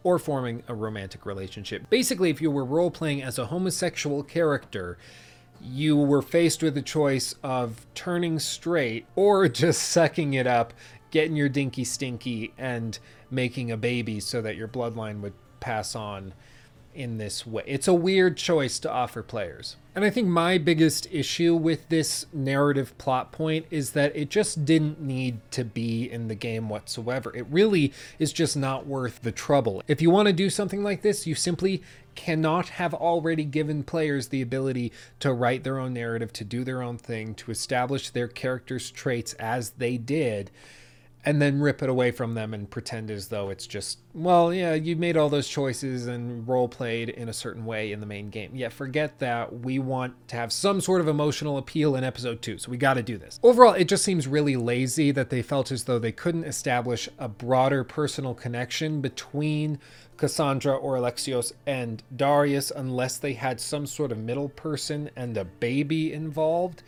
or 0.05 0.19
forming 0.19 0.63
a 0.69 0.75
romantic 0.75 1.27
relationship. 1.27 1.89
Basically, 1.91 2.31
if 2.31 2.41
you 2.41 2.51
were 2.51 2.65
role 2.65 2.91
playing 2.91 3.23
as 3.23 3.39
a 3.39 3.47
homosexual 3.47 4.23
character, 4.23 4.99
you 5.65 5.97
were 5.97 6.23
faced 6.23 6.63
with 6.63 6.75
the 6.75 6.83
choice 6.83 7.35
of 7.43 7.87
turning 7.95 8.39
straight 8.39 9.07
or 9.17 9.49
just 9.49 9.83
sucking 9.83 10.35
it 10.35 10.47
up, 10.47 10.73
getting 11.11 11.37
your 11.37 11.49
dinky 11.49 11.85
stinky, 11.85 12.53
and 12.59 12.99
making 13.31 13.71
a 13.71 13.77
baby 13.77 14.21
so 14.21 14.43
that 14.43 14.57
your 14.57 14.69
bloodline 14.69 15.21
would 15.21 15.35
pass 15.61 15.95
on 15.95 16.35
in 16.95 17.19
this 17.19 17.47
way. 17.47 17.65
It's 17.67 17.89
a 17.89 17.95
weird 17.95 18.37
choice 18.37 18.79
to 18.81 18.91
offer 18.91 19.23
players. 19.23 19.77
And 19.95 20.05
I 20.05 20.11
think 20.11 20.29
my 20.29 20.59
biggest 20.59 21.07
issue 21.11 21.55
with 21.55 21.89
this 21.89 22.27
narrative 22.33 22.97
plot 22.99 23.33
point 23.33 23.67
is 23.71 23.91
that 23.93 24.15
it 24.17 24.29
just 24.29 24.65
didn't 24.65 25.01
need 25.01 25.39
to 25.53 25.65
be 25.65 26.11
in 26.11 26.29
the 26.29 26.35
game 26.35 26.69
whatsoever. 26.69 27.35
It 27.35 27.47
really 27.51 27.93
is 28.19 28.33
just 28.33 28.57
not 28.57 28.87
worth 28.87 29.23
the 29.23 29.33
trouble. 29.33 29.83
If 29.87 30.01
you 30.01 30.11
want 30.11 30.27
to 30.27 30.33
do 30.33 30.51
something 30.51 30.83
like 30.83 31.03
this, 31.03 31.27
you 31.27 31.35
simply 31.35 31.83
cannot 32.15 32.71
have 32.71 32.95
already 32.95 33.45
given 33.45 33.83
players 33.83 34.29
the 34.29 34.43
ability 34.43 34.93
to 35.21 35.33
write 35.33 35.65
their 35.65 35.79
own 35.79 35.95
narrative, 35.95 36.33
to 36.35 36.45
do 36.45 36.65
their 36.65 36.83
own 36.83 36.99
thing, 36.99 37.35
to 37.37 37.51
establish 37.51 38.11
their 38.11 38.29
characters' 38.29 38.91
traits 38.91 39.33
as 39.35 39.71
they 39.71 39.97
did 39.97 40.51
and 41.25 41.41
then 41.41 41.61
rip 41.61 41.83
it 41.83 41.89
away 41.89 42.11
from 42.11 42.35
them 42.35 42.53
and 42.53 42.71
pretend 42.71 43.11
as 43.11 43.29
though 43.29 43.49
it's 43.49 43.67
just, 43.67 43.99
well, 44.13 44.53
yeah, 44.53 44.75
you 44.75 44.95
made 44.95 45.17
all 45.17 45.31
those 45.31 45.49
choices 45.49 46.07
and 46.07 46.47
role 46.47 46.69
played 46.69 47.09
in 47.09 47.29
a 47.29 47.33
certain 47.33 47.65
way 47.65 47.93
in 47.93 48.01
the 48.01 48.07
main 48.07 48.29
game. 48.29 48.51
Yeah, 48.55 48.69
forget 48.69 49.19
that. 49.21 49.61
We 49.61 49.79
want 49.79 50.29
to 50.29 50.37
have 50.37 50.53
some 50.53 50.81
sort 50.81 51.01
of 51.01 51.09
emotional 51.09 51.57
appeal 51.57 51.97
in 51.97 52.05
episode 52.05 52.43
two, 52.43 52.59
so 52.59 52.71
we 52.71 52.77
got 52.77 52.95
to 52.95 53.03
do 53.03 53.17
this. 53.17 53.41
Overall, 53.43 53.73
it 53.73 53.89
just 53.89 54.05
seems 54.05 54.27
really 54.27 54.57
lazy 54.57 55.11
that 55.13 55.31
they 55.31 55.41
felt 55.41 55.73
as 55.73 55.85
though 55.85 55.99
they 55.99 56.13
couldn't 56.13 56.45
establish 56.45 57.09
a 57.19 57.29
broader 57.29 57.85
personal 57.85 58.35
connection 58.35 59.01
between 59.01 59.79
Cassandra 60.17 60.75
or 60.75 60.97
Alexios 60.97 61.53
and 61.67 62.03
Darius 62.17 62.71
unless 62.71 63.19
they 63.19 63.33
had 63.33 63.61
some 63.61 63.87
sort 63.87 64.13
of 64.13 64.19
middle 64.19 64.49
person 64.49 65.11
and 65.17 65.37
a 65.37 65.45
baby 65.45 66.13
involved. 66.13 66.83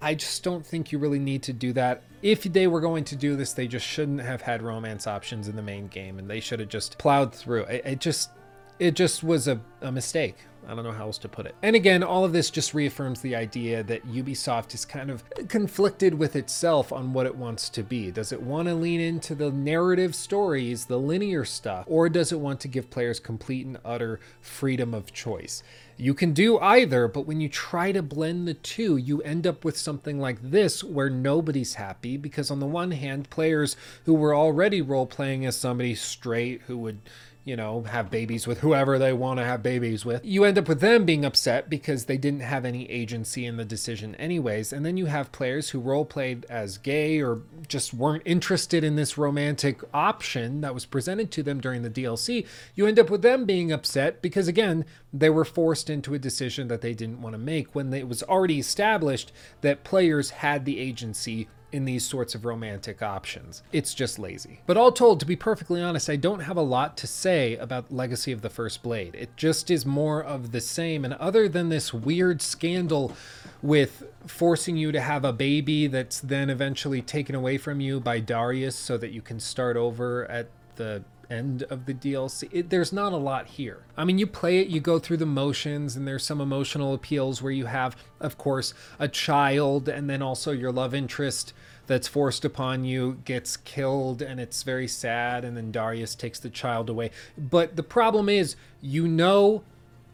I 0.00 0.14
just 0.14 0.42
don't 0.42 0.66
think 0.66 0.90
you 0.90 0.98
really 0.98 1.18
need 1.18 1.42
to 1.44 1.52
do 1.52 1.72
that. 1.74 2.02
If 2.22 2.42
they 2.44 2.66
were 2.66 2.80
going 2.80 3.04
to 3.04 3.16
do 3.16 3.36
this, 3.36 3.52
they 3.52 3.68
just 3.68 3.86
shouldn't 3.86 4.20
have 4.20 4.42
had 4.42 4.62
romance 4.62 5.06
options 5.06 5.48
in 5.48 5.56
the 5.56 5.62
main 5.62 5.88
game 5.88 6.18
and 6.18 6.28
they 6.28 6.40
should 6.40 6.60
have 6.60 6.68
just 6.68 6.98
plowed 6.98 7.34
through. 7.34 7.64
It, 7.64 7.82
it 7.84 8.00
just 8.00 8.30
It 8.78 8.94
just 8.94 9.22
was 9.22 9.46
a, 9.46 9.60
a 9.80 9.92
mistake. 9.92 10.36
I 10.68 10.74
don't 10.74 10.84
know 10.84 10.92
how 10.92 11.06
else 11.06 11.18
to 11.18 11.28
put 11.28 11.46
it. 11.46 11.54
And 11.62 11.74
again, 11.74 12.02
all 12.02 12.24
of 12.24 12.32
this 12.32 12.50
just 12.50 12.74
reaffirms 12.74 13.20
the 13.20 13.34
idea 13.34 13.82
that 13.82 14.06
Ubisoft 14.06 14.74
is 14.74 14.84
kind 14.84 15.10
of 15.10 15.24
conflicted 15.48 16.14
with 16.14 16.36
itself 16.36 16.92
on 16.92 17.12
what 17.12 17.26
it 17.26 17.34
wants 17.34 17.68
to 17.70 17.82
be. 17.82 18.10
Does 18.10 18.32
it 18.32 18.42
want 18.42 18.68
to 18.68 18.74
lean 18.74 19.00
into 19.00 19.34
the 19.34 19.50
narrative 19.50 20.14
stories, 20.14 20.86
the 20.86 20.98
linear 20.98 21.44
stuff, 21.44 21.84
or 21.88 22.08
does 22.08 22.32
it 22.32 22.40
want 22.40 22.60
to 22.60 22.68
give 22.68 22.90
players 22.90 23.18
complete 23.18 23.66
and 23.66 23.78
utter 23.84 24.20
freedom 24.40 24.94
of 24.94 25.12
choice? 25.12 25.62
You 25.96 26.14
can 26.14 26.32
do 26.32 26.58
either, 26.58 27.06
but 27.06 27.26
when 27.26 27.40
you 27.40 27.48
try 27.48 27.92
to 27.92 28.02
blend 28.02 28.48
the 28.48 28.54
two, 28.54 28.96
you 28.96 29.20
end 29.22 29.46
up 29.46 29.64
with 29.64 29.76
something 29.76 30.18
like 30.18 30.38
this 30.42 30.82
where 30.82 31.10
nobody's 31.10 31.74
happy 31.74 32.16
because, 32.16 32.50
on 32.50 32.60
the 32.60 32.66
one 32.66 32.92
hand, 32.92 33.30
players 33.30 33.76
who 34.04 34.14
were 34.14 34.34
already 34.34 34.80
role 34.80 35.06
playing 35.06 35.44
as 35.44 35.56
somebody 35.56 35.94
straight 35.94 36.62
who 36.62 36.78
would 36.78 36.98
you 37.44 37.56
know, 37.56 37.82
have 37.82 38.10
babies 38.10 38.46
with 38.46 38.60
whoever 38.60 38.98
they 38.98 39.12
want 39.12 39.38
to 39.38 39.44
have 39.44 39.62
babies 39.62 40.04
with. 40.04 40.24
You 40.24 40.44
end 40.44 40.58
up 40.58 40.68
with 40.68 40.80
them 40.80 41.04
being 41.04 41.24
upset 41.24 41.68
because 41.68 42.04
they 42.04 42.16
didn't 42.16 42.40
have 42.40 42.64
any 42.64 42.88
agency 42.88 43.44
in 43.44 43.56
the 43.56 43.64
decision, 43.64 44.14
anyways. 44.14 44.72
And 44.72 44.86
then 44.86 44.96
you 44.96 45.06
have 45.06 45.32
players 45.32 45.70
who 45.70 45.80
role 45.80 46.04
played 46.04 46.46
as 46.48 46.78
gay 46.78 47.20
or 47.20 47.42
just 47.66 47.92
weren't 47.92 48.22
interested 48.24 48.84
in 48.84 48.94
this 48.94 49.18
romantic 49.18 49.80
option 49.92 50.60
that 50.60 50.74
was 50.74 50.86
presented 50.86 51.32
to 51.32 51.42
them 51.42 51.60
during 51.60 51.82
the 51.82 51.90
DLC. 51.90 52.46
You 52.76 52.86
end 52.86 53.00
up 53.00 53.10
with 53.10 53.22
them 53.22 53.44
being 53.44 53.72
upset 53.72 54.22
because, 54.22 54.46
again, 54.46 54.84
they 55.12 55.30
were 55.30 55.44
forced 55.44 55.90
into 55.90 56.14
a 56.14 56.20
decision 56.20 56.68
that 56.68 56.80
they 56.80 56.94
didn't 56.94 57.22
want 57.22 57.34
to 57.34 57.38
make 57.38 57.74
when 57.74 57.92
it 57.92 58.08
was 58.08 58.22
already 58.22 58.60
established 58.60 59.32
that 59.62 59.82
players 59.82 60.30
had 60.30 60.64
the 60.64 60.78
agency 60.78 61.48
in 61.72 61.84
these 61.86 62.06
sorts 62.06 62.34
of 62.34 62.44
romantic 62.44 63.02
options. 63.02 63.62
It's 63.72 63.94
just 63.94 64.18
lazy. 64.18 64.60
But 64.66 64.76
all 64.76 64.92
told, 64.92 65.20
to 65.20 65.26
be 65.26 65.36
perfectly 65.36 65.80
honest, 65.80 66.08
I 66.10 66.16
don't 66.16 66.40
have 66.40 66.56
a 66.56 66.62
lot 66.62 66.96
to 66.98 67.06
say 67.06 67.56
about 67.56 67.90
Legacy 67.90 68.30
of 68.30 68.42
the 68.42 68.50
First 68.50 68.82
Blade. 68.82 69.14
It 69.14 69.36
just 69.36 69.70
is 69.70 69.86
more 69.86 70.22
of 70.22 70.52
the 70.52 70.60
same. 70.60 71.04
And 71.04 71.14
other 71.14 71.48
than 71.48 71.70
this 71.70 71.94
weird 71.94 72.42
scandal 72.42 73.16
with 73.62 74.04
forcing 74.26 74.76
you 74.76 74.92
to 74.92 75.00
have 75.00 75.24
a 75.24 75.32
baby 75.32 75.86
that's 75.86 76.20
then 76.20 76.50
eventually 76.50 77.00
taken 77.00 77.34
away 77.34 77.58
from 77.58 77.80
you 77.80 78.00
by 78.00 78.20
Darius 78.20 78.76
so 78.76 78.98
that 78.98 79.10
you 79.12 79.22
can 79.22 79.40
start 79.40 79.76
over 79.76 80.26
at 80.26 80.48
the 80.76 81.02
end 81.32 81.62
of 81.64 81.86
the 81.86 81.94
DLC. 81.94 82.48
It, 82.52 82.70
there's 82.70 82.92
not 82.92 83.12
a 83.12 83.16
lot 83.16 83.46
here. 83.46 83.84
I 83.96 84.04
mean, 84.04 84.18
you 84.18 84.26
play 84.26 84.58
it, 84.58 84.68
you 84.68 84.80
go 84.80 84.98
through 84.98 85.16
the 85.16 85.26
motions, 85.26 85.96
and 85.96 86.06
there's 86.06 86.24
some 86.24 86.40
emotional 86.40 86.94
appeals 86.94 87.42
where 87.42 87.52
you 87.52 87.66
have, 87.66 87.96
of 88.20 88.38
course, 88.38 88.74
a 88.98 89.08
child 89.08 89.88
and 89.88 90.08
then 90.08 90.22
also 90.22 90.52
your 90.52 90.72
love 90.72 90.94
interest 90.94 91.52
that's 91.86 92.08
forced 92.08 92.44
upon 92.44 92.84
you 92.84 93.18
gets 93.24 93.56
killed 93.56 94.22
and 94.22 94.38
it's 94.40 94.62
very 94.62 94.86
sad 94.86 95.44
and 95.44 95.56
then 95.56 95.72
Darius 95.72 96.14
takes 96.14 96.38
the 96.38 96.48
child 96.50 96.88
away. 96.88 97.10
But 97.36 97.76
the 97.76 97.82
problem 97.82 98.28
is 98.28 98.56
you 98.80 99.08
know 99.08 99.64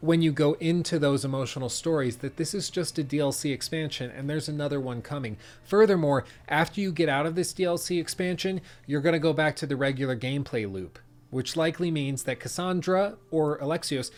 when 0.01 0.21
you 0.21 0.31
go 0.31 0.53
into 0.53 0.97
those 0.97 1.25
emotional 1.25 1.69
stories 1.69 2.17
that 2.17 2.37
this 2.37 2.53
is 2.53 2.69
just 2.69 2.97
a 2.97 3.03
DLC 3.03 3.53
expansion 3.53 4.09
and 4.11 4.29
there's 4.29 4.47
another 4.47 4.79
one 4.79 5.01
coming. 5.01 5.37
Furthermore, 5.63 6.25
after 6.47 6.79
you 6.79 6.91
get 6.91 7.09
out 7.09 7.25
of 7.25 7.35
this 7.35 7.53
DLC 7.53 7.99
expansion, 7.99 8.61
you're 8.85 9.01
going 9.01 9.13
to 9.13 9.19
go 9.19 9.33
back 9.33 9.55
to 9.57 9.65
the 9.65 9.75
regular 9.75 10.15
gameplay 10.15 10.71
loop, 10.71 10.99
which 11.29 11.55
likely 11.55 11.91
means 11.91 12.23
that 12.23 12.39
Cassandra 12.39 13.17
or 13.31 13.57
Alexios 13.59 14.11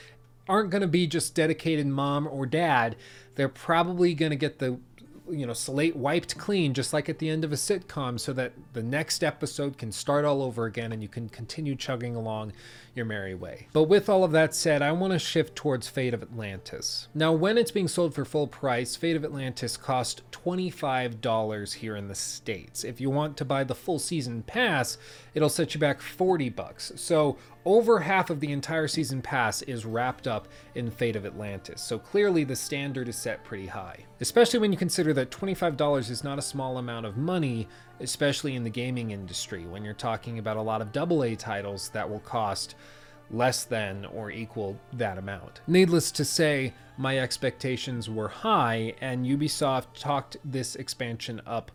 aren't 0.47 0.69
going 0.69 0.81
to 0.81 0.87
be 0.87 1.07
just 1.07 1.35
dedicated 1.35 1.87
mom 1.87 2.27
or 2.27 2.45
dad. 2.45 2.95
They're 3.35 3.49
probably 3.49 4.13
going 4.13 4.31
to 4.31 4.35
get 4.35 4.59
the 4.59 4.79
you 5.29 5.45
know 5.45 5.53
slate 5.53 5.95
wiped 5.95 6.37
clean 6.37 6.73
just 6.73 6.93
like 6.93 7.07
at 7.07 7.19
the 7.19 7.29
end 7.29 7.43
of 7.43 7.51
a 7.51 7.55
sitcom 7.55 8.19
so 8.19 8.33
that 8.33 8.51
the 8.73 8.83
next 8.83 9.23
episode 9.23 9.77
can 9.77 9.91
start 9.91 10.25
all 10.25 10.41
over 10.41 10.65
again 10.65 10.91
and 10.91 11.01
you 11.01 11.07
can 11.07 11.29
continue 11.29 11.75
chugging 11.75 12.15
along 12.15 12.51
your 12.93 13.05
merry 13.05 13.33
way. 13.33 13.67
But 13.71 13.83
with 13.83 14.09
all 14.09 14.23
of 14.23 14.31
that 14.31 14.53
said 14.53 14.81
i 14.81 14.91
want 14.91 15.13
to 15.13 15.19
shift 15.19 15.55
towards 15.55 15.87
fate 15.87 16.13
of 16.13 16.21
atlantis. 16.21 17.07
Now 17.13 17.31
when 17.31 17.57
it's 17.57 17.71
being 17.71 17.87
sold 17.87 18.13
for 18.13 18.25
full 18.25 18.47
price 18.47 18.95
fate 18.95 19.15
of 19.15 19.23
atlantis 19.23 19.77
cost 19.77 20.21
$25 20.31 21.73
here 21.75 21.95
in 21.95 22.07
the 22.07 22.15
states. 22.15 22.83
If 22.83 22.99
you 22.99 23.09
want 23.09 23.37
to 23.37 23.45
buy 23.45 23.63
the 23.63 23.75
full 23.75 23.99
season 23.99 24.43
pass 24.43 24.97
it'll 25.33 25.49
set 25.49 25.73
you 25.73 25.79
back 25.79 26.01
40 26.01 26.49
bucks 26.49 26.91
so 26.95 27.37
over 27.65 27.99
half 27.99 28.31
of 28.31 28.39
the 28.39 28.51
entire 28.51 28.87
season 28.87 29.21
pass 29.21 29.61
is 29.61 29.85
wrapped 29.85 30.27
up 30.27 30.47
in 30.73 30.89
Fate 30.89 31.15
of 31.15 31.27
Atlantis, 31.27 31.81
so 31.81 31.99
clearly 31.99 32.43
the 32.43 32.55
standard 32.55 33.07
is 33.07 33.15
set 33.15 33.43
pretty 33.43 33.67
high. 33.67 34.05
Especially 34.19 34.59
when 34.59 34.71
you 34.71 34.77
consider 34.77 35.13
that 35.13 35.29
$25 35.29 36.09
is 36.09 36.23
not 36.23 36.39
a 36.39 36.41
small 36.41 36.79
amount 36.79 37.05
of 37.05 37.17
money, 37.17 37.67
especially 37.99 38.55
in 38.55 38.63
the 38.63 38.69
gaming 38.69 39.11
industry, 39.11 39.65
when 39.67 39.85
you're 39.85 39.93
talking 39.93 40.39
about 40.39 40.57
a 40.57 40.61
lot 40.61 40.81
of 40.81 40.97
AA 40.97 41.35
titles 41.35 41.89
that 41.89 42.09
will 42.09 42.19
cost 42.21 42.73
less 43.29 43.63
than 43.63 44.05
or 44.05 44.31
equal 44.31 44.77
that 44.93 45.19
amount. 45.19 45.61
Needless 45.67 46.11
to 46.13 46.25
say, 46.25 46.73
my 46.97 47.19
expectations 47.19 48.09
were 48.09 48.27
high, 48.27 48.95
and 49.01 49.25
Ubisoft 49.25 49.85
talked 49.93 50.37
this 50.43 50.75
expansion 50.75 51.41
up 51.45 51.71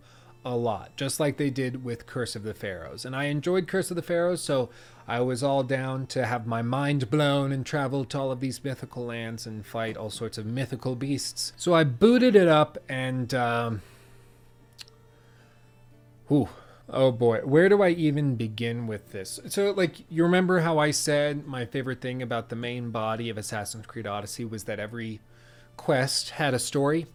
a 0.47 0.55
lot, 0.57 0.97
just 0.97 1.19
like 1.19 1.39
they 1.39 1.51
did 1.51 1.83
with 1.83 2.07
Curse 2.07 2.37
of 2.37 2.45
the 2.45 2.55
Pharaohs. 2.55 3.05
And 3.05 3.17
I 3.17 3.25
enjoyed 3.25 3.67
Curse 3.67 3.91
of 3.91 3.97
the 3.97 4.03
Pharaohs, 4.03 4.41
so 4.41 4.71
I 5.09 5.19
was 5.21 5.43
all 5.43 5.65
down 5.65 6.07
to 6.09 6.25
have 6.25 6.47
my 6.47 6.63
mind 6.63 7.11
blown 7.11 7.51
and 7.51 7.67
travel 7.67 8.05
to 8.05 8.19
all 8.19 8.31
of 8.31 8.39
these 8.39 8.63
mythical 8.63 9.05
lands 9.05 9.45
and 9.45 9.67
fight 9.67 9.97
all 9.97 10.09
sorts 10.09 10.39
of 10.39 10.47
mythical 10.47 10.95
beasts. 10.95 11.53
So 11.57 11.75
I 11.75 11.83
booted 11.83 12.37
it 12.37 12.47
up 12.47 12.79
and. 12.89 13.35
Um, 13.35 13.83
whew, 16.29 16.49
oh 16.89 17.11
boy, 17.11 17.41
where 17.41 17.69
do 17.69 17.83
I 17.83 17.89
even 17.89 18.37
begin 18.37 18.87
with 18.87 19.11
this? 19.11 19.41
So, 19.49 19.73
like, 19.73 20.09
you 20.09 20.23
remember 20.23 20.61
how 20.61 20.79
I 20.79 20.93
said 20.93 21.45
my 21.45 21.65
favorite 21.65 22.01
thing 22.01 22.23
about 22.23 22.51
the 22.51 22.57
main 22.57 22.91
body 22.93 23.29
of 23.31 23.37
Assassin's 23.37 23.87
Creed 23.87 24.07
Odyssey 24.07 24.45
was 24.45 24.63
that 24.65 24.79
every 24.79 25.19
quest 25.77 26.31
had 26.31 26.55
a 26.55 26.61
story? 26.61 27.07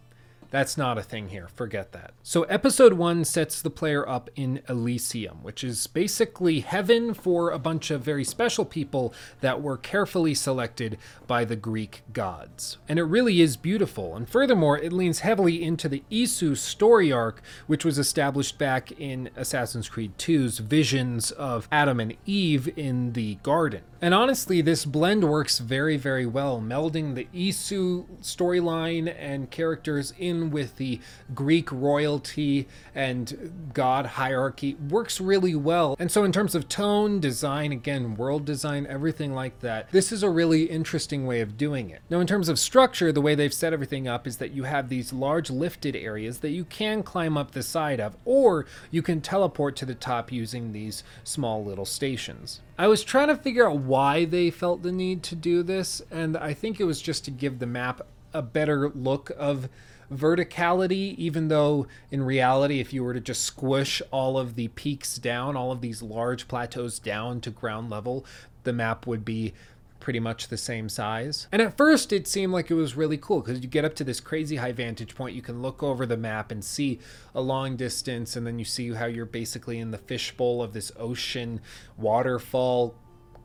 That's 0.52 0.78
not 0.78 0.98
a 0.98 1.02
thing 1.02 1.30
here. 1.30 1.48
Forget 1.48 1.94
that. 1.94 2.14
So, 2.24 2.44
episode 2.44 2.94
one 2.94 3.24
sets 3.24 3.62
the 3.62 3.70
player 3.70 4.08
up 4.08 4.30
in 4.36 4.62
Elysium, 4.68 5.42
which 5.44 5.64
is 5.64 5.88
basically 5.88 6.60
heaven 6.60 7.14
for 7.14 7.52
a 7.52 7.58
bunch 7.58 7.90
of 7.90 8.02
very 8.02 8.26
special 8.26 8.66
people 8.66 9.14
that 9.40 9.62
were 9.62 9.78
carefully 9.78 10.34
selected 10.34 10.98
by 11.26 11.46
the 11.46 11.56
Greek 11.56 12.04
gods. 12.12 12.78
And 12.90 13.00
it 13.00 13.04
really 13.04 13.40
is 13.40 13.56
beautiful. 13.56 14.14
And 14.14 14.30
furthermore, 14.30 14.78
it 14.78 14.92
leans 14.92 15.20
heavily 15.20 15.64
into 15.64 15.88
the 15.88 16.04
Isu 16.12 16.58
story 16.58 17.14
arc, 17.14 17.42
which 17.68 17.86
was 17.86 17.98
established 17.98 18.58
back 18.58 18.92
in 19.00 19.30
Assassin's 19.38 19.88
Creed 19.88 20.18
2's 20.18 20.58
visions 20.60 21.32
of 21.32 21.70
Adam 21.72 22.02
and 22.02 22.18
Eve 22.26 22.78
in 22.78 23.14
the 23.14 23.36
garden. 23.36 23.84
And 24.02 24.16
honestly, 24.16 24.62
this 24.62 24.84
blend 24.84 25.30
works 25.30 25.60
very, 25.60 25.96
very 25.96 26.26
well, 26.26 26.60
melding 26.60 27.14
the 27.14 27.28
Isu 27.36 28.06
storyline 28.22 29.14
and 29.16 29.52
characters 29.52 30.12
in 30.18 30.50
with 30.50 30.78
the 30.78 31.00
Greek 31.36 31.72
royalty 31.72 32.68
and 32.96 33.72
god 33.76 34.08
hierarchy 34.08 34.74
works 34.90 35.22
really 35.22 35.54
well. 35.54 35.96
And 36.00 36.12
so, 36.12 36.24
in 36.24 36.32
terms 36.32 36.56
of 36.56 36.68
tone, 36.68 37.20
design, 37.20 37.72
again, 37.72 38.16
world 38.16 38.44
design, 38.44 38.88
everything 38.90 39.36
like 39.36 39.60
that, 39.60 39.92
this 39.92 40.12
is 40.12 40.24
a 40.24 40.32
really 40.32 40.64
interesting 40.64 41.28
way 41.28 41.42
of 41.42 41.56
doing 41.56 41.92
it. 41.92 42.02
Now, 42.10 42.20
in 42.20 42.28
terms 42.28 42.50
of 42.50 42.58
structure, 42.58 43.12
the 43.12 43.22
way 43.22 43.36
they've 43.36 43.54
set 43.54 43.72
everything 43.72 44.08
up 44.08 44.26
is 44.26 44.38
that 44.38 44.52
you 44.52 44.64
have 44.64 44.90
these 44.90 45.14
large 45.14 45.52
lifted 45.52 45.96
areas 45.96 46.40
that 46.40 46.50
you 46.50 46.66
can 46.66 47.04
climb 47.04 47.38
up 47.38 47.52
the 47.52 47.62
side 47.62 48.00
of, 48.00 48.18
or 48.26 48.66
you 48.90 49.04
can 49.04 49.22
teleport 49.22 49.76
to 49.76 49.86
the 49.86 49.94
top 49.94 50.32
using 50.32 50.72
these 50.72 51.04
small 51.24 51.64
little 51.64 51.86
stations. 51.86 52.62
I 52.82 52.88
was 52.88 53.03
trying 53.03 53.27
to 53.27 53.35
figure 53.35 53.69
out 53.69 53.77
why 53.77 54.26
they 54.26 54.50
felt 54.50 54.82
the 54.82 54.92
need 54.92 55.22
to 55.26 55.35
do 55.35 55.61
this, 55.61 56.01
and 56.10 56.35
I 56.35 56.56
think 56.56 56.80
it 56.80 56.85
was 56.85 57.00
just 57.00 57.24
to 57.26 57.32
give 57.32 57.60
the 57.60 57.68
map 57.68 58.01
a 58.34 58.42
better 58.42 58.90
look 58.90 59.32
of 59.38 59.69
verticality, 60.11 61.16
even 61.16 61.50
though 61.50 61.85
in 62.10 62.24
reality, 62.24 62.80
if 62.80 62.92
you 62.92 63.03
were 63.03 63.14
to 63.14 63.19
just 63.19 63.43
squish 63.43 64.01
all 64.10 64.35
of 64.35 64.56
the 64.56 64.69
peaks 64.69 65.19
down, 65.19 65.56
all 65.56 65.72
of 65.72 65.82
these 65.82 66.01
large 66.01 66.48
plateaus 66.48 66.98
down 66.98 67.40
to 67.42 67.51
ground 67.51 67.92
level, 67.92 68.26
the 68.64 68.74
map 68.74 69.06
would 69.06 69.24
be 69.24 69.53
pretty 70.02 70.20
much 70.20 70.48
the 70.48 70.58
same 70.58 70.90
size. 70.90 71.48
And 71.52 71.62
at 71.62 71.78
first, 71.78 72.12
it 72.12 72.28
seemed 72.28 72.52
like 72.52 72.70
it 72.70 72.74
was 72.74 72.98
really 72.98 73.18
cool 73.18 73.42
because 73.42 73.62
you 73.62 73.68
get 73.68 73.86
up 73.86 73.96
to 73.96 74.04
this 74.04 74.20
crazy 74.20 74.58
high 74.58 74.74
vantage 74.74 75.16
point. 75.16 75.36
You 75.36 75.42
can 75.42 75.62
look 75.62 75.82
over 75.82 76.06
the 76.06 76.18
map 76.18 76.52
and 76.52 76.64
see 76.64 77.00
a 77.34 77.40
long 77.42 77.78
distance, 77.78 78.36
and 78.36 78.46
then 78.46 78.60
you 78.60 78.66
see 78.66 78.92
how 78.94 79.06
you're 79.06 79.26
basically 79.26 79.80
in 79.80 79.92
the 79.92 79.98
fishbowl 79.98 80.62
of 80.62 80.74
this 80.74 80.92
ocean 80.98 81.62
waterfall 81.98 82.96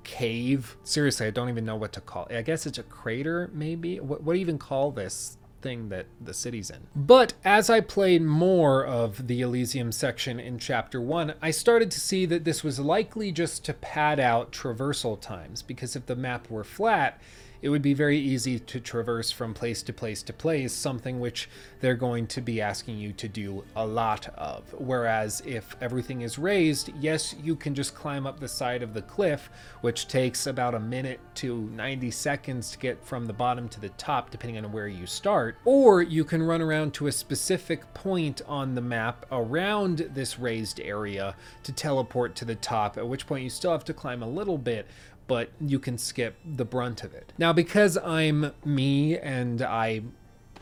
cave. 0.02 0.76
Seriously, 0.82 1.26
I 1.26 1.30
don't 1.30 1.48
even 1.48 1.64
know 1.64 1.76
what 1.76 1.92
to 1.92 2.00
call 2.00 2.26
it. 2.26 2.36
I 2.36 2.42
guess 2.42 2.66
it's 2.66 2.78
a 2.78 2.82
crater, 2.82 3.50
maybe? 3.52 4.00
What, 4.00 4.22
what 4.22 4.32
do 4.32 4.38
you 4.38 4.42
even 4.42 4.58
call 4.58 4.90
this? 4.90 5.36
Thing 5.66 5.88
that 5.88 6.06
the 6.20 6.32
city's 6.32 6.70
in. 6.70 6.86
But 6.94 7.34
as 7.44 7.68
I 7.68 7.80
played 7.80 8.22
more 8.22 8.86
of 8.86 9.26
the 9.26 9.40
Elysium 9.40 9.90
section 9.90 10.38
in 10.38 10.60
Chapter 10.60 11.00
1, 11.00 11.34
I 11.42 11.50
started 11.50 11.90
to 11.90 12.00
see 12.00 12.24
that 12.26 12.44
this 12.44 12.62
was 12.62 12.78
likely 12.78 13.32
just 13.32 13.64
to 13.64 13.74
pad 13.74 14.20
out 14.20 14.52
traversal 14.52 15.20
times, 15.20 15.62
because 15.62 15.96
if 15.96 16.06
the 16.06 16.14
map 16.14 16.48
were 16.48 16.62
flat, 16.62 17.20
it 17.66 17.70
would 17.70 17.82
be 17.82 17.94
very 17.94 18.16
easy 18.16 18.60
to 18.60 18.78
traverse 18.78 19.32
from 19.32 19.52
place 19.52 19.82
to 19.82 19.92
place 19.92 20.22
to 20.22 20.32
place, 20.32 20.72
something 20.72 21.18
which 21.18 21.48
they're 21.80 21.96
going 21.96 22.24
to 22.28 22.40
be 22.40 22.60
asking 22.60 22.96
you 22.96 23.12
to 23.14 23.26
do 23.26 23.64
a 23.74 23.84
lot 23.84 24.28
of. 24.36 24.72
Whereas 24.78 25.42
if 25.44 25.74
everything 25.80 26.20
is 26.20 26.38
raised, 26.38 26.92
yes, 27.00 27.34
you 27.42 27.56
can 27.56 27.74
just 27.74 27.92
climb 27.92 28.24
up 28.24 28.38
the 28.38 28.46
side 28.46 28.84
of 28.84 28.94
the 28.94 29.02
cliff, 29.02 29.50
which 29.80 30.06
takes 30.06 30.46
about 30.46 30.76
a 30.76 30.78
minute 30.78 31.18
to 31.34 31.62
90 31.74 32.08
seconds 32.12 32.70
to 32.70 32.78
get 32.78 33.04
from 33.04 33.26
the 33.26 33.32
bottom 33.32 33.68
to 33.70 33.80
the 33.80 33.88
top, 33.88 34.30
depending 34.30 34.64
on 34.64 34.70
where 34.70 34.86
you 34.86 35.04
start. 35.04 35.56
Or 35.64 36.02
you 36.02 36.22
can 36.22 36.44
run 36.44 36.62
around 36.62 36.94
to 36.94 37.08
a 37.08 37.12
specific 37.12 37.92
point 37.94 38.42
on 38.46 38.76
the 38.76 38.80
map 38.80 39.26
around 39.32 40.08
this 40.14 40.38
raised 40.38 40.78
area 40.78 41.34
to 41.64 41.72
teleport 41.72 42.36
to 42.36 42.44
the 42.44 42.54
top, 42.54 42.96
at 42.96 43.08
which 43.08 43.26
point 43.26 43.42
you 43.42 43.50
still 43.50 43.72
have 43.72 43.84
to 43.86 43.92
climb 43.92 44.22
a 44.22 44.28
little 44.28 44.56
bit, 44.56 44.86
but 45.26 45.50
you 45.60 45.78
can 45.78 45.98
skip 45.98 46.36
the 46.44 46.64
brunt 46.64 47.02
of 47.02 47.14
it. 47.14 47.32
Now, 47.38 47.52
because 47.52 47.96
I'm 47.98 48.52
me 48.64 49.18
and 49.18 49.62
I 49.62 50.02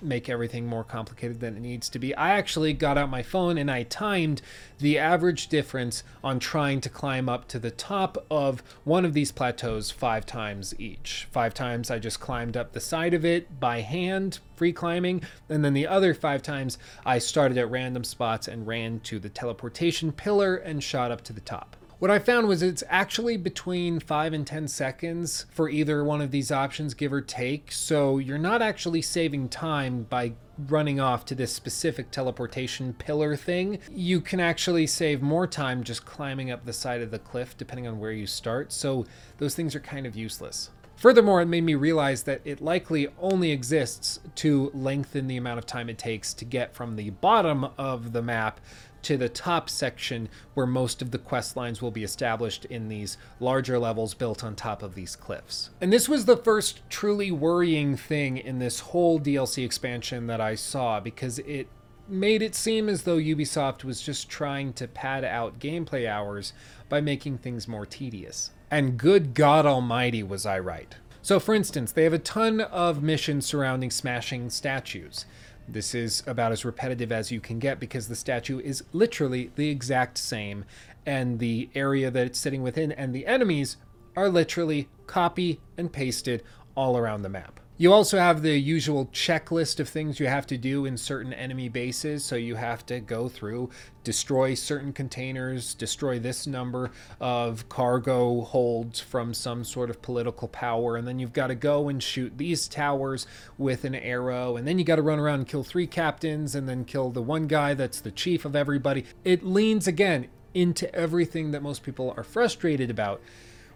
make 0.05 0.29
everything 0.29 0.67
more 0.67 0.85
complicated 0.85 1.41
than 1.41 1.57
it 1.57 1.61
needs 1.61 1.89
to 1.89 1.99
be. 1.99 2.15
I 2.15 2.31
actually 2.31 2.73
got 2.73 2.99
out 2.99 3.09
my 3.09 3.23
phone 3.23 3.59
and 3.59 3.71
I 3.71 3.85
timed 3.85 4.43
the 4.79 4.99
average 4.99 5.49
difference 5.49 6.03
on 6.23 6.39
trying 6.39 6.81
to 6.83 6.89
climb 6.89 7.29
up 7.29 7.49
to 7.49 7.59
the 7.59 7.71
top 7.71 8.25
of 8.31 8.63
one 8.85 9.05
of 9.05 9.15
these 9.15 9.33
plateaus 9.33 9.91
five 9.91 10.27
times 10.27 10.75
each. 10.79 11.27
Five 11.31 11.55
times 11.55 11.91
I 11.91 11.99
just 11.99 12.21
climbed 12.21 12.57
up 12.57 12.73
the 12.73 12.81
side 12.81 13.15
of 13.15 13.25
it 13.25 13.59
by 13.61 13.81
hand, 13.81 14.41
free 14.57 14.73
climbing, 14.73 15.23
and 15.49 15.65
then 15.65 15.75
the 15.75 15.87
other 15.87 16.15
five 16.15 16.43
times 16.43 16.79
I 17.07 17.19
started 17.19 17.59
at 17.59 17.71
random 17.71 18.05
spots 18.05 18.49
and 18.49 18.67
ran 18.67 19.01
to 19.01 19.19
the 19.19 19.31
teleportation 19.31 20.13
pillar 20.13 20.57
and 20.57 20.83
shot 20.83 21.11
up 21.11 21.23
to 21.23 21.33
the 21.33 21.41
top. 21.41 21.77
What 22.05 22.11
I 22.11 22.19
found 22.19 22.49
was 22.49 22.63
it's 22.63 22.85
actually 22.91 23.39
between 23.39 23.99
5 23.99 24.35
and 24.35 24.47
10 24.47 24.69
seconds 24.69 25.47
for 25.51 25.71
either 25.71 26.05
one 26.05 26.21
of 26.21 26.33
these 26.33 26.53
options, 26.53 26.93
give 26.93 27.15
or 27.15 27.23
take. 27.23 27.73
So 27.73 28.19
you're 28.19 28.37
not 28.37 28.61
actually 28.61 29.01
saving 29.01 29.49
time 29.49 30.03
by 30.03 30.35
running 30.69 31.01
off 31.01 31.25
to 31.25 31.35
this 31.35 31.55
specific 31.55 32.11
teleportation 32.11 32.93
pillar 32.93 33.37
thing. 33.37 33.79
You 33.91 34.21
can 34.21 34.39
actually 34.39 34.87
save 34.87 35.23
more 35.23 35.47
time 35.47 35.83
just 35.83 36.05
climbing 36.05 36.51
up 36.51 36.67
the 36.67 36.75
side 36.75 37.01
of 37.01 37.11
the 37.11 37.19
cliff, 37.19 37.57
depending 37.57 37.87
on 37.87 37.99
where 37.99 38.13
you 38.13 38.27
start. 38.27 38.71
So 38.71 39.07
those 39.39 39.55
things 39.55 39.75
are 39.75 39.81
kind 39.81 40.05
of 40.05 40.15
useless. 40.15 40.69
Furthermore, 40.97 41.41
it 41.41 41.47
made 41.47 41.65
me 41.65 41.75
realize 41.75 42.23
that 42.25 42.41
it 42.45 42.61
likely 42.61 43.09
only 43.19 43.51
exists 43.51 44.21
to 44.37 44.71
lengthen 44.75 45.27
the 45.27 45.39
amount 45.39 45.59
of 45.59 45.67
time 45.67 45.89
it 45.89 45.99
takes 45.99 46.35
to 46.35 46.45
get 46.45 46.75
from 46.75 46.97
the 46.97 47.11
bottom 47.11 47.65
of 47.79 48.13
the 48.13 48.23
map 48.23 48.61
to 49.05 49.17
the 49.17 49.29
top 49.29 49.71
section 49.71 50.29
where 50.55 50.67
most 50.67 51.01
of 51.01 51.11
the 51.11 51.19
quest 51.19 51.57
lines 51.57 51.81
will 51.81 51.91
be 51.91 52.05
established 52.05 52.65
in 52.67 52.89
these 52.89 53.17
larger 53.41 53.79
levels 53.79 54.15
built 54.15 54.43
on 54.43 54.55
top 54.55 54.83
of 54.83 54.95
these 54.95 55.17
cliffs. 55.17 55.71
And 55.81 55.93
this 55.93 56.09
was 56.09 56.25
the 56.25 56.37
first 56.37 56.81
truly 56.91 57.31
worrying 57.31 57.97
thing 57.97 58.37
in 58.37 58.59
this 58.59 58.81
whole 58.81 59.21
DLC 59.21 59.65
expansion 59.65 60.27
that 60.27 60.41
I 60.41 60.55
saw 60.55 61.01
because 61.01 61.39
it 61.41 61.69
made 62.09 62.43
it 62.43 62.55
seem 62.55 62.89
as 62.89 63.03
though 63.03 63.17
Ubisoft 63.17 63.85
was 63.85 64.03
just 64.03 64.29
trying 64.29 64.73
to 64.75 64.89
pad 64.89 65.25
out 65.25 65.59
gameplay 65.59 66.09
hours 66.09 66.53
by 66.89 67.01
making 67.01 67.39
things 67.39 67.67
more 67.67 67.87
tedious. 67.87 68.51
And 68.71 68.99
good 68.99 69.35
God 69.35 69.67
Almighty, 69.67 70.23
was 70.23 70.45
I 70.45 70.59
right. 70.59 70.95
So, 71.23 71.41
for 71.41 71.55
instance, 71.55 71.93
they 71.93 72.05
have 72.05 72.13
a 72.13 72.19
ton 72.19 72.61
of 72.61 73.03
missions 73.03 73.47
surrounding 73.47 73.91
smashing 73.91 74.51
statues. 74.51 75.25
This 75.67 75.95
is 75.95 76.23
about 76.27 76.53
as 76.53 76.65
repetitive 76.65 77.11
as 77.11 77.33
you 77.33 77.41
can 77.41 77.59
get 77.59 77.81
because 77.81 78.09
the 78.09 78.17
statue 78.17 78.59
is 78.61 78.85
literally 78.93 79.51
the 79.55 79.71
exact 79.71 80.19
same, 80.19 80.65
and 81.07 81.39
the 81.39 81.71
area 81.75 82.11
that 82.11 82.27
it's 82.27 82.39
sitting 82.39 82.63
within 82.63 82.93
and 82.93 83.15
the 83.15 83.27
enemies 83.27 83.77
are 84.17 84.29
literally 84.29 84.89
copy 85.07 85.61
and 85.77 85.93
pasted 85.93 86.43
all 86.75 86.97
around 86.97 87.23
the 87.23 87.29
map. 87.29 87.61
You 87.77 87.93
also 87.93 88.21
have 88.21 88.43
the 88.43 88.57
usual 88.57 89.07
checklist 89.07 89.81
of 89.81 89.89
things 89.89 90.21
you 90.21 90.29
have 90.29 90.47
to 90.47 90.57
do 90.57 90.85
in 90.85 90.97
certain 90.97 91.33
enemy 91.33 91.69
bases. 91.69 92.25
So 92.25 92.37
you 92.37 92.55
have 92.55 92.87
to 92.87 93.01
go 93.01 93.29
through, 93.29 93.71
destroy 94.05 94.55
certain 94.55 94.93
containers, 94.93 95.75
destroy 95.75 96.21
this 96.21 96.47
number 96.47 96.93
of 97.21 97.69
cargo 97.69 98.43
holds 98.43 99.01
from 99.01 99.35
some 99.35 99.65
sort 99.65 99.91
of 99.91 100.01
political 100.03 100.47
power, 100.47 100.97
and 100.97 101.09
then 101.09 101.19
you've 101.19 101.33
got 101.33 101.49
to 101.49 101.57
go 101.57 101.89
and 101.89 102.01
shoot 102.01 102.39
these 102.39 102.69
towers 102.69 103.27
with 103.59 103.85
an 103.85 103.97
arrow, 103.97 104.57
and 104.57 104.69
then 104.69 104.79
you 104.79 104.85
got 104.85 104.97
to 104.97 105.03
run 105.03 105.19
around 105.19 105.41
and 105.41 105.49
kill 105.49 105.65
three 105.65 105.89
captains, 105.89 106.55
and 106.55 106.69
then 106.69 106.85
kill 106.85 107.11
the 107.11 107.23
one 107.23 107.49
guy 107.49 107.75
that's 107.75 108.01
the 108.01 108.13
chief 108.13 108.45
of 108.45 108.55
everybody. 108.55 109.05
It 109.25 109.43
leans 109.43 109.89
again 109.89 110.29
into 110.55 110.95
everything 110.95 111.51
that 111.51 111.61
most 111.61 111.83
people 111.83 112.15
are 112.17 112.23
frustrated 112.23 112.89
about 112.89 113.21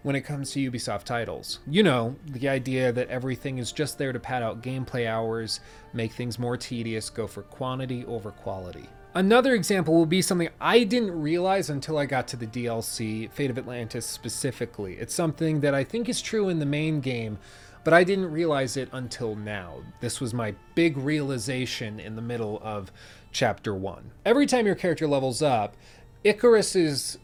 when 0.03 0.15
it 0.15 0.21
comes 0.21 0.51
to 0.51 0.71
Ubisoft 0.71 1.03
titles. 1.03 1.59
You 1.67 1.83
know, 1.83 2.15
the 2.25 2.49
idea 2.49 2.91
that 2.91 3.09
everything 3.09 3.57
is 3.57 3.71
just 3.71 3.97
there 3.97 4.13
to 4.13 4.19
pad 4.19 4.43
out 4.43 4.61
gameplay 4.61 5.07
hours, 5.07 5.59
make 5.93 6.13
things 6.13 6.39
more 6.39 6.57
tedious, 6.57 7.09
go 7.09 7.27
for 7.27 7.41
quantity 7.43 8.05
over 8.05 8.31
quality. 8.31 8.87
Another 9.15 9.55
example 9.55 9.95
will 9.95 10.05
be 10.05 10.21
something 10.21 10.49
I 10.61 10.83
didn't 10.83 11.19
realize 11.19 11.69
until 11.71 11.97
I 11.97 12.05
got 12.05 12.27
to 12.29 12.37
the 12.37 12.45
DLC, 12.45 13.29
Fate 13.31 13.49
of 13.49 13.57
Atlantis 13.57 14.05
specifically. 14.05 14.93
It's 14.93 15.15
something 15.15 15.61
that 15.61 15.73
I 15.73 15.83
think 15.83 16.07
is 16.07 16.21
true 16.21 16.49
in 16.49 16.59
the 16.59 16.65
main 16.65 17.01
game, 17.01 17.39
but 17.83 17.93
I 17.93 18.03
didn't 18.03 18.31
realize 18.31 18.77
it 18.77 18.87
until 18.91 19.35
now. 19.35 19.77
This 19.99 20.21
was 20.21 20.33
my 20.33 20.53
big 20.75 20.95
realization 20.95 21.99
in 21.99 22.15
the 22.15 22.21
middle 22.21 22.59
of 22.63 22.91
chapter 23.31 23.73
1. 23.73 24.11
Every 24.25 24.45
time 24.45 24.67
your 24.67 24.75
character 24.75 25.07
levels 25.07 25.41
up, 25.41 25.75
Icarus's 26.23 27.17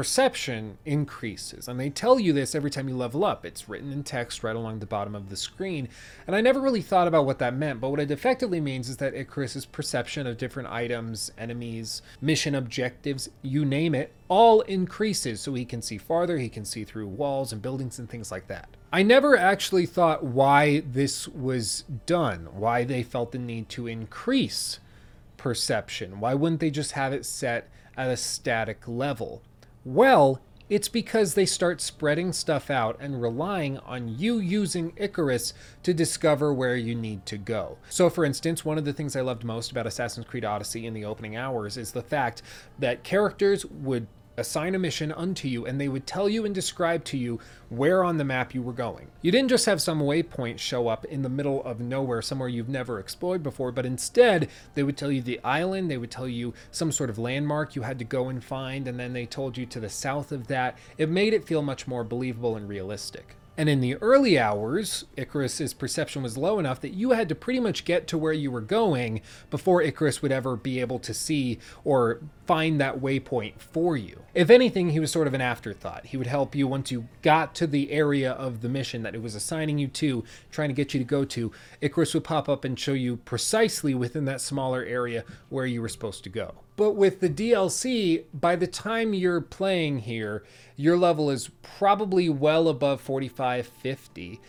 perception 0.00 0.78
increases. 0.86 1.68
And 1.68 1.78
they 1.78 1.90
tell 1.90 2.18
you 2.18 2.32
this 2.32 2.54
every 2.54 2.70
time 2.70 2.88
you 2.88 2.96
level 2.96 3.22
up. 3.22 3.44
It's 3.44 3.68
written 3.68 3.92
in 3.92 4.02
text 4.02 4.42
right 4.42 4.56
along 4.56 4.78
the 4.78 4.86
bottom 4.86 5.14
of 5.14 5.28
the 5.28 5.36
screen. 5.36 5.90
And 6.26 6.34
I 6.34 6.40
never 6.40 6.58
really 6.58 6.80
thought 6.80 7.06
about 7.06 7.26
what 7.26 7.38
that 7.40 7.52
meant, 7.52 7.82
but 7.82 7.90
what 7.90 8.00
it 8.00 8.10
effectively 8.10 8.62
means 8.62 8.88
is 8.88 8.96
that 8.96 9.12
Icarus's 9.12 9.66
perception 9.66 10.26
of 10.26 10.38
different 10.38 10.70
items, 10.70 11.30
enemies, 11.36 12.00
mission 12.18 12.54
objectives, 12.54 13.28
you 13.42 13.66
name 13.66 13.94
it, 13.94 14.14
all 14.28 14.62
increases 14.62 15.42
so 15.42 15.52
he 15.52 15.66
can 15.66 15.82
see 15.82 15.98
farther, 15.98 16.38
he 16.38 16.48
can 16.48 16.64
see 16.64 16.82
through 16.82 17.06
walls 17.06 17.52
and 17.52 17.60
buildings 17.60 17.98
and 17.98 18.08
things 18.08 18.30
like 18.30 18.46
that. 18.46 18.70
I 18.90 19.02
never 19.02 19.36
actually 19.36 19.84
thought 19.84 20.24
why 20.24 20.80
this 20.80 21.28
was 21.28 21.84
done, 22.06 22.48
why 22.52 22.84
they 22.84 23.02
felt 23.02 23.32
the 23.32 23.38
need 23.38 23.68
to 23.68 23.86
increase 23.86 24.80
perception. 25.36 26.20
Why 26.20 26.32
wouldn't 26.32 26.60
they 26.62 26.70
just 26.70 26.92
have 26.92 27.12
it 27.12 27.26
set 27.26 27.68
at 27.98 28.08
a 28.08 28.16
static 28.16 28.88
level? 28.88 29.42
Well, 29.84 30.40
it's 30.68 30.88
because 30.88 31.34
they 31.34 31.46
start 31.46 31.80
spreading 31.80 32.32
stuff 32.32 32.70
out 32.70 32.96
and 33.00 33.20
relying 33.20 33.78
on 33.78 34.18
you 34.18 34.38
using 34.38 34.92
Icarus 34.96 35.52
to 35.82 35.92
discover 35.92 36.54
where 36.54 36.76
you 36.76 36.94
need 36.94 37.26
to 37.26 37.36
go. 37.36 37.78
So, 37.88 38.08
for 38.08 38.24
instance, 38.24 38.64
one 38.64 38.78
of 38.78 38.84
the 38.84 38.92
things 38.92 39.16
I 39.16 39.20
loved 39.20 39.42
most 39.42 39.72
about 39.72 39.86
Assassin's 39.86 40.26
Creed 40.26 40.44
Odyssey 40.44 40.86
in 40.86 40.94
the 40.94 41.04
opening 41.04 41.34
hours 41.34 41.76
is 41.76 41.90
the 41.90 42.02
fact 42.02 42.42
that 42.78 43.02
characters 43.02 43.66
would 43.66 44.06
assign 44.40 44.74
a 44.74 44.78
mission 44.78 45.12
unto 45.12 45.46
you, 45.46 45.66
and 45.66 45.80
they 45.80 45.88
would 45.88 46.06
tell 46.06 46.28
you 46.28 46.44
and 46.44 46.54
describe 46.54 47.04
to 47.04 47.16
you 47.16 47.38
where 47.68 48.02
on 48.02 48.16
the 48.16 48.24
map 48.24 48.54
you 48.54 48.62
were 48.62 48.72
going. 48.72 49.06
You 49.22 49.30
didn't 49.30 49.50
just 49.50 49.66
have 49.66 49.80
some 49.80 50.00
waypoint 50.00 50.58
show 50.58 50.88
up 50.88 51.04
in 51.04 51.22
the 51.22 51.28
middle 51.28 51.62
of 51.64 51.78
nowhere, 51.78 52.22
somewhere 52.22 52.48
you've 52.48 52.68
never 52.68 52.98
explored 52.98 53.42
before, 53.42 53.70
but 53.70 53.86
instead 53.86 54.48
they 54.74 54.82
would 54.82 54.96
tell 54.96 55.12
you 55.12 55.22
the 55.22 55.42
island, 55.44 55.90
they 55.90 55.98
would 55.98 56.10
tell 56.10 56.26
you 56.26 56.52
some 56.72 56.90
sort 56.90 57.10
of 57.10 57.18
landmark 57.18 57.76
you 57.76 57.82
had 57.82 57.98
to 58.00 58.04
go 58.04 58.28
and 58.28 58.42
find, 58.42 58.88
and 58.88 58.98
then 58.98 59.12
they 59.12 59.26
told 59.26 59.56
you 59.56 59.66
to 59.66 59.78
the 59.78 59.88
south 59.88 60.32
of 60.32 60.48
that. 60.48 60.76
It 60.98 61.08
made 61.08 61.32
it 61.32 61.46
feel 61.46 61.62
much 61.62 61.86
more 61.86 62.02
believable 62.02 62.56
and 62.56 62.68
realistic. 62.68 63.36
And 63.60 63.68
in 63.68 63.82
the 63.82 63.96
early 63.96 64.38
hours, 64.38 65.04
Icarus's 65.18 65.74
perception 65.74 66.22
was 66.22 66.38
low 66.38 66.58
enough 66.58 66.80
that 66.80 66.94
you 66.94 67.10
had 67.10 67.28
to 67.28 67.34
pretty 67.34 67.60
much 67.60 67.84
get 67.84 68.06
to 68.06 68.16
where 68.16 68.32
you 68.32 68.50
were 68.50 68.62
going 68.62 69.20
before 69.50 69.82
Icarus 69.82 70.22
would 70.22 70.32
ever 70.32 70.56
be 70.56 70.80
able 70.80 70.98
to 71.00 71.12
see 71.12 71.58
or 71.84 72.22
find 72.46 72.80
that 72.80 73.00
waypoint 73.00 73.60
for 73.60 73.98
you. 73.98 74.22
If 74.32 74.48
anything, 74.48 74.88
he 74.88 74.98
was 74.98 75.12
sort 75.12 75.26
of 75.26 75.34
an 75.34 75.42
afterthought. 75.42 76.06
He 76.06 76.16
would 76.16 76.26
help 76.26 76.54
you 76.54 76.66
once 76.66 76.90
you 76.90 77.06
got 77.20 77.54
to 77.56 77.66
the 77.66 77.92
area 77.92 78.32
of 78.32 78.62
the 78.62 78.70
mission 78.70 79.02
that 79.02 79.14
it 79.14 79.20
was 79.20 79.34
assigning 79.34 79.76
you 79.76 79.88
to, 79.88 80.24
trying 80.50 80.70
to 80.70 80.74
get 80.74 80.94
you 80.94 81.00
to 81.00 81.04
go 81.04 81.26
to. 81.26 81.52
Icarus 81.82 82.14
would 82.14 82.24
pop 82.24 82.48
up 82.48 82.64
and 82.64 82.78
show 82.78 82.94
you 82.94 83.18
precisely 83.18 83.92
within 83.92 84.24
that 84.24 84.40
smaller 84.40 84.82
area 84.82 85.22
where 85.50 85.66
you 85.66 85.82
were 85.82 85.88
supposed 85.90 86.24
to 86.24 86.30
go. 86.30 86.54
But 86.80 86.92
with 86.96 87.20
the 87.20 87.28
DLC, 87.28 88.24
by 88.32 88.56
the 88.56 88.66
time 88.66 89.12
you're 89.12 89.42
playing 89.42 89.98
here, 89.98 90.44
your 90.76 90.96
level 90.96 91.28
is 91.28 91.50
probably 91.60 92.30
well 92.30 92.68
above 92.68 93.02
45, 93.02 93.66
50. 93.66 94.40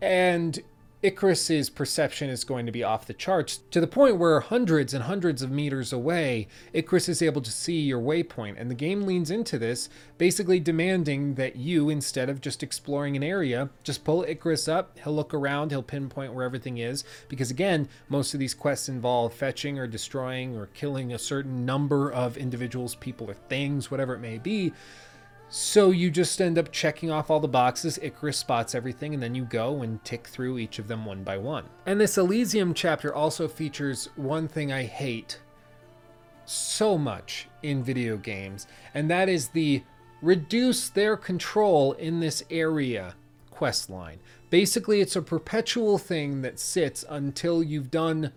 And 0.00 0.60
Icarus's 1.02 1.70
perception 1.70 2.28
is 2.28 2.44
going 2.44 2.66
to 2.66 2.72
be 2.72 2.84
off 2.84 3.06
the 3.06 3.14
charts 3.14 3.60
to 3.70 3.80
the 3.80 3.86
point 3.86 4.18
where 4.18 4.40
hundreds 4.40 4.92
and 4.92 5.04
hundreds 5.04 5.40
of 5.40 5.50
meters 5.50 5.94
away, 5.94 6.46
Icarus 6.74 7.08
is 7.08 7.22
able 7.22 7.40
to 7.40 7.50
see 7.50 7.80
your 7.80 8.00
waypoint. 8.00 8.56
And 8.58 8.70
the 8.70 8.74
game 8.74 9.06
leans 9.06 9.30
into 9.30 9.58
this, 9.58 9.88
basically 10.18 10.60
demanding 10.60 11.36
that 11.36 11.56
you, 11.56 11.88
instead 11.88 12.28
of 12.28 12.42
just 12.42 12.62
exploring 12.62 13.16
an 13.16 13.22
area, 13.22 13.70
just 13.82 14.04
pull 14.04 14.24
Icarus 14.28 14.68
up, 14.68 14.98
he'll 15.02 15.14
look 15.14 15.32
around, 15.32 15.70
he'll 15.70 15.82
pinpoint 15.82 16.34
where 16.34 16.44
everything 16.44 16.76
is. 16.76 17.02
Because 17.30 17.50
again, 17.50 17.88
most 18.10 18.34
of 18.34 18.40
these 18.40 18.52
quests 18.52 18.90
involve 18.90 19.32
fetching 19.32 19.78
or 19.78 19.86
destroying 19.86 20.54
or 20.54 20.66
killing 20.66 21.14
a 21.14 21.18
certain 21.18 21.64
number 21.64 22.12
of 22.12 22.36
individuals, 22.36 22.94
people, 22.94 23.30
or 23.30 23.34
things, 23.34 23.90
whatever 23.90 24.14
it 24.14 24.20
may 24.20 24.36
be. 24.36 24.72
So 25.52 25.90
you 25.90 26.12
just 26.12 26.40
end 26.40 26.58
up 26.58 26.70
checking 26.70 27.10
off 27.10 27.28
all 27.28 27.40
the 27.40 27.48
boxes, 27.48 27.98
Icarus 28.00 28.38
spots 28.38 28.72
everything, 28.72 29.14
and 29.14 29.22
then 29.22 29.34
you 29.34 29.44
go 29.44 29.82
and 29.82 30.02
tick 30.04 30.28
through 30.28 30.58
each 30.58 30.78
of 30.78 30.86
them 30.86 31.04
one 31.04 31.24
by 31.24 31.38
one. 31.38 31.64
And 31.86 32.00
this 32.00 32.16
Elysium 32.16 32.72
chapter 32.72 33.12
also 33.12 33.48
features 33.48 34.08
one 34.14 34.46
thing 34.46 34.72
I 34.72 34.84
hate 34.84 35.40
so 36.44 36.96
much 36.96 37.48
in 37.64 37.82
video 37.82 38.16
games, 38.16 38.68
and 38.94 39.10
that 39.10 39.28
is 39.28 39.48
the 39.48 39.82
reduce 40.22 40.88
their 40.88 41.16
control 41.16 41.94
in 41.94 42.20
this 42.20 42.44
area 42.48 43.16
quest 43.50 43.90
line. 43.90 44.20
Basically, 44.50 45.00
it's 45.00 45.16
a 45.16 45.22
perpetual 45.22 45.98
thing 45.98 46.42
that 46.42 46.60
sits 46.60 47.04
until 47.08 47.60
you've 47.60 47.90
done 47.90 48.32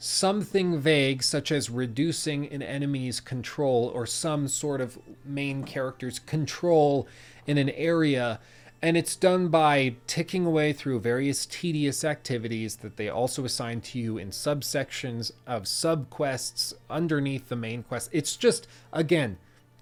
something 0.00 0.80
vague, 0.80 1.22
such 1.22 1.52
as 1.52 1.68
reducing 1.68 2.50
an 2.50 2.62
enemy's 2.62 3.20
control 3.20 3.92
or 3.94 4.06
some 4.06 4.48
sort 4.48 4.80
of 4.80 4.98
main 5.26 5.62
character's 5.62 6.18
control 6.18 7.06
in 7.46 7.58
an 7.58 7.68
area. 7.70 8.40
And 8.82 8.96
it's 8.96 9.14
done 9.14 9.48
by 9.48 9.96
ticking 10.06 10.46
away 10.46 10.72
through 10.72 11.00
various 11.00 11.44
tedious 11.44 12.02
activities 12.02 12.76
that 12.76 12.96
they 12.96 13.10
also 13.10 13.44
assign 13.44 13.82
to 13.82 13.98
you 13.98 14.16
in 14.16 14.30
subsections 14.30 15.32
of 15.46 15.64
subquests 15.64 16.72
underneath 16.88 17.50
the 17.50 17.56
main 17.56 17.82
quest. 17.82 18.08
It's 18.10 18.36
just, 18.36 18.66
again, 18.94 19.36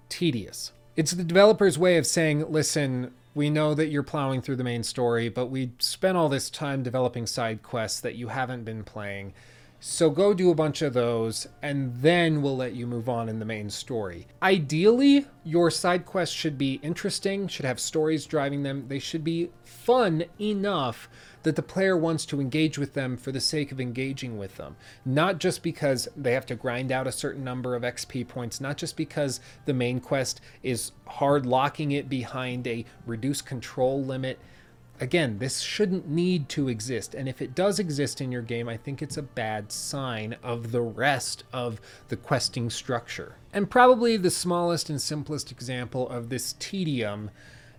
tedious. 0.09 0.73
It's 0.97 1.11
the 1.11 1.23
developer's 1.23 1.77
way 1.77 1.97
of 1.97 2.05
saying, 2.05 2.51
listen, 2.51 3.13
we 3.33 3.49
know 3.49 3.73
that 3.73 3.87
you're 3.87 4.03
plowing 4.03 4.41
through 4.41 4.57
the 4.57 4.65
main 4.65 4.83
story, 4.83 5.29
but 5.29 5.45
we 5.45 5.71
spent 5.79 6.17
all 6.17 6.27
this 6.27 6.49
time 6.49 6.83
developing 6.83 7.25
side 7.25 7.63
quests 7.63 8.01
that 8.01 8.15
you 8.15 8.27
haven't 8.27 8.65
been 8.65 8.83
playing. 8.83 9.33
So 9.81 10.09
go 10.09 10.33
do 10.33 10.51
a 10.51 10.55
bunch 10.55 10.81
of 10.81 10.91
those, 10.91 11.47
and 11.61 11.95
then 11.95 12.41
we'll 12.41 12.57
let 12.57 12.73
you 12.73 12.85
move 12.85 13.07
on 13.07 13.29
in 13.29 13.39
the 13.39 13.45
main 13.45 13.69
story. 13.69 14.27
Ideally, 14.43 15.25
your 15.45 15.71
side 15.71 16.05
quests 16.05 16.35
should 16.35 16.57
be 16.57 16.81
interesting, 16.83 17.47
should 17.47 17.65
have 17.65 17.79
stories 17.79 18.25
driving 18.25 18.63
them. 18.63 18.89
They 18.89 18.99
should 18.99 19.23
be 19.23 19.51
fun 19.63 20.25
enough 20.39 21.07
that 21.43 21.55
the 21.55 21.63
player 21.63 21.95
wants 21.95 22.25
to 22.25 22.41
engage 22.41 22.77
with 22.77 22.93
them 22.93 23.15
for 23.15 23.31
the 23.31 23.39
sake 23.39 23.71
of 23.71 23.79
engaging 23.79 24.37
with 24.37 24.57
them. 24.57 24.75
Not 25.05 25.37
just 25.37 25.63
because 25.63 26.09
they 26.13 26.33
have 26.33 26.45
to 26.47 26.55
grind 26.55 26.91
out 26.91 27.07
a 27.07 27.11
certain 27.13 27.45
number 27.45 27.73
of 27.73 27.83
XP 27.83 28.27
points, 28.27 28.59
not 28.59 28.75
just 28.75 28.97
because 28.97 29.39
the 29.63 29.73
main 29.73 30.01
quest 30.01 30.41
is 30.61 30.91
hard 31.07 31.45
locking 31.45 31.93
it 31.93 32.09
behind 32.09 32.67
a 32.67 32.83
reduced 33.05 33.45
control 33.45 34.03
limit. 34.03 34.39
Again, 35.01 35.37
this 35.39 35.59
shouldn't 35.61 36.09
need 36.09 36.49
to 36.49 36.67
exist. 36.67 37.15
And 37.15 37.29
if 37.29 37.41
it 37.41 37.55
does 37.55 37.79
exist 37.79 38.19
in 38.19 38.31
your 38.31 38.41
game, 38.41 38.67
I 38.67 38.77
think 38.77 39.01
it's 39.01 39.17
a 39.17 39.21
bad 39.21 39.71
sign 39.71 40.35
of 40.43 40.71
the 40.71 40.81
rest 40.81 41.43
of 41.53 41.79
the 42.09 42.17
questing 42.17 42.69
structure. 42.69 43.35
And 43.53 43.69
probably 43.69 44.17
the 44.17 44.29
smallest 44.29 44.89
and 44.89 45.01
simplest 45.01 45.51
example 45.51 46.09
of 46.09 46.29
this 46.29 46.55
tedium 46.59 47.31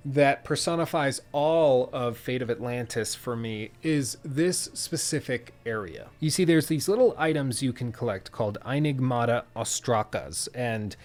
that 0.03 0.45
personifies 0.45 1.21
all 1.33 1.91
of 1.93 2.17
Fate 2.17 2.41
of 2.41 2.51
Atlantis 2.51 3.15
for 3.15 3.37
me 3.37 3.71
is 3.83 4.17
this 4.25 4.71
specific 4.73 5.53
area. 5.67 6.09
You 6.21 6.31
see, 6.31 6.45
there's 6.45 6.69
these 6.69 6.89
little 6.89 7.15
items 7.19 7.63
you 7.63 7.75
can 7.75 7.93
collect 7.93 8.33
called 8.33 8.57
Ainigmata 8.65 9.45
Ostrakas, 9.55 10.49
and 10.55 10.97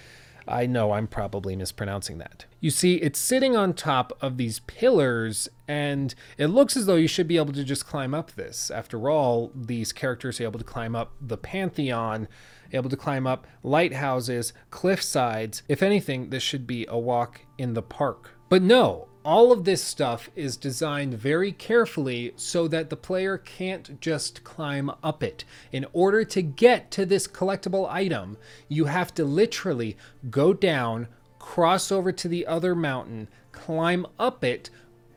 I 0.47 0.65
know 0.65 0.91
I'm 0.91 1.07
probably 1.07 1.55
mispronouncing 1.55 2.17
that. 2.19 2.45
You 2.59 2.69
see, 2.69 2.95
it's 2.95 3.19
sitting 3.19 3.55
on 3.55 3.73
top 3.73 4.17
of 4.21 4.37
these 4.37 4.59
pillars, 4.59 5.49
and 5.67 6.13
it 6.37 6.47
looks 6.47 6.77
as 6.77 6.85
though 6.85 6.95
you 6.95 7.07
should 7.07 7.27
be 7.27 7.37
able 7.37 7.53
to 7.53 7.63
just 7.63 7.85
climb 7.87 8.13
up 8.13 8.31
this. 8.31 8.69
After 8.69 9.09
all, 9.09 9.51
these 9.55 9.91
characters 9.91 10.39
are 10.39 10.43
able 10.43 10.59
to 10.59 10.65
climb 10.65 10.95
up 10.95 11.13
the 11.19 11.37
Pantheon, 11.37 12.27
able 12.71 12.89
to 12.89 12.97
climb 12.97 13.25
up 13.25 13.47
lighthouses, 13.63 14.53
cliff 14.69 15.01
sides. 15.01 15.63
If 15.67 15.81
anything, 15.81 16.29
this 16.29 16.43
should 16.43 16.67
be 16.67 16.85
a 16.89 16.97
walk 16.97 17.41
in 17.57 17.73
the 17.73 17.81
park. 17.81 18.31
But 18.49 18.61
no, 18.61 19.07
all 19.25 19.51
of 19.51 19.63
this 19.63 19.83
stuff 19.83 20.29
is 20.35 20.55
designed 20.55 21.15
very 21.15 21.51
carefully 21.51 22.31
so 22.35 22.67
that 22.67 22.91
the 22.91 22.95
player 22.95 23.39
can't 23.39 23.99
just 23.99 24.43
climb 24.43 24.91
up 25.01 25.23
it. 25.23 25.43
In 25.71 25.85
order 25.93 26.23
to 26.25 26.43
get 26.43 26.91
to 26.91 27.07
this 27.07 27.27
collectible 27.27 27.89
item, 27.89 28.37
you 28.69 28.85
have 28.85 29.15
to 29.15 29.25
literally 29.25 29.97
go 30.29 30.53
down, 30.53 31.07
cross 31.39 31.91
over 31.91 32.11
to 32.11 32.27
the 32.27 32.45
other 32.45 32.75
mountain, 32.75 33.27
climb 33.51 34.05
up 34.19 34.43
it, 34.43 34.69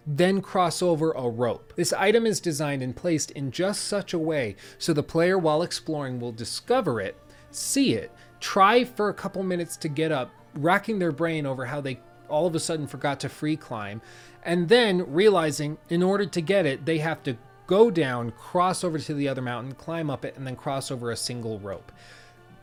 then 0.07 0.41
cross 0.41 0.81
over 0.81 1.13
a 1.13 1.29
rope. 1.29 1.75
This 1.77 1.93
item 1.93 2.25
is 2.25 2.41
designed 2.41 2.83
and 2.83 2.97
placed 2.97 3.31
in 3.33 3.51
just 3.51 3.85
such 3.85 4.15
a 4.15 4.19
way 4.19 4.57
so 4.79 4.95
the 4.95 5.03
player, 5.03 5.39
while 5.39 5.61
exploring, 5.61 6.19
will 6.19 6.33
discover 6.33 6.99
it, 6.99 7.15
see 7.51 7.93
it, 7.93 8.11
try 8.41 8.85
for 8.85 9.11
a 9.11 9.15
couple 9.15 9.43
minutes 9.43 9.77
to 9.77 9.89
get 9.89 10.11
up, 10.11 10.31
racking 10.55 10.99
their 10.99 11.13
brain 11.13 11.45
over 11.45 11.67
how 11.67 11.83
they 11.83 12.01
all 12.29 12.47
of 12.47 12.55
a 12.55 12.61
sudden 12.61 12.87
forgot 12.87 13.21
to 13.21 13.29
free 13.29 13.57
climb, 13.57 14.01
and 14.43 14.69
then 14.69 15.13
realizing 15.13 15.79
in 15.89 16.03
order 16.03 16.27
to 16.27 16.41
get 16.41 16.67
it, 16.67 16.85
they 16.85 16.99
have 16.99 17.23
to 17.25 17.37
go 17.67 17.91
down, 17.91 18.33
cross 18.33 18.83
over 18.83 18.99
to 18.99 19.15
the 19.15 19.29
other 19.29 19.43
mountain, 19.43 19.75
climb 19.75 20.11
up 20.11 20.25
it, 20.25 20.37
and 20.37 20.47
then 20.47 20.57
cross 20.57 20.91
over 20.91 21.11
a 21.11 21.17
single 21.17 21.59
rope. 21.59 21.93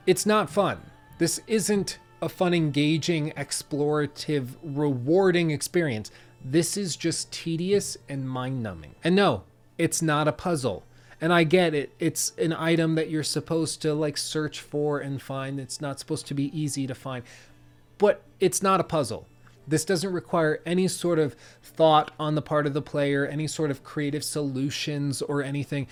It's 0.07 0.25
not 0.25 0.49
fun. 0.49 0.81
This 1.17 1.41
isn't 1.47 1.99
a 2.21 2.29
fun, 2.29 2.53
engaging, 2.53 3.31
explorative, 3.31 4.49
rewarding 4.63 5.51
experience. 5.51 6.11
This 6.43 6.75
is 6.75 6.95
just 6.95 7.31
tedious 7.31 7.97
and 8.09 8.27
mind 8.27 8.63
numbing. 8.63 8.95
And 9.03 9.15
no, 9.15 9.43
it's 9.77 10.01
not 10.01 10.27
a 10.27 10.31
puzzle. 10.31 10.83
And 11.21 11.31
I 11.31 11.43
get 11.43 11.73
it. 11.73 11.93
It's 11.99 12.33
an 12.37 12.53
item 12.53 12.95
that 12.95 13.09
you're 13.09 13.23
supposed 13.23 13.81
to 13.83 13.93
like 13.93 14.17
search 14.17 14.59
for 14.59 14.99
and 14.99 15.21
find. 15.21 15.59
It's 15.59 15.79
not 15.79 15.99
supposed 15.99 16.27
to 16.27 16.33
be 16.33 16.57
easy 16.59 16.87
to 16.87 16.95
find. 16.95 17.23
But 17.97 18.21
it's 18.39 18.61
not 18.61 18.79
a 18.79 18.83
puzzle. 18.83 19.27
This 19.67 19.85
doesn't 19.85 20.11
require 20.11 20.61
any 20.65 20.87
sort 20.87 21.19
of 21.19 21.35
thought 21.61 22.11
on 22.19 22.35
the 22.35 22.41
part 22.41 22.67
of 22.67 22.73
the 22.73 22.81
player, 22.81 23.25
any 23.25 23.47
sort 23.47 23.71
of 23.71 23.83
creative 23.83 24.23
solutions 24.23 25.21
or 25.21 25.41
anything. 25.41 25.87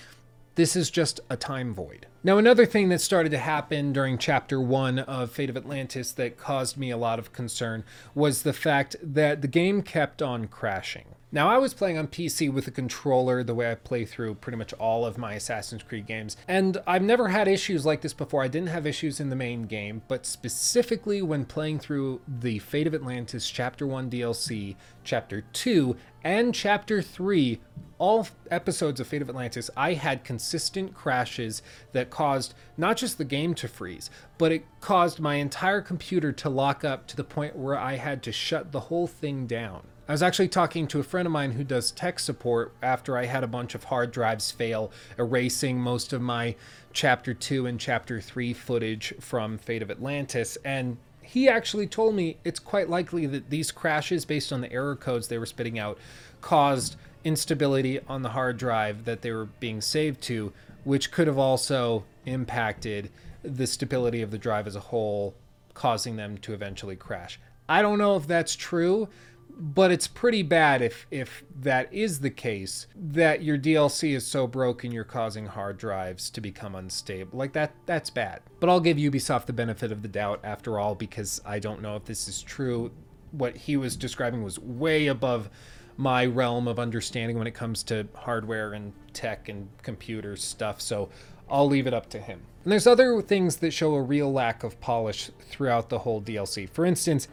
This 0.54 0.76
is 0.76 0.90
just 0.90 1.20
a 1.28 1.36
time 1.36 1.74
void. 1.74 2.06
Now, 2.22 2.38
another 2.38 2.64
thing 2.64 2.88
that 2.90 3.00
started 3.00 3.30
to 3.30 3.38
happen 3.38 3.92
during 3.92 4.18
chapter 4.18 4.60
one 4.60 5.00
of 5.00 5.32
Fate 5.32 5.50
of 5.50 5.56
Atlantis 5.56 6.12
that 6.12 6.38
caused 6.38 6.76
me 6.76 6.90
a 6.90 6.96
lot 6.96 7.18
of 7.18 7.32
concern 7.32 7.82
was 8.14 8.42
the 8.42 8.52
fact 8.52 8.94
that 9.02 9.42
the 9.42 9.48
game 9.48 9.82
kept 9.82 10.22
on 10.22 10.46
crashing. 10.46 11.06
Now, 11.34 11.48
I 11.48 11.58
was 11.58 11.74
playing 11.74 11.98
on 11.98 12.06
PC 12.06 12.48
with 12.52 12.68
a 12.68 12.70
controller 12.70 13.42
the 13.42 13.56
way 13.56 13.68
I 13.68 13.74
play 13.74 14.04
through 14.04 14.36
pretty 14.36 14.56
much 14.56 14.72
all 14.74 15.04
of 15.04 15.18
my 15.18 15.32
Assassin's 15.32 15.82
Creed 15.82 16.06
games, 16.06 16.36
and 16.46 16.80
I've 16.86 17.02
never 17.02 17.26
had 17.26 17.48
issues 17.48 17.84
like 17.84 18.02
this 18.02 18.12
before. 18.12 18.44
I 18.44 18.46
didn't 18.46 18.68
have 18.68 18.86
issues 18.86 19.18
in 19.18 19.30
the 19.30 19.34
main 19.34 19.64
game, 19.64 20.02
but 20.06 20.26
specifically 20.26 21.22
when 21.22 21.44
playing 21.44 21.80
through 21.80 22.20
the 22.28 22.60
Fate 22.60 22.86
of 22.86 22.94
Atlantis 22.94 23.50
Chapter 23.50 23.84
1 23.84 24.10
DLC, 24.10 24.76
Chapter 25.02 25.40
2, 25.52 25.96
and 26.22 26.54
Chapter 26.54 27.02
3 27.02 27.60
all 27.98 28.28
episodes 28.52 29.00
of 29.00 29.08
Fate 29.08 29.22
of 29.22 29.28
Atlantis, 29.28 29.70
I 29.76 29.94
had 29.94 30.22
consistent 30.22 30.94
crashes 30.94 31.62
that 31.90 32.10
caused 32.10 32.54
not 32.76 32.96
just 32.96 33.18
the 33.18 33.24
game 33.24 33.54
to 33.54 33.66
freeze, 33.66 34.08
but 34.38 34.52
it 34.52 34.66
caused 34.80 35.18
my 35.18 35.34
entire 35.34 35.80
computer 35.80 36.30
to 36.30 36.48
lock 36.48 36.84
up 36.84 37.08
to 37.08 37.16
the 37.16 37.24
point 37.24 37.56
where 37.56 37.76
I 37.76 37.96
had 37.96 38.22
to 38.22 38.30
shut 38.30 38.70
the 38.70 38.80
whole 38.80 39.08
thing 39.08 39.48
down. 39.48 39.88
I 40.06 40.12
was 40.12 40.22
actually 40.22 40.48
talking 40.48 40.86
to 40.88 41.00
a 41.00 41.02
friend 41.02 41.24
of 41.24 41.32
mine 41.32 41.52
who 41.52 41.64
does 41.64 41.90
tech 41.90 42.18
support 42.18 42.74
after 42.82 43.16
I 43.16 43.24
had 43.24 43.42
a 43.42 43.46
bunch 43.46 43.74
of 43.74 43.84
hard 43.84 44.12
drives 44.12 44.50
fail, 44.50 44.92
erasing 45.18 45.80
most 45.80 46.12
of 46.12 46.20
my 46.20 46.56
Chapter 46.92 47.32
2 47.32 47.64
and 47.64 47.80
Chapter 47.80 48.20
3 48.20 48.52
footage 48.52 49.14
from 49.18 49.56
Fate 49.56 49.80
of 49.80 49.90
Atlantis, 49.90 50.58
and 50.62 50.98
he 51.22 51.48
actually 51.48 51.86
told 51.86 52.14
me 52.14 52.36
it's 52.44 52.60
quite 52.60 52.90
likely 52.90 53.24
that 53.24 53.48
these 53.48 53.72
crashes, 53.72 54.26
based 54.26 54.52
on 54.52 54.60
the 54.60 54.70
error 54.70 54.94
codes 54.94 55.28
they 55.28 55.38
were 55.38 55.46
spitting 55.46 55.78
out, 55.78 55.96
caused 56.42 56.96
instability 57.24 57.98
on 58.06 58.20
the 58.20 58.28
hard 58.28 58.58
drive 58.58 59.06
that 59.06 59.22
they 59.22 59.30
were 59.30 59.46
being 59.58 59.80
saved 59.80 60.20
to, 60.20 60.52
which 60.84 61.10
could 61.12 61.26
have 61.26 61.38
also 61.38 62.04
impacted 62.26 63.10
the 63.42 63.66
stability 63.66 64.20
of 64.20 64.30
the 64.30 64.36
drive 64.36 64.66
as 64.66 64.76
a 64.76 64.80
whole, 64.80 65.34
causing 65.72 66.16
them 66.16 66.36
to 66.36 66.52
eventually 66.52 66.94
crash. 66.94 67.40
I 67.66 67.80
don't 67.80 67.96
know 67.96 68.16
if 68.16 68.26
that's 68.26 68.54
true, 68.54 69.08
but 69.56 69.90
it's 69.90 70.06
pretty 70.06 70.42
bad 70.42 70.82
if 70.82 71.06
if 71.10 71.44
that 71.60 71.92
is 71.92 72.20
the 72.20 72.30
case 72.30 72.86
that 72.94 73.42
your 73.42 73.56
DLC 73.56 74.14
is 74.14 74.26
so 74.26 74.46
broken 74.46 74.90
you're 74.90 75.04
causing 75.04 75.46
hard 75.46 75.78
drives 75.78 76.30
to 76.30 76.40
become 76.40 76.74
unstable. 76.74 77.38
Like 77.38 77.52
that 77.52 77.72
that's 77.86 78.10
bad. 78.10 78.42
But 78.60 78.68
I'll 78.68 78.80
give 78.80 78.96
Ubisoft 78.96 79.46
the 79.46 79.52
benefit 79.52 79.92
of 79.92 80.02
the 80.02 80.08
doubt 80.08 80.40
after 80.42 80.78
all 80.78 80.94
because 80.94 81.40
I 81.44 81.58
don't 81.58 81.82
know 81.82 81.96
if 81.96 82.04
this 82.04 82.28
is 82.28 82.42
true. 82.42 82.90
What 83.30 83.56
he 83.56 83.76
was 83.76 83.96
describing 83.96 84.42
was 84.42 84.58
way 84.58 85.06
above 85.06 85.50
my 85.96 86.26
realm 86.26 86.66
of 86.66 86.78
understanding 86.78 87.38
when 87.38 87.46
it 87.46 87.54
comes 87.54 87.82
to 87.84 88.08
hardware 88.14 88.72
and 88.72 88.92
tech 89.12 89.48
and 89.48 89.68
computer 89.82 90.36
stuff. 90.36 90.80
So 90.80 91.08
I'll 91.48 91.68
leave 91.68 91.86
it 91.86 91.94
up 91.94 92.08
to 92.10 92.20
him. 92.20 92.40
And 92.64 92.72
there's 92.72 92.86
other 92.86 93.20
things 93.22 93.56
that 93.56 93.72
show 93.72 93.94
a 93.94 94.02
real 94.02 94.32
lack 94.32 94.64
of 94.64 94.80
polish 94.80 95.30
throughout 95.40 95.90
the 95.90 96.00
whole 96.00 96.20
DLC. 96.20 96.68
For 96.68 96.84
instance, 96.84 97.28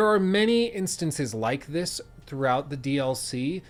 there 0.00 0.08
are 0.08 0.18
many 0.18 0.64
instances 0.64 1.34
like 1.34 1.66
this 1.66 2.00
throughout 2.24 2.70
the 2.70 2.76
DLC 2.78 3.60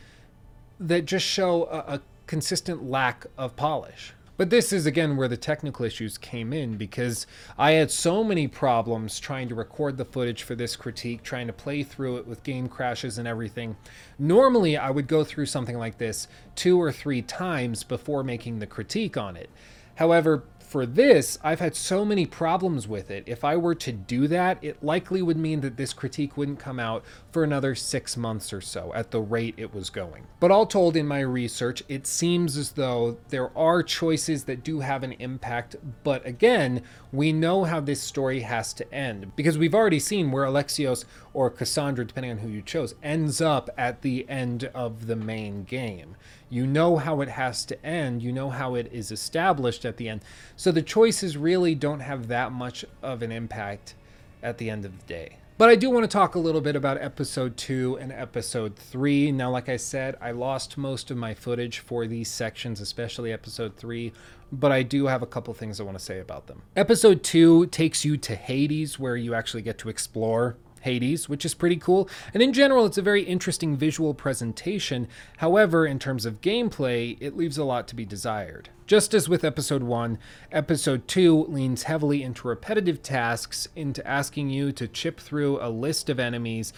that 0.78 1.05
just 1.05 1.26
show 1.26 1.65
a, 1.65 1.94
a 1.94 2.00
consistent 2.28 2.89
lack 2.89 3.26
of 3.36 3.57
polish. 3.57 4.12
But 4.36 4.49
this 4.49 4.73
is 4.73 4.86
again 4.86 5.17
where 5.17 5.26
the 5.26 5.36
technical 5.36 5.84
issues 5.84 6.17
came 6.17 6.52
in 6.52 6.76
because 6.76 7.26
I 7.59 7.73
had 7.73 7.91
so 7.91 8.23
many 8.23 8.47
problems 8.47 9.18
trying 9.18 9.49
to 9.49 9.57
record 9.57 9.97
the 9.97 10.05
footage 10.05 10.44
for 10.44 10.55
this 10.55 10.76
critique, 10.76 11.25
trying 11.25 11.49
to 11.49 11.52
play 11.52 11.83
through 11.83 12.18
it 12.18 12.28
with 12.28 12.44
game 12.44 12.68
crashes 12.68 13.18
and 13.18 13.26
everything. 13.26 13.76
Normally, 14.17 14.76
I 14.76 14.92
would 14.92 15.09
go 15.09 15.25
through 15.25 15.47
something 15.47 15.78
like 15.78 15.99
this 15.99 16.28
two 16.55 16.81
or 16.81 16.92
three 16.92 17.23
times 17.23 17.83
before 17.83 18.23
making 18.23 18.60
the 18.60 18.68
critique 18.68 19.17
on 19.17 19.36
it. 19.36 19.50
However, 19.97 20.44
for 20.70 20.86
this, 20.86 21.36
I've 21.42 21.58
had 21.58 21.74
so 21.74 22.05
many 22.05 22.26
problems 22.26 22.86
with 22.86 23.10
it. 23.10 23.24
If 23.26 23.42
I 23.42 23.57
were 23.57 23.74
to 23.74 23.90
do 23.90 24.28
that, 24.28 24.62
it 24.62 24.81
likely 24.84 25.20
would 25.20 25.36
mean 25.36 25.62
that 25.62 25.76
this 25.76 25.92
critique 25.92 26.36
wouldn't 26.36 26.60
come 26.60 26.78
out 26.78 27.05
for 27.32 27.42
another 27.42 27.74
six 27.74 28.16
months 28.16 28.52
or 28.52 28.60
so 28.60 28.92
at 28.94 29.10
the 29.10 29.20
rate 29.20 29.55
it 29.57 29.74
was 29.74 29.90
going. 29.90 30.28
But 30.39 30.52
all 30.52 30.66
told, 30.66 30.97
in 30.97 31.08
my 31.08 31.20
research, 31.20 31.82
it 31.89 32.07
seems 32.07 32.57
as 32.57 32.73
though 32.73 33.18
there 33.31 33.50
are 33.58 33.82
choices 33.82 34.44
that 34.44 34.62
do 34.62 34.78
have 34.78 35.02
an 35.02 35.15
impact. 35.15 35.74
But 36.05 36.24
again, 36.24 36.84
we 37.10 37.32
know 37.32 37.65
how 37.65 37.81
this 37.81 38.00
story 38.00 38.42
has 38.42 38.73
to 38.74 38.94
end 38.94 39.34
because 39.34 39.58
we've 39.58 39.74
already 39.74 39.99
seen 39.99 40.31
where 40.31 40.44
Alexios 40.44 41.05
or 41.34 41.50
Cassandra, 41.50 42.07
depending 42.07 42.31
on 42.31 42.39
who 42.39 42.49
you 42.49 42.62
chose, 42.62 42.94
ends 43.02 43.40
up 43.40 43.70
at 43.76 44.02
the 44.02 44.24
end 44.28 44.70
of 44.73 45.08
the 45.08 45.16
main 45.16 45.65
game. 45.65 46.15
You 46.51 46.67
know 46.67 46.97
how 46.97 47.20
it 47.20 47.29
has 47.29 47.65
to 47.67 47.87
end, 47.87 48.23
you 48.23 48.33
know 48.33 48.51
how 48.51 48.75
it 48.75 48.93
is 48.93 49.12
established 49.12 49.85
at 49.85 49.97
the 49.97 50.09
end. 50.09 50.23
So 50.57 50.73
the 50.73 50.83
choices 50.83 51.37
really 51.37 51.77
don't 51.77 52.01
have 52.01 52.27
that 52.29 52.51
much 52.51 52.85
of 53.03 53.23
an 53.23 53.31
impact 53.31 53.95
at 54.43 54.59
the 54.59 54.69
end 54.69 54.85
of 54.85 54.99
the 54.99 55.07
day. 55.07 55.37
But 55.59 55.69
I 55.69 55.77
do 55.77 55.91
want 55.91 56.05
to 56.05 56.09
talk 56.09 56.35
a 56.35 56.39
little 56.39 56.62
bit 56.62 56.75
about 56.75 57.01
episode 57.01 57.57
2 57.57 57.99
and 58.01 58.11
episode 58.11 58.75
3. 58.77 59.31
Now, 59.31 59.51
like 59.51 59.69
I 59.69 59.77
said, 59.77 60.17
I 60.20 60.31
lost 60.31 60.77
most 60.77 61.11
of 61.11 61.19
my 61.19 61.35
footage 61.35 61.81
for 61.81 62.07
these 62.07 62.31
sections, 62.31 62.81
especially 62.81 63.31
episode 63.31 63.77
3, 63.77 64.11
but 64.51 64.73
I 64.73 64.83
do 64.83 65.07
have 65.07 65.23
a 65.23 65.27
couple 65.27 65.55
things 65.55 65.79
I 65.79 65.85
want 65.85 65.99
to 65.99 66.05
say 66.05 66.19
about 66.19 66.47
them. 66.47 66.62
Episode 66.75 67.23
2 67.23 67.67
takes 67.67 68.05
you 68.05 68.17
to 68.17 68.35
Hades, 68.35 68.99
where 68.99 69.17
you 69.17 69.35
actually 69.35 69.62
get 69.62 69.79
to 69.79 69.89
explore 69.89 70.57
Hades, 70.81 71.28
which 71.28 71.44
is 71.44 71.55
pretty 71.55 71.76
cool. 71.76 72.09
And 72.34 72.42
in 72.42 72.52
general, 72.52 72.86
it's 72.86 72.99
a 72.99 73.02
very 73.02 73.23
interesting 73.23 73.76
visual 73.76 74.15
presentation. 74.15 75.09
However, 75.39 75.86
in 75.86 75.99
terms 75.99 76.26
of 76.26 76.41
gameplay, 76.41 77.17
it 77.20 77.36
leaves 77.36 77.59
a 77.59 77.65
lot 77.65 77.86
to 77.89 77.97
be 77.97 78.05
desired. 78.05 78.70
Just 78.86 79.15
as 79.15 79.28
with 79.28 79.44
episode 79.44 79.84
1, 79.84 80.18
episode 80.50 81.07
2 81.07 81.44
leans 81.49 81.84
heavily 81.84 82.23
into 82.23 82.49
repetitive 82.49 83.02
tasks, 83.02 83.68
into 83.76 84.07
asking 84.07 84.50
you 84.50 84.73
to 84.73 84.89
chip 84.89 85.20
through 85.20 85.60
a 85.60 85.70
list 85.70 86.10
of 86.10 86.18
enemies 86.18 86.73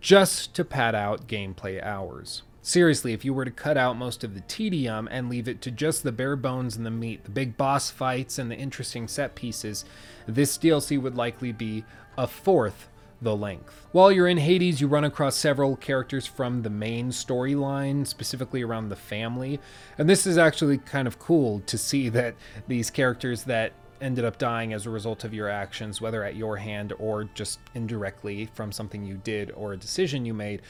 just 0.00 0.54
to 0.54 0.64
pad 0.64 0.94
out 0.94 1.28
gameplay 1.28 1.82
hours. 1.82 2.42
Seriously, 2.64 3.12
if 3.12 3.24
you 3.24 3.34
were 3.34 3.44
to 3.44 3.50
cut 3.50 3.76
out 3.76 3.96
most 3.96 4.22
of 4.22 4.34
the 4.34 4.40
tedium 4.42 5.08
and 5.10 5.28
leave 5.28 5.48
it 5.48 5.60
to 5.62 5.70
just 5.72 6.04
the 6.04 6.12
bare 6.12 6.36
bones 6.36 6.76
and 6.76 6.86
the 6.86 6.92
meat, 6.92 7.24
the 7.24 7.30
big 7.30 7.56
boss 7.56 7.90
fights 7.90 8.38
and 8.38 8.48
the 8.48 8.56
interesting 8.56 9.08
set 9.08 9.34
pieces, 9.34 9.84
this 10.26 10.56
DLC 10.58 11.00
would 11.00 11.16
likely 11.16 11.50
be 11.50 11.84
a 12.16 12.28
fourth 12.28 12.88
the 13.22 13.36
length. 13.36 13.86
While 13.92 14.10
you're 14.10 14.28
in 14.28 14.38
Hades, 14.38 14.80
you 14.80 14.88
run 14.88 15.04
across 15.04 15.36
several 15.36 15.76
characters 15.76 16.26
from 16.26 16.62
the 16.62 16.70
main 16.70 17.10
storyline, 17.10 18.06
specifically 18.06 18.62
around 18.62 18.88
the 18.88 18.96
family. 18.96 19.60
And 19.98 20.08
this 20.08 20.26
is 20.26 20.38
actually 20.38 20.78
kind 20.78 21.06
of 21.06 21.18
cool 21.18 21.60
to 21.66 21.78
see 21.78 22.08
that 22.10 22.34
these 22.68 22.90
characters 22.90 23.44
that 23.44 23.72
ended 24.00 24.24
up 24.24 24.36
dying 24.36 24.72
as 24.72 24.84
a 24.84 24.90
result 24.90 25.24
of 25.24 25.32
your 25.32 25.48
actions, 25.48 26.00
whether 26.00 26.24
at 26.24 26.34
your 26.34 26.56
hand 26.56 26.92
or 26.98 27.24
just 27.34 27.60
indirectly 27.74 28.48
from 28.54 28.72
something 28.72 29.04
you 29.04 29.16
did 29.16 29.52
or 29.52 29.72
a 29.72 29.76
decision 29.76 30.26
you 30.26 30.34
made, 30.34 30.60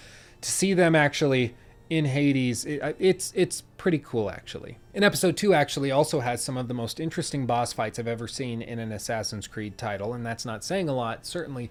to 0.43 0.51
see 0.51 0.75
them 0.75 0.95
actually 0.95 1.55
in 1.93 2.07
Hades, 2.07 2.65
it, 2.65 2.81
uh, 2.81 2.95
it's 2.99 3.33
it's 3.37 3.65
pretty 3.77 3.99
cool 3.99 4.31
actually. 4.31 4.79
In 4.95 5.05
episode 5.05 5.37
2 5.37 5.53
actually 5.53 5.91
also 5.91 6.21
has 6.21 6.43
some 6.43 6.57
of 6.57 6.67
the 6.67 6.73
most 6.73 6.99
interesting 6.99 7.45
boss 7.45 7.75
fights 7.75 7.99
I've 7.99 8.09
ever 8.09 8.27
seen 8.27 8.63
in 8.63 8.79
an 8.79 8.93
Assassin's 8.93 9.47
Creed 9.47 9.77
title, 9.77 10.15
and 10.15 10.25
that's 10.25 10.47
not 10.47 10.65
saying 10.65 10.89
a 10.89 10.95
lot, 10.95 11.27
certainly, 11.27 11.71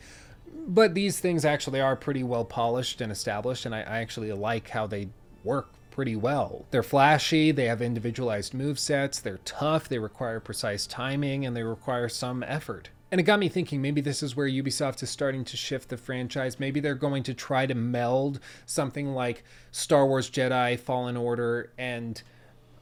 but 0.68 0.94
these 0.94 1.20
things 1.20 1.46
actually 1.46 1.82
are 1.82 1.96
pretty 1.96 2.24
well 2.24 2.46
polished 2.46 3.02
and 3.02 3.12
established, 3.12 3.66
and 3.66 3.76
I, 3.76 3.82
I 3.82 3.98
actually 4.00 4.32
like 4.32 4.70
how 4.70 4.88
they 4.88 5.10
work 5.44 5.70
pretty 5.92 6.16
well. 6.16 6.66
They're 6.72 6.84
flashy, 6.84 7.52
they 7.52 7.66
have 7.66 7.82
individualized 7.82 8.54
move 8.54 8.80
sets, 8.80 9.20
they're 9.20 9.40
tough, 9.46 9.90
they 9.90 10.00
require 10.00 10.40
precise 10.40 10.88
timing, 10.88 11.46
and 11.46 11.56
they 11.56 11.64
require 11.64 12.10
some 12.10 12.44
effort. 12.44 12.90
And 13.12 13.20
it 13.20 13.24
got 13.24 13.40
me 13.40 13.50
thinking 13.50 13.82
maybe 13.82 14.00
this 14.00 14.24
is 14.24 14.38
where 14.38 14.48
Ubisoft 14.48 15.04
is 15.04 15.10
starting 15.10 15.44
to 15.44 15.58
shift 15.58 15.90
the 15.90 15.98
franchise. 15.98 16.62
Maybe 16.62 16.80
they're 16.80 16.96
going 16.96 17.24
to 17.24 17.34
try 17.34 17.66
to 17.66 17.76
meld 17.76 18.40
something 18.66 19.14
like 19.14 19.44
Star 19.72 20.08
Wars 20.08 20.30
Jedi 20.30 20.80
Fallen 20.80 21.18
Order 21.18 21.74
and 21.78 22.24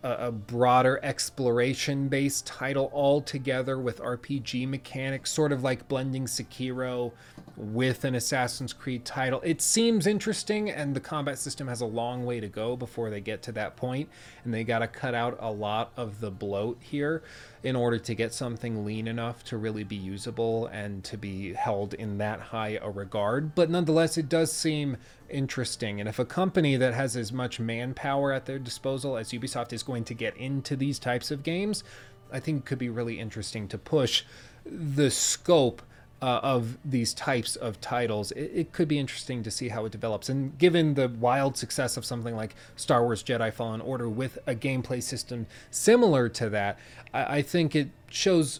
a, 0.03 0.31
broader 0.31 0.99
exploration 1.03 2.07
based 2.07 2.45
title 2.45 2.89
altogether 2.93 3.77
with 3.77 3.99
RPG 3.99 4.67
mechanics, 4.67 5.31
sort 5.31 5.51
of 5.51 5.63
like 5.63 5.87
blending 5.87 6.25
Sekiro 6.25 7.11
with 7.57 8.05
an 8.05 8.15
Assassin's 8.15 8.71
Creed 8.71 9.03
title. 9.03 9.41
It 9.43 9.61
seems 9.61 10.07
interesting, 10.07 10.69
and 10.69 10.95
the 10.95 10.99
combat 10.99 11.37
system 11.37 11.67
has 11.67 11.81
a 11.81 11.85
long 11.85 12.25
way 12.25 12.39
to 12.39 12.47
go 12.47 12.75
before 12.75 13.09
they 13.09 13.19
get 13.19 13.41
to 13.43 13.51
that 13.53 13.75
point, 13.75 14.09
and 14.43 14.53
they 14.53 14.63
got 14.63 14.79
to 14.79 14.87
cut 14.87 15.13
out 15.13 15.37
a 15.39 15.51
lot 15.51 15.91
of 15.97 16.21
the 16.21 16.31
bloat 16.31 16.77
here 16.79 17.21
in 17.63 17.75
order 17.75 17.99
to 17.99 18.15
get 18.15 18.33
something 18.33 18.85
lean 18.85 19.07
enough 19.07 19.43
to 19.43 19.57
really 19.57 19.83
be 19.83 19.95
usable 19.95 20.67
and 20.67 21.03
to 21.03 21.17
be 21.17 21.53
held 21.53 21.93
in 21.93 22.17
that 22.19 22.39
high 22.39 22.79
a 22.81 22.89
regard. 22.89 23.53
But 23.53 23.69
nonetheless, 23.69 24.17
it 24.17 24.29
does 24.29 24.51
seem 24.51 24.95
interesting. 25.29 25.99
And 25.99 26.07
if 26.09 26.19
a 26.19 26.25
company 26.25 26.75
that 26.75 26.93
has 26.93 27.15
as 27.15 27.31
much 27.31 27.59
manpower 27.59 28.31
at 28.31 28.45
their 28.45 28.59
disposal 28.59 29.17
as 29.17 29.29
Ubisoft 29.29 29.73
is 29.73 29.83
going 29.83 30.03
to 30.05 30.13
get 30.13 30.35
into 30.37 30.75
these 30.75 30.99
types 30.99 31.31
of 31.31 31.43
games, 31.43 31.83
I 32.31 32.39
think 32.39 32.59
it 32.59 32.65
could 32.65 32.79
be 32.79 32.89
really 32.89 33.19
interesting 33.19 33.67
to 33.69 33.77
push 33.77 34.23
the 34.65 35.09
scope 35.09 35.81
uh, 36.21 36.39
of 36.43 36.77
these 36.83 37.13
types 37.13 37.55
of 37.55 37.79
titles, 37.79 38.31
it, 38.31 38.51
it, 38.53 38.71
could 38.73 38.87
be 38.87 38.99
interesting 38.99 39.41
to 39.43 39.49
see 39.49 39.69
how 39.69 39.85
it 39.85 39.91
develops. 39.91 40.27
And 40.27 40.57
given 40.57 40.95
the 40.95 41.07
wild 41.07 41.55
success 41.55 41.95
of 41.95 42.03
something 42.03 42.35
like 42.35 42.55
Star 42.75 43.03
Wars 43.03 43.23
Jedi 43.23 43.53
Fallen 43.53 43.79
Order 43.79 44.09
with 44.09 44.37
a 44.45 44.53
gameplay 44.53 45.01
system 45.01 45.47
similar 45.71 46.27
to 46.29 46.49
that, 46.49 46.77
I, 47.13 47.37
I 47.37 47.41
think 47.41 47.75
it 47.75 47.89
shows 48.09 48.59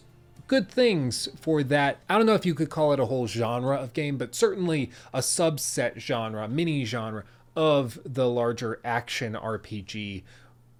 good 0.50 0.68
things 0.68 1.28
for 1.40 1.62
that. 1.62 2.00
I 2.08 2.16
don't 2.16 2.26
know 2.26 2.34
if 2.34 2.44
you 2.44 2.56
could 2.56 2.70
call 2.70 2.92
it 2.92 2.98
a 2.98 3.06
whole 3.06 3.28
genre 3.28 3.76
of 3.76 3.92
game, 3.92 4.18
but 4.18 4.34
certainly 4.34 4.90
a 5.14 5.20
subset 5.20 6.00
genre, 6.00 6.48
mini 6.48 6.84
genre 6.84 7.22
of 7.54 8.00
the 8.04 8.28
larger 8.28 8.80
action 8.84 9.34
RPG 9.34 10.24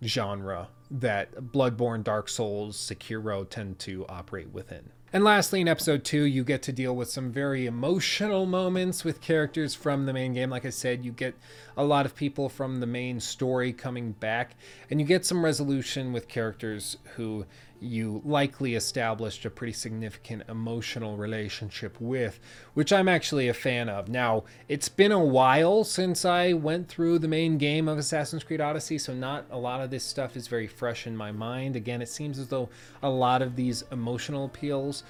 genre 0.03 0.71
that 0.91 1.33
Bloodborne, 1.37 2.03
Dark 2.03 2.29
Souls, 2.29 2.77
Sekiro 2.77 3.49
tend 3.49 3.79
to 3.79 4.05
operate 4.09 4.51
within. 4.51 4.91
And 5.13 5.23
lastly, 5.23 5.61
in 5.61 5.69
episode 5.69 6.03
2, 6.03 6.23
you 6.23 6.43
get 6.43 6.63
to 6.63 6.73
deal 6.73 6.97
with 6.97 7.09
some 7.09 7.31
very 7.31 7.67
emotional 7.67 8.47
moments 8.47 9.05
with 9.05 9.21
characters 9.21 9.77
from 9.77 10.07
the 10.07 10.13
main 10.13 10.33
game. 10.35 10.51
Like 10.51 10.65
I 10.65 10.71
said, 10.71 11.05
you 11.05 11.13
get 11.13 11.35
a 11.77 11.85
lot 11.85 12.07
of 12.07 12.17
people 12.17 12.49
from 12.49 12.81
the 12.81 12.87
main 12.87 13.21
story 13.21 13.73
coming 13.73 14.13
back, 14.13 14.57
and 14.91 15.01
you 15.01 15.07
get 15.07 15.25
some 15.25 15.45
resolution 15.45 16.13
with 16.13 16.27
characters 16.27 16.97
who 17.15 17.45
you 17.81 18.21
likely 18.25 18.75
established 18.75 19.45
a 19.45 19.51
pretty 19.51 19.73
significant 19.73 20.43
emotional 20.49 21.17
relationship 21.17 22.01
with, 22.01 22.39
which 22.75 22.93
I'm 22.93 23.09
actually 23.09 23.49
a 23.49 23.55
fan 23.55 23.89
of. 23.89 24.09
Now, 24.09 24.45
it's 24.69 24.89
been 24.89 25.13
a 25.13 25.25
while 25.25 25.83
since 25.85 26.25
I 26.25 26.53
went 26.53 26.89
through 26.89 27.19
the 27.19 27.29
main 27.29 27.59
game 27.59 27.89
of 27.89 27.99
Assassin's 27.99 28.45
Creed 28.45 28.61
Odyssey, 28.61 28.99
so 28.99 29.15
not 29.15 29.47
a 29.51 29.59
lot 29.59 29.81
of 29.81 29.91
this 29.91 30.05
stuff 30.05 30.37
is 30.37 30.47
very 30.47 30.67
fresh 30.67 31.07
in 31.07 31.17
my 31.17 31.33
mind. 31.33 31.75
Again, 31.75 32.03
it 32.03 32.09
seems 32.09 32.39
as 32.39 32.49
though 32.49 32.69
a 33.03 33.11
lot 33.11 33.43
of 33.43 33.57
these 33.57 33.85
emotional 33.91 34.45
appeals 34.45 35.05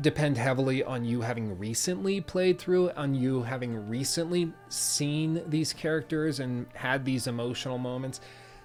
depend 0.00 0.36
heavily 0.36 0.82
on 0.82 1.04
you 1.04 1.20
having 1.20 1.58
recently 1.58 2.20
played 2.20 2.58
through, 2.58 2.90
on 2.92 3.14
you 3.14 3.42
having 3.42 3.88
recently 3.88 4.52
seen 4.68 5.42
these 5.48 5.72
characters 5.72 6.40
and 6.40 6.66
had 6.74 7.04
these 7.04 7.26
emotional 7.26 7.78
moments. 7.78 8.20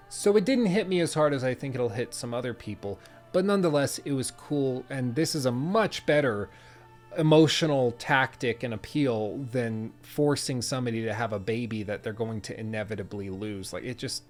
So 0.09 0.35
it 0.35 0.43
didn't 0.43 0.65
hit 0.65 0.89
me 0.89 0.99
as 0.99 1.13
hard 1.13 1.33
as 1.33 1.43
I 1.43 1.53
think 1.53 1.73
it'll 1.73 1.89
hit 1.89 2.13
some 2.13 2.33
other 2.33 2.53
people. 2.53 2.99
But 3.33 3.45
nonetheless, 3.45 3.99
it 3.99 4.11
was 4.11 4.31
cool, 4.31 4.85
and 4.89 5.15
this 5.15 5.35
is 5.35 5.45
a 5.45 5.51
much 5.51 6.05
better 6.05 6.49
emotional 7.17 7.91
tactic 7.93 8.63
and 8.63 8.73
appeal 8.73 9.37
than 9.51 9.91
forcing 10.01 10.61
somebody 10.61 11.03
to 11.03 11.13
have 11.13 11.33
a 11.33 11.39
baby 11.39 11.83
that 11.83 12.03
they're 12.03 12.13
going 12.13 12.41
to 12.41 12.59
inevitably 12.59 13.29
lose. 13.29 13.73
Like, 13.73 13.83
it 13.83 13.97
just. 13.97 14.23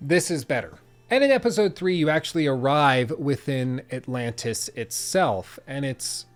This 0.00 0.30
is 0.30 0.44
better. 0.44 0.78
And 1.10 1.24
in 1.24 1.30
episode 1.30 1.74
three, 1.74 1.96
you 1.96 2.08
actually 2.08 2.46
arrive 2.46 3.10
within 3.10 3.82
Atlantis 3.90 4.68
itself, 4.76 5.58
and 5.66 5.84
it's 5.84 6.26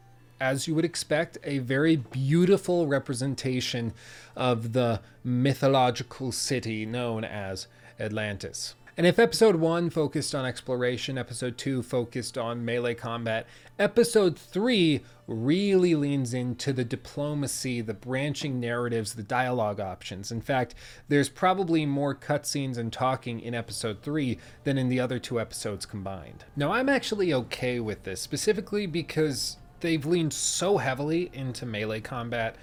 as 0.42 0.66
you 0.66 0.74
would 0.74 0.84
expect, 0.84 1.38
a 1.44 1.58
very 1.58 1.94
beautiful 1.94 2.88
representation 2.88 3.92
of 4.34 4.72
the 4.72 5.00
mythological 5.22 6.32
city 6.32 6.84
known 6.84 7.22
as 7.22 7.68
Atlantis. 8.00 8.74
And 8.94 9.06
if 9.06 9.18
episode 9.18 9.56
1 9.56 9.88
focused 9.88 10.34
on 10.34 10.44
exploration, 10.44 11.16
episode 11.16 11.56
2 11.56 11.82
focused 11.82 12.36
on 12.36 12.62
melee 12.62 12.94
combat, 12.94 13.46
episode 13.78 14.38
3 14.38 15.00
really 15.26 15.94
leans 15.94 16.34
into 16.34 16.74
the 16.74 16.84
diplomacy, 16.84 17.80
the 17.80 17.94
branching 17.94 18.60
narratives, 18.60 19.14
the 19.14 19.22
dialogue 19.22 19.80
options. 19.80 20.30
In 20.30 20.42
fact, 20.42 20.74
there's 21.08 21.30
probably 21.30 21.86
more 21.86 22.14
cutscenes 22.14 22.76
and 22.76 22.92
talking 22.92 23.40
in 23.40 23.54
episode 23.54 24.02
3 24.02 24.38
than 24.64 24.76
in 24.76 24.90
the 24.90 25.00
other 25.00 25.18
two 25.18 25.40
episodes 25.40 25.86
combined. 25.86 26.44
Now, 26.54 26.72
I'm 26.72 26.90
actually 26.90 27.32
okay 27.32 27.80
with 27.80 28.02
this, 28.02 28.20
specifically 28.20 28.86
because 28.86 29.56
they've 29.80 30.04
leaned 30.04 30.34
so 30.34 30.76
heavily 30.76 31.30
into 31.32 31.64
melee 31.64 32.02
combat 32.02 32.56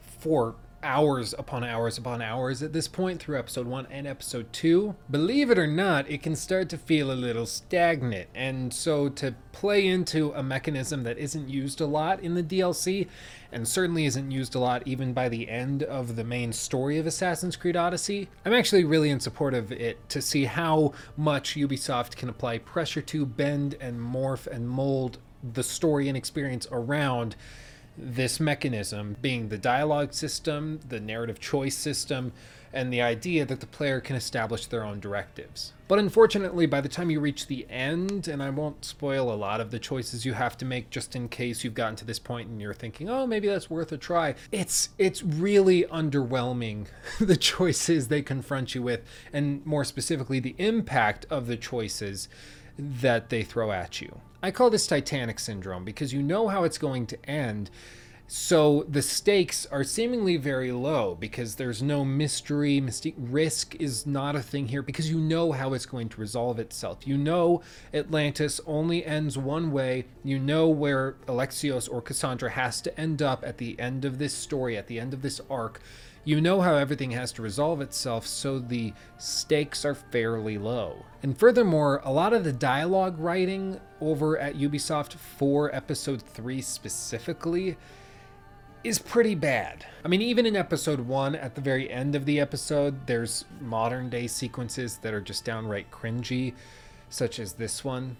for 0.00 0.56
hours 0.88 1.34
upon 1.38 1.62
hours 1.62 1.98
upon 1.98 2.22
hours 2.22 2.62
at 2.62 2.72
this 2.72 2.88
point 2.88 3.20
through 3.20 3.38
episode 3.38 3.66
1 3.66 3.88
and 3.90 4.06
episode 4.06 4.50
2. 4.54 4.96
Believe 5.10 5.50
it 5.50 5.58
or 5.58 5.66
not, 5.66 6.10
it 6.10 6.22
can 6.22 6.34
start 6.34 6.70
to 6.70 6.78
feel 6.78 7.12
a 7.12 7.14
little 7.14 7.44
stagnant, 7.44 8.26
and 8.34 8.72
so 8.72 9.10
to 9.10 9.34
play 9.52 9.86
into 9.86 10.32
a 10.32 10.42
mechanism 10.42 11.02
that 11.02 11.18
isn't 11.18 11.50
used 11.50 11.82
a 11.82 11.86
lot 11.86 12.20
in 12.20 12.34
the 12.34 12.42
DLC, 12.42 13.06
and 13.52 13.68
certainly 13.68 14.06
isn't 14.06 14.30
used 14.30 14.54
a 14.54 14.58
lot 14.58 14.82
even 14.86 15.12
by 15.12 15.28
the 15.28 15.50
end 15.50 15.82
of 15.82 16.16
the 16.16 16.24
main 16.24 16.54
story 16.54 16.96
of 16.96 17.06
Assassin's 17.06 17.56
Creed 17.56 17.76
Odyssey, 17.76 18.30
I'm 18.46 18.54
actually 18.54 18.84
really 18.84 19.10
in 19.10 19.20
support 19.20 19.52
of 19.52 19.70
it 19.70 20.08
to 20.08 20.22
see 20.22 20.46
how 20.46 20.94
much 21.18 21.54
Ubisoft 21.54 22.16
can 22.16 22.30
apply 22.30 22.58
pressure 22.58 23.02
to, 23.02 23.26
bend, 23.26 23.76
and 23.78 24.00
morph 24.00 24.46
and 24.46 24.66
mold 24.66 25.18
the 25.52 25.62
story 25.62 26.08
and 26.08 26.16
experience 26.16 26.66
around 26.72 27.36
this 27.98 28.38
mechanism 28.38 29.16
being 29.20 29.48
the 29.48 29.58
dialogue 29.58 30.12
system, 30.12 30.80
the 30.88 31.00
narrative 31.00 31.40
choice 31.40 31.76
system, 31.76 32.32
and 32.72 32.92
the 32.92 33.00
idea 33.00 33.44
that 33.46 33.60
the 33.60 33.66
player 33.66 34.00
can 34.00 34.14
establish 34.14 34.66
their 34.66 34.84
own 34.84 35.00
directives. 35.00 35.72
But 35.86 35.98
unfortunately, 35.98 36.66
by 36.66 36.82
the 36.82 36.88
time 36.88 37.10
you 37.10 37.18
reach 37.18 37.46
the 37.46 37.66
end, 37.70 38.28
and 38.28 38.42
I 38.42 38.50
won't 38.50 38.84
spoil 38.84 39.32
a 39.32 39.34
lot 39.34 39.60
of 39.60 39.70
the 39.70 39.78
choices 39.78 40.26
you 40.26 40.34
have 40.34 40.56
to 40.58 40.66
make 40.66 40.90
just 40.90 41.16
in 41.16 41.28
case 41.28 41.64
you've 41.64 41.74
gotten 41.74 41.96
to 41.96 42.04
this 42.04 42.18
point 42.18 42.48
and 42.48 42.60
you're 42.60 42.74
thinking, 42.74 43.08
"Oh, 43.08 43.26
maybe 43.26 43.48
that's 43.48 43.70
worth 43.70 43.90
a 43.92 43.96
try." 43.96 44.34
It's 44.52 44.90
it's 44.98 45.22
really 45.22 45.84
underwhelming 45.84 46.88
the 47.20 47.36
choices 47.36 48.08
they 48.08 48.22
confront 48.22 48.74
you 48.74 48.82
with 48.82 49.00
and 49.32 49.64
more 49.64 49.84
specifically 49.84 50.40
the 50.40 50.54
impact 50.58 51.24
of 51.30 51.46
the 51.46 51.56
choices 51.56 52.28
that 52.78 53.30
they 53.30 53.42
throw 53.42 53.72
at 53.72 54.00
you. 54.00 54.20
I 54.42 54.50
call 54.50 54.70
this 54.70 54.86
Titanic 54.86 55.40
syndrome 55.40 55.84
because 55.84 56.12
you 56.12 56.22
know 56.22 56.48
how 56.48 56.64
it's 56.64 56.78
going 56.78 57.06
to 57.06 57.30
end. 57.30 57.70
So 58.30 58.84
the 58.86 59.00
stakes 59.00 59.64
are 59.66 59.82
seemingly 59.82 60.36
very 60.36 60.70
low 60.70 61.14
because 61.14 61.54
there's 61.54 61.82
no 61.82 62.04
mystery, 62.04 62.78
mystique, 62.78 63.14
risk 63.16 63.74
is 63.76 64.06
not 64.06 64.36
a 64.36 64.42
thing 64.42 64.68
here 64.68 64.82
because 64.82 65.10
you 65.10 65.18
know 65.18 65.52
how 65.52 65.72
it's 65.72 65.86
going 65.86 66.10
to 66.10 66.20
resolve 66.20 66.58
itself. 66.58 67.06
You 67.06 67.16
know 67.16 67.62
Atlantis 67.94 68.60
only 68.66 69.04
ends 69.04 69.38
one 69.38 69.72
way. 69.72 70.04
You 70.22 70.38
know 70.38 70.68
where 70.68 71.12
Alexios 71.26 71.90
or 71.90 72.02
Cassandra 72.02 72.50
has 72.50 72.82
to 72.82 73.00
end 73.00 73.22
up 73.22 73.42
at 73.46 73.56
the 73.56 73.80
end 73.80 74.04
of 74.04 74.18
this 74.18 74.34
story, 74.34 74.76
at 74.76 74.88
the 74.88 75.00
end 75.00 75.14
of 75.14 75.22
this 75.22 75.40
arc. 75.48 75.80
You 76.24 76.40
know 76.40 76.60
how 76.60 76.74
everything 76.74 77.12
has 77.12 77.32
to 77.32 77.42
resolve 77.42 77.80
itself, 77.80 78.26
so 78.26 78.58
the 78.58 78.92
stakes 79.16 79.84
are 79.84 79.94
fairly 79.94 80.58
low. 80.58 81.04
And 81.22 81.38
furthermore, 81.38 82.02
a 82.04 82.12
lot 82.12 82.32
of 82.32 82.44
the 82.44 82.52
dialogue 82.52 83.18
writing 83.18 83.80
over 84.00 84.38
at 84.38 84.56
Ubisoft 84.56 85.14
for 85.14 85.74
episode 85.74 86.20
3 86.22 86.60
specifically 86.60 87.76
is 88.84 88.98
pretty 88.98 89.34
bad. 89.34 89.86
I 90.04 90.08
mean, 90.08 90.22
even 90.22 90.46
in 90.46 90.54
episode 90.54 91.00
1, 91.00 91.34
at 91.34 91.54
the 91.54 91.60
very 91.60 91.90
end 91.90 92.14
of 92.14 92.24
the 92.26 92.40
episode, 92.40 93.06
there's 93.06 93.44
modern 93.60 94.08
day 94.10 94.26
sequences 94.26 94.98
that 94.98 95.14
are 95.14 95.20
just 95.20 95.44
downright 95.44 95.90
cringy, 95.90 96.54
such 97.08 97.40
as 97.40 97.54
this 97.54 97.84
one. 97.84 98.16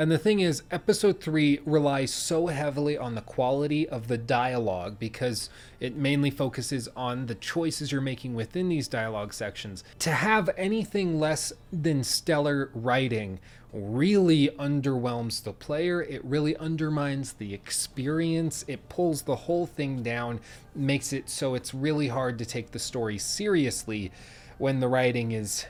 And 0.00 0.10
the 0.10 0.16
thing 0.16 0.40
is, 0.40 0.62
episode 0.70 1.20
3 1.20 1.60
relies 1.66 2.10
so 2.10 2.46
heavily 2.46 2.96
on 2.96 3.16
the 3.16 3.20
quality 3.20 3.86
of 3.86 4.08
the 4.08 4.16
dialogue 4.16 4.98
because 4.98 5.50
it 5.78 5.94
mainly 5.94 6.30
focuses 6.30 6.88
on 6.96 7.26
the 7.26 7.34
choices 7.34 7.92
you're 7.92 8.00
making 8.00 8.34
within 8.34 8.70
these 8.70 8.88
dialogue 8.88 9.34
sections. 9.34 9.84
To 9.98 10.10
have 10.10 10.48
anything 10.56 11.20
less 11.20 11.52
than 11.70 12.02
stellar 12.02 12.70
writing 12.72 13.40
really 13.74 14.48
underwhelms 14.58 15.42
the 15.42 15.52
player. 15.52 16.00
It 16.00 16.24
really 16.24 16.56
undermines 16.56 17.34
the 17.34 17.52
experience. 17.52 18.64
It 18.66 18.88
pulls 18.88 19.20
the 19.20 19.36
whole 19.36 19.66
thing 19.66 20.02
down, 20.02 20.40
makes 20.74 21.12
it 21.12 21.28
so 21.28 21.54
it's 21.54 21.74
really 21.74 22.08
hard 22.08 22.38
to 22.38 22.46
take 22.46 22.70
the 22.70 22.78
story 22.78 23.18
seriously 23.18 24.12
when 24.56 24.80
the 24.80 24.88
writing 24.88 25.32
is 25.32 25.66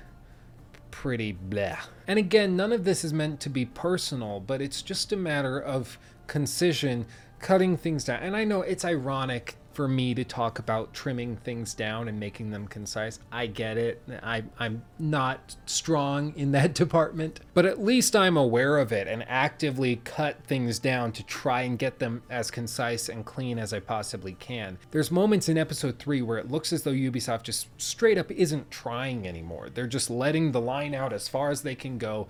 pretty 1.00 1.32
bleh. 1.32 1.78
And 2.06 2.18
again, 2.18 2.56
none 2.56 2.72
of 2.72 2.84
this 2.84 3.04
is 3.04 3.14
meant 3.14 3.40
to 3.40 3.48
be 3.48 3.64
personal, 3.64 4.38
but 4.38 4.60
it's 4.60 4.82
just 4.82 5.12
a 5.12 5.16
matter 5.16 5.58
of 5.58 5.98
concision, 6.26 7.06
cutting 7.38 7.78
things 7.78 8.04
down. 8.04 8.22
And 8.22 8.36
I 8.36 8.44
know 8.44 8.60
it's 8.60 8.84
ironic 8.84 9.56
for 9.72 9.88
me 9.88 10.14
to 10.14 10.24
talk 10.24 10.58
about 10.58 10.92
trimming 10.92 11.36
things 11.36 11.74
down 11.74 12.08
and 12.08 12.18
making 12.18 12.50
them 12.50 12.66
concise. 12.66 13.18
I 13.30 13.46
get 13.46 13.76
it. 13.76 14.02
I, 14.22 14.44
I'm 14.58 14.82
not 14.98 15.56
strong 15.66 16.32
in 16.36 16.52
that 16.52 16.74
department, 16.80 17.40
but 17.54 17.66
at 17.66 17.80
least 17.80 18.16
I'm 18.16 18.36
aware 18.36 18.78
of 18.78 18.92
it 18.92 19.06
and 19.06 19.24
actively 19.28 19.96
cut 20.04 20.42
things 20.44 20.78
down 20.78 21.12
to 21.12 21.22
try 21.24 21.62
and 21.62 21.78
get 21.78 21.98
them 21.98 22.22
as 22.30 22.50
concise 22.50 23.08
and 23.08 23.24
clean 23.24 23.58
as 23.58 23.72
I 23.72 23.80
possibly 23.80 24.32
can. 24.34 24.78
There's 24.90 25.10
moments 25.10 25.48
in 25.48 25.56
episode 25.56 25.98
3 25.98 26.22
where 26.22 26.38
it 26.38 26.50
looks 26.50 26.72
as 26.72 26.82
though 26.82 26.92
Ubisoft 26.92 27.42
just 27.42 27.68
straight 27.80 28.18
up 28.18 28.30
isn't 28.30 28.70
trying 28.70 29.26
anymore. 29.26 29.68
They're 29.70 29.86
just 29.86 30.10
letting 30.10 30.52
the 30.52 30.60
line 30.60 30.94
out 30.94 31.12
as 31.12 31.28
far 31.28 31.50
as 31.50 31.62
they 31.62 31.74
can 31.74 31.98
go 31.98 32.28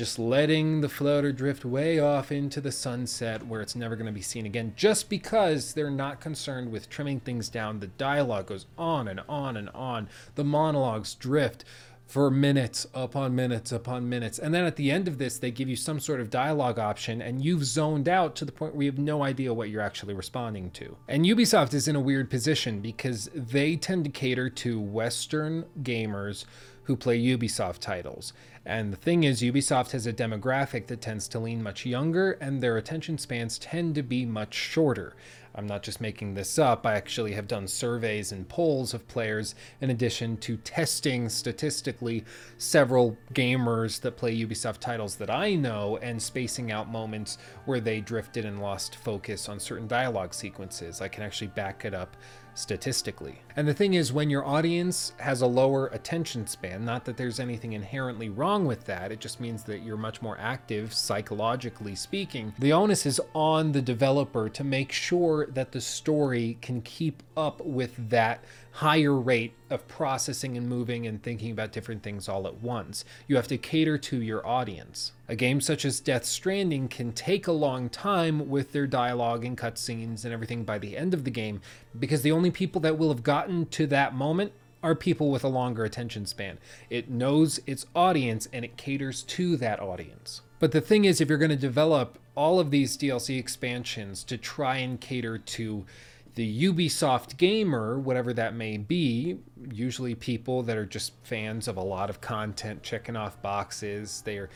just 0.00 0.18
letting 0.18 0.80
the 0.80 0.88
floater 0.88 1.30
drift 1.30 1.62
way 1.62 1.98
off 1.98 2.32
into 2.32 2.58
the 2.58 2.72
sunset 2.72 3.46
where 3.46 3.60
it's 3.60 3.76
never 3.76 3.96
going 3.96 4.06
to 4.06 4.12
be 4.12 4.22
seen 4.22 4.46
again 4.46 4.72
just 4.74 5.10
because 5.10 5.74
they're 5.74 5.90
not 5.90 6.22
concerned 6.22 6.72
with 6.72 6.88
trimming 6.88 7.20
things 7.20 7.50
down. 7.50 7.80
The 7.80 7.86
dialogue 7.86 8.46
goes 8.46 8.64
on 8.78 9.08
and 9.08 9.20
on 9.28 9.58
and 9.58 9.68
on. 9.74 10.08
The 10.36 10.42
monologues 10.42 11.14
drift 11.14 11.66
for 12.06 12.30
minutes 12.30 12.86
upon 12.94 13.34
minutes 13.34 13.72
upon 13.72 14.08
minutes. 14.08 14.38
And 14.38 14.54
then 14.54 14.64
at 14.64 14.76
the 14.76 14.90
end 14.90 15.06
of 15.06 15.18
this 15.18 15.38
they 15.38 15.50
give 15.50 15.68
you 15.68 15.76
some 15.76 16.00
sort 16.00 16.22
of 16.22 16.30
dialogue 16.30 16.78
option 16.78 17.20
and 17.20 17.44
you've 17.44 17.66
zoned 17.66 18.08
out 18.08 18.34
to 18.36 18.46
the 18.46 18.52
point 18.52 18.74
where 18.74 18.84
you 18.84 18.90
have 18.90 18.98
no 18.98 19.22
idea 19.22 19.52
what 19.52 19.68
you're 19.68 19.82
actually 19.82 20.14
responding 20.14 20.70
to. 20.70 20.96
And 21.08 21.26
ubisoft 21.26 21.74
is 21.74 21.88
in 21.88 21.94
a 21.94 22.00
weird 22.00 22.30
position 22.30 22.80
because 22.80 23.28
they 23.34 23.76
tend 23.76 24.04
to 24.04 24.10
cater 24.10 24.48
to 24.48 24.80
western 24.80 25.66
gamers 25.82 26.46
who 26.90 26.96
play 26.96 27.22
Ubisoft 27.22 27.78
titles. 27.78 28.32
And 28.66 28.92
the 28.92 28.96
thing 28.96 29.22
is, 29.22 29.42
Ubisoft 29.42 29.92
has 29.92 30.08
a 30.08 30.12
demographic 30.12 30.88
that 30.88 31.00
tends 31.00 31.28
to 31.28 31.38
lean 31.38 31.62
much 31.62 31.86
younger, 31.86 32.32
and 32.32 32.60
their 32.60 32.78
attention 32.78 33.16
spans 33.16 33.60
tend 33.60 33.94
to 33.94 34.02
be 34.02 34.26
much 34.26 34.54
shorter. 34.54 35.14
I'm 35.54 35.68
not 35.68 35.84
just 35.84 36.00
making 36.00 36.34
this 36.34 36.58
up, 36.58 36.84
I 36.84 36.94
actually 36.94 37.32
have 37.32 37.46
done 37.46 37.68
surveys 37.68 38.32
and 38.32 38.48
polls 38.48 38.92
of 38.92 39.06
players, 39.06 39.54
in 39.80 39.90
addition 39.90 40.36
to 40.38 40.56
testing 40.56 41.28
statistically 41.28 42.24
several 42.58 43.16
gamers 43.34 44.00
that 44.00 44.16
play 44.16 44.36
Ubisoft 44.36 44.78
titles 44.78 45.14
that 45.16 45.30
I 45.30 45.54
know 45.54 45.96
and 45.98 46.20
spacing 46.20 46.72
out 46.72 46.90
moments 46.90 47.38
where 47.66 47.80
they 47.80 48.00
drifted 48.00 48.44
and 48.44 48.60
lost 48.60 48.96
focus 48.96 49.48
on 49.48 49.60
certain 49.60 49.86
dialogue 49.86 50.34
sequences. 50.34 51.00
I 51.00 51.06
can 51.06 51.22
actually 51.22 51.48
back 51.48 51.84
it 51.84 51.94
up 51.94 52.16
statistically. 52.54 53.40
And 53.56 53.66
the 53.66 53.74
thing 53.74 53.94
is, 53.94 54.12
when 54.12 54.30
your 54.30 54.44
audience 54.44 55.12
has 55.18 55.42
a 55.42 55.46
lower 55.46 55.88
attention 55.88 56.46
span, 56.46 56.84
not 56.84 57.04
that 57.04 57.16
there's 57.16 57.40
anything 57.40 57.72
inherently 57.72 58.28
wrong 58.28 58.66
with 58.66 58.84
that, 58.86 59.12
it 59.12 59.20
just 59.20 59.40
means 59.40 59.64
that 59.64 59.82
you're 59.82 59.96
much 59.96 60.22
more 60.22 60.38
active, 60.38 60.92
psychologically 60.94 61.94
speaking, 61.94 62.52
the 62.58 62.72
onus 62.72 63.06
is 63.06 63.20
on 63.34 63.72
the 63.72 63.82
developer 63.82 64.48
to 64.48 64.64
make 64.64 64.92
sure 64.92 65.46
that 65.46 65.72
the 65.72 65.80
story 65.80 66.58
can 66.60 66.80
keep 66.82 67.22
up 67.36 67.64
with 67.64 68.10
that 68.10 68.44
higher 68.72 69.14
rate 69.14 69.54
of 69.68 69.86
processing 69.88 70.56
and 70.56 70.68
moving 70.68 71.06
and 71.06 71.22
thinking 71.22 71.50
about 71.50 71.72
different 71.72 72.02
things 72.02 72.28
all 72.28 72.46
at 72.46 72.62
once. 72.62 73.04
You 73.26 73.36
have 73.36 73.48
to 73.48 73.58
cater 73.58 73.98
to 73.98 74.22
your 74.22 74.46
audience. 74.46 75.12
A 75.30 75.36
game 75.36 75.60
such 75.60 75.84
as 75.84 76.00
Death 76.00 76.24
Stranding 76.24 76.88
can 76.88 77.12
take 77.12 77.46
a 77.46 77.52
long 77.52 77.88
time 77.88 78.50
with 78.50 78.72
their 78.72 78.88
dialogue 78.88 79.44
and 79.44 79.56
cutscenes 79.56 80.24
and 80.24 80.34
everything 80.34 80.64
by 80.64 80.76
the 80.76 80.96
end 80.96 81.14
of 81.14 81.22
the 81.22 81.30
game 81.30 81.60
because 81.96 82.22
the 82.22 82.32
only 82.32 82.50
people 82.50 82.80
that 82.80 82.98
will 82.98 83.10
have 83.10 83.22
gotten 83.22 83.66
to 83.66 83.86
that 83.86 84.12
moment 84.12 84.50
are 84.82 84.96
people 84.96 85.30
with 85.30 85.44
a 85.44 85.48
longer 85.48 85.84
attention 85.84 86.26
span. 86.26 86.58
It 86.88 87.10
knows 87.10 87.60
its 87.64 87.86
audience 87.94 88.48
and 88.52 88.64
it 88.64 88.76
caters 88.76 89.22
to 89.22 89.56
that 89.58 89.78
audience. 89.78 90.40
But 90.58 90.72
the 90.72 90.80
thing 90.80 91.04
is, 91.04 91.20
if 91.20 91.28
you're 91.28 91.38
going 91.38 91.50
to 91.50 91.56
develop 91.56 92.18
all 92.34 92.58
of 92.58 92.72
these 92.72 92.98
DLC 92.98 93.38
expansions 93.38 94.24
to 94.24 94.36
try 94.36 94.78
and 94.78 95.00
cater 95.00 95.38
to 95.38 95.86
the 96.34 96.64
Ubisoft 96.64 97.36
gamer, 97.36 97.98
whatever 97.98 98.32
that 98.32 98.54
may 98.54 98.76
be, 98.76 99.38
usually 99.72 100.14
people 100.14 100.62
that 100.62 100.76
are 100.76 100.86
just 100.86 101.12
fans 101.24 101.66
of 101.66 101.76
a 101.76 101.82
lot 101.82 102.08
of 102.08 102.20
content, 102.20 102.82
checking 102.82 103.16
off 103.16 103.40
boxes. 103.42 104.22
They 104.24 104.38
are 104.38 104.50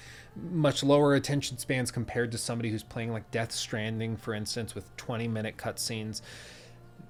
much 0.50 0.84
lower 0.84 1.14
attention 1.14 1.58
spans 1.58 1.90
compared 1.90 2.30
to 2.32 2.38
somebody 2.38 2.70
who's 2.70 2.82
playing 2.82 3.12
like 3.12 3.30
Death 3.30 3.52
Stranding, 3.52 4.16
for 4.16 4.34
instance, 4.34 4.74
with 4.74 4.96
20 4.96 5.26
minute 5.26 5.56
cutscenes. 5.56 6.20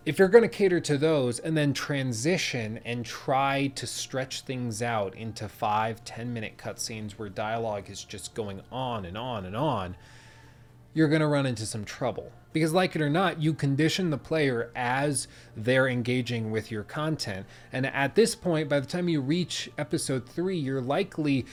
If 0.07 0.19
you're 0.19 0.29
going 0.29 0.43
to 0.43 0.49
cater 0.49 0.81
to 0.81 0.99
those 0.99 1.39
and 1.39 1.57
then 1.57 1.73
transition 1.73 2.79
and 2.85 3.05
try 3.07 3.69
to 3.69 3.87
stretch 3.87 4.43
things 4.43 4.83
out 4.83 5.15
into 5.15 5.49
five, 5.49 6.05
10 6.05 6.33
minute 6.33 6.57
cutscenes 6.59 7.13
where 7.13 7.29
dialogue 7.29 7.91
is 7.91 8.05
just 8.05 8.35
going 8.35 8.61
on 8.71 9.05
and 9.05 9.17
on 9.17 9.47
and 9.47 9.57
on, 9.57 9.97
you're 10.95 11.09
going 11.09 11.21
to 11.21 11.27
run 11.27 11.47
into 11.47 11.67
some 11.67 11.85
trouble. 11.85 12.33
Because, 12.55 12.73
like 12.73 12.95
it 12.95 13.03
or 13.03 13.11
not, 13.11 13.43
you 13.43 13.53
condition 13.53 14.11
the 14.11 14.17
player 14.17 14.71
as 14.77 15.27
they're 15.57 15.89
engaging 15.89 16.53
with 16.53 16.71
your 16.71 16.85
content. 16.85 17.47
And 17.73 17.85
at 17.85 18.15
this 18.15 18.35
point, 18.35 18.69
by 18.69 18.79
the 18.79 18.87
time 18.87 19.09
you 19.09 19.21
reach 19.21 19.69
episode 19.77 20.27
three, 20.27 20.57
you're 20.57 20.81
likely 20.81 21.47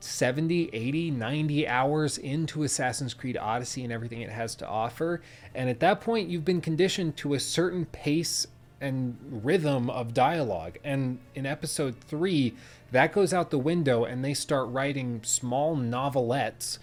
70, 0.00 0.70
80, 0.72 1.10
90 1.10 1.68
hours 1.68 2.16
into 2.16 2.62
Assassin's 2.62 3.12
Creed 3.12 3.36
Odyssey 3.36 3.84
and 3.84 3.92
everything 3.92 4.22
it 4.22 4.30
has 4.30 4.54
to 4.56 4.66
offer. 4.66 5.20
And 5.54 5.68
at 5.68 5.80
that 5.80 6.00
point, 6.00 6.30
you've 6.30 6.44
been 6.44 6.62
conditioned 6.62 7.18
to 7.18 7.34
a 7.34 7.40
certain 7.40 7.84
pace 7.84 8.46
and 8.80 9.18
rhythm 9.44 9.90
of 9.90 10.14
dialogue. 10.14 10.78
And 10.82 11.18
in 11.34 11.44
episode 11.44 11.96
three, 12.00 12.54
that 12.92 13.12
goes 13.12 13.34
out 13.34 13.50
the 13.50 13.58
window 13.58 14.04
and 14.04 14.24
they 14.24 14.32
start 14.32 14.70
writing 14.70 15.20
small 15.22 15.76
novelettes 15.76 16.78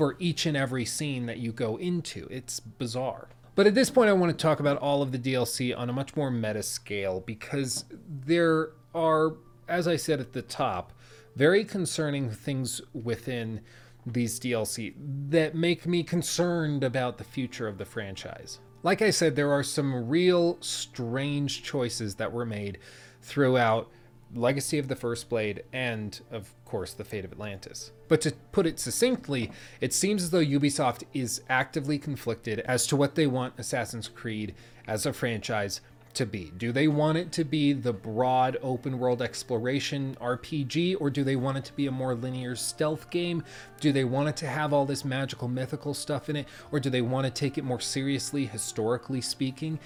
for 0.00 0.16
each 0.18 0.46
and 0.46 0.56
every 0.56 0.86
scene 0.86 1.26
that 1.26 1.36
you 1.36 1.52
go 1.52 1.76
into. 1.76 2.26
It's 2.30 2.58
bizarre. 2.58 3.28
But 3.54 3.66
at 3.66 3.74
this 3.74 3.90
point, 3.90 4.08
I 4.08 4.14
want 4.14 4.32
to 4.32 4.42
talk 4.42 4.58
about 4.58 4.78
all 4.78 5.02
of 5.02 5.12
the 5.12 5.18
DLC 5.18 5.76
on 5.76 5.90
a 5.90 5.92
much 5.92 6.16
more 6.16 6.30
meta 6.30 6.62
scale 6.62 7.20
because 7.20 7.84
there 8.08 8.70
are, 8.94 9.34
as 9.68 9.86
I 9.86 9.96
said 9.96 10.18
at 10.18 10.32
the 10.32 10.40
top, 10.40 10.94
very 11.36 11.66
concerning 11.66 12.30
things 12.30 12.80
within 12.94 13.60
these 14.06 14.40
DLC 14.40 14.94
that 15.28 15.54
make 15.54 15.86
me 15.86 16.02
concerned 16.02 16.82
about 16.82 17.18
the 17.18 17.24
future 17.24 17.68
of 17.68 17.76
the 17.76 17.84
franchise. 17.84 18.58
Like 18.82 19.02
I 19.02 19.10
said, 19.10 19.36
there 19.36 19.52
are 19.52 19.62
some 19.62 20.08
real 20.08 20.56
strange 20.62 21.62
choices 21.62 22.14
that 22.14 22.32
were 22.32 22.46
made 22.46 22.78
throughout 23.20 23.90
Legacy 24.34 24.78
of 24.78 24.88
the 24.88 24.96
First 24.96 25.28
Blade, 25.28 25.62
and 25.74 26.18
of 26.30 26.54
course, 26.64 26.94
The 26.94 27.04
Fate 27.04 27.26
of 27.26 27.32
Atlantis. 27.32 27.92
But 28.10 28.20
to 28.22 28.32
put 28.50 28.66
it 28.66 28.80
succinctly, 28.80 29.52
it 29.80 29.94
seems 29.94 30.24
as 30.24 30.30
though 30.30 30.44
Ubisoft 30.44 31.04
is 31.14 31.42
actively 31.48 31.96
conflicted 31.96 32.58
as 32.60 32.84
to 32.88 32.96
what 32.96 33.14
they 33.14 33.28
want 33.28 33.54
Assassin's 33.56 34.08
Creed 34.08 34.52
as 34.84 35.06
a 35.06 35.12
franchise 35.12 35.80
to 36.14 36.26
be. 36.26 36.50
Do 36.58 36.72
they 36.72 36.88
want 36.88 37.18
it 37.18 37.30
to 37.30 37.44
be 37.44 37.72
the 37.72 37.92
broad 37.92 38.58
open 38.62 38.98
world 38.98 39.22
exploration 39.22 40.16
RPG, 40.20 40.96
or 40.98 41.08
do 41.08 41.22
they 41.22 41.36
want 41.36 41.58
it 41.58 41.64
to 41.66 41.72
be 41.72 41.86
a 41.86 41.92
more 41.92 42.16
linear 42.16 42.56
stealth 42.56 43.10
game? 43.10 43.44
Do 43.78 43.92
they 43.92 44.02
want 44.02 44.28
it 44.28 44.36
to 44.38 44.48
have 44.48 44.72
all 44.72 44.86
this 44.86 45.04
magical, 45.04 45.46
mythical 45.46 45.94
stuff 45.94 46.28
in 46.28 46.34
it, 46.34 46.48
or 46.72 46.80
do 46.80 46.90
they 46.90 47.02
want 47.02 47.26
to 47.26 47.30
take 47.30 47.58
it 47.58 47.64
more 47.64 47.78
seriously, 47.78 48.44
historically 48.44 49.20
speaking? 49.20 49.78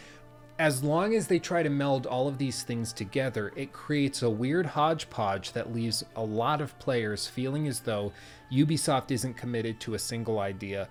As 0.58 0.84
long 0.84 1.14
as 1.14 1.26
they 1.26 1.38
try 1.38 1.62
to 1.62 1.70
meld 1.70 2.06
all 2.06 2.28
of 2.28 2.38
these 2.38 2.62
things 2.62 2.92
together, 2.92 3.52
it 3.56 3.72
creates 3.72 4.22
a 4.22 4.30
weird 4.30 4.66
hodgepodge 4.66 5.52
that 5.52 5.72
leaves 5.72 6.04
a 6.14 6.22
lot 6.22 6.60
of 6.60 6.78
players 6.78 7.26
feeling 7.26 7.66
as 7.66 7.80
though 7.80 8.12
Ubisoft 8.52 9.10
isn't 9.10 9.34
committed 9.34 9.80
to 9.80 9.94
a 9.94 9.98
single 9.98 10.38
idea. 10.38 10.88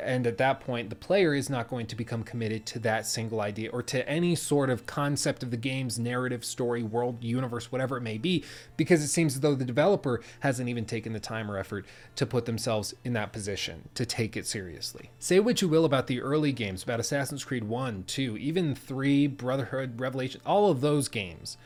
And 0.00 0.26
at 0.26 0.38
that 0.38 0.60
point, 0.60 0.90
the 0.90 0.96
player 0.96 1.34
is 1.34 1.50
not 1.50 1.68
going 1.68 1.86
to 1.86 1.96
become 1.96 2.22
committed 2.22 2.64
to 2.66 2.78
that 2.80 3.06
single 3.06 3.40
idea 3.40 3.70
or 3.70 3.82
to 3.84 4.08
any 4.08 4.34
sort 4.34 4.70
of 4.70 4.86
concept 4.86 5.42
of 5.42 5.50
the 5.50 5.56
game's 5.56 5.98
narrative, 5.98 6.44
story, 6.44 6.82
world, 6.82 7.22
universe, 7.22 7.70
whatever 7.70 7.96
it 7.96 8.02
may 8.02 8.18
be, 8.18 8.44
because 8.76 9.02
it 9.02 9.08
seems 9.08 9.34
as 9.34 9.40
though 9.40 9.54
the 9.54 9.64
developer 9.64 10.20
hasn't 10.40 10.68
even 10.68 10.84
taken 10.84 11.12
the 11.12 11.20
time 11.20 11.50
or 11.50 11.58
effort 11.58 11.84
to 12.16 12.26
put 12.26 12.46
themselves 12.46 12.94
in 13.04 13.12
that 13.12 13.32
position 13.32 13.88
to 13.94 14.06
take 14.06 14.36
it 14.36 14.46
seriously. 14.46 15.10
Say 15.18 15.40
what 15.40 15.60
you 15.60 15.68
will 15.68 15.84
about 15.84 16.06
the 16.06 16.20
early 16.20 16.52
games, 16.52 16.82
about 16.82 17.00
Assassin's 17.00 17.44
Creed 17.44 17.64
1, 17.64 18.04
2, 18.06 18.36
even 18.38 18.74
3, 18.74 19.26
Brotherhood, 19.26 20.00
Revelation, 20.00 20.40
all 20.46 20.70
of 20.70 20.80
those 20.80 21.08
games. 21.08 21.56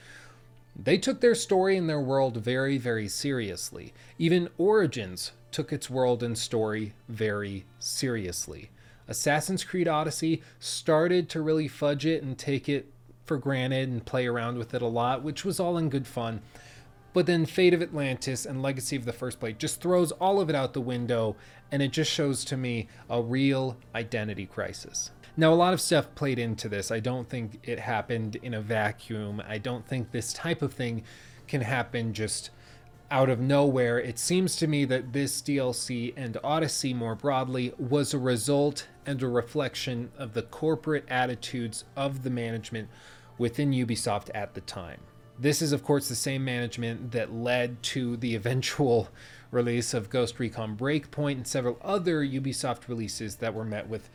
They 0.79 0.99
took 0.99 1.21
their 1.21 1.35
story 1.35 1.77
and 1.77 1.89
their 1.89 2.01
world 2.01 2.37
very, 2.37 2.77
very 2.77 3.09
seriously. 3.09 3.95
Even 4.19 4.51
Origins 4.59 5.33
took 5.57 5.73
its 5.73 5.89
world 5.89 6.23
and 6.23 6.37
story 6.37 6.93
very 7.09 7.65
seriously. 7.79 8.69
Assassin's 9.09 9.65
Creed 9.65 9.89
Odyssey 9.89 10.43
started 10.61 11.31
to 11.31 11.41
really 11.41 11.67
fudge 11.67 12.05
it 12.05 12.23
and 12.23 12.37
take 12.37 12.69
it 12.69 12.93
for 13.25 13.39
granted 13.39 13.89
and 13.89 14.05
play 14.05 14.27
around 14.27 14.59
with 14.59 14.75
it 14.75 14.83
a 14.83 14.87
lot, 14.87 15.23
which 15.23 15.47
was 15.47 15.59
all 15.59 15.79
in 15.79 15.89
good 15.89 16.07
fun. 16.07 16.43
But 17.15 17.25
then 17.25 17.47
Fate 17.47 17.73
of 17.73 17.81
Atlantis 17.81 18.45
and 18.45 18.61
Legacy 18.61 18.97
of 18.97 19.07
the 19.07 19.15
First 19.15 19.41
Blade 19.41 19.59
just 19.59 19.81
throws 19.81 20.13
all 20.13 20.43
of 20.43 20.51
it 20.51 20.55
out 20.55 20.75
the 20.75 20.83
window, 20.83 21.37
and 21.73 21.81
it 21.81 21.91
just 21.91 22.13
shows 22.13 22.45
to 22.45 22.59
me 22.59 22.89
a 23.09 23.23
real 23.23 23.79
identity 23.95 24.45
crisis. 24.45 25.11
Now, 25.39 25.55
a 25.55 25.57
lot 25.57 25.73
of 25.73 25.81
stuff 25.81 26.15
played 26.15 26.39
into 26.39 26.69
this. 26.69 26.91
I 26.91 27.01
don't 27.01 27.31
think 27.31 27.61
it 27.63 27.79
happened 27.79 28.37
in 28.43 28.53
a 28.53 28.61
vacuum. 28.61 29.43
I 29.49 29.57
don't 29.57 29.89
think 29.89 30.11
this 30.11 30.35
type 30.35 30.61
of 30.61 30.75
thing 30.75 31.03
can 31.49 31.63
happen 31.63 32.13
just 32.13 32.51
out 33.11 33.29
of 33.29 33.41
nowhere. 33.41 33.99
It 33.99 34.19
seems 34.19 34.57
to 34.57 34.67
me 34.67 34.85
that 34.87 35.13
this 35.13 35.41
DLC 35.43 36.13
and 36.17 36.37
Odyssey 36.43 36.93
more 36.93 37.15
broadly 37.15 37.73
was 37.79 38.13
a 38.13 38.19
result 38.19 38.89
and 39.05 39.23
a 39.23 39.29
reflection 39.29 40.11
of 40.19 40.35
the 40.35 40.43
corporate 40.43 41.05
attitudes 41.09 41.85
of 41.97 42.23
the 42.23 42.31
management 42.31 42.89
within 43.39 43.73
Ubisoft 43.73 44.31
at 44.35 44.55
the 44.55 44.61
time. 44.63 45.01
This 45.39 45.61
is, 45.61 45.73
of 45.73 45.85
course, 45.85 46.09
the 46.09 46.15
same 46.15 46.45
management 46.45 47.13
that 47.13 47.33
led 47.33 47.83
to 47.85 48.17
the 48.17 48.35
eventual 48.37 49.09
release 49.51 49.95
of 49.95 50.11
Ghost 50.11 50.39
Recon 50.39 50.77
Breakpoint 50.77 51.33
and 51.33 51.47
several 51.47 51.79
other 51.83 52.25
Ubisoft 52.25 52.89
releases 52.89 53.37
that 53.37 53.55
were 53.55 53.65
met 53.65 53.89
with 53.89 54.11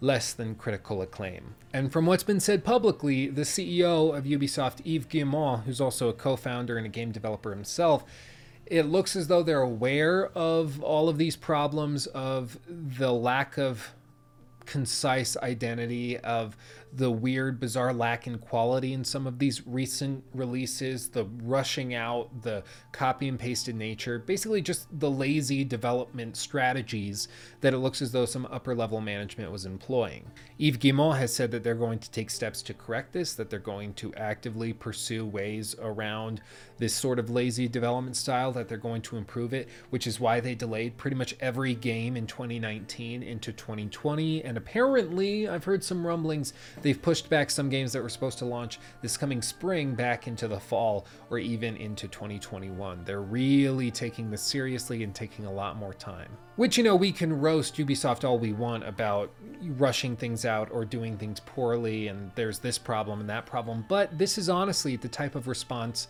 less 0.00 0.32
than 0.32 0.54
critical 0.54 1.02
acclaim. 1.02 1.54
And 1.72 1.92
from 1.92 2.06
what's 2.06 2.22
been 2.22 2.40
said 2.40 2.64
publicly, 2.64 3.28
the 3.28 3.42
CEO 3.42 4.16
of 4.16 4.24
Ubisoft, 4.24 4.80
Yves 4.84 5.06
Guillemot, 5.06 5.64
who's 5.64 5.80
also 5.80 6.08
a 6.08 6.12
co 6.12 6.36
founder 6.36 6.76
and 6.76 6.86
a 6.86 6.90
game 6.90 7.12
developer 7.12 7.50
himself, 7.50 8.04
it 8.66 8.86
looks 8.86 9.16
as 9.16 9.26
though 9.26 9.42
they're 9.42 9.60
aware 9.60 10.26
of 10.28 10.82
all 10.82 11.08
of 11.08 11.18
these 11.18 11.36
problems 11.36 12.06
of 12.08 12.58
the 12.68 13.12
lack 13.12 13.58
of 13.58 13.92
concise 14.64 15.36
identity 15.38 16.16
of 16.18 16.56
the 16.92 17.10
weird, 17.10 17.60
bizarre 17.60 17.92
lack 17.92 18.26
in 18.26 18.38
quality 18.38 18.92
in 18.92 19.04
some 19.04 19.26
of 19.26 19.38
these 19.38 19.66
recent 19.66 20.24
releases, 20.34 21.08
the 21.08 21.24
rushing 21.42 21.94
out, 21.94 22.42
the 22.42 22.62
copy 22.92 23.28
and 23.28 23.38
pasted 23.38 23.76
nature, 23.76 24.18
basically 24.18 24.60
just 24.60 24.86
the 24.98 25.10
lazy 25.10 25.64
development 25.64 26.36
strategies 26.36 27.28
that 27.60 27.74
it 27.74 27.78
looks 27.78 28.02
as 28.02 28.12
though 28.12 28.26
some 28.26 28.46
upper 28.50 28.74
level 28.74 29.00
management 29.00 29.50
was 29.52 29.66
employing. 29.66 30.24
Yves 30.58 30.78
Guillemot 30.78 31.18
has 31.18 31.32
said 31.32 31.50
that 31.52 31.62
they're 31.62 31.74
going 31.74 31.98
to 31.98 32.10
take 32.10 32.30
steps 32.30 32.62
to 32.62 32.74
correct 32.74 33.12
this, 33.12 33.34
that 33.34 33.50
they're 33.50 33.58
going 33.58 33.94
to 33.94 34.14
actively 34.14 34.72
pursue 34.72 35.24
ways 35.24 35.76
around 35.80 36.40
this 36.78 36.94
sort 36.94 37.18
of 37.18 37.30
lazy 37.30 37.68
development 37.68 38.16
style, 38.16 38.52
that 38.52 38.68
they're 38.68 38.78
going 38.78 39.02
to 39.02 39.16
improve 39.16 39.52
it, 39.52 39.68
which 39.90 40.06
is 40.06 40.18
why 40.18 40.40
they 40.40 40.54
delayed 40.54 40.96
pretty 40.96 41.16
much 41.16 41.36
every 41.40 41.74
game 41.74 42.16
in 42.16 42.26
2019 42.26 43.22
into 43.22 43.52
2020. 43.52 44.42
And 44.44 44.56
apparently, 44.56 45.48
I've 45.48 45.64
heard 45.64 45.84
some 45.84 46.06
rumblings 46.06 46.52
They've 46.82 47.00
pushed 47.00 47.28
back 47.28 47.50
some 47.50 47.68
games 47.68 47.92
that 47.92 48.02
were 48.02 48.08
supposed 48.08 48.38
to 48.38 48.44
launch 48.44 48.78
this 49.02 49.16
coming 49.16 49.42
spring 49.42 49.94
back 49.94 50.26
into 50.26 50.48
the 50.48 50.58
fall 50.58 51.06
or 51.30 51.38
even 51.38 51.76
into 51.76 52.08
2021. 52.08 53.04
They're 53.04 53.20
really 53.20 53.90
taking 53.90 54.30
this 54.30 54.42
seriously 54.42 55.02
and 55.02 55.14
taking 55.14 55.44
a 55.44 55.52
lot 55.52 55.76
more 55.76 55.94
time. 55.94 56.30
Which, 56.56 56.76
you 56.76 56.84
know, 56.84 56.96
we 56.96 57.12
can 57.12 57.40
roast 57.40 57.76
Ubisoft 57.76 58.24
all 58.24 58.38
we 58.38 58.52
want 58.52 58.86
about 58.86 59.30
rushing 59.62 60.16
things 60.16 60.44
out 60.44 60.70
or 60.70 60.84
doing 60.84 61.16
things 61.16 61.40
poorly 61.40 62.08
and 62.08 62.30
there's 62.34 62.58
this 62.58 62.78
problem 62.78 63.20
and 63.20 63.28
that 63.30 63.46
problem, 63.46 63.84
but 63.88 64.16
this 64.18 64.38
is 64.38 64.48
honestly 64.48 64.96
the 64.96 65.08
type 65.08 65.34
of 65.34 65.48
response 65.48 66.08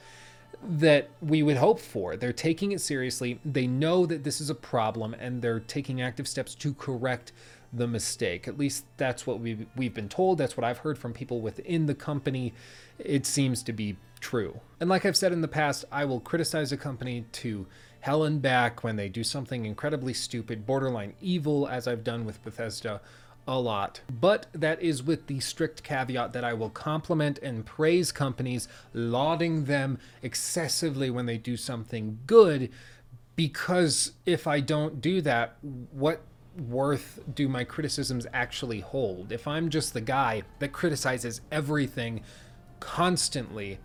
that 0.63 1.09
we 1.23 1.43
would 1.43 1.57
hope 1.57 1.81
for. 1.81 2.17
They're 2.17 2.33
taking 2.33 2.73
it 2.73 2.81
seriously. 2.81 3.41
They 3.45 3.67
know 3.67 4.07
that 4.07 4.25
this 4.25 4.41
is 4.41 4.51
a 4.51 4.55
problem 4.55 5.15
and 5.15 5.41
they're 5.41 5.61
taking 5.61 6.03
active 6.03 6.29
steps 6.29 6.55
to 6.57 6.75
correct 6.75 7.33
the 7.73 7.87
mistake. 7.87 8.49
At 8.49 8.59
least 8.59 8.85
that's 8.97 9.27
what 9.27 9.41
we've, 9.41 9.67
we've 9.77 9.95
been 9.95 10.09
told. 10.09 10.39
That's 10.39 10.57
what 10.57 10.65
I've 10.65 10.79
heard 10.79 10.99
from 10.99 11.13
people 11.13 11.41
within 11.41 11.87
the 11.87 11.95
company. 11.95 12.53
It 12.99 13.27
seems 13.27 13.63
to 13.65 13.73
be 13.73 13.97
true. 14.21 14.61
And 14.81 14.91
like 14.91 15.07
I've 15.07 15.17
said 15.17 15.33
in 15.33 15.41
the 15.41 15.49
past, 15.49 15.85
I 15.91 16.05
will 16.05 16.21
criticize 16.21 16.73
a 16.73 16.77
company 16.77 17.25
to 17.33 17.67
hell 18.01 18.25
and 18.25 18.41
back 18.41 18.83
when 18.83 18.97
they 18.97 19.09
do 19.09 19.23
something 19.23 19.67
incredibly 19.67 20.15
stupid, 20.15 20.67
borderline 20.67 21.15
evil, 21.21 21.69
as 21.69 21.87
I've 21.87 22.05
done 22.05 22.25
with 22.25 22.43
Bethesda 22.43 23.01
a 23.47 23.59
lot. 23.59 24.01
But 24.09 24.47
that 24.53 24.81
is 24.81 25.03
with 25.03 25.27
the 25.27 25.41
strict 25.41 25.83
caveat 25.83 26.33
that 26.33 26.45
I 26.45 26.53
will 26.53 26.71
compliment 26.71 27.39
and 27.39 27.65
praise 27.65 28.13
companies, 28.13 28.69
lauding 28.95 29.65
them 29.65 29.99
excessively 30.23 31.11
when 31.11 31.27
they 31.27 31.39
do 31.39 31.57
something 31.57 32.19
good. 32.27 32.71
Because 33.37 34.13
if 34.27 34.47
I 34.47 34.61
don't 34.61 35.01
do 35.01 35.21
that, 35.23 35.57
what 35.63 36.21
worth 36.59 37.21
do 37.35 37.49
my 37.49 37.65
criticisms 37.65 38.27
actually 38.33 38.81
hold? 38.81 39.33
If 39.33 39.47
I'm 39.47 39.71
just 39.71 39.95
the 39.95 40.01
guy 40.01 40.43
that 40.59 40.73
criticizes 40.73 41.41
everything 41.51 42.23
constantly, 42.81 43.79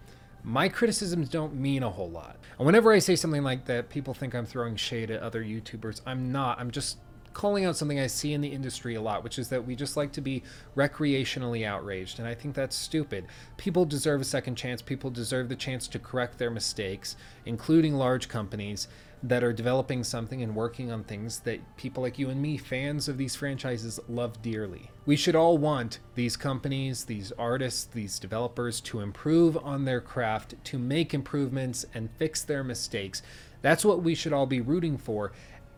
my 0.44 0.69
criticisms 0.69 1.30
don't 1.30 1.56
mean 1.56 1.84
a 1.84 1.90
whole 1.90 2.10
lot. 2.10 2.38
And 2.58 2.66
whenever 2.66 2.94
I 2.94 3.00
say 3.00 3.16
something 3.16 3.44
like 3.44 3.66
that, 3.66 3.90
people 3.90 4.14
think 4.14 4.35
I'm 4.35 4.45
throwing 4.45 4.76
shade 4.76 5.11
at 5.11 5.22
other 5.22 5.44
YouTubers. 5.44 6.02
I'm 6.06 6.32
not. 6.32 6.60
I'm 6.60 6.72
just 6.72 6.98
calling 7.35 7.66
out 7.66 7.76
something 7.76 8.00
I 8.00 8.08
see 8.08 8.34
in 8.34 8.42
the 8.42 8.48
industry 8.48 8.95
a 8.95 9.02
lot, 9.02 9.24
which 9.24 9.38
is 9.38 9.50
that 9.50 9.66
we 9.66 9.76
just 9.76 9.98
like 9.98 10.14
to 10.14 10.22
be 10.22 10.42
recreationally 10.76 11.66
outraged. 11.66 12.18
And 12.18 12.27
I 12.27 12.34
think 12.34 12.56
that's 12.56 12.76
stupid. 12.76 13.26
People 13.58 13.85
deserve 13.85 14.22
a 14.22 14.26
second 14.26 14.56
chance. 14.56 14.82
People 14.82 15.10
deserve 15.10 15.50
the 15.50 15.56
chance 15.56 15.88
to 15.90 16.00
correct 16.00 16.38
their 16.38 16.50
mistakes, 16.50 17.18
including 17.45 17.95
large 17.95 18.30
companies 18.30 18.88
that 19.27 19.43
are 19.43 19.53
developing 19.53 20.03
something 20.03 20.43
and 20.43 20.55
working 20.55 20.91
on 20.91 21.03
things 21.03 21.39
that 21.39 21.59
people 21.77 22.03
like 22.03 22.19
you 22.19 22.29
and 22.29 22.39
me, 22.39 22.57
fans 22.57 23.07
of 23.07 23.17
these 23.17 23.35
franchises, 23.35 23.99
love 24.07 24.39
dearly. 24.43 24.91
We 25.07 25.15
should 25.15 25.35
all 25.35 25.57
want 25.57 25.99
these 26.13 26.37
companies, 26.37 27.05
these 27.05 27.31
artists, 27.31 27.85
these 27.85 28.19
developers 28.19 28.79
to 28.81 28.99
improve 28.99 29.57
on 29.57 29.85
their 29.85 29.99
craft, 29.99 30.53
to 30.65 30.77
make 30.77 31.13
improvements 31.13 31.87
and 31.95 32.11
fix 32.17 32.43
their 32.43 32.63
mistakes. 32.63 33.23
That's 33.63 33.83
what 33.83 34.03
we 34.03 34.13
should 34.13 34.33
all 34.33 34.45
be 34.45 34.61
rooting 34.61 34.97
for. 34.97 35.31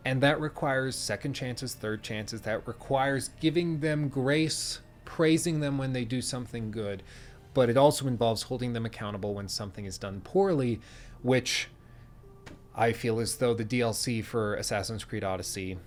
And 0.04 0.22
that 0.22 0.40
requires 0.40 0.94
second 0.94 1.32
chances, 1.32 1.74
third 1.74 2.02
chances. 2.02 2.42
That 2.42 2.66
requires 2.66 3.30
giving 3.40 3.80
them 3.80 4.08
grace, 4.08 4.80
praising 5.06 5.60
them 5.60 5.78
when 5.78 5.94
they 5.94 6.04
do 6.04 6.20
something 6.20 6.70
good. 6.70 7.02
But 7.54 7.70
it 7.70 7.78
also 7.78 8.06
involves 8.06 8.42
holding 8.42 8.74
them 8.74 8.84
accountable 8.84 9.32
when 9.32 9.48
something 9.48 9.86
is 9.86 9.96
done 9.96 10.20
poorly, 10.20 10.80
which 11.22 11.68
I 12.78 12.92
feel 12.92 13.18
as 13.18 13.36
though 13.36 13.54
the 13.54 13.64
DLC 13.64 14.24
for 14.24 14.54
Assassin's 14.54 15.02
Creed 15.02 15.24
Odyssey 15.24 15.78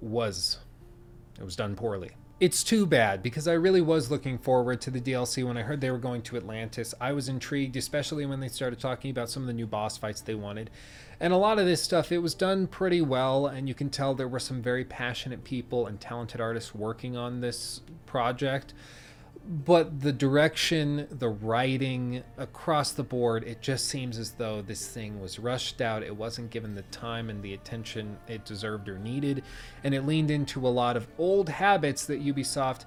was 0.00 0.58
it 1.36 1.44
was 1.44 1.56
done 1.56 1.74
poorly. 1.74 2.12
It's 2.38 2.62
too 2.62 2.86
bad 2.86 3.20
because 3.20 3.48
I 3.48 3.54
really 3.54 3.80
was 3.80 4.12
looking 4.12 4.38
forward 4.38 4.80
to 4.82 4.90
the 4.92 5.00
DLC 5.00 5.44
when 5.44 5.56
I 5.56 5.62
heard 5.62 5.80
they 5.80 5.90
were 5.90 5.98
going 5.98 6.22
to 6.22 6.36
Atlantis. 6.36 6.94
I 7.00 7.12
was 7.12 7.28
intrigued, 7.28 7.76
especially 7.76 8.26
when 8.26 8.38
they 8.38 8.48
started 8.48 8.78
talking 8.78 9.10
about 9.10 9.28
some 9.28 9.42
of 9.42 9.46
the 9.48 9.52
new 9.52 9.66
boss 9.66 9.98
fights 9.98 10.20
they 10.20 10.36
wanted. 10.36 10.70
And 11.18 11.32
a 11.32 11.36
lot 11.36 11.58
of 11.58 11.66
this 11.66 11.82
stuff, 11.82 12.12
it 12.12 12.18
was 12.18 12.34
done 12.34 12.68
pretty 12.68 13.00
well, 13.00 13.46
and 13.46 13.68
you 13.68 13.74
can 13.74 13.90
tell 13.90 14.14
there 14.14 14.28
were 14.28 14.40
some 14.40 14.62
very 14.62 14.84
passionate 14.84 15.42
people 15.42 15.86
and 15.86 16.00
talented 16.00 16.40
artists 16.40 16.74
working 16.74 17.16
on 17.16 17.40
this 17.40 17.80
project 18.06 18.72
but 19.46 20.00
the 20.00 20.12
direction, 20.12 21.06
the 21.10 21.28
writing 21.28 22.22
across 22.38 22.92
the 22.92 23.02
board, 23.02 23.44
it 23.44 23.60
just 23.60 23.86
seems 23.86 24.18
as 24.18 24.32
though 24.32 24.62
this 24.62 24.86
thing 24.88 25.20
was 25.20 25.38
rushed 25.38 25.80
out. 25.80 26.02
It 26.02 26.16
wasn't 26.16 26.50
given 26.50 26.74
the 26.74 26.82
time 26.82 27.28
and 27.28 27.42
the 27.42 27.52
attention 27.52 28.16
it 28.26 28.44
deserved 28.44 28.88
or 28.88 28.98
needed, 28.98 29.42
and 29.82 29.94
it 29.94 30.06
leaned 30.06 30.30
into 30.30 30.66
a 30.66 30.70
lot 30.70 30.96
of 30.96 31.06
old 31.18 31.48
habits 31.48 32.06
that 32.06 32.24
Ubisoft 32.24 32.84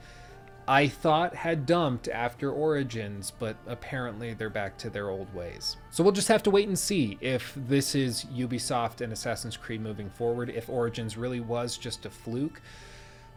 I 0.70 0.90
thought 0.90 1.34
had 1.34 1.66
dumped 1.66 2.10
after 2.10 2.52
Origins, 2.52 3.32
but 3.40 3.56
apparently 3.68 4.34
they're 4.34 4.50
back 4.50 4.78
to 4.80 4.90
their 4.90 5.10
old 5.10 5.34
ways. 5.34 5.78
So 5.92 6.04
we'll 6.04 6.12
just 6.12 6.28
have 6.28 6.44
to 6.44 6.50
wait 6.50 6.68
and 6.68 6.78
see 6.78 7.18
if 7.22 7.54
this 7.56 7.96
is 7.96 8.26
Ubisoft 8.26 9.00
and 9.00 9.14
Assassin's 9.14 9.56
Creed 9.56 9.80
moving 9.80 10.10
forward, 10.10 10.50
if 10.50 10.70
Origins 10.70 11.16
really 11.16 11.40
was 11.40 11.78
just 11.78 12.06
a 12.06 12.10
fluke, 12.10 12.62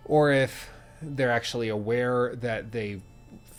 or 0.04 0.32
if 0.32 0.70
they're 1.00 1.30
actually 1.30 1.68
aware 1.68 2.34
that 2.34 2.72
they 2.72 3.00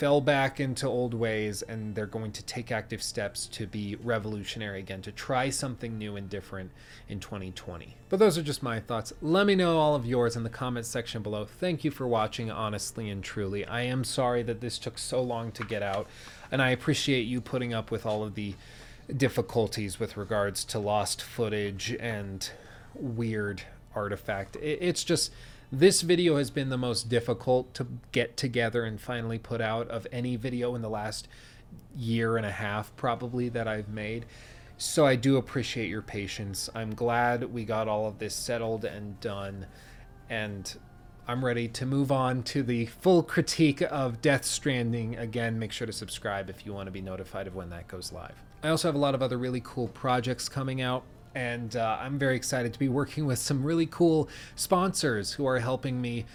fell 0.01 0.19
back 0.19 0.59
into 0.59 0.87
old 0.87 1.13
ways 1.13 1.61
and 1.61 1.93
they're 1.93 2.07
going 2.07 2.31
to 2.31 2.41
take 2.41 2.71
active 2.71 3.03
steps 3.03 3.45
to 3.45 3.67
be 3.67 3.95
revolutionary 3.97 4.79
again, 4.79 4.99
to 4.99 5.11
try 5.11 5.47
something 5.47 5.95
new 5.95 6.15
and 6.15 6.27
different 6.27 6.71
in 7.07 7.19
2020. 7.19 7.95
But 8.09 8.17
those 8.17 8.35
are 8.35 8.41
just 8.41 8.63
my 8.63 8.79
thoughts. 8.79 9.13
Let 9.21 9.45
me 9.45 9.53
know 9.53 9.77
all 9.77 9.93
of 9.93 10.03
yours 10.03 10.35
in 10.35 10.41
the 10.41 10.49
comments 10.49 10.89
section 10.89 11.21
below. 11.21 11.45
Thank 11.45 11.83
you 11.83 11.91
for 11.91 12.07
watching, 12.07 12.49
honestly 12.49 13.11
and 13.11 13.23
truly. 13.23 13.63
I 13.63 13.83
am 13.83 14.03
sorry 14.03 14.41
that 14.41 14.59
this 14.59 14.79
took 14.79 14.97
so 14.97 15.21
long 15.21 15.51
to 15.51 15.63
get 15.63 15.83
out, 15.83 16.07
and 16.51 16.63
I 16.63 16.71
appreciate 16.71 17.27
you 17.27 17.39
putting 17.39 17.71
up 17.71 17.91
with 17.91 18.03
all 18.03 18.23
of 18.23 18.33
the 18.33 18.55
difficulties 19.15 19.99
with 19.99 20.17
regards 20.17 20.65
to 20.65 20.79
lost 20.79 21.21
footage 21.21 21.95
and 21.99 22.49
weird 22.95 23.61
artifact. 23.93 24.57
It's 24.59 25.03
just 25.03 25.31
this 25.71 26.01
video 26.01 26.35
has 26.37 26.51
been 26.51 26.69
the 26.69 26.77
most 26.77 27.07
difficult 27.07 27.73
to 27.75 27.87
get 28.11 28.35
together 28.35 28.83
and 28.83 28.99
finally 28.99 29.37
put 29.37 29.61
out 29.61 29.87
of 29.89 30.05
any 30.11 30.35
video 30.35 30.75
in 30.75 30.81
the 30.81 30.89
last 30.89 31.27
year 31.95 32.35
and 32.35 32.45
a 32.45 32.51
half, 32.51 32.93
probably, 32.97 33.47
that 33.49 33.67
I've 33.67 33.87
made. 33.87 34.25
So 34.77 35.05
I 35.05 35.15
do 35.15 35.37
appreciate 35.37 35.87
your 35.87 36.01
patience. 36.01 36.69
I'm 36.75 36.93
glad 36.93 37.53
we 37.53 37.63
got 37.63 37.87
all 37.87 38.07
of 38.07 38.19
this 38.19 38.35
settled 38.35 38.83
and 38.83 39.19
done. 39.21 39.67
And 40.29 40.75
I'm 41.27 41.45
ready 41.45 41.69
to 41.69 41.85
move 41.85 42.11
on 42.11 42.43
to 42.43 42.63
the 42.63 42.87
full 42.87 43.23
critique 43.23 43.81
of 43.81 44.21
Death 44.21 44.43
Stranding. 44.43 45.15
Again, 45.17 45.57
make 45.57 45.71
sure 45.71 45.87
to 45.87 45.93
subscribe 45.93 46.49
if 46.49 46.65
you 46.65 46.73
want 46.73 46.87
to 46.87 46.91
be 46.91 47.01
notified 47.01 47.47
of 47.47 47.55
when 47.55 47.69
that 47.69 47.87
goes 47.87 48.11
live. 48.11 48.35
I 48.63 48.69
also 48.69 48.87
have 48.87 48.95
a 48.95 48.99
lot 48.99 49.15
of 49.15 49.21
other 49.21 49.37
really 49.37 49.61
cool 49.63 49.87
projects 49.87 50.49
coming 50.49 50.81
out 50.81 51.03
and 51.35 51.75
uh, 51.75 51.97
I'm 51.99 52.19
very 52.19 52.35
excited 52.35 52.73
to 52.73 52.79
be 52.79 52.89
working 52.89 53.25
with 53.25 53.39
some 53.39 53.63
really 53.63 53.85
cool 53.85 54.29
sponsors 54.55 55.33
who 55.33 55.45
are 55.45 55.59
helping 55.59 56.01
me 56.01 56.25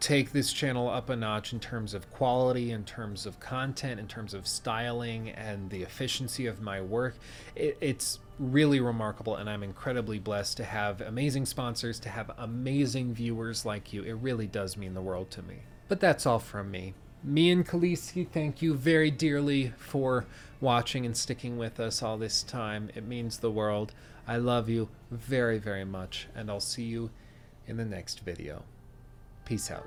take 0.00 0.32
this 0.32 0.52
channel 0.52 0.88
up 0.88 1.10
a 1.10 1.16
notch 1.16 1.52
in 1.52 1.60
terms 1.60 1.92
of 1.92 2.10
quality, 2.10 2.72
in 2.72 2.84
terms 2.84 3.26
of 3.26 3.38
content, 3.38 4.00
in 4.00 4.08
terms 4.08 4.32
of 4.32 4.46
styling, 4.46 5.28
and 5.30 5.68
the 5.70 5.82
efficiency 5.82 6.46
of 6.46 6.60
my 6.62 6.80
work. 6.80 7.16
It, 7.54 7.76
it's 7.80 8.18
really 8.38 8.80
remarkable, 8.80 9.36
and 9.36 9.48
I'm 9.48 9.62
incredibly 9.62 10.18
blessed 10.18 10.56
to 10.56 10.64
have 10.64 11.02
amazing 11.02 11.44
sponsors, 11.44 12.00
to 12.00 12.08
have 12.08 12.30
amazing 12.38 13.12
viewers 13.12 13.66
like 13.66 13.92
you. 13.92 14.02
It 14.02 14.14
really 14.14 14.46
does 14.46 14.76
mean 14.76 14.94
the 14.94 15.02
world 15.02 15.30
to 15.32 15.42
me. 15.42 15.58
But 15.88 16.00
that's 16.00 16.24
all 16.24 16.38
from 16.38 16.70
me. 16.70 16.94
Me 17.22 17.50
and 17.50 17.66
Kaliski, 17.66 18.26
thank 18.26 18.62
you 18.62 18.72
very 18.72 19.10
dearly 19.10 19.74
for 19.76 20.24
watching 20.60 21.04
and 21.04 21.14
sticking 21.14 21.58
with 21.58 21.78
us 21.78 22.02
all 22.02 22.16
this 22.16 22.42
time. 22.42 22.90
It 22.94 23.06
means 23.06 23.38
the 23.38 23.50
world. 23.50 23.92
I 24.30 24.36
love 24.36 24.68
you 24.68 24.88
very, 25.10 25.58
very 25.58 25.84
much, 25.84 26.28
and 26.36 26.48
I'll 26.48 26.60
see 26.60 26.84
you 26.84 27.10
in 27.66 27.78
the 27.78 27.84
next 27.84 28.20
video. 28.20 28.62
Peace 29.44 29.72
out. 29.72 29.84